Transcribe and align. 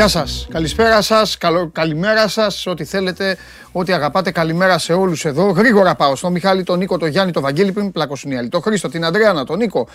Γεια 0.00 0.08
σας. 0.08 0.46
Καλησπέρα 0.50 1.02
σας. 1.02 1.38
Καλημέρα 1.72 2.28
σας. 2.28 2.66
Ό,τι 2.66 2.84
θέλετε, 2.84 3.36
ό,τι 3.72 3.92
αγαπάτε. 3.92 4.30
Καλημέρα 4.30 4.78
σε 4.78 4.92
όλους 4.92 5.24
εδώ. 5.24 5.50
Γρήγορα 5.50 5.94
πάω 5.94 6.16
στον 6.16 6.32
Μιχάλη, 6.32 6.62
τον 6.62 6.78
Νίκο, 6.78 6.98
τον 6.98 7.08
Γιάννη, 7.08 7.32
τον 7.32 7.42
Βαγγέλη 7.42 7.72
πριν 7.72 7.92
πλακώσουν 7.92 8.30
οι 8.30 8.36
άλλοι. 8.36 8.48
Τον 8.48 8.62
Χρήστο, 8.62 8.88
την 8.88 9.04
Αντρέανα, 9.04 9.44
τον 9.44 9.58
Νίκο, 9.58 9.88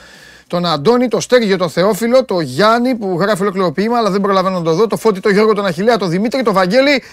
τον 0.47 0.65
Αντώνη, 0.65 1.07
τον 1.07 1.21
Στέργιο, 1.21 1.57
τον 1.57 1.69
Θεόφιλο, 1.69 2.25
τον 2.25 2.41
Γιάννη 2.41 2.95
που 2.95 3.17
γράφει 3.19 3.41
ολόκληρο 3.41 3.71
ποίημα, 3.71 3.97
αλλά 3.97 4.09
δεν 4.09 4.21
προλαβαίνω 4.21 4.57
να 4.57 4.63
το 4.63 4.73
δω. 4.73 4.87
Το 4.87 4.97
Φώτη, 4.97 5.19
τον 5.19 5.31
Γιώργο, 5.31 5.53
τον 5.53 5.65
Αχηλέα, 5.65 5.97
τον 5.97 6.09
Δημήτρη, 6.09 6.41
τον 6.43 6.53
Βαγγέλη, 6.53 7.03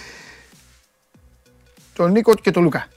τον 1.93 2.11
Νίκο 2.11 2.33
και 2.33 2.51
τον 2.51 2.63
Λουκά. 2.63 2.87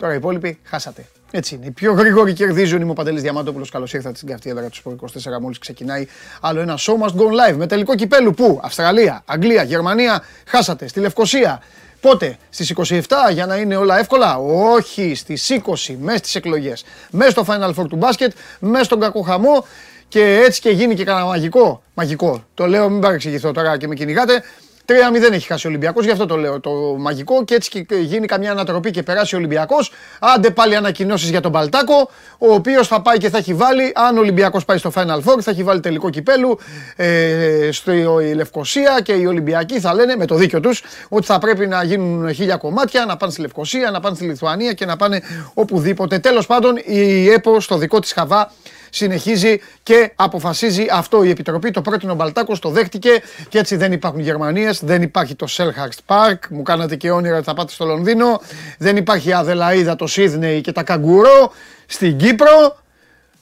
Τώρα 0.00 0.12
οι 0.12 0.16
υπόλοιποι 0.16 0.58
χάσατε. 0.62 1.06
Έτσι 1.30 1.54
είναι. 1.54 1.66
Οι 1.66 1.70
πιο 1.70 1.92
γρήγοροι 1.92 2.32
κερδίζουν. 2.32 2.80
Είμαι 2.80 2.90
ο 2.90 2.94
Παντελής 2.94 3.22
Διαμάντοπουλο. 3.22 3.66
Καλώς 3.72 3.92
ήρθατε 3.92 4.16
στην 4.16 4.28
καυτή 4.28 4.50
έδρα 4.50 4.68
του 4.68 4.76
Σπορ 4.76 4.94
24. 4.94 5.40
Μόλις 5.40 5.58
ξεκινάει 5.58 6.06
άλλο 6.40 6.60
ένα 6.60 6.78
show 6.78 6.92
must 6.92 7.14
go 7.20 7.50
live 7.50 7.56
με 7.56 7.66
τελικό 7.66 7.94
κυπέλου. 7.94 8.34
Πού; 8.34 8.60
Αυστραλία, 8.62 9.22
Αγγλία, 9.24 9.62
Γερμανία. 9.62 10.22
Χάσατε. 10.46 10.88
Στη 10.88 11.00
Λευκοσία. 11.00 11.62
Πότε; 12.00 12.36
Στις 12.50 12.70
27 12.70 13.00
για 13.32 13.46
να 13.46 13.56
είναι 13.56 13.76
όλα 13.76 13.98
εύκολα; 13.98 14.36
Όχι, 14.38 15.14
στις 15.14 15.50
20 15.50 15.96
μέσα 16.00 16.18
στι 16.18 16.38
εκλογές. 16.38 16.84
Μέσα 17.10 17.30
στο 17.30 17.44
Final 17.48 17.74
Four 17.74 17.88
του 17.88 17.96
μπάσκετ, 17.96 18.32
μέσα 18.58 18.84
στον 18.84 19.00
κακοχαμό. 19.00 19.64
Και 20.08 20.42
έτσι 20.44 20.60
και 20.60 20.70
γίνει 20.70 20.94
και 20.94 21.04
κανένα 21.04 21.26
μαγικό. 21.26 21.82
Μαγικό. 21.94 22.44
Το 22.54 22.66
λέω, 22.66 22.88
μην 22.88 23.00
παρεξηγηθώ 23.00 23.52
τώρα 23.52 23.76
και 23.76 23.88
με 23.88 23.94
κυνηγάτε. 23.94 24.42
3-0 24.90 25.32
έχει 25.32 25.46
χάσει 25.46 25.66
ο 25.66 25.70
Ολυμπιακός, 25.70 26.04
γι' 26.04 26.10
αυτό 26.10 26.26
το 26.26 26.36
λέω 26.36 26.60
το 26.60 26.70
μαγικό. 26.98 27.44
Και 27.44 27.54
έτσι 27.54 27.84
και 27.84 27.94
γίνει 27.94 28.26
καμιά 28.26 28.50
ανατροπή 28.50 28.90
και 28.90 29.02
περάσει 29.02 29.34
ο 29.34 29.38
Ολυμπιακός. 29.38 29.92
Άντε 30.20 30.50
πάλι 30.50 30.76
ανακοινώσεις 30.76 31.30
για 31.30 31.40
τον 31.40 31.52
Παλτάκο, 31.52 32.10
ο 32.38 32.52
οποίος 32.52 32.86
θα 32.86 33.02
πάει 33.02 33.18
και 33.18 33.28
θα 33.28 33.38
έχει 33.38 33.54
βάλει, 33.54 33.92
αν 33.94 34.16
ο 34.16 34.20
Ολυμπιακός 34.20 34.64
πάει 34.64 34.78
στο 34.78 34.92
Final 34.94 35.18
Four, 35.18 35.40
θα 35.40 35.50
έχει 35.50 35.62
βάλει 35.62 35.80
τελικό 35.80 36.10
κυπέλου 36.10 36.58
ε, 36.96 37.68
στη 37.72 38.04
Λευκοσία 38.34 39.00
και 39.02 39.12
οι 39.12 39.26
Ολυμπιακοί 39.26 39.80
θα 39.80 39.94
λένε 39.94 40.16
με 40.16 40.26
το 40.26 40.34
δίκιο 40.34 40.60
τους 40.60 40.82
ότι 41.08 41.26
θα 41.26 41.38
πρέπει 41.38 41.66
να 41.66 41.82
γίνουν 41.82 42.34
χίλια 42.34 42.56
κομμάτια, 42.56 43.04
να 43.04 43.16
πάνε 43.16 43.32
στη 43.32 43.40
Λευκοσία, 43.40 43.90
να 43.90 44.00
πάνε 44.00 44.14
στη 44.14 44.24
Λιθουανία 44.24 44.72
και 44.72 44.86
να 44.86 44.96
πάνε 44.96 45.22
οπουδήποτε. 45.54 46.18
Τέλος 46.18 46.46
πάντων, 46.46 46.76
η 46.84 47.30
ΕΠΟ 47.30 47.60
στο 47.60 47.76
δικό 47.76 48.00
της 48.00 48.12
Χαβά 48.12 48.52
συνεχίζει 48.90 49.60
και 49.82 50.12
αποφασίζει 50.14 50.86
αυτό 50.92 51.22
η 51.22 51.30
Επιτροπή. 51.30 51.70
Το 51.70 51.82
πρότεινε 51.82 52.12
ο 52.12 52.14
Μπαλτάκος, 52.14 52.58
το 52.58 52.68
δέχτηκε 52.68 53.22
και 53.48 53.58
έτσι 53.58 53.76
δεν 53.76 53.92
υπάρχουν 53.92 54.20
Γερμανίες, 54.20 54.84
δεν 54.84 55.02
υπάρχει 55.02 55.34
το 55.34 55.46
Selhurst 55.50 56.14
Park. 56.14 56.38
Μου 56.50 56.62
κάνατε 56.62 56.96
και 56.96 57.10
όνειρα 57.10 57.36
ότι 57.36 57.44
θα 57.44 57.54
πάτε 57.54 57.72
στο 57.72 57.84
Λονδίνο. 57.84 58.40
Δεν 58.78 58.96
υπάρχει 58.96 59.28
η 59.28 59.32
Αδελαίδα, 59.32 59.96
το 59.96 60.06
Σίδνεϊ 60.06 60.60
και 60.60 60.72
τα 60.72 60.82
Καγκουρό. 60.82 61.52
Στην 61.86 62.16
Κύπρο, 62.16 62.78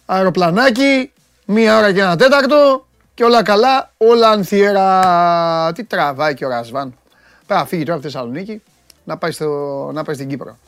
αεροπλανάκι, 0.07 1.13
μία 1.45 1.79
ώρα 1.79 1.93
και 1.93 2.01
ένα 2.01 2.17
τέταρτο 2.17 2.87
και 3.15 3.25
όλα 3.25 3.43
καλά, 3.43 3.93
όλα 3.97 4.29
ανθιέρα. 4.29 5.73
Τι 5.75 5.85
τραβάει 5.85 6.35
και 6.35 6.45
ο 6.45 6.49
Ρασβάν. 6.49 6.95
Πρέπει 7.47 7.61
να 7.61 7.67
φύγει 7.67 7.83
τώρα 7.83 7.99
από 7.99 8.07
τη 8.07 8.13
Θεσσαλονίκη 8.13 8.63
να 9.05 9.17
πάει, 9.17 9.31
στο, 9.31 9.91
να 9.93 10.05
πάει 10.05 10.15
στην 10.15 10.29
Κύπρο. 10.29 10.59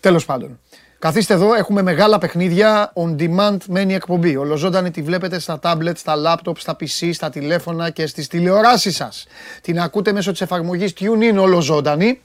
Τέλος 0.00 0.24
πάντων. 0.24 0.58
Καθίστε 1.00 1.34
εδώ, 1.34 1.54
έχουμε 1.54 1.82
μεγάλα 1.82 2.18
παιχνίδια 2.18 2.92
on 2.94 3.16
demand 3.16 3.56
μένει 3.68 3.94
εκπομπή. 3.94 4.36
Ολοζώντανη 4.36 4.90
τη 4.90 5.02
βλέπετε 5.02 5.38
στα 5.38 5.58
tablet, 5.62 5.96
στα 5.96 6.14
laptop, 6.26 6.52
στα 6.58 6.76
PC, 6.80 7.10
στα 7.12 7.30
τηλέφωνα 7.30 7.90
και 7.90 8.06
στις 8.06 8.26
τηλεοράσεις 8.26 8.96
σας. 8.96 9.26
Την 9.60 9.80
ακούτε 9.80 10.12
μέσω 10.12 10.30
της 10.30 10.40
εφαρμογής 10.40 10.92
TuneIn 11.00 11.36
ολοζώντανη. 11.38 12.20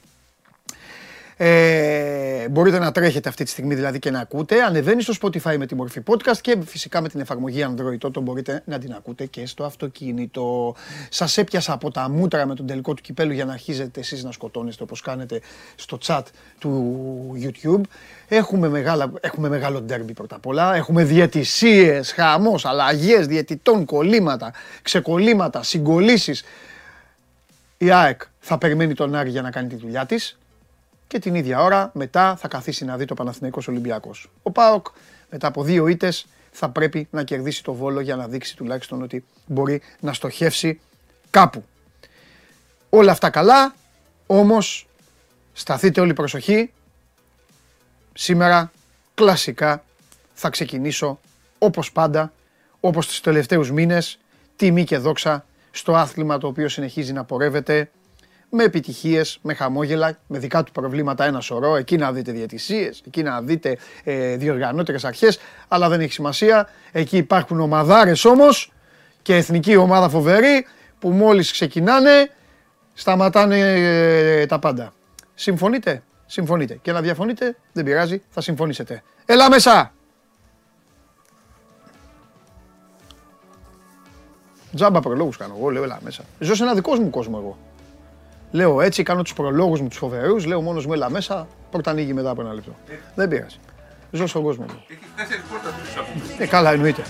Ε, 1.37 2.49
μπορείτε 2.49 2.79
να 2.79 2.91
τρέχετε 2.91 3.29
αυτή 3.29 3.43
τη 3.43 3.49
στιγμή 3.49 3.75
δηλαδή 3.75 3.99
και 3.99 4.11
να 4.11 4.19
ακούτε. 4.19 4.63
Ανεβαίνει 4.63 5.01
στο 5.01 5.13
Spotify 5.21 5.57
με 5.57 5.65
τη 5.65 5.75
μορφή 5.75 6.01
podcast 6.07 6.37
και 6.41 6.57
φυσικά 6.65 7.01
με 7.01 7.09
την 7.09 7.19
εφαρμογή 7.19 7.65
Android 7.69 7.97
τότε 7.97 8.19
μπορείτε 8.19 8.61
να 8.65 8.79
την 8.79 8.93
ακούτε 8.93 9.25
και 9.25 9.45
στο 9.45 9.63
αυτοκίνητο. 9.63 10.75
Σας 11.09 11.37
έπιασα 11.37 11.73
από 11.73 11.91
τα 11.91 12.09
μούτρα 12.09 12.45
με 12.45 12.55
τον 12.55 12.67
τελικό 12.67 12.93
του 12.93 13.01
κυπέλου 13.01 13.31
για 13.31 13.45
να 13.45 13.53
αρχίζετε 13.53 13.99
εσείς 13.99 14.23
να 14.23 14.31
σκοτώνεστε 14.31 14.83
όπως 14.83 15.01
κάνετε 15.01 15.41
στο 15.75 15.97
chat 16.05 16.23
του 16.59 17.37
YouTube. 17.41 17.81
Έχουμε, 18.27 18.69
μεγάλα, 18.69 19.11
έχουμε 19.21 19.49
μεγάλο 19.49 19.81
ντέρμπι 19.81 20.13
πρώτα 20.13 20.35
απ' 20.35 20.45
όλα. 20.45 20.75
Έχουμε 20.75 21.03
διαιτησίες, 21.03 22.11
χαμός, 22.11 22.65
αλλαγές 22.65 23.27
διαιτητών, 23.27 23.85
κολλήματα, 23.85 24.53
ξεκολλήματα, 24.81 25.63
συγκολλήσεις. 25.63 26.43
Η 27.77 27.91
ΑΕΚ 27.91 28.21
θα 28.39 28.57
περιμένει 28.57 28.93
τον 28.93 29.15
Άρη 29.15 29.29
για 29.29 29.41
να 29.41 29.51
κάνει 29.51 29.67
τη 29.67 29.75
δουλειά 29.75 30.05
της 30.05 30.37
και 31.07 31.19
την 31.19 31.35
ίδια 31.35 31.61
ώρα 31.61 31.91
μετά 31.93 32.35
θα 32.35 32.47
καθίσει 32.47 32.85
να 32.85 32.97
δει 32.97 33.05
το 33.05 33.13
Παναθηναϊκός 33.13 33.67
Ολυμπιακός. 33.67 34.31
Ο 34.43 34.51
ΠΑΟΚ 34.51 34.87
μετά 35.29 35.47
από 35.47 35.63
δύο 35.63 35.87
ήττες 35.87 36.25
θα 36.51 36.69
πρέπει 36.69 37.07
να 37.11 37.23
κερδίσει 37.23 37.63
το 37.63 37.73
Βόλο 37.73 37.99
για 37.99 38.15
να 38.15 38.27
δείξει 38.27 38.55
τουλάχιστον 38.55 39.01
ότι 39.01 39.25
μπορεί 39.45 39.81
να 39.99 40.13
στοχεύσει 40.13 40.79
κάπου. 41.29 41.63
Όλα 42.89 43.11
αυτά 43.11 43.29
καλά, 43.29 43.75
όμως 44.25 44.87
σταθείτε 45.53 46.01
όλοι 46.01 46.13
προσοχή. 46.13 46.71
Σήμερα 48.13 48.71
κλασικά 49.13 49.83
θα 50.33 50.49
ξεκινήσω 50.49 51.19
όπως 51.57 51.91
πάντα, 51.91 52.33
όπως 52.79 53.07
τους 53.07 53.21
τελευταίους 53.21 53.71
μήνες, 53.71 54.19
τιμή 54.55 54.83
και 54.83 54.97
δόξα 54.97 55.45
στο 55.71 55.95
άθλημα 55.95 56.37
το 56.37 56.47
οποίο 56.47 56.69
συνεχίζει 56.69 57.13
να 57.13 57.23
πορεύεται 57.23 57.91
με 58.55 58.63
επιτυχίες, 58.63 59.39
με 59.41 59.53
χαμόγελα, 59.53 60.17
με 60.27 60.39
δικά 60.39 60.63
του 60.63 60.71
προβλήματα 60.71 61.25
ένα 61.25 61.39
σωρό. 61.39 61.75
Εκεί 61.75 61.97
να 61.97 62.11
δείτε 62.11 62.31
διαιτησίε, 62.31 62.91
εκεί 63.07 63.23
να 63.23 63.41
δείτε 63.41 63.77
ε, 64.03 64.35
διοργανώτερε 64.35 64.97
αρχές, 65.03 65.39
αλλά 65.67 65.89
δεν 65.89 65.99
έχει 65.99 66.11
σημασία. 66.11 66.69
Εκεί 66.91 67.17
υπάρχουν 67.17 67.59
ομαδάρες 67.59 68.25
όμως 68.25 68.71
και 69.21 69.35
εθνική 69.35 69.75
ομάδα 69.75 70.09
φοβερή 70.09 70.65
που 70.99 71.09
μόλις 71.09 71.51
ξεκινάνε 71.51 72.29
σταματάνε 72.93 73.59
ε, 73.59 74.45
τα 74.45 74.59
πάντα. 74.59 74.93
Συμφωνείτε, 75.35 76.03
συμφωνείτε. 76.25 76.79
Και 76.81 76.91
να 76.91 77.01
διαφωνείτε, 77.01 77.55
δεν 77.71 77.83
πειράζει, 77.83 78.21
θα 78.29 78.41
συμφωνήσετε. 78.41 79.03
Έλα 79.25 79.49
μέσα! 79.49 79.93
Τζάμπα 84.75 84.99
προλόγους 84.99 85.37
κάνω 85.37 85.55
εγώ, 85.57 85.69
λέω 85.69 85.83
έλα 85.83 85.99
μέσα. 86.03 86.23
Ζω 86.39 86.55
σε 86.55 86.63
ένα 86.63 86.73
δικό 86.73 86.95
μου 86.95 87.09
κόσμο 87.09 87.37
εγώ. 87.41 87.57
Λέω 88.55 88.81
έτσι, 88.81 89.03
κάνω 89.03 89.21
τους 89.21 89.33
προλόγους 89.33 89.81
μου 89.81 89.87
τους 89.87 89.97
φοβερούς. 89.97 90.45
Λέω 90.45 90.61
μόνος 90.61 90.85
μου 90.85 90.93
έλα 90.93 91.09
μέσα. 91.09 91.47
Πρώτα 91.71 91.91
ανοίγει 91.91 92.13
μετά 92.13 92.29
από 92.29 92.41
ένα 92.41 92.53
λεπτό. 92.53 92.75
Δεν 93.15 93.27
πειράζει. 93.27 93.55
Ζω 94.11 94.27
στον 94.27 94.43
κόσμο 94.43 94.65
μου. 94.67 94.83
Έχει 94.87 94.99
τέσσερις 95.15 95.43
πόρτε 95.49 96.43
Ε, 96.43 96.47
καλά, 96.47 96.71
εννοείται. 96.71 97.01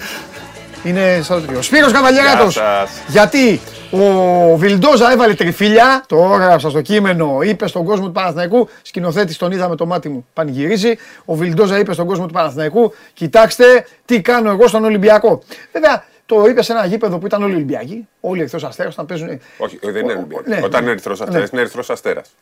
Είναι 0.84 1.22
σαν 1.22 1.46
το 1.46 1.58
Ο 1.58 1.62
Σπύρος 1.62 1.92
Καβαλιαράτος. 1.92 2.60
Γιατί 3.08 3.60
ο 3.92 4.58
Βιλντόζα 4.58 5.12
έβαλε 5.12 5.34
τριφύλια, 5.34 6.04
το 6.08 6.18
έγραψα 6.42 6.70
στο 6.70 6.82
κείμενο, 6.82 7.42
είπε 7.42 7.68
στον 7.68 7.86
κόσμο 7.86 8.06
του 8.06 8.12
Παναθηναϊκού, 8.12 8.70
σκηνοθέτης 8.82 9.38
τον 9.38 9.52
είδα 9.52 9.70
με 9.70 9.76
το 9.76 9.86
μάτι 9.86 10.10
μου, 10.10 10.26
πανηγυρίζει. 10.34 10.96
Ο 11.26 11.36
Βιλντόζα 11.36 11.80
είπε 11.80 11.94
στον 11.94 12.06
κόσμο 12.06 12.26
του 12.26 12.34
Παναθηναϊκού, 12.34 12.94
κοιτάξτε 13.14 13.86
τι 14.06 14.22
κάνω 14.22 14.50
εγώ 14.50 14.68
στον 14.68 14.84
Ολυμπιακό. 14.84 15.44
Βέβαια, 15.72 16.04
το 16.26 16.46
είπε 16.50 16.62
σε 16.62 16.72
ένα 16.72 16.86
γήπεδο 16.86 17.18
που 17.18 17.26
ήταν 17.26 17.44
όλοι 17.44 17.54
Ολυμπιακοί. 17.54 18.08
Όλοι 18.20 18.40
Ερυθρό 18.40 18.60
Αστέρας 18.68 18.94
όταν 18.94 19.06
παίζουν. 19.06 19.42
Όχι, 19.58 19.80
δεν 19.82 20.04
είναι 20.04 20.14
Ολυμπιακοί. 20.14 20.50
Ναι. 20.50 20.60
Όταν 20.64 20.82
είναι 20.82 20.92
Ερυθρό 20.92 21.12
Αστέρας, 21.12 21.34
ναι. 21.34 21.48
είναι 21.52 21.62
Ερυθρό 21.62 21.84
Αστέρας. 21.88 22.36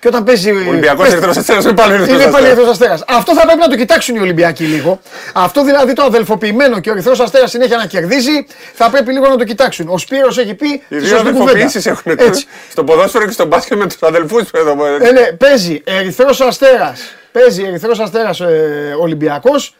Και 0.00 0.08
όταν 0.08 0.24
παίζει. 0.24 0.50
Ο 0.50 0.68
Ολυμπιακό 0.68 1.04
Ερυθρό 1.04 1.30
Αστέρας 1.30 1.64
είναι 1.64 1.74
πάλι 1.74 1.92
Ερυθρό 1.92 2.14
Είναι 2.14 2.30
πάλι 2.30 2.46
Ερυθρό 2.46 2.70
Αστέρας. 2.70 3.04
Αυτό 3.08 3.34
θα 3.34 3.44
πρέπει 3.44 3.58
να 3.58 3.68
το 3.68 3.76
κοιτάξουν 3.76 4.16
οι 4.16 4.20
Ολυμπιακοί 4.20 4.64
λίγο. 4.64 5.00
Αυτό 5.32 5.64
δηλαδή 5.64 5.92
το 5.92 6.02
αδελφοποιημένο 6.02 6.80
και 6.80 6.90
ο 6.90 6.92
Ερυθρός 6.92 7.20
Αστέρας 7.20 7.50
συνέχεια 7.50 7.76
να 7.76 7.86
κερδίζει, 7.86 8.46
θα 8.74 8.90
πρέπει 8.90 9.12
λίγο 9.12 9.28
να 9.28 9.36
το 9.36 9.44
κοιτάξουν. 9.44 9.88
Ο 9.88 9.98
Σπύρος 9.98 10.38
έχει 10.38 10.54
πει. 10.54 10.82
Οι 10.88 10.96
δύο 10.96 11.18
αδελφοποιήσεις 11.18 11.86
έχουν 11.86 12.12
Έτσι. 12.18 12.46
Στο 12.70 12.84
ποδόσφαιρο 12.84 13.24
και 13.24 13.32
στο 13.32 13.46
μπάσκετ 13.46 13.78
με 13.78 13.86
τους 13.86 14.02
αδελφούς 14.02 14.50
εδώ. 14.50 14.86
Ε, 15.00 15.10
ναι, 15.10 15.32
παίζει 15.32 15.82
Ερυθρός 15.84 16.40
Αστέρας. 16.40 17.00
Παίζει 17.32 17.62
Ερυθρός 17.62 18.00
Αστέρας 18.00 18.40
ε, 18.40 18.96
Ολυμπιακός 19.00 19.76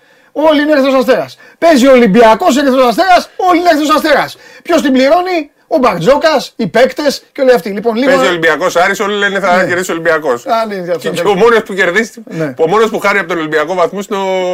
Όλοι 0.46 0.62
είναι 0.62 0.72
Ερυθρό 0.72 0.98
Αστέρας. 0.98 1.38
Παίζει 1.58 1.86
ο 1.86 1.92
Ολυμπιακός 1.92 2.56
Ερυθρό 2.56 2.86
Αστέρας, 2.86 3.30
όλοι 3.36 3.60
είναι 3.60 3.70
Ερυθρό 3.70 3.94
Αστέρας. 3.94 4.36
Ποιος 4.62 4.82
την 4.82 4.92
πληρώνει, 4.92 5.50
ο 5.66 5.78
Μπαρτζόκας, 5.78 6.52
οι 6.56 6.66
παίκτες 6.66 7.22
και 7.32 7.40
όλοι 7.40 7.52
αυτοί. 7.52 7.70
Λοιπόν, 7.70 7.94
λίγο... 7.96 8.10
Παίζει 8.10 8.24
ο 8.24 8.28
Ολυμπιακός 8.28 8.76
Άρης, 8.76 9.00
όλοι 9.00 9.14
λένε 9.16 9.40
θα 9.40 9.56
ναι. 9.56 9.68
κερδίσει 9.68 9.90
ο 9.90 9.94
Ολυμπιακός. 9.94 10.44
Ναι, 10.68 10.96
και, 10.96 11.10
και 11.10 11.20
ο 11.20 11.34
μόνος 11.34 11.62
που 11.62 11.74
κερδίσει, 11.74 12.22
ναι. 12.24 12.54
ο 12.58 12.68
μόνος 12.68 12.90
που 12.90 12.98
χάρει 12.98 13.18
από 13.18 13.28
τον 13.28 13.38
Ολυμπιακό 13.38 13.74
βαθμού, 13.74 14.00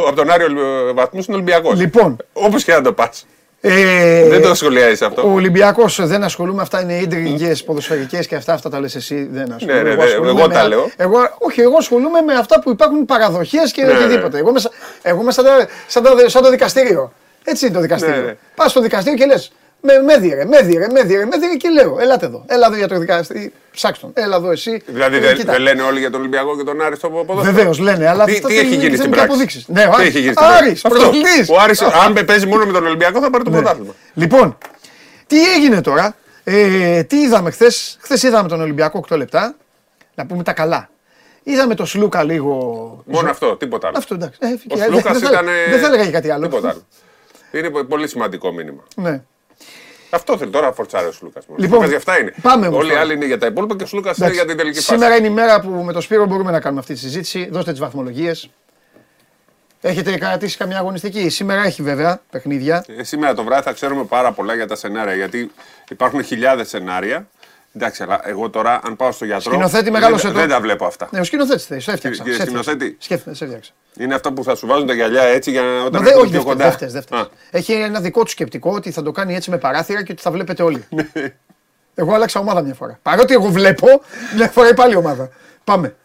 από 0.07 0.15
τον 0.15 0.31
Άριο 0.31 0.47
βαθμού 0.95 1.19
είναι 1.19 1.25
ο 1.29 1.33
Ολυμπιακός. 1.33 1.79
Λοιπόν, 1.79 2.17
όπως 2.33 2.63
και 2.63 2.71
να 2.71 2.81
το 2.81 2.93
πας. 2.93 3.25
Ε, 3.67 4.27
δεν 4.29 4.41
το 4.41 4.53
σχολιάζεις 4.53 5.01
αυτό. 5.01 5.21
Ο 5.27 5.31
Ολυμπιακός 5.33 6.07
δεν 6.07 6.23
ασχολούμαι. 6.23 6.61
Αυτά 6.61 6.81
είναι 6.81 6.93
ίντριγγε 6.93 7.51
ποδοσφαιρικές 7.65 8.27
και 8.27 8.35
αυτά, 8.35 8.53
αυτά 8.53 8.69
τα 8.69 8.79
λες 8.79 8.95
εσύ. 8.95 9.29
Δεν 9.31 9.51
ασχολούμαι. 9.53 9.81
Ναι, 9.81 9.89
ναι, 9.89 9.95
ναι, 9.95 10.11
εγώ, 10.11 10.27
εγώ 10.27 10.47
τα 10.47 10.67
λέω. 10.67 10.89
Εγώ, 10.97 11.17
όχι, 11.37 11.61
εγώ 11.61 11.77
ασχολούμαι 11.77 12.21
με 12.21 12.33
αυτά 12.33 12.59
που 12.59 12.69
υπάρχουν 12.69 13.05
παραδοχές 13.05 13.71
και 13.71 13.83
ναι, 13.83 13.91
οτιδήποτε. 13.91 14.29
Ναι. 14.29 14.39
Εγώ 14.39 14.49
είμαι, 14.49 14.59
εγώ 15.01 15.21
είμαι 15.21 15.31
σαν, 15.31 15.45
σαν, 15.87 16.03
σαν, 16.25 16.43
το 16.43 16.49
δικαστήριο. 16.49 17.13
Έτσι 17.43 17.65
είναι 17.65 17.75
το 17.75 17.81
δικαστήριο. 17.81 18.15
Ναι, 18.15 18.21
ναι. 18.21 18.35
Πας 18.55 18.71
στο 18.71 18.81
δικαστήριο 18.81 19.17
και 19.17 19.25
λες: 19.25 19.51
με, 19.85 19.99
με 19.99 20.17
διερε, 20.17 20.45
με 20.45 20.61
διερε, 20.61 20.87
με 20.91 21.03
διερε, 21.03 21.25
με 21.25 21.37
διερε 21.37 21.55
και 21.55 21.69
λέω, 21.69 21.97
ελάτε 21.99 22.25
εδώ. 22.25 22.43
Έλα 22.47 22.65
εδώ 22.67 22.75
για 22.75 22.87
το 22.87 22.99
δικαστή. 22.99 23.53
Ψάξτε 23.71 24.05
τον. 24.13 24.23
Έλα 24.23 24.35
εδώ 24.35 24.51
εσύ. 24.51 24.81
Δηλαδή 24.85 25.19
δεν 25.19 25.37
δε 25.45 25.57
λένε 25.57 25.81
όλοι 25.81 25.99
για 25.99 26.11
τον 26.11 26.19
Ολυμπιακό 26.19 26.57
και 26.57 26.63
τον 26.63 26.81
Άρη 26.81 26.95
στο 26.95 27.09
ποδόσφαιρο. 27.09 27.55
Βεβαίως 27.55 27.79
λένε, 27.79 28.07
αλλά 28.07 28.25
τι, 28.25 28.41
τι 28.41 28.57
έχει 28.57 28.75
γίνει 28.75 28.95
στην 28.95 29.09
πράξη; 29.09 29.65
Ναι, 29.67 29.83
ο 29.83 30.01
έχει 30.01 30.19
γίνει 30.19 30.33
στην 30.33 30.89
πράξη; 30.89 31.51
Ο 31.51 31.59
Άρης, 31.59 31.81
αν 31.81 32.25
παίζει 32.25 32.45
μόνο 32.45 32.65
με 32.65 32.71
τον 32.71 32.85
Ολυμπιακό 32.85 33.19
θα 33.19 33.29
πάρει 33.29 33.43
το 33.43 33.49
πρωτάθλημα. 33.49 33.93
Λοιπόν, 34.13 34.57
τι 35.27 35.53
έγινε 35.53 35.81
τώρα; 35.81 36.15
Ε, 36.43 37.03
τι 37.03 37.17
είδαμε 37.17 37.51
χθες; 37.51 37.97
Χθες 38.01 38.23
είδαμε 38.23 38.47
τον 38.47 38.61
Ολυμπιακό 38.61 39.05
8 39.09 39.17
λεπτά. 39.17 39.55
Να 40.15 40.25
πούμε 40.25 40.43
τα 40.43 40.53
καλά. 40.53 40.89
Είδαμε 41.43 41.75
τον 41.75 41.85
Σλούκα 41.85 42.23
λίγο. 42.23 42.53
Μόνο 43.05 43.29
αυτό, 43.29 43.55
τίποτα 43.55 43.87
άλλο. 43.87 43.97
Αυτό 43.97 44.13
εντάξει. 44.13 44.39
Ε, 44.41 44.73
ο 44.73 44.77
Σλούκας 44.77 45.19
δεν, 45.19 45.31
ήταν. 45.31 45.45
Δεν 45.69 45.79
θα 45.79 45.87
έλεγα 45.87 46.11
κάτι 46.11 46.29
άλλο. 46.29 46.43
Τίποτα 46.47 46.69
άλλο. 46.69 46.81
Είναι 47.51 47.69
πολύ 47.69 48.07
σημαντικό 48.07 48.51
μήνυμα. 48.51 48.83
Ναι. 48.95 49.21
Αυτό 50.15 50.37
θέλει 50.37 50.51
τώρα 50.51 50.73
φορτσάρει 50.73 51.07
ο 51.07 51.11
Σλούκας. 51.11 51.45
Λοιπόν, 51.55 51.87
για 51.87 51.97
αυτά 51.97 52.19
είναι. 52.19 52.33
Πάμε 52.41 52.67
Όλοι 52.67 52.91
οι 52.91 52.95
άλλοι 52.95 53.13
είναι 53.13 53.25
για 53.25 53.37
τα 53.37 53.45
υπόλοιπα 53.45 53.75
και 53.75 53.83
ο 53.83 53.87
Σλούκας 53.87 54.17
είναι 54.17 54.31
για 54.31 54.45
την 54.45 54.57
τελική 54.57 54.75
φάση. 54.75 54.87
Σήμερα 54.87 55.15
είναι 55.15 55.27
η 55.27 55.29
μέρα 55.29 55.61
που 55.61 55.69
με 55.69 55.93
το 55.93 56.01
Σπύρο 56.01 56.25
μπορούμε 56.25 56.51
να 56.51 56.59
κάνουμε 56.59 56.79
αυτή 56.79 56.93
τη 56.93 56.99
συζήτηση. 56.99 57.49
Δώστε 57.51 57.71
τις 57.71 57.79
βαθμολογίες. 57.79 58.49
Έχετε 59.81 60.17
κρατήσει 60.17 60.57
καμιά 60.57 60.77
αγωνιστική; 60.77 61.29
Σήμερα 61.29 61.63
έχει 61.63 61.81
βέβαια 61.81 62.21
παιχνίδια. 62.29 62.85
Ε, 62.97 63.03
σήμερα 63.03 63.33
το 63.33 63.43
βράδυ 63.43 63.63
θα 63.63 63.73
ξέρουμε 63.73 64.03
πάρα 64.03 64.31
πολλά 64.31 64.55
για 64.55 64.67
τα 64.67 64.75
σενάρια. 64.75 65.15
Γιατί 65.15 65.51
υπάρχουν 65.89 66.23
χιλιάδες 66.23 66.69
σενάρια. 66.69 67.27
Εντάξει, 67.75 68.03
αλλά 68.03 68.19
εγώ 68.23 68.49
τώρα 68.49 68.79
αν 68.83 68.95
πάω 68.95 69.11
στο 69.11 69.25
γιατρό. 69.25 69.51
Σκηνοθέτη 69.51 69.91
μεγάλος 69.91 70.21
δεν, 70.21 70.33
δεν 70.33 70.49
τα 70.49 70.59
βλέπω 70.59 70.85
αυτά. 70.85 71.07
Ναι, 71.11 71.19
ο 71.19 71.23
σκηνοθέτης 71.23 71.65
θέλει. 71.65 71.81
Σε 71.81 71.91
έφτιαξα. 71.91 72.23
Κύριε 72.23 72.39
σκηνοθέτη. 72.39 72.97
Σκέφτε, 72.99 73.33
σε 73.33 73.43
έφτιαξα. 73.43 73.71
Είναι 73.97 74.15
αυτά 74.15 74.33
που 74.33 74.43
θα 74.43 74.55
σου 74.55 74.67
βάζουν 74.67 74.87
τα 74.87 74.93
γυαλιά 74.93 75.23
έτσι 75.23 75.51
για 75.51 75.61
να 75.61 75.83
όταν 75.83 76.03
δεν, 76.03 76.17
όχι, 76.17 76.31
πιο 76.31 76.43
κοντά. 76.43 76.65
Δεύτερες, 76.65 76.93
δεύτερες. 76.93 77.27
Έχει 77.51 77.73
ένα 77.73 77.99
δικό 77.99 78.23
του 78.23 78.29
σκεπτικό 78.29 78.71
ότι 78.71 78.91
θα 78.91 79.01
το 79.01 79.11
κάνει 79.11 79.35
έτσι 79.35 79.49
με 79.49 79.57
παράθυρα 79.57 80.03
και 80.03 80.11
ότι 80.11 80.21
θα 80.21 80.31
βλέπετε 80.31 80.63
όλοι. 80.63 80.85
Ναι. 80.89 81.09
εγώ 81.95 82.13
άλλαξα 82.13 82.39
ομάδα 82.39 82.61
μια 82.61 82.73
φορά. 82.73 82.99
Παρότι 83.01 83.33
εγώ 83.33 83.49
βλέπω, 83.49 83.87
μια 84.35 84.47
φορά 84.47 84.73
πάλι 84.73 84.95
ομάδα. 84.95 85.29
Πάμε. 85.63 85.95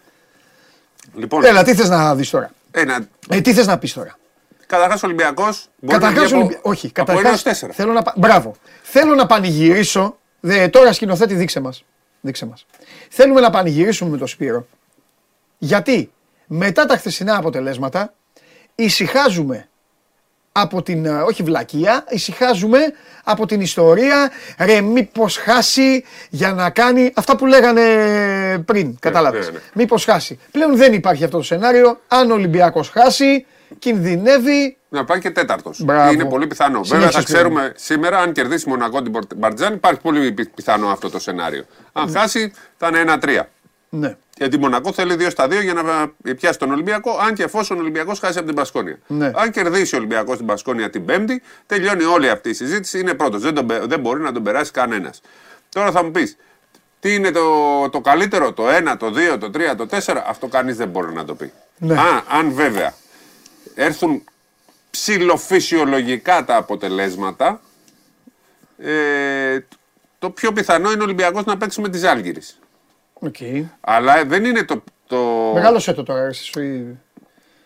Λοιπόν, 1.15 1.45
Έλα, 1.45 1.63
τι 1.63 1.75
θες 1.75 1.89
να 1.89 2.15
δεις 2.15 2.31
τώρα; 2.31 2.51
Ένα... 2.71 3.07
Ε, 3.29 3.41
τι 3.41 3.53
θες 3.53 3.67
να 3.67 3.79
πεις 3.79 3.93
τώρα; 3.93 4.19
Καταρχάς 4.67 5.03
Ολυμπιακός. 5.03 5.69
Καταρχάς 5.87 6.33
Ολυμπιακό. 6.33 6.71
Όχι, 6.71 6.91
καταρχάς. 6.91 7.43
Θέλω 7.73 7.93
να... 7.93 8.03
Μπράβο. 8.17 8.55
Θέλω 8.83 9.15
να 9.15 9.27
πανηγυρίσω. 9.27 10.19
Δε, 10.41 10.69
τώρα 10.69 10.93
σκηνοθέτη, 10.93 11.35
δείξε 11.35 11.61
μας. 11.61 11.85
Δείξε 12.21 12.47
μας. 12.47 12.67
Θέλουμε 13.11 13.41
να 13.41 13.51
πανηγυρίσουμε 13.51 14.11
με 14.11 14.17
τον 14.17 14.27
Σπύρο. 14.27 14.67
Γιατί 15.59 16.13
μετά 16.47 16.87
τα 16.87 16.97
χθεσινά 16.97 17.37
αποτελέσματα 17.37 18.15
ησυχάζουμε 18.75 19.69
από 20.53 20.83
την, 20.83 21.05
ε, 21.05 21.11
όχι 21.11 21.43
βλακεία, 21.43 22.05
ησυχάζουμε 22.09 22.79
από 23.25 23.47
την 23.47 23.61
ιστορία, 23.61 24.31
ρε 24.59 24.81
μήπως 24.81 25.37
χάσει 25.37 26.05
για 26.31 26.53
να 26.53 26.71
κάνει 26.71 27.13
αυτά 27.15 27.37
που 27.37 27.47
λέγανε 27.47 27.83
πριν, 28.67 28.87
ναι, 28.87 28.95
κατάλαβες. 29.01 29.47
Ναι, 29.47 29.53
ναι. 29.53 29.59
Μήπως 29.75 30.05
χάσει. 30.05 30.39
Πλέον 30.51 30.77
δεν 30.77 30.93
υπάρχει 30.93 31.25
αυτό 31.25 31.37
το 31.37 31.43
σενάριο, 31.43 32.01
αν 32.09 32.31
ο 32.31 32.35
Ολυμπιακός 32.35 32.89
χάσει, 32.89 33.47
κινδυνεύει 33.79 34.77
να 34.91 35.05
πάει 35.05 35.19
και 35.19 35.31
τέταρτος. 35.31 35.79
Είναι 36.13 36.25
πολύ 36.25 36.47
πιθανό. 36.47 36.81
Βέβαια 36.83 37.11
θα 37.11 37.23
ξέρουμε 37.23 37.73
σήμερα 37.77 38.19
αν 38.19 38.33
κερδίσει 38.33 38.69
Μονακό 38.69 39.03
την 39.03 39.13
Μπαρτζάν, 39.37 39.75
υπάρχει 39.75 40.01
πολύ 40.01 40.33
πιθανό 40.55 40.89
αυτό 40.89 41.11
το 41.11 41.19
σενάριο. 41.19 41.65
Αν 41.93 42.13
χάσει, 42.13 42.53
θα 42.77 42.89
είναι 42.89 43.19
1-3. 43.23 43.41
Ναι. 43.89 44.17
Γιατί 44.37 44.59
Μονακό 44.59 44.93
θέλει 44.93 45.17
2 45.19 45.31
στα 45.31 45.45
2 45.45 45.63
για 45.63 45.73
να 45.73 46.13
πιάσει 46.35 46.59
τον 46.59 46.71
Ολυμπιακό, 46.71 47.19
αν 47.27 47.35
και 47.35 47.43
εφόσον 47.43 47.77
ο 47.77 47.81
Ολυμπιακός 47.81 48.19
χάσει 48.19 48.39
από 48.39 48.47
την 48.47 48.57
Πασκόνια. 48.57 48.99
Ναι. 49.07 49.31
Αν 49.35 49.51
κερδίσει 49.51 49.95
ο 49.95 49.99
Ολυμπιακός 49.99 50.37
την 50.37 50.47
Πασκόνια 50.47 50.91
την 50.91 51.05
Πέμπτη, 51.05 51.43
τελειώνει 51.67 52.05
όλη 52.05 52.29
αυτή 52.31 52.49
η 52.49 52.53
συζήτηση. 52.53 52.99
Είναι 52.99 53.15
πρώτος. 53.15 53.43
Δεν, 53.43 53.67
δεν 53.85 54.01
μπορεί 54.01 54.21
να 54.21 54.33
τον 54.33 54.43
περάσει 54.43 54.71
κανένας. 54.71 55.21
Τώρα 55.69 55.91
θα 55.91 56.05
μου 56.05 56.11
πεις, 56.11 56.37
τι 57.01 57.15
είναι 57.15 57.31
το, 57.31 57.89
το 57.91 58.01
καλύτερο, 58.01 58.53
το 58.53 58.65
1, 58.93 58.97
το 58.99 59.13
2, 59.35 59.39
το 59.39 59.51
3, 59.55 59.77
το 59.77 59.87
4, 59.91 60.23
αυτό 60.27 60.47
κανείς 60.47 60.77
δεν 60.77 60.89
μπορεί 60.89 61.13
να 61.13 61.25
το 61.25 61.35
πει. 61.35 61.53
Ναι. 61.79 61.95
Α, 61.95 62.25
αν 62.29 62.53
βέβαια 62.53 62.95
έρθουν 63.75 64.25
ψηλοφυσιολογικά 64.91 66.45
τα 66.45 66.57
αποτελέσματα, 66.57 67.61
ε, 68.79 69.59
το 70.19 70.31
πιο 70.31 70.53
πιθανό 70.53 70.91
είναι 70.91 71.01
ο 71.01 71.05
Ολυμπιακός 71.05 71.45
να 71.45 71.57
παίξει 71.57 71.81
με 71.81 71.89
τις 71.89 72.05
Άλγηρες. 72.05 72.59
Okay. 73.21 73.65
Αλλά 73.81 74.25
δεν 74.25 74.45
είναι 74.45 74.65
το... 74.65 74.83
το... 75.07 75.51
Μεγάλωσε 75.55 75.93
το 75.93 76.03
τώρα, 76.03 76.27
εσύ 76.27 76.99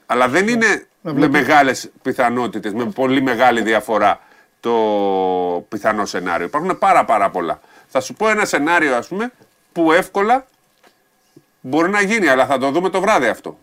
Αλλά 0.06 0.28
δεν 0.28 0.48
είναι 0.48 0.86
με 1.00 1.28
μεγάλες 1.28 1.90
πιθανότητες, 2.02 2.72
με 2.72 2.84
πολύ 2.84 3.22
μεγάλη 3.22 3.62
διαφορά 3.62 4.20
το 4.60 5.66
πιθανό 5.68 6.06
σενάριο. 6.06 6.46
Υπάρχουν 6.46 6.78
πάρα 6.78 7.04
πάρα 7.04 7.30
πολλά. 7.30 7.60
Θα 7.86 8.00
σου 8.00 8.14
πω 8.14 8.28
ένα 8.28 8.44
σενάριο 8.44 8.96
ας 8.96 9.08
πούμε 9.08 9.32
που 9.72 9.92
εύκολα 9.92 10.46
μπορεί 11.60 11.90
να 11.90 12.00
γίνει, 12.00 12.28
αλλά 12.28 12.46
θα 12.46 12.58
το 12.58 12.70
δούμε 12.70 12.88
το 12.88 13.00
βράδυ 13.00 13.26
αυτό. 13.26 13.58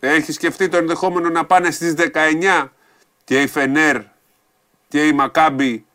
Έχεις 0.00 0.34
σκεφτεί 0.34 0.68
το 0.68 0.76
ενδεχόμενο 0.76 1.28
να 1.28 1.44
πάνε 1.44 1.70
στις 1.70 1.94
19 2.52 2.68
και 3.26 3.42
η 3.42 3.46
Φενέρ 3.46 4.02
και 4.88 5.06
η 5.06 5.12
Μακάμπι 5.12 5.86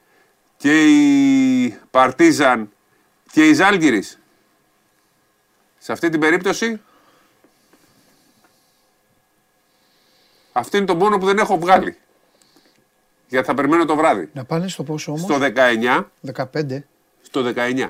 και 0.57 0.85
η 0.85 1.79
Παρτίζαν 1.91 2.71
και 3.31 3.47
η 3.47 3.53
Ζάλγκυρης. 3.53 4.19
Σε 5.77 5.91
αυτή 5.91 6.09
την 6.09 6.19
περίπτωση 6.19 6.81
αυτή 10.51 10.77
είναι 10.77 10.85
το 10.85 10.95
μόνο 10.95 11.17
που 11.17 11.25
δεν 11.25 11.37
έχω 11.37 11.59
βγάλει. 11.59 11.97
Γιατί 13.27 13.45
θα 13.47 13.53
περιμένω 13.53 13.85
το 13.85 13.95
βράδυ. 13.95 14.29
Να 14.33 14.45
πάνε 14.45 14.67
στο 14.67 14.83
πόσο 14.83 15.11
όμως; 15.11 15.23
Στο 15.23 15.37
19. 15.39 16.05
15. 16.33 16.83
Στο 17.21 17.53
19. 17.55 17.89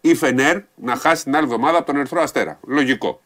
Η 0.00 0.14
Φενέρ 0.14 0.62
να 0.74 0.96
χάσει 0.96 1.24
την 1.24 1.36
άλλη 1.36 1.44
εβδομάδα 1.44 1.76
από 1.76 1.86
τον 1.86 1.96
Ερυθρό 1.96 2.22
Αστέρα. 2.22 2.60
Λογικό. 2.66 3.20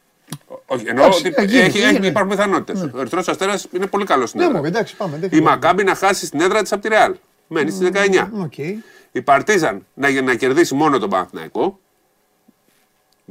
Όχι, 0.67 0.85
εννοώ 0.87 1.07
ότι 1.07 1.33
έχει, 1.37 1.79
έχει, 1.79 2.07
υπάρχουν 2.07 2.31
πιθανότητες. 2.31 2.83
Ναι. 2.83 2.91
Ο 2.95 3.01
Ερυθρός 3.01 3.29
Αστέρας 3.29 3.67
είναι 3.73 3.87
πολύ 3.87 4.05
καλός 4.05 4.29
στην 4.29 4.41
ναι, 4.41 4.47
έδρα. 4.47 4.67
εντάξει, 4.67 4.97
πάμε, 4.97 5.29
η 5.31 5.41
Μακάμπη 5.41 5.85
να 5.85 5.95
χάσει 5.95 6.31
την 6.31 6.41
έδρα 6.41 6.63
της 6.63 6.73
από 6.73 6.83
τη 6.83 6.89
Ρεάλ. 6.89 7.15
Μένει 7.47 7.71
στι 7.71 7.91
19. 7.93 8.29
Okay. 8.45 8.75
Η 9.13 9.23
Παρτίζαν 9.23 9.87
να, 9.95 10.23
να 10.23 10.35
κερδίσει 10.35 10.75
μόνο 10.75 10.99
τον 10.99 11.11
Παναθηναϊκό. 11.11 11.81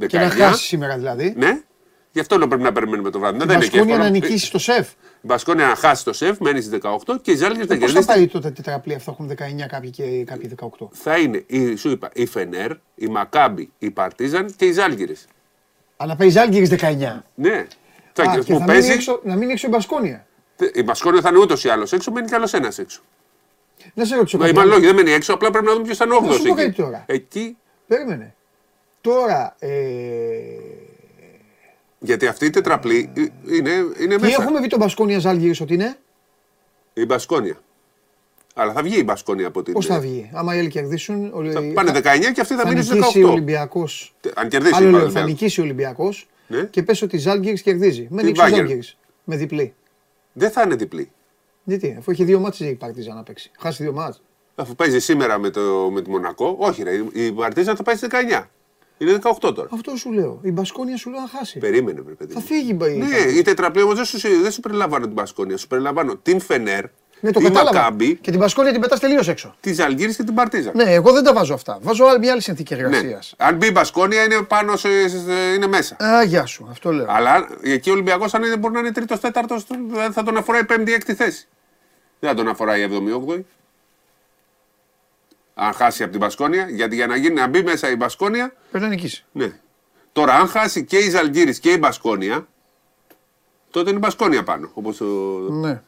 Και 0.06 0.18
να 0.18 0.30
χάσει 0.30 0.64
σήμερα 0.64 0.96
δηλαδή. 0.96 1.34
Ναι. 1.36 1.60
Γι' 2.12 2.20
αυτό 2.20 2.38
λέω 2.38 2.48
πρέπει 2.48 2.62
να 2.62 2.72
περιμένουμε 2.72 3.10
το 3.10 3.18
βράδυ. 3.18 3.42
Η 3.42 3.46
Μπασκόνια 3.46 3.96
να 3.96 4.08
νικήσει 4.08 4.50
το 4.50 4.58
σεφ. 4.58 4.88
Η 4.90 5.26
Μπασκόνια 5.26 5.66
να 5.66 5.74
χάσει 5.74 6.04
το 6.04 6.12
σεφ, 6.12 6.38
μένει 6.38 6.60
στις 6.60 6.78
18 7.06 7.14
και 7.22 7.30
οι 7.30 7.36
Ζάλγκε 7.36 7.58
να 7.58 7.66
κερδίσει. 7.66 7.94
Πώς 7.94 8.04
θα 8.04 8.12
πάει 8.12 8.26
το 8.26 8.40
τετραπλή 8.40 8.94
αυτό, 8.94 9.10
έχουν 9.10 9.30
19 9.30 9.34
κάποιοι 9.68 9.90
και 9.90 10.24
κάποιοι 10.24 10.54
18. 10.78 10.86
Θα 10.92 11.18
είναι, 11.18 11.44
η, 11.46 11.76
σου 11.76 11.90
είπα, 11.90 12.10
η 12.14 12.26
Φενέρ, 12.26 12.70
η 12.94 13.06
Μακάμπη, 13.06 13.72
η 13.78 13.90
Παρτίζαν 13.90 14.54
και 14.56 14.64
οι 14.64 14.72
Ζάλγκε. 14.72 15.14
Αλλά 15.96 16.16
παίζεις 16.16 16.40
Άλγηρη 16.40 16.78
19. 16.80 17.22
Ναι. 17.34 17.66
Α, 18.22 18.38
και 18.38 18.52
που 18.52 18.58
θα 18.58 18.64
παίζει... 18.64 18.90
έξω, 18.90 19.20
να 19.24 19.36
μην 19.36 19.50
έξω 19.50 19.66
η 19.66 19.70
Μπασκόνια. 19.70 20.26
Η 20.74 20.82
Μπασκόνια 20.82 21.20
θα 21.20 21.28
είναι 21.28 21.38
ούτως 21.38 21.64
ή 21.64 21.68
άλλως 21.68 21.92
έξω, 21.92 22.10
μένει 22.10 22.26
κι 22.26 22.34
άλλος 22.34 22.52
ένας 22.52 22.78
έξω. 22.78 23.00
Να 23.94 24.04
σε 24.04 24.16
ρωτήσω 24.16 24.38
κάτι. 24.38 24.54
Μα 24.54 24.64
δεν 24.64 24.94
μένει 24.94 25.10
έξω, 25.10 25.34
απλά 25.34 25.50
πρέπει 25.50 25.66
να 25.66 25.72
δούμε 25.72 25.84
ποιος 25.84 25.96
θα 25.96 26.04
είναι 26.04 26.14
ο 26.14 26.18
8 26.54 26.58
εκεί. 26.58 26.82
τώρα. 26.82 27.04
Εκεί. 27.06 27.56
Περίμενε. 27.86 28.34
Τώρα. 29.00 29.56
Ε... 29.58 29.68
Γιατί 31.98 32.26
αυτή 32.26 32.46
η 32.46 32.50
τετραπλή 32.50 33.12
είναι, 33.46 33.70
είναι 34.00 34.18
μέσα. 34.18 34.26
Τι 34.26 34.42
έχουμε 34.42 34.60
δει 34.60 34.68
τον 34.68 34.78
Μπασκόνια 34.78 35.18
Ζάλγηρη 35.18 35.58
ότι 35.62 35.74
είναι; 35.74 35.98
Η 36.92 37.04
Μπασκόνια. 37.04 37.60
Αλλά 38.58 38.72
θα 38.72 38.82
βγει 38.82 38.98
η 38.98 39.02
Μπασκόνια 39.04 39.46
από 39.46 39.62
την. 39.62 39.72
Πώς 39.72 39.86
θα 39.86 40.00
βγει, 40.00 40.30
άμα 40.32 40.54
οι 40.54 40.58
άλλοι 40.58 40.68
κερδίσουν. 40.68 41.32
Θα 41.52 41.62
πάνε 41.74 41.90
19 41.90 42.02
και 42.34 42.40
αυτοί 42.40 42.54
θα, 42.54 42.62
θα 42.62 42.68
μείνουν 42.68 42.82
στου 42.82 42.96
18. 42.96 43.24
Ο 43.24 43.28
Ολυμπιακός. 43.28 44.14
Αν 44.34 44.48
κερδίσει 44.48 44.74
Άλλο 44.74 44.90
λέω, 44.90 45.10
θα 45.10 45.22
νικήσει 45.22 45.60
ο 45.60 45.62
Ολυμπιακός 45.62 46.28
ναι. 46.46 46.62
και 46.62 46.82
πες 46.82 47.02
ότι 47.02 47.16
η 47.16 47.18
Ζάλγκη 47.18 47.52
κερδίζει. 47.52 48.06
Με 48.10 48.22
νίκησε 48.22 48.44
ο 48.44 48.48
Ζάλγκη. 48.48 48.82
Με 49.24 49.36
διπλή. 49.36 49.74
Δεν 50.32 50.50
θα 50.50 50.62
είναι 50.62 50.74
διπλή. 50.74 51.10
Γιατί, 51.64 51.96
αφού 51.98 52.10
έχει 52.10 52.24
δύο 52.24 52.38
μάτσε 52.38 52.66
η 52.66 52.74
Παρτίζα 52.74 53.14
να 53.14 53.22
παίξει. 53.22 53.50
Χάσει 53.58 53.82
δύο 53.82 53.92
μάτσε. 53.92 54.20
Αφού 54.54 54.74
παίζει 54.74 54.98
σήμερα 54.98 55.38
με, 55.38 55.50
το, 55.50 55.90
με 55.92 56.02
τη 56.02 56.10
Μονακό, 56.10 56.56
όχι 56.58 56.82
ρε, 56.82 57.04
η 57.12 57.32
Παρτίζα 57.32 57.76
θα 57.76 57.82
πάει 57.82 57.96
στι 57.96 58.06
19. 58.10 58.42
Είναι 58.98 59.18
18 59.40 59.54
τώρα. 59.54 59.68
Αυτό 59.72 59.96
σου 59.96 60.12
λέω. 60.12 60.40
Η 60.42 60.50
Μπασκόνια 60.50 60.96
σου 60.96 61.10
λέω 61.10 61.20
να 61.20 61.28
χάσει. 61.28 61.58
Περίμενε, 61.58 62.00
παιδί. 62.00 62.32
Θα 62.32 62.40
φύγει 62.40 62.70
η 62.70 62.96
Ναι, 62.96 63.38
η 63.38 63.42
τετραπλή 63.42 63.82
όμως 63.82 63.94
δεν 63.94 64.04
σου, 64.04 64.18
δεν 64.42 64.50
σου 64.50 64.60
περιλαμβάνω 64.60 65.04
την 65.04 65.14
Μπασκόνια. 65.14 65.56
Σου 65.56 65.66
περιλαμβάνω 65.66 66.16
την 66.16 66.40
Φενέρ, 66.40 66.84
ναι, 67.20 67.30
το 67.30 67.40
κατάλαβα. 67.40 67.72
Μακάμπι, 67.72 68.16
και 68.16 68.30
την 68.30 68.40
Πασκόνια 68.40 68.72
την 68.72 68.80
πετάς 68.80 69.00
τελείως 69.00 69.28
έξω. 69.28 69.54
Τη 69.60 69.82
Αλγύρη 69.82 70.14
και 70.14 70.22
την 70.22 70.34
Παρτίζα. 70.34 70.70
Ναι, 70.74 70.92
εγώ 70.92 71.12
δεν 71.12 71.24
τα 71.24 71.32
βάζω 71.32 71.54
αυτά. 71.54 71.78
Βάζω 71.82 72.04
μια 72.20 72.32
άλλη 72.32 72.40
συνθήκη 72.40 72.74
εργασίας. 72.74 73.34
Ναι. 73.38 73.46
Αν 73.46 73.56
μπει 73.56 73.66
η 73.66 73.70
Μπασκόνια 73.74 74.24
είναι 74.24 74.42
πάνω, 74.42 74.76
σε, 74.76 74.88
είναι 75.54 75.66
μέσα. 75.66 75.96
Α, 76.04 76.22
γεια 76.22 76.46
σου, 76.46 76.66
αυτό 76.70 76.92
λέω. 76.92 77.06
Αλλά 77.08 77.48
εκεί 77.62 77.90
ο 77.90 77.92
Ολυμπιακός, 77.92 78.34
αν 78.34 78.42
δεν 78.42 78.58
μπορεί 78.58 78.74
να 78.74 78.80
είναι 78.80 78.92
τρίτος, 78.92 79.20
τέταρτος, 79.20 79.66
θα 80.12 80.22
τον 80.22 80.36
αφορά 80.36 80.58
η 80.58 80.64
πέμπτη, 80.64 80.92
έκτη 80.92 81.14
θέση. 81.14 81.48
Δεν 82.20 82.30
θα 82.30 82.36
τον 82.36 82.48
αφορά 82.48 82.76
η 82.76 82.82
εβδομή, 82.82 83.10
όγδοη. 83.10 83.46
Αν 85.54 85.72
χάσει 85.72 86.02
από 86.02 86.12
την 86.12 86.20
Μπασκόνια, 86.20 86.68
γιατί 86.68 86.94
για 86.94 87.06
να, 87.06 87.16
γίνει, 87.16 87.34
να 87.34 87.46
μπει 87.46 87.62
μέσα 87.62 87.90
η 87.90 87.96
Μπασκόνια. 87.96 88.52
Πρέπει 88.70 88.84
να 88.84 88.90
νικήσει. 88.90 89.24
Ναι. 89.32 89.52
Τώρα, 90.12 90.34
αν 90.34 90.48
χάσει 90.48 90.84
και 90.84 90.98
η 90.98 91.10
Ζαλγκύρη 91.10 91.58
και 91.58 91.70
η 91.70 91.76
Μπασκόνια, 91.80 92.46
τότε 93.70 93.88
είναι 93.88 93.98
η 93.98 94.02
Μπασκόνια 94.02 94.42
πάνω. 94.42 94.70
Όπως 94.74 94.96
το... 94.96 95.04
Ναι. 95.50 95.82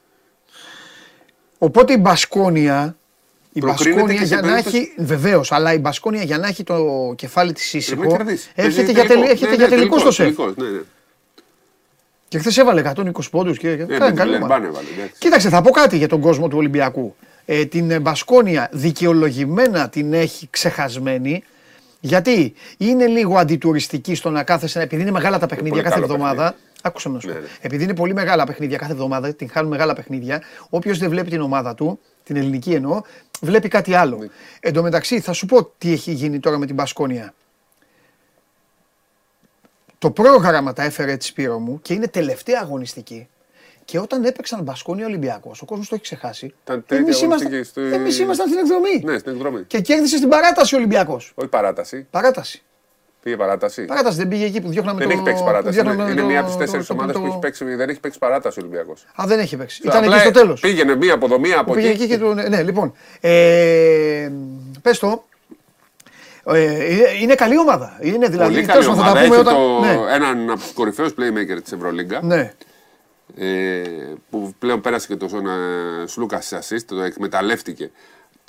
Οπότε 1.59 1.93
η 1.93 1.99
Μπασκόνια. 2.01 2.97
Η 3.53 3.61
Μπασκόνια 3.61 4.23
για 4.23 4.41
να 4.41 4.57
έχει. 4.57 4.93
Βεβαίως, 4.97 5.53
αλλά 5.53 5.73
η 5.73 5.79
Μπασκόνια 5.79 6.23
για 6.23 6.39
να 6.39 6.47
έχει 6.47 6.63
το 6.63 7.13
κεφάλι 7.17 7.53
της 7.53 7.75
ήσυχο. 7.75 8.17
Έρχεται 8.55 8.93
για, 8.93 9.07
τελ, 9.07 9.23
έρχεται 9.23 9.51
ναι, 9.51 9.57
για 9.57 9.69
ναι, 9.69 9.75
τελικό 9.75 9.99
στο 9.99 10.11
σεφ. 10.11 10.39
Ναι, 10.39 10.69
ναι. 10.69 10.81
Και 12.29 12.39
χθες 12.39 12.59
έβαλε 12.59 12.93
120 12.97 13.11
πόντους 13.31 13.59
και. 13.59 13.69
Ναι, 13.69 13.99
ναι, 13.99 14.39
Κοίταξε, 15.19 15.49
θα 15.49 15.63
πω 15.63 15.71
κάτι 15.71 15.97
για 15.97 16.09
τον 16.09 16.21
κόσμο 16.21 16.49
του 16.49 16.59
Ολυμπιακού. 16.59 17.17
ε, 17.45 17.65
την 17.65 18.01
Μπασκόνια 18.01 18.69
δικαιολογημένα 18.73 19.89
την 19.89 20.13
έχει 20.13 20.49
ξεχασμένη. 20.51 21.43
Γιατί 22.01 22.55
είναι 22.77 23.07
λίγο 23.07 23.39
αντιτουριστική 23.39 24.15
στο 24.15 24.31
να 24.31 24.43
κάθεσαι, 24.43 24.81
επειδή 24.81 25.03
είναι 25.03 25.11
μεγάλα 25.11 25.39
τα 25.39 25.47
παιχνίδια 25.47 25.71
πολύ 25.73 25.83
κάθε 25.83 26.01
καλό 26.01 26.13
εβδομάδα. 26.13 26.55
Παιχνίδι. 26.83 26.83
Άκουσα 26.83 27.09
να 27.09 27.21
σου 27.21 27.27
πω. 27.27 27.33
Ναι, 27.33 27.39
ναι. 27.41 27.47
Επειδή 27.61 27.85
είναι 27.85 27.95
πολύ 27.95 28.15
μεγάλα 28.15 28.45
παιχνίδια 28.47 28.77
κάθε 28.79 28.93
εβδομάδα, 28.93 29.35
την 29.35 29.51
χάνουν 29.51 29.71
μεγάλα 29.71 29.95
παιχνίδια, 29.95 30.43
όποιος 30.71 30.99
δεν 30.99 31.09
βλέπει 31.11 31.31
την 31.31 31.41
ομάδα 31.41 31.75
του, 31.75 32.01
την 32.25 32.37
ελληνική 32.37 32.73
εννοώ, 32.73 33.01
βλέπει 33.41 33.69
κάτι 33.69 33.95
άλλο. 33.95 34.17
Ναι. 34.17 34.27
Εν 34.61 34.73
τω 34.73 34.83
μεταξύ, 34.83 35.21
θα 35.21 35.33
σου 35.33 35.47
πω 35.47 35.73
τι 35.79 35.93
έχει 35.93 36.13
γίνει 36.13 36.41
τώρα 36.41 36.59
με 36.59 36.67
την 36.67 36.75
Μπασκόνια. 36.75 37.35
Το 39.99 40.11
πρόγραμμα 40.11 40.73
τα 40.73 40.83
έφερε 40.83 41.13
έτσι 41.13 41.29
Σπύρο 41.29 41.59
μου 41.59 41.81
και 41.83 41.95
είναι 41.95 42.09
τελευταία 42.09 42.61
αγωνιστική. 42.63 43.29
Και 43.85 43.99
όταν 43.99 44.25
έπαιξαν 44.25 44.63
Μπασκόνια 44.63 45.07
Ολυμπιακός, 45.07 45.63
ο 45.63 45.65
κόσμος 45.65 45.89
το 45.89 45.95
έχει 45.95 46.05
ξεχάσει. 46.05 46.55
Ήταν 46.65 46.85
τρίτη 46.87 47.03
Εμείς 47.03 47.23
αγωνιστική 47.23 47.55
ήμασταν, 47.55 47.85
στη- 47.85 47.95
εμείς 47.95 48.19
ήμασταν 48.19 48.49
στην 48.49 48.59
εκδρομή. 48.59 49.01
Ναι, 49.05 49.19
στην 49.19 49.33
εκδρομή. 49.33 49.63
Και 49.65 49.81
κέρδισε 49.81 50.17
στην 50.17 50.29
παράταση 50.29 50.75
ο 50.75 50.79
Ολυμπιακός. 50.79 51.33
Όχι 51.35 51.49
παράταση. 51.49 52.07
Παράταση. 52.11 52.63
Πήγε 53.29 53.41
παράταση. 53.41 53.85
Παράταση 53.85 54.17
δεν 54.17 54.29
πήγε 54.29 54.45
εκεί 54.45 54.61
που 54.61 54.69
διώχναμε 54.69 54.99
Δεν 54.99 55.09
το. 55.09 55.15
έχει 55.15 55.23
παίξει 55.23 55.41
που 55.41 55.47
παράταση. 55.47 55.75
διώχναμε 55.75 56.03
Είναι, 56.03 56.11
είναι 56.13 56.21
το- 56.21 56.27
μία 56.27 56.39
από 56.39 56.47
τις 56.49 56.57
το- 56.57 56.63
τέσσερις 56.65 56.87
το- 56.87 56.93
ομάδες 56.95 57.15
το- 57.15 57.21
που 57.21 57.27
έχει 57.27 57.39
παίξει, 57.39 57.65
δεν 57.65 57.89
έχει 57.89 58.01
παίξει 58.01 58.19
παράταση 58.19 58.59
ο 58.61 58.63
Ολυμπιακός. 58.65 59.07
Α, 59.21 59.25
δεν 59.27 59.39
έχει 59.39 59.57
παίξει. 59.57 59.83
Ήταν 59.85 60.05
εκεί 60.05 60.19
στο 60.19 60.31
τέλος. 60.31 60.61
Πήγαινε 60.61 60.97
μία 60.97 61.15
από 61.15 61.25
εδώ, 61.27 61.39
μία 61.39 61.59
από 61.59 61.73
Πήγε 61.73 61.89
εκεί. 61.89 62.03
εκεί 62.03 62.13
και 62.13 62.19
το. 62.19 62.35
Ναι, 62.35 62.63
λοιπόν. 62.63 62.93
Ε, 63.21 64.31
Πες 64.83 64.99
το. 64.99 65.25
Ε, 66.45 66.93
είναι- 66.95 67.09
είναι 67.23 67.35
καλή 67.35 67.59
ομάδα. 67.59 67.99
Είναι 68.01 68.29
δηλαδή. 68.29 68.53
Πολύ 68.55 68.67
τέλος 68.67 68.87
καλή 68.87 68.97
πάντων, 68.99 69.01
ομάδα. 69.01 69.09
θα 69.09 69.15
τα 69.15 69.21
Έχει 69.21 69.29
πούμε 69.29 69.43
το, 69.43 69.77
όταν. 69.81 70.07
Ναι, 70.07 70.15
έναν 70.15 70.51
από 70.51 70.61
του 70.61 70.75
κορυφαίου 70.75 71.07
playmaker 71.09 71.63
της 71.63 71.73
Ευρωλίγκα. 71.73 72.21
ναι. 72.23 72.53
Ε, 73.37 73.83
που 74.31 74.53
πλέον 74.59 74.81
πέρασε 74.81 75.07
και 75.07 75.17
τον 75.17 75.47
ε, 75.47 76.07
Σλούκα 76.07 76.41
σε 76.41 76.59
assist, 76.63 76.83
το 76.87 77.03
εκμεταλλεύτηκε 77.03 77.91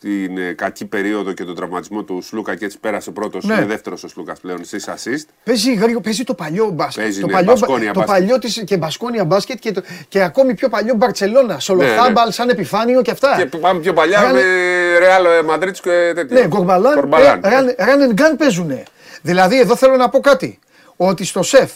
την 0.01 0.37
ε, 0.37 0.53
κακή 0.53 0.85
περίοδο 0.85 1.31
και 1.33 1.43
τον 1.43 1.55
τραυματισμό 1.55 2.03
του 2.03 2.21
Σλούκα 2.21 2.55
και 2.55 2.65
έτσι 2.65 2.79
πέρασε 2.79 3.11
πρώτος. 3.11 3.43
Ναι. 3.45 3.53
Είναι 3.53 3.65
δεύτερος 3.65 4.03
ο 4.03 4.07
Σλούκας 4.07 4.39
πλέον 4.39 4.63
στις 4.65 4.87
assist. 4.89 5.25
Παίζει, 5.43 5.73
γρήγορα- 5.73 6.01
παίζει 6.01 6.23
το 6.23 6.33
παλιό 6.33 6.69
μπάσκετ. 6.69 7.03
Παίζει, 7.03 7.19
το 7.21 7.25
ναι, 7.27 7.31
παλιό, 7.33 7.51
Μπασκόνια 7.51 7.93
το 7.93 7.99
μπάσκετ. 7.99 8.17
παλιό 8.17 8.39
της 8.39 8.63
και 8.65 8.77
μπασκόνια 8.77 9.25
μπάσκετ 9.25 9.59
και, 9.59 9.71
το, 9.71 9.81
και 10.07 10.21
ακόμη 10.21 10.53
πιο 10.53 10.69
παλιό 10.69 10.93
Μπαρσελόνα. 10.95 11.59
Σολοθάμπαλ 11.59 12.25
ναι. 12.25 12.31
σαν 12.31 12.49
επιφάνειο 12.49 13.01
και 13.01 13.11
αυτά. 13.11 13.35
Και 13.37 13.45
πάμε 13.57 13.79
πιο 13.79 13.93
παλιά 13.93 14.21
Ράνε- 14.21 14.43
με 14.43 14.97
Ρεάλ 14.99 15.45
Μαδρίτη 15.45 15.81
και 15.81 16.11
τέτοια. 16.15 16.39
Ναι, 16.39 16.47
Κορμπαλάν, 16.47 16.93
Κορμπαλάν. 16.95 17.41
run 17.77 18.11
and 18.11 18.19
gun 18.21 18.35
παίζουνε. 18.37 18.83
Δηλαδή, 19.21 19.59
εδώ 19.59 19.75
θέλω 19.75 19.95
να 19.95 20.09
πω 20.09 20.19
κάτι. 20.19 20.59
Ότι 20.95 21.25
στο 21.25 21.43
σεφ, 21.43 21.71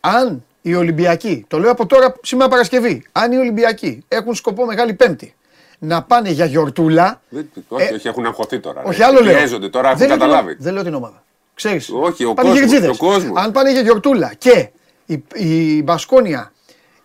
αν 0.00 0.44
οι 0.62 0.74
Ολυμπιακοί, 0.74 1.44
το 1.48 1.58
λέω 1.58 1.70
από 1.70 1.86
τώρα 1.86 2.14
σήμερα 2.22 2.50
Παρασκευή, 2.50 3.02
αν 3.12 3.32
οι 3.32 3.36
Ολυμπιακοί 3.36 4.04
έχουν 4.08 4.34
σκοπό 4.34 4.64
Μεγάλη 4.66 4.94
Πέμπτη 4.94 5.34
να 5.78 6.02
πάνε 6.02 6.30
για 6.30 6.44
γιορτούλα. 6.44 7.20
Δεν- 7.28 7.48
Όχι, 7.68 7.88
Ε, 7.90 7.94
όχι, 7.94 8.08
έχουν 8.08 8.26
αγχωθεί 8.26 8.58
τώρα. 8.60 8.82
Όχι, 8.82 8.98
ρε. 8.98 9.04
άλλο 9.04 9.20
λέω. 9.20 9.34
Πιέζονται 9.36 9.68
τώρα, 9.68 9.86
έχουν 9.88 9.98
δεν 9.98 10.08
λέω 10.08 10.16
την- 10.16 10.26
καταλάβει. 10.26 10.56
δεν 10.58 10.72
λέω 10.74 10.82
την 10.82 10.94
ομάδα. 10.94 11.24
Ξέρεις, 11.54 11.90
Όχι, 11.92 12.24
ο 12.24 12.34
πάνε 12.34 12.48
κόσμος, 12.48 12.68
γερτζίδες. 12.68 12.98
ο 13.00 13.04
κόσμος. 13.06 13.42
Αν 13.44 13.50
πάνε 13.52 13.72
για 13.72 13.80
γιορτούλα 13.80 14.34
και 14.38 14.68
η, 15.06 15.24
η 15.34 15.82
Μπασκόνια 15.82 16.52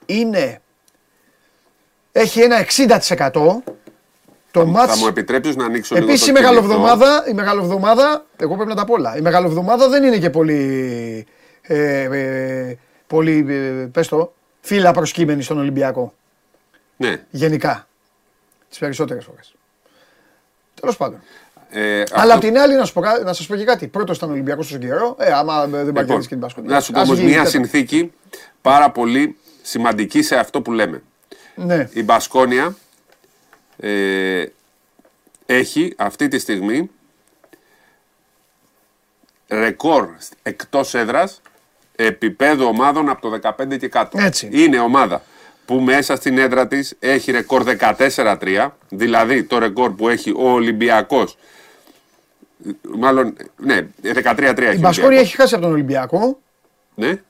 είναι, 0.05 0.61
έχει 2.11 2.41
ένα 2.41 2.57
60% 2.57 3.63
το 4.51 4.59
Θα 4.59 4.65
μάτς 4.65 4.99
μου 4.99 5.07
επιτρέψεις 5.07 5.55
να 5.55 5.65
ανοίξω 5.65 5.95
λίγο 5.95 6.07
Επίσης 6.07 6.25
το 6.25 6.31
η 6.31 6.33
κινητό; 6.35 6.53
μεγαλοβδομάδα, 6.53 7.23
η 7.29 7.33
μεγαλοβδομάδα, 7.33 8.25
εγώ 8.37 8.53
πρέπει 8.55 8.69
να 8.69 8.75
τα 8.75 8.85
πω 8.85 8.93
όλα. 8.93 9.17
Η 9.17 9.21
μεγαλοβδομάδα 9.21 9.89
δεν 9.89 10.03
είναι 10.03 10.17
και 10.17 10.29
πολύ. 10.29 11.25
Ε, 11.61 12.01
ε, 12.03 12.77
πολύ, 13.07 13.45
ε, 13.49 13.85
πες 13.91 14.07
το, 14.07 14.33
φύλλα 14.61 14.91
προσκύμενη 14.91 15.41
στον 15.43 15.57
Ολυμπιακό. 15.59 16.13
Ναι. 16.97 17.23
Γενικά. 17.29 17.87
Τις 18.71 18.79
περισσότερες 18.79 19.23
φορές. 19.25 19.53
Τέλος 20.81 20.97
πάντων. 20.97 21.19
Ε, 21.69 22.03
Αλλά 22.11 22.21
αυτό- 22.21 22.33
απ' 22.33 22.39
την 22.41 22.57
άλλη, 22.59 22.75
να, 22.75 22.85
σου 22.85 22.93
πω, 22.93 23.01
κα- 23.01 23.19
να 23.23 23.33
σας 23.33 23.47
πω 23.47 23.55
και 23.55 23.63
κάτι. 23.63 23.87
Πρώτος 23.87 24.17
ήταν 24.17 24.29
Ολυμπιακός 24.31 24.67
στον 24.67 24.79
καιρό. 24.79 25.15
Ε, 25.19 25.31
άμα 25.31 25.65
δεν 25.67 25.77
Λοιπόν, 25.77 25.93
παγιώνει 25.93 26.21
και 26.21 26.27
την 26.27 26.39
Πασκόνια. 26.39 26.69
να 26.69 26.79
σου 26.81 26.91
πω 26.91 26.99
Ας 26.99 27.05
όμως 27.05 27.17
γίνει 27.19 27.29
μια 27.31 27.43
τέταρτο. 27.43 27.57
συνθήκη 27.69 28.13
πάρα 28.61 28.91
πολύ 28.91 29.37
σημαντική 29.61 30.21
σε 30.21 30.35
αυτό 30.35 30.61
που 30.61 30.71
λέμε. 30.71 31.03
Ναι. 31.55 31.89
Η 31.93 32.03
Μπασκόνια 32.03 32.75
ε, 33.77 34.45
έχει 35.45 35.93
αυτή 35.97 36.27
τη 36.27 36.39
στιγμή 36.39 36.89
ρεκόρ 39.49 40.09
εκτός 40.43 40.93
έδρας 40.93 41.41
επίπεδο 41.95 42.65
ομάδων 42.67 43.09
από 43.09 43.21
το 43.21 43.39
15 43.41 43.77
και 43.77 43.87
κάτω. 43.87 44.17
Έτσι. 44.21 44.49
Είναι 44.51 44.79
ομάδα 44.79 45.23
που 45.71 45.79
μέσα 45.79 46.15
στην 46.15 46.37
έδρα 46.37 46.67
της 46.67 46.95
έχει 46.99 47.31
ρεκόρ 47.31 47.63
14-3, 47.79 48.67
δηλαδή 48.89 49.43
το 49.43 49.57
ρεκόρ 49.59 49.91
που 49.91 50.09
έχει 50.09 50.31
ο 50.31 50.51
Ολυμπιακός 50.51 51.37
Μάλλον, 52.97 53.35
ναι, 53.57 53.87
13-3 54.03 54.03
έχει. 54.03 54.15
Η 54.15 54.75
ο 54.75 54.79
Μπασκόνια 54.79 54.79
Ολυμπιακός. 54.79 55.19
έχει 55.19 55.35
χάσει 55.35 55.53
από 55.53 55.63
τον 55.63 55.71
Ολυμπιακό. 55.73 56.39
Ναι. 56.95 57.21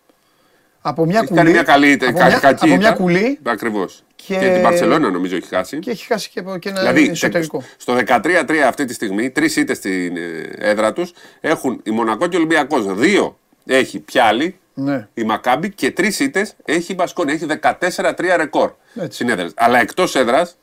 Από 0.82 1.06
μια 1.06 1.18
Έχει 1.18 1.28
κουλή. 1.28 1.40
κάνει 1.40 1.52
μια 1.52 1.64
καλή 1.64 1.92
ήττα, 1.92 2.08
από 2.10 2.18
κα- 2.18 2.26
μια, 2.26 2.40
κακή 2.40 2.66
από 2.66 2.76
μια 2.78 2.88
ήττα. 2.90 2.98
κουλή 2.98 3.40
Ακριβώς. 3.44 4.04
Και- 4.16 4.36
Και... 4.38 4.52
την 4.54 4.62
Παρσελόνα 4.62 5.10
νομίζω 5.10 5.36
έχει 5.36 5.48
χάσει. 5.48 5.80
και 5.80 5.92
έχει 5.92 6.06
χάσει 6.06 6.30
και, 6.30 6.40
από- 6.40 6.58
και 6.58 6.70
ένα 6.70 6.80
Δηλαδή 6.80 7.10
εσωτερικό. 7.10 7.64
στο 7.78 7.94
13-3 8.08 8.56
αυτή 8.68 8.86
τη 8.86 8.94
στιγμή, 8.94 9.30
τρεις 9.30 9.56
ήττες 9.56 9.78
στην 9.78 10.18
ε, 10.18 10.50
έδρα 10.58 10.94
τους 10.94 11.14
έχουν 11.42 11.80
η 11.84 11.92
Μονακό 11.92 12.28
και 12.28 12.36
ο 12.36 12.40
Ολυμπιακός. 12.40 12.86
Δύο 12.94 13.38
έχει 13.66 14.00
πιάλι 14.00 14.60
Ναι. 14.74 15.08
η 15.14 15.24
Μακάμπη 15.24 15.72
και 15.72 15.92
τρεις 15.92 16.20
ήττες 16.20 16.56
έχει 16.66 16.92
η 16.92 16.96
Μπασκόνη. 16.98 17.32
Έχει 17.32 17.46
14-3 17.62 18.36
ρεκόρ 18.36 18.72
Έτσι. 18.96 19.14
στην 19.14 19.30
έδρα. 19.30 19.50
Αλλά 19.56 19.80
εκτός 19.80 20.16
έδρας 20.16 20.58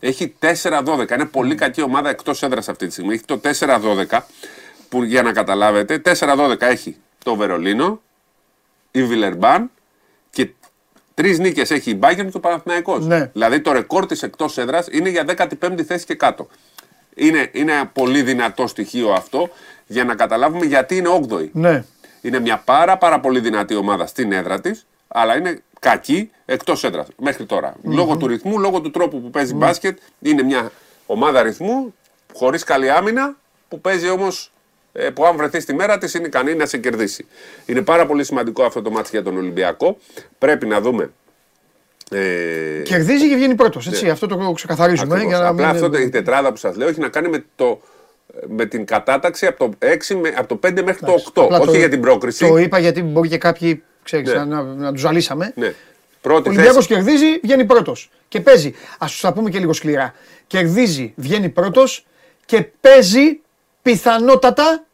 έχει 0.00 0.34
4-12. 0.38 1.14
Είναι 1.14 1.24
πολύ 1.24 1.54
κακή 1.54 1.82
ομάδα 1.82 2.08
εκτός 2.08 2.42
έδρας 2.42 2.68
αυτή 2.68 2.86
τη 2.86 2.92
στιγμή. 2.92 3.14
Έχει 3.14 3.24
το 3.24 3.40
4-12 4.08 4.20
που 4.88 5.02
για 5.02 5.22
να 5.22 5.32
καταλάβετε, 5.32 6.02
4-12 6.18 6.56
έχει 6.60 6.96
το 7.24 7.36
Βερολίνο, 7.36 8.00
η 8.90 9.04
Βιλερμπάν 9.04 9.70
και 10.30 10.50
τρεις 11.14 11.38
νίκες 11.38 11.70
έχει 11.70 11.90
η 11.90 11.96
Μπάγκερν 11.98 12.30
και 12.30 12.36
ο 12.36 12.40
Παναθηναϊκός. 12.40 13.06
Ναι. 13.06 13.30
Δηλαδή 13.32 13.60
το 13.60 13.72
ρεκόρ 13.72 14.06
της 14.06 14.22
εκτός 14.22 14.58
έδρας 14.58 14.86
είναι 14.90 15.08
για 15.08 15.24
15η 15.60 15.82
θέση 15.82 16.04
και 16.04 16.14
κάτω. 16.14 16.48
Είναι, 17.14 17.50
είναι 17.52 17.72
ένα 17.72 17.86
πολύ 17.86 18.22
δυνατό 18.22 18.66
στοιχείο 18.66 19.10
αυτό 19.12 19.50
για 19.86 20.04
να 20.04 20.14
καταλάβουμε 20.14 20.66
γιατί 20.66 20.96
είναι 20.96 21.08
8η. 21.28 21.48
Ναι. 21.52 21.84
Είναι 22.20 22.38
μια 22.40 22.62
πάρα, 22.64 22.98
πάρα 22.98 23.20
πολύ 23.20 23.40
δυνατή 23.40 23.74
ομάδα 23.74 24.06
στην 24.06 24.32
έδρα 24.32 24.60
της, 24.60 24.86
αλλά 25.08 25.36
είναι 25.36 25.62
κακή 25.80 26.30
εκτός 26.44 26.84
έδρας 26.84 27.06
μέχρι 27.16 27.44
τώρα. 27.46 27.74
Λόγω 27.82 28.16
του 28.16 28.26
ρυθμού, 28.26 28.58
λόγω 28.58 28.80
του 28.80 28.90
τρόπου 28.90 29.20
που 29.22 29.30
παίζει 29.30 29.54
μπάσκετ, 29.54 29.98
είναι 30.20 30.42
μια 30.42 30.70
ομάδα 31.06 31.42
ρυθμού 31.42 31.94
χωρίς 32.34 32.64
καλή 32.64 32.90
άμυνα 32.90 33.36
που 33.68 33.80
παίζει 33.80 34.08
όμως. 34.08 34.52
που 35.14 35.24
αν 35.26 35.36
βρεθεί 35.36 35.60
στη 35.60 35.74
μέρα 35.74 35.98
της 35.98 36.14
είναι 36.14 36.26
ικανή 36.26 36.54
να 36.54 36.66
σε 36.66 36.78
κερδίσει. 36.78 37.26
Είναι 37.66 37.82
πάρα 37.82 38.06
πολύ 38.06 38.24
σημαντικό 38.24 38.62
αυτό 38.64 38.82
το 38.82 38.90
μάτι 38.90 39.08
για 39.12 39.22
τον 39.22 39.36
Ολυμπιακό. 39.36 39.96
Πρέπει 40.38 40.66
να 40.66 40.80
δούμε. 40.80 41.10
Ε, 42.10 42.82
Κερδίζει 42.84 43.28
και 43.28 43.34
βγαίνει 43.34 43.54
πρώτος. 43.54 44.02
Αυτό 44.10 44.26
το 44.26 44.52
ξεκαθαρίζουμε. 44.54 45.14
Ακριβώς. 45.14 45.32
Για 45.32 45.42
να 45.42 45.48
Απλά 45.48 45.66
μην... 45.66 45.74
αυτό 45.74 45.90
το- 45.90 45.98
η 45.98 46.08
τετράδα 46.08 46.50
που 46.50 46.56
σας 46.56 46.76
λέω 46.76 46.88
έχει 46.88 47.00
να 47.00 47.08
κάνει 47.08 47.28
με, 47.28 47.44
το, 47.56 47.80
με 48.48 48.64
την 48.66 48.84
κατάταξη 48.84 49.46
από 49.46 49.58
το, 49.58 49.70
6, 49.78 50.14
με- 50.14 50.34
από 50.36 50.48
το 50.48 50.68
5 50.68 50.82
μέχρι 50.82 51.06
το 51.06 51.12
8. 51.12 51.42
Απλά 51.44 51.58
όχι 51.58 51.66
το- 51.70 51.76
για 51.76 51.88
την 51.88 52.00
πρόκριση. 52.00 52.48
Το 52.48 52.56
είπα 52.56 52.78
γιατί 52.78 53.02
μπορεί 53.02 53.28
και 53.28 53.38
κάποιοι 53.38 53.82
ξέρεις, 54.02 54.32
Ναι. 54.32 54.38
να, 54.38 54.44
να, 54.44 54.62
να 54.62 54.92
τους 54.92 55.00
ζαλίσαμε. 55.00 55.52
Ναι. 55.56 55.66
Ο 55.66 55.72
Πρώτη 56.28 56.48
Ολυμπιακός 56.48 56.86
θέση. 56.86 56.88
κερδίζει, 57.02 57.38
βγαίνει 57.42 57.64
πρώτος. 57.64 58.10
Και 58.28 58.40
παίζει. 58.40 58.68
Α 58.98 59.06
τους 59.06 59.20
τα 59.20 59.32
πούμε 59.32 59.50
και 59.50 59.58
λίγο 59.58 59.72
σκληρά. 59.72 60.14
Κερδίζει, 60.46 61.12
βγαίνει 61.16 61.48
πρώτος 61.48 62.06
και 62.46 62.62
παίζει 62.80 63.40
πιθανότατα 63.82 64.84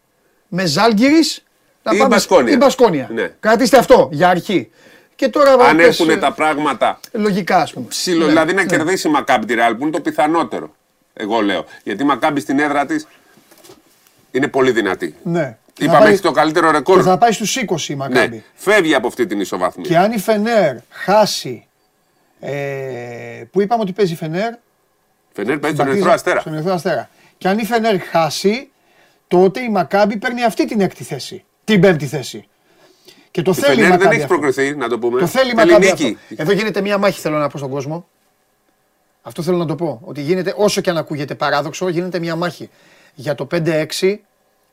με 0.48 0.64
Ζάλγκυρης 0.66 1.44
να 1.82 1.94
Ή 1.94 1.98
πάμε 1.98 2.14
Μπασκόνια. 2.14 2.52
ή 2.52 2.56
Μπασκόνια. 2.56 3.08
Ναι. 3.12 3.30
Κρατήστε 3.40 3.78
αυτό 3.78 4.08
για 4.12 4.28
αρχή. 4.28 4.70
Και 5.14 5.28
τώρα 5.28 5.52
Αν 5.52 5.76
πες, 5.76 5.86
έχουν 6.00 6.10
ε, 6.10 6.16
τα 6.16 6.32
πράγματα 6.32 7.00
Λογικά, 7.12 7.56
ας 7.56 7.72
πούμε. 7.72 7.86
ψηλό, 7.88 8.22
Ναι, 8.24 8.28
δηλαδή 8.28 8.52
να 8.54 8.60
ναι. 8.62 8.68
κερδίσει 8.68 9.08
η 9.08 9.10
Μακάμπη 9.10 9.46
τη 9.46 9.54
Ρεάλ 9.54 9.74
που 9.74 9.82
είναι 9.82 9.90
το 9.90 10.00
πιθανότερο. 10.00 10.74
Εγώ 11.14 11.40
λέω. 11.40 11.64
Γιατί 11.82 12.02
η 12.02 12.06
Μακάμπη 12.06 12.40
στην 12.40 12.58
έδρα 12.58 12.86
της 12.86 13.06
είναι 14.36 14.48
πολύ 14.48 14.70
δυνατή. 14.70 15.14
Ναι. 15.22 15.56
Θα 15.78 15.84
Είπαμε 15.84 15.98
πάει- 15.98 16.12
έχει 16.12 16.22
το 16.22 16.30
καλύτερο 16.30 16.66
και 16.70 16.76
ρεκόρ. 16.76 17.00
θα 17.04 17.18
πάει 17.18 17.32
στους 17.32 17.56
20 17.56 17.88
η 17.92 17.94
Μακάμπη. 17.94 18.36
Ναι. 18.36 18.42
Φεύγει 18.54 18.94
από 18.94 19.06
αυτή 19.06 19.26
την 19.26 19.40
ισοβαθμία. 19.40 19.88
Και 19.88 19.96
αν 19.98 20.12
η 20.12 20.18
Φενέρ 20.18 20.76
χάσει. 20.90 21.66
Ε, 22.40 23.42
που 23.50 23.60
είπαμε 23.60 23.82
ότι 23.82 23.92
παίζει 23.92 24.12
η 24.12 24.16
Φενέρ. 24.16 24.52
Φενέρ 25.32 25.58
παίζει 25.58 25.58
στην 25.58 25.60
τον 25.60 25.60
Παρτίζαν- 25.76 25.88
Ερυθρό 25.88 26.12
Αστέρα. 26.12 26.40
Στον 26.40 26.54
Ερυθρό 26.54 26.72
Αστέρα. 26.72 27.08
Και 27.38 27.48
αν 27.48 27.58
η 27.58 27.64
Φενέρ 27.64 28.00
χάσει, 28.00 28.70
τότε 29.28 29.60
η 29.60 29.68
Μακάμπη 29.68 30.16
παίρνει 30.16 30.44
αυτή 30.44 30.66
την 30.66 30.80
έκτη 30.80 31.04
θέση. 31.04 31.44
Την 31.64 31.80
πέμπτη 31.80 32.06
θέση. 32.06 32.48
Και 33.30 33.42
το 33.42 33.50
Η 33.50 33.60
θέλει 33.60 33.72
η 33.72 33.74
Φενέρ 33.74 33.88
δεν 33.88 33.98
Μακάμπη. 33.98 34.14
έχει 34.14 34.24
αυτό. 34.24 34.38
προκριθεί, 34.38 34.76
να 34.76 34.88
το 34.88 34.98
πούμε. 34.98 35.20
Το 35.20 35.26
θέλει 35.26 35.50
η 35.50 35.54
Μακάμπη. 35.54 35.88
αυτό. 35.90 36.04
νίκη. 36.04 36.18
Εδώ 36.36 36.52
γίνεται 36.52 36.80
μία 36.80 36.98
μάχη, 36.98 37.20
θέλω 37.20 37.38
να 37.38 37.48
πω 37.48 37.58
στον 37.58 37.70
κόσμο. 37.70 38.08
Αυτό 39.22 39.42
θέλω 39.42 39.56
να 39.56 39.66
το 39.66 39.74
πω. 39.74 40.00
Ότι 40.04 40.20
γίνεται, 40.20 40.54
όσο 40.56 40.80
και 40.80 40.90
αν 40.90 40.96
ακούγεται 40.96 41.34
παράδοξο, 41.34 41.88
γίνεται 41.88 42.18
μία 42.18 42.36
μάχη. 42.36 42.70
Για 43.14 43.34
το 43.34 43.46
5-6 43.46 44.20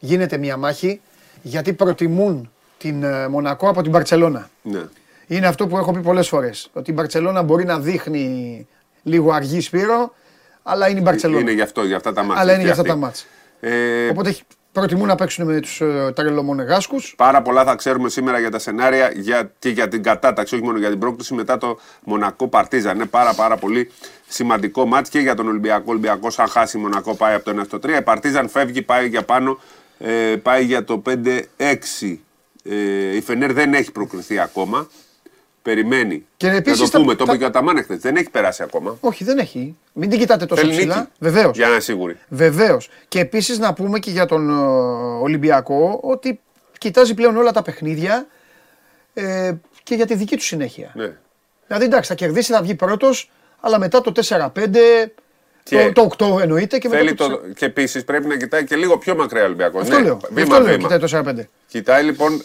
γίνεται 0.04 0.38
μία 0.38 0.58
μάχη 0.58 1.02
γιατί 1.42 1.74
προτιμούν 1.74 2.52
την 2.78 3.04
ε, 3.04 3.28
Μονακό 3.28 3.70
από 3.70 3.82
την 3.82 3.92
Παρσελώνα. 3.92 4.50
Ναι. 4.62 4.82
Είναι 5.28 5.48
αυτό 5.48 5.68
που 5.68 5.78
έχω 5.78 5.92
πει 5.92 6.00
πολλές 6.00 6.28
φορές. 6.28 6.70
Ότι 6.74 6.92
η 6.92 6.94
Μπαρτσελώνα 6.94 7.42
μπορεί 7.42 7.66
να 7.66 7.80
δείχνει 7.80 8.68
λίγο 9.04 9.32
αργή 9.32 9.62
Σπύρο, 9.62 10.14
αλλά 10.64 10.90
είναι 10.90 11.00
η 11.00 11.02
Μπαρσελόνα. 11.06 11.40
Είναι 11.40 11.52
γι' 11.52 11.62
αυτό, 11.62 11.84
για 11.84 11.96
αυτά 11.96 12.14
τα 12.14 12.24
μάτια. 12.24 12.42
Αλλά 12.42 12.54
είναι 12.54 12.62
για 12.62 12.72
αυτά 12.72 12.84
τα 12.84 12.96
μάτια. 12.96 13.26
Ε, 13.60 14.10
Οπότε 14.10 14.36
προτιμούν 14.72 15.08
να 15.08 15.16
παίξουν 15.16 15.46
με 15.46 15.60
τους 15.60 15.82
ε, 15.82 16.12
τρελομονεγάσκους. 16.16 17.14
Πάρα 17.18 17.42
πολλά 17.42 17.64
θα 17.64 17.76
ξέρουμε 17.76 18.10
σήμερα 18.10 18.40
για 18.40 18.52
τα 18.52 18.60
σενάρια 18.60 19.12
για, 19.16 19.52
και 19.60 19.70
για 19.70 19.88
την 19.88 20.04
κατάταξη, 20.04 20.56
όχι 20.56 20.64
μόνο 20.64 20.78
για 20.78 20.90
την 20.90 21.00
πρόκληση 21.00 21.34
μετά 21.34 21.58
το 21.58 21.80
Μονακό 22.04 22.48
Παρτίζα. 22.48 22.92
Είναι 22.92 23.06
πάρα, 23.06 23.34
πάρα 23.34 23.58
πολύ 23.58 23.92
σημαντικό 24.28 24.86
μάτς 24.86 25.10
και 25.10 25.20
για 25.20 25.36
τον 25.36 25.48
Ολυμπιακό. 25.48 25.84
Ολυμπιακός, 25.86 26.40
αν 26.40 26.48
χάσει 26.48 26.78
Μονακό, 26.78 27.16
πάει 27.16 27.34
από 27.34 27.54
το 27.54 27.62
1 27.62 27.66
στο 27.66 27.78
3. 27.78 27.90
Η 28.00 28.02
Παρτίζαν 28.02 28.50
φεύγει, 28.50 28.82
πάει 28.82 29.08
για 29.08 29.24
πάνω, 29.24 29.60
ε, 30.00 30.36
πάει 30.36 30.64
για 30.66 30.84
το 30.84 31.02
5-6. 31.06 32.20
Ε, 32.64 33.16
η 33.16 33.22
Φενέρ 33.22 33.54
δεν 33.54 33.74
έχει 33.74 33.92
προκριθεί 33.92 34.40
ακόμα. 34.40 34.90
Περιμένει. 35.62 36.26
Και 36.38 36.48
να 36.48 36.56
επίσης 36.56 36.80
το 36.80 36.90
τα- 36.90 37.00
πούμε, 37.00 37.16
το 37.16 37.26
τα- 37.26 37.32
είπε 37.32 37.38
και 37.40 37.44
ο 37.44 37.48
Αταμάν 37.48 37.78
εχθές. 37.78 38.00
Δεν 38.00 38.16
έχει 38.16 38.30
περάσει 38.30 38.64
ακόμα. 38.64 38.98
Όχι, 39.00 39.24
δεν 39.24 39.38
έχει. 39.38 39.76
Μην 39.94 40.10
την 40.10 40.20
κοιτάτε 40.20 40.46
τόσο 40.46 40.62
Θέλει 40.62 40.76
ψηλά. 40.76 40.96
νίκη. 40.98 41.08
Βεβαίως. 41.20 41.56
Για 41.58 41.66
να 41.66 41.72
είναι 41.72 41.82
σίγουροι. 41.82 42.18
Βεβαίως. 42.28 42.90
Και 43.08 43.20
επίσης 43.20 43.60
να 43.60 43.74
πούμε 43.74 44.00
και 44.00 44.12
για 44.12 44.26
τον 44.26 44.50
ε, 44.50 44.54
Ολυμπιακό 45.22 46.00
ότι 46.04 46.40
κοιτάζει 46.78 47.14
πλέον 47.14 47.38
όλα 47.38 47.52
τα 47.52 47.62
παιχνίδια 47.62 48.28
ε, 49.14 49.54
και 49.84 49.96
για 49.96 50.06
τη 50.06 50.16
δική 50.16 50.36
του 50.36 50.44
συνέχεια. 50.44 50.92
Ναι. 50.96 51.12
Δηλαδή 51.68 51.86
εντάξει, 51.86 52.10
θα 52.10 52.16
κερδίσει, 52.16 52.52
θα 52.54 52.62
βγει 52.62 52.76
πρώτος, 52.76 53.32
αλλά 53.60 53.80
μετά 53.80 54.02
το 54.02 54.12
4-5, 54.12 55.14
Και 55.64 55.92
το, 55.94 56.08
το 56.18 56.36
8 56.38 56.42
εννοείται 56.42 56.78
και 56.78 56.88
μετά 56.88 57.00
Θέλει 57.02 57.14
το. 57.14 57.28
το, 57.30 57.42
και 57.56 57.66
επίσης 57.66 58.04
πρέπει 58.04 58.28
να 58.28 58.38
κοιτάει 58.38 58.64
και 58.64 58.76
λίγο 58.76 58.98
πιο 58.98 59.16
μακριά 59.16 59.42
ο 59.42 59.46
Ολυμπιακός. 59.46 59.82
Αυτό 59.82 60.00
λέω. 60.00 60.20
Βήμα, 60.30 60.56
Αυτό 60.56 60.64
λέω, 60.68 60.76
βήμα. 60.78 60.98
κοιτάει 60.98 61.24
το 61.24 61.32
4-5. 61.42 61.46
Κοιτάει 61.68 62.04
λοιπόν 62.04 62.42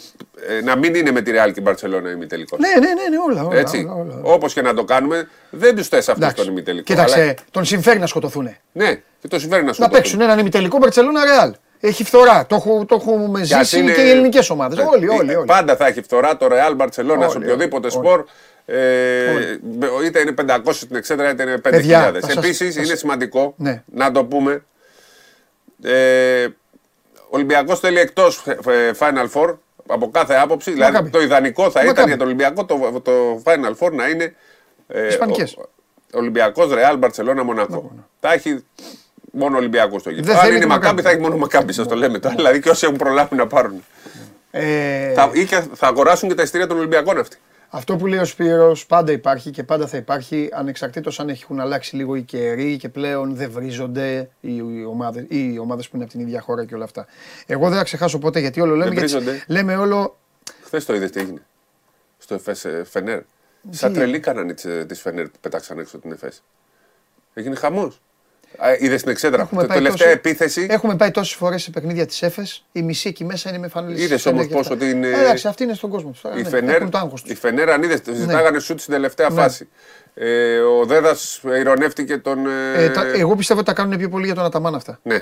ε, 0.49 0.61
να 0.61 0.77
μην 0.77 0.95
είναι 0.95 1.11
με 1.11 1.21
τη 1.23 1.31
Real 1.35 1.47
και 1.47 1.61
η 1.61 1.63
Μπαρσελόνα 1.63 2.11
ημιτελικός. 2.11 2.59
Ναι, 2.59 2.69
ναι, 2.69 2.77
ναι, 2.77 3.09
ναι, 3.09 3.17
όλα. 3.29 3.45
όλα, 3.49 3.59
Έτσι. 3.59 3.89
όλα, 3.95 4.15
όλα. 4.15 4.21
Όπως 4.35 4.53
και 4.53 4.63
να 4.63 4.75
το 4.75 4.85
κάνουμε, 4.85 5.29
δεν 5.51 5.77
τους 5.77 5.89
θες 5.89 6.09
αυτούς 6.09 6.25
Εντάξει. 6.25 6.45
τον 6.45 6.53
ημιτελικό. 6.53 6.85
Κοίταξε, 6.85 7.21
Αλλά- 7.21 7.35
τον 7.51 7.65
συμφέρει 7.65 7.99
να 7.99 8.07
σκοτωθούν. 8.07 8.57
Ναι, 8.73 8.95
και 9.21 9.29
το 9.29 9.39
συμφέρει 9.39 9.65
να 9.65 9.73
σου 9.73 9.81
Να 9.83 9.89
το 9.89 9.95
παίξουν 9.97 10.21
έναν 10.21 10.39
ημιτελικό 10.39 10.79
Μπαρσελόνα 10.79 11.25
Ρεάλ. 11.25 11.55
Έχει 11.81 12.05
φθορά. 12.05 12.47
Το, 12.47 12.55
έχω- 12.55 12.85
το 12.89 12.95
έχουμε 12.95 13.41
Γιατί 13.41 13.65
ζήσει 13.65 13.79
είναι- 13.83 13.93
και 13.93 14.01
οι 14.01 14.11
ελληνικές 14.11 14.51
ομάδες. 14.51 14.79
Ε, 14.79 14.83
Όλοι, 14.83 15.09
όλοι. 15.09 15.33
ε, 15.33 15.37
όλοι. 15.37 15.47
Πάντα 15.47 15.77
θα 15.77 15.87
έχει 15.87 16.03
φθορά 16.03 16.37
το 16.37 16.47
Real 16.51 16.77
Barcelona 16.83 16.91
σε 16.91 17.05
Όλοι, 17.05 17.37
οποιοδήποτε 17.37 17.89
όλοι. 17.97 18.07
σπορ. 18.07 18.25
Ε, 18.71 19.59
είτε 20.05 20.21
είναι 20.21 20.33
500 20.33 20.61
στην 20.73 20.97
εξέδρα 20.97 21.31
είτε 21.31 21.43
είναι 21.43 21.59
5.000. 21.59 21.71
Παιδιά, 21.71 22.13
θα 22.13 22.21
σας- 22.27 22.37
Επίσης 22.37 22.67
θα 22.75 22.81
σας- 22.81 22.87
είναι 22.89 22.97
σημαντικό 22.97 23.55
Ναι. 23.57 23.83
να 23.93 24.11
το 24.13 24.25
πούμε. 24.25 24.65
Ε, 25.83 26.45
ο 27.25 27.29
Ολυμπιακός 27.31 27.81
θέλει 27.81 27.99
εκτός 27.99 28.45
Final 28.99 29.27
Four 29.33 29.55
από 29.87 30.11
κάθε 30.11 30.35
άποψη. 30.35 30.71
Δηλαδή 30.73 30.93
Μακάμπι. 30.93 31.11
το 31.11 31.21
ιδανικό 31.21 31.63
θα 31.65 31.71
ήταν 31.81 31.87
Μακάμπι. 31.87 32.09
για 32.09 32.17
τον 32.19 32.27
Ολυμπιακό 32.27 32.65
το, 32.65 33.01
το 33.03 33.43
Final 33.45 33.75
Four 33.87 33.93
να 33.93 34.09
είναι. 34.09 34.35
Ε, 34.89 35.07
Ισπανικές. 35.07 35.57
Ολυμπιακός 36.13 36.73
Ρεάλ 36.75 36.97
Μπαρσελόνα 36.97 37.45
Μονακό. 37.45 37.93
Θα 38.21 38.33
έχει 38.33 38.65
μόνο 39.33 39.57
Ολυμπιακό 39.57 39.99
στο 39.99 40.11
γήπεδο. 40.11 40.27
Δεν 40.29 40.37
Αν 40.37 40.43
θέλει 40.45 40.55
είναι 40.57 40.63
τη 40.65 40.69
Μακάμπι 40.71 40.85
Μακάμπι. 40.87 41.03
θα 41.03 41.11
έχει 41.11 41.21
μόνο 41.21 41.37
Μακάμπι, 41.37 41.73
σας 41.73 41.87
το 41.89 41.95
λέμε 41.95 42.19
τώρα. 42.19 42.35
Δηλαδή 42.35 42.61
και 42.61 42.71
όσοι 42.71 42.85
έχουν 42.85 42.99
προλάβει 42.99 43.37
να 43.37 43.47
πάρουν. 43.47 43.85
Ε, 44.51 45.13
Θα, 45.13 45.31
ή 45.33 45.45
και 45.45 45.63
θα 45.75 45.87
αγοράσουν 45.87 46.29
και 46.29 46.35
τα 46.35 46.43
ειστήρια 46.43 46.67
των 46.67 46.79
Ολυμπιακών 46.79 47.19
αυτοί. 47.19 47.37
Αυτό 47.71 47.97
που 47.97 48.07
λέει 48.07 48.19
ο 48.19 48.25
Σπύρος 48.25 48.87
πάντα 48.87 49.13
υπάρχει 49.13 49.51
και 49.51 49.63
πάντα 49.63 49.87
θα 49.87 49.97
υπάρχει 49.97 50.49
ανεξαρτήτως 50.53 51.21
αν 51.21 51.29
έχουν 51.29 51.61
αλλάξει 51.61 51.97
λίγο 51.97 52.15
οι 52.15 52.23
καιροί 52.23 52.77
και 52.77 52.89
πλέον 52.89 53.35
δεν 53.35 53.51
βρίζονται 53.51 54.31
οι, 54.41 54.57
οι, 54.57 54.85
ομάδες, 54.85 55.25
οι 55.29 55.59
ομάδες 55.59 55.89
που 55.89 55.97
είναι 55.97 56.05
από 56.05 56.13
την 56.13 56.23
ίδια 56.23 56.41
χώρα 56.41 56.65
και 56.65 56.75
όλα 56.75 56.85
αυτά. 56.85 57.07
Εγώ 57.47 57.69
δεν 57.69 57.79
θα 57.79 57.85
ξεχάσω 57.85 58.19
ποτέ 58.19 58.41
γιατί 58.41 58.61
όλο 58.61 58.75
λέμε, 58.75 58.95
Δεν 58.95 58.99
γιατί 59.05 59.13
βρίζονται. 59.13 59.45
λέμε 59.49 59.77
όλο 59.77 60.19
Χθες 60.63 60.85
το 60.85 60.95
είδες 60.95 61.11
τι 61.11 61.21
έγινε. 61.21 61.47
Στο 62.19 62.35
Εφές 62.35 62.65
ε, 62.65 62.85
Φενέρ. 62.85 63.21
Σαν 63.71 63.93
τρελή 63.93 64.21
κάνανε 64.21 64.55
τη 64.87 64.95
Φενέρ 64.95 65.29
που 65.29 65.39
πέταξαν 65.41 65.79
έξω 65.79 65.99
την 65.99 66.13
Εφές. 66.13 66.43
Έγινε 67.35 67.55
χαμός. 67.55 68.01
Είδες 68.79 69.03
την 69.03 69.11
εξέδρα. 69.11 69.43
Έχουμε 69.43 69.61
Το 69.63 69.67
πάει 69.69 69.77
τελευταία 69.77 70.07
τόσο- 70.07 70.19
επίθεση. 70.19 70.67
Έχουμε 70.71 70.97
πάει 70.97 71.11
τόσες 71.11 71.35
φορές 71.37 71.63
σε 71.63 71.71
παιχνίδια 71.71 72.07
της 72.07 72.23
ΕΦΕΣ. 72.23 72.65
Η 72.73 72.83
μισή 72.83 73.09
εκεί 73.09 73.25
μέσα 73.25 73.49
είναι 73.49 73.59
με 73.59 73.69
φανελίσει. 73.69 74.05
Είδες 74.05 74.27
όμως 74.27 74.47
πώς 74.47 74.71
ότι 74.71 74.91
είναι- 74.91 75.09
Εντάξει, 75.09 75.49
αυτή 75.49 75.63
είναι 75.63 75.75
στον 75.75 75.91
κόσμο 75.91 76.11
του. 76.23 76.39
Η 76.39 76.45
Φενέρ, 76.45 76.89
το 76.91 76.99
άγχος 76.99 77.23
τους. 77.23 77.31
η 77.31 77.35
Φενέρ 77.35 77.71
αν 77.71 77.83
είδες, 77.83 78.01
ζητάγανε 78.13 78.59
σουτ 78.59 78.81
στην 78.81 78.93
τελευταία 78.93 79.29
Ναι. 79.29 79.41
φάση. 79.41 79.69
Ε, 80.15 80.59
ο 80.59 80.85
Δέδας 80.85 81.41
ηρωνεύτηκε 81.59 82.19
τον. 82.19 82.47
ε, 82.47 82.85
Ε, 82.85 82.89
τα- 82.91 83.07
εγώ 83.07 83.37
πιστεύω 83.37 83.61
ότι 83.61 83.69
τα 83.69 83.75
κάνουν 83.75 83.99
πιο 83.99 84.09
πολύ 84.09 84.25
για 84.27 84.35
τον 84.35 84.45
Αταμάν 84.45 84.75
αυτά. 84.75 84.99
ναι. 85.03 85.19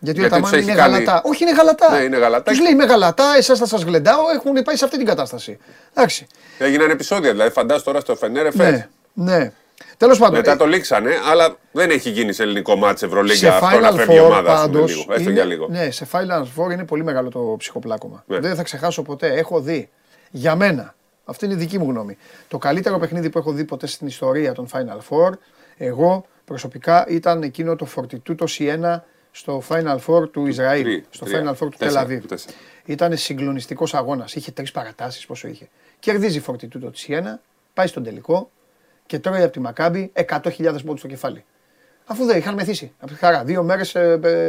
Γιατί, 0.00 0.20
ο 0.20 0.22
τους 0.22 0.32
Αταμάν 0.32 0.52
έχει 0.54 0.62
είναι 0.62 0.74
κάνει- 0.74 0.92
γαλατά. 0.92 1.22
Όχι, 1.24 1.42
είναι 1.42 1.52
γαλατά. 1.52 1.96
Ναι, 1.96 2.02
είναι 2.04 2.16
γαλατά. 2.18 2.50
Τους 2.50 2.60
λέει 2.60 2.72
είμαι 2.72 2.84
γαλατά, 2.84 3.34
εσάς 3.36 3.58
θα 3.58 3.66
σας 3.66 3.82
γλεντάω. 3.82 4.22
Έχουν 4.34 4.62
πάει 4.62 4.76
σε 4.76 4.84
αυτή 4.84 4.96
την 4.96 5.06
κατάσταση. 5.06 5.58
Εντάξει. 5.94 6.26
Έγιναν 6.58 6.90
επεισόδια. 6.90 7.30
Δηλαδή, 7.30 7.50
φαντάζομαι 7.50 7.84
τώρα 7.84 8.00
στο 8.00 8.16
Φενέρ 8.16 8.46
Εφές. 8.46 8.70
Ναι, 8.70 8.88
ναι. 9.12 9.52
Τέλος 9.98 10.18
πάντων. 10.18 10.36
Μετά 10.36 10.52
ε, 10.52 10.56
το 10.56 10.66
λήξανε, 10.66 11.10
αλλά 11.30 11.56
δεν 11.72 11.90
έχει 11.90 12.10
γίνει 12.10 12.32
σε 12.32 12.42
ελληνικό 12.42 12.76
μάτι 12.76 12.98
σε 12.98 13.06
Ευρωλίγκα 13.06 13.56
αυτό 13.56 13.78
να 13.80 13.90
Final 13.90 13.94
φεύγει 13.94 14.14
η 14.16 14.18
Four 14.20 14.24
ομάδα. 14.24 14.52
ας 14.52 14.60
πούμε, 14.60 14.72
πάντως, 14.72 14.90
λίγο, 14.96 15.12
έστω 15.12 15.22
είναι- 15.22 15.32
για 15.32 15.44
λίγο. 15.44 15.66
Ναι, 15.70 15.90
σε 15.90 16.06
Final 16.12 16.42
Four 16.56 16.70
είναι 16.72 16.84
πολύ 16.84 17.04
μεγάλο 17.04 17.28
το 17.28 17.54
ψυχοπλάκωμα. 17.58 18.24
Ναι. 18.26 18.38
Δεν 18.38 18.54
θα 18.54 18.62
ξεχάσω 18.62 19.02
ποτέ. 19.02 19.32
Έχω 19.32 19.60
δει, 19.60 19.88
για 20.30 20.54
μένα, 20.56 20.94
αυτή 21.24 21.44
είναι 21.44 21.54
η 21.54 21.56
δική 21.56 21.78
μου 21.78 21.90
γνώμη, 21.90 22.16
το 22.48 22.58
καλύτερο 22.58 22.98
παιχνίδι 22.98 23.30
που 23.30 23.38
έχω 23.38 23.52
δει 23.52 23.64
ποτέ 23.64 23.86
στην 23.86 24.06
ιστορία 24.06 24.52
των 24.52 24.66
Final 24.72 24.98
Four, 25.10 25.30
εγώ 25.76 26.26
προσωπικά 26.44 27.06
ήταν 27.08 27.42
εκείνο 27.42 27.76
το 27.76 27.86
Fortitudo 27.96 28.34
το 28.36 28.46
Siena 28.58 29.00
στο 29.30 29.62
Final 29.68 29.96
Four 30.06 30.30
του 30.30 30.46
Ισραήλ, 30.46 30.82
τρία, 30.84 31.02
στο 31.10 31.24
τρία, 31.24 31.42
Final 31.42 31.50
Four 31.52 31.56
του 31.58 31.68
τέσσερα, 31.78 32.04
Τελαβίβ. 32.04 32.26
τέσσερα. 32.26 32.54
Ήταν 32.84 33.16
συγκλονιστικός 33.16 33.94
αγώνας. 33.94 34.34
Είχε 34.34 34.50
τρεις 34.50 34.70
παρατάσεις, 34.72 35.26
πόσο 35.26 35.48
είχε. 35.48 35.68
Κερδίζει 35.98 36.38
η 36.38 36.42
Fortitudo 36.46 36.92
τη 36.92 37.04
Siena, 37.08 37.34
πάει 37.74 37.86
στον 37.86 38.02
τελικό 38.02 38.50
και 39.08 39.18
τρώει 39.18 39.42
από 39.42 39.52
τη 39.52 39.60
Μακάμπη 39.60 40.12
100.000 40.28 40.76
πόντου 40.84 40.96
στο 40.98 41.06
κεφάλι. 41.08 41.44
Αφού 42.06 42.24
δεν 42.24 42.38
είχαν 42.38 42.54
μεθύσει. 42.54 42.92
Από 42.98 43.12
τη 43.12 43.18
χαρά. 43.18 43.44
Δύο 43.44 43.62
μέρες 43.62 43.94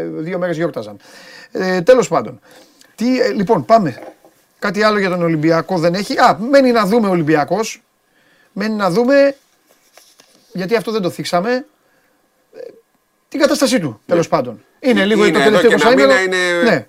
δύο 0.10 0.38
μέρες 0.38 0.56
γιόρταζαν. 0.58 0.98
Ε, 1.52 1.82
Τέλος 1.82 2.08
πάντων. 2.08 2.40
Τι, 2.96 3.22
ε, 3.22 3.28
λοιπόν, 3.32 3.66
πάμε. 3.66 4.02
Κάτι 4.60 4.84
άλλο 4.84 5.00
για 5.00 5.10
τον 5.10 5.22
Ολυμπιακό 5.24 5.78
δεν 5.78 5.94
έχει. 5.94 6.18
Α, 6.18 6.38
μένει 6.40 6.72
να 6.72 6.86
δούμε 6.86 7.08
Ολυμπιακός. 7.08 7.84
Μένει 8.54 8.76
να 8.76 8.90
δούμε. 8.90 9.36
Γιατί 10.54 10.76
αυτό 10.76 10.92
δεν 10.92 11.02
το 11.02 11.10
θίξαμε. 11.10 11.52
ε, 12.54 12.60
Την 13.28 13.40
κατάστασή 13.40 13.80
του, 13.80 14.02
τέλος 14.06 14.28
πάντων. 14.28 14.64
Είναι 14.80 15.06
λίγο 15.06 15.22
Ναι. 15.22 15.28
Είναι 15.28 15.38
το 15.38 15.44
εδώ 15.44 15.50
τελευταίο 15.60 15.78
και 15.80 15.88
ένα 15.88 15.92
εικοσαήμερο. 16.04 16.22
μήνα 16.30 16.38
είναι- 16.62 16.70
Ναι. 16.70 16.88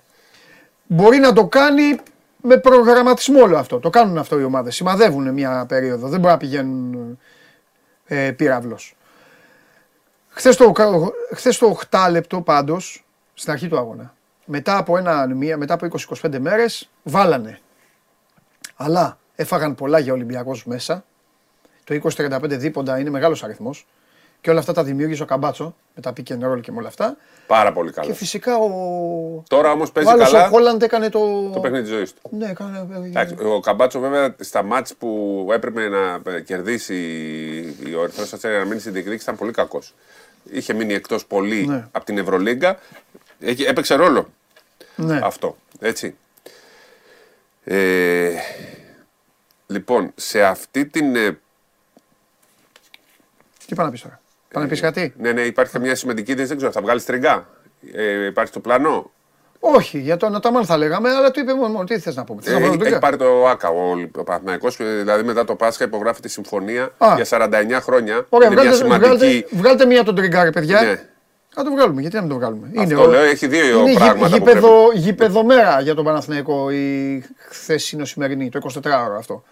Μπορεί 0.87 1.19
να 1.19 1.33
το 1.33 1.47
κάνει 1.47 1.99
με 2.43 2.57
προγραμματισμό 2.57 3.43
όλο 3.43 3.59
αυτό. 3.59 3.79
Το 3.79 3.91
κάνουν 3.91 4.19
αυτό 4.19 4.41
οι 4.41 4.45
ομάδες. 4.45 4.75
Σημαδεύουν 4.75 5.33
μια 5.33 5.65
περίοδο. 5.69 6.09
Δεν 6.09 6.21
μπορεί 6.21 6.33
να 6.33 6.39
πηγαίνουν 6.39 7.19
ε, 8.11 8.31
πύραυλος. 8.33 8.97
Χθες 10.29 10.57
το, 10.57 10.73
χθες 11.35 11.59
το 11.59 11.79
8 11.91 12.09
λεπτό 12.11 12.41
πάντως, 12.41 13.05
στην 13.35 13.53
αρχή 13.53 13.69
του 13.69 13.79
αγώνα, 13.79 14.15
μετά 14.45 14.77
από, 14.77 14.97
ένα, 14.97 15.27
μία, 15.27 15.57
μετά 15.57 15.75
από 15.75 15.87
20-25 16.23 16.39
μέρες, 16.39 16.91
βάλανε. 17.03 17.61
Αλλά 18.77 19.19
έφαγαν 19.35 19.75
πολλά 19.75 19.99
για 19.99 20.13
Ολυμπιακός 20.13 20.65
μέσα. 20.65 21.05
Το 21.85 21.95
20-35 21.95 22.41
δίποντα 22.49 22.99
είναι 22.99 23.11
μεγάλος 23.11 23.45
αριθμός. 23.45 23.87
Και 24.41 24.51
όλα 24.51 24.59
αυτά 24.59 24.73
τα 24.73 24.85
δημιούργησε 24.85 25.23
ο 25.23 25.27
Καμπάτσο, 25.27 25.75
με 25.95 26.03
τα 26.03 26.13
pick 26.17 26.33
and 26.33 26.53
roll 26.53 26.61
και 26.61 26.73
με 26.73 26.79
όλα 26.79 26.89
αυτά. 26.89 27.17
Πάρα 27.47 27.73
πολύ 27.73 27.91
Και 27.93 28.01
καλό. 28.01 28.15
φυσικά 28.15 28.57
ο, 28.57 28.71
Τώρα 29.49 29.71
όμως 29.73 29.89
ο 29.89 29.93
παίζει 29.93 30.11
άλλος 30.11 30.29
ο 30.29 30.33
καλά 30.33 30.49
Χόλαντ 30.49 30.83
έκανε 30.83 31.09
το... 31.09 31.51
το 31.51 31.61
παιχνίδι 31.61 31.83
της 31.85 31.93
ζωής 31.93 32.13
του. 32.15 32.21
Ναι, 32.37 32.47
έκανε... 32.51 32.87
Εντάξει, 33.05 33.35
Ο 33.45 33.61
Καμπάτσο 33.61 34.01
βέβαια 34.01 34.35
στα 34.41 34.63
μάτς 34.63 34.95
που 34.95 35.49
έπρεπε 35.53 35.89
να 35.89 36.21
κερδίσει 36.41 36.95
η- 37.87 37.95
ο 37.95 38.03
Ερυθρός 38.03 38.33
Αστέρας 38.33 38.59
να 38.63 38.65
μείνει 38.69 38.81
στην 38.81 38.93
διεκδίκηση 38.93 39.23
ήταν 39.23 39.37
πολύ 39.37 39.53
κακός. 39.53 39.95
Είχε 40.51 40.73
μείνει 40.73 40.95
εκτός 40.95 41.27
πολύ 41.27 41.67
Ναι. 41.67 41.89
από 41.93 42.05
την 42.05 42.19
Ευρωλίγκα. 42.19 42.79
Έχει- 43.41 43.63
Έπαιξε 43.65 43.95
ρόλο 43.95 44.29
Ναι. 44.97 45.21
αυτό. 45.23 45.57
Έτσι. 45.81 46.17
Ε, 47.65 48.31
λοιπόν, 49.67 50.13
σε 50.15 50.43
αυτή 50.43 50.87
την. 50.87 51.17
ε, 51.17 51.39
Τι 53.67 53.75
πάει 53.75 53.87
να 53.87 53.93
πεις 53.93 54.01
τώρα; 54.03 54.20
Πάει 54.53 54.63
να 54.63 54.69
πεις 54.69 54.81
κάτι; 54.81 55.15
Ναι, 55.19 55.33
ναι, 55.33 55.41
υπάρχει 55.41 55.79
μια 55.79 55.95
σημαντική 55.95 56.33
είδηση, 56.33 56.47
δεν 56.49 56.57
ξέρω, 56.57 56.73
θα 56.73 56.81
βγάλεις 56.81 57.05
τριγκά. 57.05 57.49
Ε, 57.95 58.27
υπάρχει 58.27 58.53
το 58.53 58.61
πλανό. 58.61 59.11
Όχι, 59.61 59.99
για 59.99 60.17
τον 60.17 60.35
Αταμάν 60.35 60.65
θα 60.65 60.77
λέγαμε, 60.77 61.11
αλλά 61.11 61.31
του 61.31 61.41
είπε 61.41 61.55
μόνο, 61.55 61.69
μόνο 61.69 61.85
τι 61.85 61.99
θες 61.99 62.17
να 62.17 62.25
πούμε. 62.25 62.43
Θες 62.43 62.53
Ε, 62.53 62.59
να 62.59 62.65
έχει, 62.67 62.67
πούμε 62.77 62.85
τον 62.85 62.87
έχει 62.87 62.95
Τούγκα; 63.01 63.17
πάρει 63.17 63.31
το 63.41 63.47
ΆΚΑ 63.49 63.69
ο, 63.69 63.91
ο 64.17 64.25
Παναθηναϊκός, 64.25 64.81
ε, 64.81 64.85
δηλαδή 64.85 65.23
μετά 65.23 65.45
το 65.45 65.55
Πάσχα 65.55 65.85
υπογράφει 65.85 66.21
τη 66.21 66.29
συμφωνία 66.29 66.83
Α. 66.99 67.15
για 67.17 67.25
49 67.25 67.79
χρόνια. 67.81 68.27
Ωραία, 68.29 68.49
Είναι 68.51 68.61
μια 68.63 68.71
βγάλτε, 68.71 68.85
σημαντική. 68.85 69.09
βγάλτε, 69.17 69.47
βγάλτε 69.51 69.87
μία 69.87 70.05
τον 70.05 70.15
τριγκάρε, 70.15 70.51
παιδιά. 70.51 70.81
Ναι. 70.83 71.01
Να 71.57 71.65
το 71.65 71.71
βγάλουμε, 71.71 72.01
γιατί 72.01 72.17
να 72.17 72.21
μην 72.23 72.31
το 72.31 72.37
βγάλουμε; 72.37 72.71
Αυτό 72.79 73.03
ο- 73.03 73.07
λέω, 73.07 73.21
έχει 73.23 73.47
δύο 73.47 73.81
είναι 73.81 73.93
πράγματα 73.99 74.29
που 74.29 74.35
γήπεδο, 74.45 74.91
γήπεδομέρα 74.95 75.81
για 75.81 75.95
τον 75.95 76.05
Παναθηναϊκό 76.05 76.71
η 76.71 77.25
χθεσινό 77.49 78.05
σημερινή, 78.05 78.49
το 78.49 78.61
24ωρο 78.75 79.17
αυτό. 79.19 79.43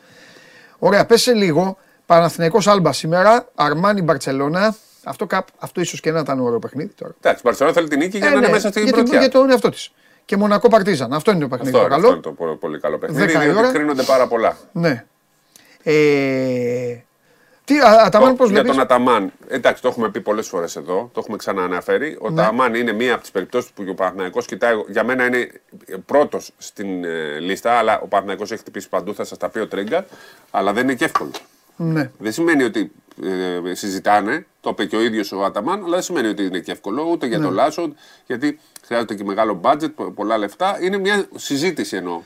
Ωραία, 0.78 1.06
πες 1.06 1.22
σε 1.22 1.32
λίγο. 1.32 1.78
Παναθηναϊκός 2.06 2.66
Άλμπα 2.66 2.92
σήμερα, 2.92 3.48
Αρμάνι 3.54 4.02
Μπαρτσελώνα. 4.02 4.74
Αυτό, 5.04 5.26
κάπ, 5.26 5.46
αυτό 5.58 5.80
ίσως 5.80 6.00
και 6.00 6.10
να 6.10 6.18
ήταν 6.20 6.40
ωραίο 6.40 6.58
παιχνίδι 6.58 6.92
τώρα. 6.94 7.14
Εντάξει, 7.18 7.38
η 7.38 7.42
Μπαρσελόνα 7.44 7.74
θέλει 7.74 7.88
την 7.88 7.98
νίκη 7.98 8.16
για 8.18 8.26
Ε, 8.26 8.30
να 8.30 8.36
είναι 8.36 8.46
ναι, 8.46 8.52
μέσα 8.52 8.68
στην 8.68 8.82
για, 8.82 8.92
την- 8.92 9.02
πρωτιά. 9.02 9.20
για 9.20 9.28
τον 9.30 9.50
εαυτό 9.50 9.68
της. 9.70 9.92
Και 10.24 10.36
Μονακό 10.36 10.68
Παρτίζαν. 10.68 11.12
Αυτό 11.12 11.30
είναι 11.30 11.40
το 11.40 11.48
παιχνίδι 11.48 11.76
Αυτό, 11.76 11.88
το 11.88 11.94
είναι, 11.94 12.02
καλό. 12.02 12.14
αυτό 12.14 12.28
είναι 12.28 12.36
το 12.36 12.42
πολύ, 12.44 12.56
πολύ 12.56 12.80
καλό 12.80 12.98
παιχνίδι. 12.98 13.26
Δέκα 13.26 13.40
η 13.42 13.44
Διότι 13.44 13.58
ώρα. 13.58 13.72
κρίνονται 13.72 14.02
πάρα 14.02 14.26
πολλά. 14.28 14.56
Ναι. 14.72 15.04
Ε, 15.82 16.96
Τι, 17.64 17.78
α, 17.80 18.02
Αταμάν, 18.04 18.36
πώς 18.36 18.46
Για 18.50 18.54
βλέπεις; 18.54 18.70
τον 18.70 18.80
Αταμάν, 18.80 19.32
εντάξει, 19.48 19.82
το 19.82 19.88
έχουμε 19.88 20.10
πει 20.10 20.20
πολλές 20.20 20.48
φορές 20.48 20.76
εδώ, 20.76 21.10
το 21.14 21.20
έχουμε 21.20 21.36
ξανααναφέρει. 21.36 22.18
Ο 22.20 22.30
Ναι. 22.30 22.42
Αταμάν 22.42 22.74
είναι 22.74 22.92
μία 22.92 23.12
από 23.12 23.20
τις 23.22 23.30
περιπτώσεις 23.30 23.70
που 23.70 23.84
και 23.84 23.90
ο 23.90 23.94
Παναθηναϊκός 23.94 24.46
κοιτάει. 24.46 24.74
Για 24.88 25.04
μένα 25.04 25.24
είναι 25.26 25.50
πρώτος 26.06 26.50
στην 26.58 27.04
ε, 27.04 27.38
λίστα, 27.38 27.72
αλλά 27.72 28.00
ο 28.00 28.06
Παναθηναϊκός 28.06 28.50
έχει 28.50 28.60
χτυπήσει 28.60 28.88
παντού, 28.88 29.14
θα 29.14 29.24
σας 29.24 29.38
τα 29.38 29.48
πει 29.48 29.58
ο 29.58 29.68
Τρίγκα. 29.68 30.04
Αλλά 30.50 30.72
δεν 30.72 30.82
είναι 30.82 30.94
και 30.94 31.04
εύκολο. 31.04 31.30
Ναι. 31.76 32.10
Δεν 32.18 32.32
σημαίνει 32.32 32.62
ότι 32.62 32.92
ε, 33.24 33.74
συζητάνε, 33.74 34.46
το 34.60 34.70
είπε 34.70 34.84
και 34.84 34.96
ο 34.96 35.00
ίδιος 35.00 35.32
ο 35.32 35.44
Αταμάν, 35.44 35.78
αλλά 35.84 35.90
δεν 35.94 36.02
σημαίνει 36.02 36.28
ότι 36.28 36.42
είναι 36.44 36.58
και 36.58 36.72
εύκολο 36.72 37.02
ούτε 37.10 37.26
για 37.26 37.38
Ναι. 37.38 37.44
τον 37.44 37.54
Λάσο, 37.54 37.92
γιατί 38.26 38.58
χρειάζεται 38.86 39.14
και 39.14 39.24
μεγάλο 39.24 39.60
budget, 39.62 39.90
πο- 39.94 40.10
πολλά 40.10 40.38
λεφτά. 40.38 40.78
Είναι 40.80 40.98
μια 40.98 41.26
συζήτηση 41.34 41.96
εννοώ. 41.96 42.20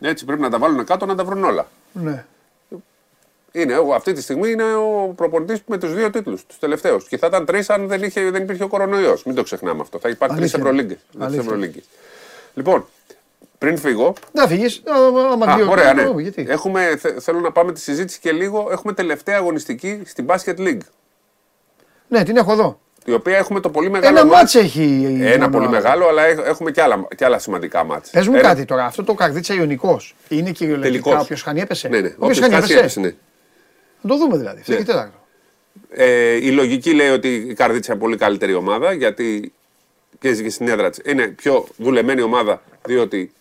Έτσι 0.00 0.24
πρέπει 0.24 0.40
να 0.40 0.50
τα 0.50 0.58
βάλουν 0.58 0.84
κάτω 0.84 1.06
να 1.06 1.14
τα 1.14 1.24
βρουν 1.24 1.44
όλα. 1.44 1.68
ναι. 1.92 2.24
Είναι, 3.56 3.76
ο- 3.76 3.94
αυτή 3.94 4.12
τη 4.12 4.22
στιγμή 4.22 4.50
είναι 4.50 4.74
ο 4.74 5.12
προπονητής 5.16 5.60
με 5.66 5.78
τους 5.78 5.94
δύο 5.94 6.10
τίτλους, 6.10 6.46
τους 6.46 6.58
τελευταίους. 6.58 7.08
Και 7.08 7.18
θα 7.18 7.26
ήταν 7.26 7.44
τρεις 7.44 7.70
αν 7.70 7.86
δεν, 7.88 8.02
είχε, 8.02 8.30
δεν 8.30 8.42
υπήρχε 8.42 8.62
ο 8.64 8.68
κορονοϊός. 8.68 9.24
Μην 9.24 9.34
το 9.34 9.42
ξεχνάμε 9.42 9.80
αυτό. 9.80 9.98
Θα 9.98 10.08
υπάρχει 10.08 10.36
τρεις 10.36 10.54
Αλήθεια. 10.54 10.70
Ευρωλίγκες. 10.70 10.98
Αλήθεια. 11.18 11.82
Λοιπόν, 12.54 12.86
πριν 13.58 13.78
φύγω. 13.78 14.12
Να 14.32 14.46
φύγεις. 14.46 14.82
Άμα 15.32 15.52
Α, 15.52 15.56
δύο- 15.56 15.70
ωραία, 15.70 15.92
ναι. 15.94 16.02
Ω, 16.14 16.18
Γιατί; 16.20 16.46
Έχουμε, 16.48 16.96
θε- 16.96 17.20
θέλω 17.20 17.40
να 17.40 17.52
πάμε 17.52 17.72
τη 17.72 17.80
συζήτηση 17.80 18.20
και 18.20 18.32
λίγο. 18.32 18.68
Έχουμε 18.70 18.92
τελευταία 18.92 19.36
αγωνιστική 19.36 20.02
στην 20.04 20.26
Basket 20.28 20.58
League. 20.58 20.78
Ναι, 22.08 22.22
την 22.24 22.36
έχω 22.36 22.52
εδώ. 22.52 22.78
Η 23.06 23.12
οποία 23.12 23.36
έχουμε 23.36 23.60
το 23.60 23.70
πολύ 23.70 23.90
μεγάλο. 23.90 24.18
Ένα 24.18 24.26
μάτς. 24.26 24.36
μάτς 24.38 24.54
έχει. 24.54 25.04
Ένα 25.20 25.38
μόνο. 25.38 25.50
πολύ 25.56 25.68
μεγάλο, 25.68 26.08
αλλά 26.08 26.24
έχ- 26.24 26.40
έχουμε 26.46 26.70
και 26.70 26.82
άλλα, 26.82 27.06
και 27.16 27.24
άλλα 27.24 27.38
σημαντικά 27.38 27.84
μάτς. 27.84 28.10
Πες 28.10 28.28
μου 28.28 28.34
Ένα- 28.34 28.42
κάτι 28.48 28.64
τώρα. 28.64 28.84
Αυτό 28.84 29.04
το 29.04 29.14
καρδίτσα 29.14 29.54
Ιωνικός 29.54 30.14
είναι 30.28 30.50
κυριολεκτικά 30.50 31.02
Τελικός. 31.02 31.22
όποιος 31.24 31.42
χάνει 31.42 31.60
έπεσε; 31.60 31.88
Ναι, 31.88 32.00
ναι. 32.00 32.06
Όποιος 32.06 32.16
Όποιος 32.18 32.38
χάνει 32.38 32.52
χάσει, 32.54 32.64
έπεσε; 32.72 32.78
έπεσε, 32.80 33.00
ναι. 33.00 33.14
Να 34.00 34.10
το 34.10 34.16
δούμε 34.16 34.36
δηλαδή. 34.36 34.56
Ναι. 34.66 34.74
Φύγει 34.74 34.82
τέταρτο. 34.86 35.18
Ε, 35.90 36.32
η 36.46 36.50
λογική 36.50 36.92
λέει 36.94 37.08
ότι 37.08 37.28
η 37.34 37.54
Καρδίτσα 37.54 37.92
είναι 37.92 38.00
πολύ 38.00 38.16
καλύτερη 38.16 38.54
ομάδα 38.54 38.92
γιατί 38.92 39.52
παίζει 40.20 40.42
και 40.42 40.50
στην 40.50 40.68
έδρα 40.68 40.90
της. 40.90 41.00
Είναι 41.12 41.26
πιο 41.26 41.66
δουλεμένη 41.76 42.22
ομάδα 42.22 42.62
διότι 42.86 43.32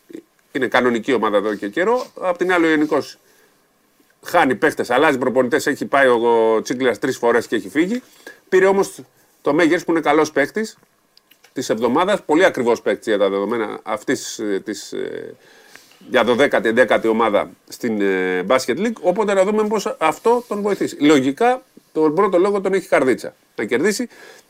είναι 0.51 0.67
κανονική 0.67 1.13
ομάδα 1.13 1.38
εδώ 1.38 1.56
και 1.56 1.69
καιρό. 1.69 2.06
Απ' 2.19 2.38
την 2.38 2.53
άλλη 2.53 2.65
ο 2.65 2.69
Ιωνικό 2.69 3.03
χάνει 4.23 4.56
παίχτες, 4.56 4.89
αλλάζει 4.89 5.17
προπονητές. 5.17 5.67
Έχει 5.67 5.86
πάει 5.86 6.08
ο 6.08 6.62
Τσίγκλας 6.62 6.99
τρεις 6.99 7.17
φορές 7.17 7.47
και 7.47 7.56
έχει 7.56 7.69
φύγει. 7.69 8.01
Πήρε 8.49 8.65
όμως 8.65 9.01
το 9.41 9.53
Μέγερς 9.53 9.84
που 9.84 9.91
είναι 9.91 9.99
καλός 9.99 10.32
παίχτης 10.32 10.77
της 11.53 11.69
εβδομάδας. 11.69 12.21
Πολύ 12.23 12.45
ακριβώ 12.45 12.79
παίχτης 12.82 13.08
για 13.08 13.17
τα 13.17 13.29
δεδομένα 13.29 13.79
αυτής 13.84 14.41
της. 14.63 14.93
Για 16.10 16.23
το 16.23 16.36
10η-11η 16.39 17.10
ομάδα 17.10 17.49
στην 17.67 18.01
ε, 18.01 18.45
Basket 18.47 18.77
League. 18.77 18.93
Οπότε 19.01 19.34
να 19.34 19.43
δούμε 19.43 19.67
πώς 19.67 19.95
αυτό 19.99 20.43
τον 20.47 20.62
βοηθήσει. 20.62 20.97
Λογικά, 20.99 21.63
τον 21.91 22.15
πρώτο 22.15 22.38
λόγο 22.38 22.62
τον 22.62 22.73
έχει 22.73 22.88
καρδίτσα. 22.88 23.36
Να 23.56 23.65
κερδίσει 23.65 24.08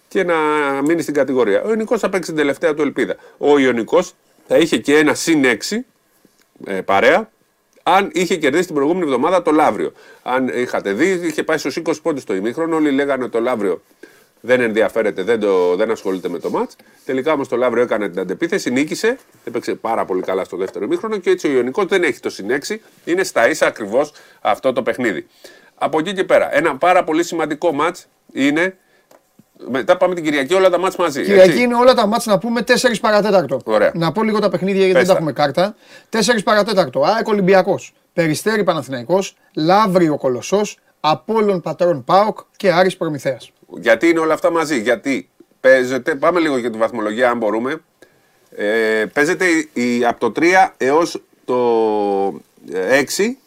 και 0.07 0.23
να 0.23 0.35
μείνει 0.81 1.01
στην 1.01 1.13
κατηγορία. 1.13 1.61
Ο 1.63 1.67
Ιωνικό 1.69 1.97
θα 1.97 2.09
παίξει 2.09 2.29
την 2.29 2.39
τελευταία 2.39 2.73
του 2.73 2.81
ελπίδα. 2.81 3.15
Ο 3.37 3.57
Ιωνικός 3.57 4.13
θα 4.47 4.57
είχε 4.57 4.77
και 4.77 4.97
ένα 4.97 5.13
συν 5.13 5.43
6 5.69 5.77
ε, 6.65 6.81
παρέα 6.81 7.31
αν 7.83 8.09
είχε 8.13 8.35
κερδίσει 8.35 8.65
την 8.65 8.75
προηγούμενη 8.75 9.05
εβδομάδα 9.05 9.41
το 9.41 9.51
Λαύριο. 9.51 9.91
Αν 10.23 10.47
είχατε 10.47 10.93
δει, 10.93 11.27
είχε 11.27 11.43
πάει 11.43 11.57
στους 11.57 11.77
20 11.85 11.93
πόντους 12.01 12.23
το 12.23 12.35
ημίχρονο. 12.35 12.75
Όλοι 12.75 12.91
λέγανε 12.91 13.27
το 13.27 13.39
Λαύριο 13.39 13.81
δεν 14.45 14.61
ενδιαφέρεται, 14.61 15.23
δεν, 15.23 15.39
το, 15.39 15.75
δεν 15.75 15.91
ασχολείται 15.91 16.29
με 16.29 16.39
το 16.39 16.49
μάτς. 16.49 16.75
Τελικά 17.05 17.33
όμως 17.33 17.47
το 17.47 17.55
Λαύριο 17.55 17.83
έκανε 17.83 18.09
την 18.09 18.19
αντεπίθεση, 18.19 18.71
νίκησε, 18.71 19.17
έπαιξε 19.43 19.75
πάρα 19.75 20.05
πολύ 20.05 20.21
καλά 20.21 20.43
στο 20.43 20.57
δεύτερο 20.57 20.85
ημίχρονο 20.85 21.17
και 21.17 21.29
έτσι 21.29 21.47
ο 21.47 21.51
Ιωνικός 21.51 21.85
δεν 21.85 22.03
έχει 22.03 22.19
το 22.19 22.29
συνέξι. 22.29 22.81
Είναι 23.05 23.23
στα 23.23 23.49
ίσα 23.49 23.65
ακριβώς 23.65 24.13
αυτό 24.41 24.73
το 24.73 24.83
παιχνίδι. 24.83 25.27
Από 25.75 25.99
εκεί 25.99 26.13
και 26.13 26.23
πέρα, 26.23 26.55
ένα 26.55 26.77
πάρα 26.77 27.03
πολύ 27.03 27.23
σημαντικό 27.23 27.71
μάτς 27.71 28.07
είναι. 28.31 28.77
Μετά 29.69 29.97
πάμε 29.97 30.15
την 30.15 30.23
Κυριακή 30.23 30.53
όλα 30.53 30.69
τα 30.69 30.77
μάτς 30.79 30.95
μαζί. 30.95 31.21
Κυριακή 31.23 31.49
έτσι. 31.49 31.61
είναι 31.63 31.75
όλα 31.75 31.93
τα 31.93 32.07
μάτια 32.07 32.31
να 32.31 32.37
πούμε 32.39 32.61
4 32.67 32.71
παρατέταρτο. 33.01 33.61
Ωραία. 33.63 33.91
Να 33.93 34.11
πω 34.11 34.23
λίγο 34.23 34.39
τα 34.39 34.49
παιχνίδια 34.49 34.85
γιατί 34.85 34.91
δεν 34.91 34.99
Πες 34.99 35.07
τα 35.07 35.13
τα. 35.13 35.17
έχουμε 35.19 35.31
κάρτα. 35.33 35.75
4 36.09 36.43
παρατέταρτο. 36.43 37.03
ΑΕΚ 37.03 37.27
Ολυμπιακός. 37.27 37.93
Περιστέρη 38.13 38.63
Παναθηναϊκός. 38.63 39.35
Λαύριο 39.55 40.17
Κολοσσός. 40.17 40.77
Απόλλων 40.99 41.61
Πατρών 41.61 42.03
Πάοκ 42.03 42.39
και 42.57 42.71
Άρης 42.71 42.97
Προμηθέας. 42.97 43.51
Γιατί 43.79 44.07
είναι 44.09 44.19
όλα 44.19 44.33
αυτά 44.33 44.51
μαζί. 44.51 44.79
Γιατί 44.81 45.29
παίζεται, 45.59 46.15
πάμε 46.15 46.39
λίγο 46.39 46.57
για 46.57 46.69
τη 46.69 46.77
βαθμολογία 46.77 47.29
αν 47.29 47.37
μπορούμε. 47.37 47.81
Ε, 48.55 49.05
παίζεται 49.13 49.45
η, 49.45 49.69
η- 49.97 50.05
από 50.05 50.19
το 50.19 50.31
3 50.41 50.73
έως 50.77 51.21
το 51.45 52.41
6 52.89 53.37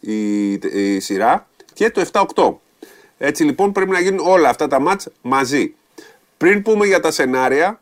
η, 0.00 0.50
η 0.52 1.00
σειρά 1.00 1.46
και 1.72 1.90
το 1.90 2.04
7-8. 2.12 2.54
Έτσι 3.24 3.44
λοιπόν 3.44 3.72
πρέπει 3.72 3.90
να 3.90 4.00
γίνουν 4.00 4.26
όλα 4.26 4.48
αυτά 4.48 4.66
τα 4.66 4.80
μάτς 4.80 5.08
μαζί. 5.22 5.74
Πριν 6.36 6.62
πούμε 6.62 6.86
για 6.86 7.00
τα 7.00 7.10
σενάρια, 7.10 7.80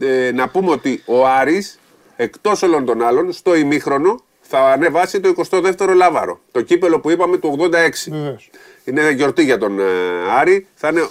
ε, 0.00 0.30
να 0.34 0.48
πούμε 0.48 0.70
ότι 0.70 1.02
ο 1.06 1.26
Άρης, 1.26 1.78
εκτός 2.16 2.62
όλων 2.62 2.84
των 2.84 3.02
άλλων, 3.02 3.32
στο 3.32 3.54
ημίχρονο 3.54 4.24
θα 4.40 4.58
ανεβάσει 4.58 5.20
το 5.20 5.34
22ο 5.50 5.94
Λάβαρο. 5.94 6.40
Το 6.52 6.62
κύπελο 6.62 7.00
που 7.00 7.10
είπαμε 7.10 7.36
του 7.38 7.56
86. 7.58 8.10
Βεβαίως. 8.10 8.50
Είναι 8.84 9.10
γιορτή 9.10 9.44
για 9.44 9.58
τον 9.58 9.80
ε, 9.80 9.84
Άρη. 10.38 10.66
Θα 10.74 10.88
είναι 10.88 11.08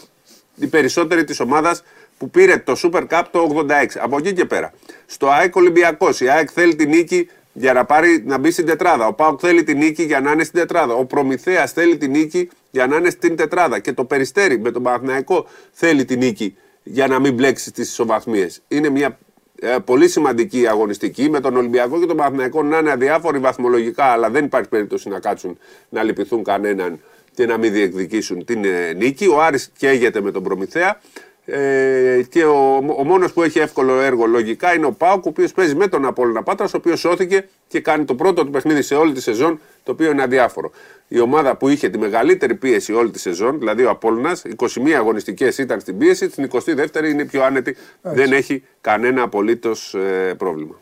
η 0.56 0.68
περισσότερη 0.68 1.24
της 1.24 1.40
ομάδας 1.40 1.84
που 2.18 2.30
πήρε 2.30 2.58
το 2.58 2.76
Super 2.84 3.08
Cup 3.08 3.24
το 3.32 3.66
86. 3.70 3.86
Από 4.00 4.18
εκεί 4.18 4.34
και 4.34 4.46
πέρα. 4.46 4.74
Στο 5.06 5.30
ΑΕΚ 5.30 5.56
Ολυμπιακός. 5.56 6.22
Η 6.22 6.30
ΑΕΚ 6.30 6.50
θέλει 6.54 6.76
την 6.76 6.90
νίκη 6.90 7.30
για 7.54 7.74
να, 7.74 7.86
πάρει, 7.86 8.24
να 8.26 8.38
μπει 8.38 8.52
στην 8.52 8.66
τετράδα. 8.66 9.08
Ο 9.08 9.14
ΠΑΟΚ 9.14 9.40
θέλει 9.42 9.64
την 9.64 9.78
νίκη 9.78 10.04
για 10.04 10.20
να 10.20 10.32
είναι 10.32 10.44
στην 10.44 10.60
τετράδα. 10.60 10.94
Ο 10.94 11.06
Προμηθέας 11.06 11.72
θέλει 11.72 11.98
την 11.98 12.12
νίκη 12.12 12.50
για 12.76 12.88
να 12.88 12.96
είναι 12.96 13.10
στην 13.10 13.36
τετράδα. 13.36 13.80
Και 13.80 13.94
το 13.94 14.06
Περιστέρι 14.06 14.60
με 14.60 14.72
τον 14.72 14.84
Παναθηναϊκό 14.84 15.46
θέλει 15.72 16.06
την 16.06 16.18
νίκη 16.20 16.56
για 16.84 17.08
να 17.08 17.20
μην 17.20 17.34
μπλέξει 17.34 17.70
στις 17.70 17.90
ισοβαθμίες. 17.90 18.62
Είναι 18.68 18.90
μια 18.90 19.20
ε, 19.60 19.76
πολύ 19.86 20.08
σημαντική 20.08 20.68
αγωνιστική 20.68 21.30
με 21.30 21.40
τον 21.40 21.56
Ολυμπιακό 21.56 22.00
και 22.00 22.06
τον 22.06 22.18
Παναθηναϊκό 22.18 22.64
να 22.64 22.78
είναι 22.78 22.92
αδιάφοροι 22.92 23.40
βαθμολογικά, 23.40 24.04
αλλά 24.04 24.30
δεν 24.30 24.46
υπάρχει 24.46 24.70
περίπτωση 24.70 25.10
να 25.10 25.20
κάτσουν 25.20 25.58
να 25.90 26.04
λυπηθούν 26.04 26.44
κανέναν 26.44 27.00
και 27.34 27.46
να 27.46 27.58
μην 27.58 27.72
διεκδικήσουν 27.72 28.46
την 28.46 28.66
ε, 28.66 28.94
νίκη. 28.94 29.28
Ο 29.28 29.42
Άρης 29.42 29.72
καίγεται 29.78 30.22
με 30.22 30.32
τον 30.32 30.44
Προμηθέα. 30.44 31.00
Ε, 31.46 32.22
και 32.30 32.44
ο, 32.44 32.76
ο 32.76 33.04
μόνος 33.04 33.34
που 33.34 33.44
έχει 33.44 33.60
εύκολο 33.60 34.00
έργο 34.00 34.26
λογικά 34.26 34.76
είναι 34.76 34.86
ο 34.86 34.92
Πάουκ, 34.92 35.26
ο 35.26 35.30
οποίος 35.30 35.52
παίζει 35.52 35.76
με 35.76 35.88
τον 35.88 36.06
Απόλλωνα 36.06 36.44
Πάτρας, 36.44 36.74
ο 36.74 36.78
οποίος 36.78 37.00
σώθηκε 37.00 37.48
και 37.68 37.80
κάνει 37.80 38.06
το 38.06 38.16
πρώτο 38.16 38.46
του 38.46 38.52
παιχνίδι 38.52 38.82
σε 38.82 38.96
όλη 38.96 39.14
τη 39.14 39.22
σεζόν, 39.22 39.60
το 39.84 39.92
οποίο 39.92 40.12
είναι 40.12 40.22
αδιάφορο. 40.22 40.72
Η 41.08 41.20
ομάδα 41.20 41.56
που 41.56 41.70
είχε 41.70 41.90
τη 41.90 41.98
μεγαλύτερη 41.98 42.56
πίεση 42.56 42.94
όλη 42.94 43.10
τη 43.10 43.20
σεζόν, 43.20 43.60
δηλαδή 43.60 43.84
ο 43.84 43.90
Απόλλωνας, 43.90 44.44
21 44.58 44.90
αγωνιστικές 44.90 45.58
ήταν 45.58 45.80
στην 45.80 45.98
πίεση, 45.98 46.30
στην 46.30 46.50
22η 46.52 47.04
είναι 47.04 47.22
η 47.22 47.26
πιο 47.26 47.44
άνετη, 47.44 47.76
δεν 48.02 48.34
έχει 48.34 48.64
κανένα 48.82 49.22
απολύτως 49.22 49.94
ε, 49.94 50.34
πρόβλημα. 50.38 50.80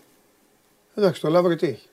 Εντάξει, 0.95 1.21
το 1.21 1.29
Λαύριο 1.29 1.55
τι 1.55 1.67
έχει. 1.67 1.87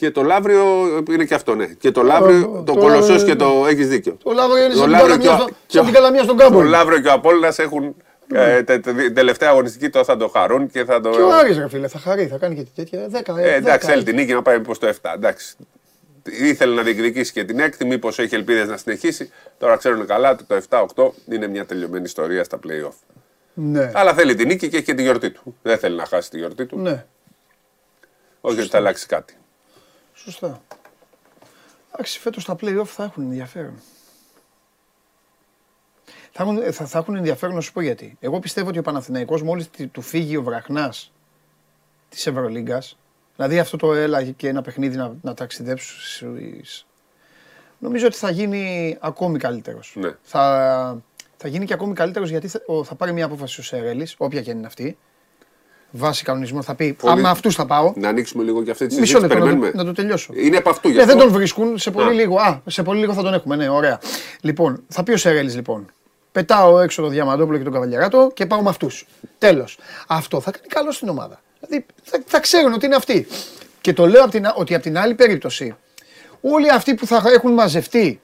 Και 0.00 0.10
το 0.10 0.22
Λαύριο 0.22 0.64
είναι 1.10 1.24
και 1.24 1.34
αυτό, 1.34 1.54
ναι. 1.54 1.66
Και 1.66 1.90
το 1.90 2.02
Λαύριο, 2.02 2.40
το 2.40 2.46
το, 2.48 2.56
Λαύριο 2.72 2.74
Κολοσσός 2.82 3.22
είναι- 3.22 3.30
και 3.30 3.36
το 3.36 3.66
έχεις 3.68 3.88
δίκιο. 3.88 4.16
Το 4.22 4.32
Λαύριο 4.32 4.64
είναι 4.64 4.72
Το 4.72 4.78
σαν 4.78 4.82
την 4.88 4.92
Λαύριο 4.92 5.16
καλαμιά 5.16 5.28
και 5.36 5.42
ο- 5.42 5.46
στο- 5.46 5.48
και 5.66 5.76
σαν 5.76 5.82
ο- 5.82 5.84
την 5.84 5.94
καλαμιά 5.94 6.22
στον 6.22 6.36
κάμπο. 6.36 6.58
Το 6.58 6.62
Λαύριο 6.64 7.00
και 7.00 7.08
ο 7.08 7.12
Απόλλωνας 7.12 7.58
έχουν 7.58 7.94
ε, 8.34 8.62
τε- 8.62 8.82
τε- 8.82 8.96
την 8.96 9.14
τελευταία 9.14 9.48
αγωνιστική 9.50 9.90
το 9.90 10.04
θα 10.04 10.16
το 10.16 10.28
χαρούν 10.28 10.70
και 10.70 10.84
θα 10.84 11.00
το. 11.00 11.10
Και 11.10 11.20
ο 11.20 11.32
Άρης 11.32 11.58
ρε 11.58 11.68
φίλε, 11.68 11.88
θα 11.88 11.98
χαρεί, 11.98 12.26
θα 12.26 12.36
κάνει 12.38 12.54
και 12.54 12.66
τέτοια. 12.74 13.08
10, 13.08 13.38
Ε, 13.38 13.54
εντάξει, 13.54 13.86
θέλει 13.88 14.02
την 14.02 14.14
νίκη 14.14 14.32
να 14.32 14.42
πάει 14.42 14.60
προς 14.60 14.78
το 14.78 14.86
7. 14.86 15.12
Εντάξει. 15.14 15.54
Ήθελε 16.40 16.74
να 16.74 16.82
διεκδικήσει 16.82 17.32
και 17.32 17.44
την 17.44 17.58
έκτη, 17.60 17.84
μήπως 17.84 18.18
έχει 18.18 18.34
ελπίδες 18.34 18.68
να 18.68 18.76
συνεχίσει. 18.76 19.30
Τώρα 19.58 19.76
ξέρουν 19.76 20.06
καλά 20.06 20.30
ότι 20.30 20.44
το 20.44 20.54
7-8 20.54 21.12
είναι 21.30 21.46
μια 21.48 21.66
τελειωμένη 21.66 22.04
ιστορία 22.04 22.44
στα 22.44 22.58
playoff. 22.66 22.94
Ναι, 23.54 23.90
Αλλά 23.94 24.14
θέλει 24.14 24.34
την 24.34 24.46
νίκη 24.46 24.68
και 24.68 24.76
έχει 24.76 24.84
και 24.84 24.94
τη 24.94 25.02
γιορτή 25.02 25.30
του. 25.30 25.56
Δεν 25.62 25.78
θέλει 25.78 25.96
να 25.96 26.04
χάσει 26.06 26.30
τη 26.30 26.38
γιορτή 26.38 26.66
του. 26.66 26.78
ναι, 26.78 27.04
Όχι 28.40 28.60
ότι 28.60 28.68
θα 28.68 28.76
αλλάξει 28.78 29.06
κάτι. 29.06 29.34
Σωστά. 30.24 30.62
Εντάξει, 31.92 32.18
φέτος 32.18 32.44
τα 32.44 32.56
play-off 32.60 32.84
θα 32.86 33.04
έχουν 33.04 33.22
ενδιαφέρον. 33.22 33.74
Θα 36.32 36.42
έχουν, 36.42 36.72
θα, 36.72 36.86
θα 36.86 36.98
έχουν 36.98 37.16
ενδιαφέρον 37.16 37.54
να 37.54 37.60
σου 37.60 37.72
πω 37.72 37.80
γιατί. 37.80 38.16
Εγώ 38.20 38.38
πιστεύω 38.38 38.68
ότι 38.68 38.78
ο 38.78 38.82
Παναθηναϊκός 38.82 39.42
μόλις 39.42 39.70
τη- 39.70 39.86
του 39.86 40.00
φύγει 40.02 40.36
ο 40.36 40.42
Βραχνάς 40.42 41.12
της 42.08 42.26
Ευρωλίγκας, 42.26 42.98
δηλαδή 43.36 43.58
αυτό 43.58 43.76
το 43.76 43.92
έλα 43.94 44.24
και 44.24 44.48
ένα 44.48 44.62
παιχνίδι 44.62 44.96
να, 44.96 45.16
να 45.22 45.34
ταξιδέψεις, 45.34 46.24
νομίζω 47.78 48.06
ότι 48.06 48.16
θα 48.16 48.30
γίνει 48.30 48.96
ακόμη 49.00 49.38
καλύτερος. 49.38 49.92
Ναι. 49.96 50.10
Θα, 50.22 51.02
θα 51.36 51.48
γίνει 51.48 51.64
και 51.66 51.72
ακόμη 51.72 51.94
καλύτερος 51.94 52.30
γιατί 52.30 52.48
θα, 52.48 52.62
ο- 52.66 52.84
θα 52.84 52.94
πάρει 52.94 53.12
μια 53.12 53.24
απόφαση 53.24 53.60
ο 53.60 53.62
Σερέλης, 53.62 54.14
όποια 54.18 54.42
και 54.42 54.50
είναι 54.50 54.66
αυτή. 54.66 54.98
Βάσει 55.90 56.24
κανονισμό 56.24 56.62
θα 56.62 56.74
πει, 56.74 56.92
Πολύ- 56.92 57.12
άμα 57.18 57.30
αυτούς 57.30 57.54
θα 57.54 57.66
πάω. 57.66 57.92
Να 57.96 58.08
ανοίξουμε 58.08 58.42
λίγο 58.44 58.62
και 58.62 58.70
αυτή 58.70 58.86
τη 58.86 58.94
Μισό 59.00 59.04
συζήτηση. 59.06 59.22
λεπτό 59.28 59.34
να 59.34 59.40
το, 59.40 59.46
Περιμένουμε. 59.56 59.82
να 59.82 59.84
το 59.84 59.92
τελειώσω. 59.92 60.32
Είναι 60.36 60.56
από 60.56 60.70
αυτού 60.70 60.88
γι' 60.88 60.94
Ναι, 60.94 61.02
αυτό. 61.02 61.14
δεν 61.14 61.22
τον 61.24 61.32
βρίσκουν. 61.32 61.78
Σε 61.78 61.90
πολύ 61.90 62.08
Α. 62.08 62.12
λίγο. 62.12 62.36
Α, 62.38 62.60
σε 62.66 62.82
πολύ 62.82 63.00
λίγο 63.00 63.12
θα 63.12 63.22
τον 63.22 63.34
έχουμε. 63.34 63.56
Ναι, 63.56 63.68
ωραία. 63.68 64.00
Λοιπόν, 64.40 64.82
θα 64.88 65.02
πει 65.02 65.12
ο 65.12 65.16
Σερέλης 65.16 65.54
λοιπόν. 65.54 65.92
Πετάω 66.32 66.80
έξω 66.80 67.02
το 67.02 67.08
Διαμαντόπουλο 67.08 67.58
και 67.58 67.64
τον 67.64 67.72
Καβαλιαράτο 67.72 68.30
και 68.34 68.46
πάω 68.46 68.62
με 68.62 68.68
αυτούς. 68.68 69.06
Τέλος. 69.38 69.78
Αυτό 70.06 70.40
θα 70.40 70.50
κάνει 70.50 70.66
καλό 70.66 70.92
στην 70.92 71.08
ομάδα. 71.08 71.40
Δηλαδή 71.60 71.86
θα, 72.02 72.22
θα 72.26 72.40
ξέρουν 72.40 72.72
ότι 72.72 72.86
είναι 72.86 72.94
αυτοί. 72.96 73.26
Και 73.80 73.92
το 73.92 74.06
λέω 74.06 74.24
απ 74.24 74.30
την, 74.30 74.46
α- 74.46 74.54
ότι 74.56 74.74
από 74.74 74.82
την 74.82 74.98
άλλη 74.98 75.14
περίπτωση, 75.14 75.74
όλοι 76.40 76.70
αυτοί 76.70 76.94
που 76.94 77.06
θα 77.06 77.22
έχουν 77.34 77.52
μαζευτεί 77.52 78.20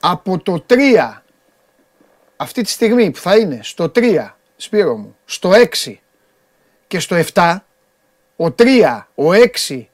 από 0.00 0.38
το 0.38 0.64
3 0.68 1.22
αυτή 2.36 2.62
τη 2.62 2.70
στιγμή 2.70 3.10
που 3.10 3.18
θα 3.18 3.36
είναι 3.36 3.60
στο 3.62 3.92
3, 3.94 4.26
Σπύρο 4.56 4.96
μου, 4.96 5.16
στο 5.24 5.50
6 5.54 6.00
και 6.92 7.00
στο 7.00 7.16
7, 7.34 7.56
ο 8.36 8.46
3, 8.58 9.02
ο 9.14 9.30
6 9.68 9.86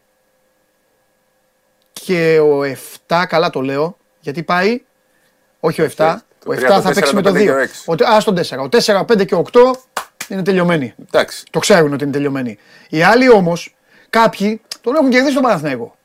και 1.93 2.39
ο 2.39 2.61
7, 3.09 3.25
καλά 3.29 3.51
το 3.51 3.61
λέω, 3.61 3.97
γιατί 4.21 4.43
πάει, 4.43 4.83
όχι 5.61 5.83
ο 5.83 5.91
7, 5.97 6.17
ο 6.47 6.53
7 6.53 6.81
θα 6.83 6.93
παίξει 6.95 7.15
με 7.15 7.23
το 7.23 7.33
2. 7.35 8.09
Α, 8.09 8.21
στον 8.21 8.37
4. 8.37 8.59
Ο 8.59 8.69
4, 8.69 9.05
5 9.05 9.27
και 9.27 9.35
8 9.35 9.61
είναι 10.29 10.43
τελειωμένοι. 10.43 10.95
Εντάξει. 11.07 11.45
Το 11.51 11.59
ξέρουν 11.59 11.93
ότι 11.93 12.05
είναι 12.05 12.13
τελειωμένοι. 12.13 12.59
Οι 12.89 13.03
άλλοι 13.03 13.31
όμως, 13.31 13.77
κάποιοι 14.11 14.61
τον 14.81 14.95
έχουν 14.95 15.11
κερδίσει 15.11 15.35
τον 15.35 15.43
Παναθηναϊκό. 15.43 15.97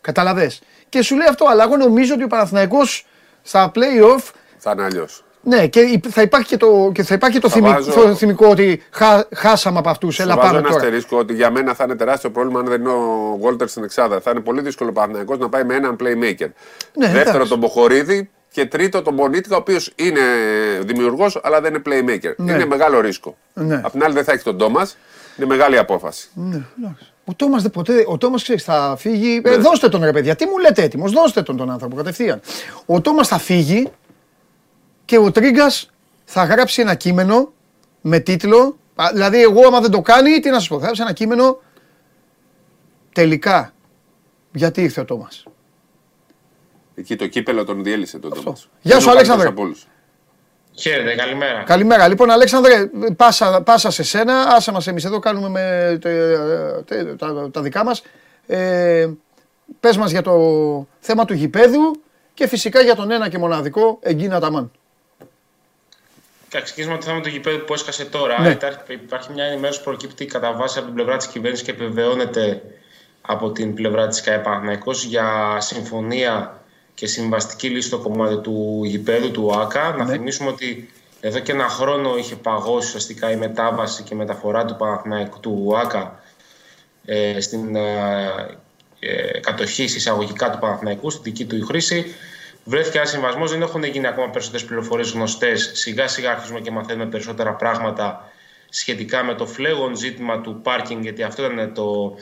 Καταλαβέ. 0.00 0.50
Και 0.88 1.02
σου 1.02 1.16
λέει 1.16 1.26
αυτό, 1.28 1.46
αλλά 1.46 1.64
εγώ 1.64 1.76
νομίζω 1.76 2.14
ότι 2.14 2.22
ο 2.22 2.26
Παναθηναϊκός 2.26 3.06
στα 3.42 3.72
playoff 3.74 4.30
θα 4.58 4.70
είναι 4.70 4.84
αλλιώς. 4.84 5.24
Ναι, 5.48 5.66
και 5.66 6.00
θα 6.08 6.22
υπάρχει 6.22 6.48
και 6.48 6.56
το, 6.56 6.90
και 6.94 7.02
θα 7.02 7.14
υπάρχει 7.14 7.38
το, 7.38 7.48
θυμι, 7.48 7.68
βάζω... 7.68 7.92
το 7.92 8.14
θυμικό 8.14 8.46
ότι 8.46 8.82
χά, 8.90 9.24
χάσαμε 9.34 9.78
από 9.78 9.88
αυτούς. 9.88 10.18
Έλα 10.18 10.36
πάμε 10.36 10.58
ένα 10.58 10.68
αστερίσκο 10.68 11.18
ότι 11.18 11.34
για 11.34 11.50
μένα 11.50 11.74
θα 11.74 11.84
είναι 11.84 11.94
τεράστιο 11.94 12.30
πρόβλημα 12.30 12.58
αν 12.60 12.66
δεν 12.66 12.80
είναι 12.80 12.90
ο 12.90 13.38
Γόλτερ 13.40 13.68
στην 13.68 13.84
Εξάδα. 13.84 14.20
Θα 14.20 14.30
είναι 14.30 14.40
πολύ 14.40 14.60
δύσκολο 14.60 14.92
ο 15.28 15.36
να 15.36 15.48
πάει 15.48 15.64
με 15.64 15.74
έναν 15.74 15.96
playmaker. 16.00 16.48
Ναι, 16.94 17.06
Δεύτερο 17.06 17.28
εντάξει. 17.28 17.48
τον 17.48 17.58
Μποχορίδη 17.58 18.30
και 18.50 18.66
τρίτο 18.66 19.02
τον 19.02 19.14
Μπονίτικα, 19.14 19.54
ο 19.54 19.58
οποίος 19.58 19.92
είναι 19.96 20.20
δημιουργός 20.80 21.40
αλλά 21.42 21.60
δεν 21.60 21.74
είναι 21.74 21.82
playmaker. 21.86 22.34
Ναι. 22.36 22.52
Είναι 22.52 22.66
μεγάλο 22.66 23.00
ρίσκο. 23.00 23.36
Ναι. 23.52 23.80
Απ' 23.84 23.90
την 23.90 24.04
άλλη 24.04 24.14
δεν 24.14 24.24
θα 24.24 24.32
έχει 24.32 24.42
τον 24.42 24.58
Τόμας. 24.58 24.96
Είναι 25.36 25.46
μεγάλη 25.46 25.78
απόφαση. 25.78 26.28
Ναι, 26.34 26.62
ο 27.24 27.34
Τόμας 27.36 27.68
ποτέ, 27.72 28.04
ο 28.06 28.18
Τόμας 28.18 28.42
ξέρεις, 28.42 28.64
θα 28.64 28.94
φύγει. 28.98 29.40
Ε, 29.44 29.50
ναι. 29.50 29.56
δώστε 29.56 29.88
τον 29.88 30.04
ρε 30.04 30.12
παιδιά. 30.12 30.36
Τι 30.36 30.46
μου 30.46 30.58
λέτε 30.58 30.82
έτοιμος, 30.82 31.12
δώστε 31.12 31.42
τον 31.42 31.56
τον 31.56 31.70
άνθρωπο 31.70 31.96
κατευθείαν. 31.96 32.40
Ο 32.86 33.00
Τόμας 33.00 33.28
θα 33.28 33.38
φύγει 33.38 33.90
και 35.06 35.18
ο 35.18 35.30
Τρίγκας 35.32 35.90
θα 36.24 36.44
γράψει 36.44 36.80
ένα 36.80 36.94
κείμενο 36.94 37.52
με 38.00 38.18
τίτλο. 38.18 38.76
Δηλαδή, 39.12 39.42
εγώ 39.42 39.66
άμα 39.66 39.80
δεν 39.80 39.90
το 39.90 40.00
κάνει, 40.00 40.40
τι 40.40 40.50
να 40.50 40.60
σα 40.60 40.68
πω, 40.68 40.74
θα 40.78 40.82
γράψει 40.82 41.02
ένα 41.02 41.12
κείμενο. 41.12 41.60
Τελικά, 43.12 43.72
γιατί 44.52 44.82
ήρθε 44.82 45.00
ο 45.00 45.04
Τόμας; 45.04 45.44
Εκεί 46.94 47.16
το 47.16 47.26
κύπελο 47.26 47.64
τον 47.64 47.82
διέλυσε 47.82 48.18
τον 48.18 48.34
Τόμας. 48.34 48.68
Γεια 48.80 49.00
σου, 49.00 49.10
Αλέξανδρε. 49.10 49.52
Χαίρετε, 50.78 51.14
καλημέρα. 51.14 51.62
Καλημέρα. 51.62 52.08
Λοιπόν, 52.08 52.30
Αλέξανδρε, 52.30 52.90
πάσα, 53.16 53.62
πάσα 53.62 53.90
σε 53.90 54.02
σένα. 54.02 54.42
Άσε 54.42 54.72
μας 54.72 54.86
εμείς 54.86 55.04
εδώ, 55.04 55.18
κάνουμε 55.18 55.48
με, 55.48 55.98
τα, 57.16 57.50
τα, 57.50 57.62
δικά 57.62 57.84
μας. 57.84 58.02
Ε, 58.46 59.08
πες 59.80 59.96
μας 59.96 60.10
για 60.10 60.22
το 60.22 60.32
θέμα 60.98 61.24
του 61.24 61.34
γηπέδου 61.34 62.00
και 62.34 62.46
φυσικά 62.46 62.80
για 62.80 62.94
τον 62.94 63.10
ένα 63.10 63.28
και 63.28 63.38
μοναδικό 63.38 63.98
Εγκίνα 64.02 64.40
Ταμάν. 64.40 64.70
Θα 66.48 66.60
ξεκινήσουμε 66.60 66.96
από 66.96 67.04
το 67.04 67.10
θέμα 67.10 67.22
του 67.22 67.28
γηπέδου 67.28 67.64
που 67.64 67.74
έσκασε 67.74 68.04
τώρα. 68.04 68.40
Ναι. 68.40 68.58
Υπάρχει 68.88 69.32
μια 69.32 69.44
ενημέρωση 69.44 69.78
που 69.78 69.84
προκύπτει 69.84 70.26
κατά 70.26 70.52
βάση 70.52 70.78
από 70.78 70.86
την 70.86 70.96
πλευρά 70.96 71.16
της 71.16 71.26
κυβέρνησης 71.26 71.64
και 71.64 71.70
επιβεβαιώνεται 71.70 72.62
από 73.20 73.52
την 73.52 73.74
πλευρά 73.74 74.06
της 74.08 74.20
ΚΑΕ 74.20 74.42
για 75.06 75.56
συμφωνία 75.60 76.60
και 76.94 77.06
συμβαστική 77.06 77.68
λύση 77.68 77.86
στο 77.86 77.98
κομμάτι 77.98 78.36
του 78.36 78.82
γηπέδου 78.84 79.30
του 79.30 79.60
ΆΚΑ. 79.60 79.94
Να 79.96 80.04
ναι. 80.04 80.12
θυμίσουμε 80.12 80.48
ότι 80.48 80.90
εδώ 81.20 81.38
και 81.38 81.52
ένα 81.52 81.68
χρόνο 81.68 82.16
είχε 82.16 82.36
παγώσει 82.36 82.86
ουσιαστικά 82.86 83.30
η 83.30 83.36
μετάβαση 83.36 84.02
και 84.02 84.14
μεταφορά 84.14 84.64
του 84.64 84.76
Παναθηναϊκού 84.76 85.40
του 85.40 85.72
ΆΚΑ 85.76 86.20
ε, 87.04 87.40
στην 87.40 87.76
ε, 87.76 88.58
ε, 88.98 89.40
κατοχή 89.40 89.82
εισαγωγικά 89.82 90.50
του 90.50 90.58
Παναθηναϊκού, 90.58 91.10
στην 91.10 91.22
δική 91.22 91.44
του 91.44 91.66
χρήση. 91.66 92.14
Βρέθηκε 92.68 92.96
ένας 92.96 93.10
συμβασμός, 93.10 93.50
δεν 93.50 93.62
έχουν 93.62 93.84
γίνει 93.84 94.06
ακόμα 94.06 94.30
περισσότερες 94.30 94.66
πληροφορίες 94.66 95.10
γνωστές. 95.10 95.70
Σιγά 95.74 96.08
σιγά 96.08 96.30
αρχίζουμε 96.30 96.60
και 96.60 96.70
μαθαίνουμε 96.70 97.06
περισσότερα 97.10 97.52
πράγματα 97.54 98.32
σχετικά 98.68 99.24
με 99.24 99.34
το 99.34 99.46
φλέγον 99.46 99.96
ζήτημα 99.96 100.40
του 100.40 100.60
πάρκινγκ, 100.62 101.02
γιατί 101.02 101.22
αυτό 101.22 101.44
ήταν 101.44 101.74
το, 101.74 102.14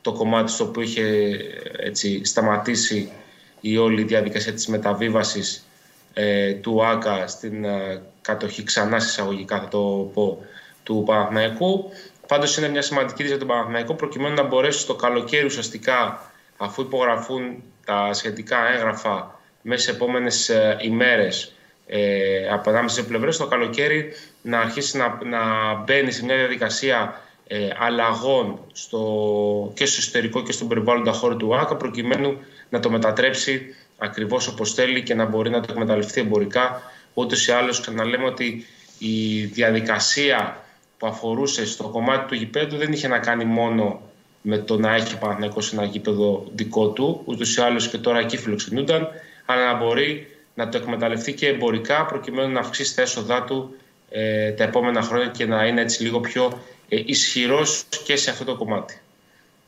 το 0.00 0.12
κομμάτι 0.12 0.50
στο 0.50 0.64
οποίο 0.64 0.82
είχε 0.82 1.36
έτσι, 1.76 2.24
σταματήσει 2.24 3.12
η 3.60 3.76
όλη 3.76 4.02
διαδικασία 4.02 4.52
της 4.52 4.66
μεταβίβασης 4.66 5.66
ε, 6.12 6.52
του 6.52 6.84
ΆΚΑ 6.84 7.26
στην 7.26 7.64
ε, 7.64 8.02
κατοχή 8.22 8.62
ξανά 8.62 8.96
εισαγωγικά 8.96 9.60
θα 9.60 9.68
το 9.68 10.10
πω 10.14 10.46
του 10.82 11.02
Παναθηναϊκού. 11.06 11.90
Πάντως 12.26 12.56
είναι 12.56 12.68
μια 12.68 12.82
σημαντική 12.82 13.24
για 13.24 13.38
τον 13.38 13.48
Παναθηναϊκό 13.48 13.94
προκειμένου 13.94 14.34
να 14.34 14.42
μπορέσει 14.42 14.86
το 14.86 14.94
καλοκαίρι 14.94 15.44
ουσιαστικά 15.44 16.30
αφού 16.56 16.82
υπογραφούν 16.82 17.62
τα 17.84 18.12
σχετικά 18.12 18.72
έγγραφα 18.72 19.40
μέσα 19.62 19.82
σε 19.82 19.90
επόμενες 19.90 20.48
ε, 20.48 20.76
ημέρες. 20.80 21.52
Ε, 21.86 22.48
από 22.48 22.70
ανάμεσα 22.70 22.94
σε 22.94 23.02
πλευρές, 23.02 23.36
το 23.36 23.46
καλοκαίρι 23.46 24.12
να 24.42 24.60
αρχίσει 24.60 24.96
να, 24.96 25.18
να 25.24 25.74
μπαίνει 25.74 26.10
σε 26.10 26.24
μια 26.24 26.36
διαδικασία 26.36 27.20
ε, 27.46 27.68
αλλαγών 27.78 28.58
στο, 28.72 29.72
και 29.74 29.86
στο 29.86 29.96
εσωτερικό 30.00 30.42
και 30.42 30.52
στον 30.52 30.68
περιβάλλοντα 30.68 31.12
χώρο 31.12 31.36
του 31.36 31.56
ΆΚΑ 31.56 31.76
προκειμένου 31.76 32.36
να 32.68 32.80
το 32.80 32.90
μετατρέψει 32.90 33.74
ακριβώς 33.98 34.46
όπως 34.46 34.74
θέλει 34.74 35.02
και 35.02 35.14
να 35.14 35.24
μπορεί 35.24 35.50
να 35.50 35.60
το 35.60 35.66
εκμεταλλευτεί 35.70 36.20
εμπορικά. 36.20 36.82
Ούτως 37.14 37.46
ή 37.46 37.52
άλλως, 37.52 37.88
να 37.90 38.04
λέμε 38.04 38.24
ότι 38.24 38.66
η 38.98 39.44
διαδικασία 39.44 40.64
που 40.98 41.06
αφορούσε 41.06 41.66
στο 41.66 41.84
κομμάτι 41.88 42.28
του 42.28 42.34
γηπέδου 42.34 42.76
δεν 42.76 42.92
είχε 42.92 43.08
να 43.08 43.18
κάνει 43.18 43.44
μόνο 43.44 44.00
με 44.42 44.58
το 44.58 44.78
να 44.78 44.94
έχει 44.94 45.18
Παναθυναϊκό 45.18 45.58
ένα 45.72 45.84
γήπεδο 45.84 46.44
δικό 46.54 46.88
του, 46.88 47.22
ούτως 47.24 47.56
ή 47.56 47.60
άλλως 47.60 47.88
και 47.88 47.98
τώρα 47.98 48.18
εκεί 48.18 48.36
φιλοξενούνταν, 48.36 49.08
αλλά 49.46 49.72
να 49.72 49.78
μπορεί 49.78 50.26
να 50.54 50.68
το 50.68 50.78
εκμεταλλευτεί 50.78 51.34
και 51.34 51.48
εμπορικά 51.48 52.06
προκειμένου 52.06 52.52
να 52.52 52.60
αυξήσει 52.60 52.94
τα 52.94 53.02
έσοδά 53.02 53.44
του 53.44 53.74
ε, 54.10 54.50
τα 54.50 54.64
επόμενα 54.64 55.02
χρόνια 55.02 55.26
και 55.26 55.46
να 55.46 55.66
είναι 55.66 55.80
έτσι 55.80 56.02
λίγο 56.02 56.20
πιο 56.20 56.62
ε, 56.88 57.02
ισχυρός 57.06 57.84
και 58.04 58.16
σε 58.16 58.30
αυτό 58.30 58.44
το 58.44 58.56
κομμάτι. 58.56 59.00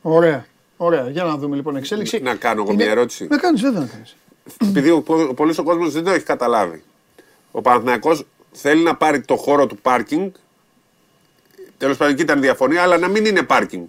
Ωραία. 0.03 0.47
Ωραία. 0.77 1.09
Για 1.11 1.25
να 1.25 1.37
δούμε 1.37 1.57
λοιπόν 1.57 1.77
εξέλιξη. 1.77 2.19
Να 2.19 2.35
κάνω 2.35 2.63
εγώ 2.63 2.75
μια 2.75 2.91
ερώτηση. 2.91 3.27
Να 3.31 3.39
κάνεις, 3.39 3.61
βέβαια 3.61 3.81
να 3.81 3.87
κάνεις. 3.87 4.17
Επειδή 4.61 4.91
ο, 4.91 5.01
πολλοί 5.37 5.55
ο 5.59 5.63
κόσμος 5.63 5.93
δεν 5.93 6.05
το 6.05 6.11
έχει 6.11 6.25
καταλάβει. 6.25 6.83
Ο 7.51 7.61
Παναθηναϊκός 7.61 8.25
θέλει 8.53 8.83
να 8.83 8.97
πάρει 8.97 9.21
το 9.21 9.37
χώρο 9.37 9.67
του 9.67 9.77
πάρκινγκ. 9.77 10.31
Τέλος 11.79 11.97
πάντων, 11.97 12.13
εκεί 12.13 12.23
ήταν 12.23 12.41
διαφωνία, 12.41 12.83
αλλά 12.83 12.99
να 12.99 13.09
μην 13.09 13.25
είναι 13.25 13.43
πάρκινγκ. 13.43 13.87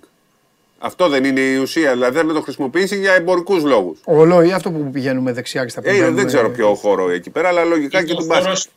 Αυτό 0.79 1.09
δεν 1.09 1.23
είναι 1.23 1.39
η 1.39 1.55
ουσία. 1.55 1.91
Δηλαδή 1.91 2.17
θέλει 2.17 2.27
να 2.27 2.33
το 2.33 2.41
χρησιμοποιήσει 2.41 2.99
για 2.99 3.13
εμπορικούς 3.13 3.63
λόγους. 3.63 3.99
Όλο 4.05 4.41
ή 4.41 4.51
αυτό 4.51 4.71
που 4.71 4.89
πηγαίνουμε 4.91 5.31
δεξιά 5.31 5.63
και 5.63 5.69
στα 5.69 5.81
πίσω. 5.81 6.03
Ε, 6.03 6.11
δεν 6.11 6.25
ξέρω 6.25 6.49
ποιο 6.49 6.73
χώρο 6.73 7.09
εκεί 7.09 7.29
πέρα, 7.29 7.47
αλλά 7.47 7.63
λογικά 7.63 8.03
και 8.03 8.13
του 8.13 8.25
μπάσκετ. 8.25 8.71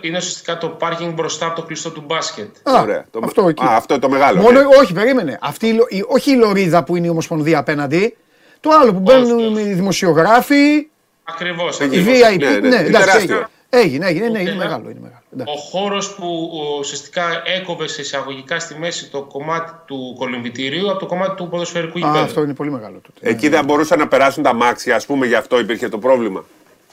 Είναι 0.00 0.16
ουσιαστικά 0.16 0.58
το 0.58 0.68
πάρκινγκ 0.68 1.12
μπροστά 1.12 1.46
από 1.46 1.60
το 1.60 1.62
κλειστό 1.66 1.90
του 1.90 2.02
μπάσκετ. 2.06 2.48
Α, 2.62 2.80
Ωραία. 2.82 3.04
Το... 3.10 3.20
Αυτό, 3.24 3.48
εκεί. 3.48 3.64
Α, 3.64 3.76
αυτό 3.76 3.98
το 3.98 4.08
μεγάλο. 4.08 4.40
Μόνο, 4.40 4.60
ναι. 4.60 4.66
Όχι, 4.80 4.92
περίμενε. 4.92 5.38
Αυτή, 5.40 5.74
όχι 6.08 6.30
η 6.30 6.36
λωρίδα 6.36 6.84
που 6.84 6.96
είναι 6.96 7.06
η 7.06 7.10
Ομοσπονδία 7.10 7.58
απέναντι. 7.58 8.16
Το 8.60 8.70
άλλο 8.82 8.92
που 8.92 9.00
μπαίνουν 9.00 9.56
οι 9.56 9.72
δημοσιογράφοι. 9.72 10.88
Ακριβώς. 11.24 11.78
Η 11.78 11.84
VIP. 11.84 12.38
Ναι, 12.38 12.48
ναι, 12.48 12.68
ναι, 12.68 12.82
ναι, 12.82 13.46
Έγινε, 13.70 14.06
έγινε, 14.06 14.28
ναι, 14.28 14.40
είναι 14.40 14.54
μεγάλο. 14.54 14.90
Είναι 14.90 15.00
μεγάλο. 15.00 15.50
Ο 15.52 15.56
χώρος 15.56 16.14
που 16.14 16.50
ουσιαστικά 16.78 17.42
έκοβε 17.44 17.88
σε 17.88 18.00
εισαγωγικά 18.00 18.58
στη 18.58 18.74
μέση 18.78 19.10
το 19.10 19.22
κομμάτι 19.22 19.72
του 19.86 20.14
κολυμβητηρίου 20.18 20.90
από 20.90 20.98
το 20.98 21.06
κομμάτι 21.06 21.34
του 21.34 21.48
ποδοσφαιρικού 21.48 21.98
γηπέδου. 21.98 22.18
Αυτό 22.18 22.42
είναι 22.42 22.54
πολύ 22.54 22.70
μεγάλο. 22.70 23.00
Τότε. 23.02 23.30
Εκεί 23.30 23.48
δεν 23.48 23.64
μπορούσαν 23.64 23.98
να 23.98 24.08
περάσουν 24.08 24.42
τα 24.42 24.54
μάξια, 24.54 24.96
ας 24.96 25.06
πούμε, 25.06 25.26
γι' 25.26 25.34
αυτό 25.34 25.58
υπήρχε 25.58 25.88
το 25.88 25.98
πρόβλημα. 25.98 26.44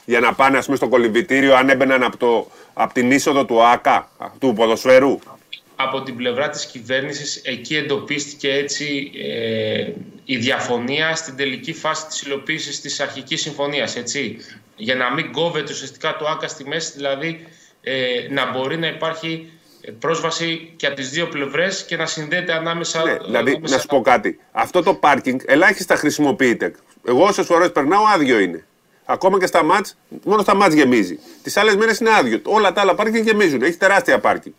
Για 0.04 0.20
να 0.20 0.34
πάνε, 0.34 0.58
ας 0.58 0.64
πούμε, 0.64 0.76
στο 0.76 0.88
κολυμβητήριο, 0.88 1.56
αν 1.56 1.68
έμπαιναν 1.68 2.02
από, 2.02 2.16
το, 2.16 2.50
από 2.72 2.94
την 2.94 3.10
είσοδο 3.10 3.44
του 3.44 3.62
ΑΚΑ, 3.62 4.10
του 4.38 4.52
ποδοσφαίρου. 4.56 5.18
Από 5.76 6.02
την 6.02 6.16
πλευρά 6.16 6.48
της 6.48 6.66
κυβέρνησης 6.66 7.36
εκεί 7.44 7.76
εντοπίστηκε 7.76 8.52
έτσι 8.52 9.10
ε, 9.14 9.92
η 10.24 10.36
διαφωνία 10.36 11.14
στην 11.16 11.36
τελική 11.36 11.72
φάση 11.72 12.06
της 12.06 12.22
υλοποίησης 12.22 12.80
της 12.80 13.00
αρχικής 13.00 13.40
συμφωνίας. 13.40 13.96
Έτσι 13.96 14.36
για 14.76 14.94
να 14.94 15.12
μην 15.12 15.32
κόβεται 15.32 15.72
ουσιαστικά 15.72 16.16
το 16.16 16.26
άκα 16.26 16.48
στη 16.48 16.64
μέση, 16.68 16.92
δηλαδή 16.94 17.46
ε, 17.82 18.26
να 18.30 18.50
μπορεί 18.50 18.78
να 18.78 18.86
υπάρχει 18.86 19.50
πρόσβαση 19.98 20.72
και 20.76 20.86
από 20.86 20.96
τις 20.96 21.10
δύο 21.10 21.28
πλευρές 21.28 21.84
και 21.84 21.96
να 21.96 22.06
συνδέεται 22.06 22.52
ανάμεσα. 22.52 23.04
Ναι, 23.04 23.16
δηλαδή, 23.24 23.60
να 23.68 23.78
σου 23.78 23.86
πω 23.86 24.00
κάτι. 24.00 24.38
Αυτό 24.52 24.82
το 24.82 24.94
πάρκινγκ 24.94 25.40
ελάχιστα 25.44 25.96
χρησιμοποιείται. 25.96 26.74
Εγώ 27.08 27.24
όσε 27.24 27.42
φορές 27.42 27.72
περνάω, 27.72 28.04
άδειο 28.14 28.38
είναι. 28.38 28.64
Ακόμα 29.04 29.38
και 29.38 29.46
στα 29.46 29.64
μάτς, 29.64 29.96
μόνο 30.24 30.42
στα 30.42 30.54
μάτς 30.54 30.74
γεμίζει. 30.74 31.18
Τις 31.42 31.56
άλλες 31.56 31.76
μέρες 31.76 31.98
είναι 31.98 32.10
άδειο. 32.10 32.40
Όλα 32.44 32.72
τα 32.72 32.80
άλλα 32.80 32.94
πάρκινγκ 32.94 33.24
γεμίζουν. 33.24 33.62
Έχει 33.62 33.76
τεράστια 33.76 34.18
πάρκινγκ. 34.18 34.54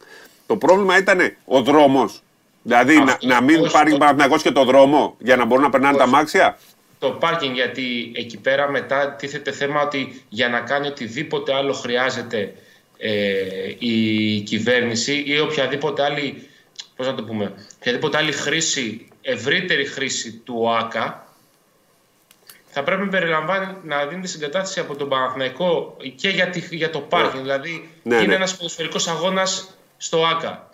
Το 0.46 0.58
πρόβλημα 0.58 0.98
ήταν 0.98 1.36
ο 1.46 1.62
δρόμος. 1.62 2.22
Δηλαδή 2.62 2.98
να, 2.98 3.18
να 3.22 3.42
μην 3.42 3.64
υπάρχει 3.64 3.98
το... 3.98 4.38
και 4.42 4.52
το 4.52 4.64
δρόμο 4.64 5.16
για 5.20 5.36
να 5.36 5.46
μπορούν 5.46 5.64
να 5.64 5.70
περνάνε 5.70 5.98
τα 5.98 6.08
μάξια; 6.08 6.58
Το 7.00 7.12
πάρκινγκ 7.12 7.56
γιατί 7.56 8.12
εκεί 8.16 8.38
πέρα 8.38 8.70
μετά 8.70 9.12
τίθεται 9.12 9.52
θέμα 9.52 9.82
ότι 9.82 10.24
για 10.30 10.50
να 10.50 10.60
κάνει 10.60 10.88
οτιδήποτε 10.88 11.54
άλλο 11.54 11.74
χρειάζεται 11.74 12.54
ε, 12.98 13.76
η 13.80 14.40
κυβέρνηση 14.42 15.24
ή 15.28 15.40
οποιαδήποτε 15.40 16.04
άλλη, 16.04 16.48
πώς 16.96 17.08
να 17.08 17.16
το 17.16 17.24
πούμε, 17.24 17.54
οποιαδήποτε 17.80 18.18
άλλη 18.18 18.32
χρήση, 18.32 19.08
ευρύτερη 19.22 19.86
χρήση 19.86 20.32
του 20.34 20.56
ΟΑΚΑ 20.58 21.28
θα 22.78 22.84
πρέπει 22.84 23.02
να 23.02 23.08
περιλαμβάνει 23.08 23.78
να 23.84 24.06
δίνει 24.06 24.22
τη 24.22 24.28
συγκατάθεση 24.28 24.80
από 24.80 24.96
τον 24.96 25.10
Παναθηναϊκό 25.10 25.98
και 26.16 26.30
για, 26.30 26.50
τη, 26.50 26.60
για 26.76 26.90
το 26.90 27.00
πάρκινγκ. 27.00 27.42
Δηλαδή 27.44 27.90
Ναι, 28.04 28.16
είναι 28.16 28.26
ναι. 28.26 28.36
ένας 28.36 28.58
ποδοσφαιρικός 28.58 29.08
αγώνας 29.08 29.78
στο 29.98 30.26
ΑΚΑ. 30.26 30.70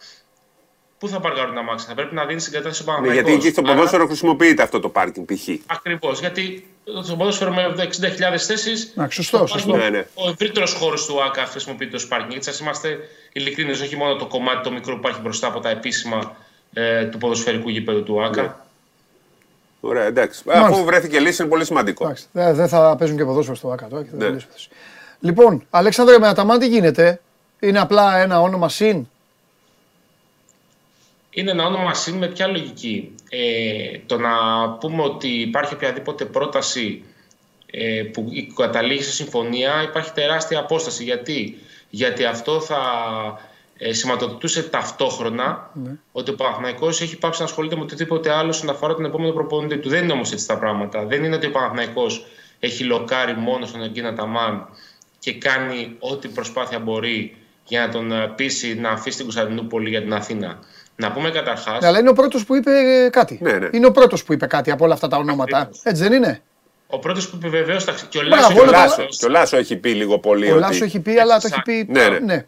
Πού 1.03 1.09
θα 1.09 1.19
παρκάρουν 1.19 1.55
τα 1.55 1.63
μάξι, 1.63 1.85
θα 1.87 1.93
πρέπει 1.93 2.15
να 2.15 2.25
δίνει 2.25 2.39
συγκατάθεση 2.39 2.81
ο 2.81 2.85
Ναι, 2.85 2.91
Παναθηναϊκός. 2.91 3.29
γιατί 3.29 3.45
εκεί 3.45 3.53
στο 3.55 3.61
Άρα- 3.65 3.73
ποδόσφαιρο 3.73 4.05
χρησιμοποιείται 4.05 4.63
αυτό 4.63 4.79
το 4.79 4.89
πάρκινγκ 4.89 5.25
π.χ. 5.25 5.47
Ακριβώς. 5.65 6.19
Γιατί 6.19 6.67
στο 7.03 7.15
ποδόσφαιρο 7.15 7.51
με 7.53 7.73
60.000 7.77 8.45
θέσεις. 8.45 8.91
Εντάξει, 8.95 9.15
σωστό, 9.23 9.47
σωστό. 9.47 9.75
Ναι, 9.75 9.89
ναι. 9.89 10.05
Ο 10.13 10.29
ευρύτερος 10.29 10.73
χώρος 10.73 11.05
του 11.05 11.23
ΑΚΑ 11.23 11.45
χρησιμοποιείται 11.45 11.95
ως 11.95 12.07
πάρκινγκ. 12.07 12.31
Γιατί 12.31 12.53
σα 12.53 12.63
είμαστε 12.63 12.97
ειλικρινεί, 13.33 13.71
όχι 13.71 13.95
μόνο 13.95 14.15
το 14.15 14.25
κομμάτι 14.25 14.63
το 14.63 14.71
μικρό 14.71 14.93
που 14.93 14.99
υπάρχει 14.99 15.21
μπροστά 15.21 15.47
από 15.47 15.59
τα 15.59 15.69
επίσημα 15.69 16.35
ε, 16.73 17.05
του 17.05 17.17
ποδοσφαιρικού 17.17 17.69
γήπεδου 17.69 18.03
του 18.03 18.23
ΑΚΑ. 18.23 18.41
Ναι. 18.41 18.51
Ωραία, 19.79 20.03
εντάξει. 20.05 20.41
Μάλιστα. 20.45 20.67
Αφού 20.67 20.83
βρέθηκε 20.83 21.19
λύση 21.19 21.41
είναι 21.41 21.51
πολύ 21.51 21.65
σημαντικό. 21.65 22.03
Εντάξει, 22.05 22.25
δεν 22.31 22.55
δεν 22.55 22.67
θα 22.67 22.95
παίζουν 22.99 23.17
και 23.17 23.25
ποδόσφαιρο 23.25 23.55
στο 23.57 23.71
ΑΚΑ 23.71 23.87
τώρα. 23.87 24.03
και 24.03 24.09
θα 24.09 24.15
Ναι. 24.15 24.23
τελειώσει 24.23 24.47
αυτό. 24.55 24.75
Λοιπόν, 25.19 25.65
Αλέξανδρε 25.69 26.19
με 26.19 26.27
Αταμάν 26.27 26.59
τι 26.59 26.67
γίνεται; 26.67 27.21
Είναι 27.59 27.79
απλά 27.79 28.17
ένα 28.17 28.41
όνομα 28.41 28.69
συν; 28.69 29.07
Είναι 31.33 31.51
ένα 31.51 31.65
όνομα 31.65 31.93
συν 31.93 32.15
με 32.15 32.27
ποια 32.27 32.47
λογική. 32.47 33.15
Ε, 33.29 33.97
το 34.05 34.17
να 34.17 34.31
πούμε 34.69 35.01
ότι 35.01 35.27
υπάρχει 35.27 35.73
οποιαδήποτε 35.73 36.25
πρόταση 36.25 37.03
ε, 37.65 38.03
που 38.03 38.31
καταλήγει 38.55 39.01
σε 39.01 39.11
συμφωνία 39.11 39.83
υπάρχει 39.83 40.11
τεράστια 40.11 40.59
απόσταση. 40.59 41.03
Γιατί, 41.03 41.57
Γιατί 41.89 42.25
αυτό 42.25 42.59
θα 42.59 42.79
ε, 43.77 43.93
σηματοδοτούσε 43.93 44.63
ταυτόχρονα 44.63 45.71
ότι 46.11 46.31
ο 46.31 46.35
Παναθηναϊκός 46.35 47.01
έχει 47.01 47.17
πάψει 47.17 47.39
να 47.41 47.47
ασχολείται 47.47 47.75
με 47.75 47.81
οτιδήποτε 47.81 48.31
άλλο 48.31 48.49
όσον 48.49 48.69
αφορά 48.69 48.95
τον 48.95 49.05
επόμενο 49.05 49.33
προπονητή 49.33 49.77
του. 49.77 49.89
Δεν 49.89 50.03
είναι 50.03 50.13
όμως 50.13 50.31
έτσι 50.31 50.47
τα 50.47 50.57
πράγματα. 50.57 51.05
Δεν 51.05 51.23
είναι 51.23 51.35
ότι 51.35 51.45
ο 51.47 51.51
Παναθηναϊκός 51.51 52.25
έχει 52.59 52.83
λοκάρει 52.83 53.35
μόνο 53.35 53.65
στον 53.65 53.81
Εγκίνα 53.81 54.13
Ταμάν 54.13 54.67
και 55.19 55.33
κάνει 55.33 55.95
ό,τι 55.99 56.27
προσπάθεια 56.27 56.79
μπορεί 56.79 57.37
για 57.65 57.85
να 57.85 57.91
τον 57.91 58.11
ε, 58.11 58.27
πείσει 58.27 58.75
να 58.75 58.89
αφήσει 58.89 59.15
την 59.15 59.25
Κωνσταντινούπολη 59.25 59.89
για 59.89 60.01
την 60.01 60.13
Αθήνα. 60.13 60.59
Να 60.95 61.11
πούμε 61.11 61.29
καταρχά. 61.29 61.77
Ναι, 61.81 61.87
αλλά 61.87 61.99
είναι 61.99 62.09
ο 62.09 62.13
πρώτος 62.13 62.45
που 62.45 62.55
είπε 62.55 62.71
ε, 62.71 63.09
κάτι. 63.09 63.37
Ναι, 63.41 63.51
ναι. 63.51 63.69
Είναι 63.71 63.85
ο 63.85 63.91
πρώτος 63.91 64.23
που 64.23 64.33
είπε 64.33 64.45
κάτι 64.45 64.71
από 64.71 64.83
όλα 64.85 64.93
αυτά 64.93 65.07
τα 65.07 65.17
ονόματα. 65.17 65.57
Ακριβώς. 65.57 65.81
Έτσι 65.83 66.01
δεν 66.01 66.13
είναι; 66.13 66.41
Ο 66.87 66.99
πρώτος 66.99 67.29
που 67.29 67.35
είπε 67.35 67.47
βεβαίως. 67.49 67.85
Και 68.09 68.17
ο 68.17 68.21
Μπράβο, 68.27 68.35
Λάσο, 68.35 68.53
Και 68.53 68.59
ο 68.59 68.61
όλα 68.63 68.71
τα- 68.71 68.77
Λάσο- 68.85 69.05
Και 69.19 69.25
ο 69.25 69.29
Λάσος 69.29 69.59
έχει 69.59 69.75
πει 69.75 69.89
λίγο 69.93 70.19
πολύ 70.19 70.47
Ο 70.47 70.51
ότι. 70.51 70.59
Λάσος 70.59 70.81
έχει 70.81 70.99
πει, 70.99 71.19
αλλά 71.19 71.39
το 71.39 71.47
έχει 71.51 71.61
πει. 71.61 71.87
Ναι, 71.89 72.07
ναι. 72.07 72.19
ναι. 72.19 72.45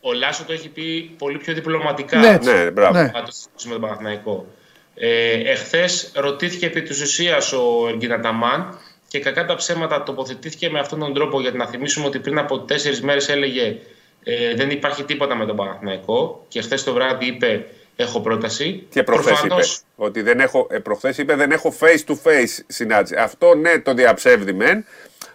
ο 0.00 0.12
Λάσος 0.12 0.46
το 0.46 0.52
έχει 0.52 0.68
πει 0.68 1.14
πολύ 1.18 1.38
πιο 1.38 1.54
διπλωματικά. 1.54 2.18
Ναι, 2.18 2.28
έτσι. 2.28 2.52
Ναι, 2.52 2.70
μπράβο. 2.70 2.92
Ναι. 2.98 3.10
να 3.14 3.22
το 3.22 3.32
συζητήσουμε 3.32 3.74
με 3.74 3.80
τον 3.80 3.88
Παναθηναϊκό. 3.88 4.46
Ε, 4.94 5.32
Εχθές 5.50 6.10
ρωτήθηκε 6.14 6.66
επί 6.66 6.82
της 6.82 7.02
ουσίας 7.02 7.52
ο 7.52 7.86
Εργκίνα 7.88 8.20
Ταμάν 8.20 8.78
και 9.08 9.20
κακά 9.20 9.44
τα 9.46 9.54
ψέματα 9.54 10.02
τοποθετήθηκε 10.02 10.70
με 10.70 10.78
αυτόν 10.78 10.98
τον 10.98 11.14
τρόπο. 11.14 11.40
Γιατί 11.40 11.56
να 11.56 11.66
θυμίσουμε 11.66 12.06
ότι 12.06 12.18
πριν 12.18 12.38
από 12.38 12.58
τέσσερις 12.58 13.02
μέρες 13.02 13.28
έλεγε 13.28 13.76
ε, 14.24 14.54
δεν 14.54 14.70
υπάρχει 14.70 15.04
τίποτα 15.04 15.34
με 15.34 15.46
τον 15.46 15.56
Παναθηναϊκό 15.56 16.44
και 16.48 16.60
χθες 16.62 16.84
το 16.84 16.92
βράδυ 16.92 17.26
είπε 17.26 17.66
έχω 17.96 18.20
πρόταση. 18.20 18.86
Και 18.90 19.02
προχθές 19.02 19.30
είπε. 19.38 19.40
Προφανώς, 19.46 19.80
Ότι 19.96 20.22
δεν 20.22 20.40
έχω, 20.40 20.66
ε, 20.70 20.78
προχθές 20.78 21.18
είπε 21.18 21.34
δεν 21.34 21.50
έχω 21.50 21.74
face 21.80 22.10
to 22.10 22.14
face 22.24 22.62
συνάντηση. 22.66 23.14
Αυτό 23.18 23.54
ναι, 23.54 23.78
το 23.78 23.94
διαψεύδει 23.94 24.52
μεν. 24.52 24.84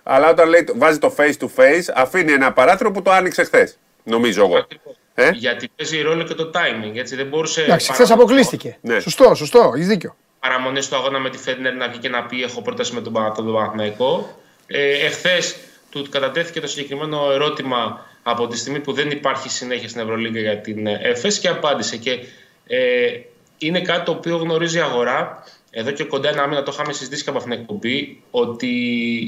Αλλά 0.03 0.29
όταν 0.29 0.49
λέει, 0.49 0.65
βάζει 0.75 0.97
το 0.97 1.13
face 1.17 1.33
to 1.39 1.45
face, 1.55 1.83
αφήνει 1.95 2.31
ένα 2.31 2.53
παράθυρο 2.53 2.91
που 2.91 3.01
το 3.01 3.11
άνοιξε 3.11 3.43
χθες. 3.43 3.77
Νομίζω 4.03 4.43
εγώ. 4.45 4.57
ακριβώς. 4.57 4.93
Ε; 5.13 5.29
Γιατί 5.33 5.69
παίζει 5.75 6.01
ρόλο 6.01 6.23
και 6.23 6.33
το 6.33 6.51
timing. 6.53 6.95
Έτσι. 6.97 7.15
Δεν 7.15 7.25
μπορούσε 7.27 7.61
Εντάξει, 7.63 7.91
χθες 7.91 8.07
παραμονές- 8.07 8.31
αποκλείστηκε. 8.41 8.77
Ναι. 8.81 8.99
Σωστό, 8.99 9.33
σωστό, 9.35 9.71
έχεις 9.75 9.87
δίκιο. 9.87 10.15
παραμονές 10.39 10.87
του 10.89 10.95
αγώνα 10.95 11.19
με 11.19 11.29
τη 11.29 11.37
Φέντνερ 11.37 11.73
να 11.75 11.89
βγει 11.89 11.97
και 11.99 12.09
να 12.09 12.23
πει: 12.25 12.43
Έχω 12.43 12.61
πρόταση 12.61 12.93
με 12.93 13.01
τον 13.01 13.13
Πανα- 13.13 13.31
τον 13.31 13.53
Παναθηναϊκό. 13.53 14.39
Ε, 14.67 15.05
Εχθές 15.05 15.55
του 15.89 16.07
κατατέθηκε 16.09 16.59
το 16.59 16.67
συγκεκριμένο 16.67 17.31
ερώτημα 17.31 18.05
από 18.29 18.47
τη 18.47 18.57
στιγμή 18.57 18.79
που 18.79 18.93
δεν 18.93 19.09
υπάρχει 19.11 19.49
συνέχεια 19.49 19.89
στην 19.89 20.01
Ευρωλίγκα 20.01 20.39
για 20.39 20.57
την 20.57 20.87
ε, 20.87 20.99
ΕΦΕΣ 21.03 21.39
και 21.39 21.47
απάντησε. 21.47 21.97
Και 21.97 22.19
ε, 22.67 23.19
είναι 23.57 23.81
κάτι 23.81 24.05
το 24.05 24.11
οποίο 24.11 24.37
γνωρίζει 24.37 24.77
η 24.77 24.81
αγορά. 24.81 25.43
Εδώ 25.71 25.91
και 25.91 26.03
κοντά 26.03 26.29
ένα 26.29 26.47
μήνα 26.47 26.63
το 26.63 26.71
είχαμε 26.73 26.93
συζητήσει 26.93 27.23
και 27.23 27.29
από 27.29 27.37
αυτήν 27.37 27.53
την 27.53 27.61
εκπομπή 27.61 28.21
ότι 28.31 28.67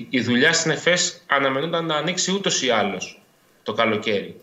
η 0.10 0.22
δουλειά 0.22 0.54
στην 0.54 0.72
ΕΦΕΣ 0.72 1.24
αναμενόταν 1.28 1.86
να 1.86 1.96
ανοίξει 1.96 2.32
ούτως 2.32 2.62
ή 2.62 2.70
άλλως 2.70 3.22
το 3.64 3.74
καλοκαίρι. 3.74 4.36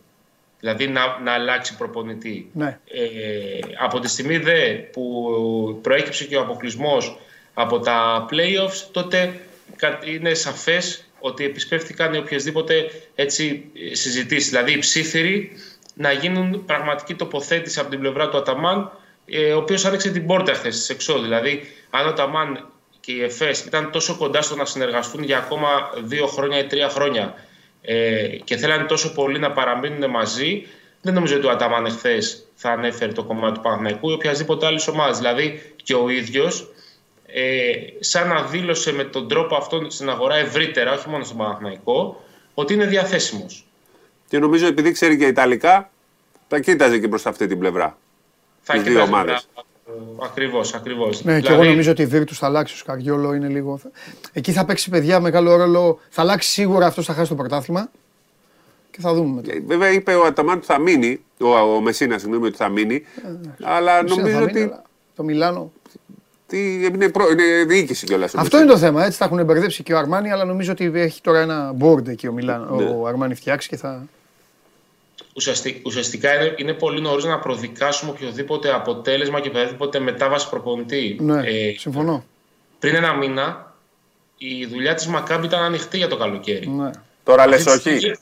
Δηλαδή 0.61 0.87
να, 0.89 1.19
να 1.23 1.33
αλλάξει 1.33 1.77
προπονητή. 1.77 2.51
Ναι. 2.53 2.79
Ε, 2.91 3.59
από 3.79 4.01
τη 4.01 4.09
στιγμή 4.09 4.39
δε 4.39 4.75
που 4.75 5.79
προέκυψε 5.83 6.25
και 6.25 6.37
ο 6.37 6.41
αποκλεισμός 6.41 7.19
από 7.55 7.81
τα 7.81 8.27
playoffs, 8.31 8.89
τότε 8.93 9.41
κα- 9.77 9.99
είναι 10.05 10.35
σαφές 10.35 11.08
ότι 11.21 11.45
επισπεύτηκαν 11.45 12.15
οι 12.15 12.19
οποιασδήποτε 12.19 12.91
έτσι, 13.15 13.71
ε, 13.91 13.95
συζητήσεις. 13.95 14.49
Δηλαδή 14.49 14.73
οι 14.73 14.79
ψήθυροι 14.79 15.53
να 15.95 16.13
γίνουν 16.13 16.65
πραγματική 16.65 17.15
τοποθέτηση 17.15 17.81
από 17.81 17.91
την 17.91 18.01
πλευρά 18.01 18.29
του 18.29 18.37
Αταμάν, 18.37 18.93
ε, 19.27 19.53
ο 19.53 19.59
οποίος 19.59 19.85
άνοιξε 19.85 20.11
την 20.11 20.27
πόρτα 20.27 20.53
χθες 20.53 20.77
της 20.77 20.89
εξόδου. 20.89 21.23
Δηλαδή 21.23 21.63
αν 21.91 22.07
ο 22.07 22.09
Αταμάν 22.09 22.69
και 23.01 23.13
η 23.13 23.23
ΕΦΕΣ 23.23 23.65
ήταν 23.65 23.91
τόσο 23.91 24.17
κοντά 24.17 24.43
στο 24.43 24.57
να 24.57 24.65
συνεργαστούν 24.65 25.23
για 25.23 25.39
ακόμα 25.39 25.69
δύο 26.03 26.27
χρόνια 26.27 26.59
ή 26.59 26.67
τρία 26.67 26.89
χρόνια 26.89 27.35
ε, 27.83 28.27
και 28.45 28.57
θέλανε 28.57 28.85
τόσο 28.85 29.13
πολύ 29.13 29.39
να 29.39 29.53
παραμείνουν 29.53 30.11
μαζί, 30.11 30.67
δεν 31.01 31.15
νομίζω 31.15 31.37
ότι 31.37 31.47
ο 31.47 31.51
Αταμάν 31.51 31.87
εχθές 31.87 32.47
θα 32.55 32.71
ανέφερε 32.71 33.13
το 33.13 33.25
κομμάτι 33.25 33.55
του 33.55 33.61
Παναθηναϊκού 33.61 34.11
ή 34.11 34.13
οποιασδήποτε 34.13 34.67
άλλης 34.67 34.89
ομάδας. 34.89 35.19
Δηλαδή 35.19 35.75
και 35.83 35.95
ο 35.95 36.09
ίδιος, 36.09 36.71
ε, 37.33 37.71
σαν 38.01 38.29
να 38.29 38.43
δήλωσε 38.43 38.93
με 38.93 39.05
τον 39.05 39.29
τρόπο 39.29 39.57
αυτόν 39.57 39.91
στην 39.91 40.11
αγορά 40.11 40.37
ευρύτερα, 40.37 40.93
όχι 40.93 41.09
μόνο 41.09 41.25
στον 41.25 41.37
Παναθηναϊκό, 41.37 42.25
ότι 42.55 42.75
είναι 42.75 42.87
διαθέσιμος. 42.87 43.67
Και 44.29 44.39
νομίζω 44.39 44.67
επειδή 44.67 44.93
ξέρει 44.93 45.19
και 45.19 45.27
Ιταλικά, 45.27 45.91
τα 46.49 46.61
κοίταζε 46.61 46.99
και 46.99 47.09
προς 47.09 47.27
αυτή 47.27 47.47
την 47.47 47.59
πλευρά. 47.59 47.99
Θα 48.61 48.73
Τις 48.73 48.83
δύο 48.83 48.93
κοιτάζει 48.93 49.13
ομάδες. 49.13 49.49
Ακριβώς, 50.23 50.75
ακριβώς. 50.75 51.25
Ναι, 51.25 51.41
και 51.41 51.53
εγώ 51.53 51.65
νομίζω 51.65 51.91
ότι 51.91 52.03
η 52.03 52.07
Βίρτου 52.07 52.35
θα 52.35 52.47
αλλάξει. 52.47 52.75
Ο 52.75 52.77
Σκαριόλο 52.77 53.35
είναι 53.35 53.49
λίγο. 53.49 53.81
Εκεί 54.33 54.53
θα 54.53 54.65
παίξει 54.65 54.91
παιδιά 54.91 55.21
μεγάλο 55.21 55.57
ρόλο. 55.57 56.01
Θα 56.09 56.23
αλλάξει 56.23 56.49
σίγουρα 56.49 56.87
αυτός 56.87 57.07
θα 57.07 57.13
χάσει 57.15 57.29
το 57.29 57.35
πρωτάθλημα. 57.35 57.91
Και 58.91 58.99
θα 59.01 59.15
δούμε 59.15 59.35
μετά. 59.35 59.53
Ε, 59.53 59.61
Βέβαια 59.67 59.93
είπε 59.93 60.15
ο 60.15 60.25
Αταμάν 60.25 60.57
ότι 60.57 60.67
θα 60.67 60.79
μείνει, 60.79 61.21
ο, 61.41 61.49
ο 61.49 61.81
Μεσίνα 61.81 62.19
συγγνώμη 62.19 62.47
ότι 62.47 62.57
θα 62.57 62.69
μείνει, 62.69 63.03
αλλά 63.63 64.03
Μισή 64.03 64.17
νομίζω 64.17 64.39
θα 64.39 64.45
μείνει, 64.45 64.51
ότι 64.51 64.63
αλλά 64.63 64.83
Το 65.17 65.23
Μιλάνο. 65.23 65.73
Τι, 66.49 66.85
είναι, 66.85 67.09
προ, 67.09 67.31
είναι 67.31 67.65
διοίκηση 67.65 68.07
κιόλας. 68.07 68.35
Αυτό 68.35 68.57
είναι 68.59 68.67
το 68.67 68.79
θέμα. 68.79 69.05
Έτσι 69.05 69.19
τα 69.19 69.25
έχουν 69.25 69.45
μπερδέψει 69.45 69.83
και 69.83 69.93
ο 69.95 69.99
Αρμάνι, 69.99 70.31
αλλά 70.31 70.45
νομίζω 70.45 70.73
ότι 70.73 70.91
έχει 70.95 71.21
τώρα 71.21 71.41
ένα 71.41 71.75
board 71.81 72.09
εκεί 72.09 72.27
ο, 72.27 72.33
Μιλάνο, 72.33 72.75
Ναι. 72.77 72.85
ο 72.85 73.07
Αρμάνι 73.07 73.35
φτιάξει 73.35 73.69
και 73.69 73.77
θα. 73.77 74.07
Ουσιαστικά, 75.35 75.81
ουσιαστικά 75.85 76.35
είναι, 76.35 76.55
είναι 76.57 76.73
πολύ 76.73 77.01
νωρίς 77.01 77.25
να 77.25 77.39
προδικάσουμε 77.39 78.11
οποιοδήποτε 78.11 78.75
αποτέλεσμα 78.75 79.41
και 79.41 79.49
οποιαδήποτε 79.49 79.99
μετάβαση 79.99 80.49
προπονητή. 80.49 81.17
Ναι, 81.21 81.41
Ε, 81.41 81.75
συμφωνώ. 81.79 82.25
πριν 82.79 82.95
ένα 82.95 83.15
μήνα 83.17 83.73
η 84.39 84.67
δουλειά 84.67 84.95
της 84.95 85.07
Μακάμπη 85.07 85.47
ήταν 85.47 85.63
ανοιχτή 85.63 85.97
για 85.97 86.09
το 86.09 86.17
καλοκαίρι. 86.17 86.69
Ναι. 86.69 86.91
Τώρα 87.25 87.47
λες 87.47 87.67
Αυτή 87.67 87.83
τη 87.83 87.89
όχι; 87.89 87.99
στιγμή- 87.99 88.19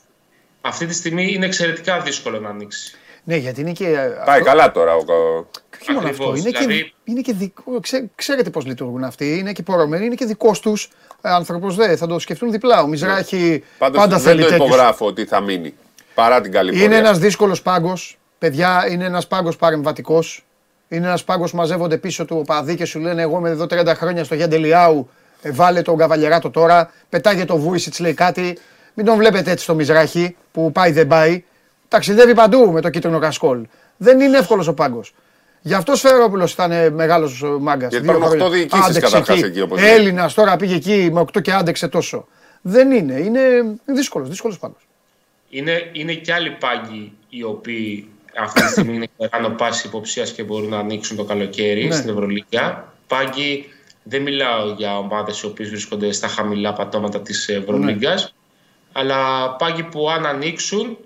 Αυτή 0.61 0.85
τη 0.85 0.93
στιγμή 0.93 1.33
είναι 1.33 1.45
εξαιρετικά 1.45 1.99
δύσκολο 2.01 2.39
να 2.39 2.49
ανοίξει. 2.49 2.95
Ναι, 3.27 3.35
γιατί 3.35 3.61
είναι 3.61 3.71
και. 3.71 3.85
Πάει 4.25 4.37
αυτό- 4.37 4.43
καλά 4.43 4.71
τώρα. 4.71 4.93
Ο, 4.95 4.97
ο- 4.97 5.45
Και 5.69 5.77
όχι 5.81 5.91
μόνο 5.91 6.07
Ακριβώς, 6.07 6.27
αυτό. 6.27 6.39
Είναι, 6.39 6.49
και, 6.51 6.57
δηλαδή- 6.65 6.93
είναι 7.03 7.21
και 7.21 7.33
δικό. 7.33 7.79
Ξέ, 7.79 8.09
ξέρετε 8.15 8.49
πώς 8.49 8.65
λειτουργούν 8.65 9.03
αυτοί. 9.03 9.37
Είναι 9.37 9.51
και 9.51 9.63
πορωμένοι, 9.63 10.05
είναι 10.05 10.15
και 10.15 10.25
δικός 10.25 10.59
τους 10.59 10.89
άνθρωπος. 11.21 11.75
Δε, 11.75 11.95
θα 11.95 12.07
το 12.07 12.19
σκεφτούν 12.19 12.51
διπλά. 12.51 12.81
Ο 12.81 12.87
Μιζράχη 12.87 13.63
Πάντως 13.77 13.99
πάντα 14.01 14.15
δεν 14.15 14.25
θέλει 14.25 14.41
το 14.43 14.47
τέτοιους. 14.49 14.67
υπογράφω 14.67 15.05
ότι 15.05 15.25
θα 15.25 15.39
μείνει. 15.39 15.73
Παρά 16.13 16.41
την 16.41 16.51
καλή 16.51 16.69
πορεία. 16.71 16.85
Είναι 16.85 16.95
ένας 16.95 17.19
δύσκολος 17.19 17.61
πάγκος. 17.61 18.17
Παιδιά, 18.39 18.87
είναι 18.89 19.05
ένας 19.05 19.27
πάγκος 19.27 19.55
παρεμβατικός. 19.55 20.45
Είναι 20.87 21.05
ένας 21.07 21.23
πάγκος 21.23 21.51
που 21.51 21.57
μαζεύονται 21.57 21.97
πίσω 21.97 22.25
του 22.25 22.37
οπαδοί 22.39 22.75
και 22.75 22.85
σου 22.85 22.99
λένε: 22.99 23.21
Εγώ 23.21 23.37
είμαι 23.37 23.49
εδώ 23.49 23.65
30 23.65 23.95
χρόνια 23.95 24.23
στο 24.23 24.35
Γιαντελιάου. 24.35 25.09
Ε, 25.41 25.51
βάλε 25.51 25.81
τον 25.81 25.97
καβαλιεράτο 25.97 26.49
τώρα. 26.49 26.91
Πετάγε 27.09 27.45
το 27.45 27.57
Βούισιτς, 27.57 27.99
λέει 27.99 28.13
κάτι. 28.13 28.57
Μην 28.93 29.05
τον 29.05 29.17
βλέπετε 29.17 29.51
έτσι 29.51 29.63
στο 29.63 29.75
Μιζράχη 29.75 30.35
που 30.51 30.71
πάει 30.71 30.91
δεν 30.91 31.07
πάει. 31.07 31.43
Ταξιδεύει 31.87 32.33
παντού 32.33 32.71
με 32.71 32.81
το 32.81 32.89
κίτρινο 32.89 33.19
κασκόλ. 33.19 33.65
Δεν 33.97 34.19
είναι 34.19 34.37
εύκολος 34.37 34.67
ο 34.67 34.73
πάγκος. 34.73 35.13
Γι' 35.61 35.73
αυτό 35.73 35.95
Σφαιρόπουλος 35.95 36.53
ήταν 36.53 36.93
μεγάλος 36.93 37.43
μάγκας. 37.59 37.91
Γιατί 37.91 38.05
υπάρχουν 38.05 38.25
οκτώ 38.25 38.49
διοικήσεις 38.49 38.99
καταρχάς 38.99 39.41
εκεί, 39.41 39.61
όπως 39.61 39.81
λέει. 39.81 39.89
Έλληνας 39.89 40.33
τώρα 40.33 40.55
πήγε 40.55 40.75
εκεί 40.75 41.09
με 41.11 41.19
8 41.19 41.41
και 41.41 41.51
άντεξε 41.51 41.87
τόσο. 41.87 42.27
Δεν 42.61 42.91
είναι. 42.91 43.13
Είναι 43.13 43.41
δύσκολος, 43.85 44.29
δύσκολος 44.29 44.59
πάγκος. 44.59 44.81
Είναι, 45.49 45.89
είναι 45.91 46.13
και 46.13 46.33
άλλοι 46.33 46.49
πάγκοι 46.49 47.11
οι 47.29 47.43
οποίοι 47.43 48.09
αυτή 48.39 48.61
τη 48.61 48.67
στιγμή 48.71 48.95
είναι 48.95 49.07
κάνω 49.29 49.49
πάση 49.49 49.87
υποψίας 49.87 50.31
και 50.31 50.43
μπορούν 50.43 50.69
να 50.69 50.77
ανοίξουν 50.77 51.17
το 51.17 51.23
καλοκαίρι 51.23 51.85
Ναι. 51.85 51.95
στην 51.95 52.09
Ευρωλίγα. 52.09 52.93
Πάγκοι, 53.07 53.65
δεν 54.03 54.21
μιλάω 54.21 54.71
για 54.71 54.97
ομάδες 54.97 55.41
οι 55.41 55.45
οποίες 55.45 55.69
βρίσκονται 55.69 56.11
στα 56.11 56.27
χαμηλά 56.27 56.73
πατώματα 56.73 57.21
της 57.21 57.47
Ευρωλίγκας, 57.49 58.23
Ναι. 58.23 58.29
αλλά 59.01 59.49
πάγκοι 59.55 59.83
που 59.83 60.09
αν 60.09 60.25
ανοίξουν 60.25 60.97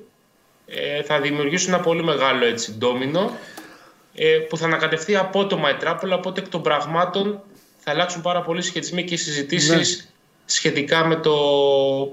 ε, 0.76 1.04
θα 1.04 1.20
δημιουργήσουν 1.20 1.74
ένα 1.74 1.82
πολύ 1.82 2.04
μεγάλο 2.04 2.46
έτσι, 2.46 2.72
ντόμινο 2.72 3.32
ε, 4.16 4.38
που 4.50 4.58
θα 4.58 4.66
ανακατευτεί 4.66 5.16
απότομα 5.16 5.70
η 5.70 5.74
τράπουλα, 5.74 6.16
οπότε 6.16 6.42
εκ 6.42 6.48
των 6.48 6.62
πραγμάτων 6.62 7.42
θα 7.78 7.92
αλλάξουν 7.92 8.22
πάρα 8.22 8.42
πολλοί 8.42 8.62
σχετισμοί 8.62 9.04
και 9.04 9.18
συζητήσεις 9.18 10.14
σχετικά 10.46 11.06
με 11.06 11.16
το 11.16 11.34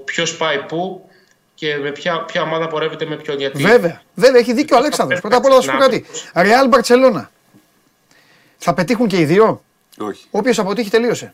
ποιος 0.05 0.37
πάει 0.37 0.57
πού 0.57 1.09
και 1.55 1.77
με 1.77 1.91
ποια, 1.91 2.19
ποια 2.19 2.41
ομάδα 2.41 2.67
πορεύεται 2.67 3.05
με 3.05 3.15
ποιον. 3.15 3.37
Γιατί... 3.37 3.61
Βέβαια, 3.61 4.01
βέβαια, 4.13 4.39
έχει 4.39 4.53
δίκιο 4.53 4.75
ο 4.75 4.79
Αλέξανδρος. 4.79 5.19
Πρώτα 5.19 5.37
απ' 5.37 5.45
όλα 5.45 5.55
θα 5.55 5.61
σου 5.61 5.71
πω 5.71 5.77
κάτι. 5.77 6.05
Ρεάλ 6.33 6.67
Μπαρσελόνα. 6.67 7.31
Θα 8.57 8.73
πετύχουν 8.73 9.07
και 9.07 9.17
οι 9.17 9.25
δύο; 9.25 9.63
Όχι. 9.97 10.25
Όποιος 10.31 10.59
αποτύχει 10.59 10.89
τελείωσε. 10.89 11.33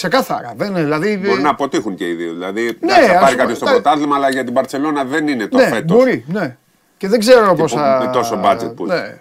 Ξεκάθαρα. 0.00 0.52
Δεν, 0.56 0.74
δηλαδή, 0.74 1.16
Μπορεί 1.16 1.40
να 1.42 1.50
αποτύχουν 1.50 1.94
και 1.94 2.08
οι 2.08 2.12
δύο. 2.14 2.32
Δηλαδή 2.32 2.76
Ναι, 2.80 2.92
ναι, 2.96 3.06
θα 3.06 3.12
ας 3.12 3.20
πάρει 3.20 3.24
πούμε, 3.24 3.34
κάποιος 3.36 3.56
στο 3.56 3.66
τα- 3.66 3.72
πρωτάθλημα, 3.72 4.16
αλλά 4.16 4.30
για 4.30 4.44
την 4.44 4.54
Παρσελώνα 4.54 5.04
δεν 5.04 5.28
είναι 5.28 5.46
το 5.46 5.56
ναι, 5.56 5.66
φέτος. 5.66 5.96
μπορεί, 5.96 6.24
ναι. 6.28 6.56
Και 6.96 7.08
δεν 7.08 7.18
ξέρω 7.20 7.54
πώς 7.54 7.72
που- 7.72 7.78
θα. 7.78 7.98
με 8.04 8.10
τόσο 8.12 8.40
budget 8.44 8.72
που 8.76 8.86
έχει. 8.90 9.00
ναι. 9.00 9.20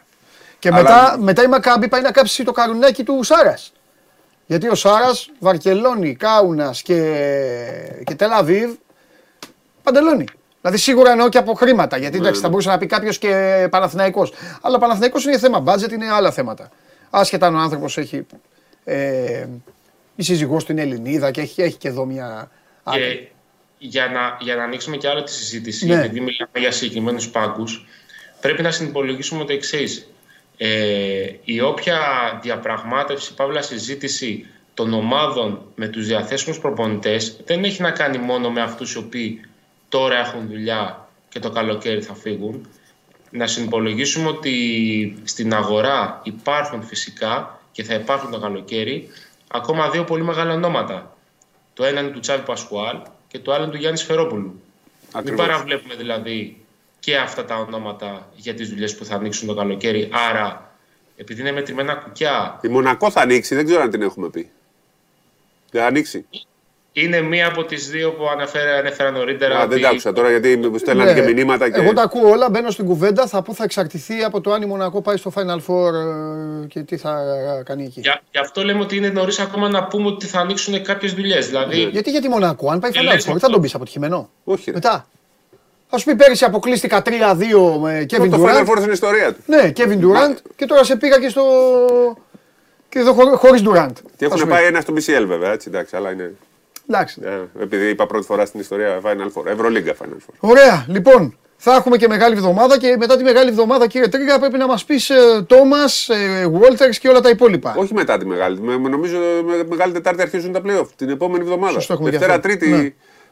Και 0.59 0.69
Αλλά- 0.69 0.81
μετά, 0.81 1.15
μετά 1.19 1.43
η 1.43 1.47
Μακάμπη 1.47 1.87
πάει 1.87 2.01
να 2.01 2.11
κάψει 2.11 2.43
το 2.43 2.51
καρουνάκι 2.51 3.03
του 3.03 3.23
Σάρας. 3.23 3.73
Γιατί 4.45 4.67
ο 4.69 4.75
Σάρας, 4.75 5.29
Βαρκελόνη, 5.39 6.15
Κάουνας 6.15 6.81
και, 6.81 6.97
και 8.03 8.15
Τελαβίβ 8.15 8.71
παντελώνει. 9.83 10.25
Δηλαδή 10.61 10.79
σίγουρα 10.79 11.11
εννοώ 11.11 11.29
και 11.29 11.37
από 11.37 11.53
χρήματα. 11.53 11.97
Γιατί 11.97 12.17
εντάξει, 12.17 12.41
θα 12.41 12.49
μπορούσε 12.49 12.69
να 12.69 12.77
πει 12.77 12.85
κάποιος 12.85 13.17
και 13.17 13.67
Παναθηναϊκός. 13.71 14.33
Αλλά 14.61 14.75
ο 14.75 14.79
Παναθηναϊκός 14.79 15.25
είναι 15.25 15.37
θέμα 15.37 15.63
budget, 15.65 15.91
είναι 15.91 16.11
άλλα 16.11 16.31
θέματα. 16.31 16.69
Άσχετα 17.09 17.47
αν 17.47 17.55
ο 17.55 17.59
άνθρωπος 17.59 17.97
έχει. 17.97 18.25
Ε, 18.83 19.45
η 20.15 20.23
σύζυγός 20.23 20.63
του 20.65 20.71
είναι 20.71 20.81
Ελληνίδα 20.81 21.31
και 21.31 21.41
έχει, 21.41 21.61
έχει 21.61 21.77
και 21.77 21.87
εδώ 21.87 22.05
μια. 22.05 22.51
άλλη. 22.83 22.99
Και 22.99 23.27
για 23.77 24.07
να, 24.07 24.37
για 24.41 24.55
να 24.55 24.63
ανοίξουμε 24.63 24.97
και 24.97 25.07
άλλο 25.07 25.23
τη 25.23 25.31
συζήτηση, 25.31 25.85
Ναι. 25.85 25.93
επειδή 25.93 26.19
μιλάμε 26.19 26.59
για 26.59 26.71
συγκεκριμένους 26.71 27.29
πάγκους, 27.29 27.85
πρέπει 28.41 28.61
να 28.61 28.71
συνυπολογίσουμε 28.71 29.45
το 29.45 29.53
εξής. 29.53 30.07
Ε, 30.57 31.25
η 31.43 31.61
όποια 31.61 31.99
διαπραγμάτευση, 32.41 33.33
παύλα 33.33 33.61
συζήτηση 33.61 34.45
των 34.73 34.93
ομάδων 34.93 35.61
με 35.75 35.87
τους 35.87 36.07
διαθέσιμους 36.07 36.59
προπονητές 36.59 37.37
δεν 37.45 37.63
έχει 37.63 37.81
να 37.81 37.91
κάνει 37.91 38.17
μόνο 38.17 38.51
με 38.51 38.61
αυτούς 38.61 38.93
οι 38.93 38.97
οποίοι 38.97 39.41
τώρα 39.89 40.19
έχουν 40.19 40.47
δουλειά 40.47 41.07
και 41.29 41.39
το 41.39 41.49
καλοκαίρι 41.49 42.01
θα 42.01 42.13
φύγουν. 42.15 42.67
Να 43.31 43.47
συνυπολογίσουμε 43.47 44.27
ότι 44.27 45.17
στην 45.23 45.53
αγορά 45.53 46.21
υπάρχουν 46.23 46.83
φυσικά 46.83 47.59
και 47.71 47.83
θα 47.83 47.93
υπάρχουν 47.93 48.31
το 48.31 48.39
καλοκαίρι 48.39 49.07
ακόμα 49.51 49.89
δύο 49.89 50.03
πολύ 50.03 50.23
μεγάλα 50.23 50.53
ονόματα. 50.53 51.17
Το 51.73 51.83
ένα 51.83 51.99
είναι 51.99 52.09
του 52.09 52.19
Τσάβη 52.19 52.43
Πασκουάλ 52.43 52.97
και 53.27 53.39
το 53.39 53.53
άλλο 53.53 53.63
είναι 53.63 53.71
του 53.71 53.77
Γιάννης 53.77 54.01
Σφερόπουλου. 54.01 54.43
Μην 54.43 54.59
Ακριβώς. 55.11 55.45
παραβλέπουμε 55.45 55.95
δηλαδή 55.95 56.65
και 56.99 57.17
αυτά 57.17 57.45
τα 57.45 57.55
ονόματα 57.55 58.29
για 58.35 58.53
τις 58.53 58.69
δουλειές 58.69 58.95
που 58.95 59.05
θα 59.05 59.15
ανοίξουν 59.15 59.47
το 59.47 59.53
καλοκαίρι. 59.53 60.09
Άρα, 60.29 60.75
επειδή 61.15 61.41
είναι 61.41 61.51
μετρημένα 61.51 61.95
κουκιά, 61.95 62.59
Η 62.61 62.67
Μονακό 62.67 63.11
θα 63.11 63.21
ανοίξει, 63.21 63.55
δεν 63.55 63.65
ξέρω 63.65 63.81
αν 63.81 63.89
την 63.89 64.01
έχουμε 64.01 64.29
πει. 64.29 64.49
Δεν 65.71 65.81
θα 65.81 65.87
ανοίξει. 65.87 66.25
Είναι 66.97 67.21
μία 67.21 67.47
από 67.47 67.63
τις 67.63 67.89
δύο 67.89 68.11
που 68.11 68.27
αναφέρα, 68.29 68.75
ανέφερα 68.77 69.11
νωρίτερα. 69.11 69.59
Α, 69.59 69.67
δεν 69.67 69.81
τα 69.81 69.89
άκουσα 69.89 70.13
τώρα 70.13 70.29
γιατί 70.29 70.57
μου 70.57 70.77
στέλνανε 70.77 71.11
Ναι. 71.13 71.19
και 71.21 71.33
μηνύματα. 71.33 71.69
Και... 71.69 71.79
Εγώ 71.81 71.93
τα 71.93 72.01
ακούω 72.01 72.29
όλα, 72.29 72.49
μπαίνω 72.49 72.69
στην 72.71 72.85
κουβέντα. 72.85 73.27
Θα 73.27 73.41
πω 73.41 73.53
θα 73.53 73.63
εξαρτηθεί 73.63 74.23
από 74.23 74.41
το 74.41 74.51
αν 74.53 74.61
η 74.61 74.65
Μονακό 74.65 75.01
πάει 75.01 75.17
στο 75.17 75.31
Final 75.35 75.57
Four 75.67 75.93
ε, 76.63 76.67
και 76.67 76.79
τι 76.79 76.97
θα 76.97 77.19
ε, 77.59 77.63
κάνει 77.63 77.83
εκεί. 77.83 77.99
Για, 77.99 78.21
γι' 78.31 78.37
αυτό 78.39 78.63
λέμε 78.63 78.79
ότι 78.81 78.95
είναι 78.97 79.09
νωρίς 79.09 79.39
ακόμα 79.39 79.69
να 79.69 79.83
πούμε 79.83 80.07
ότι 80.07 80.25
θα 80.25 80.39
ανοίξουν 80.39 80.83
κάποιες 80.83 81.13
δουλειές. 81.13 81.47
Δηλαδή, 81.47 81.77
Γιατί 81.91 82.11
για 82.11 82.21
τη 82.21 82.27
Μονακό, 82.29 82.69
αν 82.71 82.79
πάει 82.79 82.91
Και 82.91 82.99
Final 82.99 83.03
λες 83.03 83.13
Four, 83.13 83.27
αυτό. 83.27 83.39
θα 83.39 83.49
τον 83.49 83.61
πεις 83.61 83.75
αποτυχημένο. 83.75 84.29
Όχι, 84.43 84.63
ρε. 84.65 84.71
Μετά. 84.73 85.07
Θα 85.87 85.97
σου 85.97 86.05
πει 86.05 86.15
πέρυσι 86.15 86.45
αποκλείστηκα 86.45 87.01
3-2 87.05 87.09
με 87.81 88.05
Kevin 88.09 88.29
Το 88.29 88.43
Final 88.45 88.49
Durant. 88.61 88.65
Four 88.67 88.77
στην 88.79 88.91
ιστορία 88.91 89.33
του. 89.33 89.39
Ναι, 89.45 89.71
Kevin 89.77 89.99
Durant 89.99 90.35
και 90.55 90.65
τώρα 90.65 90.83
σε 90.83 90.95
πήγα 90.95 91.19
και 91.19 91.29
στο. 91.29 91.41
και 92.89 92.99
εδώ 92.99 93.13
χωρί 93.13 93.29
χωρίς 93.35 93.61
Durant. 93.65 93.91
Και 94.17 94.27
Θα 94.27 94.35
σου 94.37 94.43
έχουν 94.43 94.43
πει. 94.43 94.47
πάει 94.49 94.65
ένα 94.65 94.81
στο 94.81 94.93
BCL 94.93 95.25
βέβαια, 95.27 95.51
έτσι, 95.51 95.67
εντάξει, 95.69 95.95
αλλά 95.95 96.11
είναι. 96.11 96.33
Εντάξει. 96.89 97.21
ε, 97.23 97.61
επειδή 97.63 97.89
είπα 97.89 98.05
πρώτη 98.05 98.25
φορά 98.25 98.45
στην 98.45 98.59
ιστορία 98.59 98.99
Final 99.03 99.31
Four. 99.33 99.45
Ευρωλίγκα 99.45 99.93
Final 99.93 100.05
Four. 100.15 100.33
Ωραία, 100.39 100.85
λοιπόν. 100.87 101.37
Θα 101.57 101.75
έχουμε 101.75 101.97
και 101.97 102.07
μεγάλη 102.07 102.35
εβδομάδα 102.35 102.77
και 102.77 102.95
μετά 102.99 103.17
τη 103.17 103.23
μεγάλη 103.23 103.49
εβδομάδα, 103.49 103.87
κύριε 103.87 104.07
Τρίγκα, 104.07 104.39
πρέπει 104.39 104.57
να 104.57 104.67
μας 104.67 104.85
πεις 104.85 105.11
Τόμα, 105.47 105.77
Walters 106.61 106.95
και 106.99 107.07
όλα 107.09 107.19
τα 107.21 107.29
υπόλοιπα. 107.29 107.75
Όχι 107.77 107.93
μετά 107.93 108.17
τη 108.17 108.25
μεγάλη. 108.25 108.59
Με, 108.59 108.77
με- 108.77 108.89
νομίζω 108.89 109.17
με, 109.45 109.63
μεγάλη 109.69 109.93
Τετάρτη 109.93 110.21
αρχίζουν 110.21 110.51
τα 110.51 110.61
playoff. 110.65 110.85
Την 110.95 111.09
επόμενη 111.09 111.43
εβδομάδα. 111.43 111.73
Σωστό, 111.73 111.93
έχουμε 111.93 112.09
και 112.09 112.17
Δευτέρα, 112.17 112.37
αυτό. 112.39 112.47
Τρίτη 112.47 112.69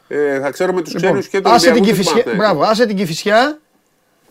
Ναι. 0.08 0.16
ε, 0.18 0.40
θα 0.40 0.50
ξέρουμε 0.50 0.82
τους 0.82 0.92
Λοιπόν, 0.94 1.08
ξένους 1.10 1.28
και 1.28 1.40
τον 1.40 1.52
άσε 1.52 1.64
την 1.64 1.72
Ολυμπιακό 1.72 1.96
και 1.96 2.04
τον 2.04 2.12
Κηφισιά. 2.14 2.22
Παναθηναϊκό. 2.32 2.54
Μπράβο, 2.56 2.70
άσε 2.72 2.86
την 2.86 2.96
Κηφισιά. 2.96 3.58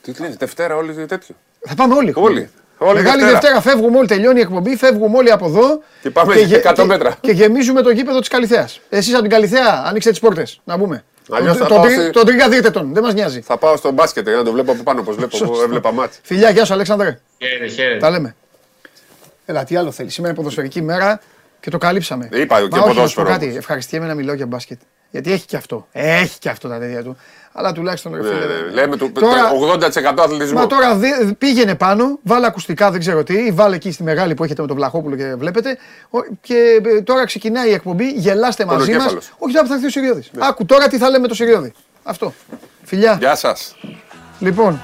Τι 0.02 0.14
λες, 0.22 0.36
Δευτέρα 0.36 0.76
όλοι 0.76 0.94
τέτοιο. 1.06 1.36
Θα 1.60 1.76
πάμε 1.76 1.96
όλοι. 1.96 2.14
Όλοι. 2.16 2.50
Όλη 2.84 2.94
Μεγάλη 3.02 3.22
Δευτέρα. 3.22 3.32
Δευτέρα. 3.32 3.62
φεύγουμε 3.62 3.98
όλοι, 3.98 4.08
τελειώνει 4.08 4.40
η 4.40 4.42
εκπομπή, 4.42 4.76
φεύγουμε 4.76 5.18
όλοι 5.18 5.32
από 5.32 5.46
εδώ. 5.46 5.82
Και 6.02 6.10
πάμε 6.10 6.36
γε- 6.36 6.66
100 6.66 6.74
και- 6.74 6.84
μέτρα. 6.84 7.16
Και 7.22 7.32
γεμίζουμε 7.32 7.82
το 7.82 7.90
γήπεδο 7.90 8.20
της 8.20 8.28
Καλιθέα. 8.28 8.68
Εσείς 8.90 9.14
από 9.14 9.22
την 9.22 9.32
Καλιθέα 9.32 9.84
ανοίξτε 9.86 10.10
τις 10.12 10.20
πόρτες. 10.20 10.60
Να 10.64 10.78
μπούμε. 10.78 11.04
Αλλιώς 11.32 11.58
Τον- 11.58 11.62
θα 11.62 11.68
τον 11.68 11.78
πάω 11.78 11.86
τρί- 11.86 12.00
στη- 12.02 12.10
Τον 12.12 12.26
Τρίγκα 12.26 12.50
δείτε 12.50 12.70
τον, 12.70 12.94
δεν 12.94 13.04
μας 13.04 13.14
νοιάζει. 13.14 13.42
Θα 13.42 13.58
πάω 13.58 13.78
στο 13.78 13.92
μπάσκετ 13.92 14.28
για 14.28 14.38
να 14.38 14.44
το 14.44 14.52
βλέπω 14.52 14.72
από 14.72 14.84
πάνω, 14.84 15.00
όπως 15.00 15.16
βλέπω, 15.16 15.38
εγώ 15.42 15.62
έβλεπα 15.64 15.92
μάτς. 15.94 16.20
Φιλιά, 16.24 16.50
γεια 16.50 16.66
σου 16.66 16.74
Αλέξανδρε. 16.74 17.20
χαίρετε, 17.38 17.68
χαίρετε. 17.68 17.98
Τα 18.00 18.10
λέμε. 18.10 18.36
Έλα, 19.46 19.64
τι 19.64 19.76
άλλο 19.76 19.92
θέλεις. 19.92 20.14
Σήμερα 20.14 20.34
είναι 20.34 20.42
ποδοσφαιρική 20.42 20.82
μέρα 20.82 21.20
και 21.60 21.70
το 21.70 21.78
καλύψαμε. 21.78 22.30
Είπα 22.32 22.40
και 22.40 22.48
Μα 22.48 22.58
όχι, 22.58 22.70
να 22.70 22.78
σου 22.78 22.84
πω 22.86 22.94
ποδόσφαιρο 22.94 23.28
κάτι. 23.28 23.46
όμως. 23.46 23.58
Ευχαριστιέμαι 23.58 24.08
να 24.08 24.14
μιλάω 24.14 24.36
για 24.36 24.46
μπάσκετ. 24.46 24.80
Γιατί 25.14 25.32
έχει 25.32 25.46
και 25.46 25.56
αυτό. 25.56 25.88
Έχει 25.92 26.40
και 26.40 26.50
αυτό 26.50 26.68
τα 26.68 26.80
τέτοια 26.80 27.04
του. 27.04 27.18
Αλλά 27.52 27.72
τουλάχιστον 27.72 28.16
ρε 28.16 28.22
Ναι, 28.22 28.28
φίλε. 28.28 28.40
ναι, 28.40 28.46
δεν- 28.46 28.74
Λέμε 28.74 28.96
το, 28.98 29.10
Τώρα- 29.12 29.50
το 29.50 29.56
80% 29.56 30.24
αθλητισμό. 30.24 30.60
Μα 30.60 30.68
τώρα 30.68 30.96
δι- 30.96 31.34
πήγαινε 31.38 31.76
πάνω, 31.76 32.20
βάλε 32.24 32.46
ακουστικά, 32.46 32.92
δεν 32.92 33.00
ξέρω 33.00 33.24
τι, 33.24 33.34
ή 33.34 33.52
βάλε 33.52 33.76
εκεί 33.76 33.92
στη 33.92 34.04
μεγάλη 34.04 34.34
που 34.34 34.44
έχετε 34.44 34.62
με 34.62 34.68
τον 34.68 34.76
Βλαχόπουλο 34.78 35.16
και 35.16 35.36
βλέπετε. 35.36 35.78
Ο- 36.10 36.20
Και 36.42 36.82
ε, 36.86 37.02
τώρα 37.02 37.26
ξεκινάει 37.26 37.70
η 37.70 37.74
εκπομπή, 37.74 38.12
γελάστε 38.12 38.66
μαζί 38.66 38.78
μας. 38.78 38.86
Πονοκέφαλος. 38.88 39.32
Όχι, 39.38 39.52
τώρα 39.54 39.62
που 39.64 39.68
θα 39.70 39.74
έρθει 39.74 39.86
ο 39.86 39.90
Σιριώδης. 39.90 40.32
Άκου 40.40 40.66
τώρα 40.66 40.88
τι 40.88 40.98
θα 40.98 41.10
λέμε 41.10 41.28
το 41.28 41.34
Σιριώδη. 41.36 41.74
Αυτό. 42.04 42.34
Φιλιά. 42.84 43.16
Γεια 43.20 43.36
σας. 43.36 43.76
Λοιπόν, 44.40 44.82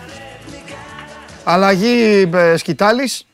αλλαγή 1.44 2.30
ε, 2.34 2.58
σκητάλης, 2.58 3.26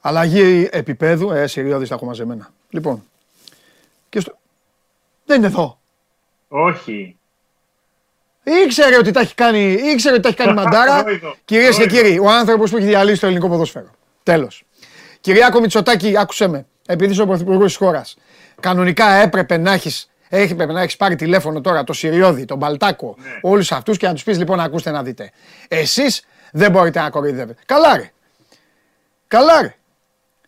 αλλαγή 0.00 0.68
επίπεδου, 0.72 1.30
ε, 1.30 1.46
Σιριώδης 1.46 1.88
τα 1.88 1.94
έχω 1.94 2.04
μαζεμένα. 2.06 2.50
Λοιπόν, 2.70 3.04
και 4.08 4.20
στο... 4.20 4.38
δεν 5.30 5.38
είναι 5.38 5.46
εδώ. 5.46 5.78
Όχι. 6.48 7.16
Ήξερε 8.64 8.96
ότι 8.96 9.10
τα 9.10 9.20
έχει 9.20 9.34
κάνει, 9.34 9.72
ήξερε 9.72 10.14
ότι 10.14 10.22
τα 10.22 10.28
έχει 10.28 10.36
κάνει 10.36 10.52
μαντάρα. 10.62 11.02
Ρόιδο. 11.02 11.36
Κυρίες 11.44 11.76
και 11.76 11.84
Ρόιδο. 11.84 11.96
κύριοι, 11.96 12.18
ο 12.18 12.30
άνθρωπος 12.30 12.70
που 12.70 12.76
έχει 12.76 12.86
διαλύσει 12.86 13.20
το 13.20 13.26
ελληνικό 13.26 13.48
ποδόσφαιρο. 13.48 13.90
Τέλος. 14.22 14.64
Κυριάκο 15.20 15.60
Μητσοτάκη, 15.60 16.18
άκουσε 16.18 16.46
με. 16.48 16.66
Επειδή 16.86 17.12
είσαι 17.12 17.22
ο 17.22 17.26
πρωθυπουργός 17.26 17.66
της 17.66 17.76
χώρας, 17.76 18.16
κανονικά 18.60 19.06
έπρεπε 19.10 19.56
να 19.56 19.72
έχεις. 19.72 20.10
Έπρεπε 20.28 20.72
να 20.72 20.80
έχεις 20.80 20.96
πάρει 20.96 21.14
τηλέφωνο 21.16 21.60
τώρα 21.60 21.84
το 21.84 21.92
Σιριώδη, 21.92 22.44
τον 22.44 22.58
Μπαλτάκο, 22.58 23.14
Ναι. 23.18 23.30
όλους 23.42 23.72
αυτούς 23.72 23.96
και 23.96 24.06
να 24.06 24.12
τους 24.14 24.22
πεις 24.22 24.38
λοιπόν: 24.38 24.60
Ακούστε 24.60 24.90
να 24.90 25.02
δείτε. 25.02 25.30
Εσείς 25.68 26.24
δεν 26.52 26.70
μπορείτε 26.70 27.00
να 27.00 27.10
κοροϊδεύετε. 27.10 27.62
Καλά 27.66 27.96
ρε. 27.96 28.10
Καλά 29.26 29.62
ρε. 29.62 29.74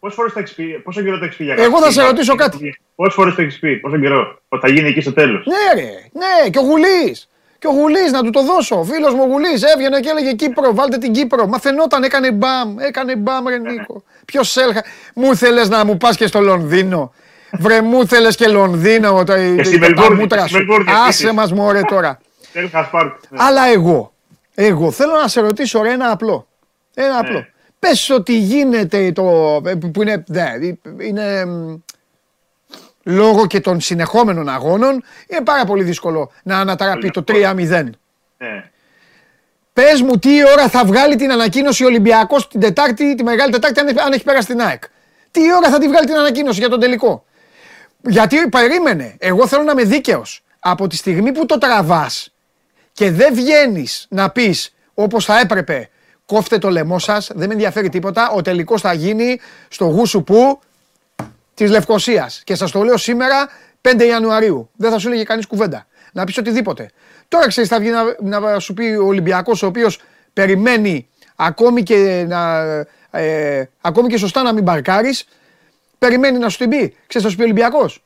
Πόσες 0.00 0.16
φορές 0.16 0.32
το 0.32 0.38
έχεις 0.38 0.52
πει, 0.54 0.80
πόσο 0.84 1.02
καιρό 1.02 1.18
το 1.18 1.24
έχεις 1.24 1.36
πει 1.36 1.44
για 1.44 1.54
Εγώ 1.58 1.78
θα 1.82 1.90
σε 1.90 2.02
ρωτήσω 2.02 2.34
κάτι. 2.34 2.80
Πόσες 2.94 3.14
φορές 3.14 3.34
το 3.34 3.42
έχεις 3.42 3.58
πει, 3.58 3.76
πόσο 3.76 3.98
καιρό, 3.98 4.38
ότι 4.48 4.66
θα 4.66 4.72
γίνει 4.72 4.88
εκεί 4.88 5.00
στο 5.00 5.12
τέλος; 5.12 5.46
Ναι, 5.46 5.80
ρε. 5.82 5.88
Ναι, 6.12 6.50
και 6.50 6.58
ο 6.58 6.62
Γουλής. 6.62 7.26
Και 7.58 7.66
ο 7.66 7.70
Γουλής, 7.70 8.12
να 8.12 8.22
του 8.22 8.30
το 8.30 8.42
δώσω. 8.44 8.78
Ο 8.78 8.84
φίλος 8.84 9.14
μου 9.14 9.22
ο 9.22 9.26
Γουλής 9.26 9.62
έβγαινε 9.62 10.00
και 10.00 10.08
έλεγε 10.08 10.32
Κύπρο, 10.32 10.74
βάλτε 10.74 10.98
την 10.98 11.12
Κύπρο. 11.12 11.46
Μα 11.46 11.58
φαινόταν, 11.58 12.02
έκανε 12.02 12.32
μπαμ. 12.32 12.78
Έκανε 12.78 13.16
μπαμ, 13.16 13.46
ρε 13.48 13.58
Νίκο. 13.58 14.02
Ποιος 14.24 14.56
έλχα. 14.56 14.84
Μου 15.14 15.36
θέλει 15.36 15.68
να 15.68 15.84
μου 15.84 15.96
πας 15.96 16.16
και 16.16 16.26
στο 16.26 16.40
Λονδίνο. 16.40 17.12
Βρε, 17.58 17.80
μου 17.82 18.06
θέλει 18.06 18.34
και 18.34 18.48
Λονδίνο. 18.48 19.24
Το, 19.24 19.32
στη 19.32 19.56
τα- 19.56 19.62
τα 19.62 19.78
Μελβούρνη, 19.78 20.20
μούτρα 20.20 20.40
και 20.40 20.46
στη 20.48 20.50
σου. 20.56 20.56
Μελβούρνη 20.66 20.90
Άσε 20.90 21.02
επίσης. 21.06 21.32
μας, 21.32 21.52
μωρέ 21.52 21.80
τώρα. 21.80 22.18
Τέλχα 22.52 22.88
Πάρκ. 22.90 23.14
Αλλά 23.36 23.66
εγώ, 23.66 24.12
εγώ 24.54 24.90
θέλω 24.90 25.12
να 25.12 25.28
σε 25.28 25.40
ρωτήσω 25.40 25.82
ρε, 25.82 25.92
ένα 25.92 26.10
απλό. 26.10 26.46
Ένα 26.94 27.18
απλό. 27.18 27.46
Πες 27.78 28.10
ότι 28.10 28.38
γίνεται 28.38 29.12
το. 29.12 29.22
που 29.92 30.02
είναι. 30.02 30.24
ναι, 30.26 30.44
είναι 31.06 31.44
μ, 31.44 31.74
λόγω 33.02 33.46
και 33.46 33.60
των 33.60 33.80
συνεχόμενων 33.80 34.48
αγώνων, 34.48 35.02
είναι 35.26 35.40
πάρα 35.44 35.64
πολύ 35.64 35.82
δύσκολο 35.82 36.30
να 36.42 36.58
ανατραπεί 36.58 37.10
το 37.10 37.24
3-0. 37.28 37.54
Ναι. 38.38 38.70
Πες 39.72 40.02
μου 40.02 40.18
τι 40.18 40.30
ώρα 40.52 40.68
θα 40.68 40.84
βγάλει 40.84 41.16
την 41.16 41.32
ανακοίνωση 41.32 41.84
ο 41.84 41.86
Ολυμπιακός 41.86 42.48
την 42.48 42.60
Τετάρτη, 42.60 43.14
τη 43.14 43.22
Μεγάλη 43.22 43.52
Τετάρτη, 43.52 43.80
αν, 43.80 43.98
αν 43.98 44.12
έχει 44.12 44.24
πέρασει 44.24 44.46
την 44.46 44.60
ΑΕΚ. 44.60 44.82
Τι 45.30 45.40
ώρα 45.54 45.70
θα 45.70 45.78
τη 45.78 45.88
βγάλει 45.88 46.06
την 46.06 46.16
ανακοίνωση 46.16 46.58
για 46.58 46.68
τον 46.68 46.80
τελικό; 46.80 47.24
Γιατί 48.00 48.48
περίμενε. 48.48 49.16
Εγώ 49.18 49.46
θέλω 49.46 49.62
να 49.62 49.72
είμαι 49.72 49.84
δίκαιος. 49.84 50.42
Από 50.58 50.86
τη 50.86 50.96
στιγμή 50.96 51.32
που 51.32 51.46
το 51.46 51.58
τραβάς 51.58 52.34
και 52.92 53.10
δεν 53.10 53.34
βγαίνεις 53.34 54.06
να 54.08 54.30
πεις 54.30 54.74
όπως 54.94 55.24
θα 55.24 55.40
έπρεπε, 55.40 55.90
κόφτε 56.26 56.58
το 56.58 56.70
λαιμό 56.70 56.98
σας, 56.98 57.30
δεν 57.34 57.48
με 57.48 57.52
ενδιαφέρει 57.52 57.88
τίποτα. 57.88 58.30
Ο 58.30 58.42
τελικός 58.42 58.80
θα 58.80 58.92
γίνει 58.92 59.40
στο 59.68 59.84
γούσου 59.84 60.24
που 60.24 60.60
της 61.54 61.70
Λευκοσίας. 61.70 62.42
Και 62.44 62.54
σας 62.54 62.70
το 62.70 62.82
λέω 62.82 62.96
σήμερα 62.96 63.48
5 63.80 64.04
Ιανουαρίου. 64.04 64.70
Δεν 64.76 64.90
θα 64.90 64.98
σου 64.98 65.08
λέγε 65.08 65.22
κανείς 65.22 65.46
κουβέντα. 65.46 65.86
Να 66.12 66.24
πεις 66.24 66.38
οτιδήποτε. 66.38 66.90
Τώρα 67.28 67.48
ξέρεις, 67.48 67.70
θα 67.70 67.78
βγει 67.78 67.90
να, 68.20 68.40
να 68.40 68.58
σου 68.58 68.74
πει 68.74 68.84
ο 68.84 69.06
Ολυμπιακός, 69.06 69.62
ο 69.62 69.66
οποίος 69.66 70.00
περιμένει 70.32 71.08
ακόμη 71.36 71.82
και, 71.82 72.24
να, 72.28 72.62
ε, 73.10 73.64
ακόμη 73.80 74.08
και 74.08 74.16
σωστά 74.16 74.42
να 74.42 74.52
μην 74.52 74.62
μπαρκάρεις, 74.62 75.24
περιμένει 75.98 76.38
να 76.38 76.48
σου 76.48 76.58
την 76.58 76.68
πει. 76.68 76.96
Ξέρεις, 77.06 77.26
θα 77.26 77.28
σου 77.28 77.36
πει 77.36 77.42
ο 77.42 77.44
Ολυμπιακός. 77.44 78.04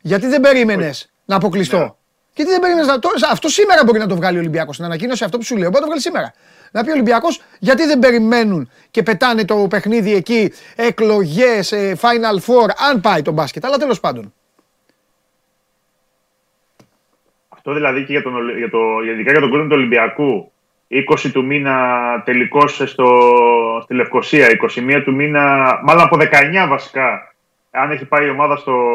Γιατί 0.00 0.26
δεν 0.26 0.40
περίμενες 0.40 1.10
να 1.24 1.36
αποκλειστώ; 1.36 1.78
Ναι. 1.78 1.90
Γιατί 2.34 2.50
δεν 2.50 2.60
περίμενες 2.60 2.88
να 2.88 2.98
το. 2.98 3.08
Αυτό 3.30 3.48
σήμερα 3.48 3.84
μπορεί 3.84 3.98
να 3.98 4.06
το 4.06 4.16
βγάλει 4.16 4.36
ο 4.36 4.40
Ολυμπιακός. 4.40 4.74
Στην 4.74 4.86
ανακοίνωση 4.86 5.24
αυτό 5.24 5.38
που 5.38 5.44
σου 5.44 5.56
λέω. 5.56 5.70
Μπορεί 5.70 5.74
να 5.74 5.80
το 5.80 5.86
βγάλει 5.86 6.00
σήμερα. 6.00 6.34
Να 6.72 6.82
πει 6.84 6.90
ο 6.90 6.92
Ολυμπιακός, 6.92 7.40
γιατί 7.58 7.86
δεν 7.86 7.98
περιμένουν 7.98 8.70
και 8.90 9.02
πετάνε 9.02 9.44
το 9.44 9.66
παιχνίδι 9.70 10.14
εκεί, 10.14 10.52
εκλογές, 10.76 11.72
Final 12.00 12.36
Four, 12.46 12.68
αν 12.90 13.00
πάει 13.00 13.22
το 13.22 13.32
μπάσκετ. 13.32 13.64
Αλλά 13.64 13.76
τέλος 13.76 14.00
πάντων. 14.00 14.32
Αυτό 17.48 17.72
δηλαδή 17.72 18.04
και 18.04 18.12
για 18.12 18.22
τον, 18.22 18.34
Ολυ- 18.34 18.56
για 18.56 18.70
το, 18.70 18.78
ειδικά 19.12 19.30
για 19.30 19.40
τον 19.40 19.50
κόσμο 19.50 19.66
του 19.66 19.74
Ολυμπιακού. 19.76 20.52
20 20.90 21.30
του 21.32 21.44
μήνα 21.44 21.76
τελικός 22.24 22.74
στη 23.82 23.94
Λευκοσία, 23.94 24.46
21 24.76 25.02
του 25.04 25.14
μήνα, 25.14 25.42
μάλλον 25.84 26.02
από 26.02 26.16
19 26.20 26.66
βασικά. 26.68 27.34
Αν 27.70 27.90
έχει 27.90 28.04
πάει 28.04 28.26
η 28.26 28.30
ομάδα 28.30 28.56
στο, 28.56 28.92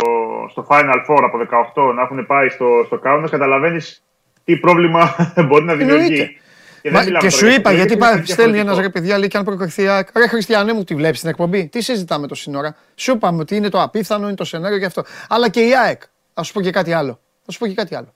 στο 0.49 0.67
Final 0.69 1.05
Four 1.07 1.19
από 1.23 1.39
18 1.73 1.93
να 1.95 2.01
έχουν 2.01 2.25
πάει 2.25 2.49
στο, 2.49 2.83
στο 2.85 2.97
Κάουνας, 2.97 3.29
καταλαβαίνεις 3.31 4.03
τι 4.43 4.57
πρόβλημα 4.57 5.15
μπορεί 5.47 5.63
να 5.63 5.75
δημιουργεί. 5.75 6.03
Εννοείται. 6.05 6.35
Και, 6.83 6.91
Μα, 6.91 6.99
μιλάμε 7.03 7.19
και 7.19 7.25
τώρα 7.27 7.37
σου 7.37 7.45
για 7.45 7.55
είπα, 7.55 7.69
το 7.69 7.75
γιατί 7.75 7.93
είναι 7.93 8.01
πά- 8.01 8.15
κάτι 8.15 8.31
στέλνει 8.31 8.51
ένας 8.59 8.63
διαφορετικό. 8.63 8.81
ρε 8.81 8.89
παιδιά, 8.99 9.17
λέει 9.17 9.27
και 9.27 9.37
αν 9.37 9.43
προκριθεί. 9.43 9.87
ΑΕΚ. 9.87 10.07
Ρε 10.17 10.27
Χριστιανέ 10.27 10.73
μου, 10.73 10.83
τη 10.83 10.95
βλέπεις 10.95 11.19
την 11.19 11.29
εκπομπή; 11.29 11.67
Τι 11.67 11.81
συζητάμε 11.81 12.27
το 12.27 12.35
σύνορα; 12.35 12.75
Σου 12.95 13.11
είπαμε 13.11 13.41
ότι 13.41 13.55
είναι 13.55 13.69
το 13.69 13.81
απίθανο, 13.81 14.27
είναι 14.27 14.35
το 14.35 14.43
σενάριο 14.43 14.77
και 14.79 14.85
αυτό. 14.85 15.03
Αλλά 15.29 15.49
και 15.49 15.61
η 15.61 15.75
ΑΕΚ. 15.77 16.01
Θα 16.33 16.43
σου 16.43 16.53
πω 16.53 16.61
και 16.61 16.71
κάτι 16.71 16.93
άλλο. 16.93 17.19
Θα 17.45 17.51
σου 17.51 17.59
πω 17.59 17.67
και 17.67 17.73
κάτι 17.73 17.95
άλλο. 17.95 18.13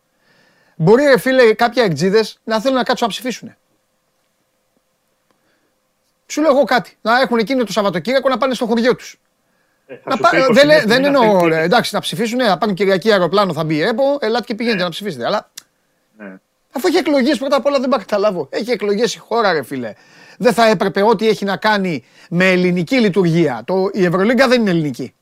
Μπορεί, 0.75 1.03
ρε 1.05 1.19
φίλε, 1.19 1.53
κάποια 1.53 1.83
εκτζίδε 1.83 2.25
να 2.43 2.61
θέλουν 2.61 2.77
να 2.77 2.83
κάτσουν 2.83 3.07
να 3.07 3.13
ψηφίσουν. 3.13 3.55
Σου 6.27 6.41
λέω 6.41 6.51
εγώ 6.51 6.63
κάτι. 6.63 6.97
Να 7.01 7.19
έχουν 7.19 7.37
εκείνο 7.37 7.63
το 7.63 7.71
Σαββατοκύριακο 7.71 8.29
να 8.29 8.37
πάνε 8.37 8.53
στο 8.53 8.65
χωριό 8.65 8.95
τους. 8.95 9.19
Ε, 9.87 9.95
θα 9.95 10.01
Να 10.09 10.15
σου 10.15 10.21
πά- 10.21 10.31
πει 10.31 10.37
21 10.37 10.53
δεν, 10.53 10.65
λέ- 10.67 10.81
του 10.81 10.87
δεν 10.87 11.01
μήνα 11.01 11.17
εννοώ, 11.19 11.39
θέλει- 11.39 11.53
ρε, 11.53 11.61
εντάξει, 11.61 11.93
να 11.95 11.99
ψηφίσουν, 12.01 12.37
να 12.37 12.57
πάνε 12.57 12.73
Κυριακή 12.73 13.11
αεροπλάνο, 13.11 13.53
θα 13.53 13.63
μπει 13.63 13.75
η 13.75 13.81
ΕΠΟ, 13.81 14.17
ελάτε 14.21 14.43
και 14.45 14.55
πηγαίνετε 14.55 14.83
να 14.83 14.89
ψηφίσετε. 14.89 15.25
Αλλά 15.25 15.49
Ναι. 15.53 15.56
Αφού 16.77 16.87
έχει 16.87 16.97
εκλογές, 16.97 17.37
πρώτα 17.37 17.55
απ' 17.55 17.65
όλα 17.65 17.79
δεν 17.79 17.89
πάω 17.89 17.99
να 17.99 18.05
καταλάβω. 18.05 18.47
Έχει 18.51 18.71
εκλογές 18.71 19.15
η 19.15 19.17
χώρα, 19.17 19.51
ρε 19.53 19.63
φίλε. 19.63 19.93
Δεν 20.37 20.53
θα 20.53 20.67
έπρεπε 20.69 21.01
ό,τι 21.01 21.27
έχει 21.27 21.45
να 21.45 21.57
κάνει 21.57 22.03
με 22.29 22.51
ελληνική 22.51 22.95
λειτουργία. 22.99 23.61
Το, 23.65 23.89
η 23.93 24.05
Ευρωλίγκα 24.05 24.47
δεν 24.47 24.61
είναι 24.61 24.69
ελληνική. 24.69 25.13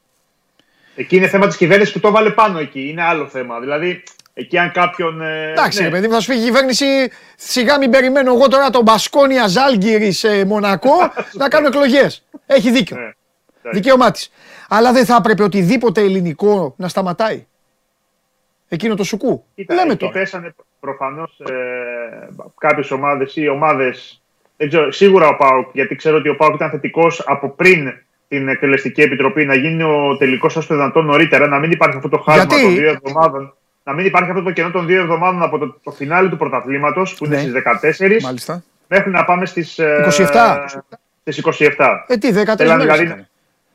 Εκεί 0.96 1.16
είναι 1.16 1.28
θέμα 1.28 1.48
της 1.48 1.58
κυβέρνησης 1.58 1.94
που 1.94 2.00
το 2.00 2.12
βάλε 2.12 2.30
πάνω 2.30 2.60
εκεί. 2.60 2.90
Είναι 2.90 3.04
άλλο 3.04 3.28
θέμα. 3.28 3.60
Δηλαδή, 3.60 4.04
εκεί 4.34 4.58
αν 4.58 4.72
κάποιον. 4.72 5.22
ε, 5.22 5.52
Εντάξει, 5.52 5.80
ναι. 5.80 5.86
ρε 5.86 5.92
παιδί 5.92 6.08
μου, 6.08 6.14
θα 6.14 6.20
σου 6.20 6.32
πει 6.32 6.38
η 6.38 6.44
κυβέρνηση, 6.44 6.86
σιγά 7.38 7.78
μην 7.78 7.90
περιμένω 7.92 8.34
εγώ 8.34 8.48
τώρα 8.48 8.70
τον 8.70 8.82
Μπασκόνια 8.84 9.48
Ζάλγκυρη 9.48 10.12
σε 10.12 10.46
Μονακό 10.46 10.96
να 11.40 11.48
κάνω 11.50 11.68
εκλογές. 11.68 12.24
Έχει 12.46 12.72
δίκιο. 12.72 12.98
Ναι. 12.98 13.04
Εντάξει. 13.04 13.80
Δικαίωμά 13.82 14.12
της. 14.12 14.32
Αλλά 14.70 14.92
δεν 14.92 15.06
θα 15.06 15.16
έπρεπε 15.16 15.44
οτιδήποτε 15.44 16.02
ελληνικό 16.02 16.74
να 16.78 16.88
σταματάει. 16.88 17.46
Εκείνο 18.70 18.96
το 18.96 19.04
σουκού. 19.04 19.46
Κοίτα, 19.56 19.74
Λέμε 19.74 19.92
εκεί 19.92 20.00
τώρα. 20.06 20.12
πέσανε 20.12 20.56
προφανώς 20.80 21.40
ε, 21.40 21.54
κάποιες 22.58 22.92
ομάδες 22.92 23.36
ή 23.36 23.48
ομάδες. 23.48 24.22
Δεν 24.58 24.68
ξέρω, 24.68 24.92
σίγουρα 24.92 25.28
ο 25.28 25.36
Πάουκ, 25.36 25.70
γιατί 25.74 25.96
ξέρω 25.96 26.18
ότι 26.18 26.30
ο 26.30 26.36
Πάουκ 26.36 26.56
ήταν 26.56 26.70
θετικός 26.70 27.24
από 27.26 27.50
πριν 27.50 27.94
την 28.28 28.48
εκτελεστική 28.50 29.02
επιτροπή 29.02 29.46
να 29.46 29.56
γίνει 29.56 29.84
ο 29.84 30.18
τελικός 30.20 30.56
όσο 30.56 30.68
το 30.68 30.74
δυνατόν 30.76 31.06
νωρίτερα, 31.06 31.48
να 31.48 31.60
μην 31.60 31.72
υπάρχει 31.72 31.96
αυτό 31.98 32.10
το 32.10 32.18
χάσμα 32.18 32.44
Γιατί; 32.44 32.64
των 32.64 32.74
δύο 32.76 32.90
εβδομάδων. 32.90 33.54
Να 33.84 33.94
μην 33.94 34.06
υπάρχει 34.06 34.30
αυτό 34.30 34.42
το 34.44 34.52
κενό 34.52 34.72
των 34.72 34.86
δύο 34.86 35.02
εβδομάδων 35.02 35.42
από 35.44 35.58
το, 35.58 35.80
το 35.84 35.92
φινάλι 35.92 36.30
του 36.30 36.38
πρωταθλήματος 36.38 37.16
που 37.16 37.26
είναι 37.26 37.36
Ναι. 37.36 37.42
στις 37.42 37.54
14 37.54 38.22
Μάλιστα. 38.24 38.64
μέχρι 38.88 39.12
να 39.12 39.26
πάμε 39.26 39.46
στις 39.46 39.80
27. 39.80 40.66
Στις 41.22 41.38
27. 41.38 42.04
Ε, 42.08 42.18
τι, 42.18 42.32
13 42.32 42.56
Θέλανε 42.58 42.84
μέρες 42.84 43.00
δηλαδή 43.00 43.04
ήταν. 43.04 43.28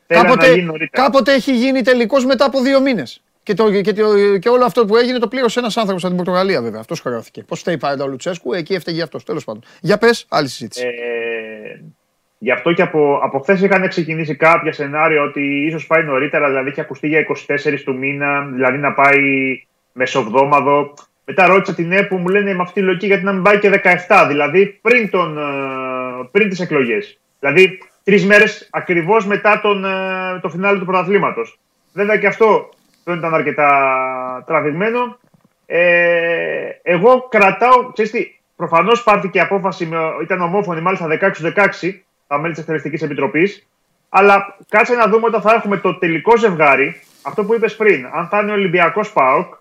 Θέλανε 0.07 0.29
να 0.29 0.35
Κάποτε, 0.35 0.53
γίνει 0.53 0.63
νωρίτερα. 0.67 1.03
κάποτε 1.05 1.33
έχει 1.33 1.57
γίνει 1.57 1.83
τελικός 1.83 2.25
μετά 2.25 2.45
από 2.45 2.61
δύο 2.61 2.81
μήνες. 2.81 3.23
Και, 3.51 3.57
το, 3.57 3.81
και, 3.81 3.93
το, 3.93 4.39
και 4.39 4.49
όλο 4.49 4.65
αυτό 4.65 4.85
που 4.85 4.97
έγινε 4.97 5.19
το 5.19 5.29
πλήρωσε 5.29 5.59
ένας 5.59 5.77
άνθρωπος 5.77 6.05
από 6.05 6.15
την 6.15 6.25
Πορτογαλία, 6.25 6.63
βέβαια. 6.63 6.81
Αυτός 6.81 7.01
χρεώθηκε. 7.01 7.43
Πώς 7.43 7.61
φταίει 7.61 7.79
πάντα 7.79 8.05
ο 8.05 8.07
Λουτσέσκου, 8.07 8.53
εκεί 8.53 8.75
έφταιγε 8.75 9.03
αυτός. 9.03 9.25
Τέλος 9.25 9.45
πάντων. 9.45 9.63
Για 9.81 9.99
πες, 9.99 10.27
άλλη 10.29 10.49
συζήτηση. 10.49 10.87
Ε, 10.87 11.85
γι' 12.39 12.51
αυτό 12.51 12.73
και 12.73 12.83
από, 12.83 13.21
από 13.23 13.39
χθες 13.39 13.61
είχαν 13.61 13.89
ξεκινήσει 13.89 14.35
κάποια 14.37 14.73
σενάρια 14.73 15.23
ότι 15.23 15.67
ίσως 15.67 15.87
πάει 15.87 16.05
νωρίτερα, 16.05 16.49
δηλαδή 16.49 16.69
έχει 16.69 16.81
ακουστεί 16.81 17.09
για 17.09 17.27
24 17.47 17.83
του 17.85 17.97
μήνα, 17.97 18.41
δηλαδή 18.43 18.79
να 18.79 18.93
πάει 18.93 19.21
μεσοβδόμαδο. 19.93 20.95
Μετά 21.25 21.47
ρώτησα 21.47 21.75
την 21.75 21.93
ΕΠΟ, 21.93 22.17
μου 22.17 22.29
λένε 22.29 22.55
με 22.55 22.63
αυτή 22.63 22.81
τη 22.81 22.87
λογική 22.87 23.07
γιατί 23.07 23.25
να 23.25 23.33
μην 23.33 23.43
πάει 23.43 23.59
και 23.59 23.81
17, 24.09 24.25
δηλαδή 24.29 24.79
πριν, 24.83 25.11
τον, 25.11 25.39
ε, 25.39 25.43
πριν 26.31 26.49
τις 26.49 26.61
εκλογές. 26.61 27.19
Δηλαδή 27.39 27.79
τρεις 28.05 28.25
μέρες 28.25 28.69
ακριβώς 28.71 29.27
μετά 29.27 29.61
τον, 29.61 29.85
ε, 29.85 30.39
το 30.43 30.49
φινάλι 30.49 30.79
του 30.79 30.85
πρωταθλήματος. 30.85 31.59
Βέβαια 31.93 32.17
και 32.17 32.27
αυτό 32.27 32.69
δεν 33.05 33.17
ήταν 33.17 33.35
αρκετά 33.35 34.45
τραβηγμένο. 34.47 35.19
Ε, 35.67 36.69
εγώ 36.83 37.27
κρατάω, 37.29 37.93
ξέρεις 37.93 38.11
τι, 38.11 38.39
προφανώς 38.57 39.03
πάρθηκε 39.03 39.39
η 39.39 39.41
απόφαση, 39.41 39.87
με, 39.87 39.99
ήταν 40.23 40.41
ομόφωνη 40.41 40.81
μάλιστα 40.81 41.07
16-16, 41.11 42.01
τα 42.27 42.39
μέλη 42.39 42.53
της 42.53 42.61
Εκτελεστικής 42.61 43.03
Επιτροπής, 43.03 43.69
αλλά 44.09 44.57
κάτσε 44.69 44.95
να 44.95 45.07
δούμε 45.07 45.27
όταν 45.27 45.41
θα 45.41 45.55
έχουμε 45.55 45.77
το 45.77 45.99
τελικό 45.99 46.37
ζευγάρι, 46.37 47.01
αυτό 47.23 47.45
που 47.45 47.55
είπες 47.55 47.77
πριν, 47.77 48.07
αν 48.13 48.29
θα 48.29 48.41
είναι 48.41 48.51
ο 48.51 48.55
Ολυμπιακός 48.55 49.13
ΠΑΟΚ, 49.13 49.55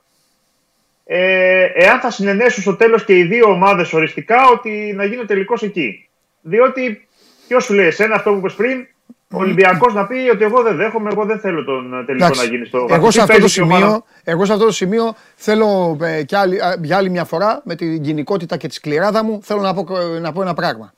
ε, 1.05 1.63
εάν 1.73 1.99
θα 1.99 2.11
συνενέσουν 2.11 2.61
στο 2.61 2.75
τέλος 2.75 3.05
και 3.05 3.17
οι 3.17 3.23
δύο 3.23 3.49
ομάδες 3.49 3.93
οριστικά 3.93 4.47
ότι 4.47 4.93
να 4.95 5.05
γίνει 5.05 5.21
ο 5.21 5.25
τελικός 5.25 5.61
εκεί. 5.61 6.09
Διότι, 6.41 7.07
ποιος 7.47 7.63
σου 7.63 7.73
λέει 7.73 7.85
εσένα 7.85 8.15
αυτό 8.15 8.31
που 8.31 8.37
είπες 8.37 8.53
πριν, 8.53 8.87
ο 9.33 9.37
Ολυμπιακός 9.39 9.93
να 9.93 10.05
πει 10.07 10.15
ότι 10.33 10.43
εγώ 10.43 10.61
δεν 10.63 10.75
δέχομαι, 10.75 11.09
εγώ 11.11 11.25
δεν 11.25 11.39
θέλω 11.39 11.63
τον 11.63 12.03
τελικό 12.05 12.25
Εντάξει, 12.25 12.41
να 12.45 12.51
γίνει 12.51 12.65
στο 12.65 12.77
εγώ, 12.77 12.87
βαθμό. 12.87 13.11
σε 13.11 13.17
Τι 13.17 13.21
αυτό 13.23 13.33
το 13.33 13.39
παίζεις 13.39 13.53
και 13.55 13.59
η 13.59 13.63
ομάδα- 13.63 13.85
σημείο, 13.85 14.03
εγώ 14.23 14.45
σε 14.45 14.53
αυτό 14.53 14.65
το 14.65 14.71
σημείο 14.71 15.13
θέλω 15.35 15.97
ε, 16.01 16.23
κι 16.23 16.35
άλλη, 16.35 16.61
α, 16.61 16.75
για 16.81 16.97
άλλη 16.97 17.09
μια 17.09 17.25
φορά 17.25 17.61
με 17.65 17.75
την 17.75 18.01
κοινικότητα 18.01 18.57
και 18.57 18.67
τη 18.67 18.73
σκληράδα 18.73 19.23
μου 19.23 19.39
θέλω 19.43 19.61
να 19.61 19.73
πω, 19.73 19.85
να 20.21 20.31
πω 20.31 20.41
ένα 20.41 20.53
πράγμα. 20.53 20.93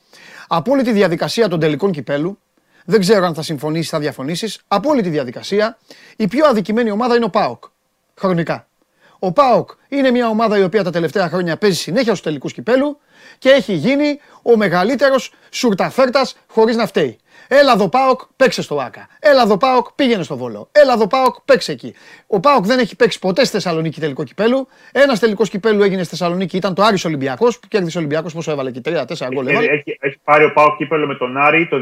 Από 0.47 0.71
όλη 0.71 0.84
τη 0.84 0.91
διαδικασία 0.91 1.47
των 1.47 1.59
τελικών 1.59 1.91
κυπέλου, 1.91 2.38
δεν 2.86 2.99
ξέρω 2.99 3.25
αν 3.25 3.34
θα 3.34 3.41
συμφωνήσεις, 3.41 3.89
θα 3.89 3.99
διαφωνήσεις. 3.99 4.61
Από 4.67 4.89
όλη 4.89 5.01
τη 5.01 5.09
διαδικασία, 5.09 5.77
η 6.15 6.27
πιο 6.27 6.45
αδικημένη 6.47 6.91
ομάδα 6.91 7.15
είναι 7.15 7.25
ο 7.25 7.29
ΠΑΟΚ. 7.29 7.63
Χρονικά. 8.19 8.67
Ο 9.19 9.32
ΠΑΟΚ 9.32 9.69
είναι 9.88 10.11
μια 10.11 10.27
ομάδα 10.27 10.57
η 10.57 10.63
οποία 10.63 10.84
τα 10.84 10.91
τελευταία 10.91 11.29
χρόνια 11.29 11.57
παίζει 11.57 11.77
συνέχεια 11.77 12.09
στους 12.11 12.21
τελικούς 12.21 12.53
κυπέλου 12.53 12.99
και 13.38 13.49
έχει 13.49 13.73
γίνει 13.73 14.19
ο 14.41 14.57
μεγαλύτερος 14.57 15.34
σουρταφέρτας 15.49 16.36
χωρίς 16.47 16.75
να 16.75 16.86
φταίει. 16.86 17.17
Έλα 17.47 17.71
εδώ 17.71 17.89
ΠΑΟΚ, 17.89 18.21
παίξε 18.35 18.61
στο 18.61 18.75
ΆΚΑ. 18.79 19.07
Έλα 19.19 19.41
εδώ 19.41 19.57
ΠΑΟΚ, 19.57 19.87
πήγαινε 19.95 20.23
στο 20.23 20.37
Βόλο. 20.37 20.69
Έλα 20.71 20.93
εδώ 20.93 21.07
ΠΑΟΚ, 21.07 21.35
παίξε 21.45 21.71
εκεί. 21.71 21.95
Ο 22.27 22.39
ΠΑΟΚ 22.39 22.65
δεν 22.65 22.79
έχει 22.79 22.95
παίξει 22.95 23.19
ποτέ 23.19 23.43
στη 23.43 23.53
Θεσσαλονίκη 23.53 23.99
τελικό 23.99 24.23
κυπέλου. 24.23 24.67
Ένας 24.91 25.19
τελικός 25.19 25.49
κυπέλου 25.49 25.83
έγινε 25.83 26.01
στη 26.03 26.09
Θεσσαλονίκη, 26.09 26.57
ήταν 26.57 26.73
το 26.73 26.83
Άρης 26.83 27.05
Ολυμπιακός 27.05 27.59
που 27.59 27.67
κέρδισε 27.67 27.97
ο 27.97 27.99
Ολυμπιακός 27.99 28.33
πόσο 28.33 28.51
έβαλε 28.51 28.71
και 28.71 28.81
3-4 28.85 29.27
γκολ. 29.33 29.47
Έχει, 29.47 29.55
έβαλε. 29.55 29.71
έχει, 29.71 29.97
έχει 29.99 30.17
πάρει 30.23 30.43
ο 30.43 30.51
Πάο 30.53 30.75
κύπελο 30.77 31.07
με 31.07 31.15
τον 31.15 31.37
Άρη 31.37 31.67
το 31.67 31.77
2003 31.77 31.81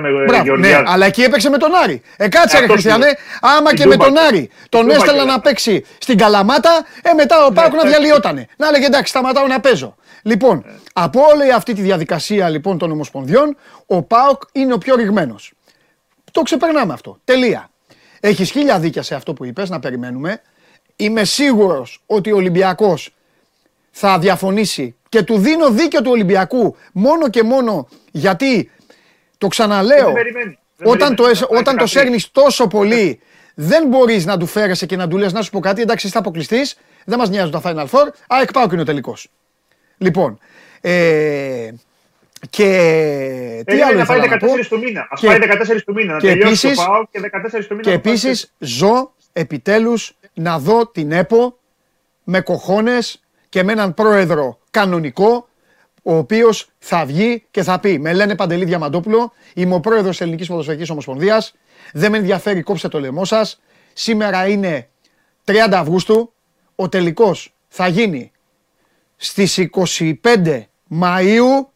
με 0.00 0.10
Μπράβο, 0.10 0.24
ναι, 0.32 0.42
Γεωργιάδη. 0.42 0.84
αλλά 0.88 1.06
εκεί 1.06 1.22
έπαιξε 1.22 1.50
με 1.50 1.58
τον 1.58 1.74
Άρη. 1.74 2.02
Ε, 2.16 2.28
κάτσε 2.28 2.56
ρε 2.56 2.62
Αυτό 2.62 2.72
Χριστιανέ, 2.72 3.06
σου 3.08 3.38
άμα 3.40 3.68
Την 3.68 3.78
και 3.78 3.86
με 3.86 3.92
Τούμπα 3.92 4.04
τον 4.04 4.14
και- 4.14 4.20
Άρη 4.20 4.50
τον 4.68 4.80
Τούμπα 4.80 4.94
έστελνα 4.94 5.22
και- 5.22 5.28
να 5.30 5.40
παίξει 5.40 5.84
στην 5.98 6.18
Καλαμάτα, 6.18 6.70
ε, 7.02 7.12
μετά 7.12 7.44
ο 7.46 7.52
Πάουκ 7.52 7.72
να 7.72 7.78
εντάξει. 7.78 7.88
διαλυότανε. 7.98 8.46
Να 8.56 8.68
έλεγε 8.68 8.86
εντάξει, 8.86 9.10
σταματάω 9.10 9.46
να 9.46 9.60
παίζω. 9.60 9.94
Λοιπόν, 10.22 10.64
από 10.92 11.20
όλη 11.20 11.52
αυτή 11.52 11.72
τη 11.72 11.82
διαδικασία 11.82 12.48
λοιπόν 12.48 12.78
των 12.78 12.90
Ομοσπονδιών, 12.90 13.56
ο 13.86 14.02
Πάοκ 14.02 14.42
είναι 14.52 14.72
ο 14.72 14.78
πιο 14.78 14.94
ρηγμένος. 14.94 15.52
Το 16.32 16.42
ξεπερνάμε 16.42 16.92
αυτό. 16.92 17.18
Τελεία. 17.24 17.70
Έχεις 18.20 18.50
χίλια 18.50 18.78
δίκια 18.78 19.02
σε 19.02 19.14
αυτό 19.14 19.32
που 19.34 19.44
είπες, 19.44 19.68
να 19.70 19.80
περιμένουμε. 19.80 20.40
Είμαι 20.96 21.24
σίγουρος 21.24 22.02
ότι 22.06 22.32
ο 22.32 22.36
Ολυμπιακός 22.36 23.14
θα 23.90 24.18
διαφωνήσει 24.18 24.94
και 25.08 25.22
του 25.22 25.38
δίνω 25.38 25.70
δίκιο 25.70 26.02
του 26.02 26.10
Ολυμπιακού 26.10 26.76
μόνο 26.92 27.28
και 27.28 27.42
μόνο 27.42 27.88
γιατί 28.10 28.70
το 29.38 29.48
ξαναλέω. 29.48 30.04
Δεν 30.04 30.12
περιμένεις. 30.12 30.56
Δεν 30.76 30.88
Όταν 30.88 31.08
το, 31.08 31.22
περιμένεις. 31.22 31.40
εσ- 31.40 31.50
Θα 31.50 31.58
όταν 31.58 31.76
το 31.76 31.82
έχει 31.82 31.92
σέρνεις 31.92 32.30
τόσο 32.30 32.66
πολύ, 32.66 33.20
δεν 33.54 33.86
μπορείς 33.88 34.24
να 34.26 34.36
του 34.36 34.46
φέρεσαι 34.46 34.86
και 34.86 34.96
να 34.96 35.08
του 35.08 35.16
λες 35.18 35.32
να 35.32 35.42
σου 35.42 35.50
πω 35.50 35.60
κάτι. 35.60 35.80
Εντάξει, 35.82 36.06
είσαι 36.06 36.18
αποκλειστής, 36.18 36.76
δεν 37.04 37.18
μας 37.18 37.28
νοιάζουν 37.28 37.50
τα 37.52 37.60
Final 37.64 37.86
Four. 37.86 38.06
Α, 38.26 38.40
εκπάω 38.42 38.64
και 38.66 38.72
είναι 38.72 38.82
ο 38.82 38.84
τελικός. 38.84 39.28
Λοιπόν. 39.98 40.38
Ε, 40.80 41.70
και 42.50 42.66
τι 43.58 43.64
Περίμενε 43.64 43.84
άλλο 43.90 43.98
να 43.98 44.04
πάει 44.06 44.18
ήθελα 44.18 44.30
να 44.32 44.46
πω; 44.46 44.52
14 44.54 44.68
του 44.68 44.78
μήνα. 44.78 45.00
Α 45.00 45.06
Και- 45.16 45.26
πάει 45.26 45.38
14 45.38 45.84
του 45.84 45.92
μήνα. 45.94 46.12
Να 46.12 46.18
και 46.18 46.26
τελειώσει 46.26 46.66
επίσης- 46.66 46.84
το 46.84 46.90
ΠΑΟ 46.90 47.06
και 47.10 47.20
14 47.20 47.66
του 47.68 47.74
μήνα. 47.74 47.82
Και 47.82 47.90
να 47.90 48.00
πάει 48.00 48.12
επίσης 48.12 48.52
ζω 48.58 49.12
επιτέλους 49.32 50.16
να 50.34 50.58
δω 50.58 50.86
την 50.86 51.12
ΕΠΟ 51.12 51.58
με 52.24 52.40
κοχώνες 52.40 53.20
και 53.48 53.62
με 53.62 53.72
έναν 53.72 53.94
πρόεδρο 53.94 54.58
κανονικό, 54.70 55.48
ο 56.02 56.14
οποίος 56.16 56.68
θα 56.78 57.04
βγει 57.04 57.44
και 57.50 57.62
θα 57.62 57.80
πει: 57.80 57.98
Με 57.98 58.12
λένε 58.12 58.34
Παντελή 58.34 58.64
Διαμαντόπουλο, 58.64 59.32
είμαι 59.54 59.74
ο 59.74 59.80
πρόεδρος 59.80 60.10
της 60.10 60.20
Ελληνικής 60.20 60.48
Ποδοσφαιρικής 60.48 60.90
Ομοσπονδίας. 60.90 61.54
Δεν 61.92 62.10
με 62.10 62.16
ενδιαφέρει, 62.18 62.62
κόψτε 62.62 62.88
το 62.88 63.00
λαιμό 63.00 63.24
σας. 63.24 63.60
Σήμερα 63.92 64.48
είναι 64.48 64.88
30 65.44 65.78
Αυγούστου. 65.78 66.32
Ο 66.74 66.88
τελικός 66.88 67.54
θα 67.68 67.88
γίνει 67.88 68.32
στις 69.16 69.56
25 69.58 70.69
Μαΐου 71.00 71.66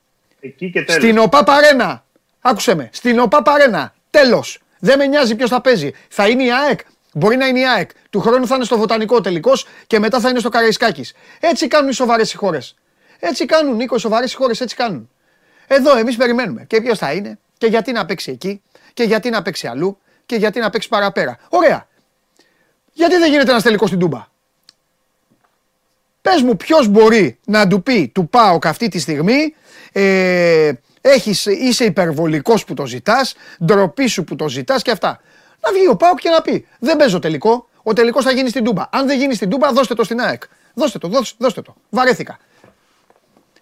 Εκεί 0.40 0.70
και 0.70 0.82
τέλος. 0.82 1.02
στην 1.02 1.18
ΟΠΑ 1.18 1.44
Παρένα. 1.44 2.04
Άκουσε 2.40 2.74
με. 2.74 2.88
Στην 2.92 3.18
ΟΠΑ 3.18 3.42
Παρένα. 3.42 3.94
Τέλος. 4.10 4.58
Δεν 4.78 4.98
με 4.98 5.06
νοιάζει 5.06 5.34
ποιος 5.34 5.50
θα 5.50 5.60
παίζει. 5.60 5.92
Θα 6.08 6.28
είναι 6.28 6.42
η 6.44 6.52
ΑΕΚ. 6.52 6.80
Μπορεί 7.12 7.36
να 7.36 7.46
είναι 7.46 7.58
η 7.58 7.66
ΑΕΚ. 7.68 7.90
Του 8.10 8.20
χρόνου 8.20 8.46
θα 8.46 8.54
είναι 8.54 8.64
στο 8.64 8.78
Βοτανικό 8.78 9.20
τελικός 9.20 9.66
και 9.86 9.98
μετά 9.98 10.20
θα 10.20 10.28
είναι 10.28 10.38
στο 10.38 10.48
Καραϊσκάκης. 10.48 11.14
Έτσι 11.40 11.68
κάνουν 11.68 11.90
οι 11.90 11.94
σοβαρές 11.94 12.32
οι 12.32 12.36
χώρες. 12.36 12.74
Έτσι 13.18 13.44
κάνουν, 13.44 13.76
Νίκο, 13.76 13.94
οι 13.94 13.98
σοβαρές 13.98 14.32
οι 14.32 14.36
χώρες 14.36 14.60
έτσι 14.60 14.76
κάνουν. 14.76 15.10
Εδώ 15.66 15.96
εμείς 15.96 16.16
περιμένουμε. 16.16 16.64
Και 16.64 16.80
ποιος 16.80 16.98
θα 16.98 17.12
είναι, 17.12 17.38
και 17.58 17.66
γιατί 17.66 17.92
να 17.92 18.06
παίξει 18.06 18.30
εκεί, 18.30 18.62
και 18.94 19.02
γιατί 19.02 19.30
να 19.30 19.42
παίξει 19.42 19.66
αλλού, 19.66 19.98
και 20.26 20.36
γιατί 20.36 20.60
να 20.60 20.70
παίξει 20.70 20.88
παραπέρα. 20.88 21.38
Ωραία. 21.48 21.88
Γιατί 22.92 23.16
δεν 23.16 23.30
γίνεται 23.30 23.50
ένας 23.50 23.62
τελικός 23.62 23.88
στην 23.88 24.00
Τούμπα; 24.00 24.26
Πες 26.31 26.43
μου, 26.43 26.57
ποιος 26.57 26.89
μπορεί 26.89 27.39
να 27.45 27.66
του 27.66 27.83
πει 27.83 28.11
του 28.14 28.29
πάω 28.29 28.59
αυτή 28.64 28.89
τη 28.89 28.99
στιγμή, 28.99 29.55
ε, 29.93 30.72
έχεις, 31.01 31.47
είσαι 31.47 31.85
υπερβολικός 31.85 32.64
που 32.64 32.75
το 32.75 32.87
ζητάς, 32.87 33.35
ντροπή 33.64 34.07
σου 34.07 34.25
που 34.25 34.37
το 34.37 34.49
ζητάς 34.49 34.83
και 34.83 34.91
αυτά. 34.91 35.20
Να 35.61 35.72
βγει 35.72 35.89
ο 35.89 35.97
Πάοκ 35.97 36.18
και 36.18 36.29
να 36.29 36.43
πει: 36.43 36.66
Δεν 36.79 36.97
παίζω 36.97 37.18
τελικό. 37.18 37.68
Ο 37.83 37.93
τελικός 37.93 38.25
θα 38.25 38.31
γίνει 38.31 38.49
στην 38.49 38.64
Τούμπα. 38.64 38.85
Αν 38.91 39.07
δεν 39.07 39.18
γίνει 39.18 39.35
στην 39.35 39.51
Τούμπα, 39.51 39.72
δώστε 39.72 39.95
το 39.95 40.05
στην 40.05 40.20
ΑΕΚ. 40.20 40.43
Δώστε 40.75 40.99
το, 40.99 41.09
δώστε, 41.09 41.37
δώστε 41.39 41.62
το. 41.62 41.75
Βαρέθηκα. 41.91 42.39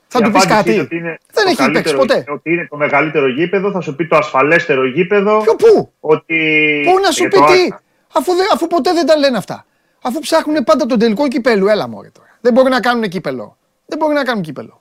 Θα 0.07 0.21
του 0.21 0.31
πεις 0.31 0.47
κάτι. 0.47 0.89
δεν 1.33 1.47
έχει 1.47 1.71
παίξει 1.71 1.95
ποτέ. 1.95 2.25
Ότι 2.29 2.53
είναι 2.53 2.67
το 2.71 2.77
μεγαλύτερο 2.77 3.29
γήπεδο, 3.29 3.71
θα 3.71 3.81
σου 3.81 3.97
πει 3.97 4.07
το 4.07 4.17
ασφαλέστερο 4.17 4.87
γήπεδο. 4.87 5.43
Ποιο 5.43 5.55
πού; 5.55 5.93
Ότι... 6.01 6.83
Πού 6.93 7.01
να 7.01 7.11
σου 7.11 7.23
πει 7.23 7.37
τι, 7.37 7.75
αφού, 8.13 8.33
αφού 8.53 8.67
ποτέ 8.67 8.93
δεν 8.93 9.07
τα 9.07 9.17
λένε 9.17 9.37
αυτά. 9.37 9.67
Αφού 10.03 10.19
ψάχνουν 10.19 10.65
πάντα 10.65 10.87
τον 10.87 10.99
τελικό 10.99 11.29
κυπέλου. 11.29 11.69
Έλα 11.69 11.89
μωρέ 11.89 12.09
τώρα. 12.09 12.31
Δεν 12.43 12.53
μπορεί 12.53 12.71
να 12.71 12.81
κάνουν 12.81 13.09
κύπελο. 13.09 13.57
Δεν 13.87 13.99
μπορεί 13.99 14.15
να 14.15 14.25
κάνουν 14.25 14.43
κύπελο. 14.43 14.81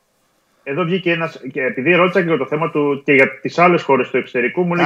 Εδώ 0.63 0.83
βγήκε 0.83 1.11
ένα. 1.11 1.31
Και 1.51 1.61
επειδή 1.61 1.93
ρώτησα 1.93 2.21
και 2.21 2.27
για 2.27 2.37
το 2.37 2.45
θέμα 2.45 2.69
του 2.69 3.01
και 3.05 3.13
για 3.13 3.39
τις 3.39 3.57
άλλες 3.59 3.83
χώρες 3.83 4.09
του 4.09 4.17
εξωτερικού, 4.17 4.63
μου 4.63 4.75
λέει: 4.75 4.85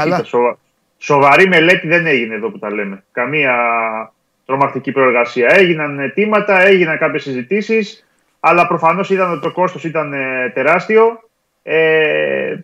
Σοβαρή 0.97 1.47
μελέτη 1.47 1.87
δεν 1.87 2.05
έγινε 2.05 2.35
εδώ 2.35 2.49
που 2.49 2.59
τα 2.59 2.73
λέμε. 2.73 3.03
Καμία 3.11 3.53
τρομακτική 4.45 4.91
προεργασία. 4.91 5.47
Έγιναν 5.51 5.99
αιτήματα, 5.99 6.61
έγιναν 6.61 6.97
κάποιες 6.97 7.23
συζητήσεις, 7.23 8.07
αλλά 8.39 8.67
προφανώς 8.67 9.09
είδαν 9.09 9.31
ότι 9.31 9.41
το 9.41 9.51
κόστος 9.51 9.83
ήταν 9.83 10.13
ε, 10.13 10.51
τεράστιο. 10.53 11.29
Ε, 11.63 12.55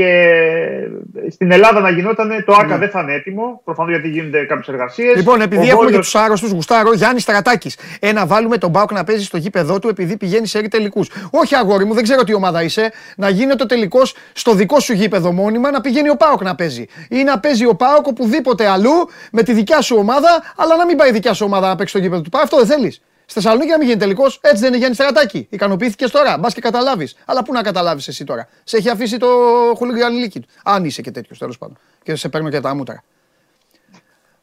και 0.00 1.30
στην 1.30 1.52
Ελλάδα 1.52 1.80
να 1.80 1.90
γινόταν, 1.90 2.28
το 2.46 2.52
ΆΚΑ 2.52 2.66
ναι. 2.66 2.78
δεν 2.78 2.90
θα 2.90 3.00
είναι 3.00 3.14
έτοιμο. 3.14 3.60
Προφανώς 3.64 3.90
γιατί 3.90 4.08
γίνονται 4.08 4.44
κάποιες 4.44 4.68
εργασίες. 4.68 5.16
Λοιπόν, 5.16 5.40
επειδή 5.40 5.62
έχουμε 5.62 5.74
Βόλιος... 5.74 5.92
και 5.92 5.98
τους 5.98 6.14
άρρωστους, 6.14 6.50
Γουστάρο, 6.50 6.92
Γιάννης 6.92 7.22
Στρατάκης. 7.22 7.78
Ένα 8.00 8.26
βάλουμε 8.26 8.58
τον 8.58 8.70
Μπάουκ 8.70 8.92
να 8.92 9.04
παίζει 9.04 9.24
στο 9.24 9.36
γήπεδό 9.36 9.78
του 9.78 9.88
επειδή 9.88 10.16
πηγαίνει 10.16 10.46
σε 10.46 10.68
τελικούς. 10.68 11.10
Όχι, 11.30 11.54
αγόρι 11.54 11.84
μου, 11.84 11.94
δεν 11.94 12.02
ξέρω 12.02 12.24
τι 12.24 12.34
ομάδα 12.34 12.62
είσαι. 12.62 12.92
Να 13.16 13.28
γίνεται 13.28 13.62
ο 13.62 13.66
τελικός 13.66 14.14
στο 14.32 14.54
δικό 14.54 14.80
σου 14.80 14.92
γήπεδο 14.92 15.32
μόνιμα 15.32 15.70
να 15.70 15.80
πηγαίνει 15.80 16.10
ο 16.10 16.16
Πάοκ 16.16 16.42
να 16.42 16.54
παίζει. 16.54 16.86
Ή 17.08 17.22
να 17.22 17.40
παίζει 17.40 17.66
ο 17.66 17.74
Πάοκ 17.74 18.06
οπουδήποτε 18.06 18.66
αλλού 18.66 19.08
με 19.32 19.42
τη 19.42 19.52
δικιά 19.52 19.80
σου 19.80 19.96
ομάδα, 19.98 20.42
αλλά 20.56 20.76
να 20.76 20.86
μην 20.86 20.96
πάει 20.96 21.08
η 21.08 21.12
δικιά 21.12 21.32
σου 21.32 21.44
ομάδα 21.46 21.68
να 21.68 21.76
παίξει 21.76 21.94
στο 21.94 22.02
γήπεδο 22.02 22.22
του 22.22 22.30
Πάοκ. 22.30 22.44
Αυτό 22.44 22.56
δεν 22.56 22.66
θέλεις. 22.66 23.02
Στη 23.30 23.40
Θεσσαλονίκη 23.40 23.70
να 23.70 23.78
μην 23.78 23.86
γίνει 23.86 24.00
τελικός. 24.00 24.38
Έτσι 24.42 24.60
δεν 24.60 24.68
είναι 24.68 24.76
Γιάννη 24.76 24.94
Στρατάκη. 24.94 25.46
Ικανοποιήθηκε 25.50 26.08
τώρα. 26.08 26.38
Μπας 26.38 26.54
και 26.54 26.60
καταλάβεις. 26.60 27.16
Αλλά 27.26 27.42
πού 27.42 27.52
να 27.52 27.62
καταλάβεις 27.62 28.08
εσύ 28.08 28.24
τώρα. 28.24 28.48
Σε 28.64 28.76
έχει 28.76 28.88
αφήσει 28.88 29.16
το 29.16 29.28
χουλιγανιλίκι 29.76 30.40
του. 30.40 30.48
Αν 30.64 30.84
είσαι 30.84 31.02
και 31.02 31.10
τέτοιος 31.10 31.38
τέλος 31.38 31.58
πάντων. 31.58 31.76
Και 32.02 32.14
σε 32.14 32.28
παίρνω 32.28 32.50
και 32.50 32.60
τα 32.60 32.74
μούτρα. 32.74 33.02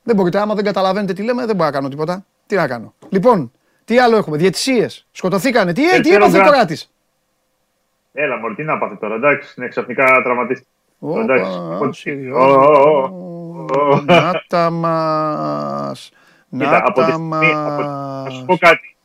Δεν 0.03 0.15
μπορείτε, 0.15 0.39
άμα 0.39 0.53
δεν 0.53 0.63
καταλαβαίνετε 0.63 1.13
τι 1.13 1.23
λέμε, 1.23 1.45
δεν 1.45 1.55
μπορώ 1.55 1.69
να 1.69 1.75
κάνω 1.75 1.87
τίποτα. 1.87 2.25
Τι 2.45 2.55
να 2.55 2.67
κάνω. 2.67 2.93
Λοιπόν, 3.09 3.51
τι 3.85 3.99
άλλο 3.99 4.15
έχουμε. 4.17 4.37
Διαιτησίες. 4.37 5.05
Σκοτωθήκανε. 5.11 5.73
Τι, 5.73 5.89
ε, 5.89 5.99
τι 5.99 6.13
έπαθε 6.13 6.37
τώρα 6.37 6.65
της; 6.65 6.91
Έλα, 8.13 8.37
Μωρή, 8.37 8.55
τι 8.55 8.63
να 8.63 8.77
πάθει 8.77 8.97
τώρα. 8.97 9.15
Εντάξει, 9.15 9.53
είναι 9.57 9.67
ξαφνικά 9.67 10.21
τραυματίστηκε. 10.23 10.69
Εντάξει. 10.99 12.21
Να 14.05 14.43
τα 14.47 14.69
μας. 14.69 16.11
Κοίτα, 16.51 16.83
από 16.85 17.01
τη 17.01 17.11
στιγμή, 17.11 17.51
από, 17.53 17.81
θα 18.23 18.29
σου 18.29 18.45
πω 18.45 18.57
κάτι. 18.57 18.95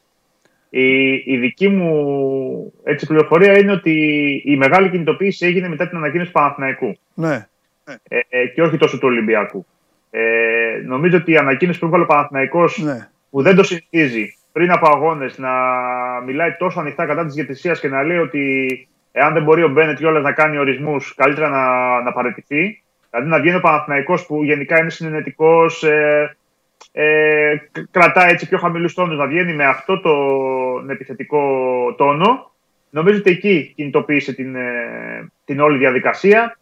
Η, 0.71 1.13
η 1.13 1.37
δική 1.37 1.69
μου 1.69 2.73
έτσι, 2.85 3.07
πληροφορία 3.07 3.59
είναι 3.59 3.73
ότι 3.73 3.93
η 4.45 4.57
μεγάλη 4.57 4.91
κινητοποίηση 4.91 5.47
έγινε 5.47 5.69
μετά 5.69 5.89
την 5.89 5.97
ανακοίνωση 5.97 6.33
του 6.33 6.39
Παναθηναϊκού. 6.39 6.97
Ναι. 7.15 7.47
Ε, 8.09 8.19
ε, 8.29 8.47
και 8.47 8.63
όχι 8.63 8.77
τόσο 8.77 8.99
του 8.99 9.09
Ολυμπιακού. 9.09 9.67
Ε, 10.11 10.83
νομίζω 10.87 11.17
ότι 11.17 11.33
η 11.33 11.37
ανακοίνωση 11.37 11.79
που 11.79 11.87
έβαλε 11.87 12.03
ο 12.03 12.07
Παναθηναϊκός 12.07 12.79
ναι. 12.79 13.09
που 13.31 13.43
δεν 13.43 13.57
το 13.57 13.63
συνηθίζει 13.63 14.37
πριν 14.53 14.71
από 14.71 14.89
αγώνες 14.89 15.39
να 15.39 15.51
μιλάει 16.27 16.57
τόσο 16.59 16.81
ανοιχτά 16.81 17.07
κατά 17.07 17.25
της 17.25 17.35
διαιτησία 17.35 17.73
και 17.73 17.89
να 17.89 18.03
λέει 18.03 18.19
ότι 18.19 18.89
εάν 19.13 19.33
δεν 19.33 19.43
μπορεί 19.43 19.63
ο 19.63 19.69
Μπένετ 19.69 19.97
κιόλα 19.97 20.21
να 20.21 20.33
κάνει 20.33 20.59
ορισμούς, 20.59 21.15
καλύτερα 21.15 21.49
να, 21.49 22.03
να 22.03 22.13
παραιτηθεί. 22.13 22.83
Δηλαδή 23.11 23.29
να 23.31 23.41
βγαίνει 23.41 23.57
ο 23.57 23.61
Παναθηναϊκός 23.61 24.27
που 24.27 24.45
γενικά 24.45 24.81
είναι 24.81 24.91
συνενετικός, 24.91 25.83
ε, 25.83 26.37
ε, 26.93 27.55
κρατάει 27.91 28.31
έτσι 28.31 28.49
πιο 28.49 28.59
χαμηλούς 28.59 28.95
τόνους, 28.95 29.19
να 29.19 29.27
βγαίνει 29.27 29.53
με 29.53 29.65
αυτό 29.65 30.01
τον 30.01 30.91
επιθετικό 30.91 31.41
τόνο. 31.97 32.51
Νομίζω 32.91 33.19
ότι 33.19 33.31
εκεί 33.31 33.73
κινητοποίησε 33.77 34.33
την, 34.33 34.55
ε, 34.57 35.33
την 35.45 35.61
όλη 35.61 35.79
διαδικασία. 35.79 36.59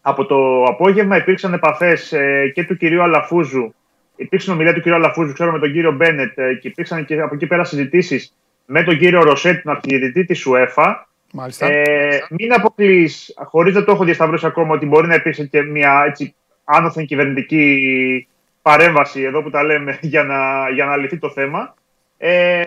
Από 0.00 0.24
το 0.26 0.62
απόγευμα 0.62 1.16
υπήρξαν 1.16 1.52
επαφές 1.52 2.12
ε, 2.12 2.50
και 2.54 2.64
του 2.64 2.76
κυρίου 2.76 3.02
Αλαφούζου. 3.02 3.74
Υπήρξε 4.16 4.50
ομιλία 4.50 4.74
του 4.74 4.80
κυρίου 4.80 4.96
Αλαφούζου, 4.96 5.32
ξέρω 5.32 5.52
με 5.52 5.58
τον 5.58 5.72
κύριο 5.72 5.92
Μπένετ, 5.92 6.38
ε, 6.38 6.54
και 6.54 6.68
υπήρξαν 6.68 7.04
και 7.04 7.20
από 7.20 7.34
εκεί 7.34 7.46
πέρα 7.46 7.64
συζητήσεις 7.64 8.36
με 8.66 8.82
τον 8.82 8.98
κύριο 8.98 9.22
Ροσέτ, 9.22 9.62
τον 9.62 9.72
αρχιδιετητή 9.72 10.24
της 10.24 10.40
ΣΟΕΦΑ. 10.40 11.08
Μάλιστα. 11.32 11.66
Ε, 11.66 12.26
μην 12.30 12.52
αποκλείς, 12.52 13.34
χωρίς 13.36 13.74
να 13.74 13.84
το 13.84 13.92
έχω 13.92 14.04
διασταυρώσει 14.04 14.46
ακόμα, 14.46 14.74
ότι 14.74 14.86
μπορεί 14.86 15.06
να 15.06 15.14
υπήρξε 15.14 15.46
και 15.46 15.62
μια 15.62 16.04
έτσι, 16.06 16.34
άνωθεν 16.64 17.06
κυβερνητική 17.06 18.28
παρέμβαση 18.66 19.22
εδώ 19.22 19.42
που 19.42 19.50
τα 19.50 19.62
λέμε 19.62 19.98
για 20.12 20.22
να, 20.24 20.70
για 20.70 20.84
να 20.84 20.96
λυθεί 20.96 21.18
το 21.18 21.30
θέμα. 21.30 21.74
Ε, 22.18 22.62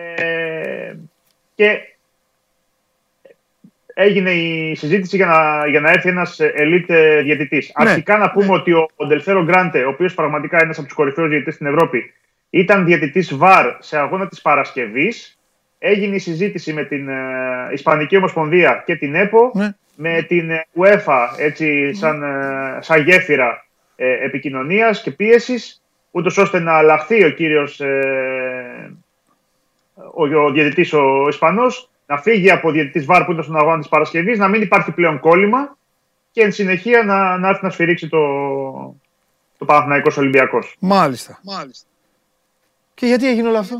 και 1.54 1.80
έγινε 3.94 4.30
η 4.30 4.74
συζήτηση 4.74 5.16
για 5.16 5.26
να, 5.26 5.66
για 5.66 5.80
να 5.80 5.90
έρθει 5.90 6.08
ένας 6.08 6.38
elite 6.40 7.20
διαιτητής. 7.22 7.72
Ναι. 7.82 7.90
Αρχικά 7.90 8.18
να 8.18 8.30
πούμε 8.30 8.52
ότι 8.52 8.72
ο, 8.72 8.88
ο 8.96 9.06
Ντελφέρο 9.06 9.44
Γκράντε, 9.44 9.84
ο 9.84 9.88
οποίος 9.88 10.14
πραγματικά 10.14 10.56
είναι 10.56 10.64
ένας 10.64 10.78
από 10.78 10.86
τους 10.86 10.96
κορυφαίους 10.96 11.28
διαιτητές 11.28 11.54
στην 11.54 11.66
Ευρώπη, 11.66 12.14
ήταν 12.50 12.84
διαιτητής 12.84 13.34
ΒΑΡ 13.34 13.76
σε 13.78 13.98
αγώνα 13.98 14.28
της 14.28 14.40
Παρασκευής. 14.40 15.38
Έγινε 15.78 16.14
η 16.14 16.18
συζήτηση 16.18 16.72
με 16.72 16.84
την 16.84 17.08
ε, 17.08 17.14
Ισπανική 17.72 18.16
Ομοσπονδία 18.16 18.82
και 18.86 18.96
την 18.96 19.14
ΕΠΟ, 19.14 19.50
ναι. 19.54 19.68
με 19.96 20.22
την 20.22 20.50
UEFA 20.76 21.28
έτσι, 21.38 21.94
σαν, 21.94 22.22
ε, 22.22 22.82
σαν 22.82 23.02
γέφυρα 23.02 23.66
ε, 23.96 24.24
επικοινωνίας 24.24 25.02
και 25.02 25.10
πίεσης 25.10 25.80
ούτως 26.10 26.38
ώστε 26.38 26.58
να 26.58 26.72
αλλάχθεί 26.72 27.24
ο 27.24 27.30
κύριος 27.30 27.80
ε, 27.80 28.96
ο, 29.94 30.36
ο 30.44 30.50
διαιτητής 30.50 30.92
ο 30.92 31.26
Ισπανός, 31.28 31.90
να 32.06 32.18
φύγει 32.18 32.50
από 32.50 32.70
διαιτητής 32.70 33.04
βάρ 33.04 33.24
που 33.24 33.32
ήταν 33.32 33.44
στον 33.44 33.56
αγώνα 33.56 33.78
της 33.78 33.88
Παρασκευής, 33.88 34.38
να 34.38 34.48
μην 34.48 34.62
υπάρχει 34.62 34.92
πλέον 34.92 35.20
κόλλημα 35.20 35.76
και 36.30 36.42
εν 36.42 36.52
συνεχεία 36.52 37.02
να, 37.02 37.38
να 37.38 37.48
έρθει 37.48 37.64
να 37.64 37.70
σφυρίξει 37.70 38.08
το, 38.08 38.18
το 39.58 39.64
Παναθηναϊκός 39.64 40.16
Ολυμπιακός. 40.16 40.76
Μάλιστα. 40.80 41.40
Μάλιστα. 41.42 41.88
Και 42.94 43.06
γιατί 43.06 43.28
έγινε 43.28 43.48
όλο 43.48 43.58
αυτό; 43.58 43.78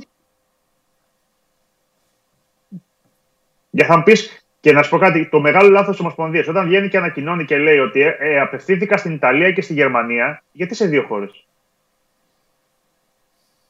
Για 3.70 3.86
θα 3.86 3.96
μου 3.96 4.02
πεις 4.02 4.44
και 4.60 4.72
να 4.72 4.82
σου 4.82 4.90
πω 4.90 4.98
κάτι, 4.98 5.28
το 5.28 5.40
μεγάλο 5.40 5.70
λάθος 5.70 5.90
της 5.90 6.00
Ομοσπονδίας, 6.00 6.48
όταν 6.48 6.66
βγαίνει 6.66 6.88
και 6.88 6.96
ανακοινώνει 6.96 7.44
και 7.44 7.58
λέει 7.58 7.78
ότι 7.78 8.00
ε, 8.00 8.16
ε, 8.18 8.40
απευθύνθηκα 8.40 8.96
στην 8.96 9.12
Ιταλία 9.12 9.52
και 9.52 9.62
στη 9.62 9.72
Γερμανία, 9.72 10.42
γιατί 10.52 10.74
σε 10.74 10.86
δύο 10.86 11.02
χώρες; 11.02 11.46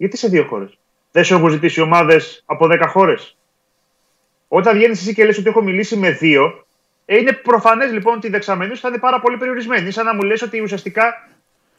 Γιατί 0.01 0.17
σε 0.17 0.29
δύο 0.29 0.45
χώρες; 0.45 0.79
Δεν 1.13 1.25
σου 1.25 1.35
έχουν 1.35 1.49
ζητήσει 1.51 1.81
ομάδες 1.81 2.43
από 2.47 2.67
δέκα 2.67 2.89
χώρες. 2.89 3.37
Όταν 4.49 4.75
βγαίνεις 4.75 5.01
εσύ 5.01 5.15
και 5.15 5.25
λες 5.25 5.39
ότι 5.39 5.49
έχω 5.49 5.63
μιλήσει 5.63 5.97
με 5.97 6.11
δύο, 6.11 6.67
ε, 7.05 7.17
είναι 7.17 7.33
προφανές 7.33 7.93
λοιπόν 7.93 8.17
ότι 8.17 8.27
οι 8.27 8.31
δεξαμενείς 8.31 8.81
θα 8.81 8.89
είναι 8.89 8.99
πάρα 8.99 9.21
πολύ 9.21 9.37
περιορισμένοι. 9.37 9.91
Σαν 9.91 10.05
να 10.05 10.15
μου 10.15 10.23
λες 10.23 10.43
ότι 10.43 10.61
ουσιαστικά 10.61 11.29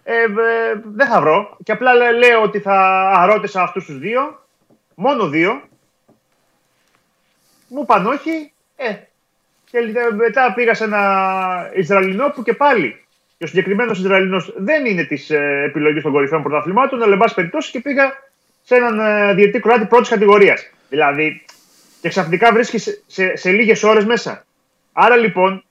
ε, 0.04 0.22
ε, 0.22 0.28
δεν 0.84 1.08
θα 1.08 1.22
βρω. 1.22 1.58
Και 1.64 1.72
απλά 1.72 1.94
λέω 1.94 2.42
ότι 2.42 2.60
θα 2.60 3.10
αρώτησα 3.16 3.62
αυτούς 3.62 3.86
τους 3.86 3.98
δύο, 3.98 4.46
μόνο 4.96 5.28
δύο. 5.28 5.62
Μου 7.68 7.82
είπαν 7.82 8.06
όχι. 8.06 8.54
Ε, 8.76 8.96
και 9.72 9.80
μετά 10.16 10.54
πήγα 10.54 10.74
σε 10.74 10.84
ένα 10.84 11.72
Ισραηλινό 11.76 12.30
που 12.30 12.44
και 12.44 12.54
πάλι 12.54 13.06
και 13.42 13.48
ο 13.48 13.50
συγκεκριμένος 13.50 14.00
Ισραηλινός 14.00 14.54
δεν 14.58 14.86
είναι 14.86 15.04
της 15.04 15.30
ε, 15.30 15.64
επιλογής 15.66 16.04
των 16.04 16.12
κορυφαίων 16.12 16.42
πρωταθλημάτων, 16.42 17.04
αλλά 17.04 17.14
εν 17.14 17.18
πάση 17.18 17.36
περιπτώσει 17.36 17.72
και 17.72 17.80
πήγα 17.80 18.12
σε 18.62 18.76
έναν 18.76 19.00
ε, 19.00 19.34
διαιτητή 19.34 19.60
Κροάτη 19.60 19.86
πρώτης 19.86 20.10
κατηγορίας. 20.10 20.70
Δηλαδή, 20.90 21.46
και 22.02 22.10
ξαφνικά 22.10 22.54
βρίσκει 22.54 22.78
σε, 22.78 23.02
σε, 23.08 23.36
σε 23.36 23.52
λίγες 23.52 23.84
ώρες 23.84 24.06
μέσα. 24.06 24.46
Άρα 24.94 25.16
λοιπόν, 25.16 25.64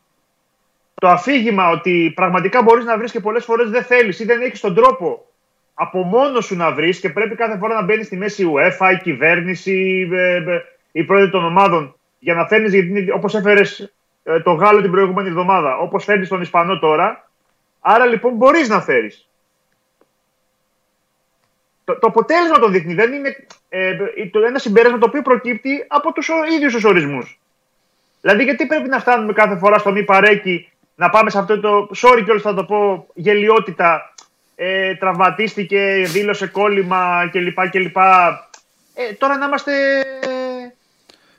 το 0.95 1.09
αφήγημα 1.09 1.69
ότι 1.69 2.13
πραγματικά 2.15 2.63
μπορείς 2.63 2.85
να 2.85 2.99
βρεις 2.99 3.11
και 3.11 3.21
πολλές 3.21 3.45
φορές 3.45 3.71
δεν 3.71 3.83
θέλεις 3.83 4.21
ή 4.21 4.25
δεν 4.25 4.41
έχεις 4.41 4.61
τον 4.61 4.75
τρόπο 4.75 5.27
από 5.75 6.03
μόνος 6.03 6.45
σου 6.45 6.57
να 6.57 6.73
βρεις 6.73 7.01
και 7.01 7.11
πρέπει 7.11 7.35
κάθε 7.35 7.59
φορά 7.59 7.75
να 7.75 7.83
μπαίνεις 7.83 8.07
στη 8.07 8.17
μέση 8.17 8.43
η 8.43 8.47
UEFA, 8.55 8.93
η 8.93 9.03
κυβέρνηση, 9.03 10.09
οι 10.93 11.05
πρόεδροι 11.05 11.31
των 11.31 11.45
ομάδων 11.45 11.95
για 12.19 12.35
να 12.35 12.47
φέρνεις, 12.47 12.73
γιατί 12.73 13.11
όπως 13.11 13.35
έφερες 13.35 13.93
ε, 14.23 14.41
το 14.41 14.53
Γάλλο 14.53 14.81
την 14.81 14.91
προηγούμενη 14.91 15.29
εβδομάδα, 15.29 15.77
όπως 15.77 16.05
φέρνεις 16.05 16.29
τον 16.29 16.41
Ισπανό 16.41 16.79
τώρα, 16.79 17.30
Άρα 17.81 18.07
λοιπόν 18.07 18.35
μπορείς 18.35 18.69
να 18.69 18.81
φέρεις. 18.81 19.29
το, 21.85 21.99
το 21.99 22.07
αποτέλεσμα 22.07 22.59
το 22.59 22.69
δείχνει. 22.69 22.95
Δεν 22.95 23.13
είναι 23.13 23.37
ε, 23.69 23.97
το, 24.31 24.41
ένα 24.41 24.59
συμπέρασμα 24.59 24.99
το 24.99 25.07
οποίο 25.07 25.23
προκύπτει 25.23 25.85
από 25.89 26.13
τους 26.13 26.31
ίδιους 26.57 26.73
τους 26.73 26.85
ορισμούς. 26.85 27.41
Δηλαδή, 28.21 28.45
γιατί 28.45 28.67
πρέπει 28.67 28.89
να 28.89 29.01
φτάνουμε 29.01 29.33
κάθε 29.33 29.57
φορά 29.57 29.79
στο 29.79 29.91
μη 29.93 30.05
παρέκει 30.05 30.73
να 30.95 31.11
πάμε 31.11 31.31
σε 31.31 31.39
αυτό 31.39 31.61
το. 31.61 31.91
Sorry 31.97 32.23
κιόλας 32.25 32.43
θα 32.43 32.55
το 32.55 32.65
πω, 32.65 33.07
γελιότητα. 33.15 34.15
Ε, 34.63 34.95
τραυματίστηκε, 34.95 36.05
δήλωσε 36.07 36.47
κόλλημα 36.47 37.29
κλπ. 37.33 37.69
κλπ. 37.71 37.97
Ε, 38.95 39.13
τώρα 39.19 39.37
να 39.37 39.47
είμαστε, 39.47 39.73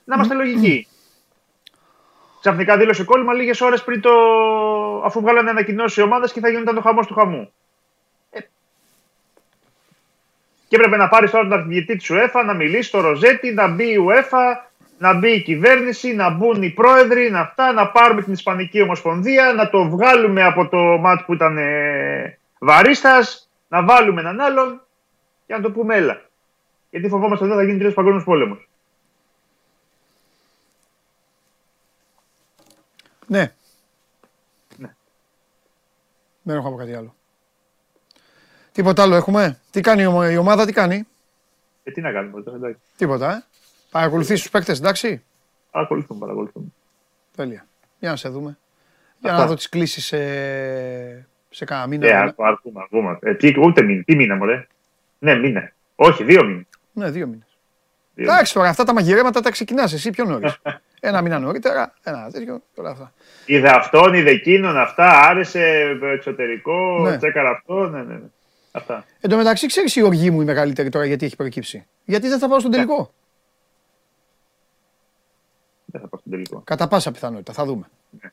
να 0.03 0.15
είμαστε 0.15 0.33
λογικοί. 0.33 0.87
Ξαφνικά 2.41 2.77
δήλωσε 2.77 3.03
κόλλημα 3.03 3.33
λίγες 3.33 3.61
ώρες 3.61 3.83
πριν 3.83 4.01
το. 4.01 4.11
αφού 5.05 5.21
βγάλανε 5.21 5.49
ανακοινώσει 5.49 5.99
οι 5.99 6.03
ομάδες 6.03 6.31
και 6.31 6.39
θα 6.39 6.49
γινόταν 6.49 6.75
το 6.75 6.81
χαμός 6.81 7.07
του 7.07 7.13
χαμού. 7.13 7.53
Ε, 8.29 8.39
και 10.67 10.75
έπρεπε 10.75 10.97
να 10.97 11.07
πάρει 11.07 11.29
τώρα 11.29 11.47
τον 11.47 11.59
αρχηγητή 11.59 11.95
της 11.95 12.11
UEFA, 12.11 12.43
να 12.45 12.53
μιλήσει 12.53 12.87
στο 12.87 12.99
Ροζέτη, 13.01 13.53
να 13.53 13.67
μπει 13.67 13.83
η 13.83 13.97
UEFA, 14.07 14.55
να 14.97 15.13
μπει 15.13 15.31
η 15.31 15.41
κυβέρνηση, 15.41 16.15
να 16.15 16.29
μπουν 16.29 16.63
οι 16.63 16.69
πρόεδροι, 16.69 17.29
να 17.31 17.39
αυτά, 17.39 17.73
να 17.73 17.87
πάρουμε 17.87 18.21
την 18.21 18.33
Ισπανική 18.33 18.81
Ομοσπονδία, 18.81 19.53
να 19.53 19.69
το 19.69 19.89
βγάλουμε 19.89 20.43
από 20.43 20.67
το 20.67 20.77
μάτς 20.77 21.25
που 21.25 21.33
ήταν 21.33 21.57
ε, 21.57 22.37
βαρίστας, 22.59 23.49
να 23.67 23.83
βάλουμε 23.83 24.21
έναν 24.21 24.39
άλλον 24.39 24.81
και 25.47 25.53
να 25.53 25.61
το 25.61 25.71
πούμε 25.71 25.95
έλα. 25.95 26.21
Γιατί 26.89 27.07
φοβόμαστε 27.07 27.45
ότι 27.45 27.53
θα 27.53 27.63
γίνει 27.63 27.77
τρίτος 27.77 27.93
παγκόσμιος 27.93 28.23
πόλεμος. 28.23 28.69
Ναι. 33.31 33.53
ναι. 34.77 34.95
Δεν 36.41 36.55
έχω 36.55 36.67
από 36.67 36.77
κάτι 36.77 36.93
άλλο. 36.93 37.15
Τίποτα 38.71 39.01
άλλο 39.01 39.15
έχουμε. 39.15 39.59
Τι 39.71 39.81
κάνει 39.81 40.01
η 40.33 40.37
ομάδα, 40.37 40.65
τι 40.65 40.73
κάνει. 40.73 41.07
Ε, 41.83 41.91
τι 41.91 42.01
να 42.01 42.11
κάνουμε, 42.11 42.43
εντάξει. 42.47 42.81
Τίποτα, 42.97 43.35
ε. 43.35 43.43
Παρακολουθεί 43.91 44.41
του 44.41 44.49
παίκτε, 44.49 44.71
εντάξει. 44.71 45.23
Παρακολουθούμε, 45.71 46.19
παρακολουθούμε. 46.19 46.65
Τέλεια. 47.35 47.67
Για 47.99 48.09
να 48.09 48.15
σε 48.15 48.29
δούμε. 48.29 48.57
Για 49.19 49.31
να 49.31 49.45
δω 49.45 49.55
τι 49.55 49.69
κλήσει 49.69 50.01
σε, 50.01 50.17
σε 51.49 51.65
κανένα 51.65 51.87
μήνα. 51.87 52.05
Ναι, 52.07 52.33
αρκούμε, 52.37 52.81
αρκούμε. 52.81 53.19
Ε, 53.21 53.35
τι, 53.35 53.59
ούτε 53.59 53.81
μήνα. 53.81 54.03
Τι 54.03 54.15
μήνα, 54.15 54.35
μωρέ. 54.35 54.67
Ναι, 55.19 55.35
μήνα. 55.35 55.71
Όχι, 55.95 56.23
δύο 56.23 56.45
μήνε. 56.45 56.65
Ναι, 56.93 57.11
δύο 57.11 57.27
μήνε. 57.27 57.45
Εντάξει 58.21 58.53
τώρα, 58.53 58.69
αυτά 58.69 58.83
τα 58.83 58.93
μαγειρέματα 58.93 59.41
τα 59.41 59.51
ξεκινάς 59.51 59.93
εσύ 59.93 60.09
πιο 60.09 60.25
νωρίς. 60.25 60.61
ένα 60.99 61.21
μήνα 61.21 61.39
νωρίτερα, 61.39 61.93
ένα 62.03 62.29
τέτοιο, 62.31 62.61
όλα 62.75 62.89
αυτά. 62.89 63.13
Είδε 63.45 63.69
αυτόν, 63.69 64.13
είδε 64.13 64.29
εκείνον, 64.29 64.77
αυτά, 64.77 65.19
άρεσε 65.19 65.97
εξωτερικό, 66.13 66.99
ναι. 67.01 67.17
τσέκαρα 67.17 67.49
αυτό, 67.49 67.87
ναι, 67.87 68.03
ναι. 68.03 68.13
ναι. 68.13 68.29
Αυτά. 68.71 69.05
Εν 69.21 69.29
τω 69.29 69.37
μεταξύ, 69.37 69.67
ξέρεις 69.67 69.95
η 69.95 70.01
οργή 70.01 70.31
μου 70.31 70.41
η 70.41 70.45
μεγαλύτερη 70.45 70.89
τώρα 70.89 71.05
γιατί 71.05 71.25
έχει 71.25 71.35
προκύψει; 71.35 71.87
Γιατί 72.05 72.27
δεν 72.27 72.39
θα 72.39 72.47
πάω 72.47 72.59
στον 72.59 72.71
ναι. 72.71 72.77
τελικό; 72.77 73.13
Δεν 75.85 76.01
θα 76.01 76.07
πάω 76.07 76.19
στον 76.19 76.31
τελικό. 76.31 76.61
Κατά 76.63 76.87
πάσα 76.87 77.11
πιθανότητα, 77.11 77.53
θα 77.53 77.65
δούμε. 77.65 77.89
Ναι. 78.09 78.31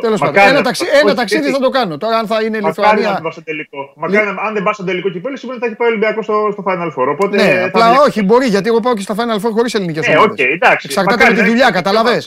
Τέλος 0.00 0.20
πάντων, 0.20 0.42
ένα, 0.48 0.62
ταξί, 0.62 0.84
ένα 1.02 1.14
ταξίδι 1.14 1.50
θα 1.50 1.58
το 1.58 1.68
κάνω. 1.68 1.96
Τώρα, 1.98 2.18
αν 2.18 2.26
θα 2.26 2.42
είναι 2.42 2.60
Λιθουανία. 2.60 3.20
Αν, 3.24 3.32
στο 3.32 3.42
τελικό. 3.42 3.92
Μακάρι, 3.96 4.28
αν 4.46 4.54
δεν 4.54 4.62
πας 4.62 4.74
στο 4.74 4.84
τελικό 4.84 5.10
κυπέλο, 5.10 5.36
σημαίνει 5.36 5.58
ότι 5.58 5.66
θα 5.66 5.70
έχει 5.70 5.80
πάει 5.80 5.88
ο 5.88 5.90
Ολυμπιακός 5.90 6.24
στο, 6.24 6.48
στο 6.52 6.64
Final 6.66 6.86
Four. 6.86 7.08
Οπότε 7.08 7.36
ναι, 7.36 7.62
απλά 7.62 7.94
θα... 7.94 8.00
όχι, 8.00 8.22
μπορεί 8.22 8.46
γιατί 8.46 8.68
εγώ 8.68 8.80
πάω 8.80 8.94
και 8.94 9.00
στα 9.00 9.14
Final 9.14 9.46
Four 9.46 9.50
χωρίς 9.52 9.74
ελληνικές 9.74 10.06
ε, 10.06 10.16
ομάδες. 10.16 10.36
Okay, 10.38 10.50
εντάξει. 10.52 10.86
Εξαρτάται 10.90 11.28
με 11.28 11.34
τη 11.34 11.48
δουλειά, 11.48 11.70
καταλαβέ. 11.70 12.22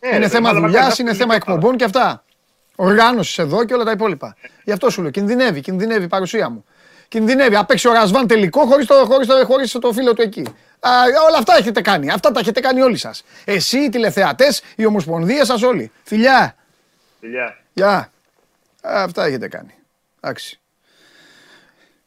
Ε, 0.00 0.16
είναι 0.16 0.28
θέμα 0.28 0.52
δουλειάς, 0.52 0.98
είναι 0.98 1.14
θέμα 1.14 1.34
εκπομπών 1.34 1.76
και 1.76 1.84
αυτά. 1.84 2.24
Οργάνωσης 2.76 3.38
εδώ 3.38 3.64
και 3.64 3.74
όλα 3.74 3.84
τα 3.84 3.90
υπόλοιπα. 3.90 4.36
Γι' 4.64 4.72
αυτό 4.72 4.90
σου 4.90 5.02
λέω, 5.02 5.10
κινδυνεύει, 5.10 5.60
κινδυνεύει 5.60 6.04
η 6.04 6.08
παρουσία 6.08 6.50
μου. 6.50 6.64
Κινδυνεύει. 7.08 7.56
Απέξει 7.56 7.88
ο 7.88 7.92
Ρασβάν 7.92 8.26
τελικό 8.26 8.60
χωρίς 8.60 8.86
το, 8.86 8.94
χωρίς 8.94 9.26
το, 9.26 9.34
χωρίς 9.46 9.72
το 9.72 9.92
φίλο 9.92 10.14
του 10.14 10.22
εκεί. 10.22 10.40
Α, 10.80 10.90
όλα 11.28 11.38
αυτά 11.38 11.56
έχετε 11.58 11.80
κάνει. 11.80 12.10
Αυτά 12.10 12.30
τα 12.30 12.40
έχετε 12.40 12.60
κάνει 12.60 12.80
όλοι 12.80 12.96
σας. 12.96 13.24
Εσύ, 13.44 13.78
οι 13.78 13.88
τηλεθεατές, 13.88 14.62
οι 14.76 14.86
ομοσπονδίες 14.86 15.46
σας 15.46 15.62
όλοι. 15.62 15.90
Φιλιά. 16.02 16.54
Φιλιά. 17.24 17.56
Γεια. 17.72 18.12
Αυτά 18.82 19.24
έχετε 19.24 19.48
κάνει. 19.48 19.74
Εντάξει. 20.20 20.60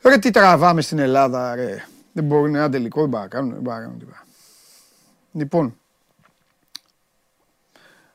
Ρε 0.01 0.18
τι 0.18 0.32
τραβάμε 0.32 0.82
στην 0.82 0.99
Ελλάδα, 0.99 1.55
ρε. 1.55 1.86
Δεν 2.11 2.24
μπορεί 2.24 2.51
να 2.51 2.59
είναι 2.59 2.70
τελικό, 2.70 2.99
δεν 2.99 3.09
μπορεί 3.09 3.24
να 3.24 3.30
κάνουν, 3.30 3.53
δεν 3.53 3.61
μπορεί 3.61 3.76
να 3.76 3.82
κάνουν 3.82 3.99
τίποτα. 3.99 4.26
Λοιπόν, 5.32 5.78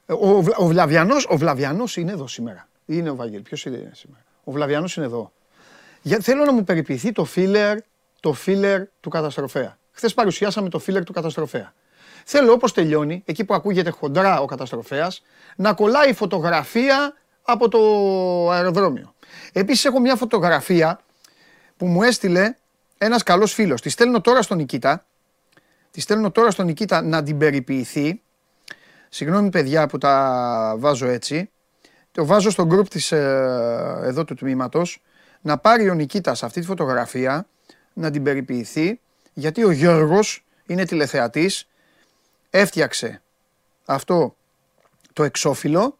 ο, 0.07 0.37
ο, 0.37 0.67
Βλαβιανός, 0.67 1.27
ο 1.29 1.37
Βλαβιανός 1.37 1.97
είναι 1.97 2.13
εδώ 2.13 2.27
σήμερα. 2.27 2.69
Είναι 2.87 3.11
ο 3.11 3.15
Βαγγέλη. 3.15 3.43
Ποιος 3.43 3.65
είναι 3.65 3.91
σήμερα; 3.95 4.25
Ο 4.45 4.53
Βλαβιανός 4.53 4.97
είναι 4.97 5.07
εδώ. 5.07 5.33
Για, 6.03 6.21
θέλω 6.21 6.45
να 6.45 6.53
μου 6.53 6.65
περιποιηθεί 6.65 7.13
το 7.13 7.25
φίλερ, 7.25 7.79
το 8.21 8.33
φίλερ 8.33 8.83
του 9.01 9.11
καταστροφέα. 9.11 9.79
Χθες 9.93 10.15
παρουσιάσαμε 10.15 10.69
το 10.69 10.79
φίλερ 10.79 11.05
του 11.05 11.13
καταστροφέα. 11.13 11.75
Θέλω 12.25 12.53
όπως 12.53 12.73
τελειώνει, 12.73 13.23
εκεί 13.27 13.45
που 13.45 13.55
ακούγεται 13.55 13.91
χοντρά 13.91 14.41
ο 14.41 14.47
καταστροφέας, 14.47 15.23
να 15.57 15.73
κολλάει 15.73 16.13
φωτογραφία 16.13 17.15
από 17.43 17.69
το 17.69 17.79
αεροδρόμιο. 18.51 19.15
Επίσης 19.53 19.85
έχω 19.85 20.01
μια 20.01 20.17
φωτογραφία 20.17 21.01
που 21.77 21.87
μου 21.87 22.03
έστειλε 22.03 22.55
ένας 22.99 23.23
καλός 23.23 23.53
φίλος. 23.53 23.81
Τη 23.81 23.89
στέλνω 23.89 24.21
τώρα 24.21 24.43
στον 24.43 24.57
Νικήτα. 24.57 25.07
Τη 25.91 26.01
στέλνω 26.01 26.31
τώρα 26.31 26.51
στον 26.51 26.67
Νικήτα 26.67 27.03
να 27.03 27.23
την 27.23 27.39
περιποιηθεί. 27.39 28.23
Συγγνώμη 29.09 29.51
παιδιά 29.51 29.87
που 29.87 29.99
τα 29.99 30.75
βάζω 30.79 31.07
έτσι. 31.07 31.51
Το 32.13 32.27
βάζω 32.27 32.51
στο 32.51 32.69
group 32.71 32.89
της 32.89 33.13
ε, 33.13 34.01
εδώ 34.03 34.25
του 34.25 34.35
τμήματος. 34.35 35.03
Να 35.41 35.59
πάρει 35.59 35.91
ο 35.91 35.95
Νικήτας 35.95 36.43
αυτή 36.43 36.61
τη 36.61 36.67
φωτογραφία, 36.67 37.47
να 37.93 38.11
την 38.11 38.23
περιποιηθεί. 38.23 39.01
Γιατί 39.33 39.65
ο 39.65 39.71
Γιώργος 39.71 40.45
είναι 40.67 40.85
τηλεθεατής. 40.85 41.69
Έφτιαξε 42.55 43.23
αυτό 43.85 44.37
το 45.13 45.23
εξώφυλλο 45.23 45.99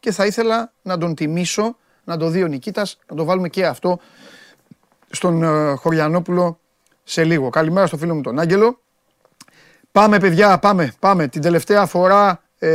και 0.00 0.12
θα 0.12 0.26
ήθελα 0.26 0.72
να 0.82 0.98
τον 0.98 1.14
τιμήσω, 1.14 1.76
να 2.04 2.16
το 2.16 2.28
δει 2.28 2.42
ο 2.42 2.46
Νικήτας, 2.46 2.98
να 3.08 3.16
το 3.16 3.24
βάλουμε 3.24 3.48
και 3.48 3.66
αυτό 3.66 4.00
στον 5.10 5.40
uh, 5.44 5.74
Χωριανόπουλο 5.76 6.58
σε 7.04 7.24
λίγο. 7.24 7.50
Καλημέρα 7.50 7.86
στο 7.86 7.96
φίλο 7.96 8.14
μου 8.14 8.20
τον 8.20 8.38
Άγγελο. 8.38 8.80
Πάμε 9.92 10.18
παιδιά, 10.18 10.58
πάμε, 10.58 10.94
πάμε. 10.98 11.28
Την 11.28 11.42
τελευταία 11.42 11.86
φορά 11.86 12.42
ε, 12.58 12.68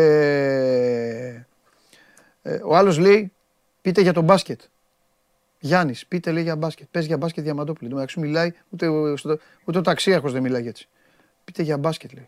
ε, 2.41 2.59
ο 2.63 2.75
άλλος 2.75 2.97
λέει 2.97 3.31
πείτε 3.81 4.01
για 4.01 4.13
τον 4.13 4.23
μπάσκετ. 4.23 4.61
Γιάννης, 5.59 6.05
πείτε 6.05 6.31
λέει 6.31 6.43
για 6.43 6.55
μπάσκετ. 6.55 6.87
Πες 6.91 7.05
για 7.05 7.17
μπάσκετ 7.17 7.43
Διαμαντόπουλο. 7.43 7.93
μεταξύ 7.93 8.19
μιλάει, 8.19 8.53
ούτε, 8.69 8.87
ούτε 9.65 9.77
ο 9.77 9.81
ταξίαρχος 9.81 10.31
δεν 10.31 10.41
μιλάει 10.41 10.67
έτσι. 10.67 10.87
Πείτε 11.43 11.63
για 11.63 11.77
μπάσκετ 11.77 12.13
λέει. 12.13 12.27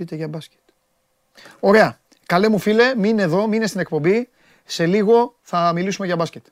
Πείτε 0.00 0.14
για 0.14 0.28
μπάσκετ. 0.28 0.58
Ωραία. 1.60 1.98
Καλέ 2.26 2.48
μου 2.48 2.58
φίλε, 2.58 2.94
μείνε 2.96 3.22
εδώ, 3.22 3.46
μείνε 3.46 3.66
στην 3.66 3.80
εκπομπή. 3.80 4.28
Σε 4.64 4.86
λίγο 4.86 5.34
θα 5.42 5.72
μιλήσουμε 5.72 6.06
για 6.06 6.16
μπάσκετ. 6.16 6.46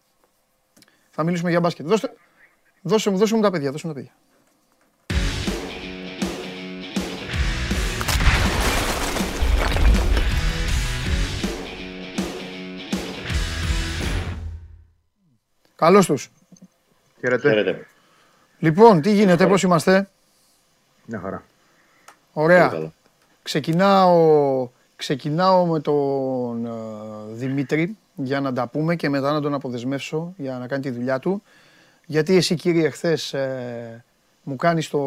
Θα 1.10 1.22
μιλήσουμε 1.22 1.50
για 1.50 1.60
μπάσκετ. 1.60 1.86
Δώστε, 1.86 2.12
δώσε, 2.82 3.10
δώσε 3.10 3.34
μου 3.34 3.42
τα 3.42 3.50
παιδιά, 3.50 3.70
δώσε 3.70 3.86
μου 3.86 3.92
τα 3.92 3.98
παιδιά. 3.98 4.14
Καλώς 15.74 16.06
τους. 16.06 16.30
Χαίρετε. 17.20 17.86
Λοιπόν, 18.58 19.00
τι 19.00 19.12
γίνεται, 19.12 19.46
πώς 19.46 19.62
είμαστε; 19.62 20.08
Μια 21.06 21.20
χαρά. 21.20 21.42
Ωραία. 22.32 22.92
Ξεκινάω 23.48 24.68
Ξεκινάω 24.96 25.66
με 25.66 25.80
τον 25.80 26.66
ε, 26.66 26.70
Δημήτρη 27.32 27.96
για 28.14 28.40
να 28.40 28.52
τα 28.52 28.68
πούμε 28.68 28.96
και 28.96 29.08
μετά 29.08 29.32
να 29.32 29.40
τον 29.40 29.54
αποδεσμεύσω 29.54 30.34
για 30.36 30.58
να 30.58 30.66
κάνει 30.66 30.82
τη 30.82 30.90
δουλειά 30.90 31.18
του. 31.18 31.42
Γιατί 32.06 32.36
εσύ 32.36 32.54
κύριε 32.54 32.90
χθες 32.90 33.32
ε, 33.32 34.04
μου, 34.42 34.56
κάνεις 34.56 34.88
το, 34.88 34.98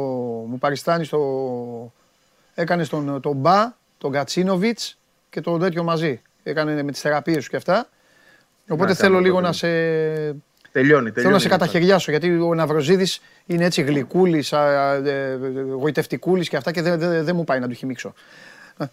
μου 0.48 0.58
παριστάνεις 0.60 1.10
το... 1.10 1.20
Έκανες 2.54 2.90
τον, 2.90 3.22
τον 3.22 3.36
Μπα, 3.36 3.74
τον 3.98 4.12
Κατσίνοβιτς 4.12 4.98
και 5.30 5.42
το 5.42 5.58
τέτοιο 5.58 5.84
μαζί. 5.84 6.22
Έκανε 6.44 6.84
με 6.84 6.92
τις 6.92 7.02
θεραπείες 7.02 7.44
σου 7.44 7.50
και 7.50 7.56
αυτά. 7.56 7.90
Οπότε 8.70 8.94
θέλω 8.94 9.20
λίγο 9.20 9.42
να 9.42 9.52
σε... 9.52 9.68
Τελειώνει, 10.72 11.12
τελειώνει. 11.12 11.22
Θέλω 11.22 11.34
να 11.34 11.40
σε 11.40 11.48
καταχαιριάσω 11.48 12.12
γιατί 12.12 12.40
ο 12.40 12.54
Ναυροζίδης 12.56 13.22
είναι 13.46 13.66
έτσι 13.66 13.82
γλυκούλης, 13.82 14.52
ε, 14.52 15.40
γοητευτικούλης 15.76 16.50
και 16.50 16.58
αυτά 16.58 16.72
και 16.72 16.82
δεν 16.82 17.24
δε, 17.24 17.34
μου 17.34 17.44
πάει 17.44 17.60
να 17.60 17.68
του 17.68 17.74
χυμίξω. 17.74 18.14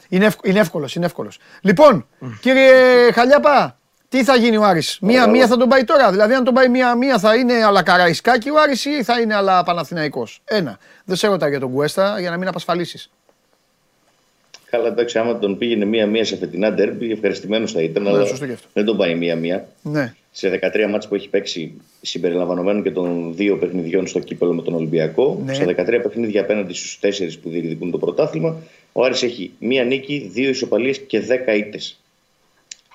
Είναι, 0.08 0.24
ευ, 0.24 0.34
είναι 0.42 0.58
εύκολος, 0.58 0.94
είναι 0.94 1.06
εύκολος. 1.06 1.38
Λοιπόν, 1.60 2.06
κύριε 2.40 2.72
Χαλιάπα, 3.12 3.78
τι 4.08 4.24
θα 4.24 4.36
γίνει 4.36 4.56
ο 4.56 4.64
Άρης; 4.64 4.98
Μία-μία 5.00 5.46
θα 5.46 5.56
τον 5.56 5.68
πάει 5.68 5.84
τώρα; 5.84 6.10
Δηλαδή, 6.10 6.34
αν 6.34 6.44
τον 6.44 6.54
πάει 6.54 6.68
μία-μία 6.68 7.18
θα 7.18 7.34
είναι 7.34 7.64
αλλά 7.64 7.82
Καραϊσκάκη 7.82 8.50
ο 8.50 8.60
Άρης 8.60 8.84
ή 8.84 9.02
θα 9.04 9.20
είναι 9.20 9.34
αλλά 9.34 9.62
Παναθηναϊκός; 9.62 10.40
Ένα. 10.44 10.78
Δεν 11.04 11.16
σε 11.16 11.26
ρωτά 11.26 11.48
για 11.48 11.60
τον 11.60 11.72
Κουέστα 11.72 12.20
για 12.20 12.30
να 12.30 12.36
μην 12.36 12.48
απασφαλίσεις. 12.48 13.10
Καλά, 14.70 14.86
εντάξει, 14.86 15.18
άμα 15.18 15.38
τον 15.38 15.58
πήγαινε 15.58 15.84
μία-μία 15.84 16.24
σε 16.24 16.36
φετινά 16.36 16.72
ντέρμπι, 16.72 17.10
ευχαριστημένος 17.10 17.72
θα 17.72 17.82
ήταν. 17.82 18.02
Ναι, 18.02 18.08
αλλά 18.08 18.26
δεν 18.72 18.84
τον 18.84 18.96
πάει 18.96 19.14
μία-μία. 19.14 19.68
Ναι. 19.82 20.14
σε 20.30 20.60
13 20.62 20.88
μάτς 20.90 21.08
που 21.08 21.14
έχει 21.14 21.28
παίξει 21.28 21.72
συμπεριλαμβανομένων 22.00 22.82
και 22.82 22.90
των 22.90 23.34
δύο 23.34 23.56
παιχνιδιών 23.56 24.06
στο 24.06 24.18
κύπελο 24.18 24.52
με 24.52 24.62
τον 24.62 24.74
Ολυμπιακό. 24.74 25.42
Ναι. 25.44 25.54
Σε 25.54 25.64
13 25.64 25.74
παιχνίδια 26.02 26.40
απέναντι 26.40 26.74
στους 26.74 26.98
4 27.02 27.38
που 27.42 27.48
διεκδικούν 27.48 27.90
το 27.90 27.98
πρωτάθλημα. 27.98 28.56
Ο 28.92 29.04
Άρης 29.04 29.22
έχει 29.22 29.50
μία 29.58 29.84
νίκη, 29.84 30.30
δύο 30.32 30.48
ισοπαλίες 30.48 30.98
και 30.98 31.20
10 31.20 31.56
ήττες. 31.56 32.00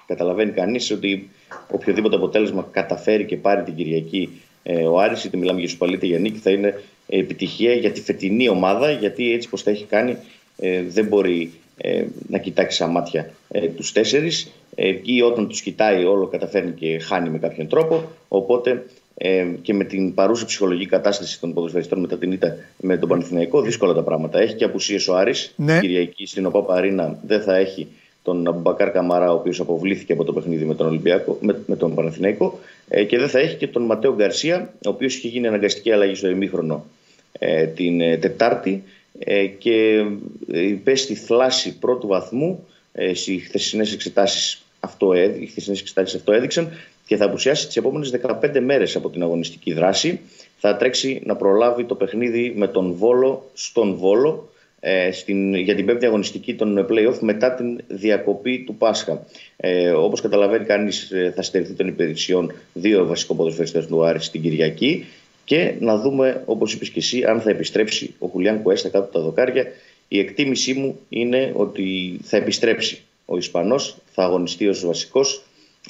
Καταλαβαίνει 0.08 0.52
κανείς 0.52 0.92
ότι 0.92 1.30
οποιοδήποτε 1.72 2.16
αποτέλεσμα 2.16 2.68
καταφέρει 2.72 3.26
και 3.26 3.38
πάρει 3.38 3.64
την 3.64 3.76
Κυριακή 3.76 4.42
ε, 4.64 4.84
ο 4.84 5.00
Άρης, 5.00 5.24
είτε 5.24 5.38
μιλάμε 5.38 5.60
για 5.60 5.68
ισοπαλία 5.68 5.96
είτε 5.96 6.06
για 6.06 6.20
νίκη, 6.20 6.38
θα 6.38 6.52
είναι 6.52 6.84
επιτυχία 7.08 7.74
για 7.74 7.92
τη 7.92 8.02
φετινή 8.02 8.50
ομάδα, 8.50 8.92
γιατί 8.92 9.34
έτσι 9.34 9.50
πως 9.50 9.64
τα 9.64 9.72
έχει 9.72 9.86
κάνει 9.86 10.18
ε, 10.58 10.82
δεν 10.82 11.06
μπορεί 11.06 11.42
ε, 11.42 11.63
να 12.28 12.38
κοιτάξει 12.38 12.78
σαν 12.78 12.90
μάτια 12.90 13.30
ε, 13.50 13.68
τους 13.68 13.92
τέσσερις 13.92 14.52
ε, 14.76 14.96
ή 15.04 15.22
όταν 15.22 15.48
τους 15.48 15.62
κοιτάει 15.62 16.06
όλο 16.06 16.28
καταφέρνει 16.28 16.72
και 16.72 17.00
χάνει 17.00 17.30
με 17.30 17.38
κάποιον 17.38 17.68
τρόπο 17.68 18.04
οπότε 18.28 18.84
ε, 19.18 19.46
και 19.62 19.74
με 19.74 19.84
την 19.84 20.14
παρούσα 20.14 20.46
ψυχολογική 20.46 20.90
κατάσταση 20.90 21.40
των 21.40 21.54
ποδοσφαιριστών 21.54 22.00
μετά 22.00 22.18
την 22.18 22.32
ήττα 22.32 22.56
με 22.78 22.98
τον 22.98 23.10
Παναθηναϊκό 23.10 23.62
δύσκολα 23.62 23.94
τα 23.94 24.02
πράγματα. 24.02 24.40
Έχει 24.40 24.56
και 24.56 24.64
απουσίες 24.64 25.08
ο 25.08 25.16
Άρης, 25.16 25.54
Ναι. 25.56 25.80
Κυριακή 25.80 26.26
στην 26.26 26.46
ΟΠΑΠ 26.46 26.72
Αρίνα 26.72 27.20
δεν 27.26 27.42
θα 27.42 27.56
έχει 27.56 27.88
τον 28.24 28.48
Αμπουμπακάρ 28.48 28.92
Καμαρά, 28.92 29.32
ο 29.32 29.36
οποίος 29.36 29.60
αποβλήθηκε 29.60 30.14
από 30.14 30.24
το 30.24 30.34
παιχνίδι 30.34 30.66
με 30.66 30.76
τον, 30.76 30.88
Ολυμπιακό, 30.88 31.38
με, 31.42 31.60
με 31.66 31.76
τον 31.76 31.94
Παναθηναϊκό 31.96 32.60
ε, 32.88 33.04
και 33.04 33.18
δεν 33.18 33.30
θα 33.30 33.40
έχει 33.40 33.56
και 33.56 33.68
τον 33.68 33.84
Ματέο 33.84 34.14
Γκαρσία, 34.16 34.74
ο 34.86 34.90
οποίος 34.90 35.16
είχε 35.16 35.28
γίνει 35.28 35.48
αναγκαστική 35.48 35.92
αλλαγή 35.92 36.16
στο 36.16 36.30
ημίχρονο 36.30 36.86
ε, 37.40 37.66
την 37.66 38.02
ε, 38.02 38.18
Τετάρτη 38.18 38.72
ε, 38.72 39.03
και 39.58 40.06
ε, 40.52 40.68
υπέστη 40.68 41.16
θλάση 41.16 41.78
πρώτου 41.78 42.08
βαθμού 42.08 42.68
ε, 42.94 43.14
στι 43.14 43.38
χθεσινές 43.38 43.94
εξετάσεις. 43.94 44.64
Αυτό, 44.80 45.14
έδει- 45.14 45.42
οι 45.42 45.46
χθεσινές 45.46 45.80
εξετάσεις 45.80 46.16
αυτό 46.16 46.32
έδειξαν 46.32 46.72
και 47.06 47.16
θα 47.18 47.26
απουσιάσει 47.26 47.68
τις 47.68 47.78
επόμενες 47.78 48.14
15 48.42 48.60
μέρες 48.60 48.96
από 48.96 49.10
την 49.10 49.22
αγωνιστική 49.24 49.74
δράση. 49.74 50.20
Θα 50.58 50.78
τρέξει 50.78 51.22
να 51.26 51.36
προλάβει 51.36 51.84
το 51.84 51.96
παιχνίδι 51.96 52.54
με 52.56 52.68
τον 52.68 52.94
Βόλο 52.94 53.50
στον 53.54 53.96
Βόλο 53.96 54.50
ε, 54.80 55.12
στην, 55.12 55.54
για 55.56 55.76
την 55.76 55.86
πέμπτη 55.86 56.06
αγωνιστική 56.06 56.56
των 56.56 56.88
play-off 56.90 57.18
μετά 57.20 57.54
την 57.54 57.80
διακοπή 57.88 58.64
του 58.66 58.76
Πάσχα. 58.76 59.26
Ε, 59.58 59.90
όπως 59.90 60.22
καταλαβαίνει 60.22 60.66
κανείς 60.66 61.12
ε, 61.12 61.32
θα 61.36 61.42
στερηθεί 61.42 61.74
των 61.74 61.88
υπηρεσιών 61.88 62.54
δύο 62.74 63.06
βασικό 63.06 63.36
ποδοσφαιριστές 63.36 63.88
του 63.88 64.04
Άρη 64.06 64.22
στην 64.22 64.42
Κυριακή 64.42 65.06
και 65.46 65.74
να 65.80 65.98
δούμε, 65.98 66.44
όπως 66.46 66.74
είπες 66.74 66.90
και 66.90 67.00
εσύ, 67.00 67.24
αν 67.24 67.42
θα 67.42 67.50
επιστρέψει 67.50 68.14
ο 68.20 68.28
Χουλιάν 68.28 68.62
Κουέστα 68.62 68.90
κάτω 68.90 69.04
από 69.04 69.14
τα 69.14 69.20
δοκάρια. 69.20 69.66
Η 70.08 70.20
εκτίμησή 70.20 70.74
μου 70.74 71.00
είναι 71.10 71.52
ότι 71.56 72.20
θα 72.24 72.38
επιστρέψει 72.38 73.02
ο 73.26 73.38
Ισπανός, 73.38 73.96
θα 74.12 74.24
αγωνιστεί 74.24 74.68
ως 74.68 74.86
βασικός. 74.86 75.44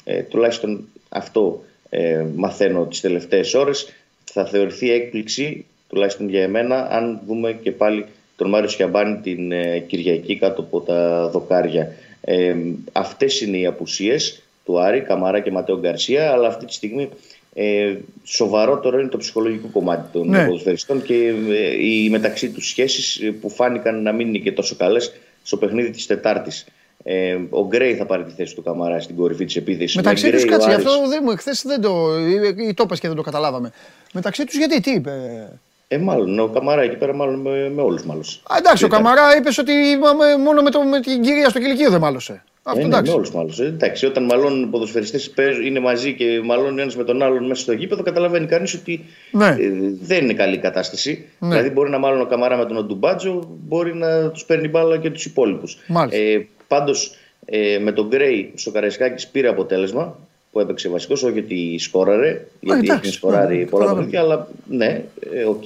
Ε, 0.04 0.22
τουλάχιστον 0.22 0.88
αυτό 1.08 1.64
ε, 1.90 2.24
μαθαίνω 2.34 2.86
τις 2.86 3.00
τελευταίες 3.00 3.54
ώρες. 3.54 3.92
Θα 4.24 4.46
θεωρηθεί 4.46 4.90
έκπληξη, 4.90 5.64
τουλάχιστον 5.88 6.28
για 6.28 6.42
εμένα, 6.42 6.88
αν 6.90 7.20
δούμε 7.26 7.52
και 7.62 7.70
πάλι 7.70 8.06
τον 8.36 8.48
Μάριο 8.48 8.68
Σιαμπάνη 8.68 9.16
την 9.16 9.52
ε, 9.52 9.78
Κυριακή 9.78 10.38
κάτω 10.38 10.60
από 10.60 10.80
τα 10.80 11.28
δοκάρια. 11.28 11.94
Ε, 12.20 12.54
αυτές 12.92 13.40
είναι 13.40 13.56
οι 13.56 13.66
απουσίες 13.66 14.42
του 14.64 14.80
Άρη, 14.80 15.00
Καμαρά 15.00 15.40
και 15.40 15.50
Ματέο 15.50 15.78
Γκαρσία, 15.78 16.30
αλλά 16.30 16.48
αυτή 16.48 16.66
τη 16.66 16.72
στιγμή 16.72 17.08
ε, 17.54 17.94
σοβαρότερο 18.24 18.98
είναι 19.00 19.08
το 19.08 19.16
ψυχολογικό 19.16 19.68
κομμάτι 19.72 20.08
των 20.12 20.28
Ναι. 20.28 20.44
ποδοσφαιριστών 20.46 21.02
και 21.02 21.34
ε, 21.50 21.84
οι 21.86 22.08
μεταξύ 22.10 22.50
τους 22.50 22.68
σχέσεις 22.68 23.16
ε, 23.20 23.30
που 23.30 23.50
φάνηκαν 23.50 24.02
να 24.02 24.12
μην 24.12 24.28
είναι 24.28 24.38
και 24.38 24.52
τόσο 24.52 24.74
καλές 24.76 25.12
στο 25.42 25.56
παιχνίδι 25.56 25.90
της 25.90 26.06
Τετάρτης. 26.06 26.66
Ε, 27.02 27.36
ο 27.50 27.66
Γκρέι 27.66 27.94
θα 27.94 28.06
πάρει 28.06 28.24
τη 28.24 28.30
θέση 28.32 28.54
του 28.54 28.62
Καμαρά 28.62 29.00
στην 29.00 29.16
κορυφή 29.16 29.44
της 29.44 29.56
επίθεσης. 29.56 29.96
Μεταξύ 29.96 30.24
Με 30.24 30.30
τους, 30.32 30.40
Γκρέι 30.44 30.54
ο 30.54 30.58
κάτσε, 30.58 30.68
γι' 30.68 30.74
Άρης- 30.74 30.86
αυτό 30.88 31.08
δεν 31.08 31.20
μου 31.24 31.30
εχθές 31.30 31.62
δεν 31.66 31.80
το. 31.80 32.18
ή- 32.18 32.66
ή 32.68 32.74
το 32.74 32.82
είπες 32.86 33.00
και 33.00 33.06
δεν 33.06 33.16
το 33.16 33.22
καταλάβαμε. 33.22 33.72
Μεταξύ 34.12 34.44
τους, 34.44 34.56
γιατί, 34.56 34.80
τι 34.80 34.90
είπε; 34.90 35.12
Ε, 35.88 35.98
μάλλον, 35.98 36.38
ο 36.38 36.48
Καμαρά 36.48 36.82
εκεί 36.82 36.96
πέρα 36.96 37.14
μάλλον 37.14 37.40
με, 37.40 37.70
με 37.74 37.82
όλους 37.82 38.04
μάλλον. 38.04 38.22
Α, 38.42 38.54
εντάξει, 38.58 38.84
ο 38.84 38.86
Ήταν- 38.86 39.02
Καμαρά 39.02 39.36
είπες 39.36 39.58
ότι 39.58 39.72
μα- 40.00 40.36
μόνο 40.38 40.62
με, 40.62 40.70
το, 40.70 40.80
με 40.82 41.00
την 41.00 41.22
κυρία 41.22 41.48
στο 41.48 41.58
κηλικείο 41.58 41.90
δεν 41.90 42.00
μάλωσε. 42.00 42.44
Αυτό 42.66 42.80
Ε, 42.80 42.82
ναι, 42.82 42.88
εντάξει. 42.88 43.10
με 43.10 43.16
όλους 43.16 43.30
μάλλον. 43.32 43.52
Ε, 43.60 43.64
εντάξει, 43.64 44.06
όταν 44.06 44.24
μάλλον 44.24 44.62
οι 44.62 44.66
ποδοσφαιριστές 44.66 45.30
παίζουν- 45.30 45.64
είναι 45.66 45.80
μαζί 45.80 46.14
και 46.14 46.40
μάλλον 46.44 46.78
ένας 46.78 46.96
με 46.96 47.04
τον 47.04 47.22
άλλον 47.22 47.46
μέσα 47.46 47.62
στο 47.62 47.72
γήπεδο, 47.72 48.02
καταλαβαίνει 48.02 48.46
κανείς 48.46 48.74
ότι 48.74 49.04
Ναι. 49.30 49.46
ε, 49.46 49.70
δεν 50.02 50.24
είναι 50.24 50.32
καλή 50.34 50.58
κατάσταση. 50.58 51.24
Ναι. 51.38 51.48
Δηλαδή, 51.48 51.70
μπορεί 51.70 51.90
να 51.90 51.98
μάλλον 51.98 52.20
ο 52.20 52.26
Καμαρά 52.26 52.56
με 52.56 52.64
τον 52.66 52.76
Αντουμπάτζο, 52.78 53.48
μπορεί 53.66 53.94
να 53.94 54.30
τους 54.30 54.44
παίρνει 54.44 54.68
μπάλα 54.68 54.98
και 54.98 55.10
τους 55.10 55.24
υπόλοιπους. 55.24 55.78
Μάλιστα. 55.86 56.22
Ε, 56.22 56.46
Πάντως, 56.68 57.14
ε, 57.44 57.78
με 57.78 57.92
τον 57.92 58.06
Γκρέι 58.08 58.52
στο 58.54 58.70
Καραϊσκάκης 58.70 59.26
πήρε 59.28 59.48
αποτέλεσμα 59.48 60.18
που 60.52 60.60
έπαιξε 60.60 60.88
βασικός, 60.88 61.22
όχι 61.22 61.32
γιατί 61.32 61.78
σκόραρε, 61.78 62.46
γιατί 62.60 62.80
εντάξει, 62.84 63.00
έχει 63.08 63.14
σκοράρει 63.14 63.56
ναι, 63.58 63.64
πολλά 63.64 63.84
καταλαβαίνω. 63.84 63.94
παιχνίδια, 64.10 64.20
αλλά 64.20 64.48
ναι, 64.68 65.04
ε, 65.34 65.44
οκ. 65.44 65.62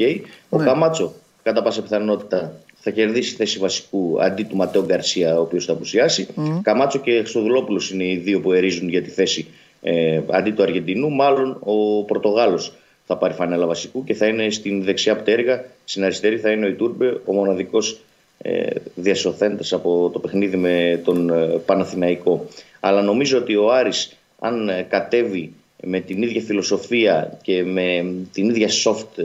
Ο 0.48 0.58
Ναι. 0.58 0.64
Καμάτσο, 0.64 1.12
κατά 1.42 1.62
πάσα 1.62 1.82
πιθανότητα, 1.82 2.52
θα 2.80 2.90
κερδίσει 2.90 3.34
θέση 3.34 3.58
βασικού 3.58 4.22
αντί 4.22 4.42
του 4.42 4.56
Ματέο 4.56 4.84
Γκαρσία, 4.84 5.38
ο 5.38 5.40
οποίος 5.40 5.64
θα 5.64 5.72
απουσιάσει. 5.72 6.26
Καμάτσο 6.62 6.98
και 6.98 7.18
Χρυστοδουλόπουλο 7.18 7.80
είναι 7.92 8.04
οι 8.04 8.16
δύο 8.16 8.40
που 8.40 8.52
ερίζουν 8.52 8.88
για 8.88 9.02
τη 9.02 9.10
θέση 9.10 9.46
ε, 9.82 10.20
αντί 10.30 10.50
του 10.50 10.62
Αργεντινού. 10.62 11.10
Μάλλον 11.10 11.58
ο 11.60 12.04
Πορτογάλος 12.04 12.72
θα 13.06 13.16
πάρει 13.16 13.34
φανέλα 13.34 13.66
βασικού 13.66 14.04
και 14.04 14.14
θα 14.14 14.26
είναι 14.26 14.50
στην 14.50 14.82
δεξιά 14.84 15.16
πτέρυγα. 15.16 15.64
Στην 15.84 16.04
αριστερή 16.04 16.38
θα 16.38 16.50
είναι 16.50 16.66
ο 16.66 16.68
Ιτούρμπε, 16.68 17.20
ο 17.24 17.32
μοναδικός 17.32 18.00
ε, 18.42 18.66
διασωθέντας 18.94 19.72
από 19.72 20.10
το 20.12 20.18
παιχνίδι 20.18 20.56
με 20.56 21.00
τον 21.04 21.30
ε, 21.30 21.46
Παναθηναϊκό. 21.66 22.46
Αλλά 22.80 23.02
νομίζω 23.02 23.38
ότι 23.38 23.56
ο 23.56 23.72
Άρης 23.72 24.16
αν 24.38 24.68
ε, 24.68 24.86
κατέβει 24.88 25.52
με 25.82 26.00
την 26.00 26.22
ίδια 26.22 26.40
φιλοσοφία 26.40 27.38
και 27.42 27.64
με 27.64 28.06
την 28.32 28.48
ίδια 28.48 28.68
soft 28.84 29.18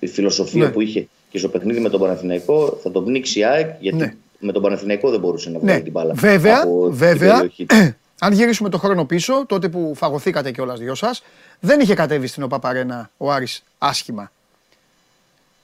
ε, 0.00 0.06
φιλοσοφία 0.06 0.64
Ναι. 0.64 0.70
που 0.70 0.80
είχε 0.80 1.06
και 1.32 1.38
στο 1.38 1.48
παιχνίδι 1.48 1.80
με 1.80 1.88
τον 1.88 2.00
Παναθηναϊκό 2.00 2.78
θα 2.82 2.90
τον 2.90 3.04
πνίξει 3.04 3.38
η 3.38 3.44
ΑΕΚ 3.44 3.70
γιατί 3.80 3.96
Ναι. 3.96 4.14
με 4.38 4.52
τον 4.52 4.62
Παναθηναϊκό 4.62 5.10
δεν 5.10 5.20
μπορούσε 5.20 5.50
να 5.50 5.58
βγάλει 5.58 5.76
Ναι, 5.76 5.82
την 5.82 5.92
μπάλα 5.92 6.14
βέβαια, 6.14 6.60
από 6.62 6.86
την 6.88 6.96
βέβαια 6.96 7.34
περιοχή 7.34 7.64
του. 7.66 7.76
αν 8.24 8.32
γυρίσουμε 8.32 8.68
το 8.68 8.78
χρόνο 8.78 9.04
πίσω, 9.04 9.46
τότε 9.46 9.68
που 9.68 9.92
φαγωθήκατε 9.96 10.50
κιόλας 10.50 10.78
δυο 10.78 10.94
σας, 10.94 11.22
δεν 11.60 11.80
είχε 11.80 11.94
κατέβει 11.94 12.26
στην 12.26 12.42
ΟΠΑΠΑΡΕΝΑ 12.42 13.10
ο 13.16 13.32
Άρης 13.32 13.62
άσχημα. 13.78 14.32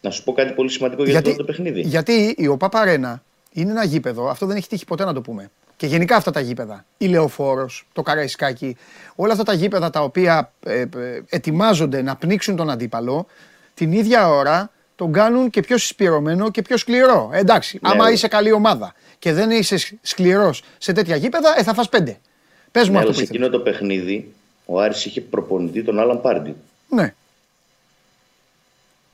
Να 0.00 0.10
σου 0.10 0.24
πω 0.24 0.32
κάτι 0.32 0.52
πολύ 0.52 0.70
σημαντικό 0.70 1.02
για 1.02 1.12
Γιατί, 1.12 1.30
αυτό 1.30 1.40
το 1.44 1.52
παιχνίδι. 1.52 1.80
γιατί 1.80 2.34
η 2.38 2.46
ΟΠΑΠΑΡΕΝΑ 2.46 3.22
είναι 3.52 3.70
ένα 3.70 3.84
γήπεδο, 3.84 4.28
αυτό 4.28 4.46
δεν 4.46 4.56
έχει 4.56 4.68
τύχει 4.68 4.84
ποτέ 4.84 5.04
να 5.04 5.12
το 5.12 5.20
πούμε. 5.20 5.50
Και 5.76 5.86
γενικά 5.86 6.16
αυτά 6.16 6.30
τα 6.30 6.40
γήπεδα, 6.40 6.84
η 6.98 7.06
Λεωφόρος, 7.06 7.86
το 7.92 8.02
Καραϊσκάκι, 8.02 8.76
όλα 9.14 9.32
αυτά 9.32 9.44
τα 9.44 9.52
γήπεδα 9.52 9.90
τα 9.90 10.00
οποία 10.02 10.52
ε, 10.64 10.80
ε, 10.80 10.86
ετοιμάζονται 11.28 12.02
να 12.02 12.16
πνίξουν 12.16 12.56
τον 12.56 12.70
αντίπαλο, 12.70 13.26
την 13.74 13.92
ίδια 13.92 14.28
ώρα 14.28 14.70
τον 14.98 15.12
κάνουν 15.12 15.50
και 15.50 15.60
πιο 15.60 15.78
συσπηρωμένο 15.78 16.50
και 16.50 16.62
πιο 16.62 16.76
σκληρό. 16.76 17.30
Ε, 17.32 17.38
εντάξει, 17.38 17.78
Ναι. 17.82 17.90
άμα 17.90 18.10
είσαι 18.10 18.28
καλή 18.28 18.52
ομάδα 18.52 18.94
και 19.18 19.32
δεν 19.32 19.50
είσαι 19.50 19.76
σκληρός 20.02 20.62
σε 20.78 20.92
τέτοια 20.92 21.16
γήπεδα, 21.16 21.58
ε, 21.58 21.62
θα 21.62 21.74
φας 21.74 21.88
πέντε. 21.88 22.18
Πες 22.72 22.86
μου 22.88 22.92
Ναι, 22.92 22.98
αυτό 22.98 23.10
αλλά 23.10 23.10
που 23.10 23.14
σε 23.14 23.22
ήθελες. 23.22 23.46
εκείνο 23.46 23.48
το 23.64 23.70
παιχνίδι 23.70 24.34
ο 24.66 24.80
Άρης 24.80 25.04
είχε 25.04 25.20
προπονητή 25.20 25.82
τον 25.84 25.98
Άλαν 26.00 26.20
Πάρντι. 26.20 26.54
Ναι. 26.88 27.14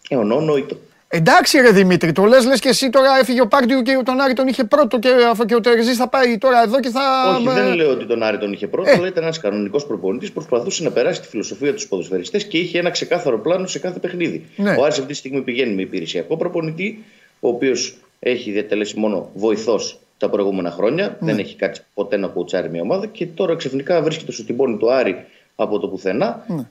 Ε, 0.08 0.16
ο 0.16 0.24
Νόνο 0.24 0.56
Ήτο. 0.56 0.76
Εντάξει 1.16 1.60
ρε 1.60 1.70
Δημήτρη, 1.70 2.12
το 2.12 2.24
λες, 2.24 2.46
λες 2.46 2.60
και 2.60 2.68
εσύ 2.68 2.90
τώρα 2.90 3.18
έφυγε 3.20 3.40
ο 3.40 3.46
Πάρντιου 3.46 3.82
και 3.82 4.00
τον 4.04 4.20
Άρη 4.20 4.32
τον 4.32 4.46
είχε 4.46 4.64
πρώτο 4.64 4.98
και, 4.98 5.08
αφού 5.30 5.44
και 5.44 5.54
ο 5.54 5.60
Τερζής 5.60 5.96
θα 5.96 6.08
πάει 6.08 6.38
τώρα 6.38 6.62
εδώ 6.62 6.80
και 6.80 6.88
θα... 6.90 7.00
Όχι, 7.36 7.48
ε, 7.48 7.52
δεν 7.52 7.74
λέω 7.74 7.90
ότι 7.90 8.06
τον 8.06 8.22
Άρη 8.22 8.38
τον 8.38 8.52
είχε 8.52 8.66
πρώτο, 8.66 8.90
Ε. 8.90 8.92
αλλά 8.92 9.06
ήταν 9.06 9.22
ένας 9.22 9.38
κανονικός 9.40 9.86
προπονητής 9.86 10.28
που 10.28 10.34
προσπαθούσε 10.34 10.82
να 10.82 10.90
περάσει 10.90 11.20
τη 11.20 11.28
φιλοσοφία 11.28 11.74
του 11.74 11.88
ποδοσφαιριστές 11.88 12.44
και 12.44 12.58
είχε 12.58 12.78
ένα 12.78 12.90
ξεκάθαρο 12.90 13.38
πλάνο 13.38 13.66
σε 13.66 13.78
κάθε 13.78 13.98
παιχνίδι. 13.98 14.44
Ναι. 14.56 14.74
Ο 14.78 14.84
Άρης 14.84 14.98
αυτή 14.98 15.12
τη 15.12 15.14
στιγμή 15.14 15.40
πηγαίνει 15.40 15.74
με 15.74 15.82
υπηρεσιακό 15.82 16.36
προπονητή, 16.36 17.04
ο 17.40 17.48
οποίος 17.48 17.96
έχει 18.20 18.50
διατελέσει 18.50 18.98
μόνο 18.98 19.30
βοηθός 19.34 19.98
τα 20.18 20.28
προηγούμενα 20.30 20.70
χρόνια. 20.70 21.16
Ναι. 21.20 21.32
Δεν 21.32 21.38
έχει 21.38 21.56
κάτσει 21.56 21.82
ποτέ 21.94 22.16
να 22.16 22.26
κουτσάρει 22.26 22.70
μια 22.70 22.82
ομάδα 22.82 23.06
και 23.06 23.26
τώρα 23.26 23.56
ξαφνικά 23.56 24.02
βρίσκεται 24.02 24.32
στο 24.32 24.44
τυμπόνι 24.44 24.76
του 24.76 24.92
Άρη 24.92 25.24
από 25.56 25.78
το 25.78 25.88
πουθενά 25.88 26.44
Ναι. 26.48 26.64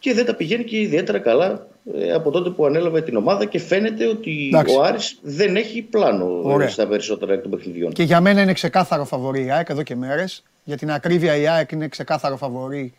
Και 0.00 0.14
δεν 0.14 0.24
τα 0.26 0.34
πηγαίνει 0.34 0.64
και 0.64 0.80
ιδιαίτερα 0.80 1.18
καλά 1.18 1.66
ε, 1.94 2.12
από 2.12 2.30
τότε 2.30 2.50
που 2.50 2.66
ανέλαβε 2.66 3.02
την 3.02 3.16
ομάδα 3.16 3.44
και 3.44 3.58
φαίνεται 3.58 4.06
ότι 4.06 4.46
Εντάξει. 4.52 4.76
ο 4.76 4.82
Άρης 4.82 5.18
δεν 5.22 5.56
έχει 5.56 5.82
πλάνο 5.82 6.24
ε, 6.24 6.52
Ωραία. 6.52 6.68
στα 6.68 6.86
περισσότερα 6.86 7.32
εκ 7.32 7.40
των 7.42 7.50
παιχνιδιών. 7.50 7.92
Και 7.92 8.02
για 8.02 8.20
μένα 8.20 8.42
είναι 8.42 8.52
ξεκάθαρο 8.52 9.04
φαβορή 9.04 9.44
η 9.44 9.50
ΑΕΚ 9.50 9.68
εδώ 9.68 9.82
και 9.82 9.96
μέρες. 9.96 10.42
Για 10.64 10.76
την 10.76 10.90
ακρίβεια 10.90 11.36
η 11.36 11.46
ΑΕΚ 11.48 11.70
είναι 11.70 11.88
ξεκάθαρο 11.88 12.36
φαβορή 12.36 12.94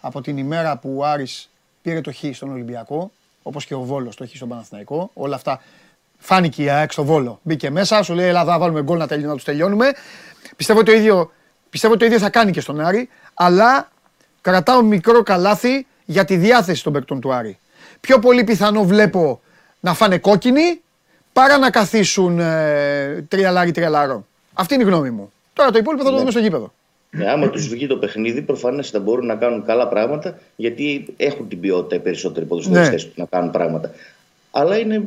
από 0.00 0.20
την 0.20 0.38
ημέρα 0.38 0.76
που 0.78 0.96
ο 0.98 1.04
Άρης 1.04 1.50
πήρε 1.82 2.00
το 2.00 2.12
Χ 2.12 2.24
στον 2.32 2.50
Ολυμπιακό, 2.50 3.10
όπως 3.42 3.64
και 3.66 3.74
ο 3.74 3.80
Βόλος 3.80 4.16
το 4.16 4.26
Χ 4.26 4.30
στον 4.34 4.48
Παναθηναϊκό. 4.48 5.10
Όλα 5.14 5.34
αυτά 5.34 5.62
φάνηκε 6.18 6.62
η 6.62 6.68
ΑΕΚ 6.70 6.92
στο 6.92 7.04
Βόλο. 7.04 7.40
Μπήκε 7.42 7.70
μέσα, 7.70 8.02
σου 8.02 8.14
λέει 8.14 8.26
Ελλάδα 8.28 8.58
βάλουμε 8.58 8.82
γκολ 8.82 8.98
να, 8.98 9.06
τελει- 9.06 9.24
να 9.26 9.34
τους 9.34 9.44
τελειώνουμε. 9.44 9.92
Πιστεύω 10.56 10.82
το 10.82 10.92
ίδιο, 10.92 11.30
πιστεύω 11.70 11.96
το 11.96 12.04
ίδιο 12.04 12.18
θα 12.18 12.30
κάνει 12.30 12.50
και 12.50 12.60
στον 12.60 12.80
Άρη, 12.80 13.08
αλλά 13.34 13.90
κρατάω 14.40 14.82
μικρό 14.82 15.22
καλάθι 15.22 15.86
για 16.10 16.24
τη 16.24 16.36
διάθεση 16.36 16.82
των 16.82 16.92
παικτών 16.92 17.20
του 17.20 17.32
Άρη. 17.32 17.58
Πιο 18.00 18.18
πολύ 18.18 18.44
πιθανό 18.44 18.84
βλέπω 18.84 19.40
να 19.80 19.94
φάνε 19.94 20.18
κόκκινοι 20.18 20.80
παρά 21.32 21.58
να 21.58 21.70
καθίσουν 21.70 22.38
ε, 22.38 23.24
τριαλάρι 23.28 23.70
τριαλάρο. 23.70 24.26
Αυτή 24.52 24.74
είναι 24.74 24.82
η 24.82 24.86
γνώμη 24.86 25.10
μου. 25.10 25.32
Τώρα 25.52 25.70
το 25.70 25.78
υπόλοιπο 25.78 26.02
θα 26.02 26.08
το 26.08 26.14
Ναι. 26.14 26.20
δούμε 26.20 26.30
στο 26.30 26.40
γήπεδο. 26.40 26.72
Ναι, 27.10 27.30
άμα 27.30 27.50
τους 27.50 27.68
βγει 27.68 27.86
το 27.86 27.96
παιχνίδι, 27.96 28.42
προφανέστατα 28.42 29.04
μπορούν 29.04 29.26
να 29.26 29.34
κάνουν 29.34 29.64
καλά 29.64 29.88
πράγματα 29.88 30.38
γιατί 30.56 31.06
έχουν 31.16 31.48
την 31.48 31.60
ποιότητα 31.60 31.94
οι 31.94 31.98
περισσότεροι 31.98 32.46
ποδοσφαιριστές 32.46 33.04
ναι. 33.04 33.10
να 33.16 33.24
κάνουν 33.24 33.50
πράγματα. 33.50 33.90
Αλλά 34.50 34.78
είναι 34.78 35.02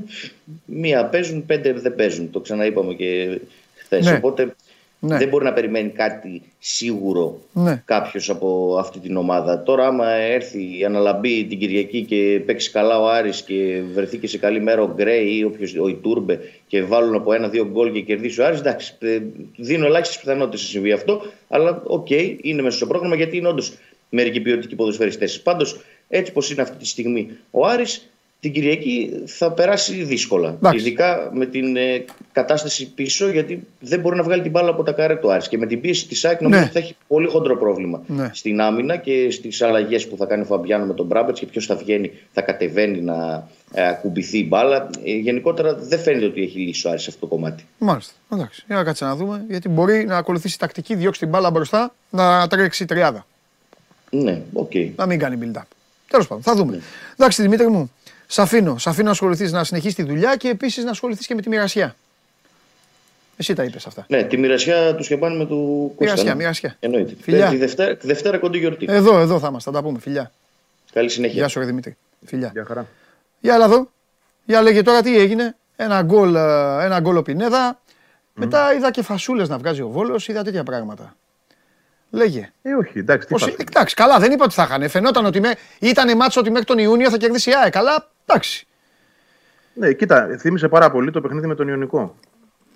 μία 0.65 1.05
παίζουν, 1.05 1.45
πέντε 1.45 1.73
δεν 1.73 1.95
παίζουν. 1.95 2.31
Το 2.31 2.39
ξαναείπαμε 2.39 2.93
και 2.93 3.39
χθες. 3.75 4.05
Ναι. 4.05 4.11
Οπότε 4.13 4.55
ναι. 5.03 5.17
δεν 5.17 5.27
μπορεί 5.27 5.43
να 5.43 5.53
περιμένει 5.53 5.89
κάτι 5.89 6.41
σίγουρο 6.59 7.39
ναι. 7.53 7.81
κάποιος 7.85 8.29
από 8.29 8.77
αυτή 8.79 8.99
την 8.99 9.17
ομάδα. 9.17 9.63
Τώρα, 9.63 9.87
άμα 9.87 10.09
έρθει 10.09 10.79
η 10.79 10.85
αναλαμπή 10.85 11.45
την 11.45 11.59
Κυριακή 11.59 12.05
και 12.05 12.41
παίξει 12.45 12.71
καλά 12.71 12.99
ο 12.99 13.09
Άρης 13.09 13.41
και 13.41 13.81
βρεθεί 13.93 14.17
και 14.17 14.27
σε 14.27 14.37
καλή 14.37 14.61
μέρα 14.61 14.81
ο 14.81 14.93
Γκρέι 14.95 15.37
ή 15.37 15.43
όποιος, 15.43 15.75
ο 15.75 15.87
Ιτούρμπε 15.87 16.39
και 16.67 16.83
βάλουν 16.83 17.15
από 17.15 17.33
ένα-δύο 17.33 17.65
γκολ 17.65 17.91
και 17.91 18.01
κερδίσει 18.01 18.41
ο 18.41 18.45
Άρης, 18.45 18.59
εντάξει, 18.59 18.95
ε, 18.99 19.19
δίνω 19.57 19.85
ελάχιστες 19.85 20.19
πιθανότητες 20.19 20.61
να 20.61 20.67
συμβεί 20.67 20.91
αυτό. 20.91 21.21
Αλλά 21.47 21.81
OK, 21.85 22.07
okay, 22.09 22.37
είναι 22.41 22.61
μέσα 22.61 22.77
στο 22.77 22.87
πρόγραμμα 22.87 23.15
γιατί 23.15 23.37
είναι 23.37 23.47
όντως 23.47 23.73
μερικοί 24.09 24.41
ποιοτικοί 24.41 24.75
ποδοσφαιριστές. 24.75 25.41
Πάντως, 25.41 25.79
έτσι 26.09 26.31
πως 26.31 26.51
είναι 26.51 26.61
αυτή 26.61 26.77
τη 26.77 26.87
στιγμή 26.87 27.29
ο 27.51 27.65
Άρης 27.65 28.10
την 28.41 28.51
Κυριακή 28.51 29.23
θα 29.25 29.51
περάσει 29.51 30.03
δύσκολα. 30.03 30.57
Ειδικά 30.73 31.29
με 31.33 31.45
την 31.45 31.75
ε, 31.75 32.05
κατάσταση 32.31 32.91
πίσω, 32.91 33.29
γιατί 33.29 33.67
δεν 33.79 33.99
μπορεί 33.99 34.15
να 34.15 34.23
βγάλει 34.23 34.41
την 34.41 34.51
μπάλα 34.51 34.69
από 34.69 34.83
τα 34.83 34.91
καρέ 34.91 35.15
του 35.15 35.31
Άρης. 35.31 35.47
Και 35.47 35.57
με 35.57 35.65
την 35.65 35.81
πίεση 35.81 36.07
της 36.07 36.25
ΑΕΚ 36.25 36.41
νομίζω 36.41 36.59
ναι. 36.59 36.65
ότι 36.65 36.73
θα 36.73 36.79
έχει 36.79 36.95
πολύ 37.07 37.27
χοντρό 37.27 37.57
πρόβλημα 37.57 38.01
ναι. 38.07 38.29
στην 38.33 38.61
άμυνα 38.61 38.97
και 38.97 39.31
στις 39.31 39.61
αλλαγές 39.61 40.07
που 40.07 40.17
θα 40.17 40.25
κάνει 40.25 40.41
ο 40.41 40.45
Φαμπιάνο 40.45 40.85
με 40.85 40.93
τον 40.93 41.05
Μπράμπετς 41.05 41.39
και 41.39 41.45
ποιος 41.45 41.65
θα 41.65 41.75
βγαίνει, 41.75 42.11
θα 42.33 42.41
κατεβαίνει 42.41 43.01
να 43.01 43.47
ε, 43.73 43.87
ακουμπηθεί 43.87 44.37
η 44.37 44.45
μπάλα. 44.49 44.89
Ε, 45.03 45.11
γενικότερα 45.11 45.75
δεν 45.75 45.99
φαίνεται 45.99 46.25
ότι 46.25 46.41
έχει 46.41 46.59
λύσει 46.59 46.87
ο 46.87 46.89
Άρης 46.89 47.07
αυτό 47.07 47.19
το 47.19 47.27
κομμάτι. 47.27 47.65
Μάλιστα. 47.77 48.13
Εντάξει. 48.33 48.63
Για 48.67 48.75
να 48.75 48.83
κάτσε 48.83 49.05
να 49.05 49.15
δούμε, 49.15 49.45
γιατί 49.49 49.69
μπορεί 49.69 50.05
να 50.05 50.17
ακολουθήσει 50.17 50.59
τακτική, 50.59 50.95
διώξει 50.95 51.19
την 51.19 51.29
μπάλα 51.29 51.51
μπροστά, 51.51 51.93
να 52.09 52.47
τρέξει 52.47 52.85
τριάδα. 52.85 53.25
Ναι, 54.09 54.41
OK. 54.53 54.71
Okay. 54.73 54.89
Να 54.95 55.05
μην 55.05 55.19
κάνει 55.19 55.37
build-up. 55.41 55.61
Τέλος 56.11 56.27
πάντων, 56.27 56.43
θα 56.43 56.55
δούμε. 56.55 56.71
Ναι. 56.71 56.81
Εντάξει, 57.17 57.41
Δημήτρη 57.41 57.67
μου, 57.67 57.91
Σ' 58.31 58.39
αφήνω. 58.39 58.77
Σ' 58.77 58.87
αφήνω 58.87 59.05
να 59.05 59.11
ασχοληθείς 59.11 59.51
να 59.51 59.63
συνεχίσεις 59.63 59.95
τη 59.95 60.03
δουλειά 60.03 60.35
και 60.35 60.49
επίσης 60.49 60.83
να 60.83 60.89
ασχοληθείς 60.89 61.27
και 61.27 61.35
με 61.35 61.41
τη 61.41 61.49
μοιρασιά. 61.49 61.95
Εσύ 63.37 63.53
τα 63.53 63.63
είπες 63.63 63.85
αυτά. 63.85 64.05
Ναι, 64.09 64.23
τη 64.23 64.37
μοιρασιά 64.37 64.95
του 64.95 65.03
σκεπάνουμε 65.03 65.45
του 65.45 65.91
Κώστα. 65.95 66.13
Μοιρασιά, 66.13 66.35
μοιρασιά. 66.35 66.75
Εννοείται. 66.79 67.15
Φιλιά. 67.21 67.49
Τη 67.49 67.57
Δευτέρα, 67.57 67.97
Δευτέρα 68.01 68.37
κοντή 68.37 68.57
γιορτή. 68.57 68.85
Εδώ, 68.89 69.19
εδώ 69.19 69.39
θα 69.39 69.47
είμαστε, 69.47 69.71
θα 69.71 69.77
τα 69.77 69.83
πούμε. 69.83 69.99
Φιλιά. 69.99 70.31
Καλή 70.93 71.09
συνέχεια. 71.09 71.37
Γεια 71.37 71.47
σου, 71.47 71.59
ρε 71.59 71.65
Δημήτρη. 71.65 71.97
Φιλιά. 72.25 72.49
Γεια 72.53 72.65
χαρά. 72.65 72.87
Γεια, 73.39 73.53
αλλά 73.53 73.65
εδώ. 73.65 73.89
Για 74.45 74.61
λέγε 74.61 74.81
τώρα 74.81 75.01
τι 75.01 75.17
έγινε. 75.17 75.55
Ένα 75.75 76.01
γκολ, 76.01 76.35
ε, 76.35 76.39
ένα 76.85 76.99
γκολ 76.99 77.17
ο 77.17 77.21
Πινέδα. 77.21 77.75
Mm. 77.75 77.79
Μετά 78.33 78.73
είδα 78.73 78.91
και 78.91 79.01
φασούλες 79.01 79.49
να 79.49 79.57
βγάζει 79.57 79.81
ο 79.81 79.87
Βόλος, 79.87 80.27
είδα 80.27 80.43
τέτοια 80.43 80.63
πράγματα. 80.63 81.15
Λέγε. 82.11 82.51
Ε, 82.61 82.73
όχι, 82.73 82.99
εντάξει. 82.99 83.27
Τι 83.27 83.33
Πώς, 83.33 83.47
εντάξει, 83.47 83.95
καλά, 83.95 84.19
δεν 84.19 84.31
είπα 84.31 84.43
ότι 84.43 84.53
θα 84.53 84.63
είχαν. 84.63 84.89
Φαινόταν 84.89 85.25
ότι 85.25 85.39
με, 85.39 85.53
ήταν 85.79 86.17
μάτσο 86.17 86.39
ότι 86.39 86.49
μέχρι 86.49 86.65
τον 86.65 86.77
Ιούνιο 86.77 87.09
θα 87.09 87.17
κερδίσει 87.17 87.49
η 87.49 87.53
ΑΕΚ. 87.63 87.75
Αλλά 87.75 88.09
εντάξει. 88.25 88.67
Ναι, 89.73 89.93
κοίτα, 89.93 90.37
θύμισε 90.39 90.67
πάρα 90.67 90.91
πολύ 90.91 91.11
το 91.11 91.21
παιχνίδι 91.21 91.47
με 91.47 91.55
τον 91.55 91.67
Ιωνικό. 91.67 92.15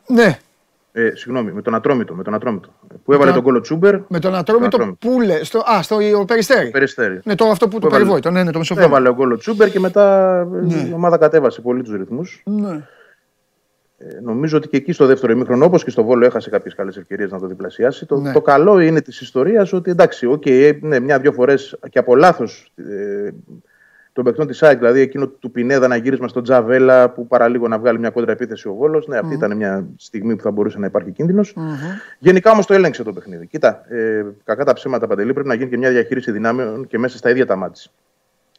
Ναι. 0.07 0.39
Ε, 0.91 1.11
συγγνώμη, 1.15 1.51
με 1.51 1.61
τον 1.61 1.75
Ατρόμητο. 1.75 2.13
Με 2.13 2.23
τον 2.23 2.33
Ατρόμητο 2.33 2.69
που 3.03 3.13
έβαλε 3.13 3.31
τον 3.31 3.43
κόλλο 3.43 3.61
Τσούμπερ. 3.61 3.95
Με 4.07 4.19
τον 4.19 4.35
Ατρόμητο 4.35 4.95
που 4.99 5.21
λες. 5.21 5.47
Στο, 5.47 5.59
α, 5.59 5.81
στο 5.81 5.97
Περιστέρι. 6.27 6.69
Περιστέρι. 6.69 7.19
Ναι, 7.23 7.35
το 7.35 7.45
αυτό 7.45 7.67
που, 7.67 7.73
που 7.73 7.79
το 7.79 7.87
περιβόητο. 7.87 8.31
Ναι, 8.31 8.43
ναι, 8.43 8.51
το 8.51 8.57
μεσοβόλιο. 8.57 8.89
Έβαλε 8.89 9.09
ο 9.09 9.15
κόλλο 9.15 9.37
Τσούμπερ 9.37 9.71
και 9.71 9.79
μετά 9.79 10.43
ναι. 10.45 10.73
η 10.73 10.91
ομάδα 10.93 11.17
κατέβασε 11.17 11.61
πολύ 11.61 11.83
τους 11.83 11.95
ρυθμούς. 11.95 12.41
Ναι. 12.45 12.87
Ε, 13.97 14.19
νομίζω 14.21 14.57
ότι 14.57 14.67
και 14.67 14.77
εκεί 14.77 14.91
στο 14.91 15.05
δεύτερο 15.05 15.33
ημίχρονο, 15.33 15.65
όπως 15.65 15.83
και 15.83 15.89
στο 15.89 16.03
Βόλο, 16.03 16.25
έχασε 16.25 16.49
κάποιες 16.49 16.75
καλές 16.75 16.97
ευκαιρίες 16.97 17.31
να 17.31 17.39
το 17.39 17.47
διπλασιάσει. 17.47 18.05
Το, 18.05 18.19
ναι. 18.19 18.31
το 18.31 18.41
καλό 18.41 18.79
είναι 18.79 19.01
της 19.01 19.21
ιστορίας 19.21 19.73
ότι 19.73 19.91
εντάξει, 19.91 20.39
okay, 20.39 20.77
ναι, 20.81 20.99
μια-δυο 20.99 21.31
φορές 21.31 21.77
και 21.89 21.99
από 21.99 22.15
λάθος 22.15 22.71
ε, 22.75 23.29
των 24.13 24.23
παικτών 24.23 24.47
της 24.47 24.63
ΑΕΚ, 24.63 24.77
δηλαδή 24.77 24.99
εκείνο 24.99 25.27
του 25.27 25.51
Πινέδα 25.51 25.87
να 25.87 25.95
γύρισμα 25.95 26.27
στον 26.27 26.43
Τζαβέλα 26.43 27.09
που 27.09 27.27
παραλίγο 27.27 27.67
να 27.67 27.79
βγάλει 27.79 27.99
μια 27.99 28.09
κόντρα 28.09 28.31
επίθεση 28.31 28.67
ο 28.67 28.73
Βόλος. 28.73 29.07
Ναι, 29.07 29.17
αυτή 29.17 29.33
ήταν 29.33 29.55
μια 29.55 29.87
στιγμή 29.97 30.35
που 30.35 30.43
θα 30.43 30.51
μπορούσε 30.51 30.79
να 30.79 30.85
υπάρχει 30.85 31.11
κίνδυνος. 31.11 31.53
Mm-hmm. 31.57 32.15
Γενικά 32.19 32.51
όμως 32.51 32.65
το 32.65 32.73
έλεγξε 32.73 33.03
το 33.03 33.13
παιχνίδι. 33.13 33.47
Κοίτα, 33.47 33.85
ε, 33.87 34.25
κακά 34.43 34.65
τα 34.65 34.73
ψέματα 34.73 35.07
παντελή 35.07 35.33
πρέπει 35.33 35.47
να 35.47 35.53
γίνει 35.53 35.69
και 35.69 35.77
μια 35.77 35.89
διαχείριση 35.89 36.31
δυνάμεων 36.31 36.87
και 36.87 36.97
μέσα 36.97 37.17
στα 37.17 37.29
ίδια 37.29 37.45
τα 37.45 37.55
μάτια. 37.55 37.91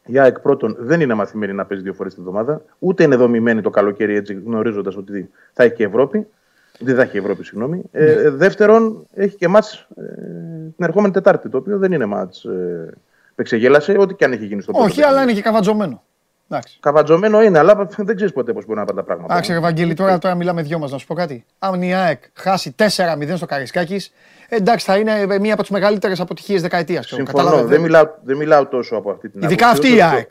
Η 0.06 0.18
ΑΕΚ 0.18 0.40
πρώτον 0.40 0.76
δεν 0.78 1.00
είναι 1.00 1.14
μαθημένη 1.14 1.52
να 1.52 1.64
παίζει 1.64 1.82
δύο 1.82 1.92
φορές 1.92 2.14
τη 2.14 2.20
βδομάδα, 2.20 2.62
ούτε 2.78 3.02
είναι 3.02 3.16
δομημένη 3.16 3.60
το 3.60 3.70
καλοκαίρι 3.70 4.16
έτσι 4.16 4.42
γνωρίζοντας 4.44 4.96
ότι 4.96 5.30
θα 5.52 5.62
έχει 5.62 5.74
και 5.74 5.84
Ευρώπη. 5.84 6.26
Δεν 6.78 6.96
θα 6.96 7.02
έχει 7.02 7.16
Ευρώπη, 7.16 7.44
συγγνώμη. 7.44 7.82
Ε, 7.92 8.04
ναι. 8.04 8.10
Ε, 8.10 8.30
δεύτερον, 8.30 9.06
έχει 9.14 9.36
και 9.36 9.48
μάτς 9.48 9.88
ε, 9.96 10.02
την 10.76 10.84
ερχόμενη 10.84 11.12
Τετάρτη, 11.12 11.48
το 11.48 11.56
οποίο 11.56 11.78
δεν 11.78 11.92
είναι 11.92 12.06
μάτς 12.06 12.44
ε, 12.44 12.94
Εξεγέλασε, 13.38 13.96
ό,τι 13.98 14.14
και 14.14 14.24
αν 14.24 14.32
έχει 14.32 14.46
γίνει 14.46 14.62
στο 14.62 14.72
Όχι, 14.74 15.02
αλλά 15.02 15.22
είναι 15.22 15.32
και 15.32 15.42
καβατζωμένο. 15.42 16.02
Εντάξει. 16.50 16.78
Καβατζωμένο 16.80 17.42
είναι, 17.42 17.58
αλλά 17.58 17.88
δεν 17.96 18.16
ξέρεις 18.16 18.32
ποτέ 18.32 18.52
πώς 18.52 18.66
μπορεί 18.66 18.78
να 18.78 18.84
πάνε 18.84 18.98
τα 18.98 19.04
πράγματα. 19.04 19.32
Εντάξει, 19.32 19.52
Ευαγγέλη, 19.52 19.94
τώρα, 19.94 20.18
τώρα 20.18 20.34
μιλάμε 20.34 20.62
δυο 20.62 20.78
μας 20.78 20.90
να 20.90 20.98
σου 20.98 21.06
πω 21.06 21.14
κάτι. 21.14 21.44
Αν 21.58 21.82
η 21.82 21.94
ΑΕΚ 21.94 22.22
χάσει 22.34 22.74
4-0 22.78 23.36
στο 23.36 23.46
Καρισκάκης, 23.46 24.12
εντάξει, 24.48 24.86
θα 24.86 24.96
είναι 24.96 25.38
μία 25.40 25.52
από 25.52 25.62
τις 25.62 25.70
μεγαλύτερες 25.70 26.20
αποτυχίες 26.20 26.62
δεκαετίας. 26.62 27.06
Συμφωνώ. 27.06 27.64
Δεν 27.64 27.80
μιλάω, 27.80 28.08
δεν 28.22 28.36
μιλάω 28.36 28.66
τόσο 28.66 28.96
από 28.96 29.10
αυτή 29.10 29.28
την 29.28 29.42
Ειδικά 29.42 29.68
αυτή 29.68 29.94
η 29.94 30.02
ΑΕΚ. 30.02 30.30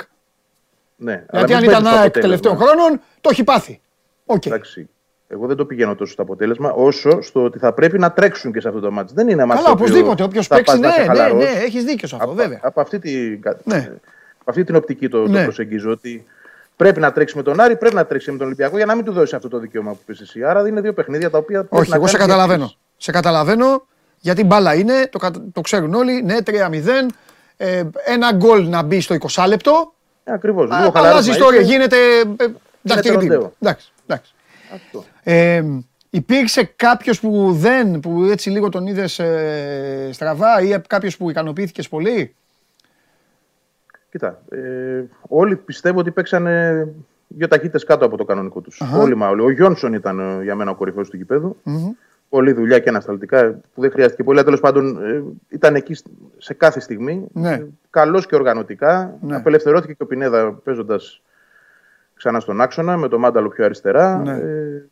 Ναι, 0.96 1.24
Γιατί 1.32 1.54
αν 1.54 1.64
ήταν 1.64 1.88
ΑΕΚ 1.88 2.20
τελευταίων 2.20 2.58
χρόνων, 2.58 3.02
το 3.22 3.30
έχει 3.32 3.44
πάθει. 3.44 3.82
Okay. 4.26 4.46
Εντάξει. 4.46 4.90
Εγώ 5.28 5.48
δεν 5.48 5.56
το 5.56 5.66
πηγαίνω 5.66 5.96
τόσο 5.96 6.12
στο 6.12 6.22
αποτέλεσμα, 6.22 6.72
όσο 6.72 7.22
στο 7.22 7.44
ότι 7.44 7.60
θα 7.60 7.74
πρέπει 7.74 8.00
να 8.00 8.12
τρέξουν 8.12 8.52
και 8.52 8.62
σε 8.62 8.68
αυτό 8.68 8.80
το 8.80 8.92
μάτι. 8.92 9.14
Δεν 9.14 9.28
είναι 9.28 9.46
μάτι. 9.46 9.62
Καλά, 9.62 9.74
οπωσδήποτε. 9.74 10.24
Όποιος 10.24 10.48
παίξει, 10.48 10.80
ναι, 10.80 10.88
ναι, 11.14 11.28
ναι, 11.34 11.44
έχεις 11.44 11.84
δίκιο 11.84 12.08
σε 12.08 12.16
αυτό, 12.16 12.28
από, 12.28 12.36
βέβαια. 12.36 12.60
Από 12.62 12.82
αυτή, 12.82 13.00
τη, 13.00 13.40
ναι. 13.64 13.92
Αυτή 14.46 14.64
την 14.64 14.76
οπτική 14.76 15.10
το, 15.10 15.28
ναι. 15.28 15.38
το 15.38 15.44
προσεγγίζω. 15.44 15.92
Ότι 15.92 16.26
πρέπει 16.76 17.00
να 17.00 17.12
τρέξει 17.12 17.38
με 17.38 17.44
τον 17.44 17.60
Άρη, 17.60 17.76
πρέπει 17.76 17.96
να 17.96 18.06
τρέξει 18.06 18.32
με 18.32 18.38
τον 18.38 18.46
Ολυμπιακό 18.46 18.78
για 18.78 18.86
να 18.86 18.96
μην 18.96 19.06
του 19.06 19.12
δώσει 19.12 19.36
αυτό 19.36 19.48
το 19.48 19.60
δικαίωμα 19.60 19.92
που 19.92 20.00
πει 20.06 20.16
εσύ. 20.22 20.44
Άρα 20.44 20.68
είναι 20.68 20.82
δύο 20.82 20.94
παιχνίδια 20.94 21.30
τα 21.30 21.38
οποία. 21.38 21.66
Όχι, 21.70 21.92
εγώ 21.94 22.08
σε 22.08 22.18
καταλαβαίνω. 22.18 22.74
Σε 22.98 23.12
καταλαβαίνω 23.12 23.86
γιατί 24.20 24.44
μπάλα 24.44 24.76
είναι, 24.76 25.10
το, 25.12 25.32
το 25.52 25.62
ξέρουν 25.62 25.94
όλοι. 25.94 26.24
Ναι, 26.24 26.36
3-0. 26.46 26.52
Ε, 27.58 27.84
ένα 28.06 28.34
γκολ 28.34 28.68
να 28.68 28.84
μπει 28.84 29.00
στο 29.00 29.16
20 29.32 29.46
λεπτό. 29.48 29.94
Ε, 30.24 30.34
Ακριβώς. 30.34 30.70
Αλλάζει 30.94 31.30
ιστορία. 31.30 31.62
Γίνεται. 31.62 31.98
Ε, 32.20 32.46
εντάξει. 32.84 33.12
εντάξει. 33.60 34.34
Αυτό. 34.74 35.06
Ε, 35.24 35.64
υπήρξε 36.10 36.74
κάποιος 36.76 37.20
που 37.20 37.52
δεν, 37.54 38.00
που 38.00 38.24
έτσι 38.24 38.50
λίγο 38.50 38.70
τον 38.70 38.88
είδες 38.88 39.20
ε, 39.20 40.10
στραβά 40.12 40.62
ή 40.62 40.82
κάποιος 40.88 41.18
που 41.18 41.30
ικανοποιήθηκες 41.30 41.90
πολύ; 41.90 42.36
Κοίτα, 44.16 44.42
ε, 44.50 45.04
όλοι 45.28 45.56
πιστεύω 45.56 46.00
ότι 46.00 46.12
παίξανε 46.12 46.88
δύο 47.28 47.48
ταχύτητες 47.48 47.84
κάτω 47.84 48.06
από 48.06 48.18
το 48.18 48.26
κανονικό 48.26 48.62
τους. 48.62 48.82
Uh-huh. 48.84 49.00
Όλοι 49.02 49.16
μα 49.16 49.30
όλοι. 49.30 49.42
Ο 49.42 49.50
Γιόνσον 49.50 49.94
ήταν 49.94 50.20
ε, 50.20 50.44
για 50.44 50.56
μένα 50.56 50.72
ο 50.72 50.76
κορυφαίος 50.76 51.10
του 51.10 51.18
γηπέδου. 51.18 51.58
Mm-hmm. 51.66 51.96
Πολλή 52.30 52.52
δουλειά 52.52 52.80
και 52.80 52.90
ανασταλτικά 52.90 53.60
που 53.74 53.82
δεν 53.82 53.92
χρειάστηκε 53.92 54.24
πολύ. 54.24 54.44
Τέλος 54.44 54.60
πάντων 54.60 55.04
ε, 55.06 55.24
ήταν 55.50 55.76
εκεί 55.76 55.96
σε 56.38 56.54
κάθε 56.54 56.80
στιγμή. 56.80 57.26
Ναι. 57.34 57.52
Ε, 57.54 57.68
Καλός 57.90 58.26
και 58.26 58.36
οργανωτικά. 58.36 59.18
Ναι. 59.22 59.36
Απελευθερώθηκε 59.36 59.94
και 59.94 60.04
ο 60.04 60.06
Πινέδα 60.06 60.52
παίζοντας 60.52 61.22
ξανά 62.14 62.40
στον 62.40 62.62
άξονα 62.62 62.98
με 62.98 63.08
το 63.08 63.20
μάνταλο 63.20 63.50
πιο 63.50 63.66
αριστερά. 63.66 64.18
Ναι. 64.18 64.32
Ε, 64.32 64.86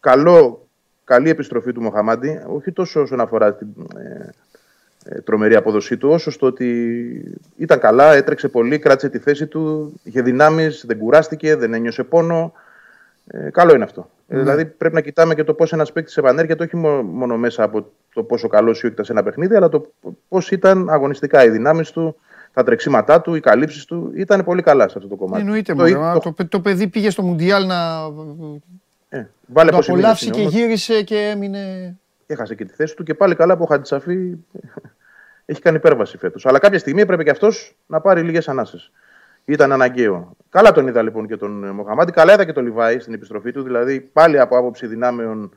καλό, 0.00 0.66
καλή 1.04 1.28
επιστροφή 1.28 1.72
του 1.72 1.82
Μοχαμάντη, 1.82 2.42
όχι 2.46 2.72
τόσο 2.72 3.00
όσον 3.00 3.20
αφορά 3.20 3.54
την 3.54 3.68
ε, 3.96 4.02
ε, 4.02 4.30
τρομερή 5.24 5.54
απόδοσή 5.54 5.96
του, 5.96 6.08
όσο 6.08 6.30
στο 6.30 6.46
ότι 6.46 7.44
ήταν 7.56 7.78
καλά, 7.78 8.14
έτρεξε 8.14 8.48
πολύ, 8.48 8.78
κράτησε 8.78 9.08
τη 9.08 9.18
θέση 9.18 9.46
του, 9.46 9.92
είχε 10.02 10.22
δυνάμεις, 10.22 10.84
δεν 10.86 10.98
κουράστηκε, 10.98 11.56
δεν 11.56 11.74
ένιωσε 11.74 12.02
πόνο. 12.02 12.52
Ε, 13.26 13.50
καλό 13.50 13.74
είναι 13.74 13.84
αυτό. 13.84 14.10
Ε, 14.28 14.34
ναι. 14.34 14.40
δηλαδή 14.40 14.64
πρέπει 14.64 14.94
να 14.94 15.00
κοιτάμε 15.00 15.34
και 15.34 15.44
το 15.44 15.54
πώς 15.54 15.72
ένας 15.72 15.92
παίκτης 15.92 16.16
επανέρχεται, 16.16 16.64
όχι 16.64 16.76
μόνο 17.02 17.36
μέσα 17.36 17.62
από 17.62 17.90
το 18.14 18.22
πόσο 18.22 18.48
καλός 18.48 18.82
ή 18.82 18.88
ήταν 18.92 19.04
σε 19.04 19.12
ένα 19.12 19.22
παιχνίδι, 19.22 19.54
αλλά 19.54 19.68
το 19.68 19.92
πώς 20.28 20.50
ήταν 20.50 20.90
αγωνιστικά 20.90 21.44
οι 21.44 21.50
δυνάμεις 21.50 21.90
του, 21.90 22.16
τα 22.52 22.62
τρεξίματά 22.64 23.20
του, 23.20 23.34
οι 23.34 23.40
καλύψεις 23.40 23.84
του. 23.84 24.12
Ήταν 24.16 24.44
πολύ 24.44 24.62
καλά 24.62 24.88
σε 24.88 24.94
αυτό 24.96 25.08
το 25.08 25.16
κομμάτι. 25.16 25.42
Εννοείται, 25.42 25.74
το, 25.74 26.20
το, 26.22 26.32
το, 26.36 26.46
το 26.48 26.60
παιδί 26.60 26.88
πήγε 26.88 27.10
στο 27.10 27.22
Μουντιάλ 27.22 27.66
να. 27.66 28.10
Ε, 29.08 29.26
βάλε 29.46 29.70
το 29.70 29.76
απολαύσει 29.76 30.30
και 30.30 30.42
γύρισε 30.42 31.02
και 31.02 31.16
έμεινε. 31.16 31.96
Έχασε 32.26 32.54
και 32.54 32.64
τη 32.64 32.74
θέση 32.74 32.96
του 32.96 33.02
και 33.02 33.14
πάλι 33.14 33.34
καλά 33.34 33.56
που 33.56 33.62
ο 33.62 33.66
Χατζησαφή 33.66 34.36
έχει 35.44 35.60
κάνει 35.60 35.76
υπέρβαση 35.76 36.18
φέτος. 36.18 36.46
Αλλά 36.46 36.58
κάποια 36.58 36.78
στιγμή 36.78 37.00
έπρεπε 37.00 37.22
και 37.22 37.30
αυτός 37.30 37.76
να 37.86 38.00
πάρει 38.00 38.22
λίγες 38.22 38.48
ανάσες. 38.48 38.90
Ήταν 39.44 39.72
αναγκαίο. 39.72 40.36
Καλά 40.50 40.72
τον 40.72 40.86
είδα 40.86 41.02
λοιπόν 41.02 41.26
και 41.26 41.36
τον 41.36 41.66
Μοχαμάτι. 41.68 42.12
Καλά 42.12 42.32
είδα 42.32 42.44
και 42.44 42.52
τον 42.52 42.64
Λιβάη 42.64 42.98
στην 42.98 43.14
επιστροφή 43.14 43.52
του. 43.52 43.62
Δηλαδή 43.62 44.00
πάλι 44.00 44.38
από 44.38 44.58
άποψη 44.58 44.86
δυνάμεων 44.86 45.54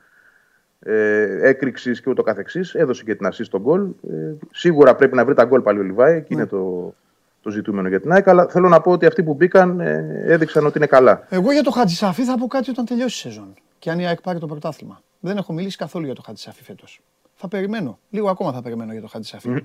ε, 0.79 1.47
έκρηξης 1.47 2.01
και 2.01 2.09
ούτω 2.09 2.23
καθεξής. 2.23 2.73
Έδωσε 2.73 3.03
και 3.03 3.15
την 3.15 3.25
ασή 3.25 3.43
στον 3.43 3.61
γκολ. 3.61 3.81
Ε, 3.81 4.33
σίγουρα 4.51 4.95
πρέπει 4.95 5.15
να 5.15 5.25
βρει 5.25 5.33
τα 5.33 5.45
γκολ 5.45 5.61
πάλι 5.61 5.79
ο 5.79 5.83
Λιβάη 5.83 6.21
και 6.21 6.27
είναι 6.29 6.41
ναι. 6.41 6.47
το, 6.47 6.93
το 7.41 7.49
ζητούμενο 7.49 7.87
για 7.87 8.01
την 8.01 8.11
ΑΕΚ. 8.11 8.27
Αλλά 8.27 8.47
θέλω 8.47 8.69
να 8.69 8.81
πω 8.81 8.91
ότι 8.91 9.05
αυτοί 9.05 9.23
που 9.23 9.33
μπήκαν 9.33 9.79
ε, 9.79 10.23
έδειξαν 10.25 10.65
ότι 10.65 10.77
είναι 10.77 10.87
καλά. 10.87 11.25
Εγώ 11.29 11.51
για 11.51 11.63
το 11.63 11.71
Χατζησαφή 11.71 12.23
θα 12.23 12.37
πω 12.37 12.47
κάτι 12.47 12.69
όταν 12.69 12.85
τελειώσει 12.85 13.27
η 13.27 13.31
σεζόν. 13.31 13.53
Και 13.79 13.89
αν 13.89 13.99
η 13.99 14.07
ΑΕΚ 14.07 14.21
πάρει 14.21 14.39
το 14.39 14.47
πρωτάθλημα. 14.47 15.01
Δεν 15.19 15.37
έχω 15.37 15.53
μιλήσει 15.53 15.77
καθόλου 15.77 16.05
για 16.05 16.15
το 16.15 16.21
Χατζησαφή 16.25 16.63
φέτος. 16.63 17.01
Θα 17.49 17.57
περιμένω. 17.57 17.99
Λίγο 18.09 18.29
ακόμα 18.29 18.51
θα 18.51 18.61
περιμένω 18.61 18.91
για 18.91 19.01
το 19.01 19.07
Χατζησαφή. 19.07 19.63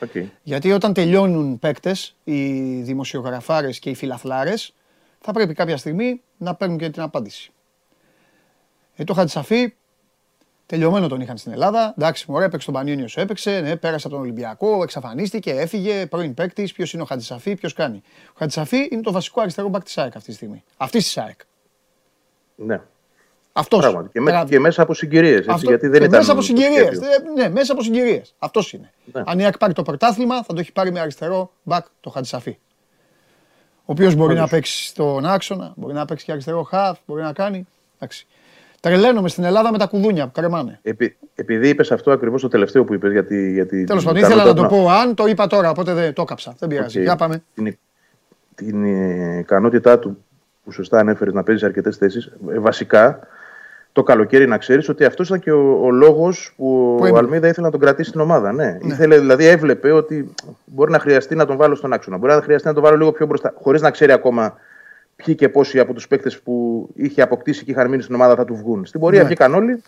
Okay. 0.00 0.26
Γιατί 0.42 0.72
όταν 0.72 0.92
τελειώνουν 0.92 1.58
παίκτες, 1.58 2.16
οι 2.24 2.62
δημοσιογραφάρες 2.82 3.78
και 3.78 3.90
οι 3.90 3.94
φιλαθλάρες, 3.94 4.74
θα 5.20 5.32
πρέπει 5.32 5.54
κάποια 5.54 5.76
στιγμή 5.76 6.22
να 6.36 6.54
παίρνουν 6.54 6.78
και 6.78 6.90
την 6.90 7.02
απάντηση. 7.02 7.52
Ε, 8.94 9.04
το 9.04 9.14
Χατζησαφή, 9.14 9.74
τελειωμένο 10.66 11.08
τον 11.08 11.20
είχαν 11.20 11.36
στην 11.36 11.52
Ελλάδα. 11.52 11.94
Εντάξει, 11.98 12.30
μου 12.30 12.38
έπαιξε 12.38 12.66
τον 12.66 12.74
Πανιόνιος 12.74 13.10
σου 13.10 13.20
έπαιξε, 13.20 13.60
ναι, 13.60 13.76
πέρασε 13.76 14.06
από 14.06 14.16
τον 14.16 14.24
Ολυμπιακό, 14.24 14.82
εξαφανίστηκε, 14.82 15.50
έφυγε, 15.50 16.06
πρώην 16.06 16.34
παίκτης. 16.34 16.72
Ποιος 16.72 16.92
είναι 16.92 17.02
ο 17.02 17.04
Χατζησαφή, 17.04 17.54
ποιος 17.54 17.72
κάνει. 17.72 18.02
Ο 18.28 18.34
Χατζησαφή 18.38 18.88
είναι 18.90 19.02
το 19.02 19.12
βασικό 19.12 19.40
αριστερό 19.40 19.68
μπακ 19.68 19.84
της 19.84 19.98
ΑΕΚ 19.98 20.16
αυτή 20.16 20.28
τη 20.28 20.34
στιγμή. 20.34 20.64
Αυτής 20.76 21.04
της 21.04 21.18
ΑΕΚ. 21.18 21.40
Ναι. 22.54 22.80
Αυτός. 23.52 24.08
Και, 24.12 24.20
με, 24.20 24.44
και, 24.48 24.58
μέσα 24.58 24.82
από 24.82 24.94
συγκυρίες. 24.94 25.46
Γιατί 25.60 25.88
δεν 25.88 26.02
ήταν 26.02 26.18
μέσα 26.18 26.32
από 26.32 26.42
συγκυρίες. 26.42 27.00
Ναι, 27.36 27.48
μέσα 27.48 27.72
από 27.72 27.82
συγκυρίες. 27.82 28.34
Αυτός 28.38 28.72
είναι. 28.72 28.92
Ναι. 29.12 29.22
Αν 29.26 29.38
η 29.38 29.44
ΑΕΚ 29.44 29.58
πάρει 29.58 29.72
το 29.72 29.82
πρωτάθλημα, 29.82 30.42
θα 30.42 30.54
το 30.54 30.60
έχει 30.60 30.72
πάρει 30.72 30.92
με 30.92 31.00
αριστερό 31.00 31.52
μπακ 31.62 31.86
το 32.00 32.10
Χατζησαφή. 32.10 32.58
Ο 33.88 33.92
οποίος 33.92 34.14
μπορεί 34.14 34.34
να 34.34 34.48
παίξει 34.48 34.86
στον 34.86 35.26
άξονα, 35.26 35.72
μπορεί 35.76 35.94
να 35.94 36.04
παίξει 36.04 36.24
και 36.24 36.32
αριστερό 36.32 36.62
χαφ, 36.62 36.98
μπορεί 37.06 37.22
να 37.22 37.32
κάνει. 37.32 37.66
Εντάξει. 37.96 38.26
Τρελαίνομαι 38.80 39.28
στην 39.28 39.44
Ελλάδα 39.44 39.72
με 39.72 39.78
τα 39.78 39.86
κουδούνια 39.86 40.26
που 40.26 40.32
κρεμάνε. 40.32 40.78
Επει, 40.82 41.16
επειδή 41.34 41.68
είπες 41.68 41.92
αυτό 41.92 42.10
ακριβώς 42.10 42.40
το 42.40 42.48
τελευταίο 42.48 42.84
που 42.84 42.94
είπες. 42.94 43.12
Γιατί, 43.12 43.52
γιατί 43.52 43.84
Τέλος 43.84 44.04
πάντων, 44.04 44.22
ήθελα 44.22 44.44
να 44.44 44.54
το 44.54 44.66
πω 44.66 44.88
αν, 44.88 45.14
το 45.14 45.26
είπα 45.26 45.46
τώρα, 45.46 45.70
οπότε 45.70 45.92
δεν 45.92 46.12
το 46.12 46.22
έκαψα. 46.22 46.54
Δεν 46.58 46.68
πειράζει. 46.68 47.00
Okay. 47.00 47.02
Για 47.02 47.16
πάμε. 47.16 47.42
Την, 47.54 47.78
την 48.54 48.84
ικανότητά 49.38 49.98
του 49.98 50.24
που 50.64 50.72
σωστά 50.72 50.98
ανέφερες 50.98 51.34
να 51.34 51.42
παίζεις 51.42 51.64
αρκετές 51.64 51.96
θέσεις, 51.96 52.26
ε, 52.50 52.58
βασικά 52.58 53.18
το 53.98 54.04
καλοκαίρι 54.04 54.46
να 54.46 54.58
ξέρεις 54.58 54.88
ότι 54.88 55.04
αυτός 55.04 55.26
ήταν 55.26 55.40
και 55.40 55.52
ο, 55.52 55.80
ο 55.82 55.90
λόγος 55.90 56.52
που, 56.56 56.96
που 56.98 57.08
ο 57.12 57.16
Αλμίδα 57.16 57.48
ήθελε 57.48 57.66
να 57.66 57.72
τον 57.72 57.80
κρατήσει 57.80 58.08
στην 58.08 58.20
ομάδα. 58.20 58.52
Ναι. 58.52 58.64
ναι. 58.64 58.78
Ήθελε, 58.82 59.18
δηλαδή 59.18 59.46
έβλεπε 59.46 59.92
ότι 59.92 60.34
μπορεί 60.64 60.90
να 60.90 60.98
χρειαστεί 60.98 61.34
να 61.34 61.46
τον 61.46 61.56
βάλω 61.56 61.74
στον 61.74 61.92
άξονα. 61.92 62.16
Μπορεί 62.16 62.32
να 62.32 62.42
χρειαστεί 62.42 62.66
να 62.66 62.74
τον 62.74 62.82
βάλω 62.82 62.96
λίγο 62.96 63.12
πιο 63.12 63.26
μπροστά, 63.26 63.54
χωρίς 63.62 63.80
να 63.80 63.90
ξέρει 63.90 64.12
ακόμα 64.12 64.56
ποιοι 65.16 65.34
και 65.34 65.48
πόσοι 65.48 65.78
από 65.78 65.94
τους 65.94 66.08
παίκτες 66.08 66.40
που 66.40 66.88
είχε 66.94 67.22
αποκτήσει 67.22 67.64
και 67.64 67.70
είχαν 67.70 67.88
μείνει 67.88 68.02
στην 68.02 68.14
ομάδα 68.14 68.34
θα 68.34 68.44
του 68.44 68.54
βγουν. 68.56 68.86
Στην 68.86 69.00
πορεία 69.00 69.20
ναι. 69.20 69.26
βγήκαν 69.26 69.54
όλοι 69.54 69.82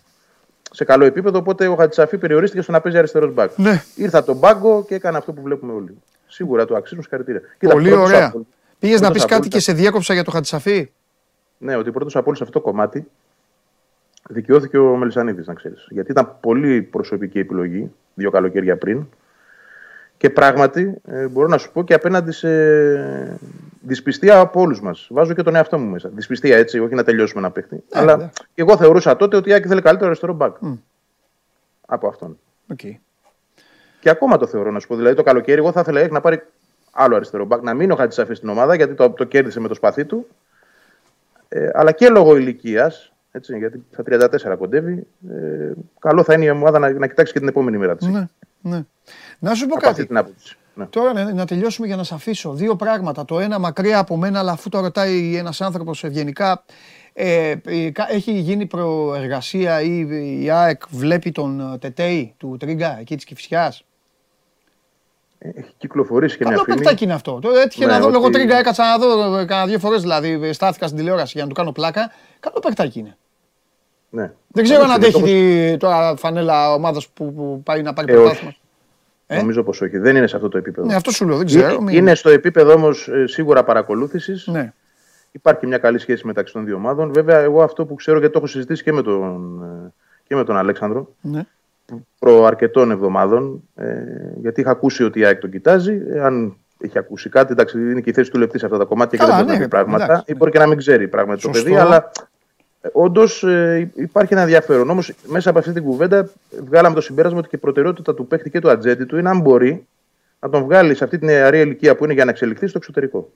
σε 0.71 0.85
καλό 0.85 1.05
επίπεδο. 1.05 1.39
Οπότε 1.39 1.67
ο 1.67 1.75
Χατζησαφή 1.75 2.19
περιορίστηκε 2.19 2.63
στο 2.63 2.73
να 2.73 2.81
παίζει 2.81 2.99
αριστερός 2.99 3.33
μπακ. 3.33 3.51
Ναι. 3.57 3.83
Ήρθα 3.95 4.25
τον 4.25 4.37
μπάγκο 4.37 4.85
και 4.89 4.95
έκανε 4.95 5.17
αυτό 5.17 5.33
που 5.33 5.43
βλέπουμε 5.43 5.73
όλοι. 5.73 5.99
Σίγουρα 6.27 6.65
το 6.65 6.75
αξίζουν 6.75 7.03
συγχαρητήρια. 7.03 7.41
Πολύ 7.59 7.93
ωραία. 7.93 8.33
Πήγες 8.79 9.01
να 9.01 9.11
πεις 9.11 9.25
κάτι 9.25 9.49
και 9.49 9.61
σε 9.61 9.73
διέκοψα 9.73 10.15
για 10.15 10.25
το 10.25 10.31
Χατζησαφή; 10.31 10.91
Ναι, 11.59 11.77
ότι 11.77 11.91
πρώτος 11.91 12.17
από 12.17 12.25
όλους 12.27 12.39
σε 12.39 12.45
αυτό 12.45 12.59
το 12.59 12.65
κομμάτι 12.65 13.07
δικαιώθηκε 14.29 14.79
ο 14.79 14.97
Μελισανίδης, 14.97 15.47
να 15.47 15.55
ξέρεις. 15.55 15.87
Γιατί 15.91 16.11
ήταν 16.11 16.37
πολύ 16.41 16.83
προσωπική 16.83 17.39
επιλογή 17.39 17.91
δύο 18.15 18.31
καλοκαίρια 18.31 18.77
πριν. 18.77 19.07
Και 20.17 20.31
πράγματι, 20.31 21.01
ε, 21.05 21.27
μπορώ 21.27 21.49
να 21.49 21.59
σου 21.59 21.73
πω 21.73 21.85
και 21.85 21.95
απέναντι 21.95 22.33
σε 22.33 22.49
δυσπιστία 23.81 24.39
από 24.39 24.61
όλους 24.61 24.81
μας. 24.81 25.09
Βάζω 25.11 25.35
και 25.35 25.43
τον 25.43 25.55
εαυτό 25.55 25.79
μου 25.79 25.91
μέσα. 25.91 26.11
Δυσπιστία 26.15 26.57
έτσι, 26.57 26.79
όχι 26.79 26.95
να 26.95 27.05
τελειώσουμε 27.05 27.41
ένα 27.41 27.51
παίχτη. 27.51 27.77
Ε, 27.77 27.99
Αλλά 27.99 28.17
ναι. 28.17 28.31
και 28.55 28.63
εγώ 28.63 28.77
θεωρούσα 28.77 29.17
τότε 29.17 29.37
ότι 29.37 29.51
η 29.51 29.53
Άκη 29.53 29.69
θέλει 29.69 29.83
καλύτερο 29.83 30.07
αριστερό 30.07 30.33
μπακ. 30.33 30.57
Mm. 30.63 30.79
Από 31.87 32.09
αυτόν. 32.09 32.39
Okay. 32.75 32.95
Και 34.01 34.11
ακόμα 34.11 34.37
το 34.37 34.47
θεωρώ 34.47 34.71
να 34.71 34.79
σου 34.79 34.87
πω. 34.87 34.97
Δηλαδή 34.97 35.17
το 35.17 35.23
καλοκαίρι, 35.23 35.59
εγώ 35.59 35.73
θα 35.73 35.81
ήθελα 35.81 36.09
να 36.09 36.21
πάρει 36.21 36.43
άλλο 36.93 37.17
αριστερό 37.17 37.45
μπακ. 37.45 37.63
Να 37.63 37.75
μείνει 37.75 37.93
ο 37.93 37.97
Χατζησαφής 37.97 38.37
στην 38.37 38.49
ομάδα 38.49 38.75
γιατί 38.75 38.95
το, 38.95 39.11
το 39.11 39.25
κέρδισε 39.25 39.61
με 39.61 39.69
το 39.69 39.75
σπαθί 39.75 40.05
του. 40.05 40.27
Ε, 41.49 41.71
αλλά 41.75 41.93
και 41.93 42.09
λόγω 42.09 42.37
ηλικίας 42.37 43.13
έτσι, 43.33 43.59
γιατί 43.59 43.85
στα 43.93 44.03
34 44.53 44.57
κοντεύει. 44.59 45.07
Ε, 45.31 45.73
καλό 45.99 46.23
θα 46.23 46.35
είναι 46.35 46.45
η 46.45 46.51
ομάδα 46.51 46.79
να, 46.79 46.93
να 46.93 47.07
κοιτάξει 47.07 47.33
και 47.33 47.39
την 47.39 47.49
επόμενη 47.49 47.79
μέρα 47.79 47.97
της. 47.97 48.07
Ναι, 48.07 48.27
ναι. 48.61 48.85
Να 49.39 49.55
σου 49.55 49.67
πω 49.67 49.77
κάτι. 49.77 50.07
Την 50.07 50.27
ναι. 50.75 50.87
Τώρα 50.87 51.13
ναι, 51.13 51.25
να 51.25 51.47
τελειώσουμε 51.47 51.87
για 51.87 51.97
να 51.97 52.05
σα 52.05 52.15
αφήσω. 52.15 52.53
Δύο 52.53 52.77
πράγματα. 52.77 53.25
Το 53.25 53.41
ένα 53.41 53.59
μακριά 53.59 53.99
από 53.99 54.17
μένα, 54.17 54.39
αλλά 54.39 54.53
αφού 54.53 54.69
το 54.69 54.81
ρωτάει 54.81 55.37
ένας 55.37 55.61
άνθρωπος 55.61 56.05
ευγενικά, 56.05 56.65
ε, 57.13 57.55
έχει 58.09 58.33
γίνει 58.33 58.67
προεργασία 58.67 59.81
ή 59.81 60.07
η 60.43 60.51
ΑΕΚ 60.51 60.83
βλέπει 60.91 61.33
τον 61.33 61.79
Τετέι 61.81 62.35
του 62.37 62.57
Τρίγκα 62.59 62.99
εκεί 63.01 63.17
της 63.17 63.25
Κυφσιά. 63.25 63.75
Έχει 65.39 65.73
κυκλοφορήσει 65.77 66.37
και 66.37 66.45
Καλό 66.45 66.55
μια 66.55 66.65
φίλη. 66.65 66.77
Καλό 66.77 66.83
παιχτάκι 66.83 67.05
είναι 67.05 67.15
αυτό. 67.15 67.39
Το 67.43 67.51
έτυχε 67.51 67.87
ναι, 67.87 67.93
να 67.93 67.99
δω 67.99 68.05
ότι... 68.05 68.15
λόγω 68.15 68.31
Τρίγκα, 68.31 68.59
έκατσα 68.59 68.85
να 68.85 68.99
δω 68.99 69.45
κάνα 69.45 69.67
δύο 69.67 69.79
φορές 69.79 70.01
δηλαδή. 70.01 70.53
Στάθηκα 70.53 70.87
στην 70.87 70.99
τηλεόραση 70.99 71.33
για 71.35 71.43
να 71.43 71.49
του 71.49 71.55
κάνω 71.55 71.73
πλάκα. 71.73 72.13
Καλό 72.41 72.59
παιχτάκι 72.59 72.99
είναι. 72.99 73.17
Ναι. 74.11 74.33
Δεν 74.49 74.65
ξέρω 74.65 74.83
αν 74.83 74.91
αντέχει 74.91 75.23
τη, 75.23 75.77
τώρα 75.77 76.17
φανέλα 76.17 76.75
ομάδας 76.75 77.09
που, 77.09 77.35
που, 77.35 77.63
πάει 77.65 77.83
να 77.83 77.93
πάρει 77.93 78.13
ε, 78.13 78.17
πρωτάθλημα. 78.17 78.55
Ε; 79.27 79.37
Νομίζω 79.37 79.63
πως 79.63 79.81
όχι. 79.81 79.99
Δεν 79.99 80.17
είναι 80.17 80.27
σε 80.27 80.37
αυτό 80.37 80.49
το 80.49 80.59
επίπεδο. 80.59 80.87
Ναι, 80.87 80.95
αυτό 80.95 81.11
σου 81.11 81.27
λέω. 81.27 81.37
Δεν 81.37 81.47
ξέρω. 81.47 81.79
Είναι, 81.81 81.93
είναι 81.93 82.15
στο 82.15 82.31
επίπεδο 82.31 82.73
όμως 82.73 83.09
ε, 83.09 83.27
σίγουρα 83.27 83.65
παρακολούθησης. 83.65 84.47
Ναι. 84.47 84.73
Υπάρχει 85.33 85.67
μια 85.67 85.79
καλή 85.79 85.99
σχέση 85.99 86.27
μεταξύ 86.27 86.53
των 86.53 86.65
δύο 86.65 86.75
ομάδων. 86.75 87.13
Βέβαια, 87.13 87.39
εγώ 87.39 87.63
αυτό 87.63 87.87
που 87.87 87.95
ξέρω 87.95 88.19
γιατί 88.19 88.33
το 88.33 88.39
έχω 88.39 88.49
συζητήσει 88.49 88.83
και 88.83 88.93
με 88.93 89.03
τον, 89.03 89.63
ε, 89.63 89.93
και 90.27 90.35
με 90.35 90.45
τον 90.45 90.57
Αλέξανδρο 90.57 91.15
ναι. 91.21 91.43
προ 92.19 92.45
αρκετών 92.45 92.91
εβδομάδων. 92.91 93.63
Ε, 93.75 94.03
γιατί 94.41 94.61
είχα 94.61 94.71
ακούσει 94.71 95.05
ότι 95.05 95.19
η 95.19 95.25
ΑΕΚ 95.25 95.41
τον 95.41 95.51
κοιτάζει. 95.51 96.01
Αν 96.23 96.57
έχει 96.79 96.99
ακούσει 96.99 97.29
κάτι, 97.29 97.53
εντάξει, 97.53 97.79
είναι 97.79 98.01
και 98.01 98.11
η 98.11 98.13
θέση 98.13 98.31
του 98.31 98.39
λεπτή 98.39 98.59
σε 98.59 98.65
αυτά 98.65 98.79
τα 98.79 98.85
κομμάτια 98.85 99.19
και 99.19 99.25
δεν 99.25 99.35
μπορεί 99.35 99.47
ναι, 99.47 99.53
να 99.53 99.59
πει 99.59 99.69
πράγματα. 99.69 100.05
Εντάξει, 100.05 100.25
ή 100.27 100.35
μπορεί 100.37 100.51
και 100.51 100.59
να 100.59 100.67
μην 100.67 100.79
ξέρει 100.79 101.09
πράγματα 101.09 101.41
το 101.41 101.51
παιδί, 101.51 101.77
αλλά 101.77 102.11
Όντως 102.93 103.43
ε, 103.43 103.91
υπάρχει 103.95 104.33
ένα 104.33 104.43
ενδιαφέρον. 104.43 104.91
Όμως 104.91 105.13
μέσα 105.27 105.51
από 105.51 105.59
αυτή 105.59 105.73
την 105.73 105.83
κουβέντα 105.83 106.31
βγάλαμε 106.65 106.95
το 106.95 107.01
συμπέρασμα 107.01 107.39
ότι 107.39 107.49
και 107.49 107.57
η 107.57 107.59
προτεραιότητα 107.59 108.15
του 108.15 108.27
παίχτη 108.27 108.51
και 108.51 108.61
του 108.61 108.71
ατζέντη 108.71 109.05
του 109.05 109.19
είναι 109.19 109.29
αν 109.29 109.41
μπορεί 109.41 109.87
να 110.41 110.49
τον 110.49 110.65
βγάλει 110.65 110.95
σε 110.95 111.05
αυτή 111.05 111.19
την 111.19 111.27
νεαρή 111.27 111.61
ηλικία 111.61 111.97
που 111.97 112.05
είναι 112.05 112.13
για 112.13 112.25
να 112.25 112.31
εξελιχθεί 112.31 112.67
στο 112.67 112.79
εξωτερικό. 112.79 113.33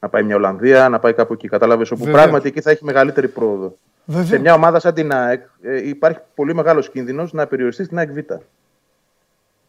Να 0.00 0.08
πάει 0.08 0.22
μια 0.22 0.36
Ολλανδία, 0.36 0.88
να 0.88 0.98
πάει 0.98 1.12
κάπου 1.12 1.32
εκεί. 1.32 1.48
Κατάλαβες 1.48 1.90
όπου 1.90 2.04
Βέβαια. 2.04 2.20
πράγματι 2.20 2.48
εκεί 2.48 2.60
θα 2.60 2.70
έχει 2.70 2.84
μεγαλύτερη 2.84 3.28
πρόοδο. 3.28 3.76
Βέβαια. 4.04 4.26
Σε 4.26 4.38
μια 4.38 4.54
ομάδα 4.54 4.78
σαν 4.78 4.94
την 4.94 5.12
ΑΕΚ 5.12 5.42
ε, 5.62 5.88
υπάρχει 5.88 6.18
πολύ 6.34 6.54
μεγάλος 6.54 6.90
κίνδυνος 6.90 7.32
να 7.32 7.46
περιοριστεί 7.46 7.84
στην 7.84 7.98
ΑΕΚ 7.98 8.10
Β. 8.10 8.18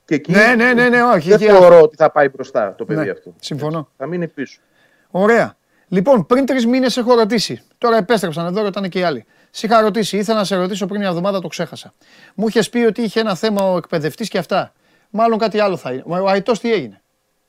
Και 0.05 0.15
εκεί 0.15 0.31
ναι, 0.31 0.53
ναι, 0.55 0.73
ναι, 0.73 0.89
ναι, 0.89 1.03
όχι, 1.03 1.29
δεν 1.29 1.39
θεωρώ 1.39 1.81
ότι 1.81 1.95
θα 1.95 2.11
πάει 2.11 2.29
μπροστά 2.29 2.75
το 2.77 2.85
παιδί 2.85 3.03
ναι, 3.05 3.11
αυτό. 3.11 3.33
Συμφωνώ. 3.39 3.89
Θα 3.97 4.05
μείνει 4.05 4.27
πίσω. 4.27 4.59
Ωραία. 5.11 5.57
Λοιπόν, 5.87 6.25
πριν 6.25 6.45
τρεις 6.45 6.65
μήνες 6.65 6.97
έχω 6.97 7.15
ρωτήσει. 7.15 7.61
Τώρα 7.77 7.97
επέστρεψαν 7.97 8.45
εδώ, 8.45 8.61
ρωτάνε 8.61 8.87
και 8.87 8.99
οι 8.99 9.03
άλλοι. 9.03 9.25
Σε 9.51 9.65
είχα 9.65 9.81
ρωτήσει, 9.81 10.17
ήθελα 10.17 10.37
να 10.37 10.43
σε 10.43 10.55
ρωτήσω 10.55 10.85
πριν 10.85 10.99
μια 10.99 11.09
εβδομάδα, 11.09 11.41
το 11.41 11.47
ξέχασα. 11.47 11.93
Μου 12.35 12.47
είχες 12.47 12.69
πει 12.69 12.77
ότι 12.77 13.01
είχε 13.01 13.19
ένα 13.19 13.35
θέμα 13.35 13.71
ο 13.71 13.77
εκπαιδευτής 13.77 14.29
και 14.29 14.37
αυτά. 14.37 14.73
Μάλλον 15.09 15.37
κάτι 15.37 15.59
άλλο 15.59 15.77
θα 15.77 15.91
είναι. 15.91 16.03
Ο 16.05 16.27
Αϊτός 16.29 16.59
τι 16.59 16.73
έγινε; 16.73 17.01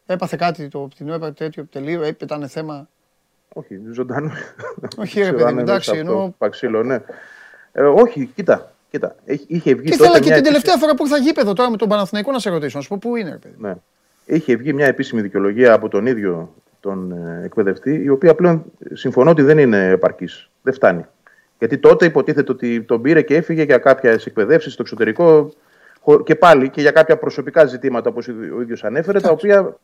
Έπαθε 0.06 0.36
κάτι 0.36 0.68
το 0.68 0.88
την 0.96 1.08
έπαθε 1.08 1.32
τέτοιο 1.32 1.66
τελείω, 1.72 2.04
ήταν 2.04 2.48
θέμα; 2.48 2.88
Όχι, 3.52 3.80
ζωντανό. 3.92 4.32
Όχι, 4.96 5.22
ρε 5.22 5.32
παιδί, 5.32 5.60
εντάξει. 5.60 5.90
Εννοώ... 5.94 6.30
Παξίλο, 6.38 6.82
ναι. 6.82 6.98
Ε, 7.72 7.82
όχι, 7.82 8.30
κοίτα. 8.34 8.72
Κοίτα, 8.90 9.16
είχε 9.46 9.74
βγει 9.74 9.88
και 9.88 9.94
ήθελα 9.94 10.20
και 10.20 10.32
την 10.32 10.42
τελευταία 10.42 10.76
φορά 10.76 10.94
που 10.94 11.04
ήρθα 11.04 11.18
γήπεδο 11.18 11.52
τώρα 11.52 11.70
με 11.70 11.76
τον 11.76 11.88
Παναθηναϊκό 11.88 12.32
να 12.32 12.38
σε 12.38 12.50
ρωτήσω, 12.50 12.76
να 12.76 12.82
σου 12.82 12.88
πω 12.88 12.98
πού 13.00 13.16
είναι, 13.16 13.30
ρε 13.30 13.36
παιδί. 13.36 13.54
Ναι. 13.58 13.74
Είχε 14.24 14.56
βγει 14.56 14.72
μια 14.72 14.86
επίσημη 14.86 15.20
δικαιολογία 15.20 15.72
από 15.72 15.88
τον 15.88 16.06
ίδιο 16.06 16.54
τον 16.80 17.12
ε, 17.12 17.44
εκπαιδευτή, 17.44 18.02
η 18.02 18.08
οποία 18.08 18.34
πλέον 18.34 18.64
συμφωνώ 18.92 19.30
ότι 19.30 19.42
δεν 19.42 19.58
είναι 19.58 19.88
επαρκής. 19.88 20.50
Δεν 20.62 20.72
φτάνει. 20.74 21.04
Γιατί 21.58 21.78
τότε 21.78 22.04
υποτίθεται 22.04 22.52
ότι 22.52 22.82
τον 22.82 23.02
πήρε 23.02 23.22
και 23.22 23.36
έφυγε 23.36 23.62
για 23.62 23.78
κάποιες 23.78 24.26
εκπαιδεύσεις 24.26 24.72
στο 24.72 24.82
εξωτερικό 24.82 25.52
και 26.24 26.34
πάλι 26.34 26.70
και 26.70 26.80
για 26.80 26.90
κάποια 26.90 27.16
προσωπικά 27.18 27.64
ζητήματα, 27.64 28.10
όπως 28.10 28.28
ο 28.28 28.60
ίδιος 28.60 28.84
ανέφερε, 28.84 29.20
τα 29.20 29.30
οποία 29.30 29.76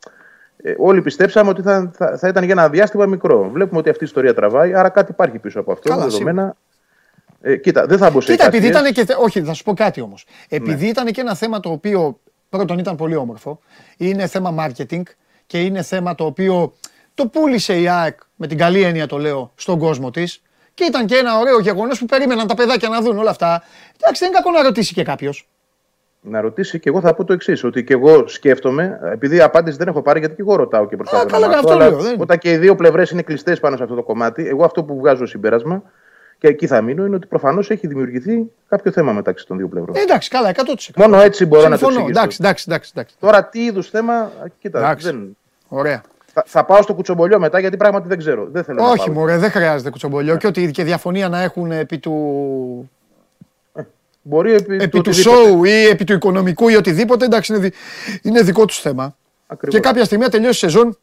ε, 0.57 0.73
όλοι 0.77 1.01
πιστέψαμε 1.01 1.49
ότι 1.49 1.61
θα, 1.61 1.91
θα, 1.95 2.17
θα, 2.17 2.27
ήταν 2.27 2.43
για 2.43 2.53
ένα 2.53 2.69
διάστημα 2.69 3.05
μικρό. 3.05 3.49
Βλέπουμε 3.49 3.79
ότι 3.79 3.89
αυτή 3.89 4.03
η 4.03 4.07
ιστορία 4.07 4.33
τραβάει, 4.33 4.73
άρα 4.73 4.89
κάτι 4.89 5.11
υπάρχει 5.11 5.39
πίσω 5.39 5.59
από 5.59 5.71
αυτό. 5.71 5.89
Καλά, 5.89 6.03
δεδομένα. 6.03 6.55
Ε, 7.41 7.57
κοίτα, 7.57 7.85
δεν 7.85 7.97
θα 7.97 8.09
μπω 8.09 8.21
σε 8.21 8.31
Κοίτα, 8.31 8.45
επειδή 8.45 8.67
ήταν 8.67 8.93
και. 8.93 9.05
Όχι, 9.19 9.41
θα 9.41 9.53
σου 9.53 9.63
πω 9.63 9.73
κάτι 9.73 10.01
όμως. 10.01 10.25
Επειδή 10.49 10.83
ναι. 10.83 10.89
ήταν 10.89 11.11
και 11.11 11.21
ένα 11.21 11.35
θέμα 11.35 11.59
το 11.59 11.69
οποίο 11.69 12.19
πρώτον 12.49 12.77
ήταν 12.77 12.95
πολύ 12.95 13.15
όμορφο, 13.15 13.59
είναι 13.97 14.27
θέμα 14.27 14.55
marketing 14.59 15.01
και 15.47 15.61
είναι 15.61 15.81
θέμα 15.81 16.15
το 16.15 16.25
οποίο 16.25 16.73
το 17.13 17.27
πούλησε 17.27 17.79
η 17.79 17.87
ΑΕΚ, 17.87 18.19
με 18.35 18.47
την 18.47 18.57
καλή 18.57 18.81
έννοια 18.81 19.07
το 19.07 19.17
λέω, 19.17 19.51
στον 19.55 19.79
κόσμο 19.79 20.11
της. 20.11 20.41
Και 20.73 20.83
ήταν 20.83 21.05
και 21.05 21.15
ένα 21.15 21.39
ωραίο 21.39 21.59
γεγονός 21.59 21.99
που 21.99 22.05
περίμεναν 22.05 22.47
τα 22.47 22.55
παιδάκια 22.55 22.89
να 22.89 23.01
δουν 23.01 23.17
όλα 23.17 23.29
αυτά. 23.29 23.63
Εντάξει, 24.01 24.19
δεν 24.19 24.29
είναι 24.29 24.37
κακό 24.37 24.51
να 24.51 24.63
ρωτήσει 24.63 24.93
και 24.93 25.03
κάποιος. 25.03 25.49
Να 26.21 26.41
ρωτήσει 26.41 26.79
και 26.79 26.89
εγώ 26.89 27.01
θα 27.01 27.13
πω 27.13 27.23
το 27.23 27.33
εξής: 27.33 27.63
Ότι 27.63 27.83
και 27.83 27.93
εγώ 27.93 28.27
σκέφτομαι, 28.27 28.99
επειδή 29.11 29.41
απάντηση 29.41 29.77
δεν 29.77 29.87
έχω 29.87 30.01
πάρει, 30.01 30.19
γιατί 30.19 30.35
και 30.35 30.41
εγώ 30.41 30.55
ρωτάω 30.55 30.87
και 30.87 30.95
προσπαθώ 30.95 31.39
να 31.39 31.47
μάθω. 31.47 31.69
Αλλά 31.71 31.89
λέω, 31.89 31.99
όταν 32.17 32.37
και 32.37 32.51
οι 32.51 32.57
δύο 32.57 32.75
πλευρές 32.75 33.09
είναι 33.09 33.21
κλειστές 33.21 33.59
πάνω 33.59 33.77
σε 33.77 33.83
αυτό 33.83 33.95
το 33.95 34.03
κομμάτι, 34.03 34.47
εγώ 34.47 34.65
αυτό 34.65 34.83
που 34.83 34.97
βγάζω 34.97 35.25
συμπέρασμα 35.25 35.83
και 36.39 36.47
εκεί 36.47 36.67
θα 36.67 36.81
μείνω 36.81 37.05
είναι 37.05 37.15
ότι 37.15 37.27
προφανώς 37.27 37.69
έχει 37.69 37.87
δημιουργηθεί 37.87 38.51
κάποιο 38.67 38.91
θέμα 38.91 39.11
μεταξύ 39.11 39.47
των 39.47 39.57
δύο 39.57 39.67
πλευρών. 39.67 39.95
Ε, 39.95 40.01
εντάξει, 40.01 40.29
καλά, 40.29 40.51
100%. 40.55 40.55
Μόνο 40.95 41.21
έτσι 41.21 41.45
μπορώ 41.45 41.61
Συμφωνώ. 41.61 41.75
να 41.75 41.93
το 41.93 41.99
εξηγήσω. 41.99 42.19
Εντάξει, 42.19 42.37
εντάξει, 42.41 42.65
εντάξει, 42.67 42.91
εντάξει. 42.95 43.15
Τώρα 43.19 43.45
τι 43.45 43.63
είδους 43.63 43.89
θέμα, 43.89 44.31
κοίτα, 44.59 44.95
δεν. 44.99 45.37
Ωραία. 45.67 46.01
Θα, 46.33 46.43
θα, 46.47 46.65
πάω 46.65 46.81
στο 46.81 46.93
κουτσομπολιό 46.93 47.39
μετά 47.39 47.59
γιατί 47.59 47.77
πράγματι 47.77 48.07
δεν 48.07 48.17
ξέρω. 48.17 48.47
Δεν 48.51 48.63
θέλω 48.63 48.83
Όχι, 48.83 49.11
μωρέ, 49.11 49.37
δεν 49.37 49.51
χρειάζεται 49.51 49.89
κουτσομπολιό. 49.89 50.33
Ναι. 50.33 50.39
Και 50.39 50.47
ότι 50.47 50.71
και 50.71 50.83
διαφωνία 50.83 51.29
να 51.29 51.41
έχουν 51.41 51.71
επί 51.71 51.97
του. 51.97 52.91
Ε, 53.73 53.81
Μπορεί 54.21 54.53
επί, 54.53 54.75
επί 54.75 55.01
του 55.01 55.13
σοου 55.13 55.63
ή 55.63 55.85
επί 55.85 56.03
του 56.03 56.13
οικονομικού 56.13 56.69
ή 56.69 56.75
οτιδήποτε, 56.75 57.25
εντάξει, 57.25 57.55
είναι, 57.55 57.71
είναι 58.21 58.41
δικό 58.41 58.65
τους 58.65 58.79
θέμα. 58.79 59.15
Ακριβώς. 59.47 59.79
Και 59.79 59.87
κάποια 59.87 60.03
στιγμή 60.05 60.27
τελειώσει 60.27 60.65
η 60.65 60.69
σεζόν, 60.69 60.97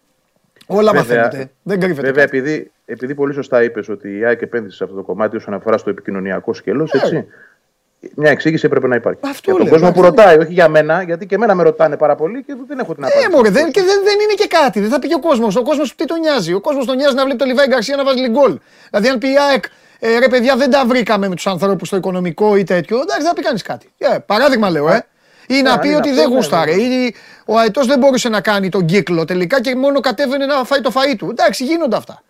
όλα 0.77 0.95
μαθαίνετε. 0.95 1.51
Δεν 1.63 1.81
κρύβεται. 1.81 2.07
Βέβαια, 2.07 2.25
επειδή, 2.25 2.71
επειδή 2.85 3.15
πολύ 3.15 3.33
σωστά 3.33 3.63
είπες 3.63 3.89
ότι 3.89 4.19
η 4.19 4.25
ΑΕΚ 4.25 4.43
επένδυσε 4.43 4.77
σε 4.77 4.85
αυτό 4.85 4.97
το 4.97 5.03
κομμάτι 5.03 5.37
όσον 5.37 5.55
αφορά 5.55 5.79
στο 5.79 5.91
επικοινωνιακό 5.91 6.55
σκέλος, 6.55 6.93
ναι. 6.93 7.01
έτσι. 7.01 7.27
Μια 8.15 8.31
εξήγηση 8.31 8.67
έπρεπε 8.67 8.87
να 8.87 8.97
υπάρχει. 8.97 9.21
Αυτό 9.25 9.51
για 9.51 9.61
τον 9.61 9.69
κόσμο 9.69 9.93
που 9.93 10.03
ρωτάει, 10.03 10.39
όχι 10.39 10.53
για 10.53 10.69
μένα, 10.69 11.03
γιατί 11.03 11.27
και 11.27 11.35
εμένα 11.35 11.55
με 11.55 11.63
ρωτάνε 11.63 11.97
πάρα 11.97 12.15
πολύ 12.15 12.43
και 12.43 12.55
δεν 12.67 12.79
έχω 12.79 12.95
την 12.95 13.05
απάντηση. 13.05 13.27
Ε, 13.27 13.37
μωρέ, 13.37 13.51
δεν, 13.51 13.71
και 13.71 13.83
δεν, 13.83 14.01
δεν 14.05 14.21
είναι 14.21 14.33
και 14.37 14.47
κάτι. 14.47 14.81
Δεν 14.81 14.91
θα 14.91 14.99
πει 14.99 15.09
και 15.09 15.15
ο 15.15 15.21
κόσμος. 15.21 15.57
Ο 15.57 15.63
κόσμος 15.63 15.95
τι 15.95 16.05
τον 16.05 16.21
νοιάζει. 16.21 16.53
Ο 16.53 16.61
κόσμος 16.61 16.87
τον 16.87 16.97
νοιάζει 16.97 17.15
να 17.15 17.25
βλέπει 17.25 17.39
το 17.39 17.45
Λιβάη 17.45 17.67
Γκαρσία 17.67 17.97
να 17.97 18.05
βάζει 18.05 18.29
γκολ. 18.29 18.59
Δηλαδή, 18.91 19.09
αν 19.09 19.19
πει 19.19 19.29
η 19.29 19.37
ΑΕΚ, 19.51 19.65
ε, 19.99 20.19
ρε 20.19 20.29
παιδιά, 20.29 20.57
δεν 20.57 20.71
τα 20.71 20.85
βρήκαμε 20.87 21.29
με 21.29 21.35
τους 21.35 21.47
ανθρώπους 21.47 21.89
στο 21.89 21.97
οικονομικό 21.97 22.57
ή 22.57 22.65
τέτοιο, 22.65 22.97
εντάξει, 22.97 23.21
δεν 23.21 23.29
θα 23.29 23.35
πει 23.35 23.43
κανείς 23.43 23.63
κάτι. 23.63 23.93
Ε, 23.99 24.19
παράδειγμα 24.27 24.71
λέω, 24.71 24.89
ε. 24.89 25.07
Ή 25.57 25.63
να 25.63 25.79
πει 25.79 25.89
ότι 25.89 26.13
δεν 26.13 26.29
ναι, 26.29 26.35
γούσταρε. 26.35 26.75
Ναι. 26.75 26.83
Ή 26.83 27.15
ο 27.45 27.59
Αετός 27.59 27.87
δεν 27.87 27.99
μπορούσε 27.99 28.29
να 28.29 28.41
κάνει 28.41 28.69
τον 28.69 28.87
κύκλο 28.87 29.25
τελικά 29.25 29.61
και 29.61 29.77
μόνο 29.77 30.01
κατέβαινε 30.01 30.47
να 30.47 30.65
φάει 30.65 30.81
το 30.81 30.93
φαΐ 30.95 31.17
του. 31.17 31.31
Εντάξει, 31.31 31.65
γίνονται 31.65 31.97
αυτά. 31.97 32.23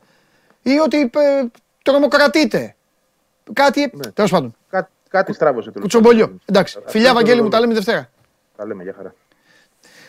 Ή 0.62 0.78
ότι 0.78 1.01
ε, 1.01 1.44
τρομοκρατείται. 1.82 2.74
Κάτι. 3.53 3.81
Ναι. 3.81 4.12
Τέλος 4.12 4.31
πάντων. 4.31 4.57
Κά, 4.70 4.90
κάτι 5.09 5.32
στράβωσε. 5.32 5.70
Κουτσομπολιό. 5.81 6.39
Εντάξει. 6.44 6.78
Φιλιά, 6.86 7.15
Βαγγέλη 7.15 7.43
μου, 7.43 7.49
τα 7.49 7.61
λέμε 7.61 7.74
Δευτέρα. 7.74 8.11
Τα 8.57 8.66
λέμε, 8.66 8.82
για 8.82 8.94
χαρά. 8.97 9.15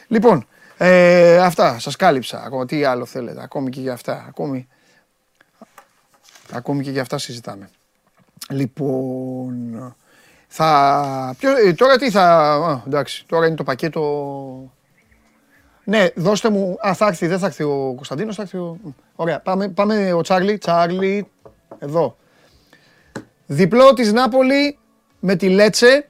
Λοιπόν, 0.07 0.47
ε, 0.77 1.37
αυτά 1.37 1.79
σας 1.79 1.95
κάλυψα. 1.95 2.43
Ακόμα 2.45 2.65
τι 2.65 2.83
άλλο 2.83 3.05
θέλετε. 3.05 3.41
Ακόμη 3.43 3.69
και 3.69 3.81
για 3.81 3.93
αυτά. 3.93 4.25
Ακόμη, 4.27 4.67
ακόμη 6.51 6.83
και 6.83 6.91
για 6.91 7.01
αυτά 7.01 7.17
συζητάμε. 7.17 7.69
Λοιπόν, 8.49 9.95
θα... 10.55 11.35
Ποιο... 11.37 11.67
Ε, 11.67 11.73
τώρα 11.73 11.97
τι 11.97 12.11
θα... 12.11 12.53
Α, 12.53 12.81
εντάξει, 12.87 13.25
τώρα 13.27 13.47
είναι 13.47 13.55
το 13.55 13.63
πακέτο... 13.63 14.71
Ναι, 15.83 16.07
δώστε 16.15 16.49
μου... 16.49 16.77
Α, 16.87 16.93
θα 16.93 17.07
έρθει, 17.07 17.27
δεν 17.27 17.39
θα 17.39 17.45
έρθει 17.45 17.63
ο 17.63 17.93
Κωνσταντίνος, 17.95 18.35
θα 18.35 18.41
έρθει 18.41 18.57
ο... 18.57 18.77
Ωραία, 19.15 19.39
πάμε, 19.39 19.69
πάμε 19.69 20.13
ο 20.13 20.21
Τσάρλι. 20.21 20.57
Τσάρλι, 20.57 21.27
εδώ. 21.79 22.17
Διπλό 23.45 23.93
της 23.93 24.13
Νάπολη 24.13 24.79
με 25.19 25.35
τη 25.35 25.49
Λέτσε 25.49 26.09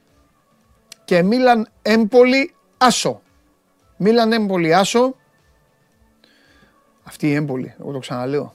και 1.04 1.22
Μίλαν 1.22 1.68
Έμπολη 1.82 2.54
Άσο. 2.78 3.20
Μίλαν 3.96 4.32
Έμπολη 4.32 4.74
Άσο. 4.74 5.16
Αυτή 7.04 7.28
η 7.28 7.34
Έμπολη, 7.34 7.74
εγώ 7.80 7.92
το 7.92 7.98
ξαναλέω. 7.98 8.54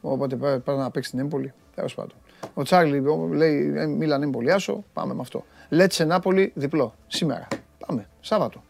Οπότε 0.00 0.36
πρέπει 0.36 0.70
να 0.70 0.90
παίξεις 0.90 1.12
την 1.12 1.20
Έμπολη. 1.20 1.52
Τέλος 1.74 1.94
πάντων. 1.94 2.16
Ο 2.54 2.62
Τσάρλι 2.62 3.02
λέει 3.30 3.72
«Ε, 3.76 3.86
Μίλαν 3.86 4.22
Εμπολιάσο, 4.22 4.84
πάμε 4.92 5.14
με 5.14 5.20
αυτό. 5.20 5.44
Λέτσε 5.68 6.04
Νάπολη 6.04 6.52
διπλό. 6.54 6.94
Σήμερα. 7.06 7.48
Πάμε. 7.86 8.08
Σάββατο. 8.20 8.62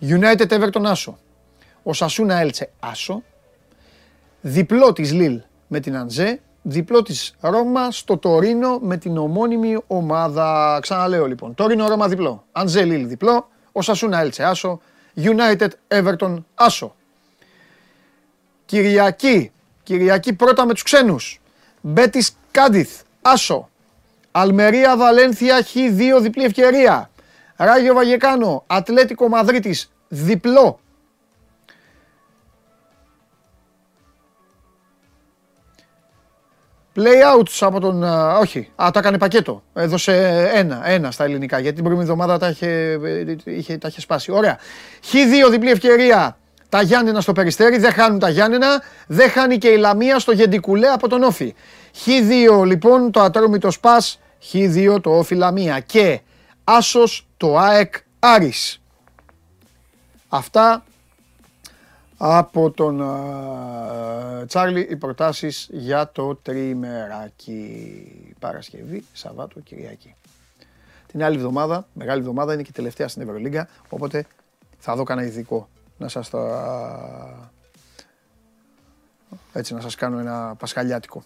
United 0.00 0.48
Everton 0.48 0.84
Άσο. 0.84 1.18
Ο 1.82 1.92
Σασούνα 1.92 2.34
Έλτσε 2.34 2.70
Άσο. 2.80 3.22
Διπλό 4.40 4.92
της 4.92 5.12
Λίλ 5.12 5.40
με 5.66 5.80
την 5.80 5.96
Αντζέ. 5.96 6.40
Διπλό 6.62 7.02
της 7.02 7.34
Ρώμα 7.40 7.90
στο 7.90 8.16
Τωρίνο 8.18 8.78
με 8.78 8.96
την 8.96 9.16
ομώνυμη 9.16 9.78
ομάδα. 9.86 10.78
Ξαναλέω 10.82 11.26
λοιπόν. 11.26 11.54
Τωρίνο 11.54 11.88
Ρώμα 11.88 12.08
διπλό. 12.08 12.44
Αντζέ 12.52 12.84
Λίλ 12.84 13.08
διπλό. 13.08 13.48
Ο 13.72 13.82
Σασούνα 13.82 14.20
Έλτσε 14.20 14.44
Άσο. 14.44 14.80
United 15.16 15.68
Everton 15.88 16.36
Άσο. 16.54 16.94
Κυριακή. 18.64 19.52
Κυριακή 19.82 20.32
πρώτα 20.32 20.66
με 20.66 20.72
τους 20.72 20.82
ξένους. 20.82 21.40
Μπέτης 21.80 22.36
Κάντιθ, 22.56 23.00
Άσο. 23.22 23.68
Αλμερία 24.30 24.96
Βαλένθια 24.96 25.62
Χ2 25.62 26.20
διπλή 26.20 26.44
ευκαιρία. 26.44 27.10
Ράγιο 27.56 27.94
Βαγεκάνο, 27.94 28.64
Ατλέτικο 28.66 29.28
Μαδρίτης, 29.28 29.92
διπλό. 30.08 30.80
Play 36.94 37.38
outs 37.38 37.58
από 37.60 37.80
τον. 37.80 38.02
όχι, 38.40 38.72
α, 38.82 38.90
το 38.92 38.98
έκανε 38.98 39.18
πακέτο. 39.18 39.62
Έδωσε 39.74 40.50
ένα, 40.54 40.88
ένα 40.88 41.10
στα 41.10 41.24
ελληνικά. 41.24 41.58
Γιατί 41.58 41.74
την 41.74 41.84
προηγούμενη 41.84 42.10
εβδομάδα 42.12 42.38
τα 42.38 42.48
είχε, 42.48 42.98
είχε, 43.44 43.78
τα 43.78 43.88
είχε 43.88 44.00
σπάσει. 44.00 44.32
Ωραία. 44.32 44.58
Χ2 45.12 45.50
διπλή 45.50 45.70
ευκαιρία. 45.70 46.38
Τα 46.68 46.82
Γιάννενα 46.82 47.20
στο 47.20 47.32
περιστέρι, 47.32 47.78
δεν 47.78 47.92
χάνουν 47.92 48.18
τα 48.18 48.28
Γιάννενα. 48.28 48.82
Δεν 49.06 49.30
χάνει 49.30 49.58
και 49.58 49.68
η 49.68 49.76
Λαμία 49.76 50.18
στο 50.18 50.32
Γεντικουλέ 50.32 50.88
από 50.88 51.08
τον 51.08 51.22
Όφη. 51.22 51.54
Χ2 52.04 52.64
λοιπόν 52.64 53.10
το 53.10 53.20
ατρόμητο 53.20 53.70
Σπάς, 53.70 54.20
Χ2 54.52 54.98
το 55.02 55.18
Όφη 55.18 55.34
Λαμία 55.34 55.80
και 55.80 56.20
Άσος 56.64 57.26
το 57.36 57.58
ΑΕΚ 57.58 57.94
Άρης. 58.18 58.82
Αυτά 60.28 60.84
από 62.16 62.70
τον 62.70 63.02
Τσάρλι 64.46 64.86
οι 64.90 64.96
προτάσεις 64.96 65.68
για 65.70 66.10
το 66.12 66.34
τριμεράκι. 66.34 68.34
Παρασκευή, 68.38 69.04
Σαββάτο, 69.12 69.60
Κυριακή. 69.60 70.14
Την 71.06 71.24
άλλη 71.24 71.36
εβδομάδα, 71.36 71.86
μεγάλη 71.92 72.20
εβδομάδα, 72.20 72.52
είναι 72.52 72.62
και 72.62 72.70
η 72.70 72.74
τελευταία 72.74 73.08
στην 73.08 73.22
Ευρωλίγκα, 73.22 73.68
οπότε 73.88 74.26
θα 74.78 74.96
δω 74.96 75.02
κανένα 75.02 75.26
ειδικό 75.26 75.68
να 75.98 76.08
σας 76.08 76.30
τα... 76.30 77.50
Έτσι 79.52 79.74
να 79.74 79.80
σας 79.80 79.94
κάνω 79.94 80.18
ένα 80.18 80.54
πασχαλιάτικο 80.58 81.22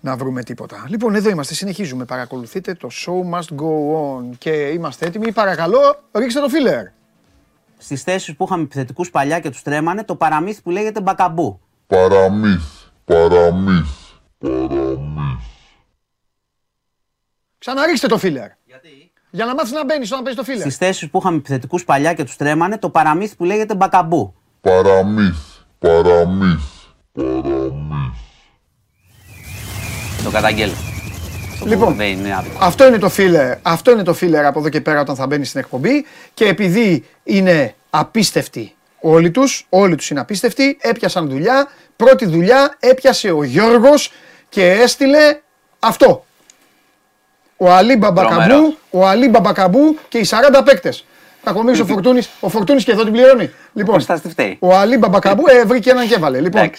να 0.00 0.16
βρούμε 0.16 0.42
τίποτα. 0.42 0.84
Λοιπόν, 0.88 1.14
εδώ 1.14 1.28
είμαστε, 1.28 1.54
συνεχίζουμε. 1.54 2.04
Παρακολουθείτε 2.04 2.74
το 2.74 2.88
show 2.92 3.34
must 3.34 3.56
go 3.60 3.94
on 3.94 4.36
και 4.38 4.50
είμαστε 4.50 5.06
έτοιμοι. 5.06 5.32
Παρακαλώ, 5.32 6.02
ρίξτε 6.12 6.40
το 6.40 6.48
φίλερ. 6.48 6.84
Στις 7.78 8.02
θέσεις 8.02 8.36
που 8.36 8.44
είχαμε 8.44 8.62
επιθετικούς 8.62 9.10
παλιά 9.10 9.40
και 9.40 9.50
τους 9.50 9.62
τρέμανε, 9.62 10.04
το 10.04 10.14
παραμύθι 10.14 10.62
που 10.62 10.70
λέγεται 10.70 11.00
μπακαμπού. 11.00 11.60
Παραμύθι, 11.86 12.86
παραμύθι, 13.04 14.18
παραμύθι. 14.38 15.44
Ξαναρίξτε 17.58 18.06
το 18.06 18.18
φίλερ. 18.18 18.48
Γιατί; 18.64 19.12
Για 19.30 19.44
να 19.44 19.54
μάθεις 19.54 19.72
να 19.72 19.84
μπαίνεις 19.84 20.12
όταν 20.12 20.24
παίζεις 20.24 20.40
το 20.40 20.46
φίλερ. 20.46 20.60
Στις 20.60 20.76
θέσεις 20.76 21.10
που 21.10 21.18
είχαμε 21.18 21.36
επιθετικούς 21.36 21.84
παλιά 21.84 22.14
και 22.14 22.24
τους 22.24 22.36
τρέμανε, 22.36 22.78
το 22.78 22.90
παραμύθι 22.90 23.36
που 23.36 23.44
λέγεται 23.44 23.74
μπακαμπού. 23.74 24.34
Παραμύθι, 24.60 25.34
παραμύθι, 25.78 25.98
παραμύθι. 26.02 26.69
Το 30.30 30.36
καταγγέλνω. 30.36 30.74
Λοιπόν, 31.64 31.96
αυτό 32.58 32.86
είναι 32.86 32.98
το 32.98 33.08
φίλερ, 33.08 33.56
αυτό 33.62 33.90
είναι 33.90 34.02
το 34.02 34.14
φίλερ 34.14 34.46
από 34.46 34.58
εδώ 34.58 34.68
και 34.68 34.80
πέρα 34.80 35.00
όταν 35.00 35.16
θα 35.16 35.26
μπαίνει 35.26 35.44
στην 35.44 35.60
εκπομπή 35.60 36.04
και 36.34 36.44
επειδή 36.44 37.04
είναι 37.24 37.74
απίστευτοι 37.90 38.74
όλοι 39.00 39.30
τους, 39.30 39.66
όλοι 39.68 39.94
τους 39.94 40.10
είναι 40.10 40.20
απίστευτοι, 40.20 40.78
έπιασαν 40.80 41.28
δουλειά, 41.28 41.68
πρώτη 41.96 42.26
δουλειά 42.26 42.76
έπιασε 42.78 43.30
ο 43.30 43.42
Γιώργος 43.42 44.12
και 44.48 44.70
έστειλε 44.70 45.40
αυτό. 45.78 46.24
Ο 47.56 47.70
Αλή 47.72 47.96
Μπαμπακαμπού, 47.96 48.76
ο 48.90 49.06
Αλή 49.06 49.28
Μπαμπακαμπού 49.28 49.98
και 50.08 50.18
οι 50.18 50.28
40 50.30 50.62
παίκτες. 50.64 51.04
Κακομίρι 51.44 51.80
ο 51.80 51.86
Φορτούνης, 51.86 52.30
ο 52.40 52.48
Φορτούνης 52.48 52.84
και 52.84 52.92
εδώ 52.92 53.02
την 53.02 53.12
πληρώνει. 53.12 53.50
Λοιπόν, 53.72 54.04
ο 54.58 54.76
Αλή 54.76 54.96
Μπαμπακαμπού 54.96 55.44
ε, 55.46 55.64
βρήκε 55.64 55.90
έναν 55.90 56.08
και 56.08 56.14
έβαλε. 56.14 56.40
Λοιπόν, 56.40 56.70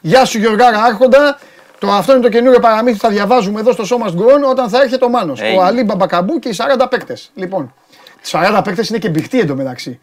γεια 0.00 0.24
σου 0.24 0.38
Γιωργάρα 0.38 0.82
Άρχοντα, 0.82 1.38
το, 1.78 1.90
αυτό 1.90 2.12
είναι 2.12 2.22
το 2.22 2.28
καινούριο 2.28 2.60
παραμύθι 2.60 2.98
θα 2.98 3.08
διαβάζουμε 3.08 3.60
εδώ 3.60 3.72
στο 3.72 3.84
σώμα 3.84 4.10
Γκρόν 4.10 4.44
όταν 4.44 4.68
θα 4.68 4.80
έρχεται 4.80 5.04
ο 5.04 5.08
Μάνος. 5.08 5.40
Ο 5.56 5.62
Αλή 5.62 5.82
Μπαμπακαμπού 5.84 6.38
και 6.38 6.48
οι 6.48 6.56
40 6.78 6.86
παίκτες. 6.90 7.30
Λοιπόν, 7.34 7.74
οι 8.16 8.28
40 8.30 8.60
παίκτες 8.64 8.88
είναι 8.88 8.98
και 8.98 9.08
μπιχτή 9.08 9.40
εντωμεταξύ. 9.40 10.00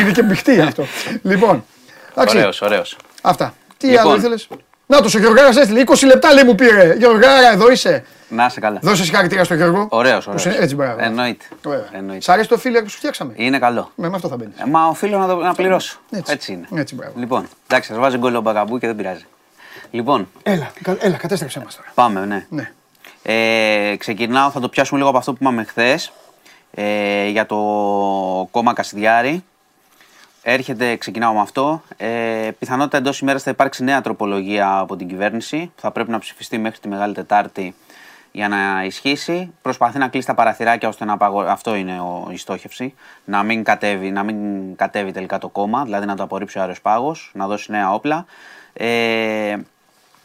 είναι 0.00 0.12
και 0.12 0.22
μπιχτή 0.22 0.60
αυτό. 0.60 0.84
λοιπόν. 1.22 1.64
Ωραίος, 2.14 2.62
ωραίος. 2.62 2.96
Αυτά. 3.22 3.54
Τι 3.76 3.86
λοιπόν. 3.86 4.06
άλλο 4.06 4.16
ήθελες; 4.16 4.48
Να 4.86 5.00
το 5.00 5.10
ο 5.14 5.18
Γιωργάρας 5.18 5.56
έστειλε 5.56 5.82
20 5.86 6.06
λεπτά 6.06 6.32
λέει 6.32 6.44
μου 6.44 6.54
πήρε. 6.54 6.94
Γιωργάρα, 6.98 7.52
εδώ 7.52 7.70
είσαι. 7.70 8.04
Να 8.28 8.46
είσαι 8.46 8.60
καλά. 8.60 8.78
Δώσε 8.82 9.04
συγχαρητήρια 9.04 9.44
στον 9.44 9.56
Γιώργο. 9.56 9.86
Ωραίος, 9.90 10.26
ωραίος. 10.26 10.46
Έτσι, 10.46 10.74
μπράβο. 10.74 10.96
Εννοείται. 11.00 11.44
Σ' 12.18 12.28
αρέσει 12.28 12.48
το 12.48 12.58
φίλο 12.58 12.82
που 12.82 12.88
σου 12.88 12.96
φτιάξαμε. 12.96 13.32
Είναι 13.36 13.58
καλό. 13.58 13.90
Ναι, 13.94 14.08
με 14.08 14.16
αυτό 14.16 14.28
θα 14.28 14.36
μπαίνεις. 14.36 14.54
Ε, 14.58 14.64
μα 14.66 14.86
οφείλω 14.86 15.18
να, 15.18 15.26
το, 15.26 15.34
να 15.36 15.54
πληρώσω. 15.54 15.98
Έτσι. 16.10 16.32
Έτσι 16.32 16.52
είναι. 16.52 16.80
Έτσι, 16.80 16.94
μπράβο. 16.94 17.12
Λοιπόν, 17.16 17.48
εντάξει, 17.66 17.92
σα 17.92 17.98
βάζει 17.98 18.16
γκολ 18.16 18.34
ο 18.34 18.40
Μπαγκαμπού 18.40 18.78
και 18.78 18.86
δεν 18.86 18.96
πειράζει. 18.96 19.26
Λοιπόν. 19.92 20.28
Έλα, 20.42 20.72
έλα 20.98 21.16
κατέστρεψε 21.16 21.60
μας 21.60 21.76
τώρα. 21.76 21.88
Πάμε, 21.94 22.24
ναι. 22.26 22.46
ναι. 22.48 22.72
Ε, 23.22 23.96
ξεκινάω, 23.96 24.50
θα 24.50 24.60
το 24.60 24.68
πιάσουμε 24.68 24.98
λίγο 24.98 25.10
από 25.10 25.18
αυτό 25.18 25.32
που 25.32 25.38
είπαμε 25.40 25.64
χθες 25.64 26.12
ε, 26.70 27.28
για 27.28 27.46
το 27.46 27.56
κόμμα 28.50 28.72
Κασιδιάρη. 28.72 29.44
Έρχεται, 30.42 30.96
ξεκινάω 30.96 31.32
με 31.32 31.40
αυτό. 31.40 31.82
Ε, 31.96 32.50
πιθανότητα 32.58 32.96
εντός 32.96 33.20
ημέρας 33.20 33.42
θα 33.42 33.50
υπάρξει 33.50 33.84
νέα 33.84 34.00
τροπολογία 34.00 34.78
από 34.78 34.96
την 34.96 35.08
κυβέρνηση 35.08 35.72
που 35.74 35.80
θα 35.80 35.90
πρέπει 35.90 36.10
να 36.10 36.18
ψηφιστεί 36.18 36.58
μέχρι 36.58 36.78
τη 36.78 36.88
Μεγάλη 36.88 37.14
Τετάρτη 37.14 37.74
για 38.32 38.48
να 38.48 38.84
ισχύσει. 38.84 39.52
Προσπαθεί 39.62 39.98
να 39.98 40.08
κλείσει 40.08 40.26
τα 40.26 40.34
παραθυράκια 40.34 40.88
ώστε 40.88 41.04
να 41.04 41.12
απαγορεύσει. 41.12 41.52
Αυτό 41.52 41.74
είναι 41.74 42.00
ο, 42.00 42.28
η 42.30 42.36
στόχευση. 42.36 42.94
Να 43.24 43.42
μην, 43.42 43.64
κατέβει, 43.64 44.10
να 44.10 44.22
μην 44.22 44.36
κατέβει 44.76 45.12
τελικά 45.12 45.38
το 45.38 45.48
κόμμα, 45.48 45.84
δηλαδή 45.84 46.06
να 46.06 46.16
το 46.16 46.22
απορρίψει 46.22 46.58
ο 46.58 46.62
Άριος 46.62 46.80
Πάγος, 46.80 47.30
να 47.34 47.46
δώσει 47.46 47.70
νέα 47.70 47.92
όπλα. 47.92 48.24
Ε, 48.72 49.56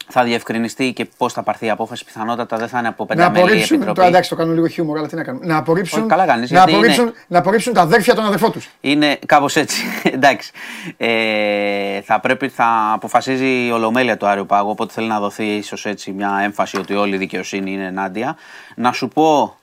θα 0.09 0.23
διευκρινιστεί 0.23 0.93
και 0.93 1.05
πώς 1.17 1.33
θα 1.33 1.43
πάρθει 1.43 1.65
η 1.65 1.69
απόφαση. 1.69 2.05
Πιθανότατα 2.05 2.57
δεν 2.57 2.67
θα 2.67 2.79
είναι 2.79 2.87
από 2.87 3.03
Να 3.09 3.15
πενταμέλη 3.15 3.37
απορρίψουν. 3.43 3.75
επιτροπή. 3.75 3.95
Τώρα 3.97 4.07
εντάξει, 4.09 4.29
το 4.29 4.35
κάνω 4.35 4.53
λίγο 4.53 4.67
χιούμορ, 4.67 4.97
αλλά 4.97 5.07
τι 5.07 5.15
να 5.15 5.23
κάνουμε. 5.23 5.45
Να 5.45 5.57
απορρίψουν, 5.57 5.99
Όχι, 5.99 6.07
καλά 6.09 6.25
κάνεις, 6.25 6.51
να 6.51 6.57
γιατί 6.57 6.71
απορρίψουν, 6.71 7.03
είναι- 7.03 7.13
να 7.27 7.39
απορρίψουν 7.39 7.73
τα 7.73 7.81
αδέρφια 7.81 8.15
των 8.15 8.25
αδερφών 8.25 8.51
τους. 8.51 8.69
Είναι 8.81 9.19
κάπως 9.25 9.55
έτσι. 9.55 9.83
Εντάξει. 10.13 10.51
Ε, 10.97 12.01
θα 12.01 12.19
πρέπει, 12.19 12.49
θα 12.49 12.91
αποφασίζει 12.93 13.65
η 13.65 13.71
Ολομέλεια 13.71 14.17
του 14.17 14.27
Άριο 14.27 14.45
Πάγου, 14.45 14.69
οπότε 14.69 14.93
θέλει 14.93 15.07
να 15.07 15.19
δοθεί 15.19 15.45
ίσως 15.45 15.85
έτσι 15.85 16.11
μια 16.11 16.39
έμφαση 16.43 16.77
ότι 16.77 16.93
όλη 16.95 17.15
η 17.15 17.17
δικαιοσύνη 17.17 17.71
είναι 17.71 17.85
ενάντια. 17.85 18.37
Να 18.75 18.91
σου 18.91 19.07
πω, 19.07 19.55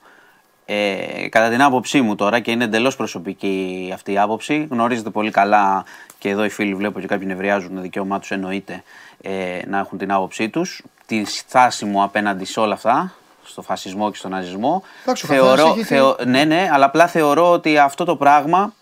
ε, 0.67 1.29
κατά 1.29 1.49
την 1.49 1.63
άποψή 1.63 2.01
μου 2.01 2.15
τώρα, 2.15 2.41
και 2.41 2.51
είναι 2.51 2.65
εντελώς 2.65 2.97
προσωπική 2.97 3.91
αυτή 3.95 4.13
η 4.13 4.19
άποψη, 4.19 4.67
γνωρίζετε 4.71 5.11
πολύ 5.11 5.31
καλά 5.31 5.85
και 6.25 6.31
εδώ 6.31 6.45
οι 6.45 6.49
φίλοι 6.49 6.75
βλέπω 6.75 7.01
και 7.01 7.07
κάποιοι 7.07 7.27
νευριάζουν, 7.31 7.81
δικαίωμά 7.81 8.19
τους 8.19 8.31
εννοείται 8.31 8.83
ε, 9.23 9.31
να 9.67 9.79
έχουν 9.79 9.99
την 9.99 10.13
άποψή 10.13 10.49
τους. 10.49 10.83
Τη 11.07 11.25
στάση 11.25 11.85
μου 11.85 12.03
απέναντι 12.03 12.45
σε 12.45 12.61
όλα 12.61 12.75
αυτά, 12.75 13.13
στο 13.45 13.63
φασισμό 13.63 14.11
και 14.11 14.17
στον 14.17 14.31
ναζισμό. 14.31 14.83
Εντάξει, 15.03 15.25
ο 15.25 15.29
καθένας 15.29 15.61
έχει 15.61 15.79
τη- 15.79 15.85
θεω- 15.85 16.17
ναι, 16.27 16.45
ναι, 16.45 16.69
αλλά 16.73 16.85
απλά 16.85 17.07
θεωρώ 17.07 17.51
ότι 17.51 17.79
αυτό 17.79 18.05
το 18.05 18.17
πράγμα 18.17 18.73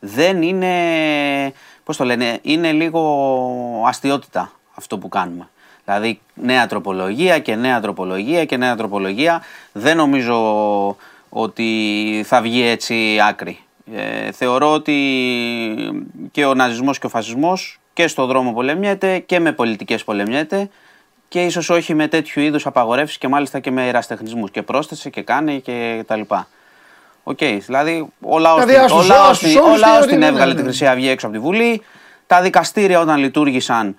δεν 0.00 0.42
είναι, 0.42 0.74
πώς 1.84 1.96
το 1.96 2.04
λένε, 2.04 2.38
είναι 2.42 2.72
λίγο 2.72 3.84
αστείωτητα 3.86 4.52
αυτό 4.74 4.98
που 4.98 5.08
κάνουμε. 5.08 5.48
Δηλαδή 5.84 6.20
νέα 6.34 6.66
τροπολογία 6.66 7.38
και 7.38 7.54
νέα 7.54 7.80
τροπολογία 7.80 8.44
και 8.44 8.56
νέα 8.56 8.76
τροπολογία. 8.76 9.42
Δεν 9.72 9.96
νομίζω 9.96 10.96
ότι 11.28 12.22
θα 12.26 12.40
βγει 12.40 12.62
έτσι 12.62 13.18
άκρη. 13.28 13.58
Ε, 13.94 14.32
θεωρώ 14.32 14.72
ότι 14.72 14.96
και 16.30 16.44
ο 16.44 16.54
ναζισμός 16.54 16.98
και 16.98 17.06
ο 17.06 17.08
φασισμός 17.08 17.80
και 17.92 18.06
στο 18.08 18.26
δρόμο 18.26 18.52
πολεμιέται 18.52 19.18
και 19.18 19.40
με 19.40 19.52
πολιτικές 19.52 20.04
πολεμιέται 20.04 20.68
και 21.28 21.44
ίσως 21.44 21.70
όχι 21.70 21.94
με 21.94 22.08
τέτοιου 22.08 22.42
είδους 22.42 22.66
απαγορεύσεις 22.66 23.18
και 23.18 23.28
μάλιστα 23.28 23.58
και 23.60 23.70
με 23.70 23.88
ερασιτεχνισμούς 23.88 24.50
και 24.50 24.62
πρόσθεσε 24.62 25.10
και 25.10 25.22
κάνει 25.22 25.60
και 25.60 26.04
τα 26.06 26.16
λοιπά. 26.16 26.48
Οκ, 27.22 27.38
δηλαδή 27.38 28.08
ο 28.20 28.38
λαός, 28.38 28.64
Δηλαδή, 28.64 28.72
την- 28.72 28.82
ας 28.84 28.92
τους- 28.92 29.04
ο 29.10 29.14
λαός 29.14 29.28
ας 29.30 29.38
τους 29.38 29.48
την- 29.48 29.58
ο 29.60 29.64
όλους 29.64 29.80
λαός 29.80 29.98
την- 30.00 30.08
την 30.08 30.18
ναι, 30.18 30.26
έβγαλε 30.26 30.46
ναι, 30.50 30.54
την 30.54 30.64
ναι. 30.64 30.68
Χρυσή 30.68 30.86
Αυγή 30.86 31.08
έξω 31.08 31.26
από 31.26 31.36
τη 31.36 31.42
Βουλή. 31.42 31.82
Τα 32.26 32.40
δικαστήρια 32.42 33.00
όταν 33.00 33.18
λειτουργήσαν 33.18 33.96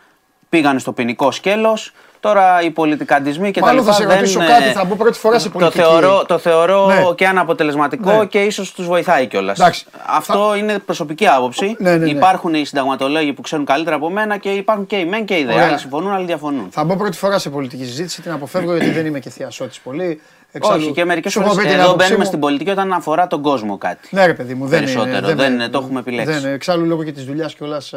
πήγαν 0.50 0.80
στο 0.80 0.92
ποινικό 0.94 1.32
σκέλος. 1.32 1.94
Τώρα 2.24 2.62
οι 2.62 2.72
πολιτικαντισμοί 2.72 3.52
και 3.52 3.60
Μάλλον 3.62 3.76
τα 3.76 3.82
λοιπά 3.82 3.94
θα 3.96 4.02
σε 4.02 4.08
δεν, 4.08 4.18
ρωτήσω 4.18 4.42
ε, 4.42 4.46
κάτι, 4.46 4.64
θα 4.64 4.84
μπω 4.84 4.96
πρώτη 4.96 5.20
φορά 5.20 5.40
σε 5.40 5.50
το 5.50 5.58
πολιτική. 5.60 5.84
θεωρώ, 5.84 6.24
το 6.28 6.38
θεωρώ 6.38 6.88
Ναι. 6.88 7.14
και 7.16 7.28
αναποτελεσματικό 7.28 8.12
Ναι. 8.18 8.26
και 8.26 8.42
ίσως 8.42 8.72
τους 8.72 8.86
βοηθάει 8.86 9.28
κιόλας. 9.28 9.60
Εντάξει. 9.60 9.86
Αυτό 10.06 10.56
είναι 10.58 10.80
προσωπική 10.80 11.28
άποψη. 11.28 11.76
Ναι, 11.80 11.90
ναι, 11.92 11.98
ναι. 11.98 12.10
Υπάρχουν 12.10 12.54
οι 12.54 12.66
συνταγματολόγοι 12.66 13.34
που 13.34 13.42
ξέρουν 13.42 13.66
καλύτερα 13.66 13.96
από 13.96 14.10
μένα 14.10 14.38
και 14.38 14.50
υπάρχουν 14.50 14.86
και 14.86 14.96
οι 14.96 15.06
μεν 15.06 15.26
και 15.26 15.38
οι 15.38 15.44
δε. 15.46 15.54
Ωραία. 15.54 15.66
Άλλοι 15.68 15.78
συμφωνούν, 15.78 16.12
άλλοι 16.12 16.26
διαφωνούν. 16.26 16.68
Θα 16.72 16.84
μπω 16.84 16.96
πρώτη 16.96 17.18
φορά 17.18 17.40
σε 17.40 17.50
πολιτική 17.50 17.86
συζήτηση, 17.86 18.22
την 18.22 18.32
αποφεύγω 18.32 18.76
γιατί 18.76 18.92
δεν 18.92 19.06
είμαι 19.06 19.20
και 19.20 19.30
θειασότης 19.30 19.80
πολύ. 19.80 20.22
Όχι, 20.62 20.92
και 20.92 21.06
μερικές 21.06 21.32
σου 21.32 21.40
έχω 21.40 21.50
φορές 21.50 21.64
πει 21.64 21.70
την 21.70 21.80
εδώ 21.80 21.88
άποψή 21.88 22.06
μπαίνουμε 22.06 22.24
μου. 22.24 22.28
στην 22.30 22.40
πολιτική 22.40 22.70
όταν 22.70 22.94
αφορά 22.94 23.28
τον 23.28 23.42
κόσμο 23.42 23.78
κάτι. 23.78 24.08
Ναι, 24.12 24.26
ρε 24.26 24.34
παιδί 24.34 24.54
μου, 24.54 24.68
δεν 24.68 24.80
Περισσότερο, 24.80 25.18
είναι. 25.18 25.34
δεν 25.36 25.54
είναι, 25.54 25.70
το 25.70 25.78
έχουμε 25.78 26.00
επιλέξει. 26.00 26.40
Δεν, 26.40 26.54
εξάλλου 26.54 26.86
λόγω 26.86 27.04
και 27.04 27.12
της 27.12 27.26
δουλειάς 27.26 27.56
κιόλας 27.56 27.94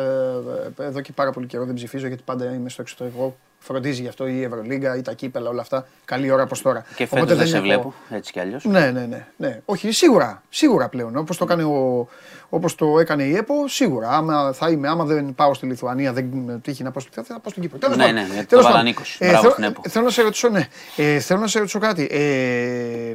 εδώ 0.78 1.00
και 1.00 1.12
πάρα 1.12 1.30
πολύ 1.32 1.46
καιρό 1.46 1.64
δεν 1.64 1.74
ψηφίζω 1.74 2.06
γιατί 2.06 2.22
πάντα 2.24 2.44
είμαι 2.54 2.68
στο 2.68 2.82
εξωτερικό. 2.82 3.36
Φροντίζει 3.58 4.02
γι' 4.02 4.08
αυτό 4.08 4.26
η 4.26 4.42
Ευρωλίγκα 4.42 4.96
ή 4.96 5.02
τα 5.02 5.12
κύπελα, 5.12 5.48
όλα 5.48 5.60
αυτά. 5.60 5.86
Καλή 6.04 6.30
ώρα 6.30 6.46
προς 6.46 6.62
τώρα. 6.62 6.84
Και 6.96 7.02
Οπότε 7.02 7.20
φέτος 7.20 7.36
δεν 7.38 7.46
σε 7.46 7.56
έχω- 7.56 7.64
βλέπω, 7.64 7.94
έτσι 8.10 8.32
κι 8.32 8.40
αλλιώς. 8.40 8.64
Ναι, 8.64 8.90
ναι, 8.90 9.06
ναι, 9.06 9.26
ναι. 9.36 9.60
Όχι, 9.64 9.90
σίγουρα, 9.92 10.42
σίγουρα 10.48 10.88
πλέον. 10.88 11.16
Όπως 11.16 11.36
το, 11.36 11.44
έκανε 11.44 11.64
ο, 11.64 12.08
όπως 12.48 12.74
το 12.74 12.98
έκανε 12.98 13.22
η 13.22 13.36
ΕΠΟ, 13.36 13.68
σίγουρα. 13.68 14.08
Άμα 14.10 14.52
θα 14.52 14.68
είμαι, 14.70 14.88
άμα 14.88 15.04
δεν 15.04 15.34
πάω 15.34 15.54
στη 15.54 15.66
Λιθουανία, 15.66 16.12
δεν 16.12 16.24
με 16.24 16.58
τύχει 16.62 16.82
να 16.82 16.90
πάω 16.90 17.00
στη 17.00 17.08
Λιθουανία, 17.08 17.34
θα 17.34 17.40
πάω 17.40 17.50
στην 17.50 17.62
Κύπρο. 17.62 17.78
Τέλος 17.78 17.96
Ναι, 17.96 18.02
πάντων. 18.04 18.20
ναι, 18.20 18.32
γιατί 18.32 18.46
Τέλος 18.46 18.64
το 18.64 18.70
πάντων. 18.70 18.84
βάλαν 18.86 18.86
20. 18.86 19.16
Μπράβο 19.20 19.38
θέλω- 19.40 19.52
στην 19.52 19.64
ΕΠΟ. 19.64 19.80
Θέλω 19.88 20.04
να 20.04 20.10
σε 20.10 20.22
ρωτήσω, 20.22 20.48
ναι. 20.48 20.66
Ε, 20.96 21.18
θέλω 21.18 21.40
να 21.40 21.46
σε 21.46 21.58
ρωτήσω 21.58 21.78
κάτι. 21.78 22.08
Ε, 22.10 23.14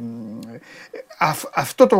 αυ- 1.17 1.49
αυτό 1.53 1.87
το, 1.87 1.97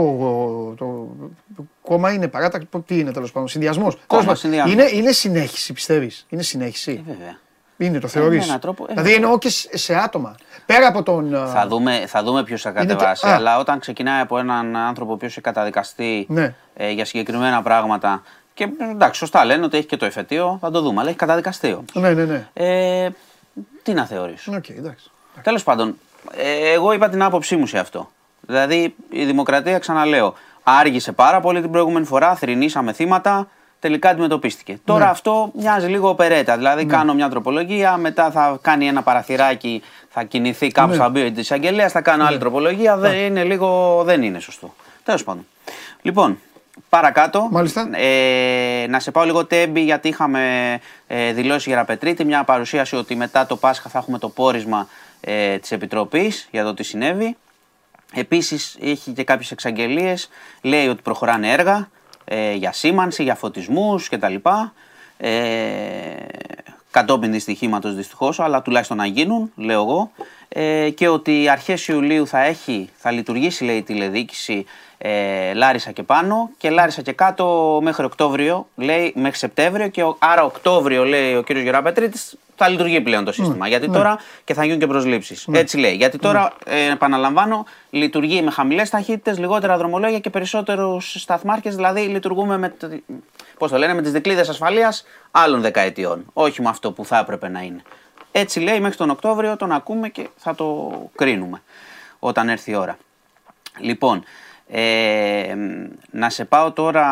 το, 0.78 1.16
το 1.56 1.64
κόμμα 1.82 2.12
είναι 2.14 2.28
παράταξη, 2.28 2.68
τι 2.86 3.00
είναι 3.00 3.12
τέλος 3.12 3.32
πάντων, 3.32 3.48
συνδυασμός. 3.50 3.98
συνδυασμός. 4.08 4.72
Είναι, 4.72 4.90
είναι 4.94 5.12
συνέχιση, 5.12 5.74
πιστεύεις; 5.74 6.26
Είναι 6.30 6.42
συνέχιση; 6.42 7.04
Ε, 7.08 7.12
Βέβαια. 7.12 7.38
Είναι, 7.78 8.00
το 8.00 8.08
θεωρεί. 8.08 8.38
με 8.38 8.44
έναν 8.44 8.60
τρόπο, 8.60 8.84
ε, 8.84 8.88
δηλαδή 8.88 9.10
βέβαια. 9.10 9.24
εννοώ 9.24 9.38
και 9.38 9.50
σε, 9.50 9.78
σε 9.78 9.96
άτομα. 9.96 10.36
Πέρα 10.74 10.88
από 10.88 11.04
τον. 11.04 11.36
α, 11.36 11.48
Θα 11.48 11.68
δούμε, 11.68 12.04
θα 12.08 12.24
δούμε 12.24 12.44
ποιος 12.44 12.62
θα 12.62 12.70
Είναι 12.70 12.80
το- 12.86 12.88
κατεβάσει. 12.88 13.28
α. 13.28 13.34
Αλλά 13.36 13.58
όταν 13.60 13.80
ξεκινάει 13.80 14.22
από 14.22 14.38
έναν 14.38 14.76
άνθρωπο 14.76 15.12
ο 15.12 15.14
οποίος 15.14 15.32
έχει 15.32 15.42
καταδικαστεί 15.42 16.26
Ναι. 16.30 16.54
ε, 16.74 16.90
για 16.92 17.06
συγκεκριμένα 17.06 17.62
πράγματα. 17.62 18.22
Και 18.54 18.68
εντάξει, 18.92 19.20
σωστά 19.20 19.46
λένε 19.46 19.66
ότι 19.66 19.78
έχει 19.78 19.86
και 19.86 19.98
το 19.98 20.06
εφετείο, 20.06 20.58
θα 20.62 20.72
το 20.72 20.82
δούμε. 20.82 21.00
Αλλά 21.00 21.10
έχει 21.10 21.18
καταδικαστεί 21.18 21.68
όμως. 21.74 21.86
Ναι, 21.94 22.14
ναι, 22.14 22.24
ναι. 22.26 22.48
Ε, 22.54 23.10
τι 23.84 23.94
να 23.94 24.06
θεωρήσω. 24.06 24.52
Οκ, 24.56 24.70
εντάξει. 24.70 25.12
Τέλος 25.42 25.64
πάντων, 25.64 25.98
ε, 26.38 26.72
εγώ 26.74 26.92
είπα 26.94 27.10
την 27.10 27.24
άποψή 27.24 27.56
μου 27.56 27.66
σε 27.66 27.80
αυτό. 27.80 28.10
Δηλαδή, 28.48 28.96
η 29.10 29.26
δημοκρατία, 29.26 29.80
ξαναλέω, 29.80 30.34
άργησε 30.64 31.12
πάρα 31.12 31.40
πολύ 31.40 31.62
την 31.62 31.72
προηγούμενη 31.72 32.06
φορά, 32.06 32.36
θρυνήσαμε 32.36 32.94
θύματα, 32.94 33.48
τελικά 33.82 34.10
αντιμετωπίστηκε. 34.10 34.80
Τώρα 34.86 35.04
Ναι. 35.06 35.10
αυτό 35.10 35.52
μοιάζει 35.58 35.88
λίγο 35.88 36.10
οπερέτα. 36.10 36.58
Δηλαδή, 36.58 36.86
κάνω 36.86 37.14
μια 37.14 37.30
τροπολογία, 37.30 37.98
μετά 37.98 38.32
θα 38.32 38.58
κάνει 38.62 38.88
ένα 38.88 39.02
παραθυράκι, 39.04 39.82
θα 40.10 40.24
κινηθεί 40.24 40.68
κάπου 40.68 40.90
Ναι. 40.90 40.96
στα 40.96 41.10
μπει 41.10 41.32
της 41.32 41.44
εισαγγελέας, 41.44 41.92
θα 41.92 42.02
κάνω 42.02 42.26
άλλη 42.26 42.38
τροπολογία. 42.38 42.98
Δεν 42.98 43.14
είναι 43.18 43.44
λίγο, 43.44 44.02
δεν 44.06 44.22
είναι 44.24 44.40
σωστό. 44.40 44.74
Τέλος 45.04 45.24
πάντων. 45.24 45.46
Λοιπόν, 46.02 46.40
παρακάτω. 46.90 47.48
Μάλιστα. 47.52 47.90
Ε, 47.92 48.86
να 48.90 49.00
σε 49.00 49.12
πάω 49.12 49.24
λίγο 49.24 49.46
Τέμπη 49.46 49.82
γιατί 49.82 50.08
είχαμε 50.08 50.80
ε, 51.08 51.32
δηλώσει 51.34 51.70
για 51.70 51.78
Ραπετρίτη 51.78 52.26
μια 52.26 52.44
παρουσίαση 52.44 52.96
ότι 52.96 53.16
μετά 53.16 53.46
το 53.46 53.56
Πάσχα 53.56 53.90
θα 53.90 53.98
έχουμε 53.98 54.18
το 54.18 54.30
πόρισμα 54.30 54.88
ε, 55.22 55.58
της 55.58 55.72
Επιτροπής 55.72 56.48
για 56.52 56.64
το 56.64 56.74
τι 56.74 56.84
συνέβη. 56.84 57.38
Επίσης 58.14 58.78
έχει 58.82 59.12
και 59.12 59.24
κάποιες 59.24 59.52
εξαγγελίες, 59.52 60.30
λέει 60.62 60.88
ότι 60.88 61.02
προχωράνε 61.02 61.52
έργα 61.52 61.90
ε, 62.26 62.54
για 62.54 62.72
σήμανση, 62.72 63.24
για 63.24 63.36
φωτισμούς 63.36 64.10
κτλ. 64.10 64.36
Ε, 65.18 65.30
κατόπιν 66.92 67.32
δυστυχήματος 67.32 67.96
δυστυχώς, 67.96 68.40
αλλά 68.40 68.62
τουλάχιστον 68.62 68.98
να 68.98 69.06
γίνουν, 69.06 69.52
λέω 69.56 69.82
εγώ. 69.82 70.12
Ε, 70.50 70.90
και 70.90 71.08
ότι 71.08 71.50
αρχές 71.50 71.88
Ιουλίου 71.88 72.28
θα 72.28 72.40
έχει, 72.44 72.90
θα 72.98 73.12
λειτουργήσει 73.12 73.64
λέει 73.64 73.78
η 73.78 73.82
τηλεδίκηση 73.84 74.66
ε, 74.98 75.54
Λάρισα 75.54 75.92
και 75.92 76.04
πάνω 76.04 76.50
και 76.58 76.70
Λάρισα 76.70 77.02
και 77.02 77.12
κάτω 77.12 77.80
μέχρι 77.84 78.06
Οκτώβριο, 78.06 78.68
λέει 78.76 79.14
μέχρι 79.16 79.38
Σεπτέμβριο 79.38 79.88
και 79.88 80.04
ο- 80.04 80.16
άρα 80.20 80.44
Οκτώβριο 80.44 81.06
λέει 81.06 81.36
ο 81.36 81.42
κύριος 81.44 81.64
Γεραπετρίτης 81.66 82.36
θα 82.64 82.70
λειτουργεί 82.70 83.02
πλέον 83.02 83.24
το 83.26 83.32
σύστημα. 83.32 83.68
Γιατί 83.68 83.90
τώρα 83.90 84.18
και 84.44 84.54
θα 84.54 84.64
γίνουν 84.64 84.80
και 84.80 84.88
προσλήψεις. 84.88 85.48
Έτσι 85.52 85.78
λέει. 85.78 85.96
Γιατί 85.96 86.18
τώρα, 86.18 86.54
ε, 86.66 86.92
επαναλαμβάνω, 86.92 87.66
λειτουργεί 87.90 88.42
με 88.42 88.52
χαμηλές 88.52 88.90
ταχύτητες, 88.90 89.38
λιγότερα 89.40 89.78
δρομολόγια 89.78 90.20
και 90.20 90.30
περισσότερους 90.30 91.16
σταθμάρχες, 91.22 91.76
δηλαδή 91.76 92.02
λειτουργούμε 92.02 92.58
με, 92.58 92.70
το- 92.70 92.90
πώς 93.58 93.72
το 93.72 93.78
λένε, 93.78 93.94
με 93.94 94.02
τις 94.02 94.12
δικλείδες 94.12 94.50
ασφαλείας 94.50 95.04
άλλων 95.32 95.62
δεκαετιών. 95.62 96.26
Όχι 96.34 96.62
με 96.62 96.70
αυτό 96.70 96.92
που 96.92 97.06
θα 97.06 97.18
έπρεπε 97.18 97.50
να 97.50 97.62
είναι. 97.62 97.82
Έτσι 98.32 98.60
λέει 98.60 98.80
μέχρι 98.80 98.98
τον 98.98 99.10
Οκτώβριο, 99.10 99.56
τον 99.58 99.72
ακούμε 99.72 100.10
και 100.10 100.28
θα 100.38 100.56
το 100.56 100.92
κρίνουμε 101.16 101.62
όταν 102.20 102.50
έρθει 102.50 102.72
η 102.72 102.76
ώρα. 102.76 102.98
Λοιπόν, 103.80 104.24
ε, 104.68 105.56
να 106.12 106.30
σε 106.30 106.46
πάω 106.46 106.72
τώρα 106.72 107.08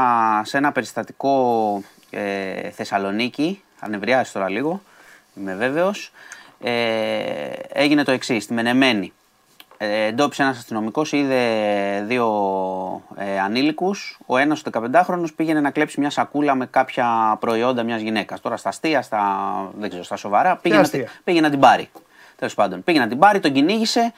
σε 0.45 0.57
ένα 0.57 0.71
περιστατικό 0.71 1.83
ε, 2.09 2.69
Θεσσαλονίκη. 2.69 3.61
Θα 3.75 3.89
νευριάσεις 3.89 4.33
τώρα 4.33 4.49
λίγο, 4.49 4.81
είμαι 5.39 5.55
βέβαιος. 5.55 6.11
Ε, 6.61 6.71
έγινε 7.73 8.03
το 8.03 8.11
εξής, 8.11 8.43
στη 8.43 8.53
Μενεμένη. 8.53 9.13
Ε, 9.77 10.05
εντόπισε 10.05 10.41
ένας 10.41 10.57
αστυνομικός, 10.57 11.11
είδε 11.11 11.43
δύο 12.07 12.27
ε, 13.15 13.39
ανήλικους. 13.39 14.19
Ο 14.25 14.37
ένας, 14.37 14.61
ο 14.61 14.69
15χρονος, 14.73 15.33
πήγαινε 15.35 15.59
να 15.61 15.71
κλέψει 15.71 15.99
μια 15.99 16.09
σακούλα 16.09 16.55
με 16.55 16.65
κάποια 16.65 17.37
προϊόντα 17.39 17.83
μιας 17.83 18.01
γυναίκας. 18.01 18.41
Τώρα 18.41 18.57
στα 18.57 18.69
αστεία, 18.69 19.01
στα, 19.01 19.21
δεν 19.77 19.89
ξέρω, 19.89 20.03
στα 20.03 20.15
σοβαρά, 20.15 20.55
πήγε, 20.55 20.75
να, 20.75 20.81
αστεία; 20.81 21.03
τη- 21.03 21.09
πήγε 21.23 21.41
να 21.41 21.49
την 21.49 21.59
πάρει. 21.59 21.89
Τέλος 22.35 22.53
πάντων, 22.53 22.83
πήγε 22.83 22.99
να 22.99 23.07
την 23.07 23.19
πάρει, 23.19 23.39
τον 23.39 23.51
κυνήγησε, 23.51 24.13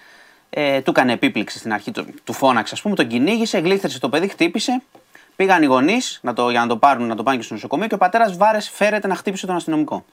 ε, 0.49 0.81
του 0.81 0.89
έκανε 0.89 1.13
επίπληξη 1.13 1.57
στην 1.57 1.73
αρχή, 1.73 1.91
του, 1.91 2.05
του 2.23 2.33
φώναξε, 2.33 2.73
ας 2.73 2.81
πούμε, 2.81 2.95
τον 2.95 3.07
κυνήγησε, 3.07 3.57
γλίθερσε 3.59 3.99
το 3.99 4.09
παιδί, 4.09 4.27
χτύπησε. 4.27 4.81
Πήγαν 5.35 5.61
οι 5.63 5.65
γονείς 5.65 6.19
να 6.23 6.33
το, 6.33 6.49
για 6.49 6.59
να 6.59 6.67
το 6.67 6.77
πάρουν, 6.77 7.07
να 7.07 7.15
το 7.15 7.23
πάνε 7.23 7.37
και 7.37 7.43
στο 7.43 7.53
νοσοκομείο 7.53 7.87
και 7.87 7.93
ο 7.93 7.97
πατέρας 7.97 8.37
βάρες 8.37 8.69
φέρεται 8.69 9.07
να 9.07 9.15
χτύπησε 9.15 9.45
τον 9.45 9.55
αστυνομικό. 9.55 10.05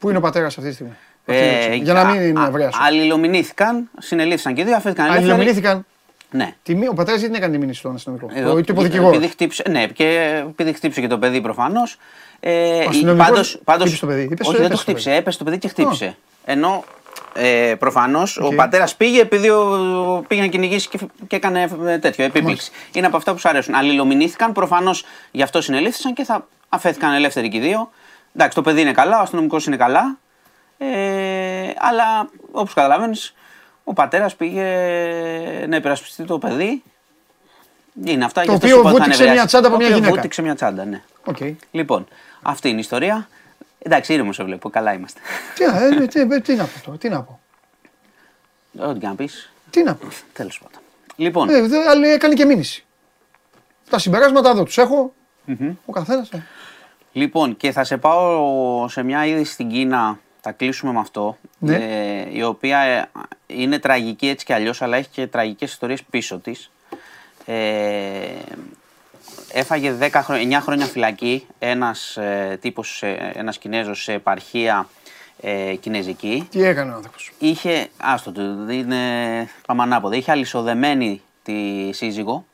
Πού 0.00 0.08
είναι 0.08 0.18
ο 0.18 0.20
πατέρας 0.20 0.56
αυτή 0.56 0.68
τη 0.68 0.74
στιγμή; 0.74 0.92
Ε, 1.24 1.48
Αυτή 1.54 1.66
είναι 1.66 1.74
η 1.74 1.78
Για 1.78 1.92
να 1.92 2.04
μην 2.04 2.20
είναι 2.22 2.40
α- 2.40 2.46
ευρέα 2.46 2.70
σου. 2.70 2.78
Αλληλομηνύθηκαν, 2.82 3.90
συνελήφθηκαν 3.98 4.54
και 4.54 4.60
οι 4.60 4.64
δύο, 4.64 4.76
αφήθηκαν 4.76 5.04
ελεύθεροι. 5.04 5.30
Αλληλομηνύθηκαν. 5.30 5.86
Ναι. 6.30 6.54
Τι 6.62 6.74
μη- 6.74 6.88
Ο 6.88 6.94
πατέρας 6.94 7.20
δεν 7.20 7.34
έκανε 7.34 7.58
μήνυση 7.58 7.78
στον 7.78 7.94
αστυνομικό; 7.94 8.28
Εδώ, 8.34 8.52
Ο 8.52 8.60
τύπο 8.60 8.82
δικηγόρος. 8.82 9.16
Επειδή 9.16 9.30
χτύπησε, 9.32 9.62
ναι, 9.70 9.86
και 9.86 10.04
επειδή 10.48 10.72
χτύπησε 10.72 11.00
και 11.00 11.06
το 11.06 11.18
παιδί 11.18 11.40
προφανώς. 11.40 11.96
Ε, 12.40 12.78
αστυνομικός 12.88 13.26
πάντως, 13.28 13.60
πάντως, 13.64 13.82
χτύπησε 13.86 14.00
το 14.06 14.12
παιδί. 14.12 14.22
Είπες, 14.32 14.46
όχι, 14.48 14.56
δεν 14.56 14.66
έπεσε 14.66 14.68
το 14.70 14.76
το 14.76 14.82
χτύπησε. 14.82 15.14
Έπεσε 15.14 15.38
το 15.38 15.44
παιδί 15.44 15.58
και 15.58 15.68
χτύπησε. 15.68 16.16
Ενώ 16.44 16.84
ε, 17.34 17.74
προφανώς 17.78 18.36
ο 18.36 18.46
Οκ. 18.46 18.54
πατέρας 18.54 18.96
πήγε 18.96 19.20
επειδή 19.20 19.48
ο, 19.48 20.24
πήγε 20.28 20.40
να 20.40 20.46
κυνηγήσει 20.46 20.88
και, 20.88 20.98
και 21.26 21.36
έκανε 21.36 21.68
ε, 21.86 21.98
τέτοιο, 21.98 22.24
επίπληξη. 22.24 22.70
Είναι 22.92 23.06
από 23.06 23.16
αυτά 23.16 23.32
που 23.32 23.38
σου 23.38 23.48
αρέσουν. 23.48 23.74
Αλληλομηνύθηκαν, 23.74 24.52
προφανώς 24.52 25.04
γι' 25.30 25.42
αυτό 25.42 25.60
συνελήφθησαν 25.60 26.12
και 26.14 26.24
θα 26.24 26.46
αφέθηκαν 26.68 27.14
ελεύθεροι 27.14 27.48
και 27.48 27.56
οι 27.56 27.60
δύο. 27.60 27.90
Εντάξει, 28.34 28.54
το 28.56 28.62
παιδί 28.62 28.80
είναι 28.80 28.92
καλά, 28.92 29.18
ο 29.18 29.20
αστυνομικός 29.22 29.66
είναι 29.66 29.76
καλά. 29.76 30.18
Ε, 30.78 31.70
αλλά 31.76 32.28
όπως 32.52 32.74
καταλαβαίνεις, 32.74 33.34
ο 33.84 33.92
πατέρας 33.92 34.36
πήγε 34.36 34.62
να 35.68 35.76
υπερασπιστεί 35.76 36.24
το 36.24 36.38
παιδί. 36.38 36.82
Είναι 38.04 38.24
αυτά 38.24 38.42
Το 38.42 38.50
γι' 38.50 38.54
αυτό 38.56 38.66
οποίο 38.66 38.76
σου 38.76 38.80
είπα 38.80 38.88
ότι 38.90 38.98
θα 38.98 39.04
βούτηξε 39.04 39.22
νευριάσει. 39.22 39.32
μια 39.36 39.46
τσάντα 39.46 39.66
από 39.66 39.76
Το 39.76 39.76
μια 39.76 39.86
οποίο 39.86 39.98
γυναίκα. 39.98 40.14
Βούτηξε 40.14 40.42
μια 40.42 40.54
τσάντα, 40.54 40.84
ναι. 40.84 41.02
Οκ. 41.24 41.36
Λοιπόν, 41.70 42.06
αυτή 42.42 42.68
είναι 42.68 42.76
η 42.76 42.80
ιστορία. 42.80 43.28
Εντάξει, 43.78 44.12
ήρεμος 44.12 44.34
σε 44.36 44.44
βλέπω. 44.44 44.70
Καλά 44.70 44.92
είμαστε. 44.92 45.20
Τι, 45.54 45.64
ε, 45.64 46.06
τι, 46.06 46.20
ε, 46.34 46.40
τι 46.40 46.54
να 46.54 46.64
πω 46.64 46.80
τώρα, 46.84 46.98
τι 46.98 47.08
να 47.08 47.22
πω. 47.22 47.40
Ό,τι 48.78 48.98
και 48.98 49.06
να 49.06 49.14
πεις. 49.14 49.52
Τι 49.70 49.82
να 49.82 49.94
πω. 49.94 50.06
Τέλος 50.32 50.58
πάντων. 50.62 50.80
Λοιπόν, 51.16 51.48
Ε, 51.48 51.60
δε- 51.62 51.88
αλλά 51.88 52.08
έκανε 52.08 52.34
και 52.34 52.44
μήνυση. 52.44 52.84
Τα 53.90 53.98
συμπεράσματα 53.98 54.50
εδώ 54.50 54.62
τους 54.62 54.78
έχω. 54.78 55.14
Ο 55.84 55.92
καθένας. 55.92 56.28
Λοιπόν, 57.12 57.56
και 57.56 57.72
θα 57.72 57.84
σε 57.84 57.96
πάω 57.96 58.88
σε 58.88 59.02
μια 59.02 59.26
είδηση 59.26 59.52
στην 59.52 59.68
Κίνα, 59.68 60.18
θα 60.40 60.52
κλείσουμε 60.52 60.92
με 60.92 60.98
αυτό, 60.98 61.36
Ναι. 61.58 61.74
ε, 61.74 62.28
η 62.32 62.42
οποία 62.42 62.78
ε, 62.78 63.10
είναι 63.46 63.78
τραγική 63.78 64.28
έτσι 64.28 64.44
κι 64.44 64.52
αλλιώς, 64.52 64.82
αλλά 64.82 64.96
έχει 64.96 65.08
και 65.08 65.26
τραγικές 65.26 65.70
ιστορίες 65.72 66.02
πίσω 66.02 66.38
της. 66.38 66.70
Ε, 67.46 68.20
έφαγε 69.52 69.94
10 70.00 70.10
χρόνια, 70.12 70.58
9 70.60 70.62
χρόνια 70.62 70.86
φυλακή 70.86 71.46
ένας 71.58 72.16
ε, 72.16 72.58
τύπος, 72.60 73.02
ε, 73.02 73.32
ένας 73.34 73.58
Κινέζος 73.58 74.02
σε 74.02 74.12
επαρχία 74.12 74.88
ε, 75.40 75.74
κινέζικη. 75.74 76.46
Τι 76.50 76.62
έκανε 76.64 76.90
ο 76.92 76.94
άνθρωπος; 76.94 77.32
Είχε, 77.38 77.88
άστο 77.96 78.32
του, 78.32 78.66
είναι, 78.70 78.98
πάμε 79.66 79.82
ανάποδα, 79.82 80.16
είχε 80.16 80.30
αλυσοδεμένη 80.30 81.22
τη 81.42 81.52
σύζυγο, 81.92 82.44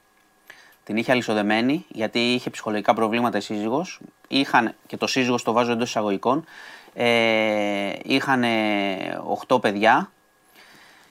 την 0.86 0.96
είχε 0.96 1.12
αλυσοδεμένη 1.12 1.84
γιατί 1.88 2.18
είχε 2.18 2.50
ψυχολογικά 2.50 2.94
προβλήματα 2.94 3.38
η 3.38 3.40
σύζυγος. 3.40 4.00
Είχαν, 4.28 4.74
και 4.86 4.96
το 4.96 5.06
σύζυγος 5.06 5.42
το 5.42 5.52
βάζω 5.52 5.72
εντός 5.72 5.88
εισαγωγικών, 5.88 6.44
ε, 6.94 7.92
είχαν 8.02 8.44
8 9.48 9.60
παιδιά. 9.60 10.10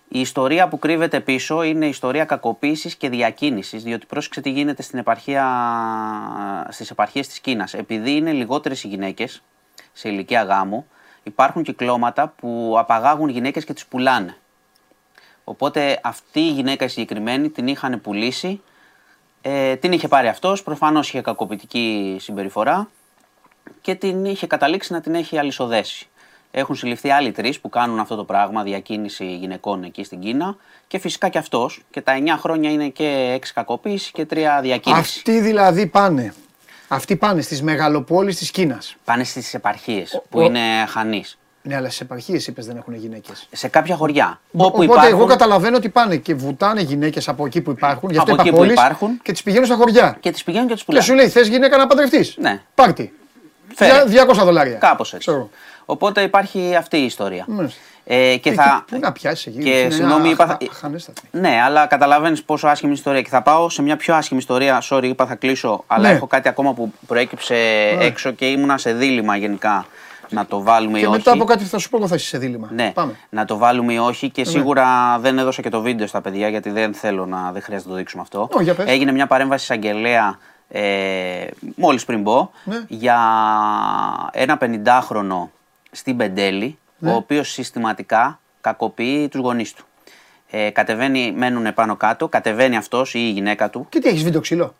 Η 0.07 0.19
ιστορία 0.19 0.67
που 0.67 0.79
κρύβεται 0.79 1.19
πίσω 1.19 1.63
είναι 1.63 1.85
η 1.85 1.89
ιστορία 1.89 2.25
κακοποίησης 2.25 2.95
και 2.95 3.09
διακίνησης, 3.09 3.83
διότι 3.83 4.05
πρόσεξε 4.05 4.41
τι 4.41 4.49
γίνεται 4.49 4.81
στην 4.81 4.99
επαρχία, 4.99 5.45
στις 6.69 6.91
επαρχίες 6.91 7.27
της 7.27 7.39
Κίνας. 7.39 7.73
Επειδή 7.73 8.11
είναι 8.11 8.31
λιγότερες 8.31 8.83
οι 8.83 8.87
γυναίκες 8.87 9.43
σε 9.93 10.09
ηλικία 10.09 10.43
γάμου, 10.43 10.87
υπάρχουν 11.23 11.63
κυκλώματα 11.63 12.27
που 12.27 12.75
απαγάγουν 12.77 13.29
γυναίκες 13.29 13.65
και 13.65 13.73
τις 13.73 13.85
πουλάνε. 13.85 14.37
Οπότε 15.43 15.99
αυτή 16.03 16.39
η 16.39 16.51
γυναίκα 16.51 16.85
η 16.85 16.87
συγκεκριμένη 16.87 17.49
την 17.49 17.67
είχαν 17.67 18.01
πουλήσει, 18.01 18.61
ε, 19.47 19.75
την 19.75 19.91
είχε 19.91 20.07
πάρει 20.07 20.27
αυτός, 20.27 20.63
προφανώς 20.63 21.07
είχε 21.07 21.21
κακοποιητική 21.21 22.17
συμπεριφορά 22.19 22.89
και 23.81 23.95
την 23.95 24.25
είχε 24.25 24.47
καταλήξει 24.47 24.93
να 24.93 25.01
την 25.01 25.15
έχει 25.15 25.37
αλυσοδέσει. 25.37 26.07
Έχουν 26.51 26.75
συλληφθεί 26.75 27.09
άλλοι 27.09 27.31
τρεις 27.31 27.59
που 27.59 27.69
κάνουν 27.69 27.99
αυτό 27.99 28.15
το 28.15 28.23
πράγμα, 28.23 28.63
διακίνηση 28.63 29.35
γυναικών 29.35 29.83
εκεί 29.83 30.03
στην 30.03 30.19
Κίνα. 30.19 30.55
Και 30.87 30.99
φυσικά 30.99 31.29
και 31.29 31.37
αυτός. 31.37 31.81
Και 31.91 32.01
τα 32.01 32.13
9 32.13 32.37
χρόνια 32.39 32.71
είναι 32.71 32.87
και 32.89 33.33
6 33.41 33.51
κακοποίηση 33.53 34.11
και 34.11 34.25
3 34.25 34.59
διακίνηση. 34.61 35.01
Αυτοί 35.19 35.39
δηλαδή 35.39 35.87
πάνε. 35.87 36.33
Αυτοί 36.87 37.15
πάνε 37.15 37.41
στις 37.41 37.61
μεγαλοπόλεις 37.61 38.37
της 38.37 38.51
Κίνας. 38.51 38.95
Πάνε 39.05 39.23
στις 39.23 39.53
επαρχίες 39.53 40.21
που 40.29 40.39
ο- 40.39 40.41
είναι 40.41 40.85
χανείς. 40.87 41.37
Ναι, 41.67 41.75
αλλά 41.75 41.89
στι 41.89 41.99
επαρχίες 42.01 42.47
είπες 42.47 42.65
δεν 42.65 42.77
έχουν 42.77 42.93
γυναίκες. 42.95 43.47
Σε 43.51 43.67
κάποια 43.67 43.95
χωριά. 43.95 44.39
Οπότε 44.51 44.67
όπου 44.73 44.83
υπάρχουν, 44.83 45.07
εγώ 45.11 45.25
καταλαβαίνω 45.25 45.77
ότι 45.77 45.89
πάνε 45.89 46.15
και 46.15 46.33
βουτάνε 46.35 46.81
γυναίκες 46.81 47.27
από 47.27 47.45
εκεί 47.45 47.61
που 47.61 47.71
υπάρχουν. 47.71 48.09
Γι' 48.09 48.17
αυτό 48.17 48.31
Από 48.31 48.41
είπα 48.41 48.49
εκεί 48.49 48.51
που 48.51 48.57
πόλεις, 48.57 48.73
υπάρχουν. 48.81 49.19
Και 49.23 49.31
τις 49.31 49.43
πηγαίνουν 49.43 49.65
στα 49.65 49.75
χωριά. 49.75 50.17
Και 50.19 50.31
τις 50.31 50.43
πηγαίνουν 50.43 50.67
και 50.67 50.73
τι 50.73 50.79
Και 50.79 50.85
πουλάνε. 50.85 51.05
σου 51.05 51.13
λέει 51.13 51.27
θες 51.29 51.47
γυναίκα 51.47 51.77
να 51.77 51.87
παντρευτείς; 51.87 52.35
Ναι. 52.37 52.61
Πάρτι. 52.75 53.13
Φέρε. 53.75 54.03
200 54.07 54.43
δολάρια. 54.43 54.75
Κάπως 54.77 55.13
έτσι. 55.13 55.27
Ξέρω. 55.29 55.49
Οπότε 55.85 56.21
υπάρχει 56.21 56.75
αυτή 56.75 56.97
η 56.97 57.05
ιστορία. 57.05 57.45
Μάλιστα. 57.47 57.79
Ε, 58.07 58.37
και 58.37 58.49
Ε, 58.49 58.53
θα. 58.53 58.85
Πού 58.87 58.97
να 58.99 59.11
πιάσει 59.11 59.49
εκεί; 59.55 59.63
Και 59.63 59.79
είναι 59.79 59.89
συγγνώμη, 59.89 60.29
είπα. 60.29 60.43
αχα- 60.43 60.57
θα- 60.61 60.67
αχανέστατη. 60.71 61.21
Ναι, 61.31 61.61
αλλά 61.65 61.85
καταλαβαίνεις 61.85 62.43
πόσο 62.43 62.67
άσχημη 62.67 62.93
ιστορία. 62.93 63.21
Και 63.21 63.29
θα 63.29 63.41
πάω 63.41 63.69
σε 63.69 63.81
μια 63.81 63.95
πιο 63.95 64.15
άσχημη 64.15 64.39
ιστορία. 64.39 64.81
Sorry, 64.89 65.03
είπα 65.03 65.25
θα 65.25 65.35
κλείσω, 65.35 65.83
αλλά 65.87 66.07
Ναι. 66.09 66.15
έχω 66.15 66.27
κάτι 66.27 66.47
ακόμα 66.47 66.73
που 66.73 66.93
προέκυψε 67.07 67.55
έξω 67.99 68.31
και 68.31 68.45
ήμουνα 68.45 68.77
σε 68.77 68.93
δίλημα 68.93 69.35
γενικά 69.37 69.85
να 70.29 70.45
το 70.45 70.61
βάλουμε 70.61 70.97
Και 70.99 71.03
ή 71.03 71.07
όχι. 71.07 71.17
μετά 71.17 71.31
από 71.31 71.43
κάτι 71.43 71.63
που 71.63 71.69
θα 71.69 71.77
σου 71.77 71.89
πω, 71.89 71.97
εγώ 71.97 72.07
θα 72.07 72.15
είσαι 72.15 72.27
σε 72.27 72.37
δίλημα. 72.37 72.69
Ναι, 72.73 72.91
Πάμε. 72.93 73.15
να 73.29 73.45
το 73.45 73.57
βάλουμε 73.57 73.93
ή 73.93 73.97
όχι 73.97 74.29
και 74.29 74.43
σίγουρα 74.45 75.17
δεν 75.19 75.37
έδωσα 75.37 75.61
και 75.61 75.69
το 75.69 75.81
βίντεο 75.81 76.07
στα 76.07 76.21
παιδιά 76.21 76.47
γιατί 76.49 76.69
δεν 76.69 76.93
θέλω 76.93 77.25
να, 77.25 77.51
δεν 77.51 77.61
χρειάζεται 77.61 77.87
να 77.89 77.93
το 77.95 77.99
δείξουμε 78.01 78.21
αυτό. 78.21 78.49
Ω, 78.53 78.61
για 78.61 78.73
πες. 78.73 78.85
Έγινε 78.89 79.11
μια 79.11 79.27
παρέμβαση 79.27 79.63
εισαγγελέα 79.63 80.37
ε, 80.69 81.47
μόλις 81.75 82.05
πριν 82.05 82.23
πω 82.23 82.51
Ναι. 82.63 82.83
για 82.87 83.17
ένα 84.31 84.57
50χρονο 84.61 85.47
στην 85.91 86.17
Πεντέλη 86.17 86.77
Ναι. 86.97 87.11
ο 87.11 87.15
οποίος 87.15 87.49
συστηματικά 87.51 88.39
κακοποιεί 88.61 89.27
τους 89.27 89.39
γονείς 89.41 89.73
του. 89.73 89.85
Ε, 90.49 90.69
κατεβαίνει, 90.69 91.33
μένουν 91.37 91.73
πάνω 91.73 91.95
κάτω, 91.95 92.27
κατεβαίνει 92.27 92.77
αυτός 92.77 93.13
ή 93.13 93.19
η 93.19 93.29
γυναίκα 93.29 93.69
του 93.69 93.85
Και 93.89 93.99
τι 93.99 94.09
έχεις 94.09 94.23
βίντεο 94.23 94.41
ξύλο; 94.41 94.73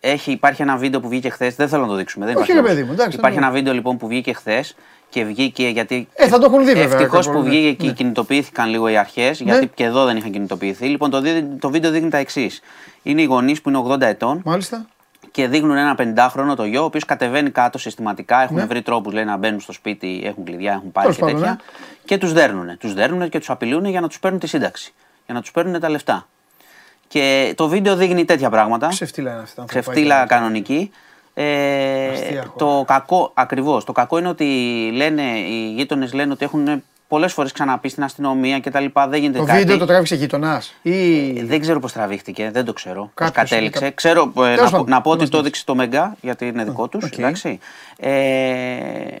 έχει, 0.00 0.30
υπάρχει 0.32 0.62
ένα 0.62 0.76
βίντεο 0.76 1.00
που 1.00 1.08
βγήκε 1.08 1.28
χθες. 1.28 1.54
Δεν 1.54 1.68
θέλω 1.68 1.82
να 1.82 1.88
το 1.88 1.94
δείξουμε. 1.94 2.26
Δεν 2.26 2.36
Όχι, 2.36 2.42
υπάρχει 2.44 2.60
ρε 2.60 2.66
λόγος. 2.68 2.74
παιδί 2.76 2.86
μου, 2.88 2.92
εντάξει, 2.92 3.18
Υπάρχει 3.18 3.38
δεν 3.38 3.44
ένα 3.46 3.52
βίντεο 3.56 3.72
λοιπόν 3.74 3.96
που 3.96 4.06
βγήκε 4.06 4.32
χθες 4.32 4.74
και 5.12 5.24
βγήκε 5.24 5.68
γιατί. 5.68 6.08
Ε, 6.14 6.28
θα 6.28 6.38
το 6.38 6.44
έχουν 6.44 6.58
δει, 6.64 6.72
βέβαια, 6.74 6.82
Ευτυχώς 6.98 7.26
κάποιοι, 7.26 7.40
που 7.40 7.46
ναι. 7.46 7.54
βγήκε 7.54 7.72
και 7.72 7.86
Ναι. 7.86 7.92
κινητοποιήθηκαν 7.92 8.68
λίγο 8.70 8.88
οι 8.88 8.96
αρχές, 8.96 9.40
γιατί 9.40 9.66
και 9.74 9.84
εδώ 9.84 10.04
δεν 10.04 10.16
είχαν 10.16 10.30
κινητοποιηθεί. 10.30 10.86
Λοιπόν, 10.86 11.10
το, 11.10 11.20
δι- 11.20 11.60
το 11.60 11.70
βίντεο 11.70 11.90
δείχνει 11.90 12.08
τα 12.10 12.18
εξής. 12.18 12.60
Είναι 13.02 13.22
οι 13.22 13.24
γονείς 13.24 13.60
που 13.62 13.68
είναι 13.68 13.78
80 13.88 14.00
ετών 14.00 14.40
Μάλιστα. 14.44 14.86
και 15.30 15.48
δείχνουν 15.48 15.76
ένα 15.76 15.94
50χρονο 15.98 16.54
το 16.56 16.64
γιο, 16.64 16.82
ο 16.82 16.84
οποίος 16.84 17.04
κατεβαίνει 17.04 17.50
κάτω 17.50 17.78
συστηματικά. 17.78 18.42
Έχουν 18.42 18.56
Ναι. 18.56 18.64
βρει 18.64 18.82
τρόπους 18.82 19.14
να 19.14 19.36
μπαίνουν 19.36 19.60
στο 19.60 19.72
σπίτι, 19.72 20.22
έχουν 20.24 20.44
κλειδιά, 20.44 20.72
έχουν 20.72 20.92
πάρει 20.92 21.06
Τέλος 21.06 21.16
και 21.16 21.22
πάντων, 21.24 21.38
τέτοια. 21.40 21.52
ναι. 21.52 21.96
Και 22.04 22.18
τους 22.18 22.32
δέρνουν. 22.32 22.78
Τους 22.78 22.94
δέρνουν 22.94 23.28
και 23.28 23.38
τους 23.38 23.50
απειλούν 23.50 23.84
για 23.84 24.00
να 24.00 24.08
τους 24.08 24.18
παίρνουν 24.18 24.40
τη 24.40 24.46
σύνταξη. 24.46 24.92
Για 25.24 25.34
να 25.34 25.40
τους 25.40 25.50
παίρνουν 25.50 25.80
τα 25.80 25.88
λεφτά. 25.90 26.26
Και 27.08 27.52
το 27.56 27.68
βίντεο 27.68 27.96
δείχνει 27.96 28.24
τέτοια 28.24 28.50
πράγματα. 28.50 28.88
Ξεφτίλα 28.88 29.30
είναι 29.32 29.42
αυτά. 29.42 29.64
Ξεφτίλα 29.68 30.26
κανονική. 30.26 30.90
Ε, 31.34 32.08
Αστεία 32.12 32.42
χώρα. 32.46 32.52
το 32.78 32.84
κακό, 32.86 33.30
ακριβώς. 33.34 33.84
Το 33.84 33.92
κακό 33.92 34.18
είναι 34.18 34.28
ότι 34.28 34.44
λένε, 34.94 35.22
οι 35.22 35.72
γείτονες 35.76 36.12
λένε 36.12 36.32
ότι 36.32 36.44
έχουν 36.44 36.82
πολλές 37.08 37.32
φορές 37.32 37.52
ξαναπεί 37.52 37.88
στην 37.88 38.02
αστυνομία 38.04 38.58
και 38.58 38.70
τα 38.70 38.80
λοιπά. 38.80 39.08
Δεν 39.08 39.20
γίνεται 39.20 39.38
Το 39.38 39.44
κάτι. 39.44 39.58
βίντεο 39.58 39.78
το 39.78 39.86
τράβηξε 39.86 40.14
γείτονας. 40.14 40.74
Ή. 40.82 41.32
Δεν 41.42 41.60
ξέρω 41.60 41.80
πώς 41.80 41.92
τραβήχτηκε, 41.92 42.50
δεν 42.52 42.64
το 42.64 42.72
ξέρω. 42.72 43.00
Πώς 43.00 43.10
Κάποιος 43.14 43.50
κατέληξε. 43.50 43.78
είναι 43.78 43.88
κα- 43.88 43.94
Ξέρω, 43.94 44.22
ε, 44.22 44.40
Τέλος 44.40 44.56
να, 44.58 44.62
πω- 44.64 44.70
πάντων, 44.70 44.88
να 44.88 45.00
πω 45.00 45.10
ότι 45.10 45.20
μας 45.20 45.28
το 45.28 45.36
πεις. 45.36 45.40
έδειξε 45.46 45.64
το 45.64 45.74
Mega, 45.74 46.16
γιατί 46.20 46.46
είναι 46.46 46.64
δικό 46.64 46.88
τους. 46.88 47.04
οκ. 47.04 47.18
Εντάξει. 47.18 47.58
Ε, 47.98 49.16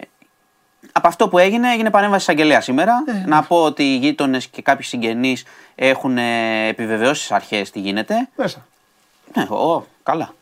από 0.92 1.08
αυτό 1.08 1.28
που 1.28 1.38
έγινε, 1.38 1.72
έγινε 1.72 1.90
παρέμβαση 1.90 2.22
εισαγγελέα 2.22 2.60
σήμερα. 2.60 2.92
Ε, 3.06 3.28
να 3.28 3.42
πω 3.42 3.56
ότι 3.62 3.82
οι 3.82 3.96
γείτονες 3.96 4.46
και 4.46 4.62
κάποιοι 4.62 4.84
συγγενείς 4.84 5.44
έχουν 5.74 6.18
ε, 6.18 6.66
επιβεβαιώσεις 6.68 7.24
στις 7.24 7.36
αρχές 7.36 7.70
τι 7.70 7.80
γίνεται. 7.80 8.28
Μέσα. 8.36 8.66
Ναι, 9.34 9.42
ω, 9.42 9.86
καλά. 10.02 10.34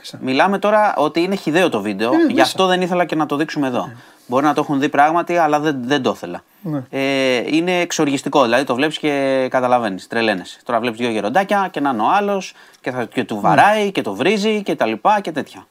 Μέσα. 0.00 0.18
Μιλάμε 0.22 0.58
τώρα 0.58 0.94
ότι 0.96 1.20
είναι 1.22 1.34
χιδαίο 1.34 1.68
το 1.68 1.80
βίντεο, 1.80 2.12
Είναι 2.12 2.22
γι' 2.26 2.32
μέσα. 2.34 2.42
αυτό 2.42 2.66
δεν 2.66 2.80
ήθελα 2.82 3.04
και 3.04 3.14
να 3.14 3.26
το 3.26 3.36
δείξουμε 3.36 3.66
εδώ. 3.66 3.90
Μπορεί 4.26 4.44
να 4.44 4.54
το 4.54 4.60
έχουν 4.60 4.80
δει 4.80 4.88
πράγματι, 4.88 5.36
αλλά 5.36 5.60
δεν, 5.60 5.76
δεν 5.84 6.02
το 6.02 6.10
ήθελα. 6.10 6.42
Ναι. 6.62 6.82
Ε, 6.90 7.36
είναι 7.56 7.80
εξοργιστικό, 7.80 8.42
δηλαδή 8.42 8.64
το 8.64 8.74
βλέπεις 8.74 8.98
και 8.98 9.46
καταλαβαίνεις, 9.50 10.06
τρελαίνεσαι. 10.06 10.58
Τώρα 10.64 10.80
βλέπεις 10.80 10.98
δύο 10.98 11.10
γεροντάκια 11.10 11.68
και 11.70 11.80
να 11.80 11.90
είναι 11.90 12.02
ο 12.02 12.08
άλλος 12.10 12.54
και, 12.80 12.90
θα- 12.90 13.04
και 13.04 13.24
του 13.24 13.40
βαράει 13.40 13.92
και 13.92 14.02
το 14.02 14.14
βρίζει 14.14 14.62
και 14.62 14.76
τα 14.76 14.86
λοιπά 14.86 15.20
και 15.20 15.32
τέτοια. 15.32 15.66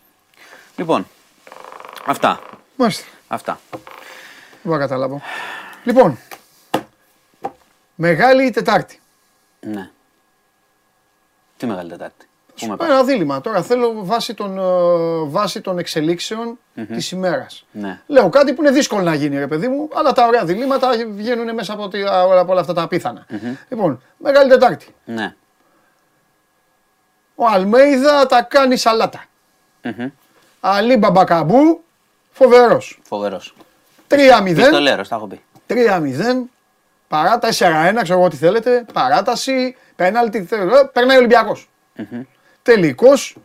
Λοιπόν, 0.76 1.08
αυτά. 2.06 2.40
Μάλιστα. 2.76 3.06
αυτά. 3.28 3.60
Δεν 3.72 3.80
μπορώ 4.64 4.78
να 4.80 4.84
καταλάβω. 4.88 5.22
Λοιπόν. 5.84 6.18
Μεγάλη 7.96 8.50
Τετάρτη. 8.52 9.00
Ναι. 9.60 9.90
Τι 11.58 11.66
μεγάλη 11.66 11.90
Τετάρτη; 11.90 12.29
Πού 12.60 12.66
με 12.66 12.72
Σου 12.72 12.78
πας; 12.78 12.88
πω 12.88 12.94
Ένα 12.94 13.04
δίλημα. 13.04 13.42
Τώρα 13.42 13.62
θέλω 13.62 13.94
βάσει 13.96 14.34
των, 14.34 14.58
ε, 14.58 14.62
βάσει 15.30 15.62
των 15.62 15.78
εξελίξεων 15.78 16.60
της 16.88 17.12
ημέρας. 17.12 17.66
Ναι. 17.72 18.00
Λέω 18.08 18.30
κάτι 18.30 18.54
που 18.54 18.62
είναι 18.62 18.72
δύσκολο 18.72 19.02
να 19.02 19.14
γίνει, 19.14 19.38
ρε 19.38 19.48
παιδί 19.48 19.68
μου, 19.68 19.90
αλλά 19.94 20.12
τα 20.12 20.26
ωραία 20.28 20.46
διλήμματα 20.46 20.90
βγαίνουν 21.16 21.54
μέσα 21.54 21.74
από, 21.74 21.88
τη- 21.88 22.04
από 22.40 22.52
όλα 22.52 22.62
αυτά 22.62 22.74
τα 22.74 22.82
απίθανα. 22.82 23.26
Λοιπόν, 23.70 24.02
Μεγάλη 24.18 24.50
Τετάρτη. 24.50 24.96
Ναι. 25.06 25.34
Ο 27.36 27.46
Αλμέιδα 27.48 28.26
τα 28.26 28.42
κάνει 28.42 28.78
σαλάτα. 28.78 29.24
Μμμ. 29.84 30.10
Αλή 30.60 30.98
Μπαμπακαμπού, 30.98 31.84
φοβερός. 32.32 33.00
Φοβερός. 33.04 33.56
3-0. 34.08 34.54
Πιστολέρος, 34.56 35.08
τα 35.08 35.16
έχω 35.16 35.28
πει. 35.28 35.42
3-0. 35.68 36.50
Παρά 37.08 37.40
4-1, 37.40 38.02
ξέρω 38.04 38.20
εγώ 38.20 38.28
τι 38.28 38.36
θέλετε. 38.36 38.86
Παράταση, 38.94 39.76
πέναλτι, 39.96 40.44
θε- 40.44 40.60
ε, 40.60 40.90
περνάει 40.94 41.16
ο 41.16 41.20
Ολυμπιακός. 41.20 41.70
Τελικός, 42.70 43.38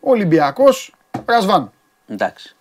Ολυμπιακός, 0.00 0.94
Ρασβάν. 1.26 1.72
Εντάξει. 2.06 2.56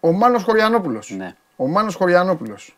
Ο 0.00 0.12
Μάνος 0.12 0.42
Χωριανόπουλος. 0.42 1.10
Ναι. 1.10 1.36
Ο 1.56 1.66
Μάνος 1.68 1.94
Χωριανόπουλος. 1.94 2.76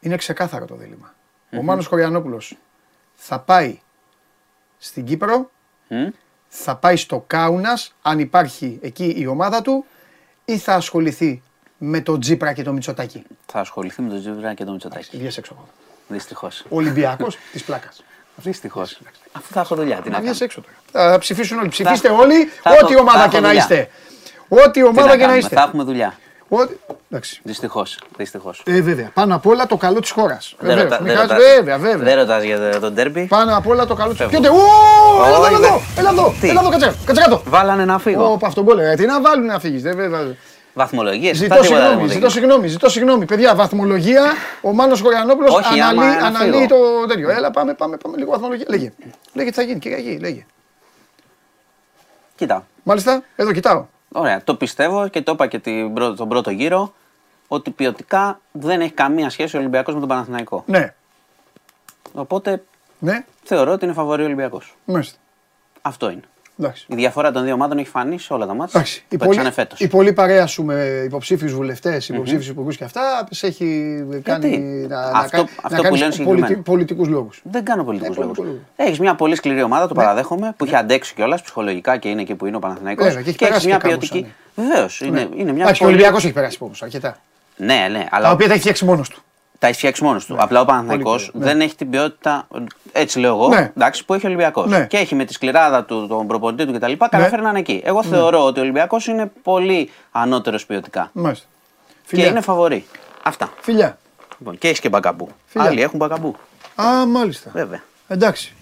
Είναι 0.00 0.16
ξεκάθαρο 0.16 0.64
το 0.64 0.74
διλημα 0.74 1.14
Ο 1.52 1.62
Μάνος 1.62 1.86
Χωριανόπουλος 1.86 2.56
θα 3.14 3.38
πάει 3.40 3.80
στην 4.78 5.04
Κύπρο, 5.04 5.50
Μμ. 5.88 6.08
θα 6.48 6.76
πάει 6.76 6.96
στο 6.96 7.24
Κάουνας, 7.26 7.94
αν 8.02 8.18
υπάρχει 8.18 8.78
εκεί 8.82 9.14
η 9.16 9.26
ομάδα 9.26 9.62
του, 9.62 9.84
ή 10.44 10.58
θα 10.58 10.74
ασχοληθεί 10.74 11.42
με 11.78 12.00
το 12.00 12.18
Τζίπρα 12.18 12.52
και 12.52 12.62
το 12.62 12.72
Μητσοτάκι. 12.72 13.24
Θα 13.46 13.60
ασχοληθεί 13.60 14.02
με 14.02 14.08
τον 14.08 14.20
Τζίπρα 14.20 14.54
και 14.54 14.64
τον 14.64 14.72
Μητσοτάκη. 14.72 15.16
Βγες 15.16 15.36
έξω. 15.38 15.68
Δυστυχώς. 16.08 16.64
Ολυμπιακός 16.68 17.38
της 17.52 17.64
πλάκας. 17.64 18.02
Δυστυχώς. 18.42 18.98
Αφού 19.32 19.52
θα 19.52 19.60
έχω 19.60 19.74
δουλειά, 19.74 19.96
τι 19.96 20.02
να 20.02 20.08
Να 20.08 20.14
κάνω. 20.14 20.22
βγες 20.24 20.40
έξω 20.40 20.60
τώρα. 20.92 21.08
Θα 21.10 21.18
ψηφίσουν 21.18 21.58
όλοι. 21.58 21.68
Ψηφίστε 21.68 22.08
Θα- 22.08 22.14
όλοι, 22.14 22.44
θα 22.62 22.70
ό,τι 22.82 22.92
έχω- 22.92 23.00
ομάδα 23.02 23.18
θα 23.22 23.28
και 23.28 23.36
έχω 23.36 23.44
να 23.44 23.48
δουλειά. 23.48 23.62
είστε. 23.62 23.88
Ό,τι 24.48 24.70
Τι 24.70 24.82
ομάδα 24.82 25.00
να 25.02 25.10
και 25.10 25.16
να 25.16 25.20
κάνουμε, 25.22 25.38
είστε. 25.38 25.54
Θα 25.54 25.62
έχουμε 25.62 25.82
δουλειά. 25.82 26.14
Ό,τι- 26.48 26.74
Εντάξει. 27.10 27.40
Δυστυχώς. 27.44 27.98
Δυστυχώς. 28.16 28.62
Ε, 28.66 28.80
βέβαια. 28.80 29.10
Πάνω 29.14 29.34
απ' 29.34 29.46
όλα 29.46 29.66
το 29.66 29.76
καλό 29.76 30.00
της 30.00 30.10
χώρας. 30.10 30.54
Δεν 30.58 30.76
ρωτά- 30.76 30.98
δεν 31.02 31.16
ρωτάς- 31.20 31.38
Βέβαια, 31.38 31.78
βέβαια. 31.78 32.04
Δεν 32.04 32.16
ρωτάς 32.16 32.42
για 32.42 32.80
το 32.80 32.90
ντέρμπι. 32.90 33.24
Πάνω 33.26 33.56
απ' 33.56 33.66
όλα 33.66 33.86
το 33.86 33.94
καλό 33.94 34.12
τη 34.12 34.16
χώρα. 34.16 34.30
Φεύγω. 34.30 34.48
Ποιο 34.48 34.54
Ω, 35.22 35.26
έλα 35.26 35.36
εδώ, 35.36 35.40
Όχι, 35.40 35.54
έλα 35.54 35.58
εδώ, 35.58 35.68
δεν- 35.76 35.82
έλα 35.96 36.10
εδώ, 36.10 36.34
Τι; 36.40 36.48
έλα 36.48 36.60
εδώ, 36.60 36.70
κάτσε, 36.70 36.94
κάτσε 37.04 37.22
κάτω. 37.22 37.42
Βάλανε 37.46 37.84
να 37.84 37.98
φύγω. 37.98 38.24
Ω, 38.32 38.38
αυτό 38.42 38.62
γκολ, 38.62 38.78
ε, 38.78 38.94
τι 38.94 39.04
να 39.06 39.20
βάλουν 39.20 39.46
να 39.46 39.58
φύγεις. 39.58 39.82
Βέβαια. 40.74 40.86
Βαθμολογίες. 40.86 41.36
Ζητώ 41.36 41.62
συγγνώμη, 41.62 42.08
ζητώ 42.08 42.28
συγγνώμη, 42.30 42.68
ζητώ 42.68 42.88
συγγνώμη. 42.88 43.24
Παιδιά, 43.24 43.54
βαθμολογία. 43.54 44.32
Ο 44.62 44.72
Μάνος 44.72 45.00
Χωριανόπουλος 45.00 45.54
Όχι, 45.54 45.80
άμα 45.80 46.02
αναλύει, 46.02 46.18
να 46.20 46.26
αναλύει 46.26 46.66
φύγω. 46.66 46.66
το 47.00 47.06
τέτοιο. 47.06 47.30
Έλα, 47.30 47.50
πάμε, 47.50 47.74
πάμε, 47.74 47.96
πάμε 47.96 48.16
λίγο 48.16 48.30
βαθμολογία. 48.30 48.66
Λέγε. 48.68 48.92
Λέγε 49.32 49.48
τι 49.50 49.54
θα 49.56 49.62
γίνει, 49.62 49.78
Κυριακή, 49.78 50.18
λέγε. 50.20 50.46
Κοίτα. 52.36 52.66
Μάλιστα, 52.82 53.22
εδώ 53.36 53.52
κοιτάω. 53.52 53.86
Ωραία. 54.12 54.44
Το 54.44 54.54
πιστεύω 54.54 55.08
και 55.08 55.22
το 55.22 55.32
είπα 55.32 55.46
και 55.46 55.58
την 55.58 55.94
πρω- 55.94 56.16
τον 56.16 56.28
πρώτο 56.28 56.50
γύρο 56.50 56.94
ότι 57.48 57.70
ποιοτικά 57.70 58.40
δεν 58.52 58.80
έχει 58.80 58.92
καμία 58.92 59.30
σχέση 59.30 59.56
ο 59.56 59.58
Ολυμπιακός 59.58 59.94
με 59.94 60.00
τον 60.00 60.08
Παναθηναϊκό. 60.08 60.62
Ναι, 60.66 60.94
Οπότε 62.12 62.62
ναι, 62.98 63.24
θεωρώ 63.42 63.72
ότι 63.72 63.84
είναι 63.84 63.94
φαβορή 63.94 64.22
ο 64.22 64.24
Ολυμπιακός. 64.24 64.74
μάλιστα. 64.84 65.18
Αυτό 65.82 66.10
είναι. 66.10 66.22
Εντάξει. 66.60 66.84
Η 66.88 66.94
διαφορά 66.94 67.30
των 67.32 67.44
δύο 67.44 67.52
ομάδων 67.54 67.78
έχει 67.78 67.88
φανεί 67.88 68.18
σε 68.18 68.32
όλα 68.32 68.46
τα 68.46 68.54
μάτια 68.54 68.72
Εντάξει. 68.80 69.04
Η 69.08 69.16
που 69.16 69.16
πολλή, 69.16 69.28
παίξανε 69.36 69.50
φέτος. 69.54 69.80
η 69.80 69.88
πολλή 69.88 70.12
παρέα 70.12 70.46
σου 70.46 70.62
με 70.64 71.02
υποψήφιους 71.04 71.54
βουλευτές, 71.54 72.08
υποψήφιους 72.08 72.48
υπουργούς 72.48 72.76
και 72.76 72.84
αυτά 72.84 73.28
σε 73.30 73.46
έχει 73.46 73.94
κάνει 74.22 74.56
να, 74.88 75.00
Αυτό- 75.00 75.36
να, 75.36 75.42
αυτό 75.62 75.82
να 75.82 75.88
που 75.88 75.94
λένε 75.94 75.98
κάνεις 75.98 76.14
συγκεκριμένα. 76.14 76.62
πολιτικούς 76.62 77.08
λόγους. 77.08 77.40
Δεν 77.42 77.64
κάνω 77.64 77.84
πολιτικούς 77.84 78.16
Ε, 78.16 78.20
λόγους. 78.20 78.36
πολιτικούς 78.36 78.62
Έχεις 78.76 78.98
μια 78.98 79.14
πολύ 79.14 79.34
σκληρή 79.34 79.62
ομάδα, 79.62 79.86
το 79.88 79.94
παραδέχομαι, 79.94 80.54
που 80.56 80.64
έχει 80.64 80.76
αντέξει 80.76 81.14
κιόλας 81.14 81.42
ψυχολογικά 81.42 81.96
και 81.96 82.08
είναι 82.08 82.20
εκεί 82.20 82.34
που 82.34 82.46
είναι 82.46 82.56
ο 82.56 82.58
Παναθηναϊκός 82.58 83.06
Βέβαια, 83.06 83.22
και 83.22 83.28
έχει 83.28 83.36
έχεις 83.38 83.48
περάσει 83.48 83.66
μια 83.66 83.76
και 83.76 83.88
κάπως, 83.88 84.08
ποιοτική. 84.08 84.32
Βεβαίως. 84.54 85.00
Είναι, 85.00 85.28
είναι 85.36 85.52
μια 85.52 85.62
Εντάξει, 85.62 85.72
και 85.78 85.84
ο 85.84 85.86
πολύ- 85.86 85.86
Ολυμπιακός 85.86 86.24
έχει 86.24 86.32
περάσει 86.32 86.54
από 86.56 86.64
όμως, 86.64 86.82
αρκετά. 86.82 87.18
Ναι, 87.56 87.86
ναι, 87.90 87.98
Τα 87.98 88.16
αλλά 88.16 88.32
οποία 88.32 88.46
τα 88.46 88.52
έχει 88.52 88.60
φτιάξει 88.62 88.84
μόνος 88.84 89.08
του. 89.08 89.22
Τα 89.60 89.66
έχει 89.66 89.76
φτιάξει 89.76 90.04
μόνος 90.04 90.26
του. 90.26 90.36
Απλά 90.38 90.60
ο 90.60 90.64
Παναθηναϊκός 90.64 91.30
πολύ 91.30 91.44
Ναι. 91.44 91.50
δεν 91.50 91.60
έχει 91.60 91.74
την 91.74 91.90
ποιότητα, 91.90 92.48
έτσι 92.92 93.18
λέω 93.18 93.34
εγώ, 93.34 93.48
Ναι. 93.48 93.72
εντάξει, 93.76 94.04
που 94.04 94.14
έχει 94.14 94.24
ο 94.26 94.28
Ολυμπιακός. 94.28 94.66
Ναι. 94.70 94.86
Και 94.86 94.96
έχει 94.96 95.14
με 95.14 95.24
τη 95.24 95.32
σκληράδα 95.32 95.84
του, 95.84 96.06
τον 96.08 96.26
προπονητή 96.26 96.66
του 96.66 96.72
κτλ. 96.72 96.92
καταφέρει 96.98 97.42
να 97.42 97.48
είναι 97.48 97.58
εκεί. 97.58 97.80
Εγώ 97.84 98.02
θεωρώ 98.02 98.44
ότι 98.44 98.58
ο 98.58 98.62
Ολυμπιακός 98.62 99.06
είναι 99.06 99.32
πολύ 99.42 99.90
ανώτερος 100.10 100.66
ποιοτικά. 100.66 101.10
Μάλιστα. 101.12 101.46
Και 101.88 102.16
Φιλιά. 102.16 102.26
είναι 102.26 102.40
φαβορή. 102.40 102.84
Αυτά. 103.22 103.52
Φιλιά. 103.60 103.98
Λοιπόν, 104.38 104.58
και 104.58 104.68
έχεις 104.68 104.80
και 104.80 104.88
μπακαμπού. 104.88 105.28
Φιλιά. 105.46 105.68
Άλλοι 105.68 105.82
έχουν 105.82 105.98
μπακαμπού. 105.98 106.36
Α, 106.82 107.06
μάλιστα. 107.06 107.50
Βέβαια. 107.54 107.82
Εντάξει. 108.08 108.54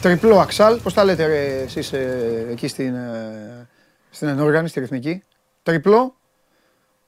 Τριπλό 0.00 0.38
αξάλ, 0.38 0.76
πώς 0.78 0.94
τα 0.94 1.04
λέτε 1.04 1.26
ρε, 1.26 1.62
εσείς 1.62 1.92
ε, 1.92 2.46
εκεί 2.50 2.68
στην, 2.68 2.94
ε, 2.94 3.68
στην 4.10 4.28
ενόργανη, 4.28 4.68
στη 4.68 4.80
ρυθμική; 4.80 5.22
Τριπλό. 5.62 6.14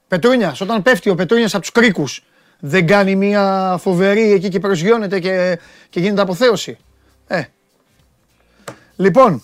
Πετρούνιας, 0.07 0.61
όταν 0.61 0.81
πέφτει 0.81 1.09
ο 1.09 1.15
Πετρούνιας 1.15 1.53
από 1.53 1.61
τους 1.61 1.71
κρίκους, 1.71 2.23
δεν 2.59 2.87
κάνει 2.87 3.15
μια 3.15 3.75
φοβερή 3.79 4.31
εκεί 4.31 4.49
και 4.49 4.59
προσγειώνεται 4.59 5.19
και, 5.19 5.59
και 5.89 5.99
γίνεται 5.99 6.21
αποθέωση. 6.21 6.77
Ε. 7.27 7.43
Λοιπόν. 8.95 9.43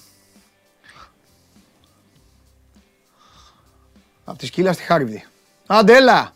Από 4.23 4.37
τη 4.37 4.45
σκύλα 4.45 4.73
στη 4.73 4.83
Χάρβδη. 4.83 5.25
Άντε, 5.65 5.95
έλα! 5.95 6.31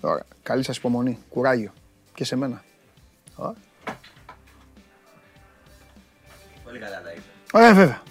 Τώρα, 0.00 0.22
καλή 0.42 0.62
σας 0.64 0.76
υπομονή, 0.76 1.18
κουράγιο. 1.28 1.72
Και 2.14 2.24
σε 2.24 2.36
μένα. 2.36 2.64
Ωραία. 3.36 3.54
Πολύ 6.64 6.78
καλά 6.78 7.02
τα 7.02 7.10
είπες. 7.10 7.70
Ε, 7.70 7.72
βέβαια. 7.74 8.02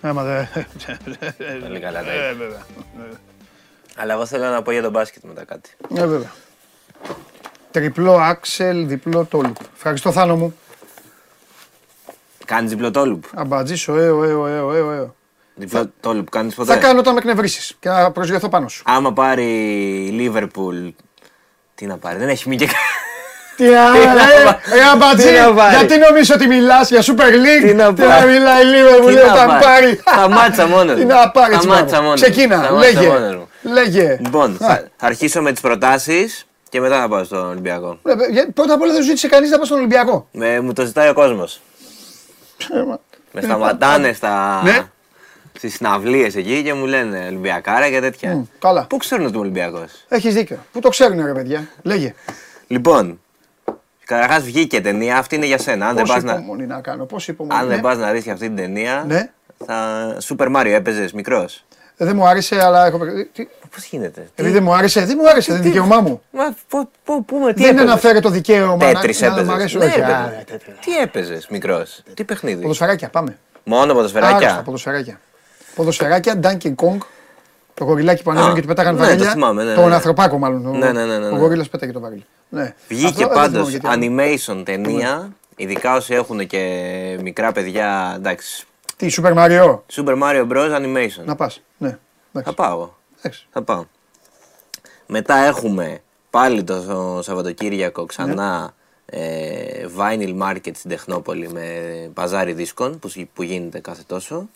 Άμα 0.00 0.22
δεν... 0.24 0.48
Πολύ 1.62 1.80
καλά 1.80 2.02
τα 2.04 2.10
Ε, 2.12 2.30
είπε. 2.30 2.44
βέβαια. 2.44 2.62
Αλλά 3.96 4.12
εγώ 4.12 4.26
θέλω 4.26 4.48
να 4.48 4.62
πω 4.62 4.70
για 4.70 4.82
τον 4.82 4.90
μπάσκετ 4.90 5.22
μετά 5.24 5.44
κάτι. 5.44 5.70
Ε, 5.94 6.06
βέβαια. 6.06 6.32
Τριπλό 7.70 8.16
άξελ, 8.16 8.86
διπλό 8.86 9.24
τόλουπ. 9.24 9.56
Ευχαριστώ 9.76 10.12
Θάνο 10.12 10.36
μου. 10.36 10.56
Κάνεις 12.44 12.70
διπλό 12.70 12.90
τόλουπ. 12.90 13.24
Αμπατζής, 13.34 13.88
ωέ, 13.88 14.10
ωέ, 14.10 14.32
ωέ, 14.32 14.60
ωέ, 14.60 14.80
ωέ. 14.80 15.10
Διπλό 15.54 15.90
τόλουπ 16.00 16.28
κάνεις 16.28 16.54
ποτέ; 16.54 16.72
Θα 16.72 16.78
κάνω 16.78 16.98
όταν 16.98 17.12
με 17.12 17.18
εκνευρίσεις 17.18 17.76
και 17.80 17.88
να 17.88 18.12
προσγειωθώ 18.12 18.48
πάνω 18.48 18.68
σου. 18.68 18.82
Άμα 18.86 19.12
πάρει 19.12 19.44
η 20.06 20.10
Λίβερπουλ. 20.10 20.88
Τι 21.74 21.86
να 21.86 21.98
πάρει, 21.98 22.18
δεν 22.18 22.28
έχει 22.28 22.48
μείνει 22.48 22.66
και. 22.66 22.72
Τι 23.56 23.64
να 23.64 23.70
ε, 23.70 24.78
ε, 24.78 24.82
αμπατζή, 24.92 25.26
Τι 25.26 25.32
να 25.38 25.54
πάρει. 25.54 25.76
γιατί 25.76 25.96
νομίζω 25.98 26.34
ότι 26.34 26.46
μιλάς 26.46 26.90
για 26.90 27.00
Super 27.02 27.30
League; 27.44 27.66
Τι 27.66 27.74
να 27.74 27.92
πάρει. 27.94 28.30
μιλάει 28.32 28.64
λίγο, 28.64 28.90
μου 29.02 29.06
Τι 29.06 29.12
λέει 29.12 29.24
να 29.24 29.32
όταν 29.32 29.46
πάρει. 29.48 29.64
πάρει. 29.64 30.00
Σταμάτησα 30.06 30.66
μόνος 30.66 30.94
Τι 30.96 31.00
μου. 31.02 31.06
να 31.08 31.30
πάρει, 31.30 31.52
έτσι 31.54 31.66
Σταμάτησα 31.66 31.86
μπράβο. 32.00 32.02
μόνος 32.04 32.20
μου. 32.20 32.30
Ξεκίνα, 32.30 32.56
Σταμάτησα 32.64 33.00
λέγε. 33.00 33.08
μόνος 33.12 33.34
μου. 33.34 33.48
Λέγε. 33.62 34.18
Λοιπόν, 34.20 34.50
Α. 34.62 34.66
θα, 34.66 34.82
θα 34.96 35.06
αρχίσω 35.06 35.42
με 35.42 35.52
τις 35.52 35.60
προτάσεις 35.60 36.46
και 36.68 36.80
μετά 36.80 37.00
θα 37.00 37.08
πάω 37.08 37.24
στον 37.24 37.48
Ολυμπιακό. 37.48 37.98
Ε, 38.06 38.12
για- 38.32 38.46
Πρώτα 38.54 38.74
απ' 38.74 38.80
όλα 38.82 38.92
δεν 38.92 39.00
σου 39.00 39.06
ζήτησε 39.08 39.28
κανείς 39.28 39.50
να 39.50 39.58
πας 39.58 39.66
στον 39.66 39.78
Ολυμπιακό. 39.78 40.28
Ε, 40.40 40.60
μου 40.60 40.72
το 40.72 40.84
ζητάει 40.84 41.08
ο 41.08 41.12
κόσμος. 41.14 41.60
Ε, 42.74 42.82
μα- 42.82 43.00
Με 43.32 43.40
σταματάνε 43.40 44.12
στα... 44.12 44.60
Ναι. 44.64 44.78
στις 45.58 45.74
συναυλίες 45.74 46.36
εκεί 46.36 46.62
και 46.62 46.74
μου 46.74 46.86
λένε 46.86 47.24
Ολυμπιακάρα 47.28 47.88
και 47.90 48.00
τέτοια. 48.00 48.30
Μμ, 48.34 48.42
καλά. 48.58 48.86
Πού 48.88 48.96
ξέρουν 48.96 49.24
ότι 49.24 49.32
είμαι 49.34 49.42
Ολυμπιακός; 49.42 49.90
Έχεις 50.08 50.34
δίκιο. 50.34 50.58
Πού 50.72 50.80
το 50.80 50.88
ξέρουν 50.88 51.26
ρε 51.26 51.32
παιδιά. 51.32 51.68
Λέγε. 51.82 52.14
Λοιπόν, 52.66 53.20
καταρχάς 54.06 54.42
βγήκε 54.42 54.80
ταινία, 54.80 55.16
αυτή 55.18 55.34
είναι 55.34 55.46
για 55.46 55.58
σένα. 55.58 55.86
Αν 55.88 55.94
δεν 55.94 56.04
Πόση 56.04 56.14
πας 56.14 56.22
να, 56.22 56.32
υπομονή 56.32 56.66
να 56.66 56.80
κάνω, 56.80 57.04
πόση 57.04 57.30
υπομονή. 57.30 57.60
αν 57.60 57.66
δεν 57.66 57.76
ναι. 57.76 57.82
πας 57.82 57.96
να 57.98 58.10
δει 58.12 58.18
αυτή 58.30 58.46
την 58.46 58.56
ταινία. 58.56 59.04
Ναι. 59.08 59.30
Θα... 59.66 60.16
Super 60.28 60.56
Mario 60.56 60.66
έπαιζες 60.66 61.12
μικρός. 61.12 61.64
Ε, 61.96 62.04
Δεν 62.04 62.16
μου 62.16 62.26
άρεσε, 62.26 62.64
αλλά 62.64 62.86
έχω. 62.86 62.98
τι- 63.32 63.46
Πώς 63.74 63.84
γίνεται. 63.84 64.20
Επειδή 64.34 64.54
δεν 64.54 64.62
μου 64.62 64.74
άρεσε, 64.74 65.04
δεν 65.04 65.16
μου 65.20 65.28
άρεσε, 65.28 65.52
δεν 65.52 65.60
είναι 65.60 65.70
δικαίωμά 65.70 66.00
μου. 66.00 66.22
Μα 66.30 66.54
πού, 66.68 66.88
πού, 67.04 67.24
πού, 67.24 67.36
με, 67.38 67.52
τι 67.52 67.60
Δεν 67.62 67.70
έπαιζες; 67.70 67.90
αναφέρει 67.90 68.20
το 68.20 68.30
δικαίωμα 68.30 68.86
να, 68.86 68.92
Τέτρις 68.92 69.20
να 69.20 69.28
μ' 69.30 69.32
έπαιζες. 69.32 69.54
αρέσουν. 69.54 69.78
Ναι, 69.78 69.84
όχι. 69.84 69.94
έπαιζες. 70.00 70.14
Α, 70.16 70.44
τέτρις. 70.46 70.74
Τι 70.84 70.96
έπαιζες 70.98 71.46
μικρός, 71.50 72.02
τι 72.14 72.24
παιχνίδι; 72.24 72.62
Ποδοσφαιράκια, 72.62 73.08
πάμε. 73.08 73.36
Μόνο 73.64 73.80
Άρρωστα, 73.82 73.94
ποδοσφαιράκια. 73.96 74.62
ποδοσφαιράκια. 74.64 75.20
Ποδοσφαιράκια, 75.74 76.40
Donkey 76.42 76.74
Kong. 76.74 76.98
Το 77.76 77.84
γοριλάκι 77.84 78.22
που 78.22 78.30
ανέβαινε 78.30 78.52
Α, 78.52 78.54
και 78.54 78.60
του 78.60 78.66
πέταγαν 78.66 78.94
ναι, 78.94 79.00
βαρέλια. 79.00 79.24
το 79.24 79.30
θυμάμαι, 79.30 79.62
ναι, 79.64 79.70
ναι, 79.70 79.74
Τον 79.76 79.88
ναι. 79.88 79.94
ανθρωπάκο 79.94 80.38
μάλλον. 80.38 80.66
Ο- 80.66 80.70
Ναι, 80.70 80.92
ναι, 80.92 81.04
ναι, 81.04 81.18
ναι, 81.18 81.26
Ο 81.26 81.30
ναι. 81.30 81.38
γορίλας 81.38 81.68
πέταγε 81.68 81.92
το 81.92 82.00
βαρέλι. 82.00 82.24
Ναι. 82.48 82.74
Βγήκε 82.88 83.06
Αυτό 83.06 83.18
δεν 83.20 83.28
πάντως 83.28 83.68
θυμάμαι 83.70 84.04
γιατί. 84.06 84.14
animation 84.58 84.62
ταινία, 84.64 85.32
ειδικά 85.56 85.96
όσοι 85.96 86.14
έχουν 86.14 86.46
και 86.46 87.18
μικρά 87.22 87.52
παιδιά. 87.52 88.12
Εντάξει. 88.16 88.66
Τι, 88.96 89.08
Super 89.16 89.34
Mario; 89.34 89.78
Super 89.92 90.22
Mario 90.22 90.46
Bros. 90.52 90.76
Animation. 90.80 91.24
Να 91.24 91.34
πας. 91.36 91.62
Ναι. 91.78 91.88
Θα 91.88 91.98
Εντάξει. 92.32 92.54
πάω. 92.54 92.88
Εντάξει. 93.18 93.46
Θα 93.52 93.62
πάω. 93.62 93.84
Μετά 95.06 95.34
έχουμε 95.36 95.98
πάλι 96.30 96.64
το 96.64 96.74
Σαββατοκύριακο 97.22 98.06
ξανά 98.06 98.74
ε, 99.06 99.18
Vinyl 99.98 100.34
Market 100.42 100.70
στην 100.74 100.90
Τεχνόπολη 100.90 101.48
με 101.52 101.70
παζάρι 102.14 102.52
δίσκων 102.52 102.98
που, 102.98 103.10
που 103.34 103.42
γίνεται 103.42 103.78
κάθε 103.78 104.02
τόσο. 104.06 104.48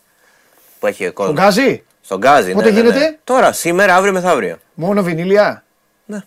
Που 0.79 0.87
έχει 0.87 1.09
κόσμο. 1.09 1.33
Τον 1.33 1.43
Γκάζι; 1.43 1.83
Στον 2.01 2.17
Γκάζι, 2.17 2.51
Πότε 2.53 2.71
ναι, 2.71 2.71
ναι, 2.71 2.81
ναι. 2.81 2.87
γίνεται; 2.89 3.17
Τώρα, 3.23 3.51
σήμερα, 3.51 3.95
αύριο 3.95 4.13
μεθαύριο. 4.13 4.57
Μόνο 4.73 5.03
βινίλια; 5.03 5.63
Ναι. 6.05 6.19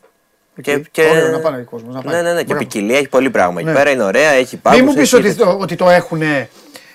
Εκεί. 0.56 0.84
Ωραίο, 1.10 1.28
να 1.30 1.38
πάνε 1.38 1.56
ο 1.60 1.64
κόσμος, 1.70 1.94
να 1.94 2.02
πάνε. 2.02 2.16
Ναι, 2.16 2.22
ναι, 2.22 2.32
ναι. 2.32 2.38
Και 2.38 2.44
Μπράβο. 2.44 2.60
ποικιλία 2.62 2.96
έχει 2.98 3.08
πολύ 3.08 3.30
πράγμα. 3.30 3.60
Εκεί 3.60 3.68
Ναι. 3.68 3.74
πέρα 3.74 3.90
είναι 3.90 4.02
ωραία, 4.02 4.30
έχει 4.30 4.56
πάγους, 4.56 4.78
Μην 4.80 4.88
μου 4.88 4.94
πεις 4.96 5.12
έχει 5.12 5.26
ότι 5.26 5.34
το, 5.34 5.56
ότι 5.60 5.76
το 5.76 5.90
έχουν. 5.90 6.18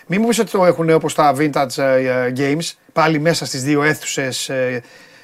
Μην 0.05 0.21
μου 0.21 0.27
πεις 0.27 0.39
ότι 0.39 0.51
το 0.51 0.65
έχουν 0.65 0.89
όπως 0.89 1.13
τα 1.13 1.35
vintage 1.39 1.77
ε, 1.77 2.33
games, 2.37 2.71
πάλι 2.93 3.19
μέσα 3.19 3.45
στις 3.45 3.63
δύο 3.63 3.83
αίθουσες, 3.83 4.49
ε, 4.49 4.81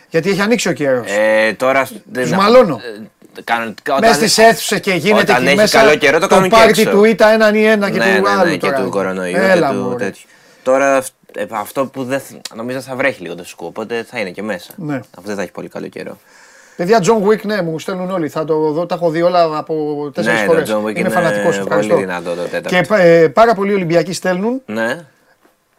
γιατί 0.10 0.30
έχει 0.30 0.41
ανοίξει 0.41 0.69
ο 0.69 0.72
καιρός. 0.73 1.07
Ε, 1.11 1.53
τώρα. 1.53 1.88
Τους 2.14 2.32
μαλώνω. 2.32 2.82
Ε, 3.38 3.41
κανονικά, 3.44 3.94
Μέσα 3.94 3.98
όταν- 3.98 4.14
στις 4.14 4.38
αίθουσες 4.38 4.80
και 4.80 4.94
γίνεται 4.94 5.22
όταν 5.32 5.36
εκεί 5.36 5.45
έχει 5.48 5.56
μέσα 5.56 5.80
καλό 5.80 5.95
καιρό, 5.95 6.19
το 6.19 6.27
κάνουν 6.27 6.44
και 6.49 6.56
πάρτι 6.56 6.82
έξω. 6.82 6.91
του 6.91 7.03
ΙΤΑ 7.03 7.30
έναν 7.30 7.56
ή 7.56 7.64
ένα 7.64 7.90
και 7.90 7.98
ναι, 7.98 8.15
του 8.15 8.22
ναι, 8.22 8.30
άλλου 8.30 8.49
ναι, 8.49 8.56
και 8.57 8.68
τώρα. 8.69 8.84
του 8.84 8.90
κορονοϊού 8.90 9.36
Έλα, 9.38 9.68
και 9.68 9.73
του 9.73 9.80
μωρέ. 9.82 10.03
τέτοιου. 10.03 10.27
Τώρα 10.64 10.95
ε, 10.98 11.02
αυτό 11.52 11.86
που 11.86 12.03
δεν. 12.03 12.20
θ- 12.20 12.56
Νομίζω 12.56 12.82
θα 12.82 12.95
βρέχει 12.95 13.22
λίγο 13.22 13.36
το 13.36 13.45
σκου, 13.45 13.66
οπότε 13.66 14.03
θα 14.03 14.20
είναι 14.20 14.30
και 14.32 14.41
μέσα. 14.41 14.72
Ναι. 14.76 14.95
Αυτό 14.95 15.22
δεν 15.24 15.36
θα 15.36 15.41
έχει 15.41 15.52
πολύ 15.52 15.68
καλό 15.68 15.88
καιρό. 15.88 16.18
Παιδιά, 16.78 16.99
John 17.03 17.28
Wick, 17.28 17.41
ναι, 17.45 17.62
μου 17.62 17.80
στέλνουν 17.80 18.10
όλοι. 18.12 18.30
Θα 18.30 18.45
το 18.45 18.72
δω, 18.72 18.86
τα 18.86 18.95
έχω 18.95 19.10
δει 19.10 19.22
όλα 19.22 19.57
από 19.57 20.12
τέσσερις 20.14 20.40
ναι, 20.40 20.45
φορές. 20.45 20.70
το 20.70 20.76
John 20.76 20.80
Wick 20.86 20.90
Είμαι 20.90 20.99
είναι 20.99 21.10
φανατικός, 21.10 21.57
ευχαριστώ. 21.57 21.94
πολύ 21.94 22.06
δυνατό 22.06 22.36
το 22.36 22.41
τέταρτο. 22.41 22.70
Και 22.70 22.94
ε, 23.03 23.28
πάρα 23.28 23.53
πολλοί 23.53 23.74
Ολυμπιακοί 23.74 24.14
στέλνουν. 24.14 24.62
Ναι, 24.66 25.06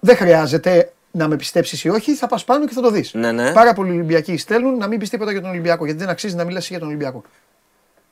Δεν 0.01 0.17
χρειάζεται 0.17 0.93
να 1.11 1.29
με 1.29 1.37
πιστέψεις 1.37 1.85
ή 1.85 1.89
όχι, 1.89 2.15
θα 2.15 2.27
πας 2.27 2.45
πάνω 2.45 2.67
και 2.67 2.73
θα 2.75 2.81
το 2.81 2.91
δεις. 2.91 3.15
Ναι, 3.15 3.33
ναι. 3.33 3.53
Πάρα 3.53 3.73
πολλοί 3.73 3.91
Ολυμπιακοί 3.91 4.37
στέλνουν 4.37 4.77
να 4.77 4.87
μην 4.87 4.99
πεις 4.99 5.11
τίποτα 5.11 5.33
για 5.33 5.41
τον 5.41 5.51
Ολυμπιακό. 5.51 5.85
Γιατί 5.85 6.01
δεν 6.01 6.09
αξίζει 6.09 6.35
να 6.35 6.45
μιλάς 6.45 6.69
για 6.69 6.79
τον 6.79 6.89
Ολυμπιακό. 6.89 7.23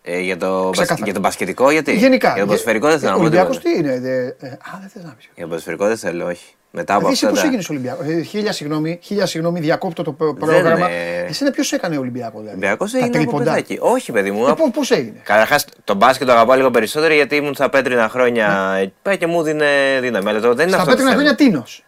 Ε, 0.07 0.21
για, 0.21 0.37
το, 0.37 0.69
Ξεκάθαρα. 0.73 1.01
για 1.05 1.13
τον 1.13 1.23
μπασκετικό, 1.23 1.71
γιατί; 1.71 1.93
Γενικά. 1.97 2.29
Για 2.29 2.39
τον 2.39 2.47
ποδοσφαιρικό 2.47 2.89
δεν 2.89 2.99
θέλω 2.99 3.11
να 3.11 3.17
πω. 3.17 3.23
Ολυμπιακός 3.23 3.59
τίποτα. 3.59 3.81
τι 3.83 3.89
είναι. 3.89 4.01
δε- 4.01 4.47
ε, 4.47 4.51
Α, 4.53 4.79
δεν 4.81 4.89
θες 4.93 5.03
να 5.03 5.11
πεις. 5.11 5.25
Για 5.25 5.33
τον 5.43 5.49
ποδοσφαιρικό 5.49 5.87
δεν 5.87 5.97
θέλω, 5.97 6.27
όχι. 6.27 6.55
Μετά 6.77 6.95
από 6.95 7.09
Δηλαδή 7.09 7.13
εσύ 7.15 7.25
αυτά. 7.25 7.29
πώς 7.29 7.41
τα- 7.41 7.47
έγινες 7.47 7.69
Ολυμπιακός; 7.71 8.07
Ε, 8.07 8.23
χίλια 8.23 8.53
συγγνώμη, 8.53 8.99
χίλια 9.03 9.27
συγγνώμη, 9.27 9.61
διακόπτω 9.61 10.03
το 10.03 10.13
προ- 10.13 10.35
πρόγραμμα. 10.39 10.91
ε, 10.91 11.25
Εσένα 11.29 11.51
ποιος 11.51 11.73
έκανε 11.73 11.97
Ολυμπιακός 11.99 12.41
δηλαδή; 12.41 12.51
Ολυμπιακός 12.57 12.91
Τα 12.91 12.99
έγινε 12.99 13.17
από 13.17 13.27
τρίποντα. 13.27 13.45
παιδάκι. 13.45 13.79
Όχι, 13.81 14.13
παιδί 14.13 14.31
μου. 14.31 14.47
Ε, 14.47 14.51
από- 14.51 14.63
πώς- 14.63 14.71
Πώς 14.75 14.91
έγινε; 14.91 15.21
Καταρχάς, 15.25 15.65
τον 15.85 15.97
μπάσκετ 15.97 16.27
το 16.27 16.33
αγαπάω 16.33 16.57
λίγο 16.57 16.71
περισσότερο 16.71 17.15
γιατί 17.15 17.37
ήμουν 17.37 17.55
στα 17.55 17.69
πέτρινα 17.69 18.09
χρόνια 18.09 18.77
εκεί 18.81 18.93
πέρα 19.03 19.17
και 19.17 19.27
μου 19.27 19.43
δίνει 19.43 19.65
δύναμη. 20.01 20.29
Αλλά 20.29 20.41
το 20.41 20.55
δεν 20.55 20.67
είναι 20.69 20.77
Στα 20.77 20.83
αυτό. 20.83 20.85
το 20.85 20.91
πέτρινα 20.91 21.11
θέμα. 21.11 21.23
χρόνια 21.23 21.35
τίνος. 21.35 21.85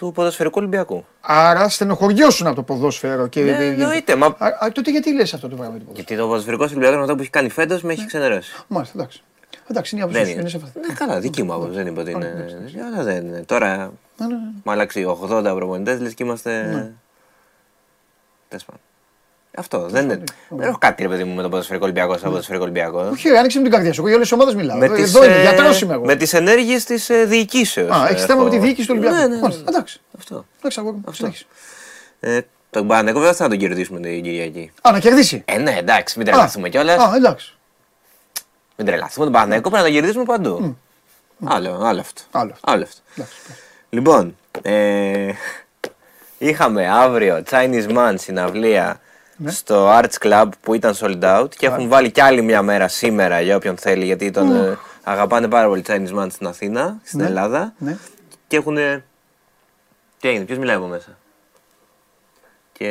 Του 0.00 0.12
ποδοσφαιρικού 0.12 0.54
Ολυμπιακού. 0.58 1.04
Άρα 1.20 1.68
στενοχωριώσουν 1.68 2.46
από 2.46 2.56
το 2.56 2.62
ποδόσφαιρο. 2.62 3.26
Και... 3.26 3.42
Ναι, 3.42 3.50
εννοείται. 3.64 4.16
Μα... 4.16 4.26
Α, 4.26 4.46
α, 4.64 4.72
τότε 4.72 4.90
γιατί 4.90 5.14
λες 5.14 5.34
αυτό 5.34 5.48
το 5.48 5.56
πράγμα 5.56 5.72
του 5.78 5.84
ποδόσφαιρου. 5.84 6.06
Γιατί 6.06 6.22
το 6.22 6.26
ποδοσφαιρικό 6.28 6.64
Ολυμπιακό 6.64 6.96
με 6.96 7.02
αυτό 7.02 7.14
που 7.14 7.20
έχει 7.20 7.30
κάνει 7.30 7.48
φέτος 7.48 7.82
με 7.82 7.92
έχει 7.92 8.06
ξενερώσει. 8.06 8.64
Μάλιστα, 8.68 8.94
εντάξει. 8.98 9.22
Εντάξει, 9.70 9.96
είναι 9.96 10.04
η 10.04 10.08
άποψή 10.08 10.22
Δεν 10.22 10.28
σου. 10.32 10.38
είναι. 10.38 10.48
Είναι 10.48 10.58
σε 10.58 10.60
αυτή. 10.64 10.88
Ναι, 10.88 10.94
καλά, 10.94 11.20
δική 11.20 11.42
μου 11.42 11.52
άποψη. 11.52 11.74
Δεν 11.74 11.86
είπα 11.86 12.00
ότι 12.00 12.10
είναι. 12.10 12.46
Αλλά 12.92 13.02
δεν 13.02 13.26
είναι. 13.26 13.42
Τώρα 13.42 13.76
Ναι, 13.76 14.26
ναι, 14.26 14.34
ναι. 14.34 14.40
μου 14.64 14.72
αλλάξει 14.72 15.16
80 15.30 15.42
προπονητές, 15.54 16.00
λες 16.00 16.14
και 16.14 16.24
είμαστε. 16.24 16.50
Τέλος 18.48 18.64
πάντων. 18.64 18.80
Αυτό 19.56 19.86
δεν 19.88 20.04
είναι. 20.04 20.24
Δεν 20.48 20.68
έχω 20.68 20.78
κάτι 20.78 21.02
ρε 21.02 21.08
παιδί 21.08 21.24
μου 21.24 21.34
με 21.34 21.42
το 21.42 21.48
ποδοσφαιρικό 21.48 21.84
Ολυμπιακό 21.84 22.18
σαν 22.18 22.30
ποδοσφαιρικό 22.30 22.64
Ολυμπιακό. 22.64 23.08
Όχι, 23.12 23.28
ρε, 23.28 23.38
άνοιξε 23.38 23.56
με 23.58 23.62
την 23.62 23.72
καρδιά 23.72 23.92
σου. 23.92 24.00
Εγώ 24.00 24.08
για 24.08 24.16
όλες 24.16 24.28
τις 24.28 24.38
ομάδες 24.38 24.54
μιλάω. 24.54 24.76
Με 24.76 24.84
Εδώ 24.84 24.94
τις, 24.94 25.14
εδώ 25.14 25.24
είναι, 25.24 25.34
ε, 25.34 25.40
γιατρός 25.40 25.80
είμαι 25.80 25.94
εγώ. 25.94 26.04
Με 26.04 26.14
τις 26.16 26.32
ενέργειες 26.32 26.84
της 26.84 27.10
ε, 27.10 27.24
διοικήσεως. 27.24 27.90
Α, 27.90 28.08
έχεις 28.08 28.24
θέμα 28.24 28.42
με 28.42 28.50
τη 28.50 28.58
διοίκηση 28.58 28.86
του 28.86 28.94
Ολυμπιακού. 28.96 29.16
Ναι, 29.16 29.26
ναι, 29.26 29.34
ναι. 29.34 29.40
Μάλιστα, 29.40 29.64
εντάξει. 29.68 30.00
Αυτό. 30.18 30.44
Εντάξει, 30.58 30.80
αγόρι 30.80 30.94
μου, 30.96 31.02
Αυτό. 31.04 31.16
συνέχισε. 31.16 31.44
Ε, 32.20 32.40
τον 32.70 32.86
Παναγενικό 32.86 33.18
βέβαια 33.18 33.34
θα 33.34 33.48
τον 33.48 33.58
κερδίσουμε 33.58 34.00
την 34.00 34.22
Κυριακή. 34.22 34.72
Α, 34.82 34.92
να 34.92 34.98
κερδίσει. 34.98 35.42
Ε, 35.44 35.58
ναι, 35.58 35.76
εντάξει, 35.78 36.18
μην 36.18 36.28
Α, 36.28 36.30
τρελαθούμε 36.30 36.68
κιόλας. 36.68 36.98
Α, 36.98 37.12
εντάξει. 37.16 37.54
Μην 38.76 38.86
τρελαθούμε 38.86 39.24
τον 39.24 39.34
Παναγενικό 39.34 39.70
πρέπει 39.70 39.84
να 39.84 39.90
τον 39.90 39.98
κερδίσουμε 39.98 40.24
παντού. 40.24 40.76
Άλλο, 41.44 41.80
άλλο 41.82 42.00
αυτό. 42.00 42.22
Άλλο 42.30 42.50
αυτό. 42.52 42.72
Άλλο 42.72 42.82
αυτό. 42.82 43.00
Εντάξει. 43.14 43.36
Λοιπόν, 43.90 44.36
ε, 44.62 45.32
είχαμε 46.38 46.88
αύριο 46.88 47.42
Chinese 47.50 47.88
Man 47.96 48.14
συναυλία 48.18 49.00
Ναι. 49.42 49.50
στο 49.50 49.88
Arts 50.00 50.18
Club 50.20 50.48
που 50.60 50.74
ήταν 50.74 50.94
sold 50.98 51.22
out 51.22 51.48
και 51.56 51.66
έχουν 51.66 51.88
βάλει 51.88 52.10
κι 52.10 52.20
άλλη 52.20 52.42
μια 52.42 52.62
μέρα 52.62 52.88
σήμερα 52.88 53.40
για 53.40 53.56
όποιον 53.56 53.76
θέλει 53.76 54.04
γιατί 54.04 54.30
τον 54.30 54.56
ε, 54.56 54.78
αγαπάνε 55.04 55.48
πάρα 55.48 55.68
πολύ 55.68 55.84
Chinese 55.86 56.14
Man 56.18 56.26
στην 56.30 56.46
Αθήνα, 56.46 56.98
στην 57.04 57.20
Ναι. 57.20 57.26
Ελλάδα 57.26 57.72
Ναι. 57.78 57.96
και 58.46 58.56
έχουν... 58.56 58.76
Τι 60.20 60.28
έγινε, 60.28 60.44
ποιος 60.44 60.58
μιλάει 60.58 60.76
από 60.76 60.86
μέσα; 60.86 61.18
Και... 62.72 62.86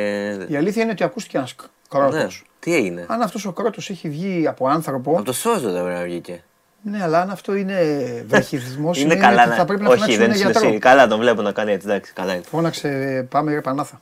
Η 0.48 0.56
αλήθεια 0.56 0.82
είναι 0.82 0.92
ότι 0.92 1.04
ακούστηκε 1.04 1.36
ένας 1.36 1.54
Ναι, 1.58 1.66
κρότος. 1.88 2.44
τι 2.60 2.74
έγινε; 2.74 3.04
Αν 3.08 3.22
αυτός 3.22 3.44
ο 3.46 3.52
κρότος 3.52 3.90
έχει 3.90 4.08
βγει 4.08 4.46
από 4.48 4.68
άνθρωπο, 4.68 5.10
Από 5.14 5.22
το 5.24 5.32
σώζο 5.32 5.70
δεν 5.72 5.82
πρέπει 5.82 5.98
να 5.98 6.04
βγήκε. 6.04 6.42
ναι, 6.82 7.02
αλλά 7.02 7.20
αν 7.20 7.30
αυτό 7.30 7.54
είναι 7.54 7.78
βραχυδισμός, 8.26 8.98
Είναι 9.00 9.08
σημαίνει 9.12 9.28
καλά 9.28 9.40
ότι 9.42 9.50
να... 9.50 9.56
θα 9.56 9.64
πρέπει 9.64 9.82
να 9.82 9.88
Όχι, 9.88 9.98
φωνάξουν 9.98 10.20
δεν 10.20 10.30
ένα 10.30 10.38
είναι 10.38 10.44
γιατρό. 10.50 10.68
εσύ. 10.68 10.78
Καλά 10.78 11.06
τον 11.06 11.18
βλέπω 11.18 11.42
να 11.42 11.52
κάνει 11.52 11.72
έτσι, 11.72 11.86
εντάξει, 11.86 12.12
καλά 12.12 12.32
είναι. 12.34 12.42
Φώναξε, 12.50 13.26
πάμε 13.30 13.52
ρε 13.54 13.60
Πανάθα. 13.60 14.00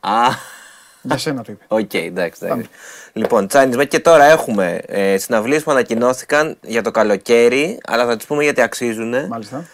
Α, 0.00 0.26
Για 1.06 1.18
σένα 1.18 1.42
το 1.42 1.52
είπε. 1.52 1.64
Οκ, 1.68 1.94
εντάξει, 1.94 2.40
εντάξει. 2.44 2.68
Λοιπόν, 3.12 3.46
Chinese 3.52 3.74
Man 3.80 3.88
και 3.88 3.98
τώρα 4.00 4.24
έχουμε 4.24 4.80
ε, 4.86 5.18
συναυλίες 5.18 5.62
που 5.62 5.70
ανακοινώθηκαν 5.70 6.56
για 6.62 6.82
το 6.82 6.90
καλοκαίρι, 6.90 7.78
αλλά 7.86 8.06
θα 8.06 8.16
τις 8.16 8.26
πούμε 8.26 8.42
γιατί 8.42 8.60
αξίζουν. 8.60 9.14
Μάλιστα. 9.28 9.64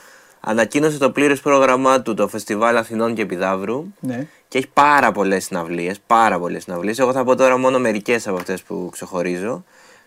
Ανακοίνωσε 0.41 0.99
το 0.99 1.11
πλήρες 1.11 1.41
πρόγραμμά 1.41 2.03
του 2.03 2.15
το 2.15 2.29
Φεστιβάλ 2.29 2.77
Αθηνών 2.77 3.15
και 3.15 3.23
Επιδαύρου 3.23 3.85
Ναι. 4.01 4.27
και 4.49 4.59
έχει 4.59 4.69
πάρα 4.73 5.13
πολλές 5.13 5.45
συναυλίες, 5.45 5.97
πάρα 6.07 6.39
πολλές 6.39 6.63
συναυλίες. 6.63 6.99
Εγώ 6.99 7.13
θα 7.13 7.25
πω 7.25 7.37
τώρα 7.37 7.57
μόνο 7.59 7.79
μερικές 7.79 8.27
από 8.29 8.37
αυτές 8.37 8.63
που 8.63 8.89
ξεχωρίζω. 8.93 9.65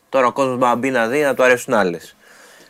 Τώρα 0.10 0.28
ο 0.28 0.32
κόσμος 0.32 0.58
μπορεί 0.58 0.70
να 0.70 0.76
μπει 0.76 0.90
να 0.90 1.08
δει 1.08 1.22
να 1.22 1.34
του 1.34 1.44
αρέσουν 1.44 1.74
άλλες. 1.74 2.16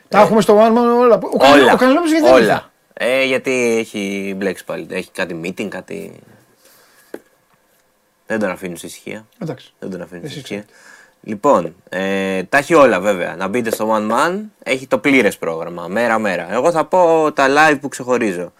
Τα 0.09 0.19
έχουμε 0.21 0.41
στο 0.41 0.57
One 0.59 0.71
Man 0.71 0.99
όλα. 0.99 1.19
Ο 1.23 1.37
Κανελόπουλος- 1.37 1.53
όλα, 1.63 1.73
Ο 1.73 1.75
Κανελόπουλος 1.77 2.11
γιατί 2.11 2.25
δεν 2.27 2.35
ήρθε; 2.37 2.45
όλα. 2.51 2.71
Ε, 2.93 3.23
γιατί 3.23 3.75
έχει 3.79 4.33
μπλέξει 4.37 4.63
πάλι, 4.65 4.87
έχει 4.89 5.09
κάτι 5.11 5.41
meeting, 5.43 5.67
κάτι... 5.67 6.19
Δεν 8.27 8.39
τον 8.39 8.49
αφήνουν 8.49 8.77
σε 8.77 8.85
ησυχία. 8.85 9.27
Εντάξει. 9.39 9.73
Δεν 9.79 9.89
τον 9.89 10.01
αφήνεις 10.01 10.23
Εσύ 10.23 10.39
στην 10.39 10.55
ησυχία. 10.55 10.75
Λοιπόν, 11.21 11.75
ε, 11.89 12.43
τα 12.43 12.57
έχει 12.57 12.73
όλα 12.73 12.99
βέβαια. 12.99 13.35
Να 13.35 13.47
μπείτε 13.47 13.71
στο 13.71 13.95
One 13.95 14.11
Man, 14.11 14.39
έχει 14.63 14.87
το 14.87 14.97
πλήρες 14.97 15.37
πρόγραμμα, 15.37 15.87
μέρα-μέρα. 15.87 16.53
Εγώ 16.53 16.71
θα 16.71 16.85
πω 16.85 17.31
τα 17.33 17.47
live 17.49 17.77
που 17.81 17.87
ξεχωρίζω. 17.87 18.53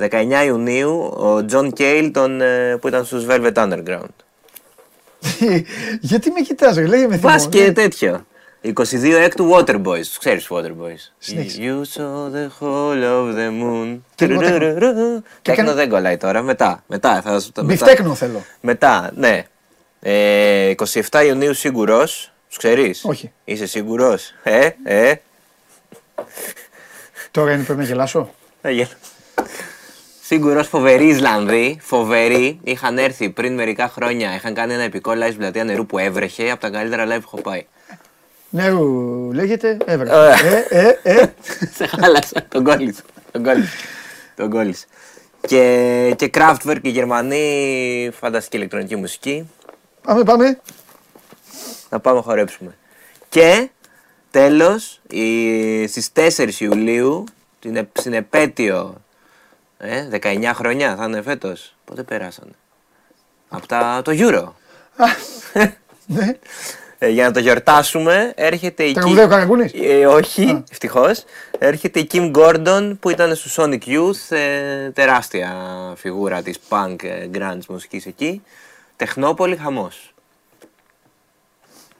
19 0.00 0.44
Ιουνίου, 0.44 0.98
ο 1.00 1.44
John 1.50 1.68
Cale 1.78 2.10
τον, 2.12 2.40
ε, 2.40 2.76
που 2.76 2.88
ήταν 2.88 3.04
στους 3.04 3.26
Velvet 3.28 3.54
Underground. 3.54 4.14
Γιατί 6.00 6.30
με 6.30 6.40
κοιτάς, 6.40 6.76
ρε, 6.76 6.86
λέγε 6.86 7.06
με 7.06 7.16
θυμό. 7.16 7.32
Πας 7.32 7.48
και 7.48 7.62
ναι. 7.62 7.72
τέτοιο. 7.72 8.26
22 8.64 9.12
έκτου 9.16 9.50
Waterboys. 9.54 9.98
Τους 9.98 10.18
ξέρεις 10.18 10.44
τους 10.44 10.56
Waterboys. 10.58 11.12
Συνέχισε. 11.18 11.58
You 11.62 11.80
saw 11.98 12.32
the 12.34 12.48
whole 12.60 13.02
of 13.04 13.34
the 13.36 13.48
moon. 13.62 13.98
Και 14.14 14.26
λίγο 14.26 14.40
τέκνο. 14.40 14.58
Τουρουρουρου. 14.58 15.22
Και 15.22 15.28
Τέκνο 15.42 15.62
έκανε- 15.62 15.72
δεν 15.74 15.88
κολλάει 15.88 16.16
τώρα. 16.16 16.42
Μετά. 16.42 16.82
Μετά. 16.86 17.22
Θα 17.22 17.40
σου 17.40 17.52
το 17.52 17.64
μετά. 17.64 17.84
Μπιφτέκνο 17.84 18.14
θέλω. 18.14 18.44
Μετά, 18.60 19.10
ναι. 19.14 19.44
Ε, 20.00 20.68
27 21.10 21.24
Ιουνίου 21.26 21.54
σίγουρος. 21.54 22.32
Τους 22.48 22.56
ξέρεις; 22.56 23.04
Όχι. 23.04 23.32
Είσαι 23.44 23.66
σίγουρος; 23.66 24.34
Ε, 24.42 24.68
ε. 24.84 25.14
Τώρα 27.30 27.52
είναι 27.52 27.62
πρέπει 27.62 27.78
να 27.78 27.84
γελάσω. 27.84 28.34
Σίγουρος 30.22 30.68
φοβεροί 30.68 31.06
Ισλανδοί, 31.06 31.78
φοβεροί. 31.82 32.60
Είχαν 32.64 32.98
έρθει 32.98 33.30
πριν 33.30 33.54
μερικά 33.54 33.88
χρόνια, 33.88 34.34
είχαν 34.34 34.54
κάνει 34.54 34.72
ένα 34.72 34.82
επικό 34.82 35.12
live 35.12 35.24
στην 35.26 35.36
πλατεία 35.38 35.64
νερού 35.64 35.86
που 35.86 35.98
έβρεχε 35.98 36.50
από 36.50 36.60
τα 36.60 36.70
καλύτερα 36.70 37.04
live 37.06 37.20
που 37.20 37.28
έχω 37.32 37.40
πάει. 37.40 37.66
Νερού 38.54 39.32
λέγεται, 39.32 39.76
έβρε. 39.84 40.14
Ωραία. 40.16 40.44
Ε, 40.44 40.66
ε, 40.68 40.98
ε. 41.02 41.32
Σε 41.76 41.86
χάλασα, 41.86 42.44
τον 42.48 42.64
κόλλησε. 42.64 43.02
Τον 43.32 43.42
κόλλησε. 43.42 43.76
Τον 44.36 44.50
κόλλησε. 44.50 44.86
Και, 45.46 46.14
και 46.18 46.30
Kraftwerk, 46.34 46.78
οι 46.82 46.88
Γερμανοί, 46.88 48.10
φανταστική 48.18 48.56
ηλεκτρονική 48.56 48.96
μουσική. 48.96 49.50
Πάμε, 50.02 50.22
πάμε. 50.22 50.60
Να 51.90 52.00
πάμε 52.00 52.16
να 52.16 52.22
χορέψουμε. 52.22 52.76
Και 53.28 53.68
τέλος, 54.30 55.00
η, 55.10 55.86
στις 55.86 56.10
4 56.14 56.50
Ιουλίου, 56.58 57.24
την, 57.60 57.76
επ- 57.76 57.98
στην 57.98 58.12
επέτειο, 58.12 58.94
ε, 59.78 60.08
19 60.22 60.50
χρονιά 60.54 60.96
θα 60.96 61.04
είναι 61.04 61.22
φέτος. 61.22 61.76
Πότε 61.84 62.02
περάσανε; 62.02 62.52
Από 63.48 63.66
τα, 63.66 64.00
το 64.04 64.12
Euro. 64.14 64.48
Ναι. 66.06 66.36
Ε, 66.98 67.08
για 67.08 67.24
να 67.24 67.32
το 67.32 67.38
γιορτάσουμε, 67.38 68.32
έρχεται 68.36 68.84
η 68.84 68.92
Τραγουδάει 68.92 69.24
ο 69.24 69.28
Καραγκούνης; 69.28 69.72
Ε, 69.74 70.06
όχι, 70.06 70.64
ευτυχώς. 70.70 71.24
Έρχεται 71.58 72.00
η 72.00 72.08
Kim 72.12 72.30
Gordon 72.36 72.92
που 73.00 73.10
ήταν 73.10 73.34
στο 73.34 73.64
Sonic 73.64 73.78
Youth, 73.86 74.36
ε, 74.36 74.90
τεράστια 74.90 75.54
φιγούρα 75.96 76.42
της 76.42 76.58
punk 76.68 76.96
ε, 77.02 77.28
grunge 77.34 77.66
μουσικής 77.68 78.06
εκεί. 78.06 78.42
Τεχνόπολη, 78.96 79.56
χαμός. 79.56 80.14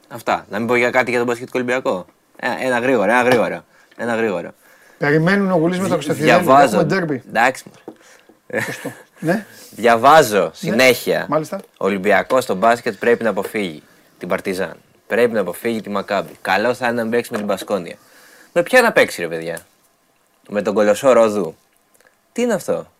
Αυτά. 0.07 0.45
Να 0.49 0.57
μην 0.59 0.67
πω 0.67 0.75
για 0.75 0.89
κάτι 0.89 1.09
για 1.09 1.19
τον 1.19 1.27
μπασκετικό 1.27 1.57
Ολυμπιακό. 1.59 2.05
Ε, 2.35 2.47
ένα 2.65 2.79
γρήγορα, 2.79 3.11
ένα 3.19 3.29
γρήγορα. 3.29 3.65
Ένα 3.97 4.15
γρήγορα. 4.15 4.53
Περιμένουν 4.97 5.51
ο 5.51 5.55
Γουλής 5.55 5.79
με 5.79 5.87
το 5.87 5.93
Κωνσταντινίδη. 5.93 6.31
Διαβάζω. 6.33 6.65
Έχουμε 6.65 6.83
ντέρμπι. 6.83 7.23
Εντάξει. 7.27 7.63
μωρέ. 7.67 8.65
Ναι, 9.19 9.45
Διαβάζω 9.81 10.51
συνέχεια. 10.53 11.25
μάλιστα. 11.29 11.57
Ο 11.77 11.85
Ολυμπιακός 11.85 12.43
στο 12.43 12.55
μπάσκετ 12.55 12.95
πρέπει 12.99 13.23
να 13.23 13.29
αποφύγει 13.29 13.83
την 14.19 14.27
Παρτιζάν. 14.27 14.75
Πρέπει 15.07 15.31
να 15.33 15.39
αποφύγει 15.39 15.81
τη 15.81 15.89
Μακάμπη. 15.89 16.37
Καλό 16.41 16.73
θα 16.73 16.87
είναι 16.87 17.03
να 17.03 17.09
παίξει 17.09 17.31
με 17.31 17.37
την 17.37 17.47
Πασκόνια. 17.47 17.97
Με 18.53 18.63
ποια 18.63 18.81
να 18.81 18.91
παίξει, 18.91 19.21
ρε 19.21 19.27
παιδιά; 19.27 19.65
Με 20.49 20.61
τον 20.61 20.73
κολοσσό 20.73 21.11
Ροδού. 21.11 21.55
Τι 22.31 22.41
είναι 22.41 22.53
αυτό; 22.53 22.91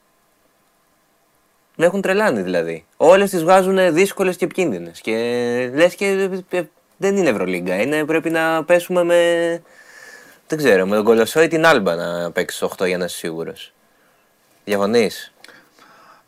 Με 1.75 1.85
έχουν 1.85 2.01
τρελάνει 2.01 2.41
δηλαδή. 2.41 2.85
Όλες 2.97 3.29
τις 3.29 3.43
βγάζουν 3.43 3.93
δύσκολες 3.93 4.35
και 4.35 4.45
επικίνδυνες. 4.45 5.01
Και 5.01 5.13
λες 5.73 5.95
και 5.95 6.29
ε, 6.49 6.63
δεν 6.97 7.17
είναι 7.17 7.29
Ευρωλίγκα. 7.29 7.81
Είναι, 7.81 8.05
πρέπει 8.05 8.29
να 8.29 8.63
πέσουμε 8.63 9.03
με. 9.03 9.61
Δεν 10.47 10.57
ξέρω, 10.57 10.85
με 10.85 10.95
τον 10.95 11.05
κολοσσό 11.05 11.41
ή 11.41 11.47
την 11.47 11.65
άλμπα 11.65 11.95
να 11.95 12.31
παίξει 12.31 12.67
8 12.77 12.87
για 12.87 12.97
να 12.97 13.05
είσαι 13.05 13.17
σίγουρος. 13.17 13.73
Διαφωνείς; 14.65 15.33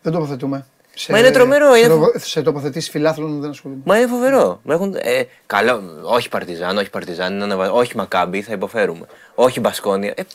Δεν 0.01 0.13
τοποθετούμε. 0.13 0.65
Σε, 0.99 1.11
Μα 1.11 1.19
είναι 1.19 1.31
τρομερό, 1.31 1.73
Σε, 1.73 1.79
είναι- 1.79 1.87
τοπο- 1.87 2.19
σε 2.19 2.41
τοποθετήσεις 2.41 2.89
φιλάθλων 2.89 3.41
δεν 3.41 3.49
ασχολούμαι. 3.49 3.81
Μα 3.85 3.97
είναι 3.97 4.07
φοβερό. 4.07 4.59
Με 4.63 4.73
έχουν, 4.73 4.95
ε, 5.01 5.23
καλό, 5.45 5.99
όχι 6.03 6.29
Παρτιζάν, 6.29 6.77
όχι 6.77 6.89
Παρτιζάν, 6.89 7.33
είναι 7.33 7.43
αναβα- 7.43 7.71
όχι 7.71 7.95
Μακάμπι, 7.97 8.41
θα 8.41 8.53
υποφέρουμε. 8.53 9.05
Όχι 9.35 9.59
Μπασκόνια. 9.59 10.13
Ε, 10.15 10.21
ε, 10.21 10.25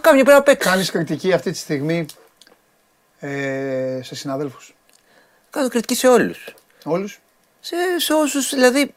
κάποιο 0.00 0.10
πρέπει 0.12 0.30
να 0.30 0.42
παίξει. 0.42 0.68
Κάνεις 0.68 0.90
κριτική 0.90 1.32
αυτή 1.32 1.50
τη 1.50 1.58
στιγμή 1.58 2.06
ε, 3.18 4.00
σε 4.02 4.14
συναδέλφους. 4.14 4.74
Κάνω 5.50 5.68
κριτική 5.68 5.94
σε 5.94 6.08
όλους. 6.08 6.54
Όλους; 6.84 7.20
Σε, 7.60 7.76
σε 7.96 8.12
όσους 8.12 8.50
δηλαδή 8.54 8.94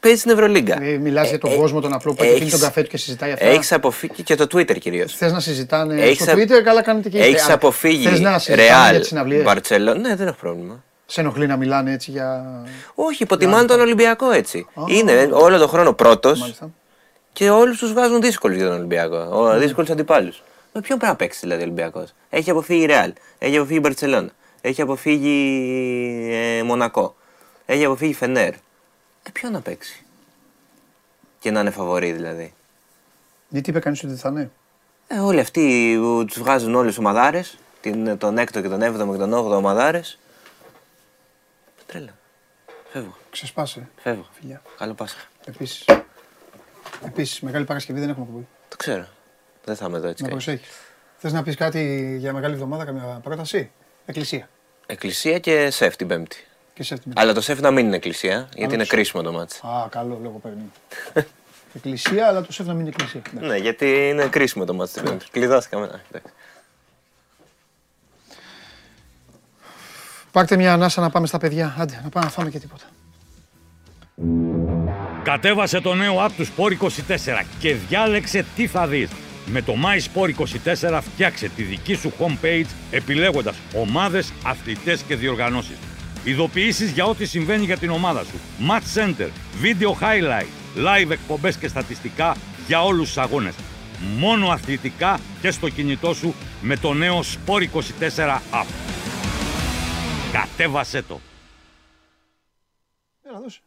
παίζεις 0.00 0.20
στην 0.20 0.32
Ευρωλίγκα. 0.32 0.82
Ε, 0.82 0.96
μιλάς 0.96 1.28
για 1.28 1.38
τον 1.38 1.56
κόσμο 1.56 1.80
τον 1.80 1.92
απλό 1.92 2.14
που 2.14 2.22
έχει 2.22 2.38
πίνει 2.38 2.50
τον 2.50 2.60
καφέ 2.60 2.82
του 2.82 2.88
και 2.88 2.96
συζητάει 2.96 3.32
αυτά. 3.32 3.44
Έχεις 3.44 3.72
αποφύγει 3.72 4.22
και 4.22 4.34
το 4.34 4.44
Twitter 4.54 4.78
κυρίως. 4.78 5.16
Θες 5.16 5.32
να 5.32 5.40
συζητάνε 5.40 6.02
Έχεις 6.02 6.22
στο 6.22 6.30
α- 6.30 6.34
Twitter, 6.34 6.62
καλά 6.64 6.82
κάνετε 6.82 7.08
και 7.08 7.18
Έχεις 7.18 7.48
Α, 7.48 7.52
αποφύγει 7.52 8.08
Θες 8.08 8.20
να 8.20 8.38
συζητάνε 8.38 8.90
για 8.90 8.90
τις 8.92 8.98
Real, 9.00 9.06
συναυλίες. 9.06 9.42
Μπαρτσελόνα. 9.44 9.98
Ναι, 9.98 10.16
δεν 10.16 10.26
έχω 10.26 10.36
πρόβλημα. 10.40 10.84
Σε 11.06 11.20
ενοχλεί 11.20 11.46
να 11.46 11.56
μιλάνε 11.56 11.92
έτσι 11.92 12.10
για. 12.10 12.44
Όχι, 12.94 13.22
υποτιμάνε 13.22 13.66
τον 13.66 13.80
Ολυμπιακό 13.80 14.30
έτσι. 14.30 14.66
Είναι 14.88 15.28
όλο 15.32 15.58
τον 15.58 15.68
χρόνο 15.68 15.92
πρώτος 15.92 16.40
Μάλιστα. 16.40 16.70
και 17.32 17.50
όλους 17.50 17.78
τους 17.78 17.92
βγάζουν 17.92 18.20
δύσκολους 18.20 18.56
για 18.56 18.66
τον 18.66 18.76
Ολυμπιακό. 18.76 19.28
Mm. 19.54 19.58
Δύσκολους 19.58 19.90
αντιπάλους. 19.90 20.42
Με 20.72 20.80
ποιον 20.80 20.98
πρέπει 20.98 21.12
να 21.12 21.18
παίξει 21.18 21.38
δηλαδή 21.42 21.60
ο 21.60 21.64
Ολυμπιακός; 21.64 22.14
Έχει 22.30 22.50
αποφύγει 22.50 22.82
η 22.82 22.86
Ρεάλ, 22.86 23.12
έχει 23.38 23.56
αποφύγει 23.56 23.78
η 23.78 23.80
Μπαρσελόνα, 23.82 24.30
έχει 24.60 24.82
αποφύγει 24.82 26.28
ε, 26.58 26.62
Μονακό, 26.62 27.16
έχει 27.66 27.84
αποφύγει 27.84 28.10
η 28.10 28.14
Φενέρ. 28.14 28.52
Με 29.26 29.32
ποιον 29.32 29.52
να 29.52 29.60
παίξει; 29.60 30.04
Και 31.38 31.50
να 31.50 31.60
είναι 31.60 31.70
φαβορή 31.70 32.12
δηλαδή. 32.12 32.54
Γιατί 33.48 33.70
είπε 33.70 33.78
κανείς 33.78 33.98
ότι 33.98 34.08
δεν 34.08 34.18
θα 34.18 34.28
είναι; 34.28 34.50
Ε, 35.06 35.18
όλοι 35.18 35.40
αυτοί 35.40 35.96
που 36.00 36.24
τους 36.26 36.38
βγάζουν 36.38 36.74
όλε 36.74 36.90
τι 36.90 36.98
ομαδάρες, 36.98 37.58
τον 38.18 38.38
6ο 38.38 38.50
και 38.50 38.68
τον 38.68 38.82
7ο 38.82 39.12
και 39.12 39.18
τον 39.18 39.34
8ο 39.34 39.56
ομαδάρες. 39.56 40.18
Τρέλα. 41.86 42.16
Φεύγω. 42.88 43.16
Ξεσπάσε. 43.30 43.88
Φεύγω. 43.96 44.26
Φιλιά. 44.40 44.62
Καλό 44.78 44.94
Πάσχα. 44.94 45.20
Επίσης. 45.46 45.84
Επίσης, 47.04 47.40
Μεγάλη 47.40 47.64
Παρασκευή 47.64 48.00
δεν 48.00 48.08
έχουμε 48.08 48.24
εκπομπή. 48.24 48.46
Το 48.68 48.76
ξέρω. 48.76 49.06
Δεν 49.64 49.76
θα 49.76 49.86
είμαι 49.86 49.96
εδώ 49.96 50.08
έτσι. 50.08 50.22
Να 50.22 50.28
κι 50.28 50.34
αλλιώς. 50.34 50.44
προσέχεις. 50.44 50.76
Θες 51.18 51.32
να 51.32 51.42
πεις 51.42 51.56
κάτι 51.56 52.14
για 52.18 52.32
Μεγάλη 52.32 52.54
Εβδομάδα, 52.54 52.84
καμιά 52.84 53.20
πρόταση; 53.22 53.70
Εκκλησία. 54.06 54.48
Εκκλησία 54.86 55.38
και 55.38 55.70
σεφ 55.70 55.96
την 55.96 56.06
Πέμπτη. 56.06 56.45
Και 56.76 56.82
σε 56.82 56.94
αυτή. 56.94 57.10
Αλλά 57.14 57.32
το 57.32 57.40
σεφ 57.40 57.60
να 57.60 57.70
μην 57.70 57.86
είναι 57.86 57.96
εκκλησία, 57.96 58.48
γιατί 58.54 58.74
είναι 58.74 58.82
το 58.82 58.88
κρίσιμο 58.88 59.22
το 59.22 59.32
μάτι. 59.32 59.56
Α, 59.66 59.88
καλό 59.88 60.18
λόγο 60.22 60.40
παίρνει. 60.42 60.72
εκκλησία, 61.76 62.26
αλλά 62.26 62.42
το 62.42 62.52
σεφ 62.52 62.66
να 62.66 62.72
μην 62.72 62.80
είναι 62.80 62.88
εκκλησία. 62.88 63.22
Εντάξει. 63.30 63.48
Ναι, 63.48 63.56
γιατί 63.56 64.08
είναι 64.08 64.26
κρίσιμο 64.26 64.64
το 64.64 64.74
μάτι 64.74 64.92
την 64.92 65.02
Πέμπτη. 65.02 65.26
Κλειδώθηκαμε. 65.30 65.84
Α, 65.84 66.00
εντάξει. 66.10 66.32
Πάρτε 70.30 70.56
μια 70.56 70.72
ανάσα 70.72 71.00
να 71.00 71.10
πάμε 71.10 71.26
στα 71.26 71.38
παιδιά. 71.38 71.74
Άντε, 71.78 72.00
να 72.02 72.08
πάμε 72.08 72.24
να 72.24 72.30
φάμε 72.30 72.50
και 72.50 72.58
τίποτα. 72.58 72.84
Κατέβασε 75.22 75.80
το 75.80 75.94
νέο 75.94 76.24
app 76.24 76.30
του 76.36 76.46
Sport 76.46 76.82
24 76.82 77.44
και 77.58 77.74
διάλεξε 77.74 78.44
τι 78.56 78.66
θα 78.66 78.86
δεις. 78.86 79.10
Με 79.46 79.62
το 79.62 79.74
My 79.84 80.20
Sport 80.20 80.30
24 80.90 81.00
φτιάξε 81.02 81.48
τη 81.48 81.62
δική 81.62 81.94
σου 81.94 82.12
homepage 82.18 82.66
επιλέγοντας 82.90 83.56
ομάδες, 83.74 84.32
αθλητές 84.44 85.02
και 85.02 85.16
διοργανώσεις. 85.16 85.76
Ειδοποιήσεις 86.26 86.90
για 86.90 87.04
ό,τι 87.04 87.26
συμβαίνει 87.26 87.64
για 87.64 87.78
την 87.78 87.90
ομάδα 87.90 88.24
σου. 88.24 88.40
Match 88.68 88.98
Center, 89.00 89.28
Video 89.62 89.92
Highlight, 90.00 90.48
Live 90.76 91.10
εκπομπές 91.10 91.56
και 91.56 91.68
στατιστικά 91.68 92.36
για 92.66 92.84
όλους 92.84 93.06
τους 93.06 93.18
αγώνες. 93.18 93.54
Μόνο 94.18 94.48
αθλητικά 94.48 95.20
και 95.40 95.50
στο 95.50 95.68
κινητό 95.68 96.14
σου 96.14 96.34
με 96.60 96.76
το 96.76 96.92
νέο 96.92 97.20
Sport 97.20 97.62
24 97.62 98.42
app. 98.50 98.66
Κατέβασέ 100.32 101.02
το! 101.02 101.20
Έλα, 103.28 103.40
δώσε. 103.40 103.60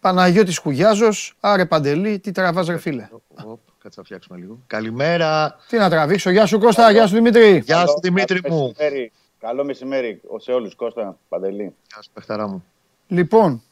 Παναγιώτης 0.00 0.58
Κουγιάζος, 0.58 1.36
άρε 1.40 1.64
Παντελή, 1.66 2.18
τι 2.18 2.32
τραβάς 2.32 2.66
ρε 2.66 2.78
φίλε. 2.78 3.08
Οπ, 3.44 3.58
Κάτσε 3.82 3.98
να 4.00 4.04
φτιάξουμε 4.04 4.38
λίγο. 4.38 4.58
Καλημέρα. 4.66 5.56
Τι 5.68 5.76
να 5.76 5.90
τραβήξω, 5.90 6.30
γεια 6.30 6.46
σου 6.46 6.58
Κώστα, 6.58 6.90
γεια 6.90 7.06
σου 7.06 7.14
Δημήτρη. 7.14 7.62
Γεια 7.64 7.86
σου 7.86 8.00
Δημήτρη 8.02 8.40
Καλό 8.40 8.54
μου. 8.56 8.66
μεσημέρι. 8.78 9.12
Καλό 9.40 9.64
μεσημέρι 9.64 10.20
σε 10.38 10.52
όλους, 10.52 10.74
Κώστα, 10.74 11.16
Παντελή. 11.28 11.74
Γεια 11.92 12.02
σου 12.02 12.10
παιχταρά 12.12 12.48
μου. 12.48 12.64
Λοιπόν, 13.08 13.56
τι 13.58 13.62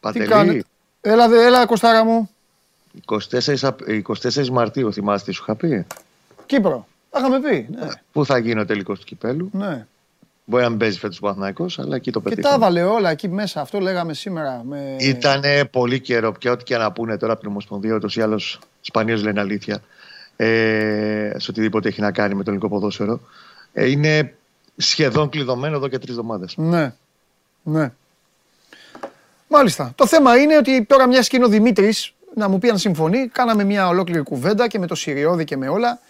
Παντελή, 0.00 0.26
κάνετε. 0.26 0.64
Έλα, 1.00 1.28
δε, 1.28 1.46
έλα 1.46 1.66
Κωστάρα 1.66 2.04
μου, 2.04 2.30
24, 3.04 3.54
Απ- 3.62 3.88
24 3.88 4.48
Μαρτίου 4.48 4.92
θυμάστε 4.92 5.30
τι 5.30 5.36
σου 5.36 5.42
είχα 5.42 5.54
πει; 5.56 5.86
Κύπρο. 6.46 6.86
Τα 7.10 7.18
είχαμε 7.18 7.40
πει, 7.40 7.68
ναι. 7.70 7.88
Πού 8.12 8.24
θα 8.26 8.38
γίνει 8.38 8.60
ο 8.60 8.66
τελικός 8.66 8.98
του 8.98 9.04
κυπέλου; 9.04 9.48
ναι. 9.52 9.86
Μπορεί 10.44 10.62
να 10.62 10.68
μην 10.68 10.78
παίζει 10.78 10.98
φέτος 10.98 11.18
ο 11.18 11.20
Παναθηναϊκός, 11.20 11.78
αλλά 11.78 11.96
εκεί 11.96 12.10
το 12.10 12.20
Και 12.20 12.28
τα 12.28 12.34
πετύχαμε. 12.34 12.54
έβαλε 12.54 12.82
όλα 12.82 13.10
εκεί 13.10 13.28
μέσα, 13.28 13.60
αυτό 13.60 13.80
λέγαμε 13.80 14.14
σήμερα. 14.14 14.62
Με... 14.64 14.96
Ήταν 14.98 15.42
πολύ 15.70 16.00
καιρό 16.00 16.32
και 16.32 16.50
ό,τι 16.50 16.64
και 16.64 16.76
να 16.76 16.92
πούνε 16.92 17.16
τώρα 17.16 17.32
από 17.32 17.40
την 17.40 17.50
Ομοσπονδία, 17.50 17.94
ούτως 17.94 18.16
ή 18.16 18.20
άλλως 18.20 18.58
σπανίως 18.80 19.22
λένε 19.22 19.40
αλήθεια. 19.40 19.82
Ε, 20.36 21.32
σε 21.36 21.50
οτιδήποτε 21.50 21.88
έχει 21.88 22.00
να 22.00 22.12
κάνει 22.12 22.34
με 22.34 22.42
το 22.42 22.50
ελληνικό 22.50 22.68
ποδόσφαιρο. 22.68 23.20
Ε, 23.72 23.90
είναι 23.90 24.34
σχεδόν 24.76 25.28
κλειδωμένο 25.28 25.76
εδώ 25.76 25.88
και 25.88 25.98
τρεις 25.98 26.10
εβδομάδες. 26.10 26.54
Ναι. 26.56 26.94
Ναι. 27.62 27.92
Μάλιστα. 29.48 29.92
Το 29.94 30.06
θέμα 30.06 30.36
είναι 30.36 30.56
ότι 30.56 30.84
τώρα 30.84 31.06
μια 31.06 31.20
και 31.20 31.36
είναι 31.36 31.44
ο 31.44 31.48
Δημήτρης 31.48 32.14
να 32.34 32.48
μου 32.48 32.58
πει 32.58 32.68
αν 32.68 32.78
συμφωνεί, 32.78 33.28
κάναμε 33.28 33.64
μια 33.64 33.88
ολόκληρη 33.88 34.22
κουβέντα 34.22 34.68
και 34.68 34.78
με 34.78 34.86
το 34.86 34.94
Συριώδη 34.94 35.44
και 35.44 35.56
με 35.56 35.68
όλα. 35.68 36.00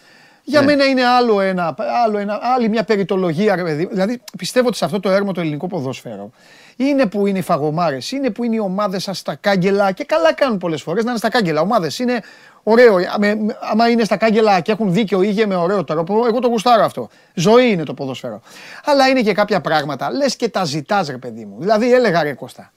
Για 0.46 0.60
Ναι. 0.60 0.66
μένα 0.66 0.84
είναι 0.84 1.04
άλλο 1.04 1.40
ένα, 1.40 1.74
άλλο 2.04 2.18
ένα, 2.18 2.38
άλλη 2.42 2.68
μια 2.68 2.84
περιτολογία. 2.84 3.54
ρε 3.56 3.62
παιδί. 3.62 3.86
Δηλαδή 3.86 4.22
πιστεύω 4.38 4.66
ότι 4.68 4.76
σε 4.76 4.84
αυτό 4.84 5.00
το 5.00 5.10
έργο 5.10 5.32
το 5.32 5.40
ελληνικό 5.40 5.66
ποδόσφαιρο 5.66 6.30
είναι 6.76 7.06
που 7.06 7.26
είναι 7.26 7.38
οι 7.38 7.42
φαγωμάρε, 7.42 7.98
είναι 8.12 8.30
που 8.30 8.44
είναι 8.44 8.54
οι 8.54 8.58
ομάδες 8.58 9.02
σα 9.02 9.14
στα 9.14 9.34
κάγκελα 9.34 9.92
και 9.92 10.04
καλά 10.04 10.32
κάνουν 10.34 10.58
πολλές 10.58 10.82
φορές 10.82 11.04
να 11.04 11.10
είναι 11.10 11.18
στα 11.18 11.28
κάγκελα. 11.28 11.60
Ομάδες 11.60 11.98
είναι 11.98 12.20
ωραίο. 12.62 12.96
Με- 13.18 13.34
με- 13.34 13.56
άμα 13.60 13.88
είναι 13.88 14.04
στα 14.04 14.16
κάγκελα 14.16 14.60
και 14.60 14.72
έχουν 14.72 14.92
δίκιο 14.92 15.22
ή 15.22 15.44
με 15.46 15.54
ωραίο 15.56 15.84
τρόπο, 15.84 16.26
εγώ 16.26 16.38
το 16.38 16.48
γουστάρω 16.48 16.84
αυτό. 16.84 17.08
Ζωή 17.34 17.70
είναι 17.70 17.82
το 17.84 17.94
ποδόσφαιρο. 17.94 18.40
Αλλά 18.84 19.08
είναι 19.08 19.20
και 19.20 19.32
κάποια 19.32 19.60
πράγματα. 19.60 20.10
Λες 20.10 20.36
και 20.36 20.48
τα 20.48 20.64
ζητάς, 20.64 21.08
ρε 21.08 21.16
παιδί 21.18 21.44
μου. 21.44 21.56
Δηλαδή 21.58 21.92
έλεγα 21.94 22.22
ρε 22.22 22.32
Κώστα. 22.34 22.72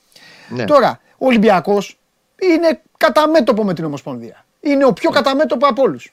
Ναι. 0.50 0.64
Τώρα, 0.66 1.00
ο 1.18 1.26
Ολυμπιακός 1.26 1.98
είναι 2.54 2.82
κατά 2.98 3.28
μέτωπο 3.28 3.64
με 3.64 3.74
την 3.74 3.86
Ομοσπονδία. 3.86 4.46
Είναι 4.60 4.86
ο 4.86 4.94
πιο 4.94 5.10
κατά 5.10 5.36
μέτωπο 5.36 5.68
από 5.68 5.82
όλους. 5.82 6.12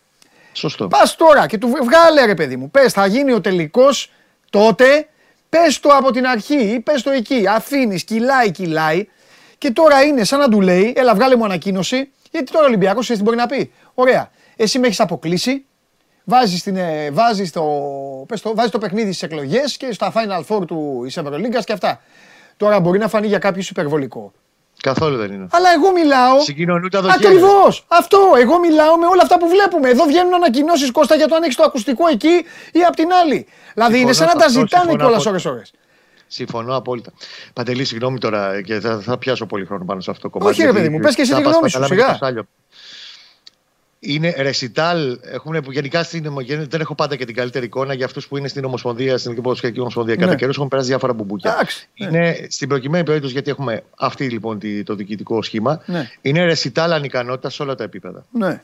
Σωστό. 0.55 0.89
Πας 0.89 1.17
τώρα 1.17 1.47
και 1.47 1.59
του 1.59 1.69
βγάλε 1.69 2.25
ρε 2.25 2.35
παιδί 2.35 2.57
μου. 2.57 2.71
Πες, 2.71 2.93
θα 2.93 3.07
γίνει 3.07 3.33
ο 3.33 3.41
τελικός 3.41 4.13
τότε. 4.51 5.09
Πες 5.49 5.81
το 5.81 5.89
από 5.89 6.11
την 6.11 6.27
αρχή 6.27 6.55
ή 6.55 6.81
πες 6.81 7.03
το 7.03 7.11
εκεί. 7.11 7.47
Αφήνεις, 7.49 8.05
κυλάει, 8.05 8.51
κυλάει. 8.51 9.09
Και 9.59 9.71
τώρα 9.71 10.03
είναι 10.03 10.25
σαν 10.25 10.39
να 10.39 10.49
του 10.49 10.61
λέει, 10.61 10.93
έλα 10.97 11.15
βγάλε 11.15 11.37
μου 11.37 11.45
ανακοίνωση. 11.45 12.11
Γιατί 12.31 12.53
τώρα 12.53 12.65
ο 12.65 12.69
Ολυμπιακός 12.69 13.07
τι 13.07 13.23
μπορεί 13.23 13.37
να 13.37 13.47
πει. 13.47 13.73
Ωραία, 13.95 14.31
εσύ 14.57 14.79
με 14.79 14.87
έχεις 14.87 15.01
αποκλείσει. 15.01 15.65
Βάζεις, 16.25 16.63
την, 16.63 16.77
ε, 16.77 17.11
βάζεις, 17.11 17.53
το, 17.53 17.63
πες 18.29 18.41
το, 18.41 18.55
βάζεις 18.55 18.71
το 18.71 18.79
παιχνίδι 18.79 19.13
στις 19.13 19.23
εκλογές 19.23 19.77
και 19.77 19.93
στα 19.93 20.13
Final 20.15 20.43
Four 20.49 20.67
του 20.67 21.01
της 21.05 21.17
Ευρωλίγκας 21.17 21.65
και 21.65 21.73
αυτά. 21.73 22.01
Τώρα 22.57 22.81
μπορεί 22.81 22.99
να 22.99 23.09
φανεί 23.09 23.27
για 23.27 23.39
κάποιους 23.39 23.71
υπερβολικό. 23.71 24.33
Καθόλου 24.91 25.17
δεν 25.17 25.33
είναι. 25.33 25.47
Αλλά 25.51 25.69
εγώ 25.77 25.93
μιλάω. 25.93 26.41
Συγκοινωνούν 26.41 26.91
τα 26.91 27.01
δοχεία. 27.01 27.29
Ακριβώς. 27.29 27.85
Αυτό. 27.89 28.19
Εγώ 28.39 28.59
μιλάω 28.59 28.97
με 28.97 29.07
όλα 29.07 29.23
αυτά 29.23 29.39
που 29.39 29.49
βλέπουμε. 29.49 29.89
Εδώ 29.89 30.05
βγαίνουν 30.05 30.35
ανακοινώσεις 30.35 30.91
Κώστα 30.91 31.15
για 31.15 31.29
το 31.29 31.35
αν 31.35 31.43
έχει 31.43 31.57
το 31.57 31.63
ακουστικό 31.63 32.09
εκεί 32.09 32.45
ή 32.73 32.83
απ' 32.89 32.95
την 32.95 33.13
άλλη. 33.13 33.47
Δηλαδή 33.75 34.01
είναι 34.01 34.13
σαν 34.13 34.27
να 34.27 34.33
τα 34.33 34.39
σε 34.39 34.45
αυτό, 34.45 34.61
ζητάνε 34.61 34.91
συμφωνώ 34.91 34.97
κιόλας 35.03 35.27
απόλυτα. 35.27 35.51
ώρε-ώρε. 35.51 35.65
Συμφωνώ 36.27 36.77
απόλυτα. 36.77 37.13
Παντελή, 37.53 37.85
συγγνώμη 37.85 38.19
τώρα 38.19 38.63
και 38.63 38.81
θα, 38.81 39.01
θα 39.01 39.19
πιάσω 39.19 39.47
πολύ 39.47 39.65
χρόνο 39.65 39.85
πάνω 39.85 40.01
σε 40.01 40.11
αυτό 40.11 40.23
το 40.23 40.29
κομμάτι. 40.29 40.51
Όχι, 40.51 40.61
ρε 40.61 40.67
γιατί 40.67 40.83
παιδί 40.83 40.95
μου, 40.95 41.03
πες 41.03 41.15
και 41.15 41.23
εσύ 41.23 41.31
θα 41.31 41.37
τη 41.37 41.43
πας 41.43 41.53
γνώμη 41.53 41.71
σου, 41.71 41.79
παταλάμε 41.81 42.17
σιγά. 42.19 42.47
Και 44.05 44.19
το 44.19 44.21
σάλιο. 44.21 44.33
Είναι 44.33 44.43
ρεσιτάλ. 44.43 45.19
Έχουμε, 45.23 45.61
γενικά 45.71 46.03
στην, 46.03 46.27
ομογένεια- 46.27 46.67
δεν 46.69 46.81
έχω 46.81 46.95
πάντα 46.95 47.17
και 47.17 47.25
την 47.25 47.35
καλύτερη 47.35 47.65
εικόνα 47.67 47.95
για 47.95 48.05
αυτούς 48.05 48.29
που 48.29 48.37
είναι 48.37 48.49
στην 48.49 48.65
Ομοσπονδία, 48.65 49.09
στην 49.09 49.21
Ελληνική 49.21 49.41
Ποδοσφαιρική 49.43 49.81
Ομοσπονδία. 49.81 50.17
Κατά 50.17 50.31
Ναι. 50.31 50.37
καιρούς 50.37 50.57
έχουν 50.57 50.69
περάσει 50.69 50.89
διάφορα 50.89 51.13
μπουμπούκια. 51.13 51.53
Εντάξει, 51.53 51.89
ναι. 51.99 52.07
Είναι 52.07 52.47
στην 52.49 52.69
προκειμένη 52.69 53.05
περίπτωση, 53.05 53.33
γιατί 53.33 53.51
έχουμε 53.51 53.83
αυτή 53.99 54.29
λοιπόν 54.29 54.59
τη- 54.59 54.83
το 54.83 54.95
διοικητικό 54.95 55.43
σχήμα, 55.43 55.83
Ναι. 55.87 56.11
είναι 56.23 56.45
ρεσιτάλ 56.45 56.93
ανικανότητα 56.93 57.51
σε 57.51 57.63
όλα 57.63 57.75
τα 57.75 57.85
επίπεδα. 57.85 58.25
Ναι. 58.31 58.63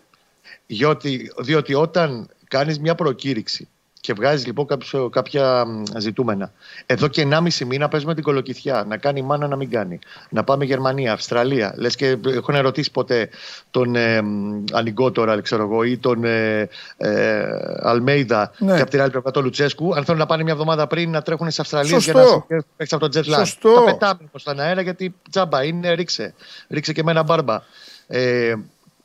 Διότι, 0.66 1.32
διότι 1.38 1.74
όταν 1.74 2.28
κάνεις 2.48 2.78
μια 2.78 2.94
προκήρυξη 2.94 3.68
και 4.00 4.12
βγάζεις 4.12 4.46
λοιπόν 4.46 4.66
κάποιο, 4.66 5.08
κάποια 5.08 5.64
μ, 5.66 5.82
ζητούμενα, 5.98 6.52
εδώ 6.86 7.08
και 7.08 7.28
1,5 7.30 7.64
μήνα 7.66 7.88
παίζουμε 7.88 8.14
την 8.14 8.22
κολοκυθιά, 8.22 8.84
να 8.88 8.96
κάνει 8.96 9.22
μάνα 9.22 9.48
να 9.48 9.56
μην 9.56 9.70
κάνει. 9.70 9.98
Να 10.30 10.44
πάμε 10.44 10.64
Γερμανία, 10.64 11.12
Αυστραλία. 11.12 11.74
Λες 11.76 11.96
και 11.96 12.18
έχουν 12.24 12.54
ερωτήσει 12.54 12.90
ποτέ 12.90 13.28
τον 13.70 13.96
ε, 13.96 14.22
μ, 14.22 14.64
Ανιγκό 14.72 15.10
τώρα, 15.10 15.40
ξέρω 15.40 15.62
εγώ, 15.62 15.84
ή 15.84 15.98
τον 15.98 16.24
ε, 16.24 16.68
ε, 16.96 17.42
Αλμέιδα 17.80 18.52
Ναι. 18.58 18.74
και 18.74 18.80
από 18.80 18.90
την 18.90 19.00
άλλη 19.00 19.10
πλευρά 19.10 19.30
τον 19.30 19.44
Λουτσέσκου, 19.44 19.94
αν 19.94 20.04
θέλουν 20.04 20.20
να 20.20 20.26
πάνε 20.26 20.42
μια 20.42 20.52
εβδομάδα 20.52 20.86
πριν 20.86 21.10
να 21.10 21.22
τρέχουν 21.22 21.50
σε 21.50 21.60
Αυστραλία 21.60 22.00
Σωστό. 22.00 22.44
για 22.48 22.56
να 22.56 22.62
παίξει 22.76 22.94
από 22.94 23.08
τον 23.08 23.22
jet 23.22 23.28
lag. 23.28 23.38
Σωστό. 23.38 23.72
Τα 23.72 23.84
πετάμε 23.84 24.20
όμως 24.20 24.40
στον 24.40 24.60
αέρα 24.60 24.80
γιατί 24.80 25.14
τζάμπα 25.30 25.64
είναι, 25.64 25.92
ρίξε. 25.92 26.34
Ρίξε 26.68 26.92
και 26.92 27.02
με 27.02 27.10
ένα 27.10 27.22
μπάρμπα. 27.22 27.62
Ε, 28.06 28.54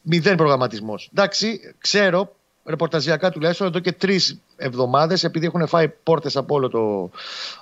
μηδέν 0.01 0.35
προγραμματισμός. 0.35 1.09
Εντάξει, 1.13 1.59
ξέρω, 1.77 2.35
ρεπορταζιακά 2.65 3.29
τουλάχιστον 3.29 3.67
εδώ 3.67 3.79
και 3.79 3.91
τρεις 3.91 4.39
εβδομάδες, 4.57 5.23
επειδή 5.23 5.45
έχουν 5.45 5.67
φάει 5.67 5.87
πόρτες 6.03 6.35
από, 6.35 6.55
όλο 6.55 6.69
το- 6.69 7.09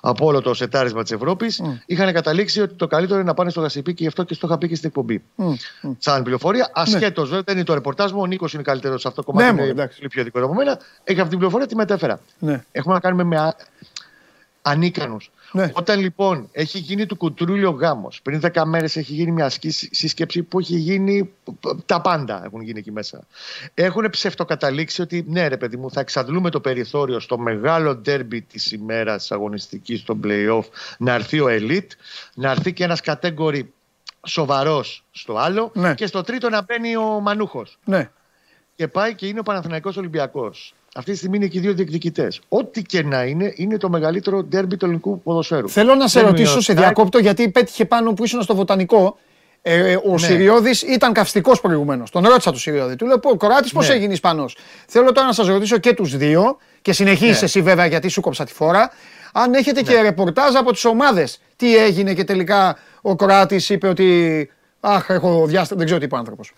από 0.00 0.26
όλο 0.26 0.40
το 0.40 0.54
σετάρισμα 0.54 1.02
της 1.02 1.12
Ευρώπης, 1.12 1.62
είχαν 1.86 2.12
καταλήξει 2.12 2.60
ότι 2.60 2.74
το 2.74 2.86
καλύτερο 2.86 3.18
είναι 3.18 3.28
να 3.28 3.34
πάνε 3.34 3.50
στο 3.50 3.60
Γασιπί 3.60 3.94
και 3.94 4.02
γι' 4.02 4.08
αυτό 4.08 4.22
και 4.22 4.34
στο 4.34 4.46
είχα 4.46 4.58
πει 4.58 4.68
και 4.68 4.74
στην 4.74 4.88
εκπομπή. 4.88 5.22
Μμ, 5.34 5.54
μμ. 5.82 5.90
Σαν 5.98 6.22
πληροφορία, 6.22 6.70
ασχέτως 6.74 7.28
βέβαια, 7.28 7.42
δεν 7.46 7.54
είναι 7.56 7.64
το 7.64 7.74
ρεπορτάζ 7.74 8.12
μου. 8.12 8.20
Ο 8.20 8.26
Νίκος 8.26 8.52
είναι 8.54 8.62
καλύτερος 8.62 9.00
σε 9.00 9.08
αυτό 9.08 9.20
το 9.22 9.26
κομμάτι. 9.30 9.44
Ναι, 9.46 9.50
είναι 9.52 9.60
μωρέ, 9.60 9.72
εντάξει. 9.72 9.96
πολύ 9.96 10.08
πιο 10.08 10.22
δικό 10.24 10.44
από 10.44 10.54
μένα. 10.54 10.78
Έχει 11.04 11.18
αυτή 11.18 11.28
την 11.30 11.38
πληροφορία, 11.38 11.66
τη 11.66 11.74
μετέφερα. 11.76 12.20
Ναι. 12.38 12.64
Έχουμε 12.72 12.94
να 12.94 13.00
κάνουμε 13.00 13.24
με 13.24 13.36
α... 13.40 13.56
ανίκανους. 14.62 15.30
Ναι. 15.54 15.70
Όταν 15.74 16.00
λοιπόν 16.00 16.48
έχει 16.52 16.78
γίνει 16.78 17.06
του 17.06 17.16
κουτρούλιο 17.16 17.70
γάμος, 17.70 18.20
πριν 18.22 18.40
10 18.52 18.62
μέρες 18.64 18.96
έχει 18.96 19.12
γίνει 19.12 19.30
μια 19.30 19.44
ασκή- 19.44 19.88
σύσκεψη 19.94 20.42
που 20.42 20.58
έχει 20.58 20.76
γίνει. 20.76 21.30
Τα 21.86 22.00
πάντα 22.00 22.44
έχουν 22.44 22.60
γίνει 22.62 22.78
εκεί 22.78 22.92
μέσα. 22.92 23.26
Έχουν 23.74 24.10
ψευτοκαταλήξει 24.10 25.02
ότι 25.02 25.24
ναι, 25.28 25.48
ρε 25.48 25.56
παιδί 25.56 25.76
μου, 25.76 25.90
θα 25.90 26.00
εξαντλούμε 26.00 26.50
το 26.50 26.60
περιθώριο 26.60 27.20
στο 27.20 27.38
μεγάλο 27.38 27.96
ντέρμπι 27.96 28.42
της 28.42 28.72
ημέρας 28.72 29.32
αγωνιστικής, 29.32 30.00
στο 30.00 30.18
playoff, 30.24 30.64
να 30.98 31.12
έρθει 31.14 31.40
ο 31.40 31.46
Elite, 31.48 31.88
να 32.34 32.50
έρθει 32.50 32.72
και 32.72 32.84
ένας 32.84 33.00
κατέγκορη 33.00 33.72
σοβαρός 34.26 35.04
στο 35.10 35.36
άλλο 35.36 35.70
Ναι. 35.74 35.94
και 35.94 36.06
στο 36.06 36.22
τρίτο 36.22 36.48
να 36.48 36.62
μπαίνει 36.62 36.96
ο 36.96 37.04
Μανούχος. 37.04 37.78
Ναι. 37.84 38.10
Και 38.76 38.88
πάει 38.88 39.14
και 39.14 39.26
είναι 39.26 39.38
ο 39.40 39.42
Παναθηναϊκός 39.42 39.96
Ολυμπιακός. 39.96 40.74
Αυτή 40.96 41.10
τη 41.10 41.16
στιγμή 41.16 41.36
είναι 41.36 41.46
και 41.46 41.58
οι 41.58 41.60
δύο 41.60 41.72
διεκδικητές. 41.74 42.40
Ό,τι 42.48 42.82
και 42.82 43.02
να 43.02 43.24
είναι, 43.24 43.52
είναι 43.56 43.76
το 43.76 43.88
μεγαλύτερο 43.88 44.42
ντέρμπι 44.42 44.76
του 44.76 44.84
ελληνικού 44.84 45.22
ποδοσφαίρου. 45.22 45.68
Θέλω 45.68 45.94
να 45.94 46.08
σε 46.08 46.20
Δεν 46.20 46.28
ρωτήσω, 46.28 46.50
είναι 46.50 46.58
ο 46.58 46.62
σε 46.62 46.72
Στάκ, 46.72 46.84
διακόπτω, 46.84 47.18
γιατί 47.18 47.48
πέτυχε 47.48 47.84
πάνω 47.84 48.12
που 48.12 48.24
ήσουν 48.24 48.42
στο 48.42 48.54
βοτανικό. 48.54 49.16
Ε, 49.62 49.96
ο 50.04 50.10
Ναι. 50.10 50.18
Συριώδης 50.18 50.82
ήταν 50.82 51.12
καυστικός 51.12 51.60
προηγουμένως. 51.60 52.10
Τον 52.10 52.24
ρώτησα 52.24 52.52
του 52.52 52.58
Συριώδη. 52.58 52.96
Του 52.96 53.06
λέω: 53.06 53.18
Πω, 53.18 53.36
Κοράτης, 53.36 53.72
πώς 53.72 53.88
Ναι. 53.88 53.94
έγινες 53.94 54.14
Ισπανό. 54.14 54.44
Θέλω 54.86 55.12
τώρα 55.12 55.26
να 55.26 55.32
σας 55.32 55.46
ρωτήσω 55.46 55.78
και 55.78 55.94
τους 55.94 56.16
δύο, 56.16 56.56
και 56.82 56.92
συνεχίζεις 56.92 57.38
Ναι. 57.38 57.44
εσύ 57.44 57.62
βέβαια 57.62 57.86
γιατί 57.86 58.08
σου 58.08 58.20
κόψα 58.20 58.44
τη 58.44 58.52
φόρα, 58.52 58.90
αν 59.32 59.54
έχετε 59.54 59.82
και 59.82 60.00
ρεπορτάζ 60.00 60.54
από 60.54 60.72
τις 60.72 60.84
ομάδες. 60.84 61.40
Τι 61.56 61.76
έγινε 61.76 62.14
και 62.14 62.24
τελικά 62.24 62.78
ο 63.00 63.16
Κοράτης 63.16 63.68
είπε 63.68 63.88
ότι. 63.88 64.50
Αχ, 64.80 65.08
έχω 65.08 65.46
διάστα... 65.46 65.76
δεν 65.76 65.84
ξέρω 65.84 66.00
τι 66.00 66.06
είπε 66.06 66.14
ο 66.14 66.18
άνθρωπος. 66.18 66.52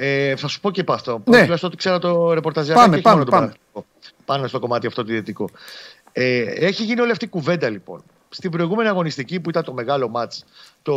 Ε, 0.00 0.36
θα 0.36 0.48
σου 0.48 0.60
πω 0.60 0.70
και 0.70 0.80
από 0.80 0.92
αυτό. 0.92 1.22
Ναι. 1.24 1.42
Ναι. 1.42 1.54
ότι 1.62 1.76
ξέρω 1.76 1.98
το 1.98 2.32
ρεπορταζιάκι 2.32 2.80
Πάμε, 2.80 2.96
και 2.96 3.02
πάμε, 3.02 3.16
μόνο 3.16 3.24
το 3.24 3.36
πάμε. 3.36 3.46
παραθυρικό. 3.46 3.86
Πάνω 4.24 4.46
στο 4.46 4.58
κομμάτι 4.58 4.86
αυτό 4.86 5.04
το 5.04 5.10
ιδιωτικό. 5.10 5.48
Ε, 6.12 6.40
έχει 6.40 6.84
γίνει 6.84 7.00
όλη 7.00 7.10
αυτή 7.10 7.24
η 7.24 7.28
κουβέντα 7.28 7.68
λοιπόν. 7.68 8.02
Στην 8.28 8.50
προηγούμενη 8.50 8.88
αγωνιστική 8.88 9.40
που 9.40 9.50
ήταν 9.50 9.64
το 9.64 9.72
μεγάλο 9.72 10.08
μάτς 10.08 10.44
το 10.82 10.94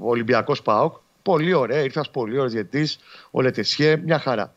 Ολυμπιακός 0.00 0.62
ΠΑΟΚ, 0.62 0.94
πολύ 1.22 1.52
ωραία, 1.52 1.78
ήρθες 1.78 1.96
ένα 1.96 2.06
πολύ 2.12 2.38
ωραίος 2.38 2.52
διαιτή, 2.52 2.88
ο 3.30 3.42
Λετεσιέ, 3.42 3.96
μια 3.96 4.18
χαρά. 4.18 4.54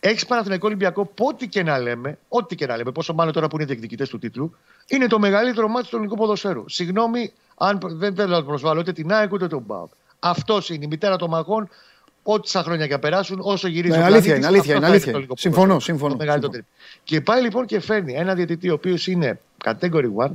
Έχεις 0.00 0.26
Παναθηναϊκό 0.26 0.66
Ολυμπιακό, 0.66 1.04
που 1.06 1.26
ό,τι 1.26 1.48
και 1.48 1.62
να 1.62 1.78
λέμε, 1.78 2.18
ό,τι 2.28 2.54
και 2.54 2.66
να 2.66 2.76
λέμε, 2.76 2.92
πόσο 2.92 3.14
μάλλον 3.14 3.32
τώρα 3.32 3.48
που 3.48 3.56
είναι 3.56 3.64
διεκδικητές 3.64 4.08
του 4.08 4.18
τίτλου, 4.18 4.56
είναι 4.86 5.06
το 5.06 5.18
μεγαλύτερο 5.18 5.68
μάτι 5.68 5.88
του 5.88 5.96
ελληνικού 5.96 6.16
ποδοσφαίρου. 6.16 6.68
Συγγνώμη, 6.68 7.32
αν 7.56 7.78
δεν 7.82 8.14
θέλω 8.14 8.36
να 8.36 8.44
προσβάλλω 8.44 8.80
ούτε 8.80 8.92
την 8.92 9.12
ΑΕΚ 9.12 9.32
ούτε 9.32 9.46
τον 9.46 9.66
ΠΑΟΚ. 9.66 9.92
Αυτός 10.18 10.70
είναι 10.70 10.84
η 10.84 10.88
μητέρα 10.88 11.16
των 11.16 11.28
μαγών, 11.30 11.68
ό,τι 12.22 12.48
σαν 12.48 12.62
χρόνια 12.62 12.86
και 12.86 12.98
περάσουν, 12.98 13.38
όσο 13.42 13.68
γυρίζει 13.68 13.96
Ναι, 13.96 14.02
ο 14.02 14.04
αλήθεια 14.06 14.22
πλανήτης, 14.22 14.36
είναι, 14.36 14.46
αλήθεια 14.46 14.60
αυτό 14.60 14.76
είναι, 14.76 14.80
θα 14.80 14.86
αλήθεια 14.86 15.04
το 15.04 15.08
είναι. 15.08 15.16
ελληνικό 15.18 15.36
Συμφωνώ, 15.36 15.66
ποδόσφαιρο. 15.66 15.96
συμφωνώ, 15.96 16.12
Το 16.12 16.18
μεγαλύτερο 16.24 16.52
συμφωνώ. 16.52 16.66
τρίπ. 16.98 17.02
Και 17.04 17.20
πάει 17.20 17.42
λοιπόν 17.42 17.66
και 17.66 17.80
φέρνει 17.80 18.14
ένα 18.14 18.34
διαιτητή 18.34 18.70
ο 18.70 18.74
οποίος 18.74 19.06
είναι 19.06 19.40
category 19.64 20.26
1 20.26 20.30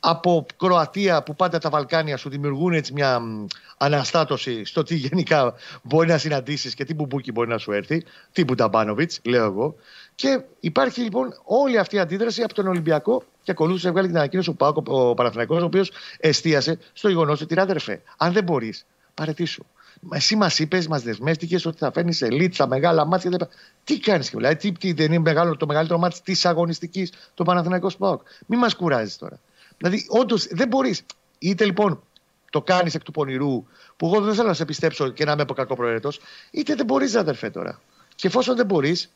από 0.00 0.46
Κροατία 0.58 1.22
που 1.22 1.36
πάντα 1.36 1.58
τα 1.58 1.70
Βαλκάνια 1.70 2.16
σου 2.16 2.28
δημιουργούν 2.28 2.72
έτσι 2.72 2.92
μια 2.92 3.18
μ, 3.20 3.46
αναστάτωση 3.78 4.64
στο 4.64 4.82
τι 4.82 4.94
γενικά 4.94 5.54
μπορεί 5.82 6.08
να 6.08 6.18
συναντήσεις 6.18 6.74
και 6.74 6.84
τι 6.84 6.94
μπουμπούκι 6.94 7.32
μπορεί 7.32 7.48
να 7.48 7.58
σου 7.58 7.72
έρθει. 7.72 8.04
Τύπου 8.32 8.54
Νταμπάνοβιτς, 8.54 9.20
λέω 9.24 9.44
εγώ. 9.44 9.74
Και 10.14 10.40
υπάρχει 10.60 11.00
λοιπόν 11.00 11.34
όλη 11.44 11.78
αυτή 11.78 11.96
η 11.96 11.98
αντίδραση 11.98 12.42
από 12.42 12.54
τον 12.54 12.66
Ολυμπιακό 12.66 13.22
και 13.42 13.50
ακολούθησε 13.50 13.90
βγάλει 13.90 14.06
την 14.06 14.16
ανακοίνωση 14.16 14.50
ο, 14.50 14.54
Πάκο, 14.54 14.82
ο 14.86 15.14
Παναθηναϊκός, 15.14 15.62
ο 15.62 15.64
οποίος 15.64 15.90
εστίασε 16.18 16.78
στο 16.92 17.08
γεγονός 17.08 17.40
ότι 17.40 17.54
ρε 17.54 17.60
αδερφέ, 17.60 18.02
αν 18.16 18.32
δεν 18.32 18.44
μπορείς, 18.44 18.86
παραιτήσου. 19.14 19.64
Μα 20.00 20.16
Εσύ 20.16 20.36
μας 20.36 20.58
είπες, 20.58 20.86
μας 20.88 21.02
δεσμεύτηκες 21.02 21.66
ότι 21.66 21.78
θα 21.78 21.92
φέρνεις 21.92 22.22
ελίτ 22.22 22.54
στα 22.54 22.66
μεγάλα 22.66 23.04
μάτια. 23.04 23.30
δεν- 23.30 23.48
Τι 23.84 23.98
κάνεις 24.00 24.30
και 24.30 24.36
δηλαδή, 24.36 24.56
τι, 24.56 24.72
τι, 24.72 24.92
δεν 24.92 25.06
είναι 25.06 25.18
μεγάλο, 25.18 25.56
το 25.56 25.66
μεγαλύτερο 25.66 25.98
μάτι 25.98 26.20
της 26.24 26.46
αγωνιστικής 26.46 27.12
το 27.34 27.44
Παναθηναϊκός 27.44 27.96
ΠΑΟΚ. 27.96 28.22
Μη 28.46 28.56
μας 28.56 28.74
κουράζεις 28.74 29.16
τώρα. 29.16 29.38
Δηλαδή, 29.78 30.06
όντως 30.08 30.46
δεν 30.50 30.68
μπορείς. 30.68 31.02
Είτε 31.38 31.64
λοιπόν 31.64 32.02
το 32.50 32.62
κάνεις 32.62 32.94
εκ 32.94 33.02
του 33.02 33.10
πονηρού, 33.12 33.64
που 33.96 34.06
εγώ 34.06 34.20
δεν 34.20 34.34
θέλω 34.34 34.48
να 34.48 34.54
σε 34.54 34.64
πιστέψω 34.64 35.08
και 35.08 35.24
να 35.24 35.32
είμαι 35.32 35.42
από 35.42 35.54
κακό 35.54 35.74
προαίρετο, 35.76 36.10
είτε 36.50 36.74
δεν 36.74 36.86
μπορείς, 36.86 37.14
αδερφέ 37.14 37.50
τώρα. 37.50 37.80
Και 38.14 38.26
εφόσον 38.26 38.56
δεν 38.56 38.66
μπορείς, 38.66 39.10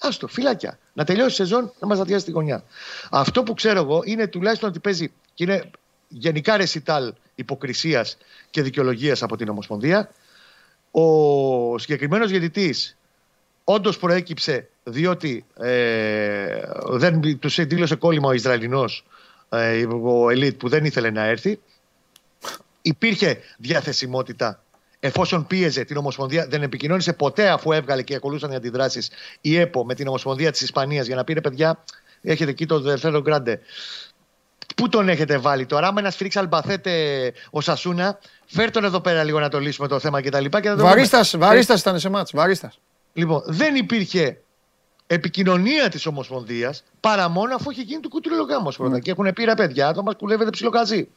άστο, 0.00 0.26
φυλάκια. 0.26 0.78
Να 0.92 1.04
τελειώσει 1.04 1.30
η 1.30 1.34
σεζόν, 1.34 1.72
να 1.80 1.86
μας 1.86 1.98
αδειάσει 1.98 2.24
τη 2.24 2.30
γωνιά. 2.30 2.64
Αυτό 3.10 3.42
που 3.42 3.54
ξέρω 3.54 3.80
εγώ 3.80 4.02
είναι 4.04 4.26
τουλάχιστον 4.26 4.68
ότι 4.68 4.78
παίζει 4.80 5.12
και 5.34 5.44
είναι 5.44 5.70
γενικά 6.08 6.56
ρεσιτάλ 6.56 7.12
υποκρισίας 7.34 8.16
και 8.50 8.62
δικαιολογίας 8.62 9.22
από 9.22 9.36
την 9.36 9.48
Ομοσπονδία. 9.48 10.10
Ο 11.00 11.78
συγκεκριμένος 11.78 12.30
διαιτητής 12.30 12.96
όντως 13.64 13.98
προέκυψε 13.98 14.68
διότι 14.84 15.44
ε, 15.60 16.60
δεν 16.88 17.38
τους 17.38 17.64
δήλωσε 17.64 17.94
κόλλημα 17.94 18.28
ο 18.28 18.32
Ισραηλινός 18.32 19.04
ε, 19.48 19.86
ο 20.02 20.30
Ελίτ 20.30 20.58
που 20.58 20.68
δεν 20.68 20.84
ήθελε 20.84 21.10
να 21.10 21.24
έρθει. 21.24 21.60
Υπήρχε 22.82 23.40
διαθεσιμότητα 23.58 24.62
εφόσον 25.00 25.46
πίεζε 25.46 25.84
την 25.84 25.96
Ομοσπονδία, 25.96 26.46
δεν 26.46 26.62
επικοινώνησε 26.62 27.12
ποτέ 27.12 27.48
αφού 27.48 27.72
έβγαλε 27.72 28.02
και 28.02 28.14
ακολούθησαν 28.14 28.50
οι 28.50 28.54
αντιδράσεις 28.54 29.10
η 29.40 29.56
ΕΠΟ 29.56 29.84
με 29.84 29.94
την 29.94 30.08
Ομοσπονδία 30.08 30.50
της 30.50 30.60
Ισπανίας 30.60 31.06
για 31.06 31.16
να 31.16 31.24
πει 31.24 31.32
ρε 31.32 31.40
παιδιά, 31.40 31.84
έχετε 32.22 32.50
εκεί 32.50 32.66
το 32.66 32.80
Δερφέρο 32.80 33.20
Γκράντε. 33.20 33.60
Πού 34.76 34.88
τον 34.88 35.08
έχετε 35.08 35.38
βάλει 35.38 35.66
τώρα, 35.66 35.86
άμα 35.86 36.00
ένας 36.00 36.14
σφίριξ 36.14 36.36
αλμπαθέτε 36.36 37.32
ο 37.50 37.60
Σασούνα, 37.60 38.18
φέρ 38.48 38.70
τον 38.70 38.84
εδώ 38.84 39.00
πέρα 39.00 39.24
λίγο 39.24 39.40
να 39.40 39.48
το 39.48 39.58
λύσουμε 39.58 39.88
το 39.88 39.98
θέμα 39.98 40.22
κτλ. 40.22 40.44
Και, 40.44 40.68
θα 40.68 40.76
το 40.76 40.82
Βαρίστας 40.82 41.30
δούμε. 41.30 41.46
βαρίστας 41.46 41.80
ήταν 41.80 41.98
σε 41.98 42.08
μάτς. 42.08 42.30
Βαρίστας. 42.34 42.78
Λοιπόν, 43.12 43.42
δεν 43.46 43.74
υπήρχε 43.74 44.40
επικοινωνία 45.06 45.88
της 45.88 46.06
Ομοσπονδίας 46.06 46.84
παρά 47.00 47.28
μόνο 47.28 47.54
αφού 47.54 47.70
είχε 47.70 47.82
γίνει 47.82 48.00
του 48.00 48.08
κουτρίλο 48.08 48.42
γάμος 48.42 48.76
πρώτα. 48.76 48.98
Και 48.98 49.10
έχουν 49.10 49.32
πει 49.32 49.44
ρε 49.44 49.54
παιδιά, 49.54 49.92
το 49.92 50.02
μας 50.02 50.14
κουλεύετε 50.14 50.50
ψιλοκαζί. 50.50 51.08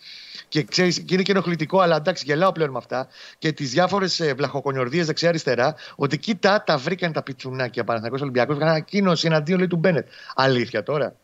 Και, 0.47 0.63
ξέρεις, 0.63 0.99
και 0.99 1.13
είναι 1.13 1.23
και 1.23 1.31
ενοχλητικό, 1.31 1.79
αλλά 1.79 1.95
εντάξει, 1.95 2.23
γελάω 2.27 2.51
πλέον 2.51 2.69
με 2.69 2.77
αυτά. 2.77 3.07
Και 3.37 3.51
τις 3.51 3.71
διάφορες 3.71 4.21
βλαχοκονιορδίες 4.35 5.05
δεξιά-αριστερά, 5.05 5.75
ότι 5.95 6.17
κοίτα, 6.17 6.63
τα 6.63 6.77
βρήκαν 6.77 7.11
τα 7.11 7.23
πιτσουνάκια 7.23 7.83
Παναθανικό 7.83 8.17
Ολυμπιακός. 8.21 8.55
Βγάλαν 8.55 8.73
ανακοίνωση 8.73 9.27
εναντίον 9.27 9.57
λέει, 9.57 9.67
του 9.67 9.75
Μπένετ. 9.77 10.07
Αλήθεια 10.35 10.83
τώρα. 10.83 11.15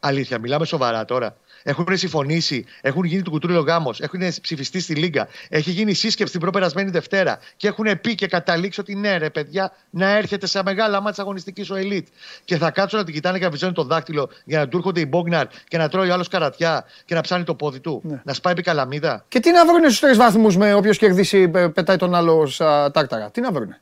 Αλήθεια, 0.00 0.38
μιλάμε 0.38 0.64
σοβαρά 0.64 1.04
τώρα. 1.04 1.36
Έχουν 1.62 1.86
συμφωνήσει, 1.92 2.64
έχουν 2.80 3.04
γίνει 3.04 3.22
του 3.22 3.30
κουτρίλο 3.30 3.60
γάμος, 3.60 4.00
έχουν 4.00 4.20
ψηφιστεί 4.42 4.80
στη 4.80 4.94
Λίγκα, 4.94 5.28
έχει 5.48 5.70
γίνει 5.70 5.92
σύσκεψη 5.92 6.32
την 6.32 6.40
προπερασμένη 6.40 6.90
Δευτέρα 6.90 7.38
και 7.56 7.68
έχουν 7.68 8.00
πει 8.00 8.14
και 8.14 8.26
καταλήξει 8.26 8.80
ότι 8.80 8.94
ναι, 8.94 9.16
ρε 9.16 9.30
παιδιά, 9.30 9.72
να 9.90 10.16
έρχεται 10.16 10.46
σε 10.46 10.62
μεγάλα 10.62 11.00
μάτια 11.00 11.22
αγωνιστικής 11.22 11.70
ο 11.70 11.74
Ελίτ. 11.74 12.06
Και 12.44 12.56
θα 12.56 12.70
κάτσουν 12.70 12.98
να 12.98 13.04
την 13.04 13.14
κοιτάνε 13.14 13.38
και 13.38 13.44
να 13.44 13.50
βυζώνουν 13.50 13.74
το 13.74 13.84
δάκτυλο 13.84 14.30
για 14.44 14.58
να 14.58 14.68
του 14.68 14.76
έρχονται 14.76 15.00
οι 15.00 15.06
Μπόγναρ 15.08 15.46
και 15.68 15.78
να 15.78 15.88
τρώει 15.88 16.08
ο 16.08 16.12
άλλος 16.12 16.28
καρατιά 16.28 16.84
και 17.04 17.14
να 17.14 17.20
ψάνει 17.20 17.44
το 17.44 17.54
πόδι 17.54 17.80
του. 17.80 18.00
Ναι. 18.04 18.20
Να 18.24 18.32
σπάει 18.32 18.52
επί 18.52 18.62
καλαμίδα. 18.62 19.24
Και 19.28 19.40
τι 19.40 19.50
να 19.50 19.66
βρούνε 19.66 19.86
στους 19.86 20.00
τρεις 20.00 20.16
βαθμούς 20.16 20.56
με 20.56 20.74
όποιος 20.74 20.98
κερδίσει 20.98 21.50
ε, 21.54 21.66
πετάει 21.68 21.96
τον 21.96 22.14
άλλο 22.14 22.46
σαν 22.46 22.92
τάκταρα. 22.92 23.30
Τι 23.30 23.40
να 23.40 23.52
βρούνε. 23.52 23.80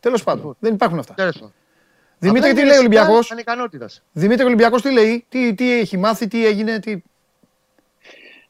Τέλος 0.00 0.24
πάντων, 0.24 0.56
δεν 0.58 0.74
υπάρχουν 0.74 0.98
αυτά. 0.98 1.14
Τέλος 1.14 1.34
πάντων. 1.34 1.52
Δημήτρη, 2.18 2.50
Απλά 2.50 2.54
τι 2.54 2.60
είναι 2.60 2.70
λέει 2.70 2.78
ο 2.78 2.82
ρεσιτάλ 2.82 3.04
Ολυμπιακός; 3.04 3.30
ανικανότητας. 3.30 4.02
Δημήτρη 4.12 4.44
Ολυμπιακός, 4.44 4.82
τι 4.82 4.92
λέει, 4.92 5.24
τι, 5.28 5.54
τι 5.54 5.78
έχει 5.78 5.96
μάθει, 5.96 6.28
τι 6.28 6.46
έγινε, 6.46 6.78
τι. 6.78 7.02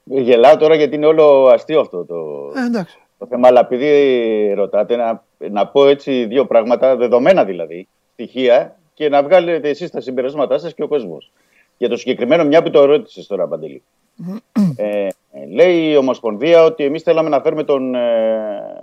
Γελάω 0.04 0.56
τώρα 0.56 0.74
γιατί 0.74 0.94
είναι 0.96 1.06
όλο 1.06 1.46
αστείο 1.46 1.80
αυτό 1.80 2.04
το, 2.04 2.50
Ε, 2.56 2.64
εντάξει. 2.66 2.98
το 3.18 3.26
θέμα. 3.26 3.48
Αλλά 3.48 3.60
επειδή 3.60 4.52
ρωτάτε, 4.56 4.96
να, 4.96 5.24
να 5.38 5.66
πω 5.66 5.86
έτσι 5.86 6.24
δύο 6.24 6.46
πράγματα, 6.46 6.96
δεδομένα 6.96 7.44
δηλαδή, 7.44 7.88
στοιχεία, 8.12 8.76
και 8.94 9.08
να 9.08 9.22
βγάλετε 9.22 9.68
εσείς 9.68 9.90
τα 9.90 10.00
συμπεράσματά 10.00 10.58
σας 10.58 10.74
και 10.74 10.82
ο 10.82 10.88
κόσμος. 10.88 11.32
Για 11.76 11.88
το 11.88 11.96
συγκεκριμένο, 11.96 12.44
μια 12.44 12.62
που 12.62 12.70
το 12.70 12.84
ρώτησες 12.84 13.26
τώρα, 13.26 13.46
Παντελή. 13.48 13.82
ε, 14.76 15.06
λέει 15.52 15.90
η 15.90 15.96
Ομοσπονδία 15.96 16.64
ότι 16.64 16.84
εμείς 16.84 17.02
θέλαμε 17.02 17.28
να 17.28 17.40
φέρουμε 17.40 17.64
τον 17.64 17.94
ε, 17.94 18.82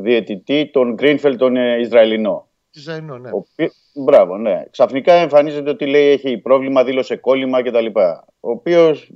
διαιτητή, 0.00 0.70
τον 0.72 0.94
Γκρίνφελ, 0.94 1.36
τον 1.36 1.56
ε, 1.56 1.78
Ισραηλινό. 1.80 2.46
Ισραηλινό, 2.74 3.18
ναι. 3.18 3.30
Ο 3.32 3.36
οποί- 3.36 3.72
Μπράβο, 3.94 4.36
ναι. 4.36 4.64
Ξαφνικά 4.70 5.12
εμφανίζεται 5.12 5.70
ότι 5.70 5.86
λέει 5.86 6.08
έχει 6.10 6.38
πρόβλημα, 6.38 6.84
δήλωσε 6.84 7.16
κόλλημα 7.16 7.62
κτλ. 7.62 7.86
Ο 8.40 8.50
οποίος 8.50 9.10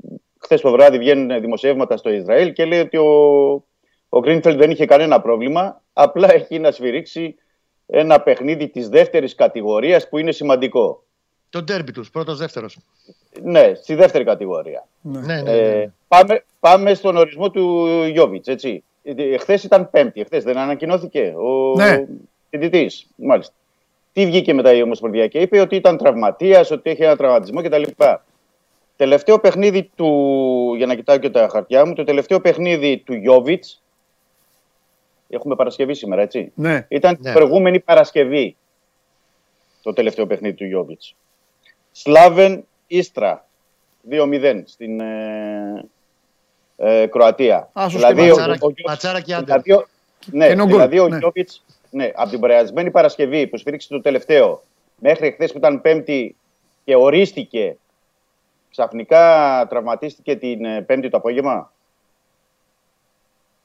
χθες 0.46 0.60
το 0.60 0.70
βράδυ 0.70 0.98
βγαίνουν 0.98 1.40
δημοσιεύματα 1.40 1.96
στο 1.96 2.10
Ισραήλ 2.10 2.52
και 2.52 2.64
λέει 2.64 2.80
ότι 2.80 2.96
ο, 2.96 3.10
ο 4.08 4.20
Γκρίνφελντ 4.20 4.58
δεν 4.58 4.70
είχε 4.70 4.86
κανένα 4.86 5.20
πρόβλημα. 5.20 5.82
Απλά 5.92 6.32
έχει 6.34 6.58
να 6.58 6.70
σφυρίξει 6.70 7.34
ένα 7.86 8.20
παιχνίδι 8.20 8.68
της 8.68 8.88
δεύτερης 8.88 9.34
κατηγορίας 9.34 10.08
που 10.08 10.18
είναι 10.18 10.32
σημαντικό. 10.32 11.02
Το 11.50 11.62
ντέρμπι 11.62 11.92
τους, 11.92 12.10
πρώτο-δεύτερο. 12.10 12.66
Ναι, 13.42 13.72
στη 13.74 13.94
δεύτερη 13.94 14.24
κατηγορία. 14.24 14.86
Ναι, 15.00 15.20
ναι, 15.20 15.40
ναι. 15.42 15.50
Ε, 15.52 15.92
πάμε, 16.08 16.44
πάμε 16.60 16.94
στον 16.94 17.16
ορισμό 17.16 17.50
του 17.50 17.86
Γιώβιτς, 18.04 18.48
έτσι. 18.48 18.84
Εχθέ 19.02 19.54
ήταν 19.64 19.90
Πέμπτη, 19.90 20.20
εχθέ 20.20 20.38
δεν 20.38 20.56
ανακοινώθηκε 20.58 21.34
ο 21.36 21.74
Ναι. 21.76 22.06
διαιτητή. 22.50 22.90
Μάλιστα. 23.16 23.54
Τι 24.12 24.26
βγήκε 24.26 24.54
μετά 24.54 24.72
η 24.72 24.82
Ομοσπονδία 24.82 25.26
και 25.28 25.38
είπε 25.38 25.60
ότι 25.60 25.76
ήταν 25.76 25.96
τραυματίας, 25.96 26.70
ότι 26.70 26.90
έχει 26.90 27.02
ένα 27.02 27.16
τραυματισμό 27.16 27.62
κτλ. 27.62 27.82
Τελευταίο 28.96 29.38
παιχνίδι 29.38 29.90
του, 29.96 30.74
για 30.76 30.86
να 30.86 30.94
κοιτάω 30.94 31.18
και 31.18 31.30
τα 31.30 31.48
χαρτιά 31.52 31.86
μου, 31.86 31.94
το 31.94 32.04
τελευταίο 32.04 32.40
παιχνίδι 32.40 32.96
του 33.06 33.14
Γιώβιτς. 33.14 33.82
Έχουμε 35.28 35.54
Παρασκευή 35.54 35.94
σήμερα, 35.94 36.22
έτσι; 36.22 36.52
Ναι. 36.54 36.86
Ήταν 36.88 37.16
Ναι. 37.18 37.18
την 37.24 37.32
προηγούμενη 37.32 37.80
Παρασκευή 37.80 38.56
το 39.82 39.92
τελευταίο 39.92 40.26
παιχνίδι 40.26 40.54
του 40.54 40.64
Γιώβιτς. 40.64 41.14
Σλάβεν 41.92 42.64
Ίστρα. 42.86 43.48
2-0 44.10 44.62
στην 44.66 45.00
ε, 45.00 45.84
ε, 46.76 47.06
Κροατία. 47.06 47.70
Α, 47.72 47.88
σωστή, 47.88 47.96
δηλαδή, 47.96 48.28
Ματσάρα, 48.28 48.56
ο, 48.60 48.66
ο, 48.66 48.72
ματσάρα 48.86 49.20
και 49.20 49.34
άντερ. 49.34 49.60
δηλαδή, 49.62 49.72
ο- 49.72 49.86
ναι, 50.30 50.46
Ενώ 50.46 50.62
γκολ, 50.64 50.72
δηλαδή 50.72 50.98
ο 50.98 51.08
ναι. 51.08 51.18
Γιώβιτς, 51.18 51.64
ναι, 51.90 52.10
από 52.14 52.30
την 52.30 52.40
περασμένη 52.40 52.90
Παρασκευή 52.90 53.46
που 53.46 53.56
σφίριξε 53.56 53.88
το 53.88 54.00
τελευταίο 54.00 54.62
μέχρι 54.98 55.30
χθες 55.30 55.52
που 55.52 55.58
ήταν 55.58 55.80
Πέμπτη 55.80 56.36
και 56.84 56.94
ορίστηκε, 56.96 57.76
ξαφνικά 58.76 59.66
τραυματίστηκε 59.68 60.36
την 60.36 60.64
ε, 60.64 60.82
Πέμπτη 60.82 61.08
το 61.08 61.16
απόγευμα. 61.16 61.72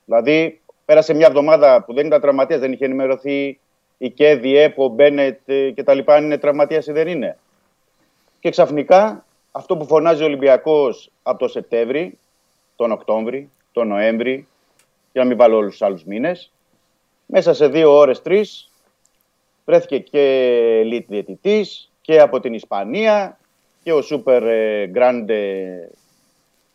Δηλαδή, 0.06 0.62
πέρασε 0.86 1.14
μια 1.14 1.28
εβδομάδα 1.28 1.84
που 1.84 1.94
δεν 1.94 2.06
ήταν 2.06 2.22
τραυματίας, 2.22 2.60
δεν 2.60 2.72
είχε 2.72 2.86
ενημερωθεί 2.86 3.60
η 3.98 4.10
Κέδη, 4.10 4.50
η 4.50 4.58
ΕΠΟ, 4.58 4.84
ο 4.84 4.88
Μπένετ 4.88 5.40
ε, 5.46 5.72
κτλ. 5.72 6.00
Αν 6.06 6.24
είναι 6.24 6.38
τραυματίας 6.38 6.88
ή 6.88 6.92
δεν 6.92 7.08
είναι. 7.08 7.38
Και 8.40 8.50
ξαφνικά 8.50 9.26
αυτό 9.52 9.78
που 9.78 9.86
φωνάζει 9.86 10.22
ο 10.22 10.26
Ολυμπιακός 10.26 11.12
από 11.24 11.40
το 11.40 11.48
Σεπτέμβρη, 11.48 12.18
τον 12.76 12.92
Οκτώβρη, 12.92 13.50
τον 13.72 13.88
Νοέμβρη, 13.88 14.48
για 15.12 15.22
να 15.22 15.28
μην 15.28 15.38
βάλω 15.38 15.56
όλους 15.56 15.72
τους 15.72 15.82
άλλους 15.82 16.04
μήνες, 16.04 16.52
μέσα 17.26 17.54
σε 17.54 17.68
δύο 17.68 17.98
ώρες, 17.98 18.22
τρεις, 18.22 18.72
βρέθηκε 19.66 20.00
και 20.00 20.82
elite 20.86 21.06
διαιτητής 21.08 21.92
και 22.02 22.20
από 22.20 22.40
την 22.40 22.54
Ισπανία 22.54 23.40
και 23.84 23.94
ο 23.94 24.02
Super 24.10 24.42
ε, 24.42 24.86
Grande 24.96 25.32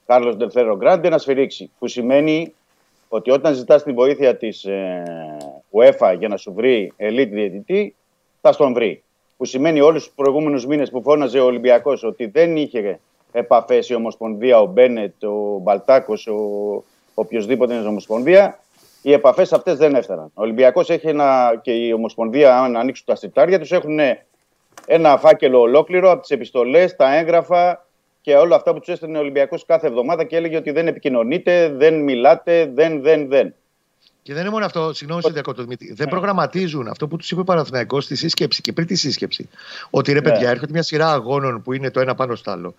Κάρλο 0.07 0.35
Ντελφέρο 0.35 0.77
Γκράντε 0.77 1.09
να 1.09 1.19
σφυρίξει. 1.19 1.71
Που 1.79 1.89
σημαίνει 1.89 2.55
ότι 3.09 3.31
όταν 3.31 3.55
ζητάς 3.55 3.83
τη 3.83 3.93
βοήθεια 3.93 4.37
της 4.37 4.65
ε, 4.65 5.03
UEFA 5.71 6.15
για 6.19 6.29
να 6.29 6.37
σου 6.37 6.53
βρει 6.53 6.93
elite 6.99 7.29
διαιτητή, 7.31 7.95
θα 8.41 8.53
στον 8.53 8.73
βρει. 8.73 9.03
Που 9.37 9.45
σημαίνει 9.45 9.81
όλους 9.81 10.05
τους 10.05 10.13
προηγούμενους 10.15 10.67
μήνες 10.67 10.91
που 10.91 11.03
φώναζε 11.03 11.39
ο 11.39 11.45
Ολυμπιακός 11.45 12.03
ότι 12.03 12.27
δεν 12.27 12.57
είχε 12.57 13.01
επαφές 13.33 13.89
η 13.89 13.95
Ομοσπονδία, 13.95 14.61
ο 14.61 14.67
Μπένετ, 14.67 15.25
ο 15.25 15.59
Μπαλτάκος, 15.63 16.27
ο 16.27 16.37
οποιοδήποτε 17.15 17.71
είναι 17.71 17.81
στην 17.81 17.91
Ομοσπονδία, 17.91 18.59
οι 19.03 19.13
επαφές 19.13 19.53
αυτές 19.53 19.77
δεν 19.77 19.95
έφταναν. 19.95 20.31
Ο 20.35 20.43
Ολυμπιακός 20.43 20.91
έχει 20.91 21.09
ένα, 21.09 21.59
και 21.63 21.73
η 21.73 21.93
Ομοσπονδία, 21.93 22.59
αν 22.59 22.77
ανοίξουν 22.77 23.07
τα 23.07 23.15
συρτάρια 23.15 23.59
τους, 23.59 23.73
έχουν 23.73 23.99
ένα 24.87 25.19
φάκελο 25.19 25.61
ολόκληρο 25.61 26.11
από 26.11 26.21
τις 26.21 26.31
επιστολές, 26.31 26.97
τα 26.97 27.17
έγγραφα 27.17 27.87
και 28.21 28.35
όλα 28.35 28.57
αυτά 28.57 28.73
που 28.73 28.79
τους 28.79 28.89
έστελνε 28.89 29.17
ο 29.19 29.21
Ολυμπιακός 29.21 29.65
κάθε 29.67 29.87
εβδομάδα 29.87 30.25
και 30.25 30.37
έλεγε 30.37 30.57
ότι 30.57 30.71
δεν 30.71 30.87
επικοινωνείτε, 30.87 31.69
δεν 31.69 32.03
μιλάτε, 32.03 32.71
δεν, 32.75 33.03
δεν, 33.03 33.29
δεν. 33.29 33.55
Και 34.23 34.33
δεν 34.33 34.43
είναι 34.43 34.51
μόνο 34.51 34.65
αυτό, 34.65 34.93
συγγνώμη 34.93 35.23
σε 35.23 35.31
διακόπτω 35.31 35.63
Δημήτρη. 35.63 35.93
Δεν 35.93 36.09
προγραμματίζουν 36.09 36.89
αυτό 36.89 37.09
που 37.09 37.17
τους 37.17 37.31
είπε 37.31 37.41
ο 37.41 37.45
Παναθηναϊκός 37.45 38.05
στη 38.05 38.17
σύσκεψη 38.17 38.61
και 38.61 38.73
πριν 38.73 38.87
τη 38.87 38.95
σύσκεψη. 38.95 39.49
Ότι 39.91 40.13
ρε 40.13 40.21
Ναι. 40.21 40.31
παιδιά, 40.31 40.51
έρχεται 40.51 40.73
μια 40.73 40.83
σειρά 40.83 41.13
αγώνων 41.13 41.63
που 41.63 41.73
είναι 41.73 41.91
το 41.91 42.01
ένα 42.01 42.15
πάνω 42.15 42.35
στο 42.35 42.51
άλλο. 42.51 42.75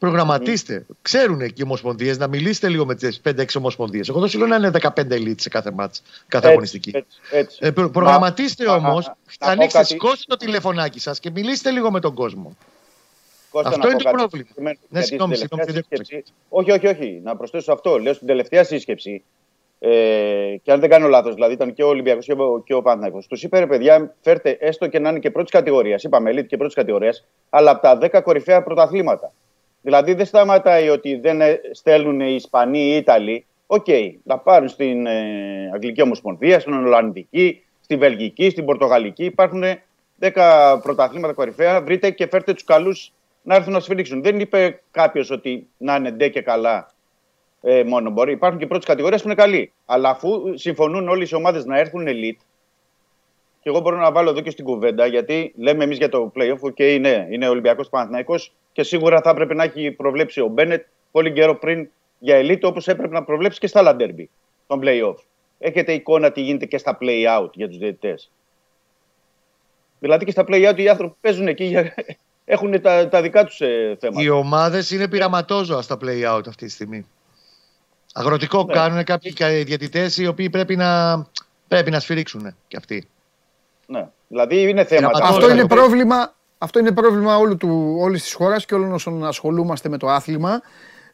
Προγραμματίστε. 0.00 0.86
Ξέρουν 1.02 1.38
και 1.38 1.52
οι 1.56 1.62
ομοσπονδίες 1.62 2.18
να 2.18 2.26
μιλήσετε 2.26 2.68
λίγο 2.68 2.86
με 2.86 2.94
τις 2.94 3.20
5-6 3.24 3.44
ομοσπονδίες. 3.58 4.08
Εγώ 4.08 4.20
δεν 4.20 4.28
σου 4.28 4.38
λέω 4.38 4.46
να 4.46 4.56
είναι 4.56 4.70
15 4.82 5.10
ελίτ 5.10 5.40
σε 5.40 5.48
κάθε 5.48 5.70
μάτς, 5.70 6.02
κάθε 6.28 6.48
αγωνιστική. 6.48 6.90
Έτσι, 6.94 7.18
έτσι. 7.30 7.58
Ε, 7.60 7.70
προ- 7.70 7.90
προγραμματίστε 7.90 8.66
Μα- 8.66 8.74
όμως, 8.74 9.06
να- 9.06 9.12
θα 9.26 9.36
να 9.38 9.46
πω 9.46 9.50
ανοίξετε, 9.50 9.78
κάτι. 9.82 9.86
σηκώστε 9.92 10.24
το 10.28 10.36
τηλεφωνάκι 10.36 11.00
σας 11.00 11.20
και 11.20 11.30
μιλήστε 11.30 11.70
λίγο 11.70 11.90
με 11.90 12.00
τον 12.00 12.14
κόσμο. 12.14 12.56
Κώστα, 13.50 13.68
Αυτό 13.68 13.80
να 13.80 13.88
είναι 13.88 13.96
πω 13.96 14.02
το 14.02 14.04
κάτι 14.10 14.16
πρόβλημα. 14.16 14.44
συγκεκριμένο. 14.46 14.76
Ναι, 14.80 14.88
Γιατί 14.88 15.06
συγγνώμη, 15.06 15.34
στην 15.36 15.48
συγγνώμη, 15.48 15.72
τελευταία 15.72 15.98
δεν 15.98 16.04
σύσκεψη- 16.06 16.34
Όχι, 16.48 16.70
όχι, 16.70 16.86
όχι. 16.86 17.20
Να 17.24 17.36
προσθέσω 17.36 17.64
σε 17.64 17.72
αυτό. 17.72 17.98
Λέω 17.98 18.12
στην 18.14 18.26
τελευταία 18.26 18.64
σύσκεψη, 18.64 19.22
ε, 19.78 19.90
και 20.62 20.72
αν 20.72 20.80
δεν 20.80 20.88
κάνω 20.90 21.08
λάθος, 21.08 21.34
δηλαδή 21.34 21.52
ήταν 21.52 21.74
και 21.74 21.82
ο 21.82 21.88
Ολυμπιακός 21.88 22.24
και 22.26 22.32
ο, 22.32 22.62
και 22.66 22.74
ο 22.74 22.82
Παναθηναϊκός. 22.82 23.26
Τους 23.26 23.42
είπε 23.42 23.58
ρε 23.58 23.66
παιδιά, 23.66 24.14
φέρτε 24.20 24.56
έστω 24.60 24.86
και 24.86 24.98
να 24.98 25.08
είναι 25.10 25.18
και 25.18 25.30
πρώτης 25.30 25.50
κατηγορίας. 25.50 26.02
Είπαμε 26.02 26.30
elite 26.34 26.46
και 26.46 26.56
πρώτης 26.56 26.74
κατηγορίας, 26.74 27.24
αλλά 27.50 27.70
από 27.70 27.82
τα 27.82 27.98
10 27.98 28.20
κορυφαία 28.22 28.62
πρωταθλήματα. 28.62 29.32
Δηλαδή 29.82 30.14
δεν 30.14 30.26
σταματάει 30.26 30.88
ότι 30.88 31.16
δεν 31.16 31.40
ε, 31.40 31.60
στέλνουν 31.72 32.20
οι 32.20 32.34
Ισπανοί 32.34 32.78
ή 32.78 32.92
οι 32.92 32.96
Ιταλοί. 32.96 33.46
Οκ, 33.66 33.86
να 34.22 34.38
πάρουν 34.38 34.68
στην 34.68 35.06
ε, 35.06 35.70
Αγγλική 35.74 36.02
Ομοσπονδία, 36.02 36.60
στην 36.60 36.72
Ολλανδική, 36.72 37.62
στη 37.80 37.96
Βελγική, 37.96 38.50
στην 38.50 38.64
Πορτογαλική. 38.64 39.24
Υπάρχουν 39.24 39.62
10 40.20 40.78
πρωταθλήματα 40.82 41.32
κορυφαία. 41.32 41.82
Βρείτε 41.82 42.10
και 42.10 42.26
φέρτε 42.26 42.52
τους 42.52 42.64
καλούς 42.64 43.12
να 43.42 43.54
έρθουν 43.54 43.72
να 43.72 43.80
σφυρίξουν. 43.80 44.22
Δεν 44.22 44.40
είπε 44.40 44.80
κάποιος 44.90 45.30
ότι 45.30 45.66
να 45.76 45.94
είναι 45.94 46.10
ντε 46.10 46.28
και 46.28 46.42
καλά 46.42 46.90
ε, 47.60 47.82
μόνο. 47.84 48.10
Μπορεί. 48.10 48.32
Υπάρχουν 48.32 48.58
και 48.58 48.66
πρώτες 48.66 48.86
κατηγορίες 48.86 49.22
που 49.22 49.28
είναι 49.28 49.36
καλοί. 49.36 49.72
Αλλά 49.86 50.08
αφού 50.08 50.52
συμφωνούν 50.54 51.08
όλες 51.08 51.30
οι 51.30 51.34
ομάδες 51.34 51.64
να 51.64 51.78
έρθουν 51.78 52.06
elite, 52.06 52.44
και 53.62 53.68
εγώ 53.68 53.80
μπορώ 53.80 53.96
να 53.96 54.12
βάλω 54.12 54.30
εδώ 54.30 54.40
και 54.40 54.50
στην 54.50 54.64
κουβέντα, 54.64 55.06
γιατί 55.06 55.52
λέμε 55.56 55.84
εμείς 55.84 55.96
για 55.96 56.08
το 56.08 56.32
playoff, 56.34 56.74
και 56.74 56.98
ναι, 56.98 57.26
είναι 57.30 57.48
Ολυμπιακός 57.48 57.88
Παναθυναϊκό 57.88 58.34
και 58.72 58.82
σίγουρα 58.82 59.20
θα 59.20 59.30
έπρεπε 59.30 59.54
να 59.54 59.64
έχει 59.64 59.90
προβλέψει 59.90 60.40
ο 60.40 60.46
Μπένετ 60.46 60.84
πολύ 61.10 61.32
καιρό 61.32 61.54
πριν 61.54 61.88
για 62.18 62.40
elite, 62.40 62.62
όπως 62.62 62.88
έπρεπε 62.88 63.14
να 63.14 63.24
προβλέψει 63.24 63.58
και 63.58 63.66
στα 63.66 63.78
άλλα 63.78 63.96
derby 63.98 64.24
των 64.66 64.80
playoff. 64.82 65.14
Έχετε 65.58 65.92
εικόνα 65.92 66.32
τι 66.32 66.40
γίνεται 66.40 66.66
και 66.66 66.78
στα 66.78 66.98
play 67.00 67.38
out 67.38 67.50
για 67.52 67.68
τους 67.68 67.78
διαιτητές. 67.78 68.30
Δηλαδή 69.98 70.24
και 70.24 70.30
στα 70.30 70.44
play 70.48 70.70
out 70.70 70.78
οι 70.78 70.88
άνθρωποι 70.88 71.14
παίζουν 71.20 71.48
εκεί, 71.48 71.64
για... 71.64 71.94
έχουν 72.44 72.80
τα, 72.80 73.08
τα 73.08 73.22
δικά 73.22 73.44
τους 73.44 73.60
ε, 73.60 73.96
θέματα. 74.00 74.22
Οι 74.22 74.28
ομάδες 74.28 74.90
είναι 74.90 75.08
πειραματόζωα 75.08 75.82
στα 75.82 75.98
play 76.02 76.36
out 76.36 76.42
αυτή 76.48 76.66
τη 76.66 76.70
στιγμή. 76.70 77.06
Αγροτικό 78.12 78.64
Ναι. 78.64 78.72
κάνουν 78.72 79.04
κάποιοι 79.04 79.34
διαιτητές 79.64 80.16
οι 80.16 80.26
οποίοι 80.26 80.50
πρέπει 80.50 80.76
να, 80.76 81.22
πρέπει 81.68 81.90
να 81.90 82.00
σφυρίξουν 82.00 82.54
κι 82.68 82.76
αυτοί. 82.76 83.08
Ναι. 83.86 84.08
Δηλαδή 84.28 84.60
είναι 84.62 84.84
θέματα. 84.84 85.18
Αυτό 85.22 85.34
Αυτό 85.34 85.50
είναι 85.50 85.58
είναι 85.58 85.68
πρόβλημα, 85.68 86.34
αυτό 86.62 86.78
είναι 86.78 86.92
πρόβλημα 86.92 87.36
όλου 87.36 87.56
του, 87.56 87.96
όλης 87.98 88.22
της 88.22 88.32
χώρας 88.32 88.64
και 88.64 88.74
όλων 88.74 88.92
όσων 88.92 89.24
ασχολούμαστε 89.26 89.88
με 89.88 89.96
το 89.98 90.08
άθλημα. 90.08 90.60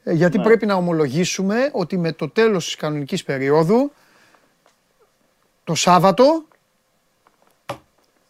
ε, 0.04 0.12
Γιατί 0.12 0.38
Ναι. 0.38 0.44
πρέπει 0.44 0.66
να 0.66 0.74
ομολογήσουμε 0.74 1.68
ότι 1.72 1.98
με 1.98 2.12
το 2.12 2.28
τέλος 2.28 2.64
της 2.64 2.76
κανονικής 2.76 3.24
περίοδου, 3.24 3.92
το 5.64 5.74
Σάββατο, 5.74 6.44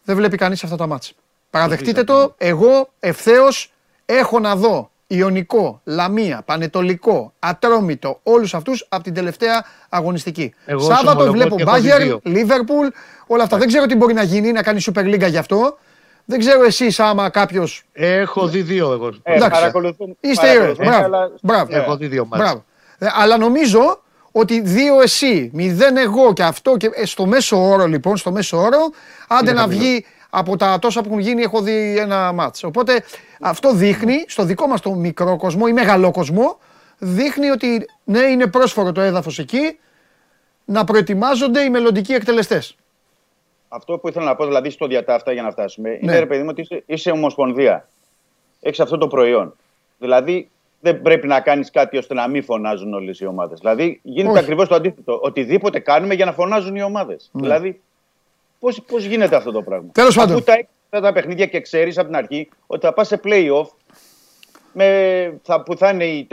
δεν 0.03 0.15
βλέπει 0.15 0.37
κανείς 0.37 0.63
αυτά 0.63 0.75
τα 0.75 0.87
μάτς. 0.87 1.13
Παραδεχτείτε 1.49 2.03
το, 2.03 2.33
εγώ 2.37 2.89
ευθέως 2.99 3.73
έχω 4.05 4.39
να 4.39 4.55
δω 4.55 4.91
Ιωνικό, 5.07 5.81
Λαμία, 5.83 6.41
Πανετολικό, 6.45 7.33
Ατρόμητο, 7.39 8.19
όλους 8.23 8.53
αυτούς 8.53 8.85
από 8.89 9.03
την 9.03 9.13
τελευταία 9.13 9.65
αγωνιστική. 9.89 10.53
Εγώ 10.65 10.79
σου 10.79 10.85
Σάββατο 10.85 11.09
ομολογώ 11.11 11.31
βλέπω 11.31 11.53
ότι 11.53 11.63
έχω 11.63 11.75
δει 11.75 11.81
Μπάγερ, 11.81 12.01
δύο. 12.03 12.19
Λίβερπουλ, 12.23 12.87
όλα 13.27 13.43
αυτά. 13.43 13.57
Δεν 13.57 13.67
ξέρω 13.67 13.85
τι 13.85 13.95
μπορεί 13.95 14.13
να 14.13 14.23
γίνει, 14.23 14.51
να 14.51 14.63
κάνει 14.63 14.81
Super 14.85 15.03
League 15.03 15.29
γι' 15.29 15.37
αυτό. 15.37 15.77
Δεν 16.29 16.39
ξέρω 16.39 16.63
εσείς 16.63 16.99
άμα 16.99 17.29
κάποιο. 17.29 17.67
Έχω 17.93 18.47
δει 18.47 18.61
δύο 18.61 18.91
εγώ. 18.91 19.07
Ε, 19.23 19.33
Εντάξει. 19.33 19.59
παρακολουθούμε- 19.59 20.15
Είστε 20.19 20.51
ήρωες. 20.51 20.77
παρακολουθούμε, 20.77 20.89
Μπράβο. 20.89 21.05
αλλά- 21.15 21.31
Μπράβο. 21.41 21.71
Ναι. 21.71 21.77
Έχω 21.77 21.97
δει 21.97 22.07
δύο 22.07 22.25
μάτς. 22.25 22.43
Μπράβο. 22.43 22.65
Ε, 22.97 23.07
αλλά 23.13 23.37
νομίζω 23.37 24.01
ότι 24.31 24.61
δύο 24.61 25.01
εσύ, 25.01 25.49
μηδέν 25.53 25.97
εγώ 25.97 26.33
και 26.33 26.43
αυτό 26.43 26.77
και 26.77 26.89
ε, 26.93 27.05
στο 27.05 27.25
μέσο 27.25 27.69
όρο 27.69 27.87
λοιπόν, 27.87 28.17
στο 28.17 28.31
μέσο 28.31 28.57
όρο, 28.57 28.89
άντε 29.27 29.53
να 29.53 29.67
βγει 29.67 30.05
από 30.29 30.57
τα 30.57 30.79
τόσα 30.79 31.01
που 31.01 31.07
έχουν 31.09 31.19
γίνει, 31.19 31.41
έχω 31.41 31.61
δει 31.61 31.97
ένα 31.97 32.31
μάτς. 32.31 32.63
Οπότε 32.63 33.03
αυτό 33.41 33.73
δείχνει, 33.73 34.25
στο 34.27 34.43
δικό 34.43 34.67
μας 34.67 34.81
το 34.81 34.91
μικρό 34.93 35.37
κόσμο 35.37 35.65
ή 35.67 35.73
μεγαλό 35.73 36.11
κόσμο, 36.11 36.59
δείχνει 36.97 37.49
ότι 37.49 37.85
ναι, 38.03 38.19
είναι 38.19 38.47
πρόσφορο 38.47 38.91
το 38.91 39.01
έδαφος 39.01 39.39
εκεί, 39.39 39.79
να 40.65 40.83
προετοιμάζονται 40.83 41.61
οι 41.61 41.69
μελλοντικοί 41.69 42.13
εκτελεστές. 42.13 42.75
Αυτό 43.67 43.97
που 43.97 44.07
ήθελα 44.07 44.25
να 44.25 44.35
πω, 44.35 44.45
δηλαδή 44.45 44.69
στο 44.69 44.87
διατάφτα 44.87 45.31
για 45.31 45.41
να 45.41 45.51
φτάσουμε, 45.51 45.89
Ναι. 45.89 45.97
είναι 46.01 46.19
ρε 46.19 46.25
παιδί 46.25 46.41
μου 46.43 46.47
ότι 46.51 46.61
είσαι, 46.61 46.83
είσαι 46.85 47.11
ομοσπονδία. 47.11 47.87
Έχεις 48.61 48.79
αυτό 48.79 48.97
το 48.97 49.07
προϊόν. 49.07 49.55
Δηλαδή 49.97 50.49
δεν 50.79 51.01
πρέπει 51.01 51.27
να 51.27 51.39
κάνεις 51.39 51.71
κάτι 51.71 51.97
ώστε 51.97 52.13
να 52.13 52.27
μην 52.27 52.43
φωνάζουν 52.43 52.93
όλες 52.93 53.19
οι 53.19 53.25
ομάδες. 53.25 53.59
Δηλαδή 53.59 53.99
γίνεται 54.03 54.29
Όχι. 54.29 54.39
ακριβώς 54.39 54.67
το 54.67 54.75
αντίθετο. 54.75 55.19
Οτιδήποτε 55.23 55.79
κάνουμε 55.79 56.13
για 56.13 56.25
να 56.25 56.31
φωνάζουν 56.31 56.75
οι 56.75 56.81
ομάδες. 56.83 57.29
Δηλαδή 57.33 57.81
πώς 58.59 58.81
πώς 58.81 59.03
γίνεται 59.05 59.35
αυτό 59.35 59.51
το 59.51 59.61
πράγμα; 59.61 59.85
Ναι. 59.85 59.91
Τέλος 59.91 60.15
πάντων. 60.15 60.35
Αφού 60.35 60.43
τα 60.43 60.53
έχεις 60.53 60.67
αυτά 60.89 61.07
τα 61.07 61.13
παιχνίδια 61.13 61.45
και 61.45 61.61
ξέρεις 61.61 61.97
από 61.97 62.07
την 62.07 62.15
αρχή 62.15 62.49
ότι 62.67 62.85
θα 62.85 62.93
πας 62.93 63.07
σε 63.07 63.19
playoff 63.23 63.65
με, 64.73 65.39
θα, 65.43 65.63
που 65.63 65.77
θα 65.77 65.89
είναι 65.89 66.05
οι 66.05 66.27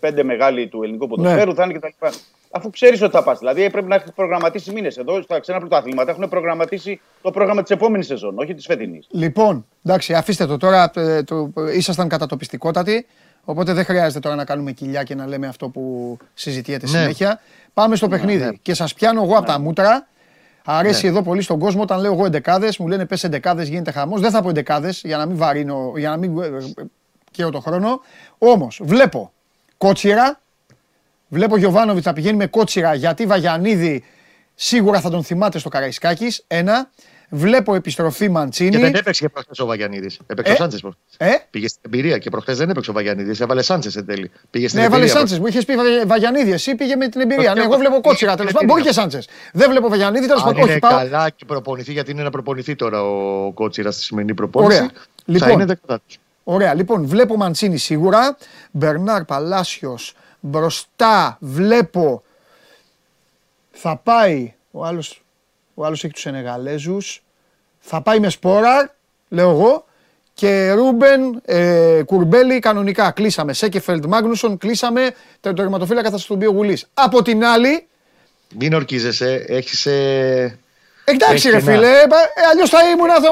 4-5 0.00 0.22
μεγάλοι 0.22 0.68
του 0.68 0.82
ελληνικού 0.82 1.06
ποδοσφαίρου, 1.06 1.48
Ναι. 1.50 1.54
θα 1.54 1.64
είναι 1.64 1.72
κτλ. 1.72 2.06
Αφού 2.50 2.70
ξέρεις 2.70 3.02
ότι 3.02 3.12
θα 3.12 3.22
πας. 3.22 3.38
Δηλαδή 3.38 3.70
πρέπει 3.70 3.88
να 3.88 3.94
έχεις 3.94 4.12
προγραμματίσει 4.14 4.72
μήνες. 4.72 4.96
Εδώ 4.96 5.22
στα 5.22 5.40
ξένα 5.40 5.58
πρωταθλήματα 5.58 6.10
έχουν 6.10 6.28
προγραμματίσει 6.28 7.00
το 7.22 7.30
πρόγραμμα 7.30 7.62
της 7.62 7.70
επόμενης 7.70 8.06
σεζόν, 8.06 8.38
όχι 8.38 8.54
της 8.54 8.64
φετινής. 8.66 9.06
Λοιπόν, 9.10 9.66
εντάξει, 9.84 10.14
αφήστε 10.14 10.46
το 10.46 10.56
τώρα. 10.56 10.90
ε, 10.94 11.22
το, 11.22 11.52
ήσασταν 11.74 12.08
κατατοπιστικότατοι. 12.08 13.06
Οπότε 13.44 13.72
δεν 13.72 13.84
χρειάζεται 13.84 14.20
τώρα 14.20 14.34
να 14.34 14.44
κάνουμε 14.44 14.72
κοιλιά 14.72 15.02
και 15.02 15.14
να 15.14 15.26
λέμε 15.26 15.46
αυτό 15.46 15.68
που 15.68 16.16
συζητιέται 16.34 16.86
Ναι. 16.90 16.98
συνέχεια. 16.98 17.40
Πάμε 17.74 17.96
στο 17.96 18.08
παιχνίδι. 18.08 18.58
Και 18.62 18.74
σας 18.74 18.94
πιάνω 18.94 19.22
εγώ 19.22 19.36
από 19.36 19.46
τα 19.46 19.58
μούτρα. 19.60 20.06
Αρέσει 20.64 21.06
εδώ 21.06 21.22
πολύ 21.22 21.42
στον 21.42 21.58
κόσμο 21.58 21.82
όταν 21.82 22.00
λέω 22.00 22.12
εγώ 22.12 22.24
εντεκάδες. 22.26 22.78
Μου 22.78 22.88
λένε 22.88 23.06
πες 23.06 23.24
εντεκάδες, 23.24 23.68
γίνεται 23.68 23.90
χαμός. 23.90 24.20
Δεν 24.20 24.30
θα 24.30 24.42
πω 24.42 24.48
εντεκάδες 24.48 25.00
για 25.04 25.16
να 25.16 25.26
μην 25.26 25.36
βαρύνω, 25.36 25.92
για 25.96 26.10
να 26.10 26.16
μην 26.16 26.38
ε, 26.38 26.46
ε, 26.46 26.50
καίω 27.30 27.50
το 27.50 27.60
χρόνο. 27.60 28.00
Όμως 28.38 28.80
βλέπω 28.82 29.32
κότσιρα. 29.78 30.40
Βλέπω 31.28 31.56
Γιωβάνοβιτς 31.56 32.06
να 32.06 32.12
πηγαίνει 32.12 32.36
με 32.36 32.46
κότσιρα 32.46 32.94
γιατί 32.94 33.26
Βαγιανίδη 33.26 34.04
σίγουρα 34.54 35.00
θα 35.00 35.10
τον 35.10 35.22
θυμάται 35.24 35.58
στο 35.58 35.68
Καραϊσκάκης. 35.68 36.44
Ένα. 36.46 36.90
Βλέπω 37.28 37.74
επιστροφή 37.74 38.28
Μαντσίνη. 38.28 38.70
Και 38.70 38.78
δεν 38.78 38.94
έπαιξε 38.94 39.22
και 39.22 39.28
προχθές 39.28 39.58
ο 39.58 39.66
Βαγιανίδης. 39.66 40.18
Έπαιξε 40.26 40.52
Ε, 40.52 40.54
ο 40.54 40.58
Σάντσες 40.58 40.80
προχθές. 40.80 41.14
Ε, 41.16 41.46
Πήγε 41.50 41.68
στην 41.68 41.80
εμπειρία 41.86 42.18
και 42.18 42.30
προχθές 42.30 42.56
δεν 42.58 42.70
έπαιξε 42.70 42.90
ο 42.90 42.92
Βαγιανίδης. 42.92 43.40
Έβαλε 43.40 43.62
Σάντσες 43.62 43.96
εν 43.96 44.06
τέλει. 44.06 44.30
Πήγε 44.50 44.68
στην 44.68 44.80
ναι, 44.80 44.86
έβαλε 44.86 45.00
εμπειρία. 45.02 45.18
Σάντσες. 45.18 45.38
Μου 45.38 45.46
είχες 45.46 45.64
πει 45.64 45.74
Βα- 45.76 46.06
Βαγιανίδη. 46.06 46.52
Εσύ 46.52 46.74
πήγε 46.74 46.96
με 46.96 47.08
την 47.08 47.20
εμπειρία. 47.20 47.50
Όχι, 47.50 47.54
Ναι, 47.58 47.60
εγώ 47.64 47.70
όχι, 47.70 47.78
βλέπω 47.80 47.94
όχι, 47.94 48.02
κότσιρα 48.02 48.30
όχι, 48.30 48.38
τέλος 48.38 48.52
όχι, 48.54 48.64
πάντων. 48.64 48.68
Μπορεί 48.76 48.80
όχι. 48.80 48.88
και 48.88 49.00
Σάντσες. 49.00 49.28
Δεν 49.52 49.70
βλέπω 49.70 49.88
Βαγιανίδη, 49.88 50.26
τέλος 50.26 50.42
Αν 50.42 50.46
πάντων. 50.48 50.62
είναι 50.62 50.70
Όχι, 50.70 50.80
πάω. 50.80 50.96
καλά 50.98 51.30
και 51.30 51.44
προπονηθεί, 51.44 51.92
γιατί 51.92 52.10
είναι 52.10 52.22
να 52.22 52.30
προπονηθεί 52.30 52.74
τώρα 52.76 53.02
ο 53.02 53.52
Κότσιρας 53.52 53.94
στη 53.94 54.02
σημερινή 54.04 54.34
προπόνηση. 54.34 54.76
Ωραία. 54.78 54.90
Θα 54.94 55.32
Λοιπόν. 55.32 55.50
είναι 55.50 55.64
δεκατάτος. 55.64 56.18
Ωραία, 56.44 56.74
λοιπόν, 56.74 57.06
βλέπω 57.06 57.36
Μαντσίνη 57.36 57.76
σίγουρα. 57.76 58.36
Μπερνάρ 58.70 59.24
Παλάσιος 59.24 60.14
μπροστά. 60.46 61.36
Βλέπω. 61.40 62.22
Θα 63.70 63.96
πάει. 63.96 64.54
Ο 64.70 64.84
άλλος 64.84 65.20
ο 65.78 65.84
άλλος 65.84 66.04
έχει 66.04 66.12
τους 66.12 66.22
Σενεγαλέζους. 66.22 67.22
Θα 67.78 68.02
πάει 68.02 68.20
με 68.20 68.28
σπόρα, 68.28 68.94
λέω 69.28 69.50
εγώ. 69.50 69.84
Και 70.34 70.72
Ρούμπεν 70.72 71.40
ε, 71.44 72.02
Κουρμπέλη 72.06 72.58
κανονικά. 72.58 73.10
Κλείσαμε. 73.10 73.52
Σέκεφελντ 73.52 74.04
Μάγνουσον, 74.06 74.58
κλείσαμε. 74.58 75.14
Το 75.40 75.52
τερματοφύλακα 75.52 76.10
θα 76.10 76.18
στον 76.18 76.38
πει 76.38 76.46
ο 76.46 76.50
Γουλής. 76.50 76.90
Από 76.94 77.22
την 77.22 77.44
άλλη, 77.44 77.86
Μην 78.54 78.72
ορκίζεσαι. 78.72 79.44
Έχεις. 79.48 79.86
Ε... 79.86 80.58
εντάξει 81.08 81.48
Έχει 81.48 81.50
ρε 81.50 81.60
κενά. 81.62 81.72
φίλε, 81.72 81.88
ε, 81.90 82.06
αλλιώς 82.50 82.70
θα 82.70 82.78
ήμουν. 82.88 83.08
Θα... 83.08 83.22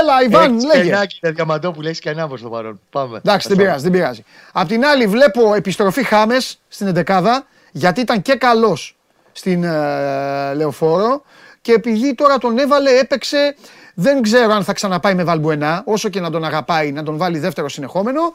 Έλα, 0.00 0.22
Ιβάν, 0.24 0.50
έχεις 0.50 0.64
λέγε. 0.64 0.82
κενά, 0.82 1.06
κύριε 1.06 1.34
Διαμαντόπουλε, 1.34 1.88
έχεις 1.88 2.00
κενά 2.00 2.28
προς 2.28 2.42
το 2.42 2.48
παρόν. 2.48 2.80
Πάμε. 2.90 3.16
Εντάξει, 3.16 3.48
δεν 3.48 3.56
πειράζει, 3.56 3.82
δεν 3.82 3.92
πειράζει. 3.92 4.24
Απ' 4.52 4.68
την 4.68 4.84
άλλη, 4.84 5.06
βλέπω 5.06 5.54
επιστροφή 5.54 6.02
Χάμες 6.02 6.58
στην 6.68 6.86
Εντεκάδα, 6.86 7.46
γιατί 7.72 8.00
ήταν 8.00 8.22
και 8.22 8.34
καλός 8.34 8.96
στην 9.32 9.64
ε, 9.64 10.54
Λεωφόρο. 10.54 11.22
Και 11.60 11.72
επειδή 11.72 12.14
τώρα 12.14 12.38
τον 12.38 12.58
έβαλε, 12.58 12.90
έπαιξε. 12.98 13.56
Δεν 13.94 14.22
ξέρω 14.22 14.52
αν 14.52 14.64
θα 14.64 14.72
ξαναπάει 14.72 15.14
με 15.14 15.24
Βαλμπουενά, 15.24 15.82
όσο 15.86 16.08
και 16.08 16.20
να 16.20 16.30
τον 16.30 16.44
αγαπάει, 16.44 16.92
να 16.92 17.02
τον 17.02 17.16
βάλει 17.16 17.38
δεύτερο 17.38 17.68
συνεχόμενο. 17.68 18.34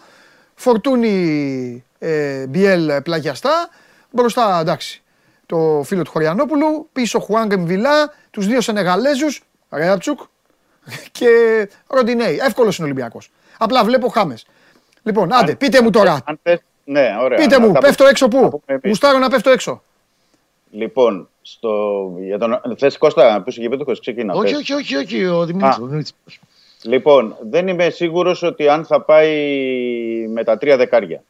Φορτούνι 0.56 1.84
ε, 2.00 2.46
Μπιέλ 2.48 3.02
πλαγιαστά. 3.02 3.70
Μπροστά, 4.12 4.60
εντάξει, 4.60 5.04
το 5.46 5.82
φίλο 5.86 6.02
του 6.04 6.12
Χωριανόπουλου. 6.12 6.90
Πίσω 6.94 7.20
Χουάνγκ 7.20 7.52
Εμβιλά, 7.52 8.14
τους 8.32 8.46
δύο 8.48 8.62
Σενεγαλέζους, 8.62 9.44
Ρέατσουκ 9.70 10.20
και 11.18 11.28
Ροντινέη. 11.88 12.40
Εύκολος 12.46 12.78
είναι 12.78 12.88
ο 12.88 12.90
Ολυμπιακός. 12.92 13.32
Απλά 13.58 13.84
βλέπω 13.84 14.08
Χάμες. 14.08 14.46
Λοιπόν, 15.04 15.34
άντε, 15.34 15.56
πείτε 15.56 15.82
μου 15.82 15.90
τώρα. 15.90 16.20
Αν 16.26 16.40
θες, 16.44 16.60
ναι, 16.84 17.08
ωραία. 17.22 17.38
Πείτε 17.38 17.58
Να 17.60 17.66
μου, 17.68 17.74
τα 17.74 17.80
πέφτω 17.80 17.96
πούμε- 17.98 18.10
έξω 18.10 18.28
τα 18.28 18.38
πού. 18.38 18.50
πούμε 18.50 18.62
εμείς. 18.66 18.82
Γουστάρω 18.86 19.18
να 19.18 19.30
πέφτω 19.30 19.50
έξω. 19.50 19.82
Λοιπόν, 20.72 21.30
στο, 21.42 22.12
για 22.20 22.38
τον, 22.38 22.62
θες 22.78 22.98
Κώστα 22.98 23.32
να 23.34 23.42
πεις 23.42 23.56
γηπέδικος, 23.58 24.00
ξεκίνα. 24.00 24.34
Όχι, 24.34 24.52
πες. 24.54 24.62
όχι, 24.62 24.74
όχι, 24.74 24.96
όχι, 24.96 25.26
ο 25.26 25.46
Δημήτρης. 25.46 25.76
Α. 25.76 25.80
ο 25.82 25.86
Δημήτρης. 25.86 26.14
Λοιπόν, 26.84 27.36
δεν 27.50 27.68
είμαι 27.68 27.90
σίγουρος 27.90 28.44
ότι 28.44 28.68
αν 28.68 28.86
θα 28.86 29.02
πάει 29.02 29.38
με 30.30 30.44
τα 30.44 30.58
τρία 30.58 30.78
δεκάρια. 30.78 31.24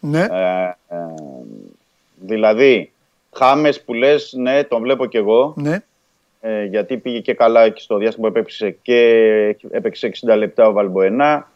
Ναι. 0.00 0.20
Ε, 0.30 0.64
ε, 0.88 0.96
δηλαδή, 2.20 2.92
Χάμες 3.34 3.80
που 3.80 3.94
λες, 3.94 4.32
ναι, 4.36 4.64
τον 4.64 4.82
βλέπω 4.82 5.06
κι 5.06 5.16
εγώ. 5.16 5.54
Ναι. 5.56 5.78
ε, 6.40 6.64
γιατί 6.64 6.96
πήγε 6.96 7.18
και 7.20 7.34
καλά 7.34 7.68
και 7.68 7.80
στο 7.80 7.96
διάστημα 7.96 8.30
που 8.30 8.36
έπαιξε 8.38 8.70
και 8.82 8.98
έπαιξε 9.70 10.10
60 10.26 10.36
λεπτά 10.36 10.66
ο 10.68 10.72
Βαλμποενά. 10.72 11.48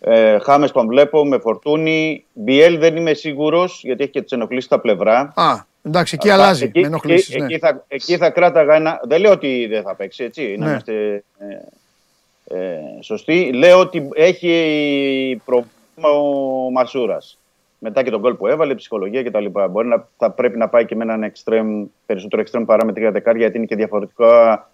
Ε, 0.00 0.38
Χάμες 0.38 0.70
τον 0.72 0.86
βλέπω 0.86 1.24
με 1.26 1.38
φορτούνη. 1.38 2.24
Μπιέλ 2.32 2.78
δεν 2.78 2.96
είμαι 2.96 3.14
σίγουρος 3.14 3.80
γιατί 3.84 4.02
έχει 4.02 4.12
και 4.12 4.22
τις 4.22 4.32
ενοχλήσεις 4.32 4.64
στα 4.64 4.80
πλευρά. 4.80 5.32
Α, 5.36 5.64
εντάξει, 5.82 6.14
εκεί 6.14 6.28
Θα- 6.28 6.34
αλλάζει. 6.34 6.64
Εκεί, 6.64 6.80
με 6.80 6.86
ενοχλήσεις, 6.86 7.28
εκεί, 7.28 7.38
ναι. 7.38 7.44
εκεί 7.44 7.58
θα, 7.58 7.84
εκεί 7.88 8.16
θα 8.16 8.30
κράταγα 8.30 8.74
ένα. 8.74 9.00
Δεν 9.02 9.20
λέω 9.20 9.32
ότι 9.32 9.66
δεν 9.70 9.82
θα 9.82 9.94
παίξει, 9.94 10.24
έτσι. 10.24 10.54
Να 10.58 10.64
Ναι. 10.64 10.70
είμαστε 10.70 11.24
ε, 11.38 12.58
ε, 12.58 12.78
σωστοί. 13.00 13.52
Λέω 13.52 13.78
ότι 13.78 14.08
έχει 14.14 15.40
πρόβλημα 15.44 16.08
ο 16.18 16.70
Μασούρας. 16.70 17.38
Μετά 17.82 18.02
και 18.02 18.10
τον 18.10 18.20
γκολ 18.20 18.34
που 18.34 18.46
έβαλε, 18.46 18.74
ψυχολογία 18.74 19.22
κτλ. 19.22 19.46
Μπορεί 19.70 19.88
να 19.88 20.08
θα 20.16 20.30
πρέπει 20.30 20.58
να 20.58 20.68
πάει 20.68 20.84
και 20.84 20.96
με 20.96 21.04
έναν 21.04 21.32
extreme, 21.32 21.84
περισσότερο 22.06 22.42
extreme 22.42 22.62
παρά 22.66 22.84
με 22.84 22.92
τρία 22.92 23.10
δεκάρια, 23.10 23.40
γιατί 23.40 23.56
είναι 23.56 23.66
και 23.66 23.76
διαφορετικά, 23.76 24.70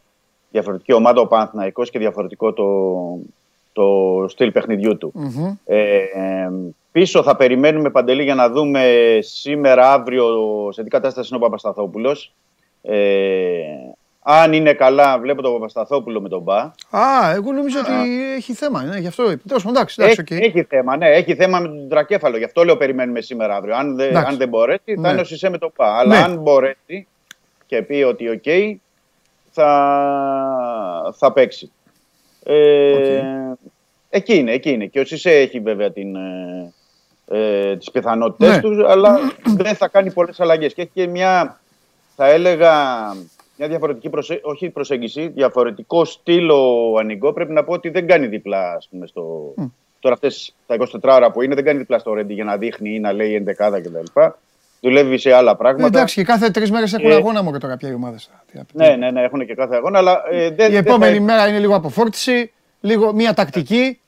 διαφορετική 0.50 0.92
ομάδα 0.92 1.20
ο 1.20 1.26
Παναθηναϊκός 1.26 1.90
και 1.90 1.98
διαφορετικό 1.98 2.52
το, 2.52 2.66
το 3.72 4.24
στυλ 4.28 4.52
παιχνιδιού 4.52 4.96
του. 4.96 5.12
Μμμ. 5.14 5.56
Ε, 5.64 5.96
ε, 5.96 6.50
πίσω 6.92 7.22
θα 7.22 7.36
περιμένουμε 7.36 7.90
παντελή 7.90 8.22
για 8.22 8.34
να 8.34 8.50
δούμε 8.50 9.18
σήμερα, 9.20 9.92
αύριο 9.92 10.26
σε 10.72 10.82
τι 10.82 10.88
κατάσταση 10.88 11.28
είναι 11.28 11.44
ο 11.44 11.46
Παπασταθόπουλος. 11.46 12.34
Ε, 12.82 12.96
αν 14.28 14.52
είναι 14.52 14.72
καλά, 14.72 15.18
βλέπω 15.18 15.42
τον 15.42 15.52
Παπασταθόπουλο 15.52 16.20
με 16.20 16.28
τον 16.28 16.42
Μπα. 16.42 16.56
Α, 16.90 17.30
εγώ 17.34 17.52
νομίζω 17.52 17.78
ότι 17.80 17.92
έχει 18.34 18.52
θέμα. 18.54 18.82
Ναι, 18.82 18.98
γι' 18.98 19.06
αυτό 19.06 19.30
είπε. 19.30 19.42
Τέλος 19.48 19.62
πάντων, 19.62 19.76
εντάξει, 19.76 19.96
εντάξει, 20.02 20.22
Έχει, 20.28 20.34
οκ. 20.34 20.44
έχει 20.44 20.62
θέμα, 20.62 20.96
ναι, 20.96 21.08
έχει 21.08 21.34
θέμα 21.34 21.58
με 21.60 21.68
τον 21.68 21.88
τετρακέφαλο. 21.88 22.36
Γι' 22.36 22.44
αυτό 22.44 22.64
λέω 22.64 22.76
περιμένουμε 22.76 23.20
σήμερα, 23.20 23.56
αύριο. 23.56 23.74
Αν, 23.76 23.96
δεν- 23.96 24.08
Εντάξει. 24.08 24.30
αν 24.30 24.36
δεν 24.38 24.48
μπορέσει, 24.48 24.94
θα 24.94 25.00
Ναι. 25.00 25.08
είναι 25.08 25.20
ο 25.20 25.24
Σισε 25.24 25.48
με 25.50 25.58
τον 25.58 25.72
Μπα. 25.76 25.98
Αλλά 25.98 26.16
Ναι. 26.16 26.22
αν 26.24 26.36
μπορέσει 26.38 27.06
και 27.66 27.82
πει 27.82 28.02
ότι 28.02 28.28
οκ, 28.28 28.78
θα, 29.50 31.14
θα 31.16 31.32
παίξει. 31.32 31.72
Ε, 32.44 33.22
Εκεί 34.08 34.34
είναι, 34.36 34.52
εκεί 34.52 34.70
είναι. 34.70 34.86
Και 34.86 35.00
ο 35.00 35.04
Σισε 35.04 35.30
έχει 35.30 35.60
βέβαια 35.60 35.90
την, 35.92 36.16
ε, 36.16 36.72
ε, 37.28 37.76
τις 37.76 37.90
πιθανότητες 37.90 38.54
Ναι. 38.54 38.60
τους, 38.60 38.84
αλλά 38.88 39.18
δεν 39.56 39.74
θα 39.74 39.88
κάνει 39.88 40.12
πολλές 40.12 40.40
αλλαγές. 40.40 40.74
Και 40.74 40.82
έχει 40.82 40.90
και 40.94 41.06
μια, 41.06 41.60
θα 42.16 42.26
έλεγα, 42.26 42.74
μια 43.56 43.68
διαφορετική 43.68 44.08
προσε... 44.08 44.40
όχι 44.42 44.70
προσέγγιση, 44.70 45.28
διαφορετικό 45.28 46.04
στήλο 46.04 46.94
ανοιγό. 46.98 47.32
Πρέπει 47.32 47.52
να 47.52 47.64
πω 47.64 47.72
ότι 47.72 47.88
δεν 47.88 48.06
κάνει 48.06 48.26
διπλά, 48.26 48.72
ας 48.72 48.88
πούμε, 48.90 49.06
στο... 49.06 49.54
Τώρα 50.00 50.14
αυτές 50.14 50.54
τα 50.66 50.76
24 50.78 51.14
ώρα 51.14 51.30
που 51.30 51.42
είναι, 51.42 51.54
δεν 51.54 51.64
κάνει 51.64 51.78
διπλά 51.78 51.98
στο 51.98 52.14
Ρέντι 52.14 52.34
για 52.34 52.44
να 52.44 52.56
δείχνει 52.56 52.94
ή 52.94 52.98
να 53.00 53.12
λέει 53.12 53.34
εντεκάδα 53.34 53.80
κτλ. 53.80 54.20
Δουλεύει 54.80 55.18
σε 55.18 55.32
άλλα 55.32 55.56
πράγματα. 55.56 55.86
Εντάξει, 55.86 56.14
και 56.14 56.24
κάθε 56.24 56.50
τρεις 56.50 56.70
μέρες 56.70 56.92
έχουν 56.94 57.10
Ε, 57.10 57.14
αγώνα 57.14 57.42
μου 57.42 57.52
και 57.52 57.58
τώρα 57.58 57.76
πια 57.76 57.88
οι 57.88 57.94
ομάδες. 57.94 58.30
Ναι, 58.72 58.88
ναι, 58.96 59.10
ναι, 59.10 59.22
έχουν 59.22 59.46
και 59.46 59.54
κάθε 59.54 59.76
αγώνα, 59.76 59.98
αλλά 59.98 60.22
ε, 60.30 60.50
δεν, 60.50 60.70
Η 60.70 60.74
δεν 60.74 60.84
επόμενη 60.84 61.16
θα- 61.16 61.22
μέρα 61.22 61.48
είναι 61.48 61.58
λίγο 61.58 61.74
αποφόρτιση, 61.74 62.52
λίγο 62.80 63.12
μία 63.14 63.34
τακτική 63.34 63.98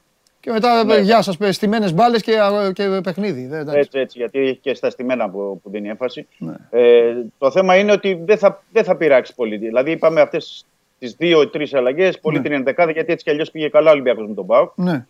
και 0.40 0.51
μετά 0.51 0.85
Ναι. 0.85 0.98
γεια 0.98 1.23
σας, 1.23 1.36
στημένες 1.51 1.93
μπάλες 1.94 2.23
και, 2.23 2.32
και 2.73 3.01
παιχνίδι. 3.02 3.47
Δεν- 3.47 3.60
εντάξει. 3.60 3.78
Έτσι, 3.81 3.98
έτσι, 3.98 4.19
γιατί 4.19 4.39
έχει 4.39 4.56
και 4.56 4.74
στα 4.74 4.90
στημένα 4.90 5.31
που, 5.31 5.60
που 5.62 5.70
δίνει 5.70 5.89
έμφαση. 5.89 6.27
Ναι. 6.39 6.55
Ε, 6.70 7.15
το 7.39 7.51
θέμα 7.51 7.77
είναι 7.77 7.93
ότι 7.93 8.20
δεν 8.24 8.39
θα, 8.39 8.62
δεν 8.73 8.85
θα 8.85 8.97
πειράξει 8.97 9.35
πολύ. 9.35 9.56
Δηλαδή, 9.56 9.90
είπαμε 9.90 10.20
αυτές 10.20 10.65
τις 10.98 11.15
δύο-τρει 11.19 11.69
αλλαγές, 11.73 12.19
πολύ 12.20 12.36
Ναι. 12.36 12.43
την 12.43 12.52
ενδεκάδα, 12.52 12.90
γιατί 12.90 13.12
έτσι 13.12 13.24
κι 13.24 13.31
αλλιώς 13.31 13.51
πήγε 13.51 13.69
καλά 13.69 13.89
ο 13.90 13.93
Ολυμπιακός 13.93 14.27
με 14.28 14.35
τον 14.35 14.47
Πάουκ. 14.47 14.70
Ναι. 14.74 15.06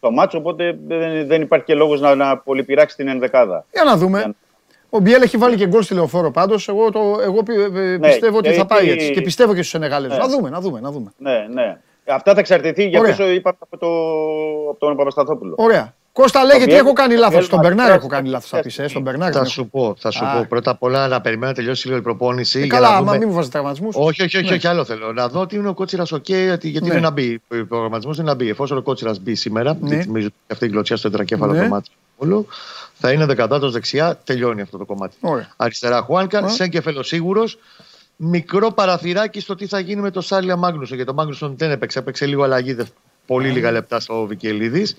Το 0.00 0.10
μάτσο, 0.10 0.38
οπότε 0.38 0.78
δεν, 0.86 1.26
δεν 1.26 1.42
υπάρχει 1.42 1.64
και 1.64 1.74
λόγος 1.74 2.00
να, 2.00 2.14
να 2.14 2.38
πολύ 2.38 2.62
πειράξει 2.64 2.96
την 2.96 3.08
ενδεκάδα. 3.08 3.64
Για 3.72 3.84
να 3.84 3.96
δούμε. 3.96 4.34
Ο 4.90 4.98
Μπιέλ 5.00 5.22
έχει 5.22 5.36
βάλει 5.36 5.56
και 5.56 5.66
γκολ 5.66 5.82
στη 5.82 5.94
λεωφόρο 5.94 6.30
πάντως. 6.30 6.68
Εγώ, 6.68 6.90
το, 6.90 7.00
εγώ 7.22 7.42
πι- 7.42 7.76
ε, 7.76 7.98
πιστεύω 8.00 8.38
ότι 8.38 8.48
και 8.48 8.54
θα 8.54 8.66
πάει 8.66 8.82
εκεί- 8.90 8.92
έτσι. 9.00 9.12
Και 9.12 9.20
πιστεύω 9.20 9.50
και 9.54 9.58
στους 9.58 9.68
Σενεγάλες. 9.70 10.10
Ναι. 10.10 10.16
Να 10.16 10.28
δούμε, 10.28 10.50
να 10.50 10.60
δούμε, 10.60 10.80
να 10.80 10.90
δούμε. 10.90 11.12
Ναι, 11.18 11.46
ναι. 11.52 11.80
Αυτά 12.06 12.32
θα 12.34 12.40
εξαρτηθεί, 12.40 12.88
για 12.88 12.98
Ωραία. 13.00 13.12
αυτό 13.12 13.28
είπα 13.28 13.56
από, 13.58 13.78
το, 13.78 13.86
από 14.70 14.78
τον 14.78 14.96
Παπασταθόπουλο. 14.96 15.54
Ωραία. 15.58 15.94
Κώστα 16.12 16.44
λέγε 16.44 16.58
τι 16.58 16.64
Βιέλ- 16.64 16.84
έχω 16.84 16.92
κάνει 16.92 17.14
λάθος. 17.14 17.30
Βιέλ 17.32 17.44
Στον 17.44 17.58
Μαρτίνez, 17.58 17.62
Μπερνάρ 17.76 17.90
έχω 17.90 18.06
κάνει 18.06 18.28
λάθος. 18.28 18.50
Θα 18.50 18.60
πεις. 18.60 18.78
Ε, 18.78 18.88
στον 18.88 19.02
Μπερνάρ. 19.02 19.30
Θα 19.32 19.38
δεν 19.40 19.48
σου 19.48 19.60
έχω. 19.72 19.86
πω, 19.88 19.94
θα 19.98 20.10
σου 20.10 20.24
Α. 20.26 20.32
πω. 20.36 20.46
Πρώτα 20.48 20.70
απ' 20.70 20.82
όλα 20.82 21.08
να 21.08 21.20
περιμένω 21.20 21.46
να 21.48 21.54
τελειώσει 21.54 21.86
λίγο 21.86 21.98
η 21.98 22.02
προπόνηση. 22.02 22.58
Ε, 22.58 22.64
για 22.64 22.74
Καλά, 22.74 22.88
να 22.90 22.94
άμα 22.96 23.04
δούμε... 23.04 23.18
μην 23.18 23.28
μου 23.28 23.34
βάζεις 23.34 23.50
τραυματισμούς. 23.50 23.96
Όχι, 23.98 24.22
όχι, 24.22 24.36
όχι, 24.36 24.48
Ναι. 24.48 24.54
όχι, 24.54 24.66
άλλο 24.66 24.84
θέλω. 24.84 25.12
Να 25.12 25.28
δω 25.28 25.40
ότι 25.40 25.56
είναι 25.56 25.68
ο 25.68 25.74
Κότσιρας 25.74 26.12
οκ, 26.12 26.28
γιατί, 26.28 26.68
γιατί 26.68 26.86
Ναι. 26.86 26.92
είναι 26.92 27.02
να 27.02 27.10
μπει. 27.10 27.40
Ο 27.48 27.66
προγραμματισμός 27.68 28.16
είναι 28.18 28.26
να 28.26 28.34
μπει. 28.34 28.48
Εφόσον 28.48 28.78
ο 28.78 28.82
Κότσιρας 28.82 29.20
μπει 29.20 29.34
σήμερα, 29.34 29.76
Ναι. 29.80 29.88
γιατί 29.88 30.06
νομίζω 30.06 30.26
ότι 30.26 30.36
αυτή 30.52 30.64
η 30.64 30.68
γλωτσιά 30.68 30.96
στο 30.96 31.10
τετρακέφαλο 31.10 31.52
Ναι. 31.52 31.62
το 31.62 31.68
μάτι 31.68 31.90
όλο, 32.16 32.46
θα 32.94 33.12
είναι 33.12 33.26
δεκατάτος 33.26 33.72
δεξιά, 33.72 34.18
τελειώνει 34.24 34.60
αυτό 34.60 34.78
το 34.78 34.84
κομμάτι. 34.84 35.16
Ωραία. 35.20 35.48
Αριστερά 35.56 36.00
Χουάνκα, 36.02 36.38
Ε. 36.44 36.48
σαν 36.48 36.68
κεφαλό 36.68 37.02
σίγουρος. 37.02 37.58
Μικρό 38.22 38.72
παραθυράκι 38.72 39.40
στο 39.40 39.54
τι 39.54 39.66
θα 39.66 39.78
γίνει 39.78 40.00
με 40.00 40.10
το 40.10 40.20
Σάλια 40.20 40.56
Μάγνουσον. 40.56 40.96
Γιατί 40.96 41.10
ο 41.10 41.14
Μάγνουσον 41.14 41.54
δεν 41.56 41.70
έπαιξε, 41.70 41.98
έπαιξε 41.98 42.26
λίγο 42.26 42.42
αλλαγή, 42.42 42.72
δε- 42.72 42.84
πολύ 43.26 43.48
λίγα 43.48 43.70
λεπτά 43.70 44.00
στο 44.00 44.26
Βικελίδης. 44.26 44.96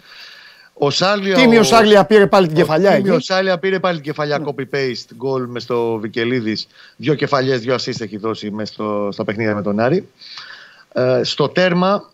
Ο 0.74 0.90
Σάλια. 0.90 1.36
Τίμιο 1.36 1.64
Σάγλια 1.64 2.06
πήρε 2.06 2.28
πάλι 2.28 2.48
την 2.48 2.56
κεφαλιά 2.56 2.92
Ο 2.92 2.94
εκεί. 2.94 3.24
Σάλια 3.24 3.58
πήρε 3.58 3.80
πάλι 3.80 3.96
την 3.96 4.04
κεφαλιά 4.06 4.44
copy-paste 4.46 5.06
γκολ 5.16 5.46
μες 5.48 5.64
στο 5.64 5.98
Βικελίδης. 5.98 6.68
Δύο 6.96 7.14
κεφαλιές, 7.16 7.60
δύο 7.60 7.76
assist 7.76 8.02
έχει 8.02 8.18
δώσει 8.18 8.52
μέσα 8.52 8.74
στο, 8.74 9.10
στα 9.12 9.24
παιχνίδια 9.24 9.56
με 9.56 9.62
τον 9.62 9.80
Άρη. 9.80 10.08
Ε, 10.94 11.22
στο 11.24 11.50
τέρμα, 11.50 12.10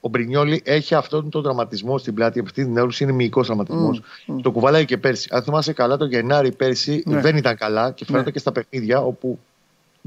ο 0.00 0.08
Μπρινιόλη 0.08 0.62
έχει 0.64 0.94
αυτόν 0.94 1.30
τον 1.30 1.42
τραυματισμό 1.42 1.98
στην 1.98 2.14
πλάτη. 2.14 2.40
Αυτή 2.40 2.64
την 2.64 2.76
έλλειψη 2.76 3.02
είναι 3.04 3.12
μυϊκός 3.12 3.46
τραυματισμός. 3.46 4.00
Το 4.42 4.50
κουβαλάει 4.50 4.84
και 4.84 4.96
πέρσι. 4.98 5.28
Αν 5.32 5.42
θυμάσαι 5.42 5.72
καλά, 5.72 5.96
το 5.96 6.04
Γενάρη 6.04 6.52
πέρσι 6.52 7.02
Ναι. 7.06 7.20
δεν 7.20 7.36
ήταν 7.36 7.56
καλά 7.56 7.90
και 7.90 8.04
φαίνεται 8.04 8.24
Ναι. 8.24 8.30
και 8.30 8.38
στα 8.38 8.52
παιχνίδια 8.52 9.00
όπου 9.00 9.38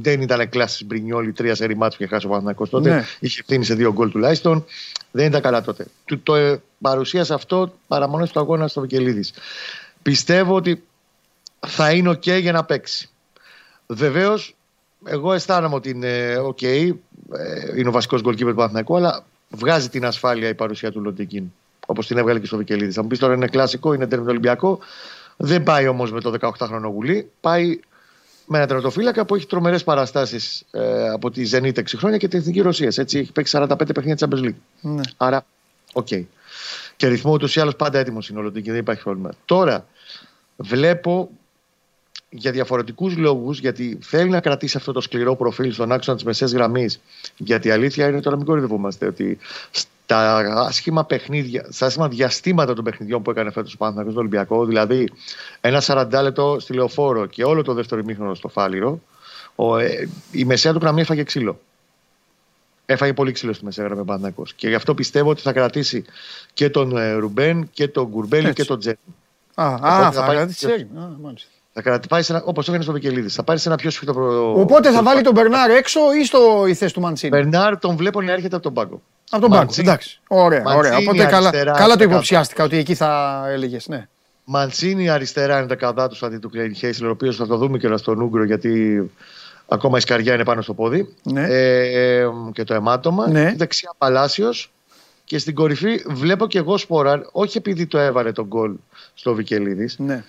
δεν 0.02 0.22
ήταν 0.22 0.50
κλάσει 0.50 0.86
Μπρινιόλη, 0.86 1.32
τρία 1.32 1.56
σερή 1.56 1.76
μάτς 1.76 1.96
που 1.96 2.04
είχε 2.04 2.14
χάσει 2.14 2.26
ο 2.26 2.30
Παναθηναϊκός 2.30 2.70
τότε. 2.70 2.90
Ναι. 2.90 3.06
Είχε 3.20 3.40
ευθύνη 3.40 3.66
σε 3.66 3.74
δύο 3.76 3.94
γκολ 3.94 4.12
τουλάχιστον. 4.12 4.66
Δεν 5.12 5.26
ήταν 5.26 5.42
καλά 5.42 5.62
τότε. 5.62 5.86
Του 6.06 6.20
το 6.20 6.36
ε, 6.36 6.62
παρουσίασε 6.82 7.34
αυτό 7.34 7.74
παραμονές 7.88 8.32
του 8.32 8.40
αγώνα 8.40 8.68
στο 8.68 8.82
Βικελίδης. 8.82 9.34
Πιστεύω 10.02 10.56
ότι 10.56 10.84
θα 11.68 11.92
είναι 11.92 12.10
οκ 12.10 12.28
για 12.28 12.52
να 12.52 12.64
παίξει. 12.64 13.10
Βεβαίως 13.88 14.56
εγώ 15.06 15.34
αισθάνομαι 15.34 15.76
ότι 15.76 15.90
είναι 15.90 16.38
οκ. 16.38 16.62
ε, 16.62 16.94
είναι 17.76 17.88
ο 17.88 17.92
βασικός 17.92 18.22
γκολκίπερ 18.22 18.52
του 18.52 18.58
Παναθηναϊκού, 18.58 18.96
αλλά 18.96 19.26
βγάζει 19.50 19.90
την 19.90 20.06
ασφάλεια 20.06 20.50
η 20.50 20.56
παρουσία 20.56 20.92
του 20.92 21.02
Λοντίγκιν. 21.02 21.44
Όπως 21.86 22.08
την 22.08 22.18
έβγαλε 22.18 22.40
και 22.40 22.46
στο 22.46 22.58
Βικελίδης. 22.58 22.96
Θα 22.96 23.02
μου 23.02 23.08
πεις 23.08 23.20
τώρα 23.20 23.34
είναι 23.34 23.48
κλασικό, 23.48 23.94
είναι 23.94 24.08
ντέρμπι 24.08 24.26
με 24.26 24.32
Ολυμπιακό. 24.32 24.80
Δεν 25.38 25.64
πάει 25.64 25.88
όμως 25.88 26.12
με 26.12 26.22
το 26.22 26.34
18χρονο 26.40 26.90
γουλί. 26.94 27.32
Πάει 27.42 27.80
με 28.52 28.58
ένα 28.58 28.68
τερματοφύλακα 28.68 29.26
που 29.26 29.36
έχει 29.36 29.46
τρομερές 29.46 29.84
παραστάσεις 29.84 30.64
ε, 30.72 31.10
από 31.10 31.32
τη 31.32 31.50
Zenit 31.52 31.74
6 31.74 31.84
χρόνια 31.98 32.18
και 32.18 32.28
την 32.28 32.40
Εθνική 32.40 32.62
Ρωσίας. 32.62 32.98
Έτσι 32.98 33.18
έχει 33.18 33.32
παίξει 33.32 33.58
45 33.62 33.76
παιχνίδια 33.94 34.28
Champions 34.28 34.46
League. 34.46 34.56
Ναι. 34.82 35.02
Άρα, 35.18 35.46
οκ. 35.94 36.08
Και 36.96 37.08
ρυθμό 37.08 37.32
ούτως 37.32 37.56
ή 37.56 37.60
άλλως 37.60 37.76
πάντα 37.76 38.00
έτοιμος 38.00 38.30
είναι 38.30 38.40
ο 38.40 38.42
Λοντίγκιν, 38.42 38.72
δεν 38.72 38.82
υπάρχει 38.82 39.04
πρόβλημα. 39.04 39.30
Τώρα, 39.46 39.88
βλέπω 40.56 41.30
για 42.30 42.52
διαφορετικούς 42.52 43.18
λόγους, 43.18 43.60
γιατί 43.60 43.98
θέλει 44.02 44.30
να 44.30 44.40
κρατήσει 44.40 44.78
αυτό 44.78 44.92
το 44.92 45.02
σκληρό 45.02 45.36
προφίλ 45.36 45.74
στον 45.74 45.92
άξονα 45.92 46.18
της 46.18 46.26
μεσαίας 46.26 46.52
γραμμής. 46.52 47.02
Γιατί 47.38 47.68
η 47.68 47.72
αλήθεια 47.72 48.08
είναι 48.08 48.22
τώρα 48.22 48.36
μην 48.38 48.46
κοροϊδευόμαστε 48.46 49.06
ότι 49.06 49.38
στα 50.12 50.62
άσχημα 50.62 51.06
παιχνίδια, 51.06 51.66
στα 51.70 51.86
άσχημα 51.86 52.08
διαστήματα 52.08 52.74
των 52.74 52.84
παιχνιδιών 52.84 53.22
που 53.22 53.32
έκανε 53.32 53.52
φέτος 53.52 53.74
ο 53.74 53.78
Παναθηναϊκός 53.78 54.12
στο 54.14 54.22
Ολυμπιακό, 54.22 54.66
δηλαδή 54.66 55.10
ένα 55.62 55.82
40 55.86 56.08
λεπτό 56.22 56.58
στη 56.60 56.74
λεωφόρο 56.74 57.26
και 57.26 57.44
όλο 57.44 57.62
το 57.64 57.74
δεύτερο 57.74 58.02
ημίχρονο 58.02 58.34
στο 58.34 58.48
Φάληρο, 58.48 59.02
ο, 59.56 59.78
ε, 59.78 60.10
η 60.32 60.46
μεσαία 60.46 60.74
του 60.74 60.80
γραμμή 60.82 61.02
έφαγε 61.02 61.24
ξύλο. 61.24 61.60
Έφαγε 62.86 63.14
πολύ 63.14 63.32
ξύλο 63.32 63.54
στη 63.54 63.66
μεσαία 63.66 63.86
γραμμή 63.86 64.02
ο 64.02 64.06
Παναθηναϊκός. 64.06 64.54
Και 64.54 64.68
γι' 64.68 64.76
αυτό 64.76 64.94
πιστεύω 64.94 65.30
ότι 65.30 65.42
θα 65.42 65.54
κρατήσει 65.54 66.04
και 66.54 66.70
τον 66.70 66.98
ε, 66.98 67.12
Ρουμπέν 67.14 67.70
και 67.74 67.88
τον 67.88 68.08
Γκουρμπέλη 68.08 68.48
Έτσι. 68.48 68.62
και 68.62 68.68
τον 68.68 68.80
Τζέρι. 68.80 68.98
Α, 69.56 69.68
Οπότε 69.68 69.88
α, 69.88 70.02
θα 70.02 70.12
θα 70.12 70.26
πάει- 70.26 70.36
κρατήσει 70.36 70.66
τσέρι. 70.66 70.82
Α, 70.82 71.10
μάλιστα. 71.22 71.50
Θα 71.74 71.82
κρατήσει 71.82 72.32
ένα, 72.34 72.44
όπως 72.46 72.66
το 72.66 72.72
έκανε 72.72 72.84
στο 72.84 72.94
Βικελίδης. 72.94 73.34
Θα 73.34 73.44
πάρει 73.44 73.60
σε 73.60 73.68
ένα 73.68 73.78
πιο 73.78 73.90
σφιχτό 73.90 74.14
προ... 74.14 74.54
Οπότε 74.60 74.92
θα 74.92 75.04
βάλει 75.04 75.22
τον 75.22 75.34
Μπερνάρ 75.34 75.70
έξω 75.70 76.00
ή 76.22 76.26
στο 76.26 76.66
η 76.68 76.74
θέση 76.74 76.94
του 76.94 77.02
Μαντσίνη; 77.02 77.32
Μπερνάρ 77.38 77.80
τον 77.80 77.96
βλέπω 77.96 78.22
να 78.22 78.32
έρχεται 78.32 78.56
από 78.56 78.64
τον 78.64 78.74
πάγκο. 78.74 79.02
Από 79.30 79.42
τον 79.42 79.50
πάγκο. 79.50 79.64
Μαντσίνη- 79.64 79.90
Εντάξει. 79.90 80.20
Ωραία, 80.28 80.62
Μαντσίνη 80.62 80.96
ωραία. 80.96 80.98
Οπότε 80.98 81.24
καλά, 81.26 81.48
αριστερά, 81.48 81.72
καλά 81.72 81.88
το 81.88 81.98
δεκάδα. 81.98 82.14
υποψιάστηκα 82.14 82.64
ότι 82.64 82.78
εκεί 82.78 82.96
θα 82.96 83.44
έλεγες. 83.50 83.88
Ναι. 83.88 84.08
Μαντσίνη 84.44 85.10
αριστερά 85.10 85.58
είναι 85.58 85.68
τα 85.68 85.76
καδά 85.76 86.08
τους 86.08 86.24
αντί 86.24 86.38
του 86.38 86.50
Κλέιν 86.50 86.76
Χέισλερ, 86.76 87.10
ο 87.10 87.12
οποίος 87.12 87.36
θα 87.36 87.48
το 87.48 87.58
δούμε 87.58 87.78
και 87.78 87.98
στον 87.98 88.22
Ούγκρο 88.22 88.44
γιατί 88.44 89.02
ακόμα 89.68 89.98
η 89.98 90.02
σκαριά 90.02 90.34
είναι 90.34 90.44
πάνω 90.44 90.62
στο 90.62 90.74
πόδι. 90.74 91.16
Ναι. 91.24 91.46
Ε, 91.50 92.20
ε, 92.22 92.28
και 92.54 92.64
το 92.64 92.74
αιμάτωμα. 92.74 93.30
Ναι. 93.30 93.54
Δεξιά 93.58 93.94
Παλάσιος. 93.98 94.72
Και 95.26 95.38
στην 95.38 95.56
κορυφή 95.56 96.04
βλέπω 96.08 96.48
και 96.48 96.58
εγώ 96.58 96.78
σποράρ, 96.78 97.20
όχι 97.32 97.58
επειδή 97.58 97.86
το 97.86 97.98
έβαλε 97.98 98.32
τον 98.32 98.46
γκολ 98.46 98.72
στο 99.14 99.34
Βικελίδης, 99.34 99.96
ναι. 100.00 100.24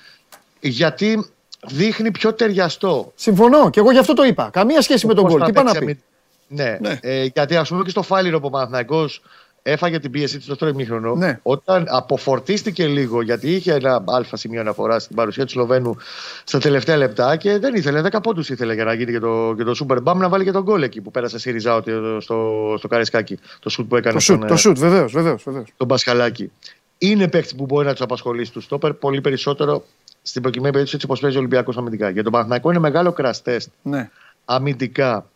Γιατί 0.68 1.26
δείχνει 1.66 2.10
πιο 2.10 2.32
ταιριαστό. 2.34 3.12
Συμφωνώ 3.14 3.70
και 3.70 3.80
εγώ 3.80 3.90
γι' 3.92 3.98
αυτό 3.98 4.12
το 4.14 4.24
είπα. 4.24 4.48
Καμία 4.52 4.80
σχέση 4.82 5.06
με 5.06 5.14
τον 5.14 5.22
Πώς 5.24 5.32
γκολ. 5.32 5.40
θα 5.40 5.44
Τι 5.46 5.50
είπα 5.50 5.62
να 5.62 5.70
παίξει 5.72 5.84
πει; 5.84 5.90
αμυ- 5.90 6.78
Ναι, 6.80 6.88
Ναι. 6.88 6.98
Ε, 7.02 7.24
γιατί 7.24 7.56
ας 7.56 7.68
πούμε 7.68 7.82
και 7.82 7.90
στο 7.90 8.02
Φάληρο 8.02 8.40
που 8.40 8.46
ο 8.46 8.50
Παναθηναϊκός 8.50 9.22
έφαγε 9.64 9.98
την 9.98 10.10
πίεση 10.10 10.36
του 10.36 10.42
στο 10.42 10.50
δεύτερο 10.50 10.70
ημίχρονο. 10.70 11.14
Ναι. 11.14 11.38
Όταν 11.42 11.84
αποφορτίστηκε 11.88 12.86
λίγο, 12.86 13.22
γιατί 13.22 13.54
είχε 13.54 13.72
ένα 13.72 14.04
αλφα 14.06 14.36
σημείο 14.36 14.60
αναφορά 14.60 14.98
στην 14.98 15.16
παρουσία 15.16 15.44
του 15.44 15.50
Σλοβαίνου 15.50 15.96
στα 16.44 16.58
τελευταία 16.58 16.96
λεπτά 16.96 17.36
και 17.36 17.58
δεν 17.58 17.74
ήθελε, 17.74 18.02
10 18.10 18.20
πόντους 18.22 18.48
ήθελε 18.48 18.74
για 18.74 18.84
να 18.84 18.92
γίνει 18.94 19.12
και 19.12 19.18
το, 19.18 19.54
και 19.56 19.64
το 19.64 19.86
Super 19.88 19.98
Bam 20.04 20.14
να 20.16 20.28
βάλει 20.28 20.44
και 20.44 20.50
τον 20.50 20.62
γκολ 20.62 20.82
εκεί 20.82 21.00
που 21.00 21.10
πέρασε 21.10 21.38
Σιριζά 21.38 21.74
ότι 21.74 21.92
στο, 22.20 22.74
στο 22.78 22.88
Καρεσκάκι. 22.88 23.38
Το 23.60 23.68
σουτ 23.70 23.88
που 23.88 23.96
έκανε 23.96 24.14
Το 24.14 24.20
σουτ, 24.20 24.36
στον, 24.36 24.48
το 24.48 24.54
ε, 24.54 24.56
σουτ, 24.56 24.78
βεβαίως, 24.78 25.12
βεβαίως. 25.12 25.44
τον 25.76 25.88
Πασχαλάκη. 25.88 26.50
Είναι 26.98 27.28
παίκτης 27.28 27.54
που 27.54 27.64
μπορεί 27.64 27.86
να 27.86 27.92
τους 27.92 28.00
απασχολήσει 28.00 28.52
του 28.52 28.60
στόπερ 28.60 28.92
πολύ 28.92 29.20
περισσότερο 29.20 29.84
στην 30.22 30.42
προκειμένη 30.42 30.72
περίπτωση 30.72 30.94
έτσι 30.94 31.06
όπως 31.06 31.20
παίζει 31.20 31.36
ο 31.36 31.38
Ολυμπιακός 31.38 31.76
αμυντικά. 31.76 32.10
Για 32.10 32.22
τον 32.22 32.32
Παναθηναϊκό 32.32 32.70
είναι 32.70 32.78
μεγάλο 32.78 33.14
crash 33.18 33.42
test 33.44 33.66
Ναι. 33.82 34.10
αμυντικά 34.44 35.26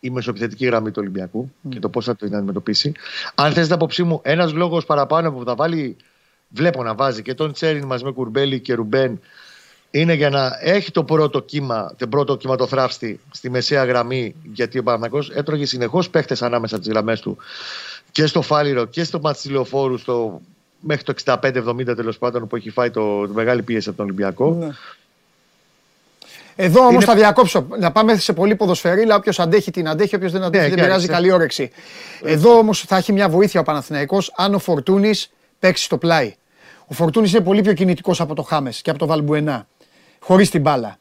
η 0.00 0.10
μεσοεπιθετική 0.10 0.66
γραμμή 0.66 0.90
του 0.90 0.98
Ολυμπιακού 1.00 1.52
και 1.68 1.78
το 1.78 1.88
πώς 1.88 2.04
θα 2.04 2.16
το 2.16 2.26
αντιμετωπίσει. 2.26 2.92
Αν 3.34 3.52
θες 3.52 3.64
την 3.64 3.74
άποψή 3.74 4.02
μου, 4.02 4.20
ένας 4.24 4.52
λόγος 4.52 4.84
παραπάνω 4.84 5.32
που 5.32 5.44
θα 5.44 5.54
βάλει, 5.54 5.96
βλέπω 6.48 6.82
να 6.82 6.94
βάζει 6.94 7.22
και 7.22 7.34
τον 7.34 7.52
Τσέριν 7.52 7.84
μαζί 7.84 8.04
με 8.04 8.12
Κουρμπέλη 8.12 8.60
και 8.60 8.74
Ρουμπέν, 8.74 9.20
είναι 9.90 10.14
για 10.14 10.30
να 10.30 10.58
έχει 10.60 10.90
το 10.90 11.04
πρώτο 11.04 11.40
κύμα, 11.40 11.94
το 11.98 12.06
πρώτο 12.06 12.36
κυματοθράφστη 12.36 13.20
στη 13.30 13.50
μεσαία 13.50 13.84
γραμμή, 13.84 14.34
γιατί 14.52 14.78
ο 14.78 14.82
Παναγιώ 14.82 15.24
έτρωγε 15.32 15.66
συνεχώς 15.66 16.10
παίχτες 16.10 16.42
ανάμεσα 16.42 16.78
τι 16.78 16.88
γραμμές 16.90 17.20
του 17.20 17.36
και 18.12 18.26
στο 18.26 18.42
Φάληρο 18.42 18.84
και 18.84 19.04
στο 19.04 19.20
Ματσιλοφόρου, 19.20 19.98
στο 19.98 20.40
μέχρι 20.80 21.02
το 21.04 21.14
65-70 21.24 21.84
τέλος 21.96 22.18
πάντων 22.18 22.46
που 22.46 22.56
έχει 22.56 22.70
φάει 22.70 22.90
το, 22.90 23.26
το 23.26 23.32
μεγάλη 23.32 23.62
πίεση 23.62 23.88
από 23.88 23.96
τον 23.96 24.06
Ολυμπιακό. 24.06 24.50
Ναι. 24.50 24.68
Εδώ 26.58 26.80
όμως 26.80 26.94
Είναι- 26.94 27.04
θα 27.04 27.14
διακόψω. 27.14 27.66
Να 27.78 27.92
πάμε 27.92 28.16
σε 28.16 28.32
πολύ 28.32 28.54
ποδοσφαιρίλα. 28.56 29.14
Όποιος 29.16 29.38
αντέχει 29.40 29.70
την 29.70 29.88
αντέχει, 29.88 30.14
όποιος 30.14 30.32
δεν 30.32 30.42
αντέχει 30.42 30.62
Ναι, 30.62 30.68
δεν 30.68 30.78
και 30.78 30.84
πειράζει. 30.84 31.06
σε- 31.06 31.12
Καλή 31.12 31.30
όρεξη. 31.32 31.70
Εδώ 32.22 32.58
όμως 32.58 32.80
θα 32.80 32.96
έχει 32.96 33.12
μια 33.12 33.28
βοήθεια 33.28 33.60
ο 33.60 33.62
Παναθηναϊκός 33.62 34.32
αν 34.36 34.54
ο 34.54 34.58
Φορτούνης 34.58 35.30
παίξει 35.58 35.84
στο 35.84 35.98
πλάι. 35.98 36.34
Ο 36.86 36.94
Φορτούνης 36.94 37.32
είναι 37.32 37.40
πολύ 37.40 37.60
πιο 37.62 37.72
κινητικός 37.72 38.20
από 38.20 38.34
το 38.34 38.42
Χάμες 38.42 38.82
και 38.82 38.90
από 38.90 38.98
το 38.98 39.06
Βαλμπουενά. 39.06 39.66
Χωρίς 40.20 40.50
την 40.50 40.60
μπάλα. 40.60 40.98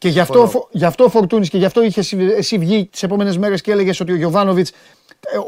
Και 0.00 0.08
γι' 0.08 0.20
αυτό, 0.20 0.40
ο 0.42 0.46
Φο- 0.48 0.68
γι 0.70 0.84
αυτό 0.84 1.04
ο 1.04 1.08
Φορτούνη 1.08 1.46
και 1.46 1.58
γι' 1.58 1.64
αυτό 1.64 1.82
είχες 1.82 2.12
εσύ, 2.12 2.32
εσύ 2.36 2.58
βγει 2.58 2.86
τις 2.92 3.02
επόμενες 3.02 3.38
μέρες 3.38 3.60
και 3.60 3.70
έλεγες 3.72 4.00
ότι 4.00 4.12
ο 4.12 4.14
Γιωβάνοβιτς 4.16 4.72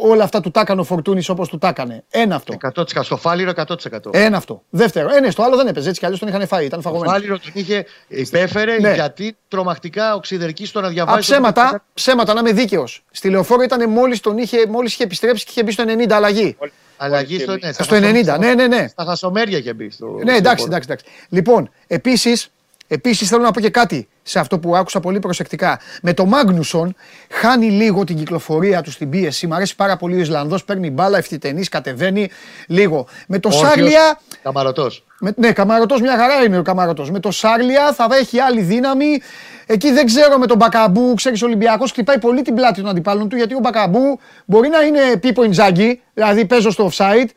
όλα 0.00 0.24
αυτά 0.24 0.40
του 0.40 0.50
τα 0.50 0.60
έκανε 0.60 0.80
ο 0.80 0.84
Φορτούνης 0.84 1.28
όπως 1.28 1.48
του 1.48 1.58
τα 1.58 1.68
έκανε. 1.68 2.04
Ένα 2.10 2.34
αυτό. 2.34 2.54
100% 2.74 3.02
στο 3.02 3.16
Φάληρο 3.16 3.50
100%. 3.50 4.10
Ένα 4.10 4.36
αυτό. 4.36 4.62
Δεύτερο. 4.70 5.08
Ένα 5.14 5.30
στο 5.30 5.42
άλλο 5.42 5.56
δεν 5.56 5.66
έπαιζε 5.66 5.88
έτσι 5.88 5.98
κι 6.00 6.04
αλλιώς 6.06 6.20
τον 6.20 6.28
είχαν 6.28 6.46
φάει. 6.46 6.64
Ήταν 6.66 6.78
Ο 6.78 6.82
φαγωμένος. 6.82 7.12
Φάληρο 7.12 7.38
τον 7.38 7.50
είχε 7.54 7.86
υπέφερε 8.08 8.78
Ναι. 8.80 8.92
γιατί 8.94 9.36
τρομακτικά 9.48 10.14
οξυδερκή 10.14 10.66
στο 10.66 10.80
να 10.80 10.86
Α, 10.86 10.90
διαβάζει. 10.90 11.20
ψέματα, 11.20 11.84
ψέματα, 11.94 12.32
να 12.34 12.40
είμαι 12.40 12.52
δίκαιος. 12.52 13.04
Στη 13.10 13.28
λεωφόρο 13.30 13.62
ήταν 13.62 13.90
μόλις 13.90 14.20
τον 14.20 14.38
είχε, 14.38 14.66
μόλις 14.66 14.92
είχε 14.92 15.02
επιστρέψει 15.04 15.44
και 15.44 15.50
είχε 15.52 15.62
μπει 15.62 15.70
στο 15.72 15.84
90 15.86 16.14
αλλαγή. 16.16 16.56
Αλλαγή 16.96 17.38
στο, 17.38 17.52
ναι, 17.52 17.72
στα 17.72 17.82
Στο 17.84 17.94
χασο- 17.94 18.06
90, 18.06 18.38
ναι, 18.38 18.54
ναι, 18.54 18.66
ναι. 18.66 18.86
Στα 18.88 19.04
χασομέρια 19.04 19.58
είχε 19.58 19.72
μπει. 19.72 19.90
Στο, 19.90 20.18
Ναι, 20.24 20.36
εντάξει, 20.36 20.64
εντάξει, 20.64 20.88
εντάξει. 20.90 21.04
Λοιπόν, 21.28 21.70
επίσης, 21.86 22.48
επίσης 22.88 23.28
θέλω 23.28 23.42
να 23.42 23.50
πω 23.50 23.60
και 23.60 23.70
κάτι 23.70 24.08
σε 24.22 24.38
αυτό 24.38 24.58
που 24.58 24.76
άκουσα 24.76 25.00
πολύ 25.00 25.18
προσεκτικά. 25.18 25.80
Με 26.02 26.14
το 26.14 26.26
Μάγνουσον 26.26 26.94
χάνει 27.30 27.70
λίγο 27.70 28.04
την 28.04 28.16
κυκλοφορία 28.16 28.82
του 28.82 28.90
στην 28.90 29.10
πίεση. 29.10 29.46
Μ' 29.46 29.52
αρέσει 29.52 29.76
πάρα 29.76 29.96
πολύ 29.96 30.16
ο 30.16 30.20
Ισλανδός, 30.20 30.64
παίρνει 30.64 30.90
μπάλα, 30.90 31.18
ευθυτενής, 31.18 31.68
κατεβαίνει 31.68 32.30
λίγο. 32.66 33.06
Με 33.26 33.38
το 33.38 33.48
Όρθιος, 33.48 33.68
Σάρλια. 33.68 34.20
Καμαρωτός. 34.42 35.04
Με, 35.20 35.32
ναι, 35.36 35.52
Καμαρωτός, 35.52 36.00
μια 36.00 36.16
χαρά 36.16 36.44
είναι 36.44 36.58
ο 36.58 36.62
Καμαρωτός. 36.62 37.10
Με 37.10 37.20
το 37.20 37.30
Σάρλια 37.30 37.92
θα 37.92 38.08
έχει 38.10 38.40
άλλη 38.40 38.60
δύναμη. 38.60 39.20
Εκεί 39.66 39.92
δεν 39.92 40.06
ξέρω 40.06 40.38
με 40.38 40.46
τον 40.46 40.56
Μπακαμπού. 40.56 41.14
Ξέρεις, 41.14 41.42
ο 41.42 41.46
Ολυμπιακός 41.46 41.90
χτυπάει 41.90 42.18
πολύ 42.18 42.42
την 42.42 42.54
πλάτη 42.54 42.80
των 42.80 42.90
αντιπάλων 42.90 43.28
του 43.28 43.36
γιατί 43.36 43.54
ο 43.54 43.58
Μπακαμπού 43.58 44.20
μπορεί 44.44 44.68
να 44.68 44.80
είναι 44.80 45.16
πίπο 45.16 45.44
Ιντζάγκη, 45.44 46.02
δηλαδή 46.14 46.44
παίζω 46.44 46.70
στο 46.70 46.90
offside. 46.92 47.28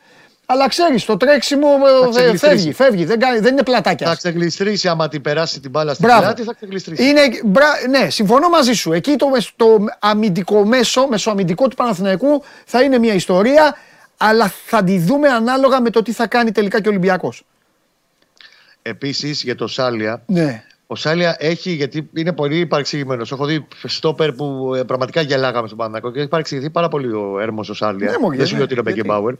Αλλά 0.48 0.68
ξέρεις, 0.68 1.04
το 1.04 1.16
τρέξιμο 1.16 1.68
ε, 2.06 2.08
ξεγλιστρήσει. 2.10 2.46
φεύγει, 2.54 2.72
φεύγει. 2.72 3.04
Δεν, 3.04 3.18
κάνει- 3.20 3.38
δεν 3.38 3.52
είναι 3.52 3.62
πλατάκια. 3.62 4.06
Θα 4.08 4.14
ξεγλιστρήσει 4.14 4.88
άμα 4.88 5.08
την 5.08 5.20
περάσει 5.22 5.60
την 5.60 5.70
μπάλα 5.70 5.94
στην 5.94 6.06
Μπράβο. 6.06 6.22
πλάτη, 6.22 6.42
θα 6.42 6.54
ξεγλιστρήσει. 6.54 7.08
Είναι, 7.08 7.20
μπρα- 7.44 7.88
ναι, 7.88 8.10
συμφωνώ 8.10 8.48
μαζί 8.48 8.72
σου. 8.72 8.92
Εκεί 8.92 9.16
το, 9.16 9.28
μεσ- 9.28 9.50
το 9.56 9.76
αμυντικό 9.98 10.64
μέσο, 10.64 11.06
μεσοαμυντικό 11.06 11.68
του 11.68 11.76
Παναθηναϊκού 11.76 12.42
θα 12.64 12.82
είναι 12.82 12.98
μια 12.98 13.14
ιστορία, 13.14 13.76
αλλά 14.16 14.52
θα 14.66 14.84
τη 14.84 14.98
δούμε 14.98 15.28
ανάλογα 15.28 15.80
με 15.80 15.90
το 15.90 16.02
τι 16.02 16.12
θα 16.12 16.26
κάνει 16.26 16.52
τελικά 16.52 16.80
και 16.80 16.88
ο 16.88 16.90
Ολυμπιακός. 16.90 17.44
Επίσης 18.82 19.42
για 19.42 19.54
το 19.54 19.66
Σάλια. 19.66 20.22
Ναι. 20.26 20.64
Ο 20.86 20.94
Σάλια 20.94 21.36
έχει, 21.38 21.70
γιατί 21.70 22.10
είναι 22.14 22.32
πολύ 22.32 22.66
παρεξηγημένος. 22.66 23.32
Έχω 23.32 23.44
δει 23.46 23.66
στόπερ 23.84 24.32
που 24.32 24.74
ε, 24.74 24.82
πραγματικά 24.82 25.20
γελάγαμε 25.20 25.66
στον 25.66 25.78
Παναγιώτο 25.78 26.10
και 26.10 26.20
έχει 26.20 26.28
παρεξηγηθεί 26.28 26.70
πάρα 26.70 26.88
πολύ 26.88 27.12
ο 27.12 27.38
έρμος 27.40 27.68
ο 27.68 27.74
Σάλια. 27.74 28.10
Ναι, 28.10 28.18
μωρέ, 28.18 28.36
Δεν 28.36 28.46
σου 28.46 28.52
ναι, 28.52 28.58
λέω 28.58 28.64
ότι 28.66 28.74
είναι 28.74 28.82
γιατί; 28.82 28.98
Μπέκεμπάουερ. 29.00 29.34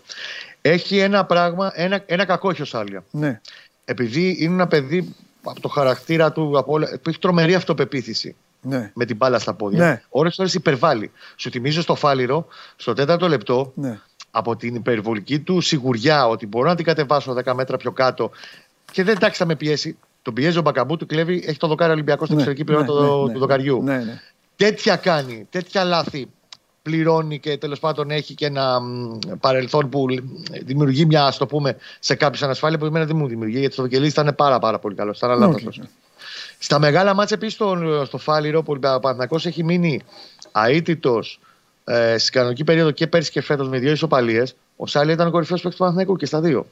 Έχει 0.61 0.99
ένα 0.99 1.25
πράγμα, 1.25 1.73
ένα, 1.75 2.03
ένα 2.07 2.25
κακό 2.25 2.51
έχει 2.51 2.63
ο 2.63 2.65
Σάλια. 2.65 3.05
Ναι. 3.11 3.41
Επειδή 3.85 4.37
είναι 4.41 4.53
ένα 4.55 4.67
παιδί 4.67 5.15
από 5.43 5.61
το 5.61 5.69
χαρακτήρα 5.69 6.33
του, 6.33 6.59
από 6.59 6.73
όλα, 6.73 6.99
που 7.03 7.09
έχει 7.09 7.19
τρομερή 7.19 7.55
αυτοπεποίθηση 7.55 8.37
Ναι. 8.61 8.91
με 8.95 9.05
την 9.05 9.17
μπάλα 9.17 9.39
στα 9.39 9.55
πόδια. 9.55 9.85
Ναι. 9.87 10.03
Ώρες 10.09 10.39
ώρες 10.39 10.55
υπερβάλλει. 10.55 11.11
Σου 11.37 11.51
θυμίζω 11.51 11.81
στο 11.83 11.95
Φάληρο, 11.95 12.47
στο 12.77 12.93
τέταρτο 12.93 13.29
λεπτό, 13.29 13.73
Ναι. 13.75 13.99
από 14.31 14.57
την 14.57 14.75
υπερβολική 14.75 15.39
του 15.41 15.61
σιγουριά 15.61 16.29
ότι 16.29 16.47
μπορώ 16.47 16.69
να 16.69 16.75
την 16.75 16.85
κατεβάσω 16.85 17.35
10 17.45 17.55
μέτρα 17.55 17.77
πιο 17.77 17.93
κάτω 17.93 18.31
και 18.93 19.05
δεν 19.05 19.17
εντάξει 19.17 19.39
θα 19.39 19.47
με 19.47 19.55
πιέσει. 19.57 19.97
Τον 20.27 20.35
πιέζει 20.35 20.59
ο 20.59 20.63
Μπακαμπού, 20.63 20.97
του 20.97 21.07
κλέβει, 21.07 21.45
έχει 21.47 21.59
το 21.59 21.67
δοκάρι 21.67 21.93
Ολυμπιακός 21.93 22.27
στην 22.27 22.37
Ναι, 22.39 22.43
εξωτερική 22.43 22.73
πλευρά 22.73 22.95
ναι, 22.95 23.09
του, 23.09 23.25
ναι, 23.27 23.33
του 23.33 23.39
δοκαριού. 23.39 23.83
Ναι, 23.83 23.97
ναι. 23.97 24.21
Τέτοια 24.57 24.97
κάνει, 24.97 25.47
τέτοια 25.51 25.85
λάθη 25.85 26.27
πληρώνει 26.83 27.39
και 27.39 27.57
τέλος 27.57 27.79
πάντων 27.79 28.11
έχει 28.11 28.35
και 28.35 28.47
ένα 28.47 28.81
μ, 28.81 29.19
παρελθόν 29.41 29.89
που 29.89 30.09
λ- 30.09 30.23
δημιουργεί 30.65 31.07
μια, 31.07 31.25
ας 31.25 31.37
το 31.37 31.47
πούμε, 31.47 31.77
σε 32.01 32.15
κάποιους 32.15 32.43
ανασφάλεια 32.43 32.79
που 32.79 32.85
εμένα 32.85 33.05
δεν 33.05 33.17
μου 33.17 33.27
δημιουργεί, 33.27 33.59
γιατί 33.59 33.73
στο 33.73 33.83
Βικελίδη 33.83 34.09
ήταν 34.09 34.35
πάρα, 34.37 34.59
πάρα 34.59 34.79
πολύ 34.79 34.95
καλός. 34.95 35.17
Ήταν 35.17 35.31
Οκ, 35.31 35.37
αλάθαστος. 35.37 35.79
ναι. 35.79 35.85
Στα 36.59 36.79
μεγάλα 36.79 37.15
ματς 37.15 37.37
επίσης 37.37 37.55
στο, 37.55 38.03
στο 38.07 38.19
Φάληρο 38.19 38.63
που 38.63 38.73
ο 38.73 38.79
Παναθηναϊκός 38.79 39.47
έχει 39.47 39.65
μείνει 39.65 40.01
αήττητος 40.67 41.41
ε, 41.85 42.19
στην 42.19 42.33
κανονική 42.33 42.65
περίοδο 42.65 42.91
και 42.91 43.07
πέρσι 43.07 43.31
και 43.31 43.41
φέτος 43.41 43.69
με 43.69 43.79
δύο 43.79 43.93
ισοπαλίες. 43.93 44.55
Ο 44.77 44.87
Σάλια 44.87 45.13
ήταν 45.15 45.27
ο 45.27 45.31
κορυφαίος 45.31 45.61
παίκτης 45.61 45.79
του 45.79 45.85
Παναθηναϊκού 45.85 46.17
και 46.17 46.27
στα 46.27 46.41
δύο. 46.41 46.67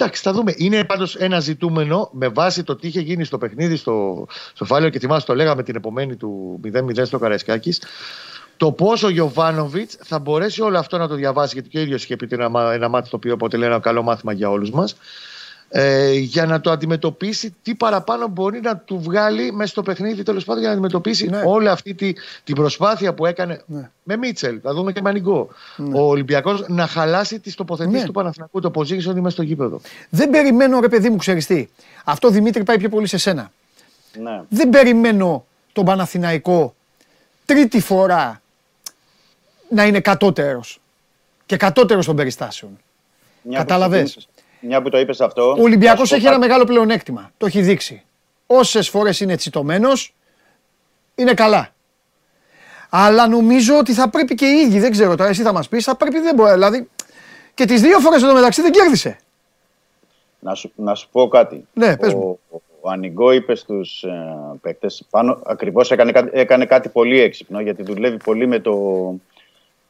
Εντάξει, 0.00 0.22
θα 0.22 0.32
δούμε. 0.32 0.54
Είναι 0.56 0.84
πάντως 0.84 1.16
ένα 1.16 1.40
ζητούμενο 1.40 2.08
με 2.12 2.28
βάση 2.28 2.62
το 2.62 2.76
τι 2.76 2.86
είχε 2.86 3.00
γίνει 3.00 3.24
στο 3.24 3.38
παιχνίδι 3.38 3.76
στο, 3.76 4.26
στο 4.54 4.64
Φάλιο 4.64 4.88
και 4.88 4.98
θυμάσαι 4.98 5.26
το 5.26 5.34
λέγαμε 5.34 5.62
την 5.62 5.76
επομένη 5.76 6.16
του 6.16 6.60
0-0 6.74 7.06
στο 7.06 7.18
Καραϊσκάκης. 7.18 7.82
Το 8.56 8.72
πόσο 8.72 9.06
ο 9.06 9.10
Γιωβάνοβιτς 9.10 9.96
θα 10.02 10.18
μπορέσει 10.18 10.62
όλο 10.62 10.78
αυτό 10.78 10.98
να 10.98 11.08
το 11.08 11.14
διαβάσει, 11.14 11.54
γιατί 11.54 11.68
και 11.68 11.78
ο 11.78 11.80
ίδιος 11.80 12.04
είχε 12.04 12.16
πει 12.16 12.24
ότι 12.24 12.34
είναι 12.34 12.44
ένα, 12.44 12.72
ένα 12.72 12.88
μάτι 12.88 13.10
το 13.10 13.16
οποίο 13.16 13.32
αποτελεί 13.34 13.64
ένα 13.64 13.78
καλό 13.78 14.02
μάθημα 14.02 14.32
για 14.32 14.50
όλους 14.50 14.70
μας. 14.70 14.96
Ε, 15.72 16.12
για 16.12 16.46
να 16.46 16.60
το 16.60 16.70
αντιμετωπίσει, 16.70 17.54
τι 17.62 17.74
παραπάνω 17.74 18.28
μπορεί 18.28 18.60
να 18.60 18.76
του 18.76 19.00
βγάλει 19.00 19.52
μέσα 19.52 19.70
στο 19.70 19.82
παιχνίδι, 19.82 20.22
τέλος 20.22 20.44
πάντων, 20.44 20.60
για 20.60 20.68
να 20.68 20.74
αντιμετωπίσει 20.74 21.26
Ναι. 21.26 21.42
όλη 21.46 21.68
αυτή 21.68 21.94
τη, 21.94 22.12
την 22.44 22.54
προσπάθεια 22.54 23.14
που 23.14 23.26
έκανε 23.26 23.62
Ναι. 23.66 23.90
με 24.02 24.16
Μίτσελ. 24.16 24.58
Θα 24.62 24.74
δούμε 24.74 24.92
και 24.92 25.00
με 25.02 25.08
Ανιγκό. 25.10 25.48
Ο 25.92 26.00
Ολυμπιακός 26.00 26.64
να 26.68 26.86
χαλάσει 26.86 27.38
τις 27.40 27.54
τοποθετήσεις 27.54 28.00
Ναι. 28.00 28.06
του 28.06 28.12
Παναθηνακού, 28.12 28.60
το 28.60 28.70
πώ 28.70 28.80
ότι 28.80 29.14
μέσα 29.14 29.30
στο 29.30 29.42
γήπεδο. 29.42 29.80
Δεν 30.10 30.30
περιμένω, 30.30 30.80
ρε 30.80 30.88
παιδί 30.88 31.10
μου, 31.10 31.16
ξέρεις 31.16 31.46
τι. 31.46 31.68
Αυτό 32.04 32.30
Δημήτρη 32.30 32.64
πάει 32.64 32.78
πιο 32.78 32.88
πολύ 32.88 33.06
σε 33.06 33.16
σένα. 33.18 33.52
Ναι. 34.22 34.42
Δεν 34.48 34.68
περιμένω 34.70 35.44
τον 35.72 35.84
Παναθηναϊκό 35.84 36.74
τρίτη 37.44 37.80
φορά 37.80 38.42
να 39.68 39.86
είναι 39.86 40.00
κατώτερος 40.00 40.80
και 41.46 41.56
κατώτερος 41.56 42.06
των 42.06 42.16
περιστάσεων. 42.16 42.70
Μια 43.42 43.58
που 43.58 43.66
Κατάλαβες. 43.66 44.02
ξεκίνησες- 44.02 44.39
Μια 44.60 44.82
που 44.82 44.88
το 44.88 44.98
είπες 44.98 45.20
αυτό. 45.20 45.48
Ο 45.50 45.62
Ολυμπιακός 45.62 45.98
θα 45.98 46.04
σου 46.04 46.10
πω 46.10 46.16
έχει 46.16 46.26
ένα 46.26 46.34
κάτι. 46.34 46.46
μεγάλο 46.46 46.64
πλεονέκτημα. 46.64 47.30
Το 47.36 47.46
έχει 47.46 47.60
δείξει. 47.62 48.02
Όσες 48.46 48.88
φορές 48.88 49.20
είναι 49.20 49.36
τσιτωμένος, 49.36 50.14
είναι 51.14 51.34
καλά. 51.34 51.68
Αλλά 52.90 53.28
νομίζω 53.28 53.78
ότι 53.78 53.92
θα 53.92 54.08
πρέπει 54.10 54.34
και 54.34 54.46
οι 54.46 54.60
ίδιοι, 54.60 54.78
δεν 54.78 54.90
ξέρω 54.90 55.16
τώρα, 55.16 55.28
εσύ 55.30 55.42
θα 55.42 55.52
μας 55.52 55.68
πεις, 55.68 55.84
θα 55.84 55.96
πρέπει, 55.96 56.20
δεν 56.20 56.34
μπορεί, 56.34 56.52
δηλαδή, 56.52 56.88
και 57.54 57.64
τις 57.64 57.80
δύο 57.80 57.98
φορές 57.98 58.22
εδώ 58.22 58.34
μεταξύ 58.34 58.62
δεν 58.62 58.72
κέρδισε. 58.72 59.18
Να 60.40 60.54
σου, 60.54 60.72
να 60.76 60.94
σου 60.94 61.08
πω 61.12 61.28
κάτι. 61.28 61.66
Ναι, 61.72 61.96
πες 61.96 62.12
ο, 62.12 62.16
μου. 62.16 62.38
ο 62.80 62.90
Ανιγκό 62.90 63.30
είπε 63.32 63.54
στους 63.54 64.02
ε, 64.02 64.10
παίκτες 64.62 65.06
πάνω, 65.10 65.40
ακριβώς 65.44 65.90
έκανε, 65.90 66.12
κάτι- 66.12 66.30
έκανε 66.38 66.66
κάτι 66.66 66.88
πολύ 66.88 67.20
έξυπνο 67.20 67.60
γιατί 67.60 67.82
δουλεύει 67.82 68.16
πολύ 68.24 68.46
με 68.46 68.58
το. 68.58 68.72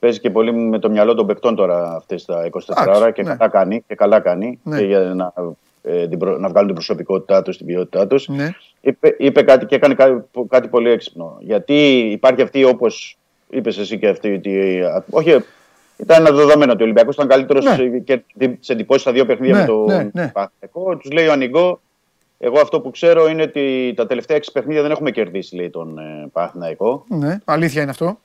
Παίζει 0.01 0.20
και 0.20 0.31
πολύ 0.31 0.52
με 0.52 0.78
το 0.78 0.90
μυαλό 0.90 1.14
των 1.14 1.27
παικτών 1.27 1.55
τώρα 1.55 1.94
αυτές 1.97 2.24
τα 2.24 2.48
24 2.51 2.59
Εντάξει, 2.82 3.01
ώρα 3.01 3.10
και 3.10 3.22
ναι. 3.22 3.28
καλά 3.35 3.51
κάνει. 3.51 3.85
Και 3.86 3.94
καλά 3.94 4.20
κάνει 4.20 4.59
Ναι. 4.62 4.78
και 4.78 4.85
για 4.85 4.98
να, 5.01 5.32
ε, 5.82 6.09
την 6.09 6.18
προ- 6.18 6.39
να 6.39 6.48
βγάλουν 6.48 6.66
την 6.66 6.74
προσωπικότητά 6.74 7.43
τους, 7.43 7.56
την 7.56 7.66
ποιότητά 7.66 8.06
τους. 8.06 8.28
Ναι. 8.28 8.51
Είπε, 8.81 9.14
είπε 9.18 9.43
κάτι 9.43 9.66
και 9.66 9.74
έκανε 9.74 9.94
κάτι, 9.94 10.22
κάτι 10.48 10.68
πολύ 10.68 10.90
έξυπνο. 10.90 11.36
Γιατί 11.40 11.98
υπάρχει 11.98 12.43
αυτή, 12.43 12.64
όπως 12.64 13.18
είπες 13.51 13.78
εσύ 13.78 13.98
και 13.98 14.09
αυτή. 14.09 14.39
Τη, 14.39 14.51
όχι, 15.10 15.31
ήταν 15.97 16.27
ένα 16.27 16.36
δεδομένο 16.36 16.72
ότι 16.72 16.81
ο 16.81 16.85
Ολυμπιακός 16.85 17.14
ήταν 17.14 17.28
καλύτερος 17.28 17.64
Ναι. 17.64 17.98
και 17.98 18.20
σε 18.60 18.72
εντυπώσεις 18.72 19.02
στα 19.02 19.12
δύο 19.12 19.27
παιχνίδια 19.27 19.55
Ναι, 19.55 19.60
με 19.60 19.66
το 19.66 19.85
ναι, 19.85 19.97
ναι. 20.12 20.31
Παναθηναϊκό. 20.32 20.97
Τους 20.97 21.10
λέει 21.12 21.27
ο 21.27 21.32
Ανιγκό, 21.32 21.81
εγώ 22.39 22.60
αυτό 22.60 22.81
που 22.81 22.90
ξέρω 22.90 23.28
είναι 23.28 23.43
ότι 23.43 23.93
τα 23.97 24.06
τελευταία 24.06 24.36
έξι 24.36 24.52
παιχνίδια 24.52 24.82
δεν 24.82 24.90
έχουμε 24.90 25.10
κερδίσει, 25.10 25.56
λέει 25.56 25.70
τον 25.70 25.98
ε, 25.98 26.28
Παναθηναϊκό. 26.32 27.05
Ναι, 27.09 27.39
αλήθεια 27.44 27.82
είναι 27.82 27.90
αυτό. 27.90 28.18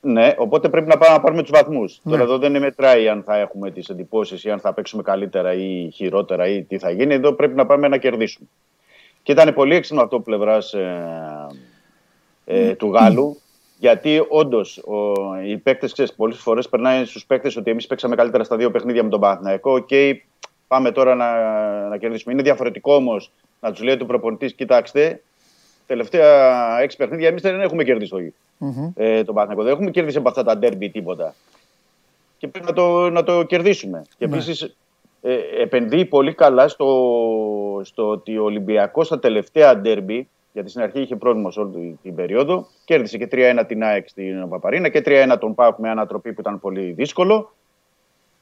Ναι, 0.00 0.34
οπότε 0.36 0.68
πρέπει 0.68 0.88
να 0.88 0.98
πάμε 0.98 1.14
να 1.14 1.20
πάρουμε 1.20 1.42
τους 1.42 1.50
βαθμούς. 1.50 2.00
Ναι. 2.02 2.10
Τώρα 2.12 2.22
εδώ 2.22 2.38
δεν 2.38 2.60
μετράει 2.60 3.08
αν 3.08 3.22
θα 3.22 3.36
έχουμε 3.36 3.70
τις 3.70 3.88
εντυπώσεις 3.88 4.44
ή 4.44 4.50
αν 4.50 4.60
θα 4.60 4.72
παίξουμε 4.72 5.02
καλύτερα 5.02 5.52
ή 5.52 5.90
χειρότερα 5.90 6.46
ή 6.46 6.62
τι 6.62 6.78
θα 6.78 6.90
γίνει. 6.90 7.14
Εδώ 7.14 7.32
πρέπει 7.32 7.54
να 7.54 7.66
πάμε 7.66 7.88
να 7.88 7.96
κερδίσουμε. 7.96 8.48
Και 9.22 9.32
ήταν 9.32 9.54
πολύ 9.54 9.74
έξυπνο 9.74 10.02
αυτό 10.02 10.20
πλευράς 10.20 10.74
ε, 10.74 11.46
ε, 12.44 12.74
του 12.74 12.90
Γάλλου. 12.92 13.40
Γιατί 13.78 14.26
όντως 14.28 14.82
οι 15.46 15.56
παίκτες, 15.56 15.92
ξέρεις, 15.92 16.14
πολλές 16.14 16.38
φορές 16.38 16.68
περνάει 16.68 17.04
στους 17.04 17.26
παίκτες 17.26 17.56
ότι 17.56 17.70
εμείς 17.70 17.86
παίξαμε 17.86 18.16
καλύτερα 18.16 18.44
στα 18.44 18.56
δύο 18.56 18.70
παιχνίδια 18.70 19.02
με 19.02 19.08
τον 19.08 19.20
Παναθηναϊκό. 19.20 19.72
Οκ, 19.72 19.88
πάμε 20.68 20.90
τώρα 20.90 21.14
να, 21.14 21.28
να 21.88 21.96
κερδίσουμε. 21.96 22.32
Είναι 22.32 22.42
διαφορετικό 22.42 22.94
όμως 22.94 23.32
να 23.60 23.70
τους 23.70 23.82
λέει 23.82 23.96
ο 23.96 24.06
προπονητής, 24.06 24.54
κοιτάξτε, 24.54 25.22
τελευταία 25.94 26.80
έξι 26.80 26.96
παιχνίδια 26.96 27.28
εμείς 27.28 27.42
δεν 27.42 27.60
έχουμε 27.60 27.84
κερδίσει 27.84 28.10
το 28.10 28.18
γη 28.18 28.32
ε, 28.94 29.24
τον 29.24 29.34
Παναθηναϊκό. 29.34 29.62
Δεν 29.62 29.72
έχουμε 29.72 29.90
κερδίσει 29.90 30.18
από 30.18 30.28
αυτά 30.28 30.42
τα 30.44 30.58
ντέρμπι 30.58 30.90
τίποτα. 30.90 31.34
Και 32.38 32.48
πρέπει 32.48 32.66
να 32.66 32.72
το, 32.72 33.10
να 33.10 33.22
το 33.22 33.42
κερδίσουμε. 33.42 34.02
Και 34.18 34.26
Ναι. 34.26 34.34
επίσης 34.34 34.76
ε, 35.22 35.34
επενδύει 35.62 36.04
πολύ 36.04 36.34
καλά 36.34 36.68
στο, 36.68 36.86
στο 37.84 38.08
ότι 38.08 38.38
ο 38.38 38.44
Ολυμπιακός 38.44 39.06
στα 39.06 39.18
τελευταία 39.18 39.76
ντέρμπι, 39.76 40.28
γιατί 40.52 40.70
στην 40.70 40.82
αρχή 40.82 41.00
είχε 41.00 41.16
πρόβλημα 41.16 41.50
σε 41.50 41.60
όλη 41.60 41.70
την- 41.72 41.98
την 42.02 42.14
περίοδο, 42.14 42.66
κέρδισε 42.84 43.18
και 43.18 43.28
3-1 43.32 43.64
την 43.66 43.82
ΑΕΚ 43.84 44.08
στην 44.08 44.48
Παπαρίνα 44.48 44.88
και 44.88 45.02
3-1 45.04 45.36
τον 45.40 45.54
ΠΑΟΚ 45.54 45.78
με 45.78 45.88
ανατροπή 45.90 46.32
που 46.32 46.40
ήταν 46.40 46.60
πολύ 46.60 46.92
δύσκολο. 46.92 47.52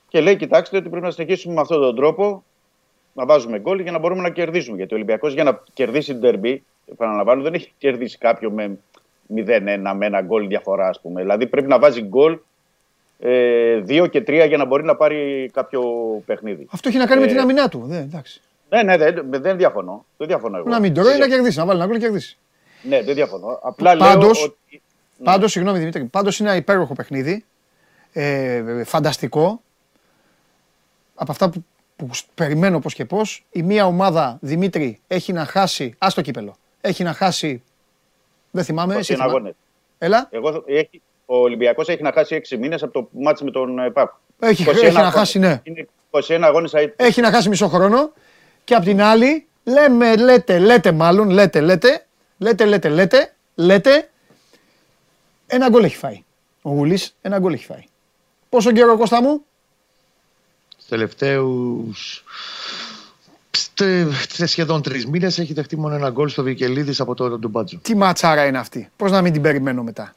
Και 0.09 0.21
λέει: 0.21 0.37
Κοιτάξτε, 0.37 0.77
ότι 0.77 0.89
πρέπει 0.89 1.05
να 1.05 1.11
συνεχίσουμε 1.11 1.55
με 1.55 1.61
αυτόν 1.61 1.81
τον 1.81 1.97
τρόπο 1.97 2.45
να 3.13 3.27
βάζουμε 3.27 3.59
γκολ 3.59 3.81
για 3.81 3.93
να 3.93 3.99
μπορούμε 3.99 4.23
να 4.23 4.31
κερδίσουμε. 4.31 4.77
Γιατί 4.77 4.93
ο 4.95 4.97
Ολυμπιακός 4.97 5.33
για 5.35 5.45
να 5.45 5.63
κερδίσει 5.73 6.13
την 6.13 6.21
τερμπή, 6.21 6.65
επαναλαμβάνω, 6.93 7.43
δεν 7.43 7.55
έχει 7.55 7.73
κερδίσει 7.79 8.19
κάποιο 8.19 8.51
με 8.51 8.79
0-1 9.37 9.93
με 9.97 10.07
ένα 10.07 10.21
γκολ 10.23 10.47
διαφορά, 10.49 10.89
ας 10.89 11.01
πούμε. 11.01 11.21
Δηλαδή 11.21 11.47
πρέπει 11.47 11.69
να 11.69 11.79
βάζει 11.79 12.01
γκολ 12.03 12.39
ε, 13.19 13.83
2 13.89 14.11
και 14.11 14.19
3 14.27 14.45
για 14.49 14.57
να 14.57 14.65
μπορεί 14.65 14.85
να 14.85 14.97
πάρει 14.97 15.51
κάποιο 15.53 15.83
παιχνίδι. 16.27 16.67
Αυτό 16.71 16.89
έχει 16.89 16.99
να 16.99 17.07
κάνει 17.07 17.21
με 17.21 17.27
Ε, 17.27 17.31
την 17.31 17.39
αμυνά 17.39 17.69
του. 17.69 17.83
Δεν, 17.87 17.99
εντάξει. 18.03 18.41
Ναι, 18.71 18.83
ναι, 18.83 18.97
δεν, 18.97 19.27
δεν 19.31 19.57
διαφωνώ. 19.57 20.05
Δεν 20.17 20.27
διαφωνώ 20.27 20.57
εγώ. 20.59 20.69
Να 20.69 20.81
μην 20.81 20.95
τρώει, 20.95 21.19
να 21.19 21.29
κερδίσει. 21.29 21.59
Να 21.59 21.65
βάλει 21.65 21.79
ένα 21.79 21.87
γκολ 21.89 21.97
να 21.99 22.03
κερδίσει. 22.05 22.37
Ναι, 22.83 23.03
δεν 23.03 23.15
διαφωνώ. 23.15 23.59
Απλά 23.63 23.97
Πάντως- 23.97 24.39
λέω 24.39 24.47
ότι. 24.47 24.83
Πάντως, 25.25 25.53
συγγνώμη 25.53 25.79
Δημήτρη, 25.79 26.05
πάντως 26.05 26.39
είναι 26.39 26.49
ένα 26.49 26.59
υπέροχο 26.59 26.95
παιχνίδι. 26.95 27.45
Ε, 28.13 28.85
φανταστικό. 28.85 29.63
Από 31.15 31.33
αυτά 31.33 31.51
που, 31.51 31.65
που 31.97 32.15
σ- 32.15 32.27
περιμένω 32.35 32.79
πώς 32.81 32.95
και 32.95 33.05
πώς. 33.05 33.45
Η 33.51 33.63
μία 33.63 33.87
ομάδα, 33.87 34.39
Δημήτρη, 34.41 35.01
έχει 35.07 35.33
να 35.33 35.45
χάσει. 35.45 35.95
Α 35.99 36.09
το 36.15 36.21
κύπελο. 36.23 36.57
Έχει 36.89 37.03
να 37.03 37.13
χάσει. 37.13 37.63
Δεν 38.51 38.65
θυμάμαι. 38.65 38.95
Εσύ 38.97 39.13
21 39.13 39.17
θυμά- 39.17 39.29
αγώνες. 39.31 39.55
Έλα. 39.99 40.29
Εγώ, 40.31 40.53
θα- 40.53 40.63
έχει, 40.67 41.03
ο 41.27 41.37
Ολυμπιακός 41.37 41.89
έχει 41.89 42.03
να 42.03 42.13
χάσει 42.13 42.35
6 42.35 42.57
μήνες 42.57 42.83
από 42.83 42.93
το 42.93 43.09
μάτι 43.13 43.45
με 43.45 43.51
τον 43.51 43.79
ε, 43.79 43.91
ΠΑΠ. 43.91 44.13
Έχει- 44.39 44.63
21 44.63 44.71
έχει 44.71 44.83
να 44.93 44.99
αγώνες. 45.01 45.15
χάσει, 45.19 45.39
ναι. 45.39 45.61
Είναι 45.63 45.89
21 46.11 46.47
αγώνες 46.47 46.73
Έχει 46.97 47.21
να 47.21 47.31
χάσει 47.31 47.49
μισό 47.49 47.69
χρόνο. 47.69 48.13
Και 48.65 48.75
απ' 48.75 48.85
την 48.85 49.03
άλλη, 49.03 49.47
λέμε, 49.65 50.17
λέτε, 50.17 50.59
λέτε 50.59 50.93
μάλλον, 50.93 51.31
λέτε, 51.31 51.61
λέτε, 51.61 52.07
λέτε, 52.39 52.65
λέτε, 52.65 52.89
λέτε, 52.89 53.35
λέτε, 53.55 54.11
ένα 55.47 55.69
γκολ 55.69 55.85
έχει 55.85 55.97
φάει. 55.97 56.23
Ο 56.63 56.71
Γουλής 56.71 57.17
ένα 57.21 57.39
γκολ 57.39 57.53
έχει 57.53 57.65
φάει. 57.65 57.85
Πόσο 58.49 58.73
καιρό, 58.73 58.97
Κώστα 58.97 59.23
μου; 59.23 59.45
τελευταίους 60.89 62.25
σχεδόν 64.45 64.83
τρεις 64.83 65.07
μήνες 65.07 65.39
έχει 65.39 65.53
δεχτεί 65.53 65.77
μόνο 65.79 65.95
ένα 65.95 66.11
γκολ 66.11 66.29
στο 66.29 66.43
Βικελίδης 66.43 67.01
από 67.01 67.15
το 67.15 67.39
Ντουμπάτζο. 67.39 67.79
Τι 67.83 67.97
ματσάρα 67.97 68.47
είναι 68.47 68.59
αυτή; 68.59 68.91
Πώς 68.97 69.11
να 69.11 69.23
μην 69.23 69.33
την 69.33 69.43
περιμένω 69.43 69.83
μετά; 69.83 70.13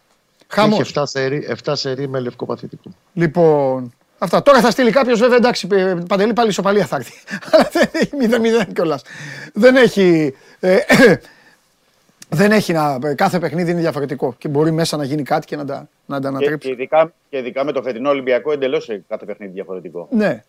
Χαμός. 0.47 0.79
Έχει 0.79 0.93
7 0.95 1.01
σερί, 1.05 1.47
7 1.65 1.71
σερί 1.75 2.07
με 2.07 2.19
λευκό 2.19 2.45
παθητικό. 2.45 2.89
Λοιπόν, 3.13 3.93
αυτά. 4.17 4.41
Τώρα 4.41 4.61
θα 4.61 4.71
στείλει 4.71 4.91
κάποιος, 4.91 5.19
βέβαια 5.19 5.35
εντάξει, 5.37 5.67
ε, 5.71 5.95
παντελή 6.07 6.33
πάλι 6.33 6.49
ισοπαλία 6.49 6.85
θα 6.85 6.95
έρθει. 6.95 7.13
Αλλά 7.51 7.69
δεν 7.71 7.89
έχει 7.93 8.09
0-0 8.67 8.73
κιόλας. 8.73 9.01
Δεν 9.53 9.75
έχει. 9.75 10.33
ε, 10.59 10.77
δεν 12.29 12.51
έχει 12.51 12.73
να. 12.73 12.99
Κάθε 13.15 13.39
παιχνίδι 13.39 13.71
είναι 13.71 13.79
διαφορετικό 13.79 14.35
και 14.37 14.47
μπορεί 14.47 14.71
μέσα 14.71 14.97
να 14.97 15.03
γίνει 15.03 15.23
κάτι 15.23 15.45
και 15.45 15.55
να 15.55 15.65
τα, 15.65 15.89
να 16.05 16.15
τα 16.15 16.21
Και, 16.21 16.27
ανατρέψει. 16.27 16.67
και, 16.67 16.73
ειδικά, 16.73 17.13
και 17.29 17.37
ειδικά 17.37 17.63
με 17.63 17.71
το 17.71 17.81
φετινό 17.81 18.09
Ολυμπιακό 18.09 18.51
εντελώς 18.51 18.89
κάθε 19.07 19.25
παιχνίδι 19.25 19.51
διαφορετικό. 19.53 20.07
Ναι, 20.11 20.43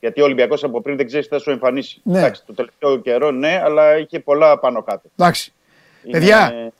Γιατί 0.00 0.20
ο 0.20 0.24
Ολυμπιακός 0.24 0.64
από 0.64 0.80
πριν 0.80 0.96
δεν 0.96 1.06
ξέρει 1.06 1.22
τι 1.22 1.28
θα 1.28 1.38
σου 1.38 1.50
εμφανίσει. 1.50 2.00
Ναι. 2.04 2.18
Εντάξει, 2.18 2.42
το 2.46 2.54
τελευταίο 2.54 2.96
καιρό 3.00 3.30
ναι, 3.30 3.60
αλλά 3.64 3.98
είχε 3.98 4.20
πολλά 4.20 4.58
πάνω 4.58 4.82
κάτω. 4.82 5.08
εντάξει. 5.16 5.52
Είναι- 6.02 6.18
Παιδιά, 6.18 6.70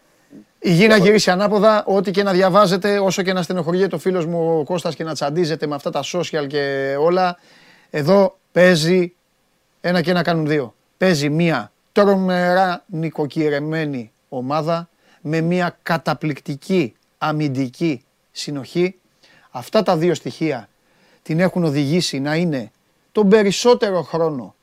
η 0.58 0.72
γη 0.72 0.86
να 0.86 0.96
γυρίσει 0.96 1.30
ανάποδα, 1.30 1.84
ό,τι 1.86 2.10
και 2.10 2.22
να 2.22 2.32
διαβάζετε, 2.32 2.98
όσο 2.98 3.22
και 3.22 3.32
να 3.32 3.42
στενοχωριέται 3.42 3.94
ο 3.94 3.98
φίλος 3.98 4.26
μου 4.26 4.58
ο 4.58 4.64
Κώστας 4.64 4.94
και 4.94 5.04
να 5.04 5.14
τσαντίζετε 5.14 5.66
με 5.66 5.74
αυτά 5.74 5.90
τα 5.90 6.02
social 6.12 6.46
και 6.46 6.94
όλα, 6.98 7.38
εδώ 7.90 8.38
παίζει 8.52 9.12
ένα 9.80 10.00
και 10.00 10.10
ένα 10.10 10.22
κάνουν 10.22 10.46
δύο. 10.46 10.74
Παίζει 10.98 11.28
μία 11.28 11.72
τρομερά 11.92 12.84
νοικοκυρεμένη 12.86 14.12
ομάδα 14.28 14.88
με 15.20 15.40
μία 15.40 15.78
καταπληκτική 15.82 16.94
αμυντική 17.18 18.02
συνοχή. 18.32 18.94
Αυτά 19.50 19.82
τα 19.82 19.96
δύο 19.96 20.14
στοιχεία 20.14 20.68
την 21.22 21.40
έχουν 21.40 21.64
οδηγήσει 21.64 22.20
να 22.20 22.34
είναι 22.36 22.70
τον 23.18 23.28
περισσότερο 23.28 24.02
χρόνο 24.02 24.54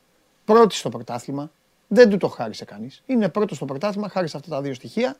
πρώτη 0.45 0.75
στο 0.75 0.89
πρωτάθλημα. 0.89 1.51
Δεν 1.87 2.09
του 2.09 2.17
το 2.17 2.27
χάρισε 2.27 2.65
κανείς. 2.65 3.03
Είναι 3.05 3.29
πρώτος 3.29 3.57
στο 3.57 3.65
πρωτάθλημα 3.65 4.09
χάρη 4.09 4.27
σε 4.27 4.37
αυτά 4.37 4.49
τα 4.49 4.61
δύο 4.61 4.73
στοιχεία. 4.73 5.15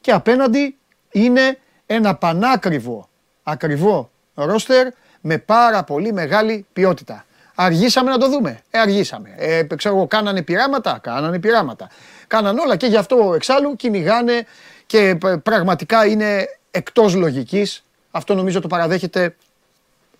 Και 0.00 0.12
απέναντι 0.12 0.76
είναι 1.10 1.58
ένα 1.86 2.14
πανάκριβο, 2.14 3.08
ακριβό 3.42 4.10
ρόστερ 4.34 4.88
με 5.20 5.38
πάρα 5.38 5.84
πολύ 5.84 6.12
μεγάλη 6.12 6.66
ποιότητα. 6.72 7.24
Αργήσαμε 7.54 8.10
να 8.10 8.18
το 8.18 8.28
δούμε. 8.28 8.60
Ε, 8.70 8.78
αργήσαμε. 8.78 9.34
Ε, 9.36 9.62
ξέρω 9.76 9.96
εγώ, 9.96 10.06
κάνανε 10.06 10.42
πειράματα. 10.42 10.98
Κάνανε 11.02 11.38
πειράματα. 11.38 11.88
Κάνανε 12.26 12.60
όλα 12.60 12.76
και 12.76 12.86
γι' 12.86 12.96
αυτό 12.96 13.32
εξάλλου 13.34 13.76
κυνηγάνε 13.76 14.46
και 14.86 15.16
π- 15.20 15.36
πραγματικά 15.38 16.06
είναι 16.06 16.46
εκτός 16.70 17.14
λογικής. 17.14 17.84
Αυτό 18.10 18.34
νομίζω 18.34 18.60
το 18.60 18.68
παραδέχεται 18.68 19.36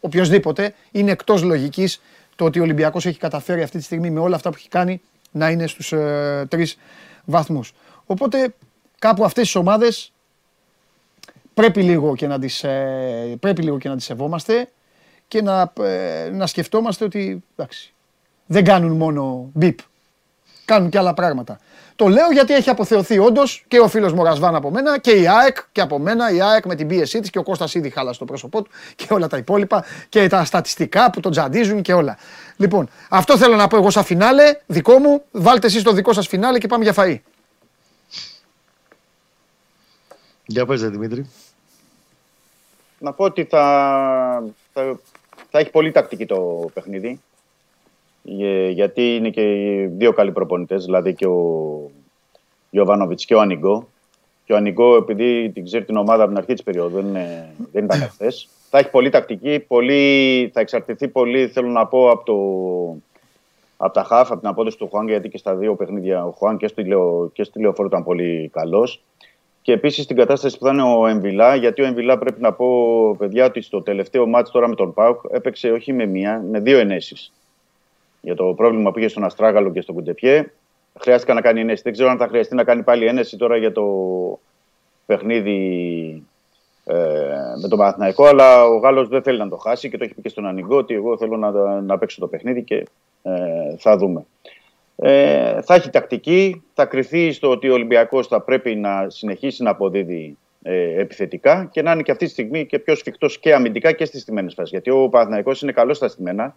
οποιοδήποτε. 0.01 0.75
Είναι 0.91 1.11
εκτός 1.11 1.43
λογικής 1.43 2.01
το 2.41 2.47
ότι 2.47 2.59
ο 2.59 2.63
Ολυμπιακός 2.63 3.07
έχει 3.07 3.19
καταφέρει 3.19 3.63
αυτή 3.63 3.79
τη 3.79 3.85
στιγμή 3.85 4.11
με 4.11 4.21
όλα 4.21 4.37
αυτά 4.37 4.51
που 4.51 4.57
έχει 4.59 4.69
κάνει 4.69 5.01
να 5.31 5.51
είναι 5.51 5.67
στους 5.67 5.93
ε, 5.93 6.47
τρεις 6.49 6.79
βαθμούς. 7.25 7.73
Οπότε 8.07 8.55
κάπου 8.99 9.25
αυτές 9.25 9.45
τις 9.45 9.55
ομάδες 9.55 10.13
πρέπει 11.55 11.83
λίγο 11.83 12.15
και 12.15 12.27
να 12.27 12.39
τις, 12.39 12.65
ε, 12.65 13.37
πρέπει 13.41 13.63
λίγο 13.63 13.79
και 13.79 13.89
να 13.89 13.97
τις 13.97 14.05
σεβόμαστε 14.05 14.69
και 15.29 15.43
να, 15.43 15.73
ε, 15.81 16.31
να 16.33 16.47
σκεφτόμαστε 16.47 17.05
ότι 17.05 17.45
εντάξει, 17.57 17.95
δεν 18.47 18.65
κάνουν 18.65 18.97
μόνο 18.97 19.51
μπιπ. 19.53 19.79
Κάνουν 20.71 20.91
και 20.91 20.99
άλλα 20.99 21.15
πράγματα. 21.15 21.59
Το 21.97 22.09
λέω 22.09 22.31
γιατί 22.33 22.55
έχει 22.55 22.71
αποθεωθεί 22.71 23.19
όντως 23.19 23.65
και 23.69 23.81
ο 23.81 23.89
φίλος 23.89 24.13
μου 24.13 24.25
Ρασβάν 24.25 24.55
από 24.55 24.71
μένα 24.71 24.99
και 24.99 25.11
η 25.11 25.29
ΑΕΚ 25.29 25.57
και 25.73 25.81
από 25.81 25.99
μένα. 25.99 26.31
Η 26.31 26.41
ΑΕΚ 26.41 26.65
με 26.67 26.75
την 26.75 26.87
πίεσή 26.87 27.21
της 27.21 27.31
και 27.31 27.39
ο 27.39 27.43
Κώστας 27.43 27.75
ήδη 27.75 27.91
χάλασε 27.91 28.19
το 28.19 28.25
πρόσωπό 28.25 28.63
του 28.63 28.71
και 28.95 29.07
όλα 29.11 29.27
τα 29.27 29.37
υπόλοιπα 29.37 29.85
και 30.09 30.29
τα 30.29 30.45
στατιστικά 30.45 31.11
που 31.11 31.21
τον 31.21 31.33
τζαντίζουν 31.33 31.83
και 31.83 31.93
όλα. 31.93 32.19
Λοιπόν, 32.57 32.89
αυτό 33.09 33.37
θέλω 33.39 33.57
να 33.57 33.67
πω 33.67 33.77
εγώ 33.77 33.91
σαν 33.91 34.05
φινάλε, 34.05 34.61
δικό 34.67 34.99
μου. 34.99 35.23
Βάλτε 35.31 35.67
εσείς 35.67 35.83
το 35.83 35.93
δικό 35.93 36.13
σας 36.13 36.27
φινάλε 36.27 36.59
και 36.59 36.67
πάμε 36.67 36.85
για 36.85 36.95
φαΐ. 36.97 37.19
Για 40.47 40.67
πες, 40.67 40.81
Δημήτρη. 40.81 41.31
Να 42.99 43.13
πω 43.13 43.25
ότι 43.25 43.45
θα, 43.45 44.45
θα, 44.73 44.99
θα 45.51 45.59
έχει 45.59 45.71
πολύ 45.71 45.93
τακτική 45.93 46.27
το 46.27 46.71
παιχνίδι. 46.75 47.21
Ε, 48.25 48.69
γιατί 48.69 49.17
είναι 49.17 49.31
και 49.31 49.41
οι 49.41 49.87
δύο 49.87 50.13
καλοί 50.13 50.33
προπονητές, 50.33 50.85
δηλαδή 50.85 51.15
και 51.15 51.27
ο 51.27 51.91
Ιωβάνοβιτ 52.71 53.21
και 53.27 53.35
ο 53.35 53.41
Ανιγκό. 53.41 53.89
Και 54.45 54.53
ο 54.53 54.57
Ανιγκό, 54.57 54.97
επειδή 54.97 55.51
την 55.51 55.65
ξέρει 55.65 55.85
την 55.85 55.97
ομάδα 55.97 56.23
από 56.23 56.29
την 56.29 56.39
αρχή 56.39 56.53
της 56.53 56.63
περίοδου, 56.63 56.97
δεν, 56.97 57.07
είναι, 57.07 57.55
δεν 57.73 57.85
ήταν 57.85 58.01
χθε. 58.01 58.33
θα 58.71 58.79
έχει 58.79 58.91
πολύ 58.91 59.11
τακτική, 59.11 59.65
πολύ, 59.69 60.51
θα 60.53 60.61
εξαρτηθεί 60.61 61.09
πολύ, 61.09 61.49
θέλω 61.49 61.69
να 61.69 61.87
πω, 61.87 62.11
από, 62.11 62.25
το, 62.25 62.37
από 63.77 63.93
τα 63.93 64.05
χάφ, 64.05 64.31
από 64.31 64.41
την 64.41 64.49
απόδοση 64.49 64.79
του 64.79 64.89
Χουάν, 64.89 65.09
γιατί 65.09 65.29
και 65.29 65.39
στα 65.39 65.55
δύο 65.55 65.75
παιχνίδια 65.75 66.27
ο 66.27 66.31
Χουάν 66.31 66.57
και, 66.57 66.67
στο, 66.67 67.31
και 67.33 67.45
στη 67.45 67.61
λεωφόρο 67.61 67.89
ήταν 67.89 68.05
πολύ 68.05 68.51
καλός. 68.53 69.03
Και 69.63 69.73
επίσης 69.73 70.07
την 70.07 70.17
κατάσταση 70.17 70.59
που 70.59 70.65
θα 70.65 70.73
είναι 70.73 70.83
ο 70.83 71.07
Εμβιλά, 71.07 71.55
γιατί 71.55 71.83
ο 71.83 71.85
Εμβιλά 71.85 72.19
πρέπει 72.19 72.41
να 72.41 72.53
πω, 72.53 72.67
παιδιά, 73.19 73.45
ότι 73.45 73.61
στο 73.61 73.83
τελευταίο 73.83 74.27
μάτι 74.27 74.51
τώρα 74.51 74.69
με 74.69 74.75
τον 74.75 74.95
Πάουκ 74.95 75.21
έπαιξε 75.31 75.71
όχι 75.71 75.93
με 75.93 76.07
μία, 76.07 76.45
με 76.51 76.61
δύο 76.61 76.79
ενέσεις 76.79 77.33
για 78.21 78.35
το 78.35 78.45
πρόβλημα 78.45 78.91
που 78.91 78.99
είχε 78.99 79.09
στον 79.09 79.25
Αστράγαλο 79.25 79.71
και 79.71 79.81
στον 79.81 79.95
Κουντεπιέ. 79.95 80.53
Χρειάστηκε 81.01 81.33
να 81.33 81.41
κάνει 81.41 81.61
ενέση. 81.61 81.83
Δεν 81.83 81.93
ξέρω 81.93 82.11
αν 82.11 82.19
θα 82.19 82.29
χρειαστεί 82.29 82.55
να 82.55 82.65
κάνει 82.65 82.83
πάλι 82.83 83.07
ενέση 83.07 83.37
τώρα 83.37 83.57
για 83.57 83.73
το 83.73 83.85
παιχνίδι 85.07 86.23
ε, 86.85 86.95
με 87.63 87.69
τον 87.69 87.79
Παναθηναϊκό, 87.79 88.25
αλλά 88.25 88.65
ο 88.65 88.77
Γάλλος 88.77 89.09
δεν 89.09 89.23
θέλει 89.23 89.39
να 89.39 89.49
το 89.49 89.57
χάσει 89.57 89.91
και 89.91 89.99
το 89.99 90.05
έχει 90.05 90.15
πει 90.15 90.23
και 90.23 90.29
στον 90.29 90.47
Ανοιγό 90.47 90.77
ότι 90.77 90.95
εγώ 90.95 91.17
θέλω 91.17 91.37
να, 91.37 91.81
να 91.81 91.99
παίξω 91.99 92.21
το 92.21 92.27
παιχνίδι 92.27 92.63
και 92.63 92.87
ε, 93.23 93.77
θα 93.79 93.97
δούμε. 93.97 94.25
Ε, 94.97 95.63
θα 95.63 95.75
έχει 95.75 95.91
τακτική, 95.91 96.63
θα 96.75 96.85
κρυθεί 96.85 97.33
στο 97.33 97.51
ότι 97.51 97.69
ο 97.69 97.73
Ολυμπιακός 97.73 98.27
θα 98.27 98.41
πρέπει 98.41 98.77
να 98.77 99.07
συνεχίσει 99.11 99.63
να 99.63 99.71
αποδίδει 99.71 100.37
ε, 100.63 101.01
επιθετικά 101.01 101.69
και 101.73 101.83
να 101.83 101.93
είναι 101.93 102.03
και 102.03 102.11
αυτή 102.11 102.25
τη 102.25 102.31
στιγμή 102.31 102.67
και 102.67 102.79
πιο 102.79 102.95
σφιχτός 102.95 103.39
και 103.39 103.55
αμυντικά 103.55 103.93
και 103.93 104.05
στις 104.05 104.23
στιμένες 104.23 104.55
φάσεις. 104.55 104.71
Γιατί 104.71 104.91
ο 104.91 105.09
Παναθηναϊκός 105.09 105.63
είναι 105.63 105.73
καλός 105.73 105.97
στα 105.97 106.09
στιμένα, 106.09 106.57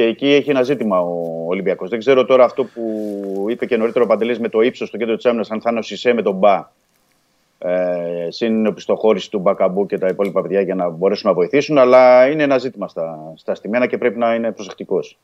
και 0.00 0.06
εκεί 0.06 0.26
έχει 0.26 0.50
ένα 0.50 0.62
ζήτημα 0.62 1.00
ο 1.00 1.44
Ολυμπιακός. 1.46 1.88
Δεν 1.88 1.98
ξέρω 1.98 2.24
τώρα 2.24 2.44
αυτό 2.44 2.64
που 2.64 3.46
είπε 3.48 3.66
και 3.66 3.76
νωρίτερα 3.76 4.04
ο 4.04 4.08
Παντελής 4.08 4.38
με 4.38 4.48
το 4.48 4.60
ύψος 4.60 4.88
στο 4.88 4.96
κέντρο 4.96 5.16
της 5.16 5.26
άμυνας, 5.26 5.50
αν 5.50 5.60
θα 5.60 5.70
είναι 5.70 5.78
ο 5.78 5.82
Σισε 5.82 6.12
με 6.12 6.22
τον 6.22 6.34
Μπα. 6.34 6.70
Ε, 7.58 8.28
συν 8.28 8.66
οπισθοχώρηση 8.66 9.30
του 9.30 9.38
Μπακαμπού 9.38 9.86
και 9.86 9.98
τα 9.98 10.06
υπόλοιπα 10.06 10.42
παιδιά 10.42 10.60
για 10.60 10.74
να 10.74 10.88
μπορέσουν 10.88 11.28
να 11.28 11.34
βοηθήσουν. 11.34 11.78
Αλλά 11.78 12.30
είναι 12.30 12.42
ένα 12.42 12.58
ζήτημα 12.58 12.88
στα, 12.88 13.32
στα 13.36 13.54
στημένα 13.54 13.86
και 13.86 13.98
πρέπει 13.98 14.18
να 14.18 14.34
είναι 14.34 14.52
προσεκτικός. 14.52 15.18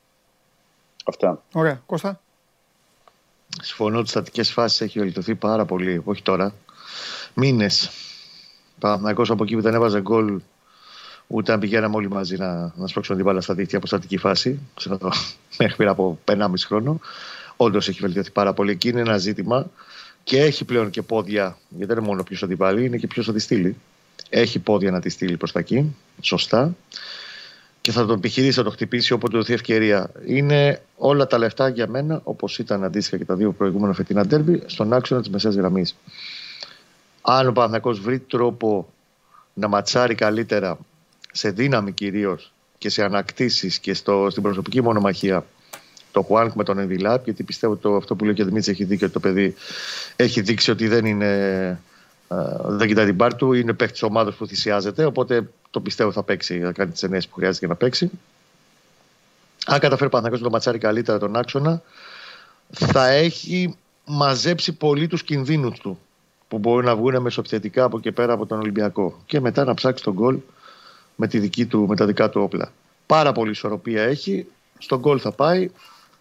Αυτά. 1.05 1.43
Ωραία. 1.53 1.83
Κώστα; 1.87 2.21
Συμφωνώ 3.63 3.99
ότι 3.99 4.09
στατικές 4.09 4.53
φάσεις 4.53 4.81
έχει 4.81 4.99
βελτιωθεί 4.99 5.35
πάρα 5.35 5.65
πολύ. 5.65 6.03
Όχι 6.05 6.23
τώρα. 6.23 6.55
Μήνες. 7.35 7.91
Παναγικό 8.79 9.23
από 9.29 9.45
εκεί 9.45 9.55
που 9.55 9.63
δεν 9.63 9.75
έβαζε 9.75 10.01
γκολ 10.01 10.41
Ούτε 11.27 11.53
αν 11.53 11.61
πηγαίναμε 11.61 11.97
όλοι 11.97 12.09
μαζί 12.09 12.37
να, 12.37 12.73
να 12.77 12.87
σπρώξουμε 12.87 13.17
την 13.17 13.27
μπάλα 13.27 13.41
στα 13.41 13.55
δίκτυα 13.55 13.79
από 13.79 13.87
στατική 13.87 14.17
φάση, 14.17 14.59
μέχρι 15.59 15.77
πριν 15.77 15.89
από 15.89 16.19
1,5 16.25 16.49
χρόνο. 16.67 17.01
Όντως 17.57 17.89
έχει 17.89 18.01
βελτιωθεί 18.01 18.31
πάρα 18.31 18.53
πολύ. 18.53 18.71
Εκεί 18.71 18.89
είναι 18.89 19.01
ένα 19.01 19.19
ζήτημα 19.19 19.71
και 20.25 20.41
έχει 20.41 20.65
πλέον 20.65 20.91
και 20.91 21.03
πόδια, 21.03 21.59
γιατί 21.69 21.87
δεν 21.87 21.97
είναι 21.97 22.07
μόνο 22.07 22.23
ποιος 22.23 22.41
θα 22.41 22.47
την 22.47 22.57
βάλει, 22.57 22.85
είναι 22.85 22.97
και 22.97 23.07
ποιος 23.07 23.27
θα 23.27 23.33
τη 23.33 23.39
στείλει. 23.39 23.77
Έχει 24.29 24.59
πόδια 24.59 24.91
να 24.91 25.01
τη 25.01 25.09
στείλει 25.09 25.37
προς 25.37 25.53
τα 25.53 25.59
εκεί, 25.59 25.97
σωστά. 26.21 26.75
Και 27.81 27.93
θα 27.93 28.07
τον 28.07 28.17
επιχειρήσει, 28.17 28.59
να 28.59 28.65
το 28.65 28.71
χτυπήσει 28.71 29.13
όποτε 29.13 29.37
δοθεί 29.37 29.53
ευκαιρία. 29.53 30.11
Είναι 30.27 30.83
όλα 30.97 31.27
τα 31.27 31.39
λεφτά 31.39 31.69
για 31.69 31.89
μένα, 31.89 32.21
όπως 32.25 32.59
ήταν 32.59 32.85
αντίστοιχα 32.85 33.17
και 33.17 33.25
τα 33.25 33.35
δύο 33.35 33.53
προηγούμενα 33.53 33.93
φετινά 33.93 34.27
τέρμπι, 34.27 34.63
στον 34.67 34.93
άξονα 34.93 35.21
της 35.21 35.31
μεσαίας 35.31 35.55
γραμμής. 35.55 35.97
Αν 37.23 37.47
ο 37.47 37.53
Παναθηναϊκός 37.53 38.01
βρει 38.01 38.19
τρόπο 38.19 38.93
να 39.55 39.69
ματσάρει 39.69 40.15
καλύτερα 40.15 40.79
σε 41.37 41.51
δύναμη 41.51 41.93
κυρίως 41.93 42.53
και 42.79 42.89
σε 42.89 43.05
ανακτήσεις 43.05 43.79
και 43.79 43.95
στο, 43.95 44.27
στην 44.31 44.43
προσωπική 44.43 44.83
μονομαχία 44.83 45.45
το 46.13 46.23
Χουάνκ 46.23 46.53
με 46.55 46.65
τον 46.65 46.79
Ενδιλάπ, 46.79 47.25
γιατί 47.25 47.43
πιστεύω 47.43 47.73
ότι 47.73 47.89
αυτό 47.97 48.15
που 48.15 48.25
λέει 48.25 48.35
και 48.35 48.43
ο 48.43 48.45
Δημήτρης 48.45 48.69
έχει 48.69 48.85
δίκιο 48.85 49.07
ότι 49.07 49.15
το 49.15 49.21
παιδί 49.21 49.55
έχει 50.17 50.41
δείξει 50.41 50.71
ότι 50.71 50.89
δεν 50.89 51.05
είναι. 51.05 51.81
δεν 52.67 52.89
κοιτάει 52.89 53.05
την 53.05 53.17
πάρ 53.17 53.35
του, 53.35 53.53
είναι 53.53 53.73
παίχτης 53.73 54.03
ομάδα 54.03 54.33
που 54.33 54.47
θυσιάζεται. 54.47 55.05
Οπότε 55.05 55.49
το 55.71 55.81
πιστεύω 55.81 56.13
θα 56.13 56.23
παίξει, 56.23 56.61
θα 56.61 56.73
κάνει 56.73 56.91
τις 56.91 57.03
ενέε 57.03 57.21
που 57.21 57.35
χρειάζεται 57.35 57.59
για 57.59 57.69
να 57.69 57.75
παίξει. 57.75 58.11
Αν 59.67 59.79
καταφέρει 59.79 60.11
ο 60.13 60.21
να 60.21 60.39
το 60.39 60.51
ματσάρει 60.51 60.79
καλύτερα 60.79 61.19
τον 61.19 61.37
άξονα, 61.37 61.83
θα 62.71 63.07
έχει 63.09 63.77
μαζέψει 64.05 64.73
πολύ 64.73 65.07
τους 65.07 65.23
κινδύνους 65.23 65.79
του 65.79 65.99
που 66.49 66.59
μπορεί 66.59 66.87
να 66.87 66.97
βγουν 66.97 67.23
μεσοπιθετικά 67.23 67.85
από 67.85 68.01
και 68.01 68.13
πέρα 68.13 68.33
από 68.33 68.47
τον 68.47 68.59
Ολυμπιακό. 68.59 69.23
Και 69.27 69.41
μετά 69.41 69.65
να 69.65 69.75
ψάξει 69.75 70.03
τον 70.03 70.13
γκολ 70.13 70.39
με, 71.17 71.27
τη 71.27 71.39
δική 71.39 71.67
του, 71.67 71.87
με 71.89 71.97
τα 71.97 72.07
δικά 72.07 72.29
του 72.29 72.41
όπλα. 72.41 72.73
Πάρα 73.07 73.33
πολύ 73.33 73.51
ισορροπία 73.51 74.03
έχει. 74.03 74.47
Στον 74.79 74.99
γκολ 74.99 75.19
θα 75.23 75.33
πάει. 75.33 75.71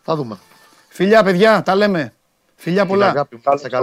Θα 0.04 0.16
δούμε. 0.16 0.38
Φιλιά, 0.88 1.24
παιδιά, 1.24 1.64
τα 1.64 1.76
λέμε. 1.76 2.14
Φιλιά 2.56 2.86
πολλά. 2.86 3.28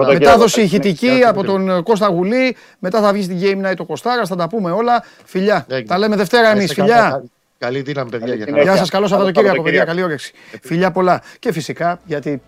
Μετάδοση 0.06 0.62
ηχητική 0.62 1.22
από 1.24 1.44
τον 1.44 1.82
Κώστα 1.82 2.06
Γουλή. 2.06 2.56
Μετά 2.78 3.00
θα 3.00 3.12
βγει 3.12 3.22
στην 3.22 3.38
Game 3.42 3.70
Night 3.70 3.76
ο 3.78 3.84
Κωστάρας. 3.84 4.28
Θα 4.28 4.36
τα 4.36 4.48
πούμε 4.48 4.70
όλα. 4.70 5.04
Φιλιά. 5.24 5.66
Τα 5.86 5.98
λέμε 5.98 6.16
Δευτέρα 6.16 6.48
εμείς. 6.48 6.72
Φιλιά. 6.72 7.24
Καλή 7.58 7.80
δύναμη, 7.80 8.10
παιδιά. 8.10 8.34
Γεια 8.62 8.76
σας. 8.76 8.90
Καλό 8.90 9.06
Σαββατοκύριακο, 9.06 9.62
παιδιά. 9.62 9.84
Καλή 9.84 10.02
όρεξη. 10.02 10.32
Φιλιά 10.62 10.90
πολλά. 10.90 11.22
Και 11.38 11.52
φυσικά 11.52 12.00
γιατί 12.04 12.42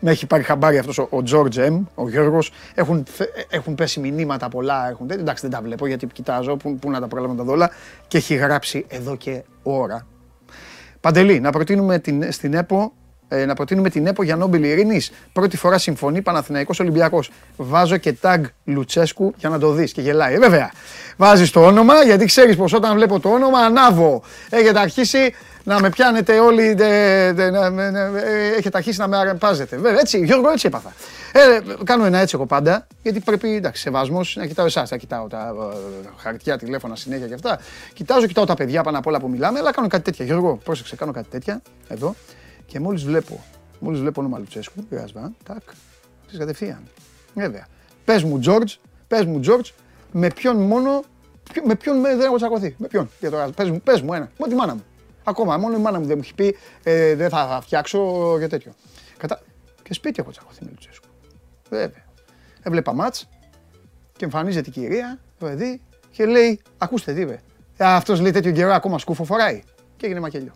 με 0.00 0.10
έχει 0.10 0.26
πάρει 0.26 0.42
χαμπάρι 0.42 0.78
αυτός 0.78 0.98
ο 0.98 1.22
Τζόρτζ 1.22 1.58
Εμ, 1.58 1.84
ο 1.94 2.08
Γιώργος. 2.08 2.52
Έχουν, 2.74 3.06
έχουν 3.48 3.74
πέσει 3.74 4.00
μηνύματα 4.00 4.48
πολλά. 4.48 4.88
Έχουν, 4.88 5.10
εντάξει, 5.10 5.42
δεν 5.42 5.50
τα 5.50 5.60
βλέπω 5.60 5.86
γιατί 5.86 6.06
κοιτάζω. 6.06 6.56
Πού, 6.56 6.76
πού 6.76 6.90
να 6.90 7.00
τα 7.00 7.08
προλάβω 7.08 7.34
τα 7.34 7.44
δόλα. 7.44 7.70
Και 8.08 8.16
έχει 8.16 8.34
γράψει 8.34 8.84
εδώ 8.88 9.16
και 9.16 9.42
ώρα. 9.62 10.06
Παντελή, 11.00 11.40
να 11.40 11.50
προτείνουμε 11.50 11.98
την, 11.98 12.32
στην 12.32 12.54
ΕΠΟ 12.54 12.92
ε, 13.32 13.44
να 13.44 13.54
προτείνουμε 13.54 13.90
την 13.90 14.06
ΕΠΟ 14.06 14.22
για 14.22 14.36
Νόμπελ 14.36 14.64
Ειρήνης. 14.64 15.12
Πρώτη 15.32 15.56
φορά 15.56 15.78
συμφωνεί 15.78 16.22
Παναθηναϊκός 16.22 16.80
Ολυμπιακός. 16.80 17.30
Βάζω 17.56 17.96
και 17.96 18.16
tag 18.22 18.40
Λουτσέσκου 18.64 19.34
για 19.36 19.48
να 19.48 19.58
το 19.58 19.72
δεις 19.72 19.92
και 19.92 20.00
γελάει. 20.00 20.34
Ε, 20.34 20.38
βέβαια. 20.38 20.70
Βάζεις 21.16 21.50
το 21.50 21.64
όνομα 21.64 22.04
γιατί 22.04 22.24
ξέρεις 22.24 22.56
πως 22.56 22.72
όταν 22.72 22.94
βλέπω 22.94 23.20
το 23.20 23.28
όνομα 23.28 23.58
ανάβω. 23.58 24.22
Έχετε 24.50 24.80
αρχίσει 24.80 25.34
να 25.64 25.80
με 25.80 25.88
πιάνετε 25.90 26.38
όλοι, 26.38 26.74
δε, 26.74 27.32
δε, 27.32 27.50
να, 27.50 27.82
ε, 27.82 28.48
έχετε 28.56 28.76
αρχίσει 28.78 28.98
να 28.98 29.08
με 29.08 29.16
αρπάζετε. 29.16 29.76
Βέβαια, 29.76 30.00
έτσι, 30.00 30.24
Γιώργο, 30.24 30.50
έτσι 30.50 30.66
έπαθα. 30.66 30.92
Ε, 31.32 31.60
κάνω 31.84 32.04
ένα 32.04 32.18
έτσι 32.18 32.34
εγώ 32.34 32.46
πάντα, 32.46 32.86
γιατί 33.02 33.20
πρέπει, 33.20 33.54
εντάξει, 33.54 33.82
σεβασμός 33.82 34.36
να 34.36 34.46
κοιτάω 34.46 34.66
εσάς, 34.66 34.90
να 34.90 34.96
κοιτάω 34.96 35.26
τα 35.26 35.54
ε, 35.72 36.08
χαρτιά, 36.16 36.58
τηλέφωνα 36.58 36.96
συνέχεια 36.96 37.26
και 37.26 37.34
αυτά. 37.34 37.58
Κοιτάζω, 37.94 38.26
κοιτάω 38.26 38.44
τα 38.44 38.54
παιδιά 38.54 38.82
πάνω 38.82 38.98
απ' 38.98 39.06
όλα 39.06 39.20
που 39.20 39.28
μιλάμε, 39.28 39.58
αλλά 39.58 39.72
κάνω 39.72 39.88
κάτι 39.88 40.02
τέτοια. 40.02 40.24
Γιώργο, 40.24 40.60
πρόσεξε, 40.64 40.96
κάνω 40.96 41.12
κάτι 41.12 41.28
τέτοια, 41.30 41.62
εδώ, 41.88 42.14
και 42.66 42.80
μόλις 42.80 43.04
βλέπω, 43.04 43.44
μόλις 43.78 44.00
βλέπω 44.00 44.20
όνομα 44.20 44.38
Λουτσέσκου, 44.38 44.86
Ρασβάν, 44.90 45.36
τάκ, 45.44 45.62
της 46.28 46.38
κατευθείαν. 46.38 46.82
Βέβαια. 47.34 47.66
Πες 48.04 48.22
μου, 48.22 48.38
Τζόρτζ, 48.38 48.74
πες 49.08 49.24
μου, 49.24 49.40
Τζόρτζ, 49.40 49.70
με 50.12 50.28
ποιον 50.28 50.56
μόνο, 50.56 51.02
με 51.64 51.74
ποιον 51.74 52.02
δεν 52.02 52.20
έχω 52.20 52.36
τσακωθεί. 52.36 52.74
Με 52.78 52.86
ποιον, 52.86 53.10
για 53.20 53.30
το 53.30 53.52
πες 53.56 53.70
μου, 53.70 53.80
πες 53.80 54.00
μου 54.00 54.14
ένα, 54.14 54.30
με 54.38 54.48
τη 54.48 54.54
μάνα 54.54 54.74
μου. 54.74 54.84
Ακόμα, 55.24 55.56
μόνο 55.56 55.76
η 55.76 55.80
μάνα 55.80 55.98
μου 55.98 56.06
δεν 56.06 56.16
μου 56.16 56.22
έχει 56.24 56.34
πει 56.34 56.56
ε, 56.82 57.14
δεν 57.14 57.28
θα 57.28 57.58
φτιάξω 57.62 58.34
για 58.38 58.48
τέτοιο. 58.48 58.72
Κατά... 59.16 59.40
Και 59.82 59.94
σπίτι 59.94 60.20
έχω 60.20 60.30
τσακωθεί 60.30 60.64
με 60.64 60.70
Λουτσέσκου. 60.70 61.06
Βέβαια. 61.68 62.04
Έβλεπα 62.62 62.94
μάτς 62.94 63.28
και 64.16 64.24
εμφανίζεται 64.24 64.68
η 64.68 64.72
κυρία, 64.72 65.18
το 65.38 65.46
παιδί, 65.46 65.80
και 66.10 66.26
λέει, 66.26 66.60
ακούστε 66.78 67.12
τι 67.12 67.20
είπε. 67.20 67.42
Ε, 67.76 67.84
αυτός 67.84 68.20
λέει 68.20 68.30
τέτοιο 68.30 68.52
καιρό 68.52 68.72
ακόμα 68.72 68.98
σκούφο 68.98 69.24
φοράει. 69.24 69.62
Και 69.96 70.06
έγινε 70.06 70.20
μακελιό. 70.20 70.52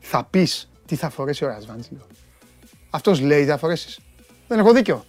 Θα 0.00 0.24
πεις 0.24 0.70
τι 0.86 0.96
θα 0.96 1.10
φορέσει 1.10 1.44
ο 1.44 1.48
Ρασβάντζιλο. 1.48 2.06
Αυτός 2.90 3.20
λέει 3.20 3.42
τι 3.42 3.50
θα 3.50 3.56
φορέσεις. 3.56 3.98
Δεν 4.48 4.58
έχω 4.58 4.72
δίκιο. 4.72 5.04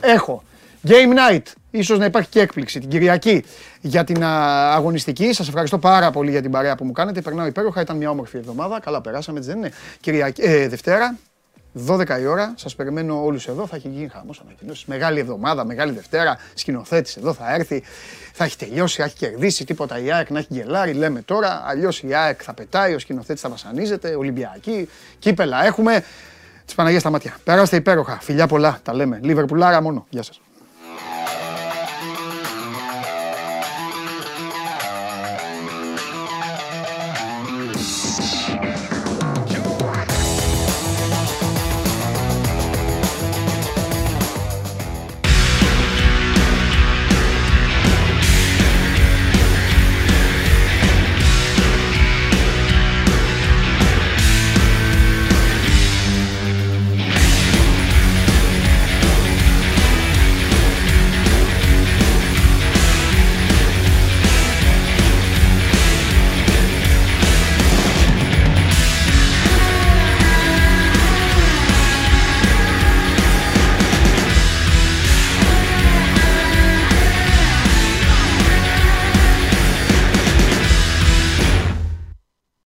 Έχω. 0.00 0.42
Game 0.86 1.14
night. 1.14 1.42
Ίσως 1.70 1.98
να 1.98 2.04
υπάρχει 2.04 2.28
και 2.28 2.40
έκπληξη 2.40 2.80
την 2.80 2.88
Κυριακή 2.88 3.44
για 3.80 4.04
την 4.04 4.24
α, 4.24 4.72
αγωνιστική. 4.74 5.32
Σας 5.32 5.48
ευχαριστώ 5.48 5.78
πάρα 5.78 6.10
πολύ 6.10 6.30
για 6.30 6.42
την 6.42 6.50
παρέα 6.50 6.74
που 6.74 6.84
μου 6.84 6.92
κάνετε. 6.92 7.20
Περνάω 7.20 7.46
υπέροχα. 7.46 7.80
Ήταν 7.80 7.96
μια 7.96 8.10
όμορφη 8.10 8.36
εβδομάδα. 8.36 8.80
Καλά 8.80 9.00
περάσαμε, 9.00 9.38
έτσι 9.38 9.50
δεν 9.50 9.58
είναι. 9.58 9.70
Κυριακή, 10.00 10.42
ε, 10.42 10.68
Δευτέρα, 10.68 11.16
12 11.72 12.20
η 12.20 12.26
ώρα. 12.26 12.54
Σας 12.56 12.74
περιμένω 12.74 13.24
όλους 13.24 13.48
εδώ. 13.48 13.66
Θα 13.66 13.76
έχει 13.76 13.88
γίνει 13.88 14.08
χαμός 14.08 14.40
ανακοινώσεις. 14.44 14.84
Μεγάλη 14.84 15.18
εβδομάδα, 15.18 15.64
μεγάλη 15.64 15.92
Δευτέρα. 15.92 16.38
Σκηνοθέτης 16.54 17.16
εδώ 17.16 17.32
θα 17.32 17.54
έρθει. 17.54 17.82
Θα 18.32 18.44
έχει 18.44 18.56
τελειώσει, 18.56 18.96
θα 18.96 19.04
έχει 19.04 19.16
κερδίσει. 19.16 19.64
Τίποτα 19.64 19.98
η 19.98 20.12
ΑΕΚ 20.12 20.30
να 20.30 20.38
έχει 20.38 20.48
γελάρει. 20.50 20.92
Λέμε 20.92 21.22
τώρα. 21.22 21.62
Αλλιώς 21.66 22.02
η 22.02 22.14
ΑΕΚ 22.14 22.40
θα 22.44 22.54
πετάει. 22.54 22.94
Ο 22.94 22.98
σκηνοθέτης 22.98 23.42
θα 23.42 23.48
βασανίζεται. 23.48 24.14
Ολυμπιακή. 24.14 24.88
Κύπελα 25.18 25.64
έχουμε. 25.66 26.04
Τη 26.64 26.74
Παναγία 26.74 27.00
στα 27.00 27.10
μάτια. 27.10 27.36
Περάστε 27.44 27.76
υπέροχα. 27.76 28.18
Φιλιά 28.20 28.46
πολλά. 28.46 28.78
Τα 28.82 28.94
λέμε. 28.94 29.20
Λίβερπουλάρα 29.22 29.82
μόνο. 29.82 30.06
Γεια 30.10 30.22
σας. 30.22 30.41